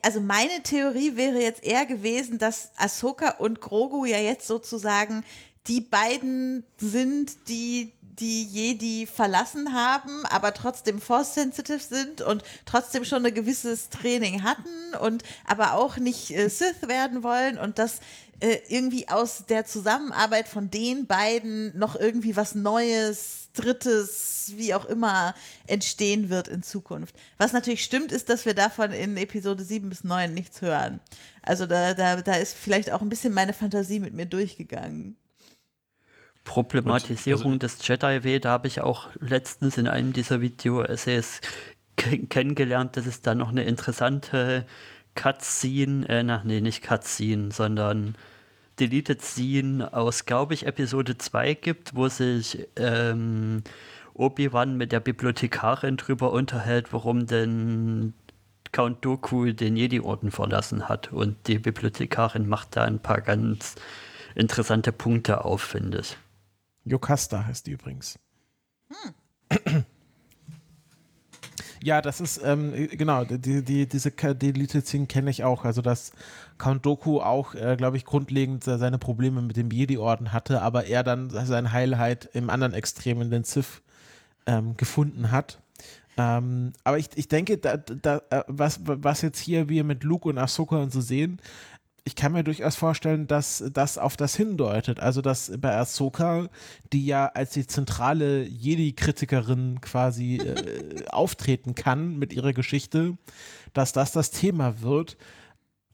also 0.01 0.21
meine 0.21 0.63
Theorie 0.63 1.15
wäre 1.15 1.41
jetzt 1.41 1.63
eher 1.63 1.85
gewesen, 1.85 2.37
dass 2.37 2.71
Ahsoka 2.77 3.31
und 3.39 3.61
Grogu 3.61 4.05
ja 4.05 4.17
jetzt 4.17 4.47
sozusagen 4.47 5.23
die 5.67 5.81
beiden 5.81 6.65
sind, 6.77 7.47
die 7.47 7.93
die 8.19 8.43
Jedi 8.43 9.07
verlassen 9.07 9.73
haben, 9.73 10.25
aber 10.27 10.53
trotzdem 10.53 11.01
Force-sensitive 11.01 11.79
sind 11.79 12.21
und 12.21 12.43
trotzdem 12.65 13.05
schon 13.05 13.25
ein 13.25 13.33
gewisses 13.33 13.89
Training 13.89 14.43
hatten 14.43 14.95
und 15.01 15.23
aber 15.45 15.73
auch 15.73 15.97
nicht 15.97 16.31
äh, 16.31 16.47
Sith 16.47 16.87
werden 16.87 17.23
wollen 17.23 17.57
und 17.57 17.79
dass 17.79 17.99
äh, 18.39 18.59
irgendwie 18.67 19.07
aus 19.09 19.45
der 19.47 19.65
Zusammenarbeit 19.65 20.47
von 20.47 20.69
den 20.69 21.07
beiden 21.07 21.77
noch 21.77 21.95
irgendwie 21.95 22.35
was 22.35 22.55
Neues, 22.55 23.42
Drittes, 23.53 24.53
wie 24.55 24.73
auch 24.73 24.85
immer, 24.85 25.33
entstehen 25.67 26.29
wird 26.29 26.47
in 26.47 26.63
Zukunft. 26.63 27.15
Was 27.37 27.53
natürlich 27.53 27.83
stimmt, 27.83 28.11
ist, 28.11 28.29
dass 28.29 28.45
wir 28.45 28.53
davon 28.53 28.91
in 28.91 29.15
Episode 29.17 29.63
7 29.63 29.89
bis 29.89 30.03
9 30.03 30.33
nichts 30.33 30.61
hören. 30.61 30.99
Also 31.41 31.65
da, 31.65 31.93
da, 31.93 32.21
da 32.21 32.33
ist 32.35 32.55
vielleicht 32.55 32.91
auch 32.91 33.01
ein 33.01 33.09
bisschen 33.09 33.33
meine 33.33 33.53
Fantasie 33.53 33.99
mit 33.99 34.13
mir 34.13 34.25
durchgegangen. 34.25 35.15
Problematisierung 36.43 37.53
Und, 37.53 37.63
des 37.63 37.87
Jedi-Way, 37.87 38.39
da 38.41 38.49
habe 38.51 38.67
ich 38.67 38.81
auch 38.81 39.09
letztens 39.19 39.77
in 39.77 39.87
einem 39.87 40.11
dieser 40.13 40.41
Video-Essays 40.41 41.39
ke- 41.95 42.25
kennengelernt, 42.25 42.97
dass 42.97 43.05
es 43.05 43.21
da 43.21 43.33
noch 43.33 43.49
eine 43.49 43.63
interessante 43.63 44.65
Cutscene, 45.15 46.09
äh, 46.09 46.23
na, 46.23 46.41
nee, 46.43 46.59
nicht 46.59 46.83
Cutscene, 46.83 47.51
sondern 47.51 48.15
Deleted 48.79 49.21
Scene 49.21 49.93
aus, 49.93 50.25
glaube 50.25 50.53
ich, 50.53 50.65
Episode 50.65 51.17
2 51.17 51.53
gibt, 51.53 51.95
wo 51.95 52.07
sich 52.07 52.67
ähm, 52.75 53.63
Obi-Wan 54.13 54.77
mit 54.77 54.91
der 54.91 54.99
Bibliothekarin 54.99 55.97
drüber 55.97 56.31
unterhält, 56.31 56.93
warum 56.93 57.25
denn 57.25 58.13
Count 58.71 59.05
Doku 59.05 59.51
den 59.51 59.75
Jedi-Orden 59.75 60.31
verlassen 60.31 60.89
hat. 60.89 61.11
Und 61.11 61.47
die 61.47 61.59
Bibliothekarin 61.59 62.47
macht 62.47 62.75
da 62.75 62.83
ein 62.83 62.99
paar 62.99 63.21
ganz 63.21 63.75
interessante 64.35 64.91
Punkte 64.91 65.45
auf, 65.45 65.61
finde 65.61 65.99
ich. 65.99 66.17
Jocasta 66.83 67.45
heißt 67.45 67.67
die 67.67 67.71
übrigens. 67.71 68.19
Ja, 71.83 72.01
das 72.01 72.21
ist, 72.21 72.39
ähm, 72.45 72.71
genau, 72.91 73.25
die, 73.25 73.61
die, 73.61 73.87
diese 73.87 74.11
Deleted 74.11 74.87
Scene 74.87 75.05
kenne 75.05 75.29
ich 75.29 75.43
auch. 75.43 75.65
Also, 75.65 75.81
dass 75.81 76.13
Count 76.57 76.85
Doku 76.85 77.19
auch, 77.19 77.55
äh, 77.55 77.75
glaube 77.75 77.97
ich, 77.97 78.05
grundlegend 78.05 78.63
se- 78.63 78.77
seine 78.77 78.97
Probleme 78.97 79.41
mit 79.41 79.57
dem 79.57 79.69
Jedi-Orden 79.69 80.31
hatte, 80.31 80.61
aber 80.61 80.85
er 80.85 81.03
dann 81.03 81.29
sein 81.29 81.73
Highlight 81.73 82.29
im 82.33 82.49
anderen 82.49 82.73
Extrem 82.73 83.21
in 83.21 83.31
den 83.31 83.43
Sith 83.43 83.81
ähm, 84.45 84.77
gefunden 84.77 85.31
hat. 85.31 85.59
Ähm, 86.15 86.71
aber 86.85 86.99
ich, 86.99 87.09
ich 87.15 87.27
denke, 87.27 87.57
da, 87.57 87.75
da, 87.77 88.21
äh, 88.29 88.43
was, 88.47 88.79
was 88.85 89.21
jetzt 89.21 89.39
hier 89.39 89.67
wir 89.67 89.83
mit 89.83 90.03
Luke 90.03 90.29
und 90.29 90.37
Ahsoka 90.37 90.77
und 90.77 90.93
so 90.93 91.01
sehen, 91.01 91.39
ich 92.05 92.15
kann 92.15 92.33
mir 92.33 92.43
durchaus 92.43 92.75
vorstellen, 92.75 93.27
dass 93.27 93.63
das 93.73 93.97
auf 93.97 94.17
das 94.17 94.35
hindeutet. 94.35 94.99
Also, 94.99 95.21
dass 95.21 95.51
bei 95.57 95.73
Ahsoka, 95.75 96.49
die 96.91 97.05
ja 97.05 97.27
als 97.27 97.51
die 97.51 97.65
zentrale 97.65 98.43
Jedi-Kritikerin 98.43 99.79
quasi 99.81 100.35
äh, 100.37 101.05
auftreten 101.09 101.75
kann 101.75 102.17
mit 102.19 102.33
ihrer 102.33 102.53
Geschichte, 102.53 103.17
dass 103.73 103.93
das 103.93 104.11
das 104.11 104.31
Thema 104.31 104.81
wird. 104.81 105.17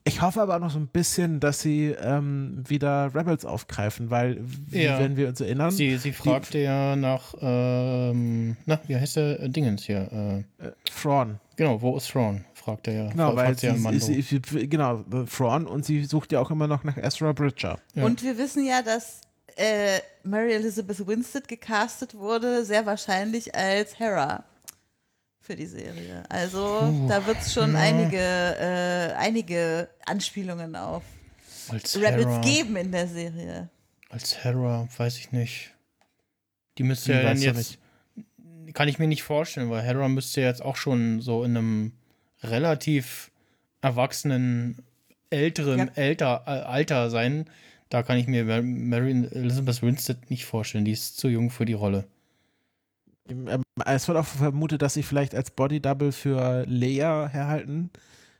Ich 0.02 0.22
hoffe 0.22 0.40
aber 0.40 0.56
auch 0.56 0.60
noch 0.60 0.70
so 0.70 0.78
ein 0.78 0.88
bisschen, 0.88 1.40
dass 1.40 1.60
sie 1.60 1.88
ähm, 2.00 2.64
wieder 2.66 3.14
Rebels 3.14 3.44
aufgreifen, 3.44 4.10
weil, 4.10 4.38
wie- 4.42 4.82
Ja. 4.84 4.98
wenn 4.98 5.16
wir 5.16 5.28
uns 5.28 5.40
erinnern, 5.42 5.70
Sie, 5.70 5.96
sie 5.98 6.12
fragte 6.12 6.58
ja 6.58 6.96
nach, 6.96 7.34
ähm, 7.40 8.56
na, 8.66 8.80
wie 8.86 8.96
heißt 8.96 9.16
der 9.16 9.40
äh, 9.40 9.48
Dingens 9.50 9.84
hier? 9.84 10.44
Äh, 10.58 10.70
Thrawn. 10.86 11.38
genau, 11.56 11.80
wo 11.82 11.96
ist 11.98 12.08
Thrawn? 12.10 12.44
Fragt 12.60 12.88
er 12.88 12.92
ja. 12.92 13.08
Genau, 13.08 13.34
weil 13.36 13.58
sie, 13.58 13.70
sie, 14.00 14.20
sie, 14.20 14.68
genau, 14.68 15.02
Thrawn 15.34 15.66
und 15.66 15.86
sie 15.86 16.04
sucht 16.04 16.30
ja 16.30 16.40
auch 16.40 16.50
immer 16.50 16.66
noch 16.66 16.84
nach 16.84 16.98
Ezra 16.98 17.32
Bridger. 17.32 17.78
Ja. 17.94 18.04
Und 18.04 18.22
wir 18.22 18.36
wissen 18.36 18.66
ja, 18.66 18.82
dass 18.82 19.22
äh, 19.56 20.00
Mary 20.24 20.52
Elizabeth 20.52 21.06
Winstead 21.06 21.48
gecastet 21.48 22.14
wurde, 22.14 22.66
sehr 22.66 22.84
wahrscheinlich 22.84 23.54
als 23.54 23.98
Hera 23.98 24.44
für 25.40 25.56
die 25.56 25.64
Serie. 25.64 26.22
Also 26.28 27.06
da 27.08 27.26
wird 27.26 27.38
es 27.40 27.54
schon 27.54 27.74
einige, 27.76 28.18
äh, 28.18 29.14
einige 29.14 29.88
Anspielungen 30.04 30.76
auf 30.76 31.02
als 31.68 31.96
Rebels 31.96 32.26
Hera, 32.26 32.40
geben 32.42 32.76
in 32.76 32.92
der 32.92 33.08
Serie. 33.08 33.70
Als 34.10 34.44
Hera, 34.44 34.86
weiß 34.98 35.16
ich 35.16 35.32
nicht. 35.32 35.70
Die 36.76 36.82
müsste 36.82 37.14
ja 37.14 37.22
dann 37.22 37.40
jetzt. 37.40 37.78
Kann 38.74 38.86
ich 38.86 38.98
mir 38.98 39.08
nicht 39.08 39.22
vorstellen, 39.22 39.70
weil 39.70 39.82
Hera 39.82 40.08
müsste 40.08 40.42
jetzt 40.42 40.62
auch 40.62 40.76
schon 40.76 41.22
so 41.22 41.42
in 41.42 41.56
einem 41.56 41.92
relativ 42.42 43.30
erwachsenen, 43.80 44.78
älteren 45.30 45.78
Ja. 45.78 45.88
älter, 45.94 46.42
äh, 46.46 46.50
Alter 46.50 47.10
sein. 47.10 47.46
Da 47.88 48.02
kann 48.02 48.18
ich 48.18 48.26
mir 48.26 48.44
Mar- 48.44 48.62
Mary 48.62 49.10
Elizabeth 49.32 49.82
Winstead 49.82 50.30
nicht 50.30 50.44
vorstellen. 50.44 50.84
Die 50.84 50.92
ist 50.92 51.16
zu 51.18 51.28
jung 51.28 51.50
für 51.50 51.64
die 51.64 51.72
Rolle. 51.72 52.06
Ähm, 53.28 53.62
es 53.86 54.08
wird 54.08 54.18
auch 54.18 54.26
vermutet, 54.26 54.82
dass 54.82 54.94
sie 54.94 55.02
vielleicht 55.02 55.34
als 55.34 55.50
Body 55.50 55.80
Double 55.80 56.12
für 56.12 56.64
Leia 56.68 57.28
herhalten. 57.28 57.90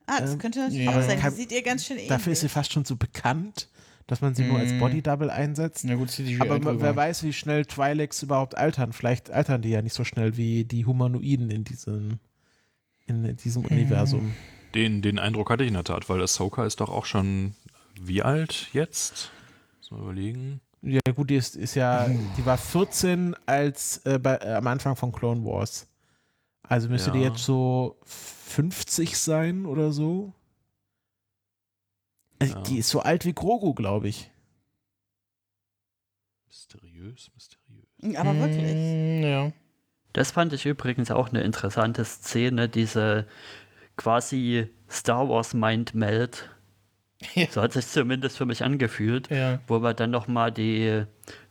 Ah, 0.06 0.20
das 0.20 0.32
Ähm, 0.32 0.39
könnte 0.39 0.59
natürlich 0.60 0.85
ja. 0.85 0.90
auch 0.90 1.02
sein. 1.02 1.16
Die 1.16 1.22
Kann- 1.22 1.35
sieht 1.35 1.52
ihr 1.52 1.62
ganz 1.62 1.85
schön 1.86 1.97
ähnlich. 1.97 2.09
Dafür 2.09 2.32
ist 2.32 2.40
sie 2.40 2.48
fast 2.48 2.72
schon 2.72 2.85
so 2.85 2.97
bekannt, 2.97 3.68
dass 4.06 4.20
man 4.20 4.35
sie 4.35 4.43
nur 4.44 4.59
als 4.59 4.72
Mm. 4.72 4.78
Body 4.81 5.02
Double 5.02 5.31
einsetzt. 5.31 5.85
Na 5.85 5.94
gut, 5.94 6.10
CGI 6.10 6.40
Aber 6.40 6.56
drüber. 6.59 6.81
wer 6.81 6.97
weiß, 6.97 7.22
wie 7.22 7.32
schnell 7.32 7.62
Twi'leks 7.62 8.22
überhaupt 8.24 8.56
altern. 8.56 8.93
Vielleicht 8.93 9.31
altern 9.31 9.62
die 9.62 9.68
ja 9.70 9.82
nicht 9.82 9.94
so 9.94 10.02
schnell 10.05 10.36
wie 10.36 10.64
die 10.64 10.85
Humanoiden 10.85 11.51
in 11.51 11.62
diesem, 11.62 12.18
in 13.10 13.36
diesem 13.36 13.64
Universum. 13.64 14.34
Den, 14.74 15.02
den 15.02 15.18
Eindruck 15.18 15.50
hatte 15.50 15.64
ich 15.64 15.68
in 15.68 15.74
der 15.74 15.84
Tat, 15.84 16.08
weil 16.08 16.22
Ahsoka 16.22 16.64
ist 16.64 16.80
doch 16.80 16.88
auch 16.90 17.04
schon 17.04 17.54
wie 18.00 18.22
alt 18.22 18.68
jetzt? 18.72 19.30
Muss 19.78 19.90
mal 19.90 20.00
überlegen. 20.00 20.60
Ja, 20.82 21.00
gut, 21.14 21.28
die 21.28 21.34
ist, 21.36 21.56
ist 21.56 21.74
ja, 21.74 22.08
die 22.08 22.46
war 22.46 22.56
14 22.56 23.36
als 23.46 23.98
äh, 24.06 24.18
bei, 24.18 24.36
äh, 24.36 24.54
am 24.54 24.66
Anfang 24.66 24.96
von 24.96 25.12
Clone 25.12 25.44
Wars. 25.44 25.86
Also 26.62 26.88
müsste 26.88 27.10
die 27.10 27.18
Ja. 27.18 27.28
jetzt 27.28 27.44
so 27.44 27.98
50 28.04 29.18
sein 29.18 29.66
oder 29.66 29.92
so. 29.92 30.32
Also 32.38 32.54
Ja. 32.54 32.62
Die 32.62 32.78
ist 32.78 32.88
so 32.88 33.00
alt 33.00 33.26
wie 33.26 33.34
Grogu, 33.34 33.74
glaube 33.74 34.08
ich. 34.08 34.30
Mysteriös, 36.46 37.30
mysteriös. 37.34 38.16
Aber 38.16 38.38
wirklich. 38.38 38.74
Mm, 38.74 39.22
Ja. 39.22 39.52
Das 40.12 40.32
fand 40.32 40.52
ich 40.52 40.66
übrigens 40.66 41.10
auch 41.10 41.28
eine 41.28 41.42
interessante 41.42 42.04
Szene, 42.04 42.68
diese 42.68 43.26
quasi 43.96 44.68
Star 44.90 45.28
Wars 45.28 45.54
Mind 45.54 45.94
Meld. 45.94 46.48
Ja. 47.34 47.46
So 47.50 47.60
hat 47.60 47.74
sich 47.74 47.86
zumindest 47.86 48.38
für 48.38 48.46
mich 48.46 48.64
angefühlt, 48.64 49.28
Ja. 49.30 49.60
wo 49.66 49.78
man 49.78 49.94
dann 49.94 50.10
nochmal 50.10 50.50
die, 50.50 51.04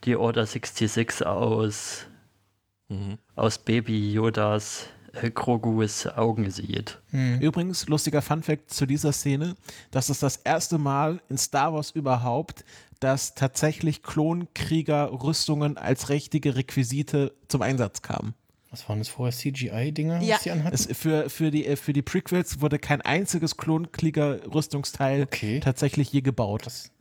die 0.04 0.16
Order 0.16 0.46
66 0.46 1.26
aus, 1.26 2.06
Mhm. 2.90 3.20
aus 3.36 3.60
Baby 3.60 4.12
Yodas 4.12 4.88
äh, 5.14 5.30
Grogus 5.30 6.08
Augen 6.08 6.50
sieht. 6.50 6.98
Hm. 7.12 7.40
Übrigens, 7.40 7.88
lustiger 7.88 8.22
Funfact 8.24 8.72
zu 8.72 8.88
dieser 8.88 9.12
Szene, 9.12 9.56
das 9.92 10.10
ist 10.10 10.24
das 10.24 10.38
erste 10.38 10.80
Mal 10.80 11.22
in 11.30 11.38
Star 11.38 11.72
Wars 11.74 11.92
überhaupt, 11.92 12.66
dass 13.00 13.36
tatsächlich 13.36 14.02
Klonkrieger-Rüstungen 14.04 15.78
als 15.78 16.10
richtige 16.10 16.56
Requisite 16.56 17.34
zum 17.48 17.62
Einsatz 17.62 18.02
kamen. 18.02 18.34
Was 18.72 18.88
waren 18.88 19.00
das 19.00 19.08
vorher? 19.10 19.36
CGI-Dinger, 19.36 20.22
Ja. 20.22 20.36
was 20.36 20.44
die 20.44 20.52
anhatten? 20.52 20.76
Es, 20.76 20.88
für, 20.98 21.30
für, 21.30 21.50
die, 21.52 21.66
äh, 21.66 21.76
für 21.76 21.92
die 21.94 22.02
Prequels 22.04 22.62
wurde 22.62 22.78
kein 22.78 23.02
einziges 23.02 23.58
Klonkrieger-Rüstungsteil 23.58 25.24
Okay. 25.24 25.60
tatsächlich 25.60 26.12
je 26.12 26.22
gebaut. 26.22 26.66
Das, 26.66 26.92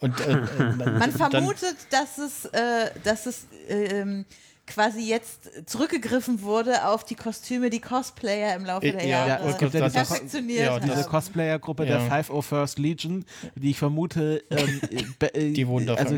und 0.00 0.20
äh, 0.20 0.32
äh, 0.32 0.72
Man 0.76 1.12
vermutet, 1.12 1.76
dass 1.90 2.18
es, 2.18 2.44
äh, 2.46 2.90
dass 3.04 3.26
es 3.26 3.46
ähm, 3.68 4.26
quasi 4.66 5.02
jetzt 5.02 5.50
zurückgegriffen 5.68 6.40
wurde 6.42 6.86
auf 6.88 7.04
die 7.04 7.14
Kostüme, 7.16 7.68
die 7.68 7.80
Cosplayer 7.80 8.56
im 8.56 8.64
Laufe 8.64 8.86
Äh, 8.86 8.92
der 8.92 9.06
ja, 9.06 9.26
Jahre 9.26 9.48
es 9.50 9.58
gibt 9.58 9.74
ja 9.74 9.80
diese- 9.88 9.92
perfektioniert 9.96 10.64
ja, 10.66 10.72
haben. 10.74 10.90
Diese 10.90 11.04
Cosplayer-Gruppe 11.04 11.84
der 11.86 11.98
Ja. 12.00 12.08
501st 12.08 12.80
Legion, 12.80 13.24
die 13.56 13.70
ich 13.70 13.78
vermute, 13.78 14.42
ähm, 14.50 14.80
äh, 15.20 15.26
äh, 15.26 15.52
Die 15.52 15.68
wurden 15.68 15.90
also 15.90 16.16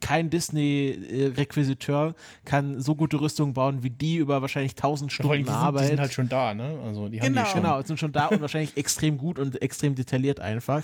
kein 0.00 0.28
Disney-Requisiteur 0.30 2.14
kann 2.44 2.80
so 2.80 2.94
gute 2.94 3.20
Rüstung 3.20 3.52
bauen 3.54 3.82
wie 3.82 3.90
die 3.90 4.16
über 4.16 4.42
wahrscheinlich 4.42 4.72
1000 4.76 5.12
vor 5.12 5.30
allem, 5.30 5.42
Stunden 5.42 5.44
die, 5.44 5.44
sind, 5.44 5.60
die 5.60 5.66
Arbeit. 5.66 5.86
sind 5.88 6.00
halt 6.00 6.12
schon 6.12 6.28
da, 6.28 6.54
ne? 6.54 6.78
Also 6.84 7.08
die 7.08 7.20
haben 7.20 7.28
Genau. 7.28 7.42
die 7.44 7.50
schon. 7.50 7.62
Genau, 7.62 7.82
sind 7.82 7.98
schon 7.98 8.12
da 8.12 8.26
und 8.26 8.40
wahrscheinlich 8.40 8.76
extrem 8.76 9.18
gut 9.18 9.38
und 9.38 9.60
extrem 9.62 9.94
detailliert 9.94 10.40
einfach. 10.40 10.82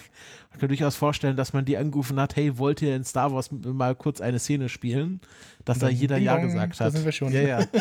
Ich 0.54 0.58
kann 0.58 0.68
durchaus 0.68 0.96
vorstellen, 0.96 1.36
dass 1.36 1.52
man 1.52 1.64
die 1.64 1.76
angerufen 1.76 2.18
hat, 2.20 2.36
hey, 2.36 2.58
wollt 2.58 2.82
ihr 2.82 2.96
in 2.96 3.04
Star 3.04 3.32
Wars 3.32 3.50
mal 3.52 3.94
kurz 3.94 4.20
eine 4.20 4.38
Szene 4.38 4.68
spielen? 4.68 5.20
Dass 5.68 5.78
da 5.78 5.88
jeder 5.88 6.18
Ja 6.18 6.36
gesagt 6.38 6.80
da 6.80 6.86
hat. 6.86 6.92
sind 6.92 7.04
wir 7.04 7.12
schon. 7.12 7.32
Ja, 7.32 7.40
ja. 7.42 7.66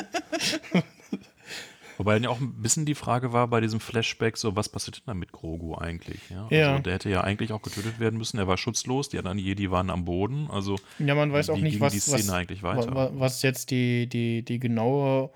Wobei 1.97 2.13
dann 2.13 2.23
ja 2.23 2.29
auch 2.29 2.39
ein 2.39 2.53
bisschen 2.61 2.85
die 2.85 2.93
Frage 2.93 3.33
war 3.33 3.47
bei 3.47 3.59
diesem 3.59 3.79
Flashback, 3.79 4.37
so 4.37 4.55
was 4.55 4.69
passiert 4.69 4.97
denn 4.97 5.03
da 5.07 5.13
mit 5.15 5.31
Grogu 5.31 5.73
eigentlich? 5.73 6.19
Ja, 6.29 6.47
Ja. 6.51 6.69
Also 6.73 6.83
der 6.83 6.93
hätte 6.93 7.09
ja 7.09 7.21
eigentlich 7.21 7.51
auch 7.51 7.61
getötet 7.63 7.99
werden 7.99 8.17
müssen. 8.19 8.37
Er 8.37 8.47
war 8.47 8.57
schutzlos, 8.57 9.09
die 9.09 9.17
anderen 9.17 9.39
Jedi 9.39 9.71
waren 9.71 9.89
am 9.89 10.05
Boden. 10.05 10.47
Also 10.51 10.75
Ja, 10.99 11.15
man 11.15 11.31
weiß 11.33 11.47
wie 11.47 11.51
auch 11.53 11.57
nicht, 11.57 11.71
ging 11.73 11.81
was, 11.81 11.93
die 11.93 11.99
Szene 11.99 12.19
was, 12.19 12.29
eigentlich 12.29 12.61
weiter? 12.61 12.91
wa- 12.93 12.95
wa- 12.95 13.11
was 13.15 13.41
jetzt 13.41 13.71
die, 13.71 14.07
die, 14.07 14.43
die 14.43 14.59
genaue 14.59 15.31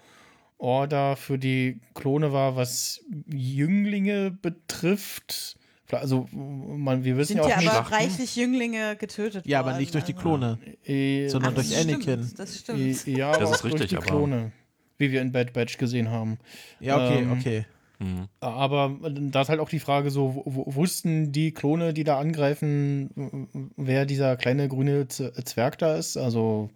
Order 0.60 1.16
für 1.16 1.40
die 1.40 1.80
Klone 1.96 2.32
war, 2.32 2.56
was 2.56 3.04
Jünglinge 3.26 4.30
betrifft. 4.30 5.58
Also, 6.00 6.28
man, 6.32 7.04
wir 7.04 7.18
wissen 7.18 7.34
Sind 7.34 7.38
ja 7.38 7.44
auch 7.44 7.50
ja 7.50 7.58
nicht. 7.58 7.72
aber 7.72 7.92
reichlich 7.92 8.36
Jünglinge 8.36 8.96
getötet 8.96 9.46
ja, 9.46 9.60
worden. 9.60 9.70
aber 9.70 9.80
nicht 9.80 9.94
durch 9.94 10.04
die 10.06 10.14
also. 10.14 10.22
Klone, 10.22 10.60
äh, 10.86 11.28
sondern 11.28 11.52
Ach, 11.52 11.56
durch 11.56 11.70
das 11.70 11.82
Anakin. 11.82 12.02
Stimmt, 12.02 12.40
das 12.40 12.56
äh, 12.56 12.60
stimmt. 12.60 13.08
ja, 13.18 13.32
Das 13.32 13.38
aber 13.42 13.44
ist 13.52 13.56
auch 13.58 13.62
durch 13.62 13.74
richtig, 13.76 13.90
die 13.90 13.98
aber- 13.98 14.06
Klone. 14.06 14.52
Wie 14.98 15.12
wir 15.12 15.22
in 15.22 15.32
Bad 15.32 15.54
Batch 15.54 15.78
gesehen 15.80 16.10
haben. 16.12 16.38
Ja, 16.80 16.98
okay, 17.04 17.20
Ähm, 17.24 17.32
okay. 17.32 17.66
Mhm. 17.98 18.28
Aber 18.40 18.96
da 19.04 19.42
ist 19.42 19.50
halt 19.50 19.60
auch 19.60 19.70
die 19.70 19.80
Frage 19.80 20.12
so, 20.12 20.44
wussten 20.46 21.32
die 21.32 21.54
Klone, 21.54 21.94
die 21.94 22.04
da 22.04 22.20
angreifen, 22.20 23.72
wer 23.78 24.06
dieser 24.06 24.38
kleine 24.38 24.68
grüne 24.68 25.08
Z 25.08 25.48
Zwerg 25.48 25.78
da 25.80 25.96
ist? 25.96 26.18
Also, 26.18 26.70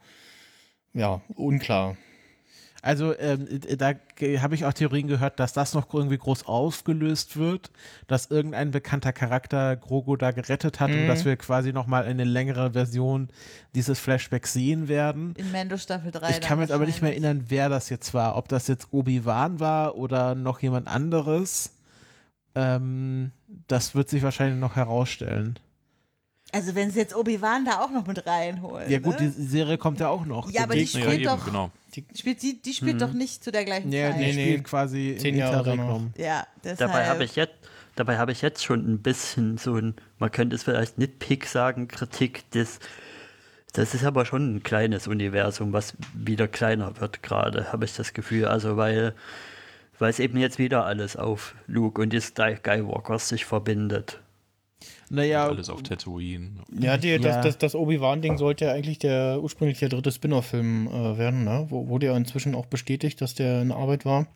ja, 0.94 1.22
unklar. 1.36 1.98
Also 2.86 3.18
ähm, 3.18 3.48
da 3.80 3.94
habe 4.44 4.54
ich 4.54 4.64
auch 4.64 4.74
Theorien 4.74 5.08
gehört, 5.08 5.40
dass 5.40 5.54
das 5.54 5.74
noch 5.74 5.92
irgendwie 5.92 6.20
groß 6.20 6.46
aufgelöst 6.46 7.36
wird, 7.36 7.72
dass 8.06 8.28
irgendein 8.30 8.70
bekannter 8.70 9.12
Charakter 9.12 9.76
Grogu 9.76 10.16
da 10.18 10.30
gerettet 10.30 10.80
hat 10.80 10.92
und 10.92 11.06
Mhm. 11.06 11.08
dass 11.08 11.26
wir 11.26 11.36
quasi 11.36 11.74
nochmal 11.74 12.04
eine 12.04 12.26
längere 12.26 12.74
Version 12.74 13.30
dieses 13.74 14.00
Flashbacks 14.00 14.54
sehen 14.54 14.88
werden. 14.88 15.34
In 15.36 15.52
Mando 15.52 15.78
Staffel 15.78 16.12
3. 16.12 16.30
Ich 16.30 16.42
kann 16.42 16.60
mich 16.60 16.72
aber 16.72 16.86
nicht 16.86 17.02
mehr 17.02 17.10
erinnern, 17.10 17.46
wer 17.48 17.70
das 17.70 17.90
jetzt 17.90 18.14
war. 18.14 18.38
Ob 18.38 18.50
das 18.50 18.68
jetzt 18.68 18.90
Obi-Wan 18.92 19.60
war 19.60 19.96
oder 19.96 20.36
noch 20.36 20.60
jemand 20.62 20.88
anderes. 20.88 21.72
Ähm, 22.54 23.32
das 23.68 23.96
wird 23.96 24.10
sich 24.10 24.22
wahrscheinlich 24.22 24.60
noch 24.60 24.76
herausstellen. 24.76 25.58
Also 26.56 26.74
wenn 26.76 26.90
sie 26.90 27.00
jetzt 27.00 27.16
Obi-Wan 27.16 27.66
da 27.66 27.82
auch 27.82 27.92
noch 27.92 28.08
mit 28.08 28.26
reinholen. 28.26 28.90
Ja 28.90 29.00
gut, 29.00 29.20
die 29.20 29.26
ne? 29.26 29.32
Serie 29.38 29.78
kommt 29.78 30.00
ja 30.00 30.08
auch 30.10 30.26
noch. 30.26 30.50
Ja, 30.52 30.64
aber 30.64 30.76
die. 30.76 30.82
Ja, 30.84 30.88
spielt 30.88 31.14
eben, 31.16 31.24
doch- 31.26 31.46
genau. 31.46 31.70
spielt, 32.18 32.42
die, 32.42 32.62
die 32.62 32.74
spielt 32.74 33.02
doch 33.02 33.12
nicht 33.14 33.44
zu 33.44 33.52
der 33.52 33.66
gleichen 33.66 33.92
Ja, 33.92 34.12
Zeit. 34.12 34.20
die 34.20 34.24
Nee, 34.26 34.34
nee. 34.34 34.44
spielt 34.52 34.64
quasi 34.64 35.18
Zehn 35.20 35.36
Jahre 35.36 35.58
Interregnum. 35.60 36.14
Ja, 36.18 36.48
deshalb. 36.64 36.80
Dabei 36.92 37.08
habe 37.08 37.24
ich 37.26 37.36
jetzt, 37.36 37.54
dabei 37.96 38.18
habe 38.18 38.32
ich 38.32 38.42
jetzt 38.42 38.64
schon 38.64 38.80
ein 38.90 39.00
bisschen 39.00 39.58
so 39.58 39.76
ein, 39.76 39.96
man 40.18 40.32
könnte 40.32 40.56
es 40.56 40.64
vielleicht 40.64 40.98
Nitpick 40.98 41.46
sagen, 41.46 41.88
Kritik 41.88 42.50
des. 42.52 42.80
Das 43.74 43.94
ist 43.94 44.06
aber 44.06 44.26
schon 44.26 44.56
ein 44.56 44.64
kleines 44.64 45.06
Universum, 45.08 45.74
was 45.74 45.96
wieder 46.14 46.48
kleiner 46.48 47.02
wird 47.02 47.22
gerade, 47.22 47.74
habe 47.74 47.84
ich 47.84 47.94
das 47.94 48.14
Gefühl. 48.14 48.46
Also 48.46 48.78
weil, 48.78 49.14
weil 50.00 50.10
es 50.10 50.20
eben 50.20 50.38
jetzt 50.38 50.58
wieder 50.60 50.86
alles 50.86 51.18
auf 51.18 51.56
Luke 51.68 52.02
und 52.02 52.12
die 52.14 52.22
Sky- 52.22 52.56
Skywalkers 52.56 53.28
sich 53.28 53.44
verbindet. 53.44 54.22
Naja, 55.10 55.46
Alles 55.48 55.70
auf 55.70 55.84
Tatooine. 55.84 56.64
Ja, 56.80 56.98
die, 56.98 57.10
Ja. 57.10 57.18
das, 57.20 57.42
das, 57.44 57.58
das 57.60 57.76
Obi-Wan-Ding 57.76 58.38
sollte 58.38 58.66
ja 58.66 58.72
eigentlich 58.72 58.98
der 59.00 59.40
ursprünglich 59.42 59.78
der 59.80 59.90
dritte 59.90 60.12
Spin-off-Film 60.12 60.88
äh, 60.88 61.18
werden, 61.18 61.44
ne? 61.44 61.68
Wo, 61.70 61.88
wurde 61.88 62.08
ja 62.08 62.18
inzwischen 62.18 62.56
auch 62.56 62.66
bestätigt, 62.66 63.22
dass 63.22 63.36
der 63.36 63.62
in 63.62 63.72
Arbeit 63.72 64.06
war. 64.06 64.28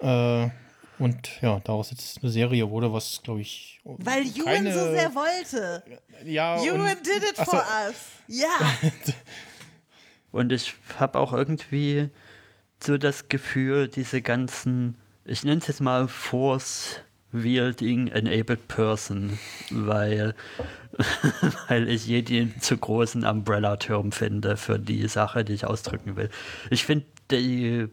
Äh, 0.00 0.50
und 0.98 1.40
ja, 1.42 1.60
daraus 1.64 1.90
jetzt 1.90 2.22
eine 2.22 2.30
Serie 2.30 2.68
wurde, 2.70 2.92
was, 2.92 3.20
glaube 3.22 3.40
ich. 3.40 3.80
Weil 3.84 4.22
Ewan 4.22 4.44
keine- 4.44 4.72
so 4.74 4.90
sehr 4.90 5.14
wollte. 5.14 5.82
Ja, 6.24 6.62
Ewan 6.62 6.80
und, 6.82 7.06
did 7.06 7.22
it 7.30 7.36
for 7.36 7.46
so. 7.46 7.56
us. 7.56 7.96
Ja. 8.28 8.48
Und 10.32 10.52
ich 10.52 10.74
habe 10.98 11.18
auch 11.18 11.32
irgendwie 11.32 12.10
so 12.82 12.98
das 12.98 13.28
Gefühl, 13.28 13.88
diese 13.88 14.20
ganzen, 14.20 14.96
ich 15.24 15.44
nenne 15.44 15.58
es 15.60 15.66
jetzt 15.66 15.80
mal 15.80 16.08
Force 16.08 17.00
Wielding 17.42 18.08
Enabled 18.08 18.68
Person, 18.68 19.38
weil, 19.70 20.34
weil 21.68 21.88
ich 21.88 22.06
jeden 22.06 22.60
zu 22.60 22.76
großen 22.76 23.24
Umbrella-Term 23.24 24.12
finde 24.12 24.56
für 24.56 24.78
die 24.78 25.06
Sache, 25.08 25.44
die 25.44 25.54
ich 25.54 25.66
ausdrücken 25.66 26.16
will. 26.16 26.30
Ich 26.70 26.84
finde, 26.84 27.06
die, 27.30 27.88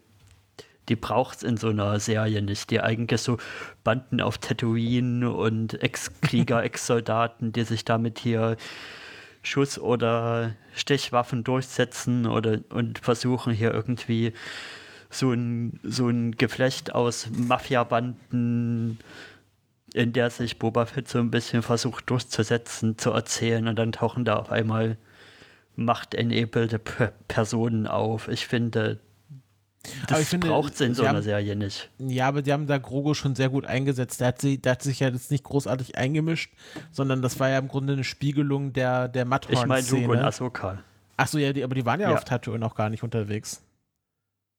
die 0.90 0.96
braucht 0.96 1.38
es 1.38 1.44
in 1.44 1.58
so 1.58 1.70
einer 1.70 2.00
Serie 2.00 2.42
nicht. 2.42 2.70
Die 2.72 2.82
eigentlich 2.82 3.22
so 3.22 3.38
Banden 3.84 4.22
auf 4.22 4.38
Tatooine 4.38 5.32
und 5.32 5.82
Ex-Krieger, 5.82 6.64
Ex-Soldaten, 6.64 7.52
die 7.52 7.64
sich 7.64 7.86
damit 7.86 8.20
hier 8.20 8.58
Schuss- 9.42 9.80
oder 9.80 10.56
Stechwaffen 10.74 11.44
durchsetzen 11.44 12.26
oder 12.26 12.60
und 12.70 13.00
versuchen 13.00 13.54
hier 13.54 13.74
irgendwie 13.74 14.34
so 15.10 15.32
ein, 15.32 15.80
so 15.84 16.10
ein 16.10 16.32
Geflecht 16.32 16.96
aus 16.96 17.28
Mafia-Banden, 17.30 19.00
in 19.94 20.12
der 20.14 20.30
sich 20.32 20.60
Boba 20.60 20.86
Fett 20.86 21.08
so 21.08 21.20
ein 21.20 21.32
bisschen 21.32 21.62
versucht 21.62 22.10
durchzusetzen, 22.10 22.98
zu 22.98 23.12
erzählen 23.12 23.68
und 23.68 23.78
dann 23.78 23.92
tauchen 23.92 24.26
da 24.26 24.36
auf 24.38 24.52
einmal 24.52 24.98
machtenabelde 25.76 26.80
Personen 27.28 27.88
auf. 27.88 28.28
Ich 28.28 28.48
finde, 28.48 29.00
das 30.08 30.28
finde, 30.30 30.48
braucht 30.48 30.74
es 30.76 30.82
in 30.82 30.94
so 30.94 31.04
einer 31.04 31.18
haben- 31.18 31.24
Serie 31.24 31.56
nicht. 31.56 31.90
Ja, 32.00 32.28
aber 32.28 32.42
die 32.42 32.54
haben 32.54 32.68
da 32.68 32.78
Grogo 32.78 33.14
schon 33.14 33.36
sehr 33.36 33.50
gut 33.50 33.66
eingesetzt. 33.66 34.22
Der 34.22 34.28
hat, 34.30 34.42
sie, 34.42 34.58
der 34.60 34.74
hat 34.74 34.82
sich 34.82 35.00
ja 35.00 35.10
jetzt 35.10 35.30
nicht 35.32 35.44
großartig 35.44 35.98
eingemischt, 35.98 36.54
sondern 36.92 37.22
das 37.22 37.40
war 37.40 37.50
ja 37.50 37.58
im 37.58 37.68
Grunde 37.68 37.94
eine 37.94 38.04
Spiegelung 38.04 38.72
der, 38.74 39.08
der 39.08 39.28
Ich 39.50 39.66
meine 39.66 39.86
Luke 39.88 40.10
und. 40.10 40.20
Ahsoka. 40.20 40.80
Achso, 41.18 41.38
ja, 41.38 41.54
die, 41.54 41.64
aber 41.64 41.76
die 41.76 41.86
waren 41.86 42.00
ja, 42.00 42.10
Ja. 42.10 42.16
auf 42.16 42.24
Tatooine 42.24 42.60
noch 42.60 42.76
gar 42.76 42.90
nicht 42.90 43.04
unterwegs. 43.04 43.62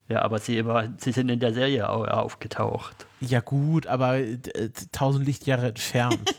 Ja, 0.08 0.22
aber 0.22 0.38
sie, 0.38 0.58
immer, 0.58 0.92
sie 0.98 1.12
sind 1.12 1.30
in 1.30 1.40
der 1.40 1.54
Serie 1.54 1.88
au- 1.88 2.04
aufgetaucht. 2.04 3.06
Ja 3.20 3.40
gut, 3.40 3.86
aber 3.86 4.16
äh, 4.18 4.32
äh, 4.54 4.70
tausend 4.92 5.24
Lichtjahre 5.26 5.68
entfernt. 5.68 6.34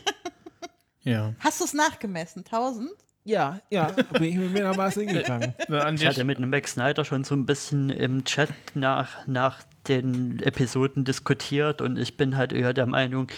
ja. 1.02 1.34
Hast 1.40 1.60
du 1.60 1.64
es 1.64 1.74
nachgemessen? 1.74 2.44
1000? 2.44 2.90
ja, 3.24 3.58
ja, 3.70 3.86
bin 4.12 4.22
ich 4.22 4.36
mit 4.36 4.52
mir 4.52 4.62
nach 4.62 4.76
Mars 4.76 4.94
hingegangen. 4.94 5.52
An 5.68 5.96
Ich 5.96 6.06
hatte 6.06 6.22
mit 6.22 6.36
einem 6.38 6.50
Max 6.50 6.72
Snyder 6.74 7.04
schon 7.04 7.24
so 7.24 7.34
ein 7.34 7.44
bisschen 7.44 7.90
im 7.90 8.22
Chat 8.24 8.50
nach, 8.74 9.26
nach 9.26 9.64
den 9.88 10.40
Episoden 10.40 11.04
diskutiert 11.04 11.80
und 11.80 11.98
ich 11.98 12.16
bin 12.16 12.36
halt 12.36 12.52
eher 12.52 12.72
der 12.72 12.86
Meinung, 12.86 13.28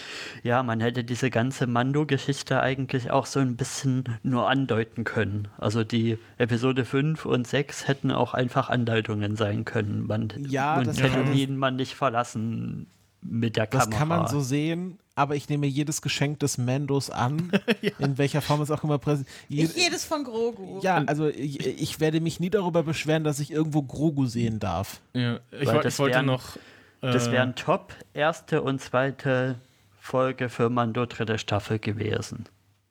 ja, 0.43 0.63
man 0.63 0.79
hätte 0.79 1.03
diese 1.03 1.29
ganze 1.29 1.67
Mando-Geschichte 1.67 2.61
eigentlich 2.61 3.11
auch 3.11 3.25
so 3.25 3.39
ein 3.39 3.55
bisschen 3.55 4.03
nur 4.23 4.49
andeuten 4.49 5.03
können. 5.03 5.47
Also 5.57 5.83
die 5.83 6.17
Episode 6.37 6.85
5 6.85 7.25
und 7.25 7.47
6 7.47 7.87
hätten 7.87 8.11
auch 8.11 8.33
einfach 8.33 8.69
Andeutungen 8.69 9.35
sein 9.35 9.65
können. 9.65 10.07
Man, 10.07 10.29
Ja, 10.47 10.75
man 10.77 10.87
hätte 10.93 11.09
kann- 11.09 11.33
ihn 11.33 11.57
man 11.57 11.75
nicht 11.75 11.95
verlassen 11.95 12.87
mit 13.21 13.55
der 13.55 13.67
Das 13.67 13.83
Kamera. 13.85 13.97
kann 13.99 14.07
man 14.07 14.27
so 14.27 14.39
sehen, 14.41 14.97
aber 15.15 15.35
ich 15.35 15.49
nehme 15.49 15.67
jedes 15.67 16.01
Geschenk 16.01 16.39
des 16.39 16.57
Mandos 16.57 17.09
an, 17.09 17.51
in 17.99 18.17
welcher 18.17 18.41
Form 18.41 18.61
es 18.61 18.71
auch 18.71 18.83
immer 18.83 18.97
präsentiert. 18.97 19.35
Ich 19.49 19.75
jedes 19.75 20.05
von 20.05 20.23
Grogu. 20.23 20.79
Ja, 20.81 21.03
also 21.05 21.27
ich, 21.27 21.65
ich 21.65 21.99
werde 21.99 22.21
mich 22.21 22.39
nie 22.39 22.49
darüber 22.49 22.83
beschweren, 22.83 23.23
dass 23.23 23.39
ich 23.39 23.51
irgendwo 23.51 23.81
Grogu 23.83 24.25
sehen 24.27 24.59
darf. 24.59 25.01
Ja, 25.13 25.39
ich, 25.51 25.67
Weil 25.67 25.81
das 25.81 25.95
ich 25.95 25.99
wollte 25.99 26.15
wären- 26.15 26.25
noch. 26.25 26.57
Das 27.01 27.27
äh, 27.27 27.31
wären 27.31 27.55
top 27.55 27.93
erste 28.13 28.61
und 28.61 28.81
zweite 28.81 29.55
Folge 29.99 30.49
für 30.49 30.69
Mando 30.69 31.05
dritte 31.05 31.37
Staffel 31.37 31.79
gewesen. 31.79 32.45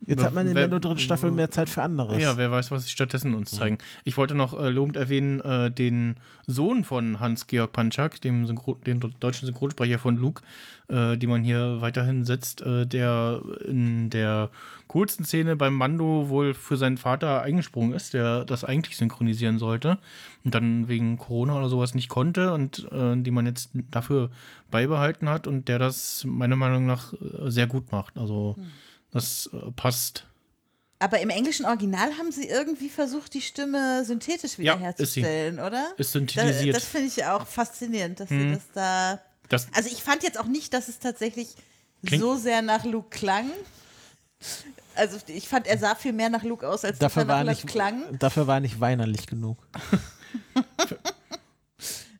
Jetzt 0.06 0.22
hat 0.22 0.32
man 0.32 0.46
in 0.46 0.54
der 0.54 0.68
dritten 0.68 0.98
Staffel 0.98 1.30
mehr 1.32 1.50
Zeit 1.50 1.68
für 1.68 1.82
anderes. 1.82 2.22
Ja, 2.22 2.36
wer 2.36 2.50
weiß, 2.50 2.70
was 2.70 2.84
sie 2.84 2.90
stattdessen 2.90 3.34
uns 3.34 3.50
zeigen. 3.50 3.78
Ich 4.04 4.16
wollte 4.16 4.34
noch 4.34 4.58
äh, 4.58 4.68
lobend 4.70 4.96
erwähnen, 4.96 5.40
äh, 5.40 5.70
den 5.70 6.16
Sohn 6.46 6.84
von 6.84 7.18
Hans-Georg 7.18 7.72
Panchak, 7.72 8.20
dem, 8.20 8.46
Synchro 8.46 8.74
dem 8.86 9.00
deutschen 9.18 9.46
Synchronsprecher 9.46 9.98
von 9.98 10.16
Luke, 10.16 10.42
äh, 10.88 11.16
die 11.16 11.26
man 11.26 11.42
hier 11.42 11.80
weiterhin 11.80 12.24
setzt, 12.24 12.62
äh, 12.62 12.86
der 12.86 13.42
in 13.66 14.08
der 14.08 14.50
coolsten 14.86 15.24
Szene 15.24 15.56
beim 15.56 15.74
Mando 15.74 16.28
wohl 16.28 16.54
für 16.54 16.76
seinen 16.76 16.96
Vater 16.96 17.42
eingesprungen 17.42 17.92
ist, 17.92 18.14
der 18.14 18.44
das 18.44 18.64
eigentlich 18.64 18.96
synchronisieren 18.96 19.58
sollte 19.58 19.98
und 20.44 20.54
dann 20.54 20.88
wegen 20.88 21.18
Corona 21.18 21.58
oder 21.58 21.68
sowas 21.68 21.94
nicht 21.94 22.08
konnte 22.08 22.54
und 22.54 22.88
äh, 22.92 23.16
die 23.16 23.30
man 23.32 23.46
jetzt 23.46 23.70
dafür 23.90 24.30
beibehalten 24.70 25.28
hat 25.28 25.46
und 25.46 25.68
der 25.68 25.78
das 25.78 26.24
meiner 26.24 26.56
Meinung 26.56 26.86
nach 26.86 27.12
äh, 27.14 27.50
sehr 27.50 27.66
gut 27.66 27.90
macht. 27.92 28.16
Also 28.16 28.56
das 29.10 29.48
äh, 29.52 29.70
passt. 29.72 30.24
Aber 31.00 31.20
im 31.20 31.30
englischen 31.30 31.64
Original 31.64 32.18
haben 32.18 32.32
sie 32.32 32.48
irgendwie 32.48 32.88
versucht, 32.88 33.32
die 33.34 33.40
Stimme 33.40 34.04
synthetisch 34.04 34.58
Ja, 34.58 34.74
wiederherzustellen, 34.74 35.60
oder? 35.60 35.92
Ist 35.96 36.12
synthetisiert. 36.12 36.74
das 36.76 36.84
finde 36.84 37.06
ich 37.06 37.24
auch 37.24 37.46
faszinierend, 37.46 38.18
dass 38.20 38.30
Mhm. 38.30 38.40
sie 38.40 38.54
das 38.54 38.62
da. 38.74 39.20
das, 39.48 39.68
Also 39.74 39.88
ich 39.90 40.02
fand 40.02 40.22
jetzt 40.24 40.38
auch 40.40 40.46
nicht, 40.46 40.74
dass 40.74 40.88
es 40.88 40.98
tatsächlich 40.98 41.54
Klingt- 42.04 42.20
so 42.22 42.36
sehr 42.36 42.62
nach 42.62 42.84
Luke 42.84 43.10
klang. 43.10 43.50
Also 44.96 45.18
ich 45.28 45.48
fand, 45.48 45.68
er 45.68 45.78
sah 45.78 45.94
viel 45.94 46.12
mehr 46.12 46.30
nach 46.30 46.42
Luke 46.42 46.68
aus, 46.68 46.84
als 46.84 46.98
Dafür 46.98 47.22
er 47.22 47.26
nach 47.26 47.34
war, 47.34 47.44
Luke 47.44 47.54
nicht, 47.54 47.66
klang. 47.68 48.18
dafür 48.18 48.46
war 48.48 48.58
nicht 48.58 48.80
weinerlich 48.80 49.26
genug. 49.28 49.58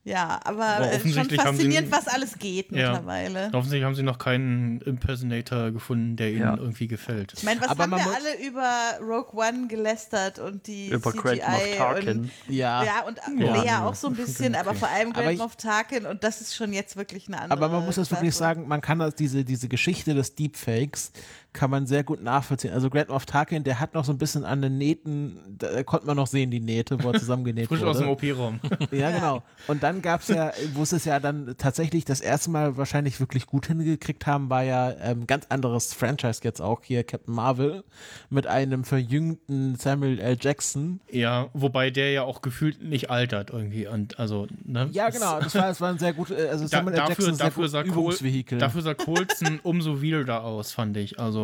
Ja, 0.09 0.41
aber 0.45 0.65
Aber 0.65 0.91
äh, 0.93 0.99
schon 1.01 1.29
sie 1.29 1.37
faszinierend, 1.37 1.89
ihn- 1.89 1.93
was 1.93 2.09
alles 2.09 2.39
geht 2.39 2.73
Ja. 2.73 2.93
mittlerweile. 2.93 3.49
Offensichtlich 3.53 3.85
haben 3.85 3.95
sie 3.95 4.03
noch 4.03 4.19
keinen 4.19 4.81
Impersonator 4.81 5.71
gefunden, 5.71 6.17
der 6.17 6.31
ihnen 6.31 6.41
Ja. 6.41 6.57
irgendwie 6.57 6.89
gefällt. 6.89 7.35
Ich 7.37 7.43
meine, 7.43 7.61
was 7.61 7.69
Aber 7.69 7.83
haben 7.83 7.91
man 7.91 8.01
wir 8.01 8.15
alle 8.15 8.47
über 8.47 8.71
Rogue 9.03 9.35
One 9.39 9.67
gelästert 9.69 10.39
und 10.39 10.67
die 10.67 10.89
Über 10.89 11.13
CGI 11.13 11.21
Grand 11.21 11.41
Moff 11.51 11.77
Tarkin. 11.77 12.19
und 12.21 12.31
Ja. 12.49 12.83
ja 12.85 12.93
und 13.07 13.19
Ja. 13.39 13.63
Lea 13.63 13.71
auch 13.87 13.95
so 13.95 14.07
ein 14.09 14.15
bisschen, 14.15 14.55
aber 14.55 14.75
vor 14.75 14.89
allem 14.89 15.13
Grand 15.13 15.33
ich- 15.33 15.39
Moff 15.39 15.57
Tarkin 15.57 16.07
und 16.07 16.25
das 16.25 16.41
ist 16.41 16.57
schon 16.57 16.73
jetzt 16.73 16.97
wirklich 16.97 17.29
eine 17.29 17.41
andere. 17.43 17.53
Aber 17.53 17.69
man 17.69 17.85
muss 17.85 17.97
das 17.97 18.11
wirklich 18.11 18.35
sagen, 18.35 18.67
man 18.67 18.81
kann 18.81 18.99
das, 19.01 19.15
diese, 19.15 19.45
diese 19.45 19.69
Geschichte 19.69 20.15
des 20.15 20.35
Deepfakes 20.35 21.13
kann 21.53 21.71
man 21.71 21.87
sehr 21.87 22.05
gut 22.05 22.23
nachvollziehen. 22.23 22.73
Also 22.73 22.91
Grand 22.91 23.09
Moff 23.09 23.27
Tarkin, 23.27 23.65
der 23.65 23.81
hat 23.81 23.95
noch 23.95 24.05
so 24.05 24.13
ein 24.13 24.19
bisschen 24.19 24.45
an 24.45 24.63
den 24.63 24.79
Nähten, 24.79 25.39
da 25.59 25.83
konnte 25.83 26.07
man 26.07 26.17
noch 26.17 26.27
sehen, 26.27 26.51
die 26.51 26.61
Nähte, 26.61 27.03
wo 27.03 27.11
er 27.11 27.19
zusammengenäht 27.19 27.69
Frisch 27.69 27.81
wurde. 27.81 27.91
aus 27.91 27.99
dem 27.99 28.09
OP-Raum. 28.09 28.61
Ja, 28.93 29.11
genau. 29.11 29.43
Und 29.67 29.83
dann 29.83 30.03
gab 30.03 30.21
es 30.21 30.29
ja, 30.29 30.53
wo 30.75 30.83
es 30.83 31.05
ja 31.05 31.21
dann 31.21 31.55
tatsächlich 31.59 32.05
das 32.05 32.21
erste 32.21 32.51
Mal 32.51 32.77
wahrscheinlich 32.77 33.19
wirklich 33.21 33.47
gut 33.47 33.67
hingekriegt 33.67 34.27
haben, 34.27 34.51
war 34.51 34.63
ja 34.63 34.93
ähm, 35.01 35.27
ganz 35.27 35.47
anderes 35.49 35.95
Franchise 35.95 36.41
jetzt 36.45 36.61
auch 36.61 36.83
hier, 36.85 37.03
Captain 37.05 37.35
Marvel, 37.35 37.85
mit 38.31 38.47
einem 38.47 38.85
verjüngten 38.85 39.77
Samuel 39.77 40.19
L. 40.21 40.37
Jackson. 40.41 41.01
ja, 41.11 41.49
wobei 41.55 41.91
der 41.91 42.13
ja 42.13 42.23
auch 42.23 42.41
gefühlt 42.43 42.83
nicht 42.83 43.11
altert 43.11 43.51
irgendwie. 43.51 43.87
Und 43.87 44.19
also, 44.19 44.47
ne? 44.65 44.89
Ja, 44.93 45.11
genau. 45.11 45.41
Das 45.41 45.55
war, 45.55 45.63
das 45.69 45.81
war 45.81 45.91
ein 45.91 45.99
sehr 45.99 46.13
gut, 46.13 46.31
äh, 46.31 46.49
also 46.49 46.65
Da, 46.65 46.69
Samuel 46.69 46.95
L. 46.95 47.01
dafür, 47.01 47.15
Jackson 47.15 47.35
ist 47.35 47.41
ein 47.41 47.47
dafür, 47.47 47.69
sehr 47.69 47.81
sah 47.81 47.83
gut 47.83 47.95
Col 47.95 48.03
Übungsvehikel. 48.05 48.59
dafür 48.59 48.83
sah 48.83 48.95
Colson 48.95 49.61
umso 49.63 50.01
wilder 50.01 50.45
aus, 50.45 50.73
fand 50.73 50.97
ich. 50.97 51.19
Also 51.19 51.38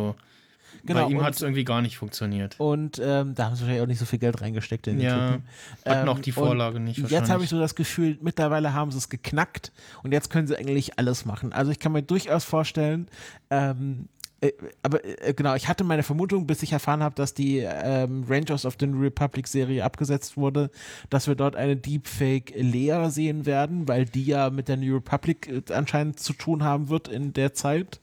Genau, 0.83 1.05
bei 1.05 1.11
ihm 1.11 1.23
hat 1.23 1.33
es 1.33 1.41
irgendwie 1.41 1.63
gar 1.63 1.81
nicht 1.81 1.97
funktioniert. 1.97 2.59
Und 2.59 3.01
ähm, 3.03 3.33
da 3.33 3.45
haben 3.45 3.55
sie 3.55 3.61
wahrscheinlich 3.61 3.81
auch 3.81 3.87
nicht 3.87 3.99
so 3.99 4.05
viel 4.05 4.19
Geld 4.19 4.41
reingesteckt 4.41 4.87
in 4.87 4.97
den 4.97 5.05
Ja, 5.05 5.31
Typen. 5.31 5.43
hatten 5.85 6.09
auch 6.09 6.17
Ähm, 6.17 6.21
die 6.21 6.31
Vorlage 6.31 6.79
nicht 6.79 7.09
Jetzt 7.09 7.29
habe 7.29 7.43
ich 7.43 7.49
so 7.49 7.59
das 7.59 7.75
Gefühl, 7.75 8.17
mittlerweile 8.21 8.73
haben 8.73 8.91
sie 8.91 8.97
es 8.97 9.09
geknackt 9.09 9.71
und 10.03 10.11
jetzt 10.11 10.29
können 10.29 10.47
sie 10.47 10.55
eigentlich 10.57 10.99
alles 10.99 11.25
machen. 11.25 11.53
Also 11.53 11.71
ich 11.71 11.79
kann 11.79 11.91
mir 11.91 12.03
durchaus 12.03 12.43
vorstellen, 12.43 13.07
ähm, 13.49 14.09
äh, 14.41 14.51
aber 14.83 15.03
äh, 15.03 15.33
genau, 15.33 15.55
ich 15.55 15.67
hatte 15.67 15.83
meine 15.83 16.03
Vermutung, 16.03 16.45
bis 16.45 16.61
ich 16.61 16.71
erfahren 16.73 17.01
habe, 17.01 17.15
dass 17.15 17.33
die 17.33 17.59
ähm, 17.59 18.25
Rangers 18.29 18.65
of 18.65 18.75
the 18.79 18.85
New 18.85 19.01
Republic 19.01 19.47
Serie 19.47 19.83
abgesetzt 19.83 20.37
wurde, 20.37 20.69
dass 21.09 21.27
wir 21.27 21.35
dort 21.35 21.55
eine 21.55 21.77
Deepfake 21.77 22.53
Lea 22.55 23.07
sehen 23.09 23.45
werden, 23.45 23.87
weil 23.87 24.05
die 24.05 24.25
ja 24.25 24.49
mit 24.49 24.67
der 24.67 24.77
New 24.77 24.95
Republic 24.95 25.47
äh, 25.47 25.73
anscheinend 25.73 26.19
zu 26.19 26.33
tun 26.33 26.63
haben 26.63 26.89
wird 26.89 27.07
in 27.07 27.33
der 27.33 27.53
Zeit. 27.53 28.01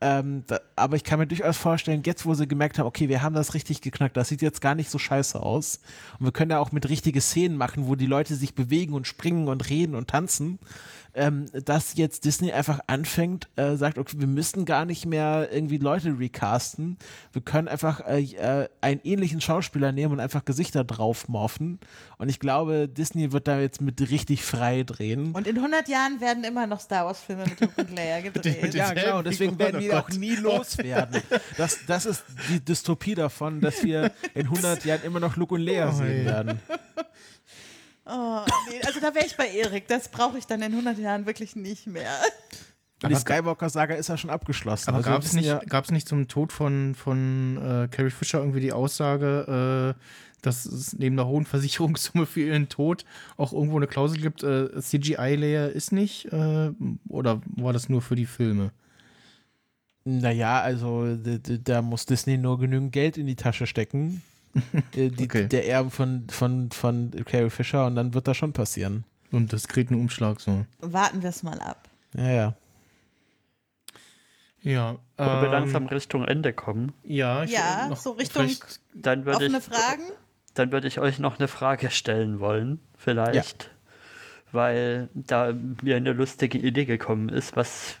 Ähm, 0.00 0.44
da, 0.46 0.60
aber 0.76 0.96
ich 0.96 1.02
kann 1.02 1.18
mir 1.18 1.26
durchaus 1.26 1.56
vorstellen, 1.56 2.02
jetzt 2.04 2.24
wo 2.24 2.34
sie 2.34 2.46
gemerkt 2.46 2.78
haben, 2.78 2.86
okay, 2.86 3.08
wir 3.08 3.22
haben 3.22 3.34
das 3.34 3.54
richtig 3.54 3.80
geknackt, 3.80 4.16
das 4.16 4.28
sieht 4.28 4.42
jetzt 4.42 4.60
gar 4.60 4.76
nicht 4.76 4.90
so 4.90 4.98
scheiße 4.98 5.40
aus. 5.40 5.80
Und 6.18 6.26
wir 6.26 6.32
können 6.32 6.52
ja 6.52 6.60
auch 6.60 6.70
mit 6.70 6.88
richtige 6.88 7.20
Szenen 7.20 7.56
machen, 7.56 7.88
wo 7.88 7.96
die 7.96 8.06
Leute 8.06 8.36
sich 8.36 8.54
bewegen 8.54 8.94
und 8.94 9.06
springen 9.06 9.48
und 9.48 9.68
reden 9.68 9.94
und 9.96 10.08
tanzen. 10.08 10.58
Ähm, 11.18 11.46
dass 11.52 11.96
jetzt 11.96 12.24
Disney 12.24 12.52
einfach 12.52 12.78
anfängt, 12.86 13.48
äh, 13.56 13.74
sagt, 13.74 13.98
okay, 13.98 14.16
wir 14.18 14.28
müssen 14.28 14.64
gar 14.64 14.84
nicht 14.84 15.04
mehr 15.04 15.48
irgendwie 15.50 15.78
Leute 15.78 16.16
recasten. 16.16 16.96
Wir 17.32 17.42
können 17.42 17.66
einfach 17.66 18.06
äh, 18.06 18.20
äh, 18.20 18.68
einen 18.80 19.00
ähnlichen 19.02 19.40
Schauspieler 19.40 19.90
nehmen 19.90 20.12
und 20.12 20.20
einfach 20.20 20.44
Gesichter 20.44 20.84
drauf 20.84 21.28
morphen. 21.28 21.80
Und 22.18 22.28
ich 22.28 22.38
glaube, 22.38 22.88
Disney 22.88 23.32
wird 23.32 23.48
da 23.48 23.58
jetzt 23.58 23.80
mit 23.80 24.00
richtig 24.10 24.44
frei 24.44 24.84
drehen. 24.84 25.32
Und 25.32 25.48
in 25.48 25.56
100 25.56 25.88
Jahren 25.88 26.20
werden 26.20 26.44
immer 26.44 26.68
noch 26.68 26.78
Star 26.78 27.06
Wars 27.06 27.20
Filme 27.20 27.46
mit 27.46 27.60
Luke 27.60 27.74
und 27.76 27.94
Leia 27.96 28.20
gedreht. 28.20 28.74
Ja, 28.78 28.92
genau, 28.92 29.22
deswegen 29.22 29.58
werden 29.58 29.80
die 29.80 29.90
Oh 29.90 29.96
auch 29.96 30.08
nie 30.10 30.36
loswerden. 30.36 31.20
Das, 31.56 31.78
das 31.86 32.06
ist 32.06 32.22
die 32.48 32.64
Dystopie 32.64 33.16
davon, 33.16 33.60
dass 33.60 33.82
wir 33.82 34.12
in 34.34 34.42
100 34.46 34.84
Jahren 34.84 35.02
immer 35.02 35.18
noch 35.18 35.36
Luke 35.36 35.54
und 35.54 35.62
Lea 35.62 35.90
sehen 35.92 36.24
werden. 36.24 36.60
Oh, 38.08 38.40
nee, 38.70 38.80
also 38.86 39.00
da 39.00 39.14
wäre 39.14 39.26
ich 39.26 39.36
bei 39.36 39.48
Erik. 39.50 39.86
Das 39.88 40.08
brauche 40.08 40.38
ich 40.38 40.46
dann 40.46 40.62
in 40.62 40.72
100 40.72 40.98
Jahren 40.98 41.26
wirklich 41.26 41.54
nicht 41.56 41.86
mehr. 41.86 42.10
Und 43.02 43.10
die 43.10 43.14
Aber- 43.14 43.20
Skywalker-Saga 43.20 43.94
ist 43.94 44.08
ja 44.08 44.16
schon 44.16 44.30
abgeschlossen. 44.30 44.88
Aber 44.88 44.98
Also 44.98 45.10
gab 45.10 45.22
es 45.22 45.32
nicht, 45.34 45.46
ja, 45.46 45.58
gab's 45.68 45.90
nicht 45.90 46.08
zum 46.08 46.26
Tod 46.26 46.52
von, 46.52 46.94
von 46.94 47.56
äh, 47.58 47.88
Carrie 47.88 48.10
Fisher 48.10 48.38
irgendwie 48.40 48.60
die 48.60 48.72
Aussage, 48.72 49.94
äh, 49.96 50.02
dass 50.42 50.64
es 50.66 50.94
neben 50.98 51.16
der 51.16 51.26
hohen 51.26 51.44
Versicherungssumme 51.46 52.24
für 52.26 52.40
ihren 52.40 52.68
Tod 52.68 53.04
auch 53.36 53.52
irgendwo 53.52 53.76
eine 53.76 53.86
Klausel 53.88 54.20
gibt, 54.20 54.42
äh, 54.42 54.80
CGI-Layer 54.80 55.68
ist 55.70 55.92
nicht? 55.92 56.32
Äh, 56.32 56.70
oder 57.08 57.40
war 57.56 57.72
das 57.72 57.88
nur 57.88 58.02
für 58.02 58.16
die 58.16 58.26
Filme? 58.26 58.70
Naja, 60.04 60.60
also 60.62 61.16
da 61.16 61.82
muss 61.82 62.06
Disney 62.06 62.38
nur 62.38 62.58
genügend 62.58 62.92
Geld 62.92 63.18
in 63.18 63.26
die 63.26 63.36
Tasche 63.36 63.66
stecken. 63.66 64.22
Äh, 64.94 65.10
die, 65.10 65.24
Okay. 65.24 65.46
Der 65.46 65.68
Erbe 65.68 65.90
von, 65.90 66.26
von, 66.30 66.70
von 66.70 67.10
Carrie 67.26 67.50
Fisher 67.50 67.86
und 67.86 67.96
dann 67.96 68.14
wird 68.14 68.26
das 68.28 68.36
schon 68.36 68.52
passieren. 68.52 69.04
Und 69.30 69.52
diskreten 69.52 69.94
Umschlag 69.94 70.40
so. 70.40 70.64
Warten 70.80 71.22
wir 71.22 71.28
es 71.30 71.42
mal 71.42 71.60
ab. 71.60 71.88
Ja, 72.14 72.30
ja. 72.30 72.54
Ja. 74.62 74.96
Wollen 75.16 75.40
wir 75.40 75.44
ähm, 75.46 75.52
langsam 75.52 75.86
Richtung 75.86 76.24
Ende 76.24 76.52
kommen? 76.52 76.92
Ja, 77.04 77.44
ich, 77.44 77.52
Ja, 77.52 77.88
noch 77.88 77.96
so 77.96 78.12
Richtung 78.12 78.48
Dann 78.94 79.24
würde 79.24 79.44
offene 79.44 79.58
ich, 79.58 79.64
Fragen. 79.64 80.02
dann 80.54 80.72
würde 80.72 80.88
ich 80.88 80.98
euch 80.98 81.18
noch 81.18 81.38
eine 81.38 81.48
Frage 81.48 81.90
stellen 81.90 82.40
wollen, 82.40 82.80
vielleicht. 82.96 83.70
Weil 84.50 85.10
da 85.14 85.52
mir 85.82 85.96
eine 85.96 86.12
lustige 86.12 86.58
Idee 86.58 86.86
gekommen 86.86 87.28
ist. 87.28 87.54
Was, 87.54 87.96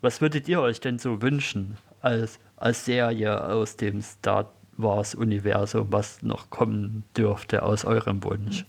was 0.00 0.20
würdet 0.20 0.46
ihr 0.48 0.60
euch 0.60 0.80
denn 0.80 0.98
so 0.98 1.22
wünschen 1.22 1.78
als, 2.02 2.38
als 2.56 2.84
Serie 2.84 3.42
aus 3.44 3.76
dem 3.76 4.02
Star 4.02 4.52
Wars-Universum, 4.82 5.88
was 5.90 6.22
noch 6.22 6.50
kommen 6.50 7.04
dürfte 7.16 7.62
aus 7.62 7.84
eurem 7.84 8.22
Wunsch? 8.24 8.64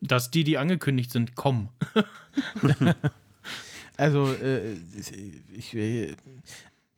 Dass 0.00 0.30
die, 0.30 0.44
die 0.44 0.58
angekündigt 0.58 1.10
sind, 1.10 1.34
kommen. 1.34 1.68
Also, 3.96 4.32
äh, 4.32 4.72
ich, 5.56 5.74
äh, 5.74 6.16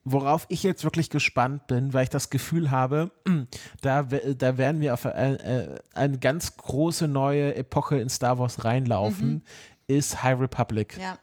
worauf 0.05 0.47
ich 0.48 0.62
jetzt 0.62 0.84
wirklich 0.84 1.10
gespannt 1.10 1.66
bin, 1.66 1.93
weil 1.93 2.05
ich 2.05 2.10
das 2.10 2.30
Gefühl 2.30 2.70
habe, 2.70 3.10
da, 3.82 4.02
da 4.02 4.59
werden 4.59 4.80
wir 4.80 4.94
auf 4.94 5.05
eine, 5.05 5.38
äh, 5.40 5.78
eine 5.94 6.18
ganz 6.18 6.56
große 6.56 7.09
neue 7.09 7.55
Epoche 7.55 7.98
in 7.98 8.09
Star 8.09 8.38
Wars 8.38 8.64
reinlaufen, 8.64 9.43
ist 9.86 10.22
High 10.22 10.40
Republic. 10.40 10.97
Ja. 10.98 11.18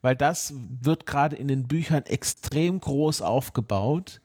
Weil 0.00 0.16
das 0.16 0.54
wird 0.56 1.06
gerade 1.06 1.36
in 1.36 1.48
den 1.48 1.66
Büchern 1.66 2.04
extrem 2.06 2.80
groß 2.80 3.22
aufgebaut. 3.22 4.20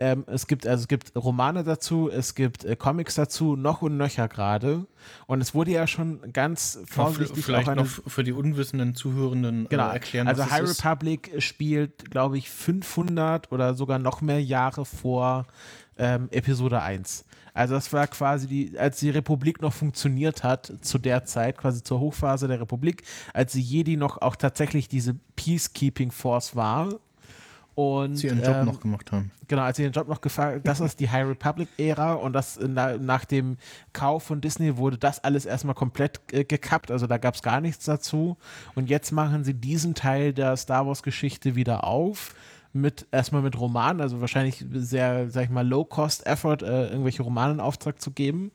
Ähm, 0.00 0.24
es 0.26 0.46
gibt 0.46 0.66
also 0.66 0.82
es 0.82 0.88
gibt 0.88 1.14
Romane 1.14 1.62
dazu, 1.62 2.10
es 2.10 2.34
gibt 2.34 2.64
äh, 2.64 2.74
Comics 2.76 3.14
dazu, 3.14 3.56
noch 3.56 3.82
und 3.82 3.96
nöcher 3.96 4.28
gerade. 4.28 4.86
Und 5.26 5.40
es 5.40 5.54
wurde 5.54 5.70
ja 5.70 5.86
schon 5.86 6.32
ganz 6.32 6.80
vorsichtig 6.86 7.44
Vielleicht 7.44 7.68
auch 7.68 7.72
eine, 7.72 7.82
noch 7.82 7.88
für 7.88 8.24
die 8.24 8.32
unwissenden 8.32 8.94
Zuhörenden 8.94 9.68
genau, 9.68 9.90
äh, 9.90 9.94
erklären, 9.94 10.26
also 10.26 10.50
High. 10.50 10.68
Republic 10.68 11.30
spielt, 11.38 12.10
glaube 12.10 12.38
ich, 12.38 12.50
500 12.50 13.52
oder 13.52 13.74
sogar 13.74 13.98
noch 13.98 14.20
mehr 14.22 14.42
Jahre 14.42 14.84
vor 14.84 15.46
ähm, 15.98 16.28
Episode 16.32 16.82
1. 16.82 17.24
Also 17.54 17.74
das 17.74 17.92
war 17.92 18.06
quasi 18.06 18.46
die, 18.46 18.78
als 18.78 18.98
die 19.00 19.10
Republik 19.10 19.60
noch 19.60 19.72
funktioniert 19.72 20.42
hat, 20.42 20.72
zu 20.80 20.98
der 20.98 21.24
Zeit, 21.24 21.58
quasi 21.58 21.82
zur 21.82 22.00
Hochphase 22.00 22.48
der 22.48 22.60
Republik, 22.60 23.02
als 23.34 23.52
die 23.52 23.60
Jedi 23.60 23.96
noch 23.96 24.22
auch 24.22 24.36
tatsächlich 24.36 24.88
diese 24.88 25.14
Peacekeeping 25.36 26.10
Force 26.10 26.56
war. 26.56 26.98
Und, 27.74 28.16
Sie 28.16 28.26
ihren 28.26 28.42
Job 28.42 28.56
ähm, 28.56 28.66
noch 28.66 28.80
gemacht 28.80 29.12
haben. 29.12 29.30
Genau, 29.48 29.62
als 29.62 29.76
sie 29.76 29.82
den 29.82 29.92
Job 29.92 30.08
noch 30.08 30.20
gefragt, 30.20 30.66
das 30.66 30.80
ist 30.80 31.00
die 31.00 31.10
High 31.10 31.26
Republic-Ära 31.26 32.14
und 32.14 32.32
das 32.32 32.58
na, 32.66 32.96
nach 32.98 33.24
dem 33.24 33.56
Kauf 33.92 34.24
von 34.24 34.40
Disney 34.40 34.76
wurde 34.76 34.98
das 34.98 35.22
alles 35.24 35.46
erstmal 35.46 35.74
komplett 35.74 36.20
äh, 36.32 36.44
gekappt, 36.44 36.90
also 36.90 37.06
da 37.06 37.18
gab 37.18 37.34
es 37.34 37.42
gar 37.42 37.60
nichts 37.60 37.84
dazu. 37.84 38.36
Und 38.74 38.88
jetzt 38.90 39.12
machen 39.12 39.44
sie 39.44 39.54
diesen 39.54 39.94
Teil 39.94 40.32
der 40.32 40.56
Star 40.56 40.86
Wars-Geschichte 40.86 41.54
wieder 41.54 41.84
auf. 41.84 42.34
Mit 42.74 43.06
erstmal 43.12 43.42
mit 43.42 43.60
Romanen, 43.60 44.00
also 44.00 44.22
wahrscheinlich 44.22 44.64
sehr, 44.72 45.28
sag 45.28 45.44
ich 45.44 45.50
mal, 45.50 45.66
Low-Cost-Effort, 45.66 46.62
äh, 46.62 46.88
irgendwelche 46.88 47.22
Romane 47.22 47.52
in 47.52 47.60
Auftrag 47.60 48.00
zu 48.00 48.12
geben. 48.12 48.50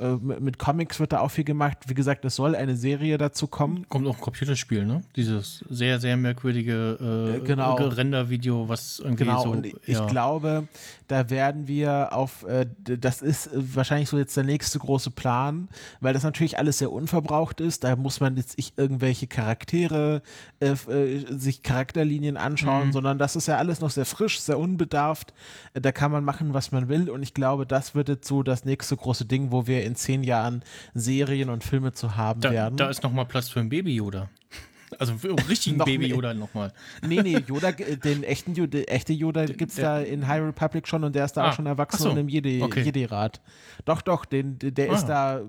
Äh, 0.00 0.16
mit, 0.40 0.58
Comics 0.58 0.98
wird 0.98 1.12
da 1.12 1.20
auch 1.20 1.30
viel 1.30 1.44
gemacht. 1.44 1.78
Wie 1.86 1.94
gesagt, 1.94 2.24
es 2.24 2.34
soll 2.36 2.56
eine 2.56 2.74
Serie 2.76 3.18
dazu 3.18 3.46
kommen. 3.46 3.86
Kommt 3.88 4.06
auch 4.06 4.16
ein 4.16 4.20
Computerspiel, 4.20 4.86
ne? 4.86 5.02
Dieses 5.16 5.64
sehr, 5.68 6.00
sehr 6.00 6.16
merkwürdige 6.16 6.98
äh, 7.00 7.36
Äh, 7.36 7.40
genau. 7.40 7.74
Render-Video, 7.74 8.68
was 8.68 8.98
irgendwie 8.98 9.24
Genau, 9.24 9.42
so. 9.42 9.50
und 9.50 9.66
ich 9.66 9.74
ja. 9.86 10.06
glaube, 10.06 10.68
da 11.08 11.28
werden 11.28 11.68
wir 11.68 12.12
auf, 12.12 12.44
äh, 12.44 12.66
das 12.84 13.20
ist 13.22 13.48
äh, 13.48 13.50
wahrscheinlich 13.74 14.08
so 14.08 14.16
jetzt 14.18 14.36
der 14.36 14.44
nächste 14.44 14.78
große 14.78 15.10
Plan, 15.10 15.68
weil 16.00 16.14
das 16.14 16.22
natürlich 16.22 16.58
alles 16.58 16.78
sehr 16.78 16.90
unverbraucht 16.92 17.60
ist. 17.60 17.84
Da 17.84 17.94
muss 17.96 18.20
man 18.20 18.36
jetzt 18.36 18.56
nicht 18.56 18.78
irgendwelche 18.78 19.26
Charaktere, 19.26 20.22
äh, 20.60 20.74
sich 21.28 21.62
Charakterlinien 21.62 22.36
anschauen, 22.36 22.88
Mhm. 22.88 22.92
sondern 22.92 23.18
das 23.18 23.36
ist 23.36 23.48
ja 23.48 23.56
alles 23.58 23.80
noch 23.80 23.90
sehr 23.90 24.06
frisch, 24.06 24.40
sehr 24.40 24.58
unbedarft. 24.58 25.34
Da 25.74 25.92
kann 25.92 26.10
man 26.10 26.24
machen, 26.24 26.54
was 26.54 26.72
man 26.72 26.88
will. 26.88 27.10
Und 27.10 27.22
ich 27.22 27.34
glaube, 27.34 27.66
das 27.66 27.94
wird 27.94 28.08
jetzt 28.08 28.26
so 28.26 28.42
das 28.42 28.64
nächste 28.64 28.96
große 28.96 29.24
Ding, 29.26 29.50
wo 29.52 29.66
wir 29.66 29.84
in 29.90 29.96
zehn 29.96 30.22
Jahren 30.22 30.62
Serien 30.94 31.50
und 31.50 31.64
Filme 31.64 31.92
zu 31.92 32.16
haben 32.16 32.40
Da, 32.40 32.50
werden. 32.52 32.76
da 32.76 32.88
ist 32.88 33.02
nochmal 33.02 33.26
Platz 33.26 33.48
für 33.48 33.60
ein 33.60 33.68
Baby-Yoda. 33.68 34.28
Also 35.00 35.14
für 35.16 35.28
einen 35.30 35.38
richtigen 35.48 35.78
Noch 35.78 35.86
Baby-Yoda 35.86 36.34
nochmal. 36.34 36.72
Nee, 37.06 37.22
nee, 37.22 37.38
Yoda, 37.46 37.70
äh, 37.70 37.96
den 37.96 38.22
echten 38.22 38.54
Yoda, 38.54 38.78
echte 38.80 39.12
Yoda 39.12 39.46
gibt 39.46 39.70
es 39.72 39.76
da 39.76 40.00
in 40.00 40.28
High 40.28 40.42
Republic 40.42 40.86
schon 40.86 41.02
und 41.04 41.14
der 41.16 41.24
ist 41.24 41.32
da 41.32 41.44
Ah, 41.44 41.48
auch 41.48 41.52
schon 41.54 41.66
erwachsen 41.66 41.96
ach 42.00 42.04
so, 42.04 42.10
und 42.10 42.18
im 42.18 42.26
Jedi- 42.28 42.62
okay. 42.62 42.82
Jedi-Rat. 42.82 43.40
doch, 43.86 44.02
doch, 44.02 44.24
den, 44.26 44.58
der 44.60 44.90
Ah. 44.90 44.94
ist 44.94 45.06
da 45.06 45.38
äh, 45.38 45.42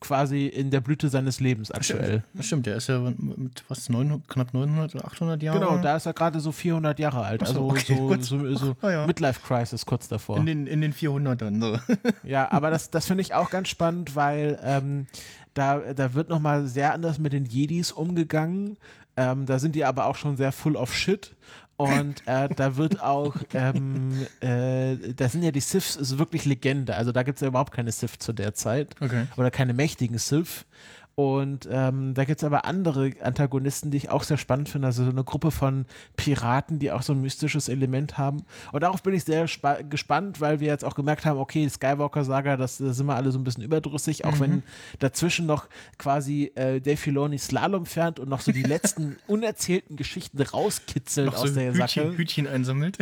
quasi 0.00 0.46
in 0.46 0.70
der 0.70 0.80
Blüte 0.82 1.08
seines 1.08 1.40
Lebens 1.40 1.70
aktuell. 1.70 2.22
Das 2.34 2.46
stimmt, 2.46 2.66
der 2.66 2.76
ist 2.76 2.88
ja 2.88 2.98
mit 3.00 3.64
was, 3.68 3.88
900, 3.88 4.28
knapp 4.28 4.52
900 4.54 4.94
oder 4.94 5.04
800 5.06 5.42
Jahren? 5.42 5.58
Genau, 5.60 5.78
da 5.78 5.96
ist 5.96 6.06
er 6.06 6.12
gerade 6.12 6.38
so 6.40 6.52
400 6.52 6.98
Jahre 6.98 7.24
alt. 7.24 7.40
So, 7.40 7.46
Also 7.46 7.70
okay, 7.70 7.94
so, 7.96 8.08
gut. 8.08 8.22
so, 8.24 8.54
so 8.56 8.76
Ah, 8.82 8.90
ja. 8.90 9.06
Midlife-Crisis 9.06 9.86
kurz 9.86 10.08
davor. 10.08 10.36
In 10.36 10.44
den, 10.46 10.66
in 10.66 10.80
den 10.82 10.92
400ern. 10.92 11.60
So. 11.60 11.78
Ja, 12.24 12.52
aber 12.52 12.70
das, 12.70 12.90
das 12.90 13.06
finde 13.06 13.22
ich 13.22 13.32
auch 13.34 13.48
ganz 13.50 13.68
spannend, 13.68 14.14
weil 14.16 14.58
ähm, 14.62 15.06
da, 15.54 15.92
da 15.94 16.14
wird 16.14 16.28
nochmal 16.28 16.66
sehr 16.66 16.92
anders 16.92 17.18
mit 17.18 17.32
den 17.32 17.44
Jedis 17.44 17.92
umgegangen. 17.92 18.76
Ähm, 19.16 19.46
da 19.46 19.58
sind 19.58 19.74
die 19.74 19.84
aber 19.84 20.06
auch 20.06 20.16
schon 20.16 20.36
sehr 20.36 20.52
full 20.52 20.76
of 20.76 20.94
shit. 20.94 21.34
Und 21.76 22.26
äh, 22.26 22.48
da 22.48 22.76
wird 22.76 23.02
auch, 23.02 23.34
ähm, 23.54 24.26
äh, 24.40 24.96
da 25.14 25.28
sind 25.28 25.42
ja 25.42 25.50
die 25.50 25.60
Siths 25.60 25.96
ist 25.96 26.18
wirklich 26.18 26.44
Legende. 26.44 26.94
Also 26.94 27.12
da 27.12 27.22
gibt 27.22 27.36
es 27.36 27.40
ja 27.40 27.48
überhaupt 27.48 27.72
keine 27.72 27.92
Sith 27.92 28.18
zu 28.18 28.32
der 28.32 28.54
Zeit. 28.54 28.94
Okay. 29.00 29.26
Oder 29.36 29.50
keine 29.50 29.74
mächtigen 29.74 30.18
Sith. 30.18 30.64
Und 31.14 31.68
ähm, 31.70 32.14
da 32.14 32.24
gibt 32.24 32.40
es 32.40 32.44
aber 32.44 32.64
andere 32.64 33.12
Antagonisten, 33.22 33.90
die 33.90 33.98
ich 33.98 34.08
auch 34.10 34.22
sehr 34.22 34.38
spannend 34.38 34.70
finde. 34.70 34.86
Also 34.86 35.04
so 35.04 35.10
eine 35.10 35.24
Gruppe 35.24 35.50
von 35.50 35.84
Piraten, 36.16 36.78
die 36.78 36.90
auch 36.90 37.02
so 37.02 37.12
ein 37.12 37.20
mystisches 37.20 37.68
Element 37.68 38.16
haben. 38.16 38.44
Und 38.72 38.82
darauf 38.82 39.02
bin 39.02 39.12
ich 39.12 39.24
sehr 39.24 39.46
spa- 39.46 39.82
gespannt, 39.82 40.40
weil 40.40 40.60
wir 40.60 40.68
jetzt 40.68 40.84
auch 40.84 40.94
gemerkt 40.94 41.26
haben, 41.26 41.38
okay, 41.38 41.68
Skywalker-Saga, 41.68 42.56
das 42.56 42.78
da 42.78 42.92
sind 42.94 43.06
wir 43.06 43.14
alle 43.16 43.30
so 43.30 43.38
ein 43.38 43.44
bisschen 43.44 43.62
überdrüssig, 43.62 44.24
auch 44.24 44.40
wenn 44.40 44.62
dazwischen 45.00 45.44
noch 45.44 45.66
quasi 45.98 46.50
äh, 46.54 46.80
Dave 46.80 46.96
Filoni 46.96 47.38
Slalom 47.38 47.84
fährt 47.84 48.18
und 48.18 48.28
noch 48.30 48.40
so 48.40 48.50
die 48.52 48.62
letzten 48.62 49.16
unerzählten 49.26 49.96
Geschichten 49.96 50.40
rauskitzelt 50.40 51.26
Noch 51.26 51.34
aus 51.42 51.48
so 51.50 51.54
der 51.54 51.74
Sache. 51.74 52.04
Hütchen, 52.04 52.16
Hütchen 52.16 52.46
einsammelt. 52.46 52.96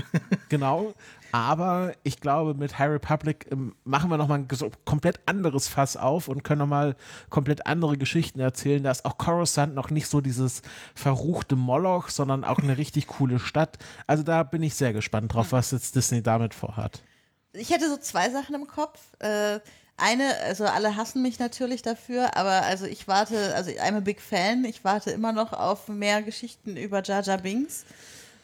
Genau. 0.48 0.94
Aber 1.32 1.93
ich 2.02 2.20
glaube, 2.20 2.55
mit 2.55 2.78
High 2.78 2.90
Republic 2.90 3.47
ähm, 3.51 3.74
machen 3.85 4.11
wir 4.11 4.16
nochmal 4.16 4.40
ein 4.40 4.48
komplett 4.85 5.20
anderes 5.27 5.69
Fass 5.69 5.97
auf 5.97 6.28
und 6.28 6.43
können 6.43 6.61
nochmal 6.61 6.97
komplett 7.28 7.66
andere 7.66 7.97
Geschichten 7.97 8.40
erzählen. 8.40 8.82
Da 8.82 8.90
ist 8.90 9.05
auch 9.05 9.19
Coruscant 9.19 9.74
noch 9.74 9.90
nicht 9.90 10.09
so 10.09 10.20
dieses 10.20 10.62
verruchte 10.94 11.57
Moloch, 11.57 12.09
sondern 12.09 12.44
auch 12.44 12.59
eine 12.59 12.78
richtig 12.78 13.07
coole 13.07 13.39
Stadt. 13.39 13.78
Also 14.07 14.23
da 14.23 14.43
bin 14.43 14.62
ich 14.62 14.74
sehr 14.74 14.93
gespannt 14.93 15.32
drauf, 15.35 15.52
was 15.52 15.70
jetzt 15.70 15.94
Disney 15.94 16.23
damit 16.23 16.55
vorhat. 16.55 17.02
Ich 17.52 17.70
hätte 17.70 17.89
so 17.89 17.97
zwei 17.97 18.31
Sachen 18.31 18.55
im 18.55 18.66
Kopf. 18.66 19.01
Äh, 19.19 19.61
eine, 19.97 20.36
also 20.44 20.65
alle 20.65 20.97
hassen 20.97 21.23
mich 21.23 21.39
natürlich 21.39 21.82
dafür, 21.82 22.36
aber 22.36 22.62
also 22.62 22.86
ich 22.86 23.07
warte, 23.07 23.55
also 23.55 23.70
I'm 23.70 23.97
a 23.97 24.01
big 24.01 24.20
fan, 24.20 24.65
ich 24.65 24.82
warte 24.82 25.11
immer 25.11 25.32
noch 25.32 25.52
auf 25.52 25.89
mehr 25.89 26.23
Geschichten 26.23 26.77
über 26.77 27.02
Jar 27.02 27.23
Jar 27.23 27.39
Binks. 27.39 27.85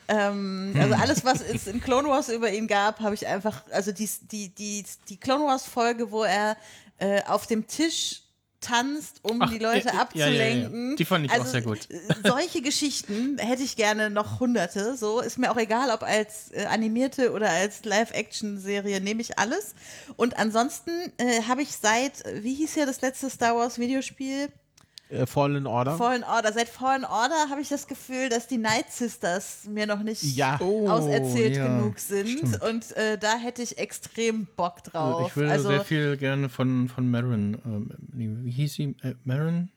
Ähm, 0.08 0.74
also 0.78 0.94
alles, 0.94 1.24
was 1.24 1.40
es 1.40 1.66
in 1.66 1.80
Clone 1.80 2.08
Wars 2.08 2.28
über 2.28 2.50
ihn 2.50 2.66
gab, 2.66 3.00
habe 3.00 3.14
ich 3.14 3.26
einfach, 3.26 3.62
also 3.70 3.92
die, 3.92 4.08
die, 4.30 4.48
die, 4.54 4.84
die 5.08 5.16
Clone 5.16 5.44
Wars 5.44 5.66
Folge, 5.66 6.10
wo 6.10 6.24
er 6.24 6.56
äh, 6.98 7.22
auf 7.24 7.46
dem 7.46 7.66
Tisch 7.66 8.22
tanzt, 8.60 9.20
um 9.22 9.40
Ach, 9.42 9.50
die 9.50 9.58
Leute 9.58 9.88
ja, 9.88 9.92
ja, 9.92 9.92
ja, 9.92 9.94
ja. 9.94 10.00
abzulenken. 10.02 10.96
Die 10.96 11.04
fand 11.04 11.26
ich 11.26 11.32
auch 11.32 11.38
also, 11.38 11.50
sehr 11.50 11.62
gut. 11.62 11.88
äh, 11.90 12.00
Solche 12.28 12.62
Geschichten 12.62 13.38
hätte 13.38 13.62
ich 13.62 13.76
gerne 13.76 14.10
noch 14.10 14.40
hunderte. 14.40 14.96
So 14.96 15.20
ist 15.20 15.38
mir 15.38 15.50
auch 15.50 15.56
egal, 15.56 15.90
ob 15.90 16.02
als 16.02 16.50
äh, 16.52 16.64
animierte 16.66 17.32
oder 17.32 17.50
als 17.50 17.84
Live-Action-Serie 17.84 19.00
nehme 19.00 19.20
ich 19.20 19.38
alles. 19.38 19.74
Und 20.16 20.38
ansonsten 20.38 20.90
äh, 21.18 21.42
habe 21.42 21.62
ich 21.62 21.76
seit, 21.76 22.24
äh, 22.24 22.42
wie 22.42 22.54
hieß 22.54 22.74
ja 22.76 22.86
das 22.86 23.00
letzte 23.00 23.30
Star 23.30 23.56
Wars 23.56 23.78
Videospiel? 23.78 24.48
Äh, 25.08 25.26
Fallen 25.26 25.66
Order. 25.66 25.96
Fallen 25.96 26.24
Order. 26.24 26.52
Seit 26.52 26.68
Fallen 26.68 27.04
Order 27.04 27.48
habe 27.50 27.60
ich 27.60 27.68
das 27.68 27.86
Gefühl, 27.86 28.28
dass 28.28 28.48
die 28.48 28.58
Night 28.58 28.90
Sisters 28.90 29.64
mir 29.68 29.86
noch 29.86 30.02
nicht 30.02 30.22
Ja. 30.36 30.58
Oh, 30.60 30.88
auserzählt 30.88 31.56
ja, 31.56 31.66
genug 31.66 31.98
sind. 31.98 32.28
stimmt. 32.28 32.62
Und 32.62 32.96
äh, 32.96 33.16
da 33.16 33.36
hätte 33.36 33.62
ich 33.62 33.78
extrem 33.78 34.46
Bock 34.56 34.82
drauf. 34.82 35.28
ich 35.30 35.36
will 35.36 35.48
also, 35.48 35.68
sehr 35.68 35.84
viel 35.84 36.16
gerne 36.16 36.48
von, 36.48 36.88
von 36.88 37.08
Marin. 37.10 37.58
Ähm, 37.64 37.90
wie 38.12 38.50
hieß 38.50 38.74
sie? 38.74 38.96
Äh, 39.02 39.14
Marin? 39.24 39.68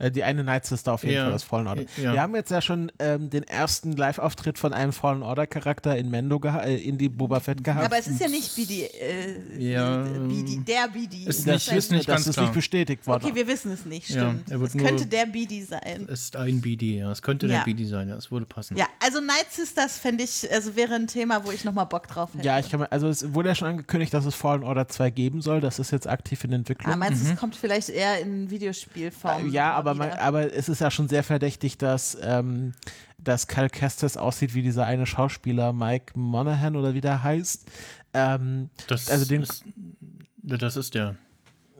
Äh, 0.00 0.10
die 0.12 0.22
eine 0.22 0.44
Night 0.44 0.64
Sister 0.64 0.92
auf 0.92 1.02
jeden 1.02 1.14
Ja. 1.16 1.24
Fall 1.24 1.32
aus 1.34 1.42
Fallen 1.42 1.66
Order. 1.66 1.82
Ja. 1.96 2.12
Wir 2.12 2.22
haben 2.22 2.34
jetzt 2.36 2.50
ja 2.52 2.60
schon 2.62 2.92
ähm, 3.00 3.30
den 3.30 3.42
ersten 3.42 3.92
Live-Auftritt 3.92 4.56
von 4.58 4.72
einem 4.72 4.92
Fallen 4.92 5.22
Order-Charakter 5.24 5.96
in 5.96 6.08
Mendo, 6.10 6.40
äh, 6.44 6.76
in 6.76 6.98
die 6.98 7.08
Boba 7.08 7.40
Fett 7.40 7.64
gehabt. 7.64 7.84
aber 7.84 7.98
es 7.98 8.06
ist 8.06 8.20
ja 8.20 8.28
nicht 8.28 8.54
BD, 8.54 8.84
äh, 8.86 9.58
Ja, 9.58 10.02
BD, 10.04 10.60
der 10.66 10.88
BD. 10.88 11.24
ist 11.28 11.40
das 11.46 11.66
nicht- 11.66 11.72
ist 11.76 11.90
nicht 11.92 12.08
das 12.08 12.14
ganz 12.14 12.26
ist 12.28 12.34
klar. 12.34 12.46
nicht 12.46 12.54
bestätigt 12.54 13.06
worden. 13.08 13.24
Okay, 13.24 13.34
wir 13.34 13.46
wissen 13.48 13.72
es 13.72 13.84
nicht, 13.84 14.08
Ja, 14.10 14.28
stimmt. 14.30 14.50
er 14.50 14.60
wird 14.60 14.68
es 14.70 14.74
nur- 14.76 14.86
könnte 14.86 15.06
der 15.06 15.26
BD 15.26 15.62
sein. 15.64 16.06
Es 16.08 16.20
ist 16.24 16.36
ein 16.36 16.60
BD, 16.60 16.98
ja. 16.98 17.10
Es 17.10 17.20
könnte 17.20 17.46
Ja. 17.48 17.58
der 17.58 17.64
BD 17.64 17.84
sein, 17.84 18.08
ja. 18.08 18.16
Es 18.16 18.30
würde 18.30 18.46
passen. 18.46 18.76
Ja, 18.76 18.86
also 19.04 19.20
Night 19.20 19.46
Sisters 19.50 19.98
fände 19.98 20.22
ich, 20.22 20.48
also 20.52 20.76
wäre 20.76 20.94
ein 20.94 21.08
Thema, 21.08 21.44
wo 21.44 21.50
ich 21.50 21.64
nochmal 21.64 21.86
Bock 21.86 22.06
drauf 22.06 22.34
hätte. 22.34 22.44
Ja, 22.46 22.58
ich 22.60 22.70
kann 22.70 22.78
mir, 22.80 22.92
also 22.92 23.08
es 23.08 23.34
wurde 23.34 23.48
ja 23.48 23.54
schon 23.56 23.66
angekündigt, 23.68 24.14
dass 24.14 24.24
es 24.26 24.34
Fallen 24.36 24.62
Order 24.62 24.86
2 24.86 25.10
geben 25.10 25.42
soll. 25.42 25.60
Das 25.60 25.80
ist 25.80 25.90
jetzt 25.90 26.06
aktiv 26.06 26.44
in 26.44 26.52
Entwicklung. 26.52 26.92
Ah, 26.92 26.96
meinst 26.96 27.26
du, 27.26 27.32
es 27.32 27.36
kommt 27.38 27.56
vielleicht 27.56 27.88
eher 27.88 28.20
in 28.20 28.48
Videospielform? 28.50 29.50
Ja, 29.50 29.72
aber, 29.72 29.87
wieder? 29.94 30.08
man, 30.08 30.18
aber 30.18 30.52
es 30.52 30.68
ist 30.68 30.80
ja 30.80 30.90
schon 30.90 31.08
sehr 31.08 31.22
verdächtig, 31.22 31.78
dass, 31.78 32.16
ähm, 32.22 32.72
dass 33.18 33.46
Cal 33.46 33.68
Kestis 33.70 34.16
aussieht 34.16 34.54
wie 34.54 34.62
dieser 34.62 34.86
eine 34.86 35.06
Schauspieler, 35.06 35.72
Mike 35.72 36.18
Monaghan 36.18 36.76
oder 36.76 36.94
wie 36.94 37.00
der 37.00 37.22
heißt. 37.22 37.66
Ähm, 38.14 38.70
Das, 38.86 39.10
Also 39.10 39.24
den- 39.26 39.42
ist, 39.42 39.64
das 40.42 40.76
ist 40.76 40.94
der. 40.94 41.16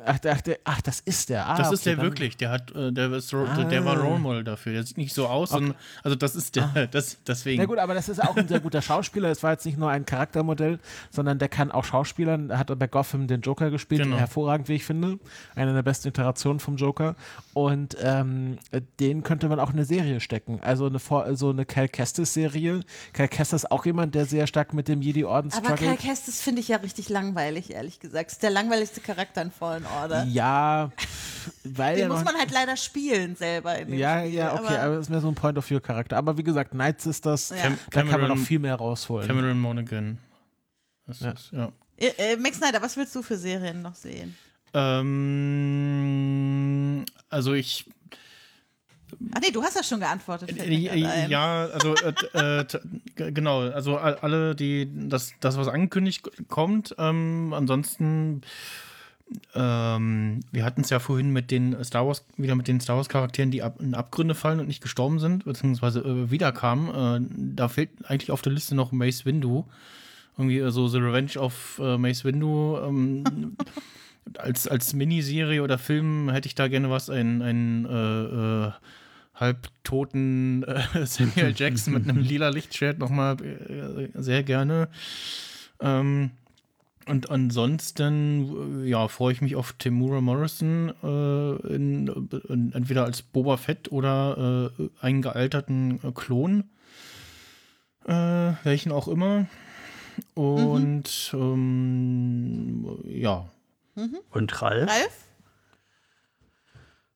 Ach, 0.08 0.18
ach, 0.28 0.40
der, 0.40 0.58
ach, 0.64 0.80
das 0.82 1.00
ist 1.00 1.28
der. 1.28 1.46
Ah, 1.46 1.56
Das 1.56 1.66
okay, 1.68 1.74
ist 1.74 1.86
der 1.86 1.96
dann- 1.96 2.04
wirklich. 2.04 2.36
Der 2.36 2.50
hat, 2.50 2.70
äh, 2.74 2.92
der, 2.92 3.12
ist, 3.12 3.32
Ro- 3.34 3.46
der 3.70 3.84
war 3.84 3.96
Ah. 3.96 4.00
Role 4.02 4.18
Model 4.18 4.44
dafür. 4.44 4.72
Der 4.72 4.82
sieht 4.84 4.96
nicht 4.98 5.14
so 5.14 5.26
aus. 5.26 5.50
sondern- 5.50 5.74
also 6.02 6.16
das 6.16 6.34
ist 6.34 6.56
der. 6.56 6.68
Das, 6.90 7.16
deswegen. 7.26 7.60
Na 7.60 7.66
gut, 7.66 7.78
aber 7.78 7.94
das 7.94 8.08
ist 8.08 8.22
auch 8.22 8.36
ein 8.36 8.48
sehr 8.48 8.60
guter 8.60 8.82
Schauspieler. 8.82 9.30
Es 9.30 9.42
war 9.42 9.52
jetzt 9.52 9.66
nicht 9.66 9.78
nur 9.78 9.90
ein 9.90 10.06
Charaktermodell, 10.06 10.78
sondern 11.10 11.38
der 11.38 11.48
kann 11.48 11.70
auch 11.70 11.84
Schauspielern. 11.84 12.50
Er 12.50 12.58
hat 12.58 12.76
bei 12.78 12.86
Gotham 12.86 13.26
den 13.26 13.40
Joker 13.42 13.70
gespielt, 13.70 14.02
Genau. 14.02 14.16
hervorragend, 14.16 14.68
wie 14.68 14.74
ich 14.74 14.84
finde. 14.84 15.18
Eine 15.54 15.74
der 15.74 15.82
besten 15.82 16.08
Iterationen 16.08 16.60
vom 16.60 16.76
Joker. 16.76 17.14
Und 17.54 17.96
ähm, 18.02 18.58
den 19.00 19.22
könnte 19.22 19.48
man 19.48 19.60
auch 19.60 19.68
in 19.70 19.76
eine 19.76 19.84
Serie 19.84 20.20
stecken. 20.20 20.60
Also 20.62 20.86
eine, 20.86 20.98
Vor- 20.98 21.34
so 21.36 21.50
eine 21.50 21.64
Cal 21.66 21.88
Kestis-Serie. 21.88 22.80
Cal 23.12 23.28
Kestis 23.28 23.64
ist 23.64 23.70
auch 23.70 23.84
jemand, 23.86 24.14
der 24.14 24.24
sehr 24.26 24.46
stark 24.46 24.72
mit 24.72 24.88
dem 24.88 25.02
Jedi-Orden 25.02 25.52
aber 25.52 25.66
Cal 25.68 25.76
struggelt. 25.76 25.98
Kestis 26.00 26.40
finde 26.40 26.60
ich 26.60 26.68
ja 26.68 26.76
richtig 26.78 27.08
langweilig, 27.08 27.72
ehrlich 27.72 28.00
gesagt. 28.00 28.32
Ist 28.32 28.42
der 28.42 28.50
langweiligste 28.50 29.00
Charakter 29.00 29.42
in 29.42 29.50
Fallen 29.50 29.84
Order. 29.84 29.97
Ja, 30.28 30.90
weil 31.64 31.96
Den 31.96 32.08
muss 32.08 32.24
man 32.24 32.34
halt 32.36 32.50
leider 32.50 32.76
spielen 32.76 33.36
selber 33.36 33.78
in 33.78 33.88
dem 33.88 33.98
ja, 33.98 34.20
Spiel. 34.20 34.34
ja, 34.34 34.52
okay, 34.54 34.66
aber, 34.66 34.78
aber, 34.80 34.94
das 34.96 35.06
ist 35.06 35.10
mehr 35.10 35.20
so 35.20 35.28
ein 35.28 35.34
Point-of-View-Charakter. 35.34 36.16
Aber 36.16 36.36
wie 36.38 36.42
gesagt, 36.42 36.74
Night 36.74 37.00
Sisters, 37.00 37.50
Ja. 37.50 37.56
da 37.56 37.62
kann 37.90 38.06
man 38.06 38.16
Cameron- 38.20 38.38
noch 38.38 38.44
viel 38.46 38.58
mehr 38.58 38.74
rausholen. 38.76 39.26
Cameron 39.26 39.58
Monaghan. 39.58 40.18
Das 41.06 41.20
Ja. 41.20 41.30
Ist, 41.30 41.52
ja. 41.52 41.72
Äh, 41.96 42.32
äh, 42.32 42.36
Max 42.36 42.58
Snyder, 42.58 42.80
was 42.82 42.96
willst 42.96 43.14
du 43.16 43.22
für 43.22 43.36
Serien 43.36 43.82
noch 43.82 43.94
sehen? 43.94 44.36
Ähm, 44.74 45.04
also 47.30 47.54
ich 47.54 47.86
Ah 49.34 49.38
nee, 49.40 49.50
du 49.50 49.62
hast 49.62 49.74
ja 49.74 49.82
schon 49.82 50.00
geantwortet. 50.00 50.54
Äh. 50.58 51.26
Ja, 51.28 51.64
also 51.72 51.94
äh, 51.94 52.60
äh, 52.60 52.64
genau, 53.32 53.60
also 53.62 53.96
all- 53.96 54.16
alle, 54.16 54.54
die 54.54 54.86
das, 55.08 55.32
das 55.40 55.56
was 55.56 55.66
angekündigt 55.66 56.28
kommt. 56.48 56.94
Ähm, 56.98 57.54
ansonsten, 57.56 58.42
ähm, 59.54 60.40
wir 60.52 60.64
hatten 60.64 60.80
es 60.80 60.90
ja 60.90 60.98
vorhin 60.98 61.32
mit 61.32 61.50
den 61.50 61.82
Star 61.84 62.06
Wars 62.06 62.24
wieder 62.36 62.54
mit 62.54 62.68
den 62.68 62.80
Star 62.80 62.96
Wars 62.96 63.08
Charakteren, 63.08 63.50
die 63.50 63.62
ab, 63.62 63.76
in 63.80 63.94
Abgründe 63.94 64.34
fallen 64.34 64.60
und 64.60 64.68
nicht 64.68 64.82
gestorben 64.82 65.18
sind, 65.18 65.44
beziehungsweise 65.44 66.00
äh, 66.00 66.30
wiederkamen. 66.30 67.24
Äh, 67.24 67.54
da 67.56 67.68
fehlt 67.68 67.90
eigentlich 68.04 68.30
auf 68.30 68.42
der 68.42 68.52
Liste 68.52 68.74
noch 68.74 68.92
Mace 68.92 69.26
Windu. 69.26 69.64
Irgendwie 70.36 70.58
äh, 70.58 70.70
so 70.70 70.88
The 70.88 70.98
Revenge 70.98 71.38
of 71.38 71.80
äh, 71.82 71.98
Mace 71.98 72.24
Windu. 72.24 72.78
Ähm, 72.78 73.56
als, 74.38 74.66
als 74.66 74.94
Miniserie 74.94 75.62
oder 75.62 75.78
Film 75.78 76.30
hätte 76.30 76.46
ich 76.46 76.54
da 76.54 76.68
gerne 76.68 76.90
was, 76.90 77.10
ein, 77.10 77.42
ein 77.42 77.86
äh, 77.86 78.66
äh, 78.66 78.72
halbtoten 79.34 80.64
äh, 80.64 81.04
Samuel 81.06 81.54
Jackson 81.56 81.94
mit 81.94 82.08
einem 82.08 82.18
lila 82.18 82.48
Lichtschwert 82.48 82.98
nochmal 82.98 83.36
äh, 83.42 84.08
sehr 84.14 84.42
gerne. 84.42 84.88
Ähm, 85.80 86.30
und 87.08 87.30
ansonsten, 87.30 88.84
äh, 88.84 88.88
ja, 88.88 89.08
freue 89.08 89.32
ich 89.32 89.40
mich 89.40 89.56
auf 89.56 89.72
Timura 89.72 90.20
Morrison 90.20 90.92
äh, 91.02 91.74
in, 91.74 92.08
in, 92.48 92.72
entweder 92.72 93.04
als 93.04 93.22
Boba 93.22 93.56
Fett 93.56 93.90
oder 93.90 94.70
äh, 94.78 94.88
einen 95.00 95.22
gealterten 95.22 96.00
äh, 96.02 96.12
Klon. 96.12 96.64
Äh, 98.06 98.52
welchen 98.64 98.92
auch 98.92 99.08
immer. 99.08 99.46
Und 100.34 101.30
ähm, 101.34 102.98
ja, 103.04 103.48
Und 104.30 104.62
Ralf? 104.62 104.90
Ralf? 104.90 105.24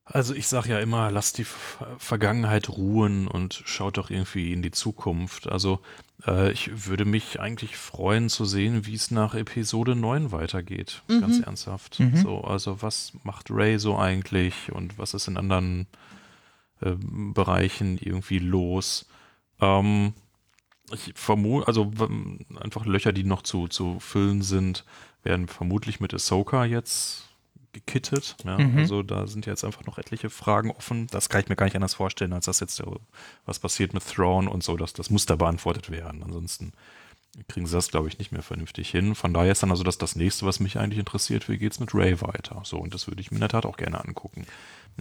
Also 0.04 0.34
ich 0.34 0.48
sage 0.48 0.70
ja 0.70 0.78
immer, 0.80 1.10
lasst 1.10 1.38
die 1.38 1.46
Vergangenheit 1.98 2.68
ruhen 2.68 3.28
und 3.28 3.62
schaut 3.64 3.96
doch 3.96 4.10
irgendwie 4.10 4.52
in 4.52 4.60
die 4.60 4.72
Zukunft. 4.72 5.48
Also 5.48 5.80
äh, 6.26 6.52
ich 6.52 6.88
würde 6.88 7.04
mich 7.04 7.40
eigentlich 7.40 7.76
freuen 7.76 8.28
zu 8.28 8.44
sehen, 8.44 8.86
wie 8.86 8.94
es 8.94 9.10
nach 9.10 9.34
Episode 9.34 9.94
9 9.94 10.32
weitergeht. 10.32 11.02
Ganz 11.20 11.40
ernsthaft. 11.40 12.00
So, 12.14 12.42
also 12.42 12.82
was 12.82 13.12
macht 13.22 13.50
Ray 13.50 13.78
so 13.78 13.98
eigentlich 13.98 14.72
und 14.72 14.98
was 14.98 15.14
ist 15.14 15.28
in 15.28 15.36
anderen 15.36 15.86
äh, 16.80 16.94
Bereichen 16.96 17.98
irgendwie 17.98 18.38
los? 18.38 19.06
Ähm, 19.60 20.14
ich 20.92 21.12
vermute, 21.14 21.68
also 21.68 21.90
einfach 22.60 22.84
Löcher, 22.84 23.12
die 23.12 23.24
noch 23.24 23.42
zu, 23.42 23.68
zu 23.68 23.98
füllen 24.00 24.42
sind, 24.42 24.84
werden 25.22 25.48
vermutlich 25.48 26.00
mit 26.00 26.12
Ahsoka 26.12 26.64
jetzt 26.64 27.31
gekittet. 27.72 28.36
Ja? 28.44 28.56
Also 28.76 29.02
da 29.02 29.26
sind 29.26 29.46
jetzt 29.46 29.64
einfach 29.64 29.84
noch 29.84 29.98
etliche 29.98 30.30
Fragen 30.30 30.70
offen. 30.70 31.06
Das 31.08 31.28
kann 31.28 31.40
ich 31.40 31.48
mir 31.48 31.56
gar 31.56 31.66
nicht 31.66 31.76
anders 31.76 31.94
vorstellen, 31.94 32.32
als 32.32 32.46
dass 32.46 32.60
jetzt 32.60 32.76
so 32.76 33.00
was 33.46 33.58
passiert 33.58 33.94
mit 33.94 34.06
Thrawn 34.06 34.48
und 34.48 34.62
so, 34.62 34.76
dass 34.76 34.92
das 34.92 35.10
muss 35.10 35.26
da 35.26 35.36
beantwortet 35.36 35.90
werden. 35.90 36.22
Ansonsten 36.22 36.72
kriegen 37.48 37.66
sie 37.66 37.74
das, 37.74 37.90
glaube 37.90 38.08
ich, 38.08 38.18
nicht 38.18 38.30
mehr 38.30 38.42
vernünftig 38.42 38.90
hin. 38.90 39.14
Von 39.14 39.32
daher 39.32 39.52
ist 39.52 39.62
dann 39.62 39.70
also 39.70 39.84
das 39.84 39.96
das 39.96 40.16
nächste, 40.16 40.44
was 40.44 40.60
mich 40.60 40.78
eigentlich 40.78 40.98
interessiert, 40.98 41.48
wie 41.48 41.56
geht's 41.56 41.80
mit 41.80 41.94
Ray 41.94 42.20
weiter? 42.20 42.60
So, 42.64 42.76
und 42.78 42.92
das 42.92 43.08
würde 43.08 43.22
ich 43.22 43.30
mir 43.30 43.36
in 43.36 43.40
der 43.40 43.48
Tat 43.48 43.64
auch 43.64 43.78
gerne 43.78 44.04
angucken. 44.04 44.46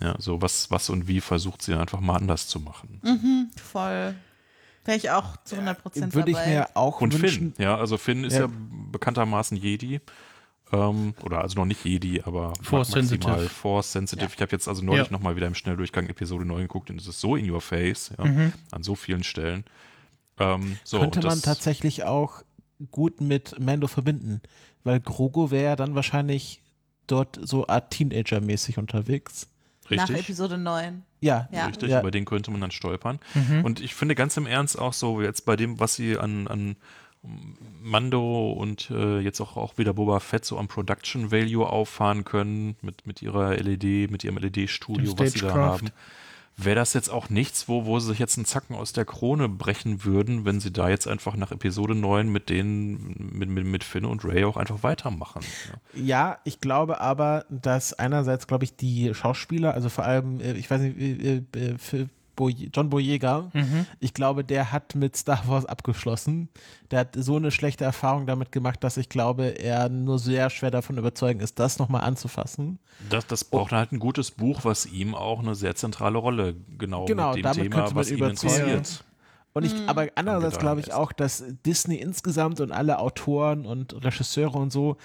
Ja, 0.02 0.16
so 0.18 0.42
was, 0.42 0.72
was 0.72 0.90
und 0.90 1.10
wie 1.10 1.20
versucht 1.20 1.62
sie 1.62 1.74
einfach 1.74 2.00
mal 2.00 2.16
anders 2.16 2.48
zu 2.48 2.62
machen. 2.62 3.50
Voll. 3.62 4.16
Wäre 4.86 4.98
ich 4.98 5.12
auch 5.12 5.38
zu 5.44 5.56
100 5.56 5.82
Prozent 5.82 6.16
Würde 6.16 6.32
ich 6.32 6.38
mir 6.38 6.70
auch 6.74 7.02
Und 7.02 7.22
wünschen. 7.22 7.54
Finn, 7.54 7.64
ja, 7.66 7.78
also 7.78 7.98
Finn 7.98 8.24
ist 8.24 8.34
ja, 8.34 8.42
Ja. 8.46 8.50
bekanntermaßen 8.92 9.58
Jedi. 9.58 10.00
Ähm, 10.74 11.14
oder 11.24 11.42
also 11.42 11.60
noch 11.60 11.66
nicht 11.66 11.84
Jedi, 11.84 12.22
aber 12.24 12.54
Force 12.62 12.90
ma- 12.92 12.98
maximal 13.02 13.08
sensitive. 13.40 13.50
Force 13.50 13.92
sensitive. 13.92 14.32
Ich 14.34 14.42
habe 14.42 14.52
jetzt 14.52 14.68
also 14.68 14.82
neulich 14.84 15.08
Ja. 15.08 15.12
nochmal 15.12 15.36
wieder 15.36 15.48
im 15.48 15.56
Schnelldurchgang 15.56 16.08
Episode 16.08 16.46
9 16.46 16.62
geguckt 16.62 16.90
und 16.90 17.00
es 17.02 17.08
ist 17.08 17.20
so 17.20 17.36
in 17.36 17.50
your 17.50 17.62
face, 17.62 18.12
ja, 18.18 18.24
an 18.72 18.84
so 18.84 18.96
vielen 18.96 19.24
Stellen. 19.24 19.66
Ähm, 20.40 20.78
so, 20.84 21.00
Könnte 21.00 21.20
und 21.20 21.26
man 21.26 21.34
das- 21.36 21.42
tatsächlich 21.42 22.04
auch 22.06 22.44
gut 22.90 23.22
mit 23.22 23.60
Mando 23.60 23.88
verbinden, 23.88 24.42
weil 24.84 25.00
Grogu 25.00 25.52
wäre 25.52 25.64
ja 25.66 25.76
dann 25.76 25.94
wahrscheinlich 25.94 26.62
dort 27.08 27.38
so 27.44 27.68
Art 27.68 27.92
Teenager-mäßig 27.92 28.78
unterwegs. 28.78 29.48
Nach 29.90 30.08
richtig. 30.08 30.20
Episode 30.22 30.58
9. 30.58 31.04
Ja, 31.20 31.50
Ja. 31.52 31.66
Richtig, 31.68 31.90
Ja. 31.90 32.00
über 32.00 32.12
den 32.12 32.24
könnte 32.24 32.50
man 32.50 32.62
dann 32.62 32.72
stolpern. 32.72 33.20
Und 33.64 33.82
ich 33.82 33.94
finde 33.94 34.16
ganz 34.16 34.38
im 34.38 34.48
Ernst 34.48 34.80
auch 34.80 34.94
so, 34.94 35.22
jetzt 35.22 35.46
bei 35.46 35.58
dem, 35.58 35.80
was 35.82 35.96
sie 35.96 36.18
an, 36.18 36.48
an 36.48 36.78
Mando 37.24 38.52
und 38.52 38.90
äh, 38.90 39.20
jetzt 39.20 39.42
auch, 39.42 39.56
auch 39.56 39.78
wieder 39.78 39.94
Boba 39.94 40.20
Fett 40.20 40.44
so 40.44 40.58
am 40.58 40.68
Production 40.68 41.32
Value 41.32 41.68
auffahren 41.68 42.26
können, 42.26 42.76
mit, 42.82 43.06
mit 43.06 43.22
ihrer 43.22 43.56
LED, 43.56 44.10
mit 44.10 44.24
ihrem 44.24 44.38
LED-Studio, 44.38 45.14
was 45.18 45.34
sie 45.34 45.42
da 45.42 45.54
haben. 45.54 45.90
Wäre 46.58 46.76
das 46.76 46.94
jetzt 46.94 47.10
auch 47.10 47.30
nichts, 47.30 47.68
wo, 47.68 47.86
wo 47.86 48.00
sie 48.00 48.10
sich 48.10 48.20
jetzt 48.20 48.38
einen 48.38 48.46
Zacken 48.46 48.76
aus 48.76 48.92
der 48.92 49.06
Krone 49.06 49.50
brechen 49.50 50.04
würden, 50.04 50.46
wenn 50.46 50.60
sie 50.60 50.72
da 50.72 50.90
jetzt 50.90 51.08
einfach 51.08 51.36
nach 51.36 51.52
Episode 51.52 51.96
9 51.96 52.30
mit 52.30 52.50
denen, 52.50 53.16
mit, 53.34 53.50
mit, 53.50 53.66
mit 53.66 53.84
Finn 53.84 54.06
und 54.06 54.26
Ray 54.26 54.44
auch 54.44 54.58
einfach 54.58 54.84
weitermachen? 54.84 55.42
Ja. 55.96 56.02
Ja, 56.04 56.38
ich 56.44 56.60
glaube 56.60 57.00
aber, 57.02 57.46
dass 57.50 57.94
einerseits, 57.94 58.48
glaube 58.48 58.66
ich, 58.66 58.76
die 58.76 59.14
Schauspieler, 59.14 59.74
also 59.74 59.90
vor 59.90 60.04
allem, 60.04 60.40
äh, 60.40 60.54
ich 60.54 60.70
weiß 60.70 60.82
nicht, 60.82 61.00
äh, 61.00 61.42
äh, 61.58 61.78
für 61.78 62.10
Boy 62.42 62.70
John 62.74 62.90
Boyega, 62.90 63.52
ich 64.00 64.16
glaube, 64.16 64.44
der 64.44 64.72
hat 64.72 64.96
mit 64.96 65.16
Star 65.16 65.44
Wars 65.48 65.68
abgeschlossen. 65.68 66.50
Der 66.90 67.02
hat 67.02 67.10
so 67.16 67.36
eine 67.36 67.52
schlechte 67.52 67.84
Erfahrung 67.84 68.26
damit 68.26 68.52
gemacht, 68.52 68.84
dass 68.84 68.98
ich 68.98 69.10
glaube, 69.10 69.60
er 69.60 69.90
nur 69.90 70.18
sehr 70.18 70.50
schwer 70.50 70.72
davon 70.72 70.98
überzeugen 70.98 71.40
ist, 71.40 71.60
das 71.60 71.78
nochmal 71.78 72.02
anzufassen. 72.02 72.80
Das, 73.12 73.28
das 73.28 73.44
braucht 73.44 73.74
halt 73.74 73.92
ein 73.92 74.00
gutes 74.00 74.32
Buch, 74.32 74.62
was 74.66 74.88
ihm 74.88 75.14
auch 75.14 75.40
eine 75.40 75.54
sehr 75.54 75.76
zentrale 75.76 76.18
Rolle 76.18 76.56
genau, 76.80 77.06
Genau, 77.06 77.28
mit 77.30 77.38
dem 77.38 77.44
damit 77.44 77.62
Thema, 77.64 77.76
könnte 77.76 77.94
man 77.94 77.96
was 78.02 78.10
ihn 78.10 78.18
überzeugen. 78.18 78.54
interessiert. 78.56 79.04
Und 79.54 79.66
ich, 79.66 79.74
aber 79.88 80.08
andererseits 80.16 80.58
glaube 80.60 80.80
ich 80.80 80.94
auch, 80.94 81.12
dass 81.12 81.44
Disney 81.66 81.98
insgesamt 81.98 82.60
und 82.62 82.72
alle 82.72 83.00
Autoren 83.00 83.66
und 83.66 84.04
Regisseure 84.04 84.58
und 84.58 84.72
so, 84.72 84.96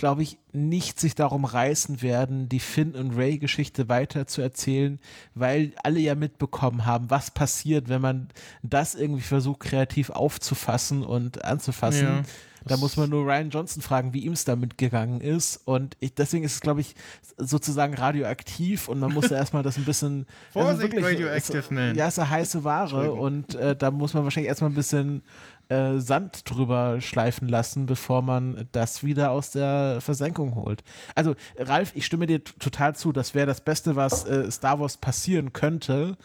glaube 0.00 0.22
ich, 0.22 0.38
nicht 0.52 0.98
sich 0.98 1.14
darum 1.14 1.44
reißen 1.44 2.00
werden, 2.00 2.48
die 2.48 2.58
Finn 2.58 2.94
und 2.94 3.14
Ray 3.18 3.36
Geschichte 3.36 3.90
weiter 3.90 4.26
zu 4.26 4.40
erzählen, 4.40 4.98
weil 5.34 5.74
alle 5.82 6.00
ja 6.00 6.14
mitbekommen 6.14 6.86
haben, 6.86 7.10
was 7.10 7.30
passiert, 7.30 7.90
wenn 7.90 8.00
man 8.00 8.28
das 8.62 8.94
irgendwie 8.94 9.20
versucht, 9.20 9.60
kreativ 9.60 10.08
aufzufassen 10.08 11.02
und 11.02 11.44
anzufassen. 11.44 12.06
Ja, 12.06 12.22
da 12.64 12.78
muss 12.78 12.96
man 12.96 13.10
nur 13.10 13.26
Ryan 13.26 13.50
Johnson 13.50 13.82
fragen, 13.82 14.14
wie 14.14 14.20
ihm 14.20 14.32
es 14.32 14.46
damit 14.46 14.78
gegangen 14.78 15.20
ist. 15.20 15.60
Und 15.66 15.98
ich, 16.00 16.14
deswegen 16.14 16.44
ist 16.44 16.54
es, 16.54 16.60
glaube 16.62 16.80
ich, 16.80 16.94
sozusagen 17.36 17.92
radioaktiv 17.92 18.88
und 18.88 19.00
man 19.00 19.12
muss 19.12 19.28
da 19.28 19.34
erstmal 19.36 19.62
das 19.62 19.76
ein 19.76 19.84
bisschen. 19.84 20.26
Vorsicht, 20.50 20.94
also 20.94 21.06
radioactive 21.06 21.58
ist, 21.58 21.70
man. 21.70 21.94
Ja, 21.94 22.08
ist 22.08 22.18
eine 22.18 22.30
heiße 22.30 22.64
Ware 22.64 23.12
und 23.12 23.54
äh, 23.54 23.76
da 23.76 23.90
muss 23.90 24.14
man 24.14 24.24
wahrscheinlich 24.24 24.48
erstmal 24.48 24.70
ein 24.70 24.74
bisschen 24.76 25.22
äh, 25.70 25.98
Sand 25.98 26.48
drüber 26.50 27.00
schleifen 27.00 27.48
lassen, 27.48 27.86
bevor 27.86 28.22
man 28.22 28.68
das 28.72 29.02
wieder 29.04 29.30
aus 29.30 29.50
der 29.50 30.00
Versenkung 30.00 30.54
holt. 30.54 30.82
Also, 31.14 31.34
Ralf, 31.58 31.92
ich 31.94 32.06
stimme 32.06 32.26
dir 32.26 32.42
total 32.44 32.94
zu, 32.94 33.12
das 33.12 33.34
wäre 33.34 33.46
das 33.46 33.60
Beste, 33.60 33.96
was 33.96 34.24
äh, 34.26 34.50
Star 34.50 34.80
Wars 34.80 34.96
passieren 34.96 35.52
könnte. 35.52 36.16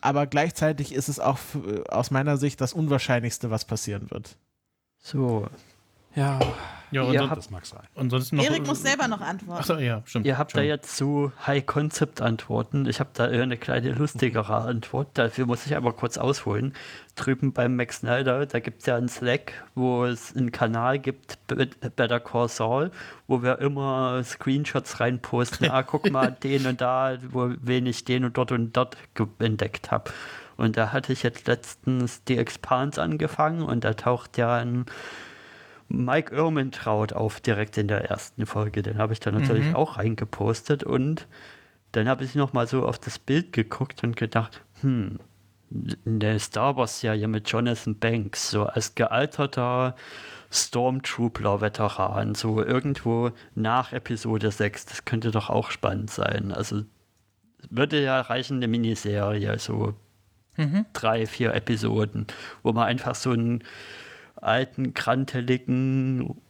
Aber 0.00 0.26
gleichzeitig 0.26 0.92
ist 0.92 1.08
es 1.08 1.18
auch 1.18 1.38
aus 1.88 2.10
meiner 2.10 2.36
Sicht 2.36 2.60
das 2.60 2.74
Unwahrscheinlichste, 2.74 3.50
was 3.50 3.64
passieren 3.64 4.10
wird. 4.10 4.36
So, 4.98 5.46
Ja, 6.14 6.38
Ja, 6.90 7.02
und 7.02 7.18
habt- 7.30 7.36
das 7.38 7.50
mag 7.50 7.66
sein. 7.66 7.80
ansonsten 7.96 8.36
noch. 8.36 8.44
Erik 8.44 8.66
muss 8.68 8.82
selber 8.82 9.08
noch 9.08 9.20
antworten. 9.20 9.58
Achso, 9.60 9.78
ja, 9.78 10.02
stimmt. 10.04 10.26
ihr 10.26 10.38
habt 10.38 10.52
da 10.54 10.58
Stimmt. 10.60 10.68
jetzt 10.68 10.96
zu 10.96 11.32
High-Concept-Antworten. 11.44 12.86
Ich 12.86 13.00
habe 13.00 13.10
da 13.14 13.28
eher 13.28 13.42
eine 13.42 13.56
kleine 13.56 13.90
lustigere 13.92 14.54
Antwort. 14.54 15.08
Dafür 15.14 15.46
muss 15.46 15.66
ich 15.66 15.76
aber 15.76 15.92
kurz 15.92 16.18
ausholen. 16.18 16.72
Drüben 17.16 17.52
beim 17.52 17.74
Max 17.76 17.98
Snyder, 17.98 18.46
da 18.46 18.60
gibt 18.60 18.80
es 18.80 18.86
ja 18.86 18.96
einen 18.96 19.08
Slack, 19.08 19.64
wo 19.74 20.04
es 20.04 20.36
einen 20.36 20.52
Kanal 20.52 20.98
gibt, 20.98 21.38
Be- 21.48 21.66
Better 21.96 22.20
Call 22.20 22.48
Saul, 22.48 22.90
wo 23.26 23.42
wir 23.42 23.58
immer 23.58 24.22
Screenshots 24.22 25.00
reinposten. 25.00 25.70
ah, 25.70 25.82
guck 25.82 26.10
mal, 26.10 26.30
den 26.42 26.66
und 26.66 26.80
da, 26.80 27.16
wo 27.30 27.52
wen 27.60 27.86
ich 27.86 28.04
den 28.04 28.24
und 28.24 28.36
dort 28.36 28.52
und 28.52 28.76
dort 28.76 28.96
entdeckt 29.40 29.90
habe. 29.90 30.12
Und 30.56 30.76
da 30.76 30.92
hatte 30.92 31.12
ich 31.12 31.24
jetzt 31.24 31.48
letztens 31.48 32.22
die 32.24 32.38
Expans 32.38 33.00
angefangen 33.00 33.62
und 33.62 33.82
da 33.82 33.94
taucht 33.94 34.38
ja 34.38 34.54
ein 34.54 34.86
Mike 35.88 36.34
Irmentraut 36.34 37.12
auf 37.12 37.40
direkt 37.40 37.76
in 37.78 37.88
der 37.88 38.10
ersten 38.10 38.46
Folge. 38.46 38.82
Den 38.82 38.98
habe 38.98 39.12
ich 39.12 39.20
dann 39.20 39.34
natürlich 39.34 39.74
auch 39.74 39.98
reingepostet 39.98 40.82
und 40.84 41.26
dann 41.92 42.08
habe 42.08 42.24
ich 42.24 42.34
noch 42.34 42.52
mal 42.52 42.66
so 42.66 42.84
auf 42.84 42.98
das 42.98 43.18
Bild 43.18 43.52
geguckt 43.52 44.02
und 44.02 44.16
gedacht, 44.16 44.62
hm, 44.80 45.18
in 46.04 46.20
der 46.20 46.38
Star 46.38 46.76
Wars-Serie 46.76 47.28
mit 47.28 47.48
Jonathan 47.48 47.98
Banks, 47.98 48.50
so 48.50 48.64
als 48.64 48.94
gealterter 48.94 49.96
Stormtrooper-Veteran, 50.50 52.34
so 52.34 52.62
irgendwo 52.62 53.32
nach 53.54 53.92
Episode 53.92 54.50
6, 54.50 54.86
das 54.86 55.04
könnte 55.04 55.30
doch 55.30 55.50
auch 55.50 55.70
spannend 55.70 56.10
sein. 56.10 56.52
Also 56.52 56.82
würde 57.70 58.02
ja 58.02 58.20
reichen, 58.20 58.58
eine 58.58 58.68
Miniserie, 58.68 59.58
so 59.58 59.94
drei, 60.92 61.26
vier 61.26 61.54
Episoden, 61.54 62.26
wo 62.62 62.72
man 62.72 62.86
einfach 62.86 63.14
so 63.14 63.30
einen 63.30 63.64
alten, 64.36 64.94
kranteligen 64.94 66.40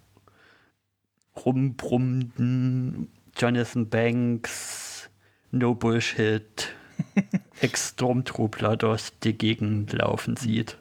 rumbrummenden 1.44 3.08
Jonathan 3.36 3.88
Banks, 3.88 5.10
No 5.50 5.74
Bullshit, 5.74 6.68
Ex-Stormtrooper 7.60 8.76
durch 8.76 9.10
die 9.22 9.36
Gegend 9.36 9.92
laufen 9.92 10.36
sieht. 10.36 10.78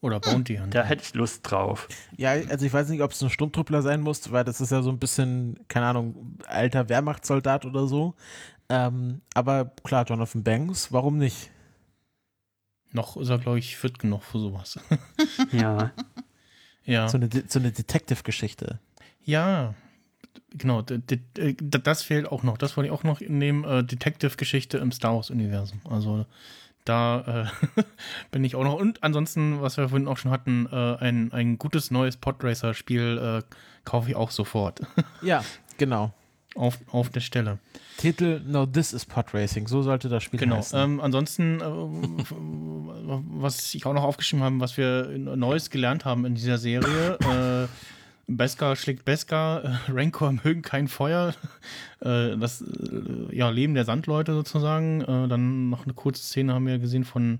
Oder 0.00 0.20
Bounty 0.20 0.56
Hunter. 0.56 0.82
Da 0.82 0.84
hätte 0.84 1.02
ich 1.02 1.14
Lust 1.14 1.50
drauf. 1.50 1.88
Ja, 2.18 2.32
also 2.32 2.66
ich 2.66 2.72
weiß 2.74 2.90
nicht, 2.90 3.00
ob 3.00 3.12
es 3.12 3.22
ein 3.22 3.30
Sturmtruppler 3.30 3.80
sein 3.80 4.02
muss, 4.02 4.30
weil 4.30 4.44
das 4.44 4.60
ist 4.60 4.70
ja 4.70 4.82
so 4.82 4.90
ein 4.90 4.98
bisschen, 4.98 5.58
keine 5.68 5.86
Ahnung, 5.86 6.36
alter 6.46 6.90
Wehrmachtssoldat 6.90 7.64
oder 7.64 7.86
so. 7.86 8.14
Ähm, 8.68 9.22
aber 9.32 9.72
klar, 9.82 10.04
Jonathan 10.04 10.42
Banks, 10.42 10.92
warum 10.92 11.16
nicht? 11.16 11.50
Noch 12.94 13.16
ist 13.18 13.28
er, 13.28 13.38
glaube 13.38 13.58
ich, 13.58 13.76
fit 13.76 13.98
genug 13.98 14.22
für 14.22 14.38
sowas. 14.38 14.78
Ja. 15.52 15.90
ja. 16.84 17.08
So 17.08 17.18
eine, 17.18 17.28
so 17.48 17.58
eine 17.58 17.70
Detective-Geschichte. 17.72 18.78
Ja, 19.24 19.74
genau. 20.50 20.80
d- 20.82 20.98
Das 21.60 22.02
fehlt 22.02 22.26
auch 22.30 22.42
noch. 22.42 22.56
Das 22.58 22.76
wollte 22.76 22.86
ich 22.88 22.92
auch 22.92 23.02
noch 23.04 23.20
nehmen. 23.20 23.64
Äh, 23.64 23.84
Detective-Geschichte 23.84 24.78
im 24.78 24.92
Star 24.92 25.14
Wars-Universum. 25.16 25.80
Also 25.90 26.24
da 26.84 27.46
äh, 27.76 27.82
bin 28.30 28.44
ich 28.44 28.54
auch 28.54 28.64
noch. 28.64 28.74
Und 28.74 29.02
ansonsten, 29.02 29.60
was 29.60 29.76
wir 29.76 29.88
vorhin 29.88 30.06
auch 30.08 30.18
schon 30.18 30.30
hatten, 30.30 30.66
äh, 30.70 30.96
ein, 30.96 31.32
ein 31.32 31.58
gutes 31.58 31.90
neues 31.90 32.16
Podracer-Spiel 32.16 33.42
äh, 33.42 33.54
kaufe 33.84 34.10
ich 34.10 34.16
auch 34.16 34.30
sofort. 34.30 34.80
Ja, 35.22 35.42
genau. 35.78 36.12
Auf, 36.54 36.78
auf 36.90 37.08
der 37.10 37.20
Stelle. 37.20 37.58
Titel 37.98 38.40
No, 38.46 38.66
This 38.66 38.92
is 38.92 39.04
Pod 39.04 39.32
Racing. 39.34 39.66
So 39.68 39.82
sollte 39.82 40.08
das 40.08 40.22
Spiel 40.22 40.40
Genau. 40.40 40.56
heißen. 40.56 40.78
Ähm, 40.78 41.00
ansonsten, 41.00 41.60
äh, 41.60 41.64
was 43.38 43.74
ich 43.74 43.86
auch 43.86 43.94
noch 43.94 44.02
aufgeschrieben 44.04 44.44
habe, 44.44 44.60
was 44.60 44.76
wir 44.76 45.06
Neues 45.18 45.70
gelernt 45.70 46.04
haben 46.04 46.24
in 46.24 46.34
dieser 46.34 46.58
Serie. 46.58 47.18
Äh, 47.20 47.68
Beskar 48.26 48.74
schlägt 48.76 49.04
Beskar, 49.04 49.64
äh, 49.64 49.76
Rancor 49.88 50.32
mögen 50.32 50.62
kein 50.62 50.88
Feuer. 50.88 51.34
Äh, 52.00 52.36
das 52.36 52.62
äh, 52.62 53.36
ja, 53.36 53.50
Leben 53.50 53.74
der 53.74 53.84
Sandleute 53.84 54.32
sozusagen. 54.32 55.02
Äh, 55.02 55.28
dann 55.28 55.68
noch 55.70 55.84
eine 55.84 55.94
kurze 55.94 56.22
Szene 56.22 56.54
haben 56.54 56.66
wir 56.66 56.78
gesehen 56.78 57.04
von 57.04 57.38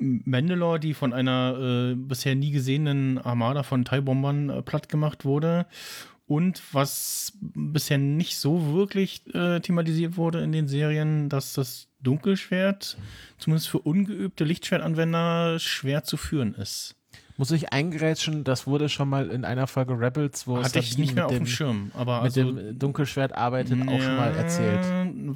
Mandalore, 0.00 0.78
die 0.80 0.94
von 0.94 1.12
einer 1.12 1.90
äh, 1.92 1.94
bisher 1.94 2.34
nie 2.34 2.50
gesehenen 2.52 3.18
Armada 3.18 3.62
von 3.64 3.84
TIE-Bombern 3.84 4.50
äh, 4.50 4.62
platt 4.62 4.88
gemacht 4.88 5.24
wurde. 5.24 5.66
Und 6.28 6.62
was 6.72 7.32
bisher 7.40 7.96
nicht 7.96 8.36
so 8.36 8.74
wirklich 8.74 9.22
äh, 9.34 9.60
thematisiert 9.60 10.18
wurde 10.18 10.42
in 10.42 10.52
den 10.52 10.68
Serien, 10.68 11.30
dass 11.30 11.54
das 11.54 11.88
Dunkelschwert, 12.00 12.98
zumindest 13.38 13.70
für 13.70 13.78
ungeübte 13.78 14.44
Lichtschwertanwender, 14.44 15.58
schwer 15.58 16.04
zu 16.04 16.18
führen 16.18 16.54
ist. 16.54 16.97
Muss 17.38 17.52
ich 17.52 17.72
eingrätschen, 17.72 18.42
das 18.42 18.66
wurde 18.66 18.88
schon 18.88 19.08
mal 19.08 19.30
in 19.30 19.44
einer 19.44 19.68
Folge 19.68 19.92
Rebels, 19.92 20.48
wo 20.48 20.60
Hatte 20.60 20.80
ich 20.80 20.90
Sabine 20.90 21.06
nicht 21.06 21.14
mehr 21.14 21.24
mit 21.24 21.30
auf 21.30 21.38
dem 21.38 21.44
dem, 21.44 21.46
Schirm. 21.46 21.92
Aber 21.94 22.22
mit 22.22 22.36
also, 22.36 22.52
dem 22.52 22.76
Dunkelschwert 22.76 23.32
arbeitet, 23.32 23.80
auch 23.88 24.02
schon 24.02 24.16
mal 24.16 24.34
erzählt. 24.34 24.84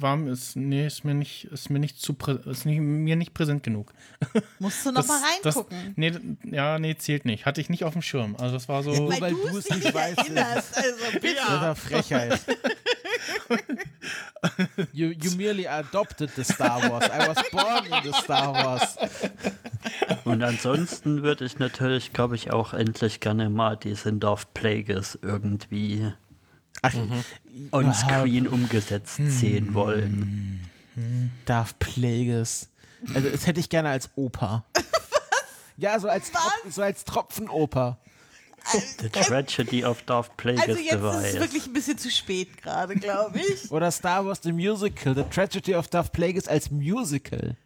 War, 0.01 0.21
ist, 0.27 0.57
nee, 0.57 0.85
ist 0.85 1.05
mir 1.05 1.13
nicht, 1.13 1.45
ist 1.45 1.69
mir 1.69 1.79
nicht 1.79 2.01
zu 2.01 2.13
ist 2.45 2.65
nicht, 2.65 2.81
mir 2.81 3.15
nicht 3.15 3.33
präsent 3.33 3.63
genug. 3.63 3.93
Musst 4.59 4.85
du 4.85 4.91
noch 4.91 5.07
mal 5.07 5.21
reingucken. 5.23 5.93
nee, 5.95 6.11
ja, 6.43 6.77
nee, 6.77 6.95
zählt 6.95 7.23
nicht. 7.23 7.45
Hatte 7.45 7.61
ich 7.61 7.69
nicht 7.69 7.85
auf 7.85 7.93
dem 7.93 8.01
Schirm. 8.01 8.35
Also 8.37 8.55
das 8.55 8.67
war 8.67 8.83
so. 8.83 8.91
Nur 8.91 9.09
weil, 9.11 9.21
weil 9.21 9.31
du 9.31 9.57
es 9.57 9.69
nicht 9.69 9.93
weißt, 9.93 10.17
erinnerst. 10.17 10.75
Also 10.75 10.95
bitte. 11.21 11.35
Das 11.35 11.61
eine 11.61 11.75
Frechheit. 11.75 12.41
you, 14.91 15.13
you 15.21 15.31
merely 15.37 15.67
adopted 15.67 16.29
the 16.35 16.43
Star 16.43 16.81
Wars. 16.89 17.05
I 17.05 17.27
was 17.29 17.37
born 17.49 17.85
in 17.85 18.11
the 18.11 18.13
Star 18.21 18.53
Wars. 18.53 18.97
Und 20.25 20.41
ansonsten 20.43 21.23
würde 21.23 21.45
ich 21.45 21.59
natürlich, 21.59 21.92
glaube 22.13 22.35
ich, 22.35 22.51
auch 22.51 22.73
endlich 22.73 23.19
gerne 23.19 23.49
mal 23.49 23.77
diese 23.77 24.11
Darth 24.13 24.53
Plagueis 24.53 25.17
irgendwie 25.21 26.11
Ach, 26.81 26.93
on-screen 27.71 28.47
umgesetzt 28.47 29.17
Hm. 29.19 29.29
sehen 29.29 29.73
wollen. 29.73 30.69
Darth 31.45 31.77
Plagueis. 31.79 32.69
Also, 33.13 33.29
das 33.29 33.47
hätte 33.47 33.59
ich 33.59 33.69
gerne 33.69 33.89
als 33.89 34.09
Oper. 34.15 34.63
Ja, 35.75 35.99
so 35.99 36.07
als, 36.07 36.31
so 36.69 36.83
als 36.83 37.03
Tropfenoper. 37.03 37.97
The 38.99 39.09
Tragedy 39.09 39.83
of 39.83 40.03
Darth 40.03 40.37
Plagueis 40.37 40.69
Also 40.69 40.79
jetzt 40.79 40.93
ist 40.93 41.03
es 41.03 41.21
Device. 41.23 41.39
wirklich 41.41 41.65
ein 41.65 41.73
bisschen 41.73 41.97
zu 41.97 42.11
spät 42.11 42.61
gerade, 42.61 42.95
glaube 42.95 43.39
ich. 43.39 43.71
Oder 43.71 43.89
Star 43.89 44.23
Wars 44.23 44.39
The 44.43 44.51
Musical, 44.51 45.15
The 45.15 45.23
Tragedy 45.23 45.73
of 45.73 45.87
Darth 45.87 46.11
Plagueis 46.11 46.47
als 46.47 46.69
Musical. 46.69 47.57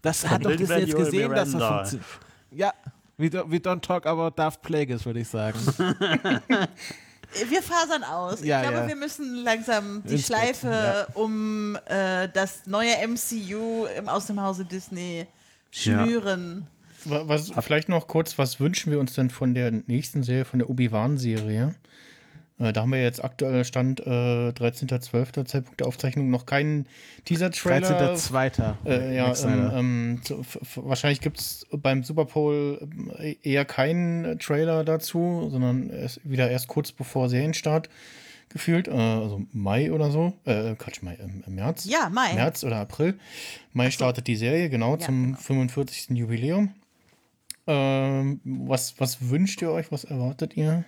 Das 0.00 0.26
hat 0.26 0.42
doch 0.44 0.56
Disney 0.56 0.78
jetzt 0.78 0.96
gesehen, 0.96 1.30
dass 1.32 1.52
das 1.52 1.54
Miranda. 1.54 1.76
funktioniert. 1.84 2.06
Ja, 2.52 2.72
we 3.20 3.26
don't, 3.28 3.50
we 3.50 3.58
don't 3.58 3.80
talk 3.82 4.06
about 4.06 4.30
Darth 4.36 4.60
Plagueis, 4.62 5.04
würde 5.04 5.20
ich 5.20 5.28
sagen. 5.28 5.58
Wir 7.48 7.62
fasern 7.62 8.02
aus. 8.02 8.42
Ja, 8.42 8.60
ich 8.60 8.68
glaube, 8.68 8.82
ja. 8.82 8.88
wir 8.88 8.96
müssen 8.96 9.36
langsam 9.44 10.02
die 10.04 10.14
Ins 10.14 10.26
Bett, 10.28 10.36
Schleife 10.56 11.06
um 11.14 11.76
äh, 11.86 12.28
das 12.28 12.66
neue 12.66 12.90
MCU 13.06 13.86
im, 13.96 14.08
aus 14.08 14.26
dem 14.26 14.40
Hause 14.42 14.64
Disney 14.64 15.26
schnüren. 15.70 16.66
Wa- 17.04 17.22
Was, 17.26 17.52
vielleicht 17.60 17.88
noch 17.88 18.08
kurz, 18.08 18.36
was 18.36 18.58
wünschen 18.58 18.90
wir 18.90 18.98
uns 18.98 19.14
denn 19.14 19.30
von 19.30 19.54
der 19.54 19.70
nächsten 19.70 20.24
Serie, 20.24 20.44
von 20.44 20.58
der 20.58 20.68
Obi-Wan-Serie? 20.68 21.76
Äh, 22.60 22.72
da 22.72 22.82
haben 22.82 22.92
wir 22.92 23.02
jetzt 23.02 23.24
aktuell 23.24 23.64
Stand 23.64 24.00
äh, 24.00 24.50
13.12. 24.50 25.46
Zeitpunkt 25.46 25.80
der 25.80 25.86
Aufzeichnung 25.86 26.30
noch 26.30 26.46
keinen 26.46 26.86
Teaser-Trailer. 27.24 28.14
13.2. 28.14 28.74
Äh, 28.84 29.16
ja, 29.16 29.34
ähm, 29.44 29.70
ähm, 29.74 30.20
zu, 30.22 30.44
wahrscheinlich 30.76 31.20
gibt 31.20 31.40
es 31.40 31.66
beim 31.72 32.04
Super 32.04 32.26
Bowl 32.26 32.78
ähm, 32.82 33.12
eher 33.42 33.64
keinen 33.64 34.24
äh, 34.24 34.36
Trailer 34.36 34.84
dazu, 34.84 35.48
sondern 35.50 35.90
erst, 35.90 36.20
wieder 36.22 36.50
erst 36.50 36.68
kurz 36.68 36.92
bevor 36.92 37.28
Serienstart 37.28 37.88
gefühlt, 38.50 38.88
äh, 38.88 38.92
also 38.92 39.42
Mai 39.52 39.92
oder 39.92 40.10
so, 40.10 40.34
äh, 40.44 40.74
Quatsch, 40.74 41.02
Mai, 41.02 41.14
im, 41.14 41.42
im 41.46 41.54
März. 41.54 41.86
Ja, 41.86 42.10
Mai. 42.10 42.34
März 42.34 42.64
oder 42.64 42.76
April. 42.76 43.18
Mai 43.72 43.90
startet 43.90 44.26
die 44.26 44.36
Serie, 44.36 44.68
genau, 44.68 44.92
Ja, 44.92 44.98
zum 44.98 45.24
genau. 45.24 45.38
45. 45.38 46.10
Jubiläum. 46.10 46.74
Ähm, 47.66 48.40
was, 48.44 48.98
was 48.98 49.30
wünscht 49.30 49.62
ihr 49.62 49.70
euch, 49.70 49.92
was 49.92 50.04
erwartet 50.04 50.56
ihr? 50.56 50.84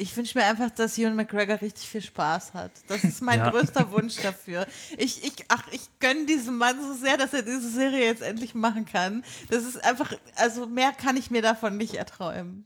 Ich 0.00 0.16
wünsche 0.16 0.38
mir 0.38 0.44
einfach, 0.46 0.70
dass 0.70 0.96
Ewan 0.96 1.16
McGregor 1.16 1.60
richtig 1.60 1.88
viel 1.88 2.02
Spaß 2.02 2.54
hat. 2.54 2.70
Das 2.86 3.02
ist 3.04 3.20
mein 3.20 3.40
Ja. 3.40 3.50
größter 3.50 3.90
Wunsch 3.90 4.16
dafür. 4.22 4.66
Ich, 4.96 5.24
ich, 5.24 5.32
ach, 5.48 5.64
ich 5.72 5.82
gönne 5.98 6.24
diesem 6.26 6.56
Mann 6.56 6.76
so 6.80 6.94
sehr, 6.94 7.16
dass 7.16 7.34
er 7.34 7.42
diese 7.42 7.68
Serie 7.68 8.04
jetzt 8.06 8.22
endlich 8.22 8.54
machen 8.54 8.86
kann. 8.86 9.24
Das 9.50 9.64
ist 9.64 9.82
einfach, 9.84 10.12
also 10.36 10.66
mehr 10.66 10.92
kann 10.92 11.16
ich 11.16 11.30
mir 11.30 11.42
davon 11.42 11.76
nicht 11.76 11.94
erträumen. 11.94 12.64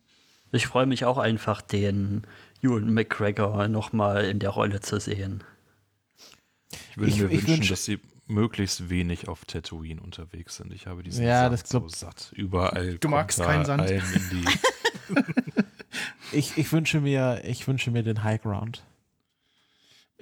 Ich 0.53 0.67
freue 0.67 0.85
mich 0.87 1.05
auch 1.07 1.17
einfach, 1.19 1.63
den 1.63 2.23
Ewan 2.63 2.93
McGregor 2.93 3.67
nochmal 3.69 4.27
in 4.27 4.39
der 4.39 4.51
Rolle 4.51 4.81
zu 4.81 5.01
sehen. 5.01 5.43
Ich 6.91 6.97
würde 6.99 7.11
Ich- 7.11 7.19
mir 7.21 7.25
ich 7.31 7.47
wünschen, 7.47 7.63
wünsch- 7.65 7.69
dass 7.71 7.85
sie 7.87 7.99
möglichst 8.27 8.91
wenig 8.91 9.29
auf 9.29 9.45
Tatooine 9.47 10.01
unterwegs 10.03 10.57
sind. 10.57 10.73
Ich 10.73 10.87
habe 10.87 11.03
diesen 11.03 11.25
Ja, 11.25 11.49
Sand 11.49 11.67
so 11.67 11.89
satt. 11.89 12.33
Überall 12.37 12.99
Du 12.99 13.09
magst 13.09 13.41
keinen 13.41 13.65
Sand? 13.65 13.81
allen 13.83 14.03
in 14.15 14.31
die 14.31 14.45
Ich, 16.33 16.57
ich, 16.57 16.73
wünsche 16.73 17.01
mir, 17.01 17.43
ich 17.45 17.67
wünsche 17.69 17.91
mir 17.91 18.03
den 18.03 18.23
High 18.25 18.41
Ground. 18.43 18.83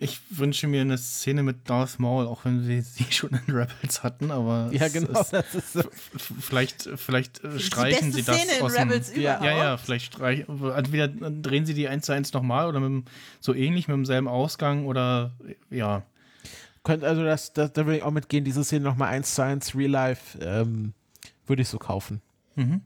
Ich 0.02 0.18
wünsche 0.30 0.66
mir 0.66 0.80
eine 0.80 0.96
Szene 0.96 1.42
mit 1.42 1.68
Darth 1.68 1.98
Maul, 1.98 2.26
auch 2.26 2.46
wenn 2.46 2.66
wir 2.66 2.82
sie 2.82 3.04
schon 3.10 3.30
in 3.46 3.54
Rebels 3.54 4.02
hatten, 4.02 4.30
aber 4.30 4.70
Ja, 4.72 4.88
genau. 4.88 5.20
ist- 5.20 5.32
Das 5.34 5.54
ist 5.54 5.88
vielleicht, 6.40 6.88
vielleicht 6.96 7.44
äh, 7.44 7.50
Die 7.50 7.60
streichen 7.60 8.10
beste 8.10 8.12
sie 8.12 8.22
das 8.24 8.36
Szene 8.38 8.58
in 8.58 8.64
aus 8.64 8.72
dem, 8.74 8.88
Rebels 8.88 9.08
ja, 9.14 9.36
überhaupt. 9.36 9.44
ja, 9.44 9.52
ja, 9.58 9.76
vielleicht 9.76 10.06
streichen, 10.06 10.72
entweder 10.72 11.08
drehen 11.08 11.66
sie 11.66 11.74
die 11.74 11.86
eins 11.86 12.06
zu 12.06 12.12
eins 12.12 12.32
nochmal 12.32 12.66
oder 12.66 12.80
mit, 12.80 12.88
dem- 12.88 13.04
so 13.40 13.52
ähnlich 13.54 13.88
mit 13.88 13.94
demselben 13.96 14.26
Ausgang 14.28 14.86
oder 14.86 15.32
ja. 15.68 16.02
Könnt, 16.82 17.04
also 17.04 17.22
das, 17.22 17.52
das, 17.52 17.74
da 17.74 17.84
würde 17.84 17.98
ich 17.98 18.02
auch 18.02 18.10
mitgehen, 18.10 18.42
diese 18.42 18.64
Szene 18.64 18.84
nochmal 18.86 19.08
1 19.10 19.34
zu 19.34 19.42
1 19.44 19.74
Real 19.76 19.90
Life 19.90 20.38
ähm, 20.40 20.94
würde 21.46 21.60
ich 21.60 21.68
so 21.68 21.78
kaufen. 21.78 22.22
Mhm. 22.54 22.80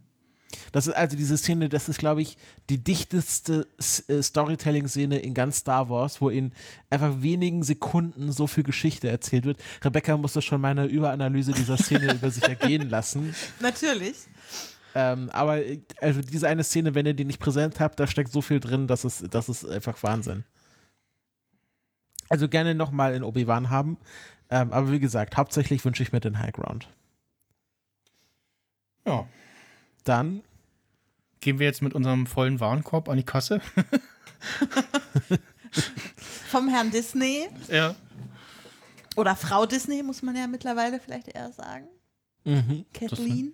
Das 0.72 0.86
ist 0.86 0.94
also 0.94 1.16
diese 1.16 1.36
Szene, 1.36 1.68
das 1.68 1.88
ist, 1.88 1.98
glaube 1.98 2.22
ich, 2.22 2.36
die 2.70 2.82
dichteste 2.82 3.66
äh, 4.08 4.22
Storytelling-Szene 4.22 5.18
in 5.18 5.34
ganz 5.34 5.58
Star 5.58 5.88
Wars, 5.88 6.20
wo 6.20 6.28
in 6.28 6.52
einfach 6.90 7.22
wenigen 7.22 7.62
Sekunden 7.62 8.32
so 8.32 8.46
viel 8.46 8.64
Geschichte 8.64 9.08
erzählt 9.08 9.44
wird. 9.44 9.58
Rebecca 9.82 10.16
musste 10.16 10.42
schon 10.42 10.60
meine 10.60 10.86
Überanalyse 10.86 11.52
dieser 11.52 11.76
Szene 11.76 12.12
über 12.14 12.30
sich 12.30 12.44
ergehen 12.44 12.88
lassen. 12.90 13.34
Natürlich. 13.60 14.16
Ähm, 14.94 15.28
aber 15.30 15.64
äh, 15.64 15.80
also 16.00 16.20
diese 16.20 16.48
eine 16.48 16.64
Szene, 16.64 16.94
wenn 16.94 17.06
ihr 17.06 17.14
die 17.14 17.24
nicht 17.24 17.40
präsent 17.40 17.80
habt, 17.80 17.98
da 17.98 18.06
steckt 18.06 18.32
so 18.32 18.40
viel 18.40 18.60
drin, 18.60 18.86
dass 18.86 19.04
es, 19.04 19.24
das 19.30 19.48
ist 19.48 19.64
einfach 19.68 20.02
Wahnsinn. 20.02 20.44
Also 22.28 22.48
gerne 22.48 22.74
nochmal 22.74 23.14
in 23.14 23.22
Obi-Wan 23.22 23.70
haben. 23.70 23.98
Ähm, 24.50 24.72
aber 24.72 24.92
wie 24.92 25.00
gesagt, 25.00 25.36
hauptsächlich 25.36 25.84
wünsche 25.84 26.02
ich 26.02 26.12
mir 26.12 26.20
den 26.20 26.38
High 26.38 26.52
Ground. 26.52 26.88
Ja. 29.06 29.26
Dann, 30.04 30.42
Gehen 31.40 31.58
wir 31.58 31.66
jetzt 31.66 31.82
mit 31.82 31.92
unserem 31.94 32.26
vollen 32.26 32.58
Warenkorb 32.58 33.08
an 33.10 33.18
die 33.18 33.22
Kasse? 33.22 33.60
Vom 36.48 36.68
Herrn 36.68 36.90
Disney 36.90 37.48
ja. 37.68 37.94
oder 39.16 39.36
Frau 39.36 39.66
Disney, 39.66 40.02
muss 40.02 40.22
man 40.22 40.36
ja 40.36 40.46
mittlerweile 40.46 40.98
vielleicht 41.00 41.28
eher 41.28 41.52
sagen. 41.52 41.86
mhm. 42.44 42.86
Kathleen. 42.94 43.52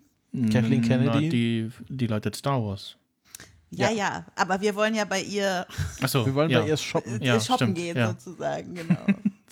Kathleen 0.53 0.83
Na, 0.83 0.87
Kennedy? 0.87 1.29
die, 1.31 1.71
die 1.89 2.07
leitet 2.07 2.37
Star 2.37 2.63
Wars. 2.63 2.97
Ja, 3.71 3.91
Ja. 3.91 3.97
ja, 3.97 4.25
aber 4.37 4.61
wir 4.61 4.77
wollen 4.77 4.95
ja 4.95 5.05
bei 5.05 5.23
ihr 5.23 5.67
Achso, 6.01 6.25
Wir 6.25 6.35
wollen 6.35 6.51
ja. 6.51 6.61
bei 6.61 6.69
ihr 6.69 6.77
shoppen. 6.77 7.21
Ja, 7.21 7.41
shoppen 7.41 7.75
stimmt, 7.75 7.79
gehen, 7.79 7.97
ja. 7.97 8.11
sozusagen, 8.11 8.73
genau. 8.75 9.05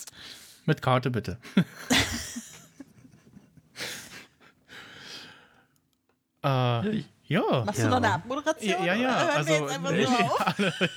Mit 0.67 0.81
Karte 0.81 1.10
bitte. 1.10 1.39
äh, 6.44 7.02
ja. 7.25 7.42
Machst 7.67 7.81
du 7.81 7.84
Ja. 7.84 7.91
noch 7.91 7.97
eine 7.99 8.12
Abmoderation? 8.15 8.84
Ja, 8.84 8.94
ja, 8.94 9.17
also, 9.28 9.68
nee, 9.92 10.07
auf? 10.07 10.47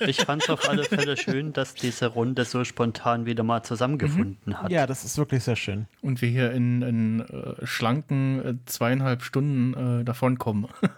Ich 0.00 0.16
fand 0.22 0.42
es 0.42 0.48
auf 0.48 0.66
alle 0.68 0.84
Fälle 0.84 1.16
schön, 1.18 1.52
dass 1.52 1.74
diese 1.74 2.06
Runde 2.06 2.46
so 2.46 2.64
spontan 2.64 3.26
wieder 3.26 3.42
mal 3.42 3.62
zusammengefunden 3.62 4.62
hat. 4.62 4.70
Ja, 4.70 4.86
das 4.86 5.04
ist 5.04 5.18
wirklich 5.18 5.44
sehr 5.44 5.56
schön. 5.56 5.86
Und 6.00 6.22
wir 6.22 6.30
hier 6.30 6.52
in, 6.52 6.80
in 6.80 7.20
äh, 7.20 7.66
schlanken 7.66 8.44
äh, 8.44 8.54
zweieinhalb 8.64 9.22
Stunden 9.22 10.00
äh, 10.00 10.04
davonkommen. 10.04 10.68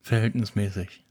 Verhältnismäßig. 0.00 1.04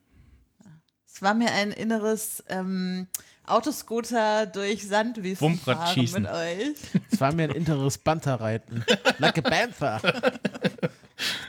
Es 1.05 1.21
war 1.21 1.35
mir 1.35 1.51
ein 1.51 1.71
inneres 1.71 2.43
ähm, 2.49 3.07
Autoscooter 3.45 4.45
durch 4.45 4.87
Sandwüsten 4.87 5.47
Wummbradschießen. 5.47 6.23
mit 6.23 6.31
euch. 6.31 6.75
Es 7.11 7.19
war 7.19 7.33
mir 7.33 7.43
ein 7.43 7.51
inneres 7.51 7.97
Banterreiten. 7.97 8.85
Like 9.17 9.37
a 9.39 9.41
Panther. 9.41 10.01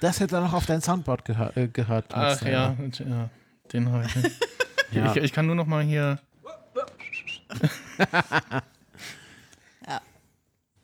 Das 0.01 0.21
hätte 0.21 0.37
er 0.37 0.43
noch 0.43 0.53
auf 0.53 0.67
dein 0.67 0.83
Soundboard 0.83 1.25
gehör 1.25 1.57
äh, 1.57 1.69
gehört. 1.69 2.07
Ach 2.11 2.41
ja, 2.43 2.77
ja 2.99 3.31
den 3.73 3.91
habe 3.91 4.07
ich. 4.07 4.15
Ja. 4.93 5.11
Ich, 5.11 5.23
ich 5.23 5.33
kann 5.33 5.47
nur 5.47 5.57
noch 5.57 5.67
mal 5.67 5.83
hier. 5.83 6.19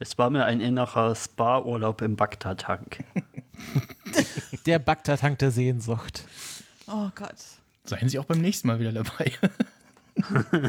Es 0.03 0.17
war 0.17 0.31
mir 0.31 0.47
ein 0.47 0.63
innerer 0.63 1.15
Spa-Urlaub 1.15 2.01
im 2.01 2.17
Bagdad-Tank. 2.17 3.05
Der 4.67 4.79
Bagdad-Tank 4.79 5.39
der 5.39 5.51
Sehnsucht. 5.51 6.25
Oh 6.87 7.11
Gott. 7.15 7.37
Seien 7.85 8.09
Sie 8.09 8.19
auch 8.19 8.25
beim 8.25 8.41
nächsten 8.41 8.67
Mal 8.69 8.81
wieder 8.81 8.93
dabei. 8.93 9.31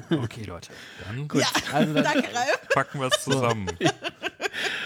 Okay, 0.10 0.44
Leute. 0.44 0.72
Dann 1.06 1.28
Ja, 1.40 1.48
Also 1.74 1.94
dann- 1.94 2.04
danke, 2.04 2.28
Ralf. 2.34 2.68
packen 2.74 3.00
wir 3.00 3.08
es 3.08 3.24
zusammen. 3.24 3.68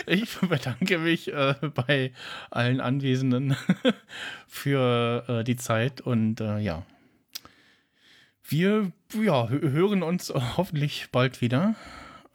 Ich 0.07 0.37
bedanke 0.39 0.99
mich 0.99 1.33
äh, 1.33 1.55
bei 1.73 2.13
allen 2.51 2.79
Anwesenden 2.79 3.55
für 4.47 5.23
äh, 5.27 5.43
die 5.43 5.55
Zeit 5.55 5.99
und 6.01 6.39
äh, 6.41 6.59
ja. 6.59 6.83
Wir 8.47 8.91
ja, 9.13 9.45
hö- 9.47 9.71
hören 9.71 10.03
uns 10.03 10.31
hoffentlich 10.35 11.07
bald 11.11 11.41
wieder. 11.41 11.73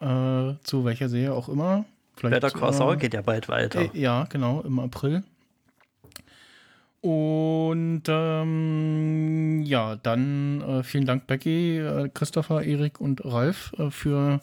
Äh, 0.01 0.55
zu 0.63 0.83
welcher 0.83 1.07
Serie 1.07 1.33
auch 1.33 1.47
immer. 1.47 1.85
Vielleicht, 2.17 2.41
Better 2.41 2.51
Call 2.51 2.73
Saul 2.73 2.95
äh, 2.95 2.97
geht 2.97 3.13
ja 3.13 3.21
bald 3.21 3.47
weiter. 3.47 3.81
Äh, 3.81 3.89
ja, 3.97 4.25
genau, 4.25 4.59
im 4.61 4.77
April. 4.79 5.23
Und 7.01 8.03
ähm, 8.07 9.63
ja, 9.63 9.95
dann 9.95 10.61
äh, 10.61 10.83
vielen 10.83 11.05
Dank, 11.05 11.25
Becky, 11.25 11.79
äh, 11.79 12.09
Christopher, 12.13 12.61
Erik 12.63 13.01
und 13.01 13.25
Ralf 13.25 13.73
äh, 13.79 13.89
für 13.89 14.41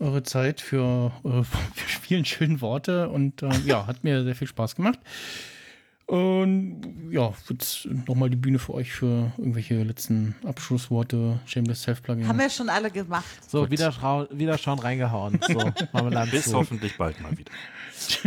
eure 0.00 0.24
Zeit, 0.24 0.60
für, 0.60 1.12
äh, 1.24 1.42
für 1.44 2.00
vielen 2.00 2.24
schönen 2.24 2.60
Worte 2.60 3.08
und 3.08 3.42
äh, 3.42 3.50
ja, 3.64 3.86
hat 3.86 4.02
mir 4.02 4.24
sehr 4.24 4.34
viel 4.34 4.48
Spaß 4.48 4.74
gemacht. 4.74 4.98
Und 6.08 7.10
ja, 7.10 7.34
jetzt 7.50 7.84
nochmal 7.84 8.30
die 8.30 8.36
Bühne 8.36 8.58
für 8.58 8.72
euch 8.72 8.92
für 8.92 9.30
irgendwelche 9.36 9.82
letzten 9.82 10.34
Abschlussworte, 10.42 11.38
Shameless 11.44 11.82
Self-Plugging. 11.82 12.26
Haben 12.26 12.38
wir 12.38 12.48
schon 12.48 12.70
alle 12.70 12.90
gemacht. 12.90 13.26
So, 13.46 13.60
Gut. 13.60 13.72
wieder, 13.72 13.92
wieder 14.30 14.56
schauen 14.56 14.78
reingehauen. 14.78 15.38
So, 15.46 15.70
Bis 16.30 16.44
zu. 16.44 16.54
hoffentlich 16.54 16.96
bald 16.96 17.20
mal 17.20 17.36
wieder. 17.36 17.52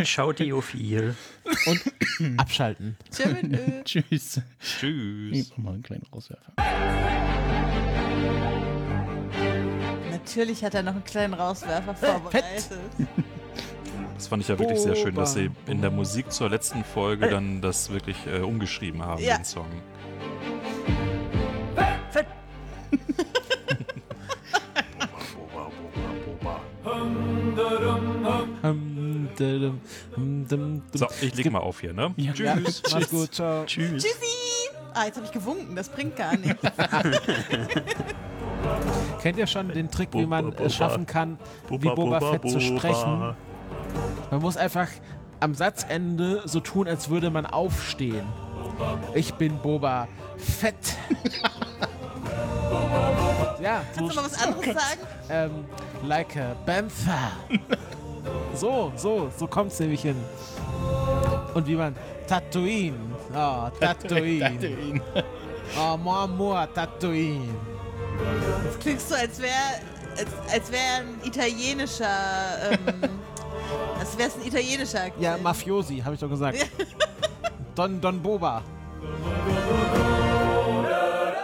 Schaudiophil. 0.05 1.15
Abschalten. 2.37 2.97
Tschö 3.09 3.29
mit 3.33 3.51
Ö. 3.59 3.83
Tschüss. 3.83 4.41
Tschüss. 4.59 5.37
Ich 5.37 5.49
mach 5.57 5.63
mal 5.63 5.73
einen 5.73 5.81
kleinen 5.83 6.05
Auswerfer. 6.11 6.53
Natürlich 10.11 10.63
hat 10.63 10.75
er 10.75 10.83
noch 10.83 10.93
einen 10.93 11.03
kleinen 11.03 11.33
Rauswerfer 11.33 11.95
vorbereitet. 11.95 12.77
Das 14.21 14.27
fand 14.27 14.43
ich 14.43 14.49
ja 14.49 14.59
wirklich 14.59 14.79
sehr 14.79 14.95
schön, 14.95 15.15
dass 15.15 15.33
sie 15.33 15.49
in 15.65 15.81
der 15.81 15.89
Musik 15.89 16.31
zur 16.31 16.47
letzten 16.47 16.83
Folge 16.83 17.27
dann 17.27 17.59
das 17.59 17.89
wirklich 17.89 18.15
äh, 18.27 18.41
umgeschrieben 18.41 19.01
haben, 19.03 19.19
Ja. 19.19 19.37
den 19.37 19.45
Song. 19.45 19.65
So, 30.93 31.07
ich 31.19 31.35
leg 31.35 31.51
mal 31.51 31.57
auf 31.57 31.81
hier, 31.81 31.93
ne? 31.93 32.13
Ja. 32.17 32.31
Ja, 32.35 32.57
mach's 32.57 33.09
gut, 33.09 33.33
ciao. 33.33 33.65
Tschüss. 33.65 34.03
Tschüssi! 34.03 34.69
Ah, 34.93 35.05
jetzt 35.05 35.15
habe 35.15 35.25
ich 35.25 35.31
gewunken, 35.31 35.75
das 35.75 35.89
bringt 35.89 36.15
gar 36.15 36.37
nichts. 36.37 36.61
Kennt 39.23 39.39
ihr 39.39 39.47
schon 39.47 39.69
den 39.69 39.89
Trick, 39.89 40.09
wie 40.13 40.27
man 40.27 40.53
es 40.53 40.75
schaffen 40.75 41.07
kann, 41.07 41.39
wie 41.69 41.79
Boba, 41.79 42.19
Fett 42.19 42.47
zu 42.47 42.59
sprechen? 42.59 43.35
Man 44.29 44.41
muss 44.41 44.57
einfach 44.57 44.87
am 45.39 45.53
Satzende 45.53 46.43
so 46.45 46.59
tun, 46.59 46.87
als 46.87 47.09
würde 47.09 47.29
man 47.29 47.45
aufstehen. 47.45 48.25
Ich 49.13 49.33
bin 49.33 49.57
Boba 49.57 50.07
Fett. 50.37 50.75
ja, 53.61 53.83
so, 53.93 53.99
Kannst 53.99 54.15
du 54.15 54.21
mal 54.21 54.25
was 54.25 54.43
anderes 54.43 54.65
sagen? 54.65 55.01
ähm, 55.29 55.65
like 56.07 56.37
a 56.37 56.55
Panther. 56.65 57.31
so, 58.55 58.91
so, 58.95 59.31
so 59.37 59.47
kommt's 59.47 59.79
nämlich 59.79 60.01
hin. 60.01 60.15
Und 61.53 61.67
wie 61.67 61.75
man 61.75 61.95
Tatooine. 62.27 62.97
Oh, 63.33 63.69
Tatooine. 63.79 65.01
Oh, 65.77 65.97
mon 65.97 66.15
amour, 66.15 66.67
Tatooine. 66.73 67.49
Das 68.65 68.79
klingt 68.79 69.01
so, 69.01 69.15
als 69.15 69.41
wäre 69.41 69.51
als, 70.17 70.53
als 70.53 70.71
wär 70.71 70.79
ein 70.99 71.19
italienischer. 71.23 72.07
Ähm, 72.71 73.09
als 73.99 74.17
wäre 74.17 74.29
es 74.29 74.35
ein 74.35 74.45
italienischer. 74.47 75.03
Akzent. 75.03 75.21
Ja, 75.21 75.37
Mafiosi, 75.37 75.99
habe 75.99 76.15
ich 76.15 76.21
doch 76.21 76.29
gesagt. 76.29 76.57
Don 77.75 78.01
Don 78.01 78.21
Boba. 78.21 78.63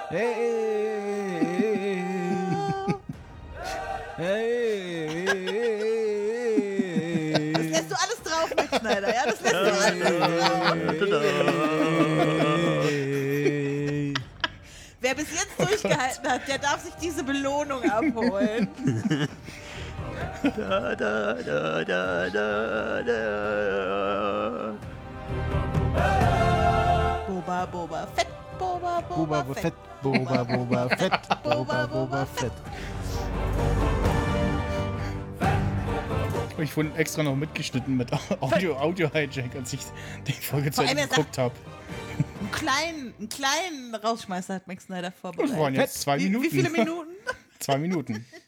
Hey, 0.09 0.45
hey, 4.15 5.25
Das 7.53 7.61
hey, 7.61 7.69
lässt 7.69 7.91
du 7.91 7.95
alles 7.95 8.21
drauf, 8.23 8.49
Max 8.55 8.77
Schneider, 8.79 9.09
ja? 9.13 9.25
Das 9.25 9.41
lässt 9.41 9.53
du 9.53 9.59
alles 9.59 9.99
drauf. 10.09 10.27
hey. 12.83 14.13
Wer 15.01 15.15
bis 15.15 15.27
jetzt 15.31 15.59
durchgehalten 15.59 16.27
hat, 16.29 16.47
der 16.47 16.57
darf 16.57 16.83
sich 16.83 16.93
diese 16.95 17.23
Belohnung 17.23 17.83
abholen. 17.89 18.67
Da, 20.43 20.95
da, 20.95 21.33
da, 21.33 21.83
da, 21.83 22.29
da, 22.29 23.01
da. 23.03 24.73
Boba, 27.27 27.65
Boba, 27.65 28.07
Fett, 28.15 28.27
Boba, 28.59 29.01
Boba, 29.01 29.15
Boba 29.15 29.43
Boba 29.43 29.53
Fett. 29.55 29.73
Boba 30.03 30.43
Boba 30.43 30.89
Fett, 30.97 31.43
Boba 31.43 31.87
Boba 31.87 32.25
Fett. 32.25 32.51
Ich 36.59 36.75
wurde 36.75 36.91
extra 36.95 37.21
noch 37.23 37.35
mitgeschnitten 37.35 37.97
mit 37.97 38.11
Audio, 38.41 38.75
Audio 38.77 39.11
Hijack, 39.11 39.55
als 39.55 39.73
ich 39.73 39.81
die 40.25 40.31
Folge 40.33 40.71
zu 40.71 40.81
Ende 40.83 41.07
geguckt 41.07 41.37
habe. 41.37 41.53
Einen 42.39 42.51
kleinen, 42.51 43.13
einen 43.19 43.29
kleinen 43.29 43.95
Rausschmeißer 43.95 44.55
hat 44.55 44.67
Max 44.67 44.85
Schneider 44.85 45.11
Das 45.11 45.23
waren 45.23 45.35
vorbereitet. 45.35 45.77
jetzt 45.77 46.01
zwei 46.01 46.19
Wie, 46.19 46.23
Minuten. 46.25 46.43
wie 46.45 46.49
viele 46.49 46.69
Minuten? 46.71 47.11
Zwei 47.59 47.77
Minuten. 47.77 48.25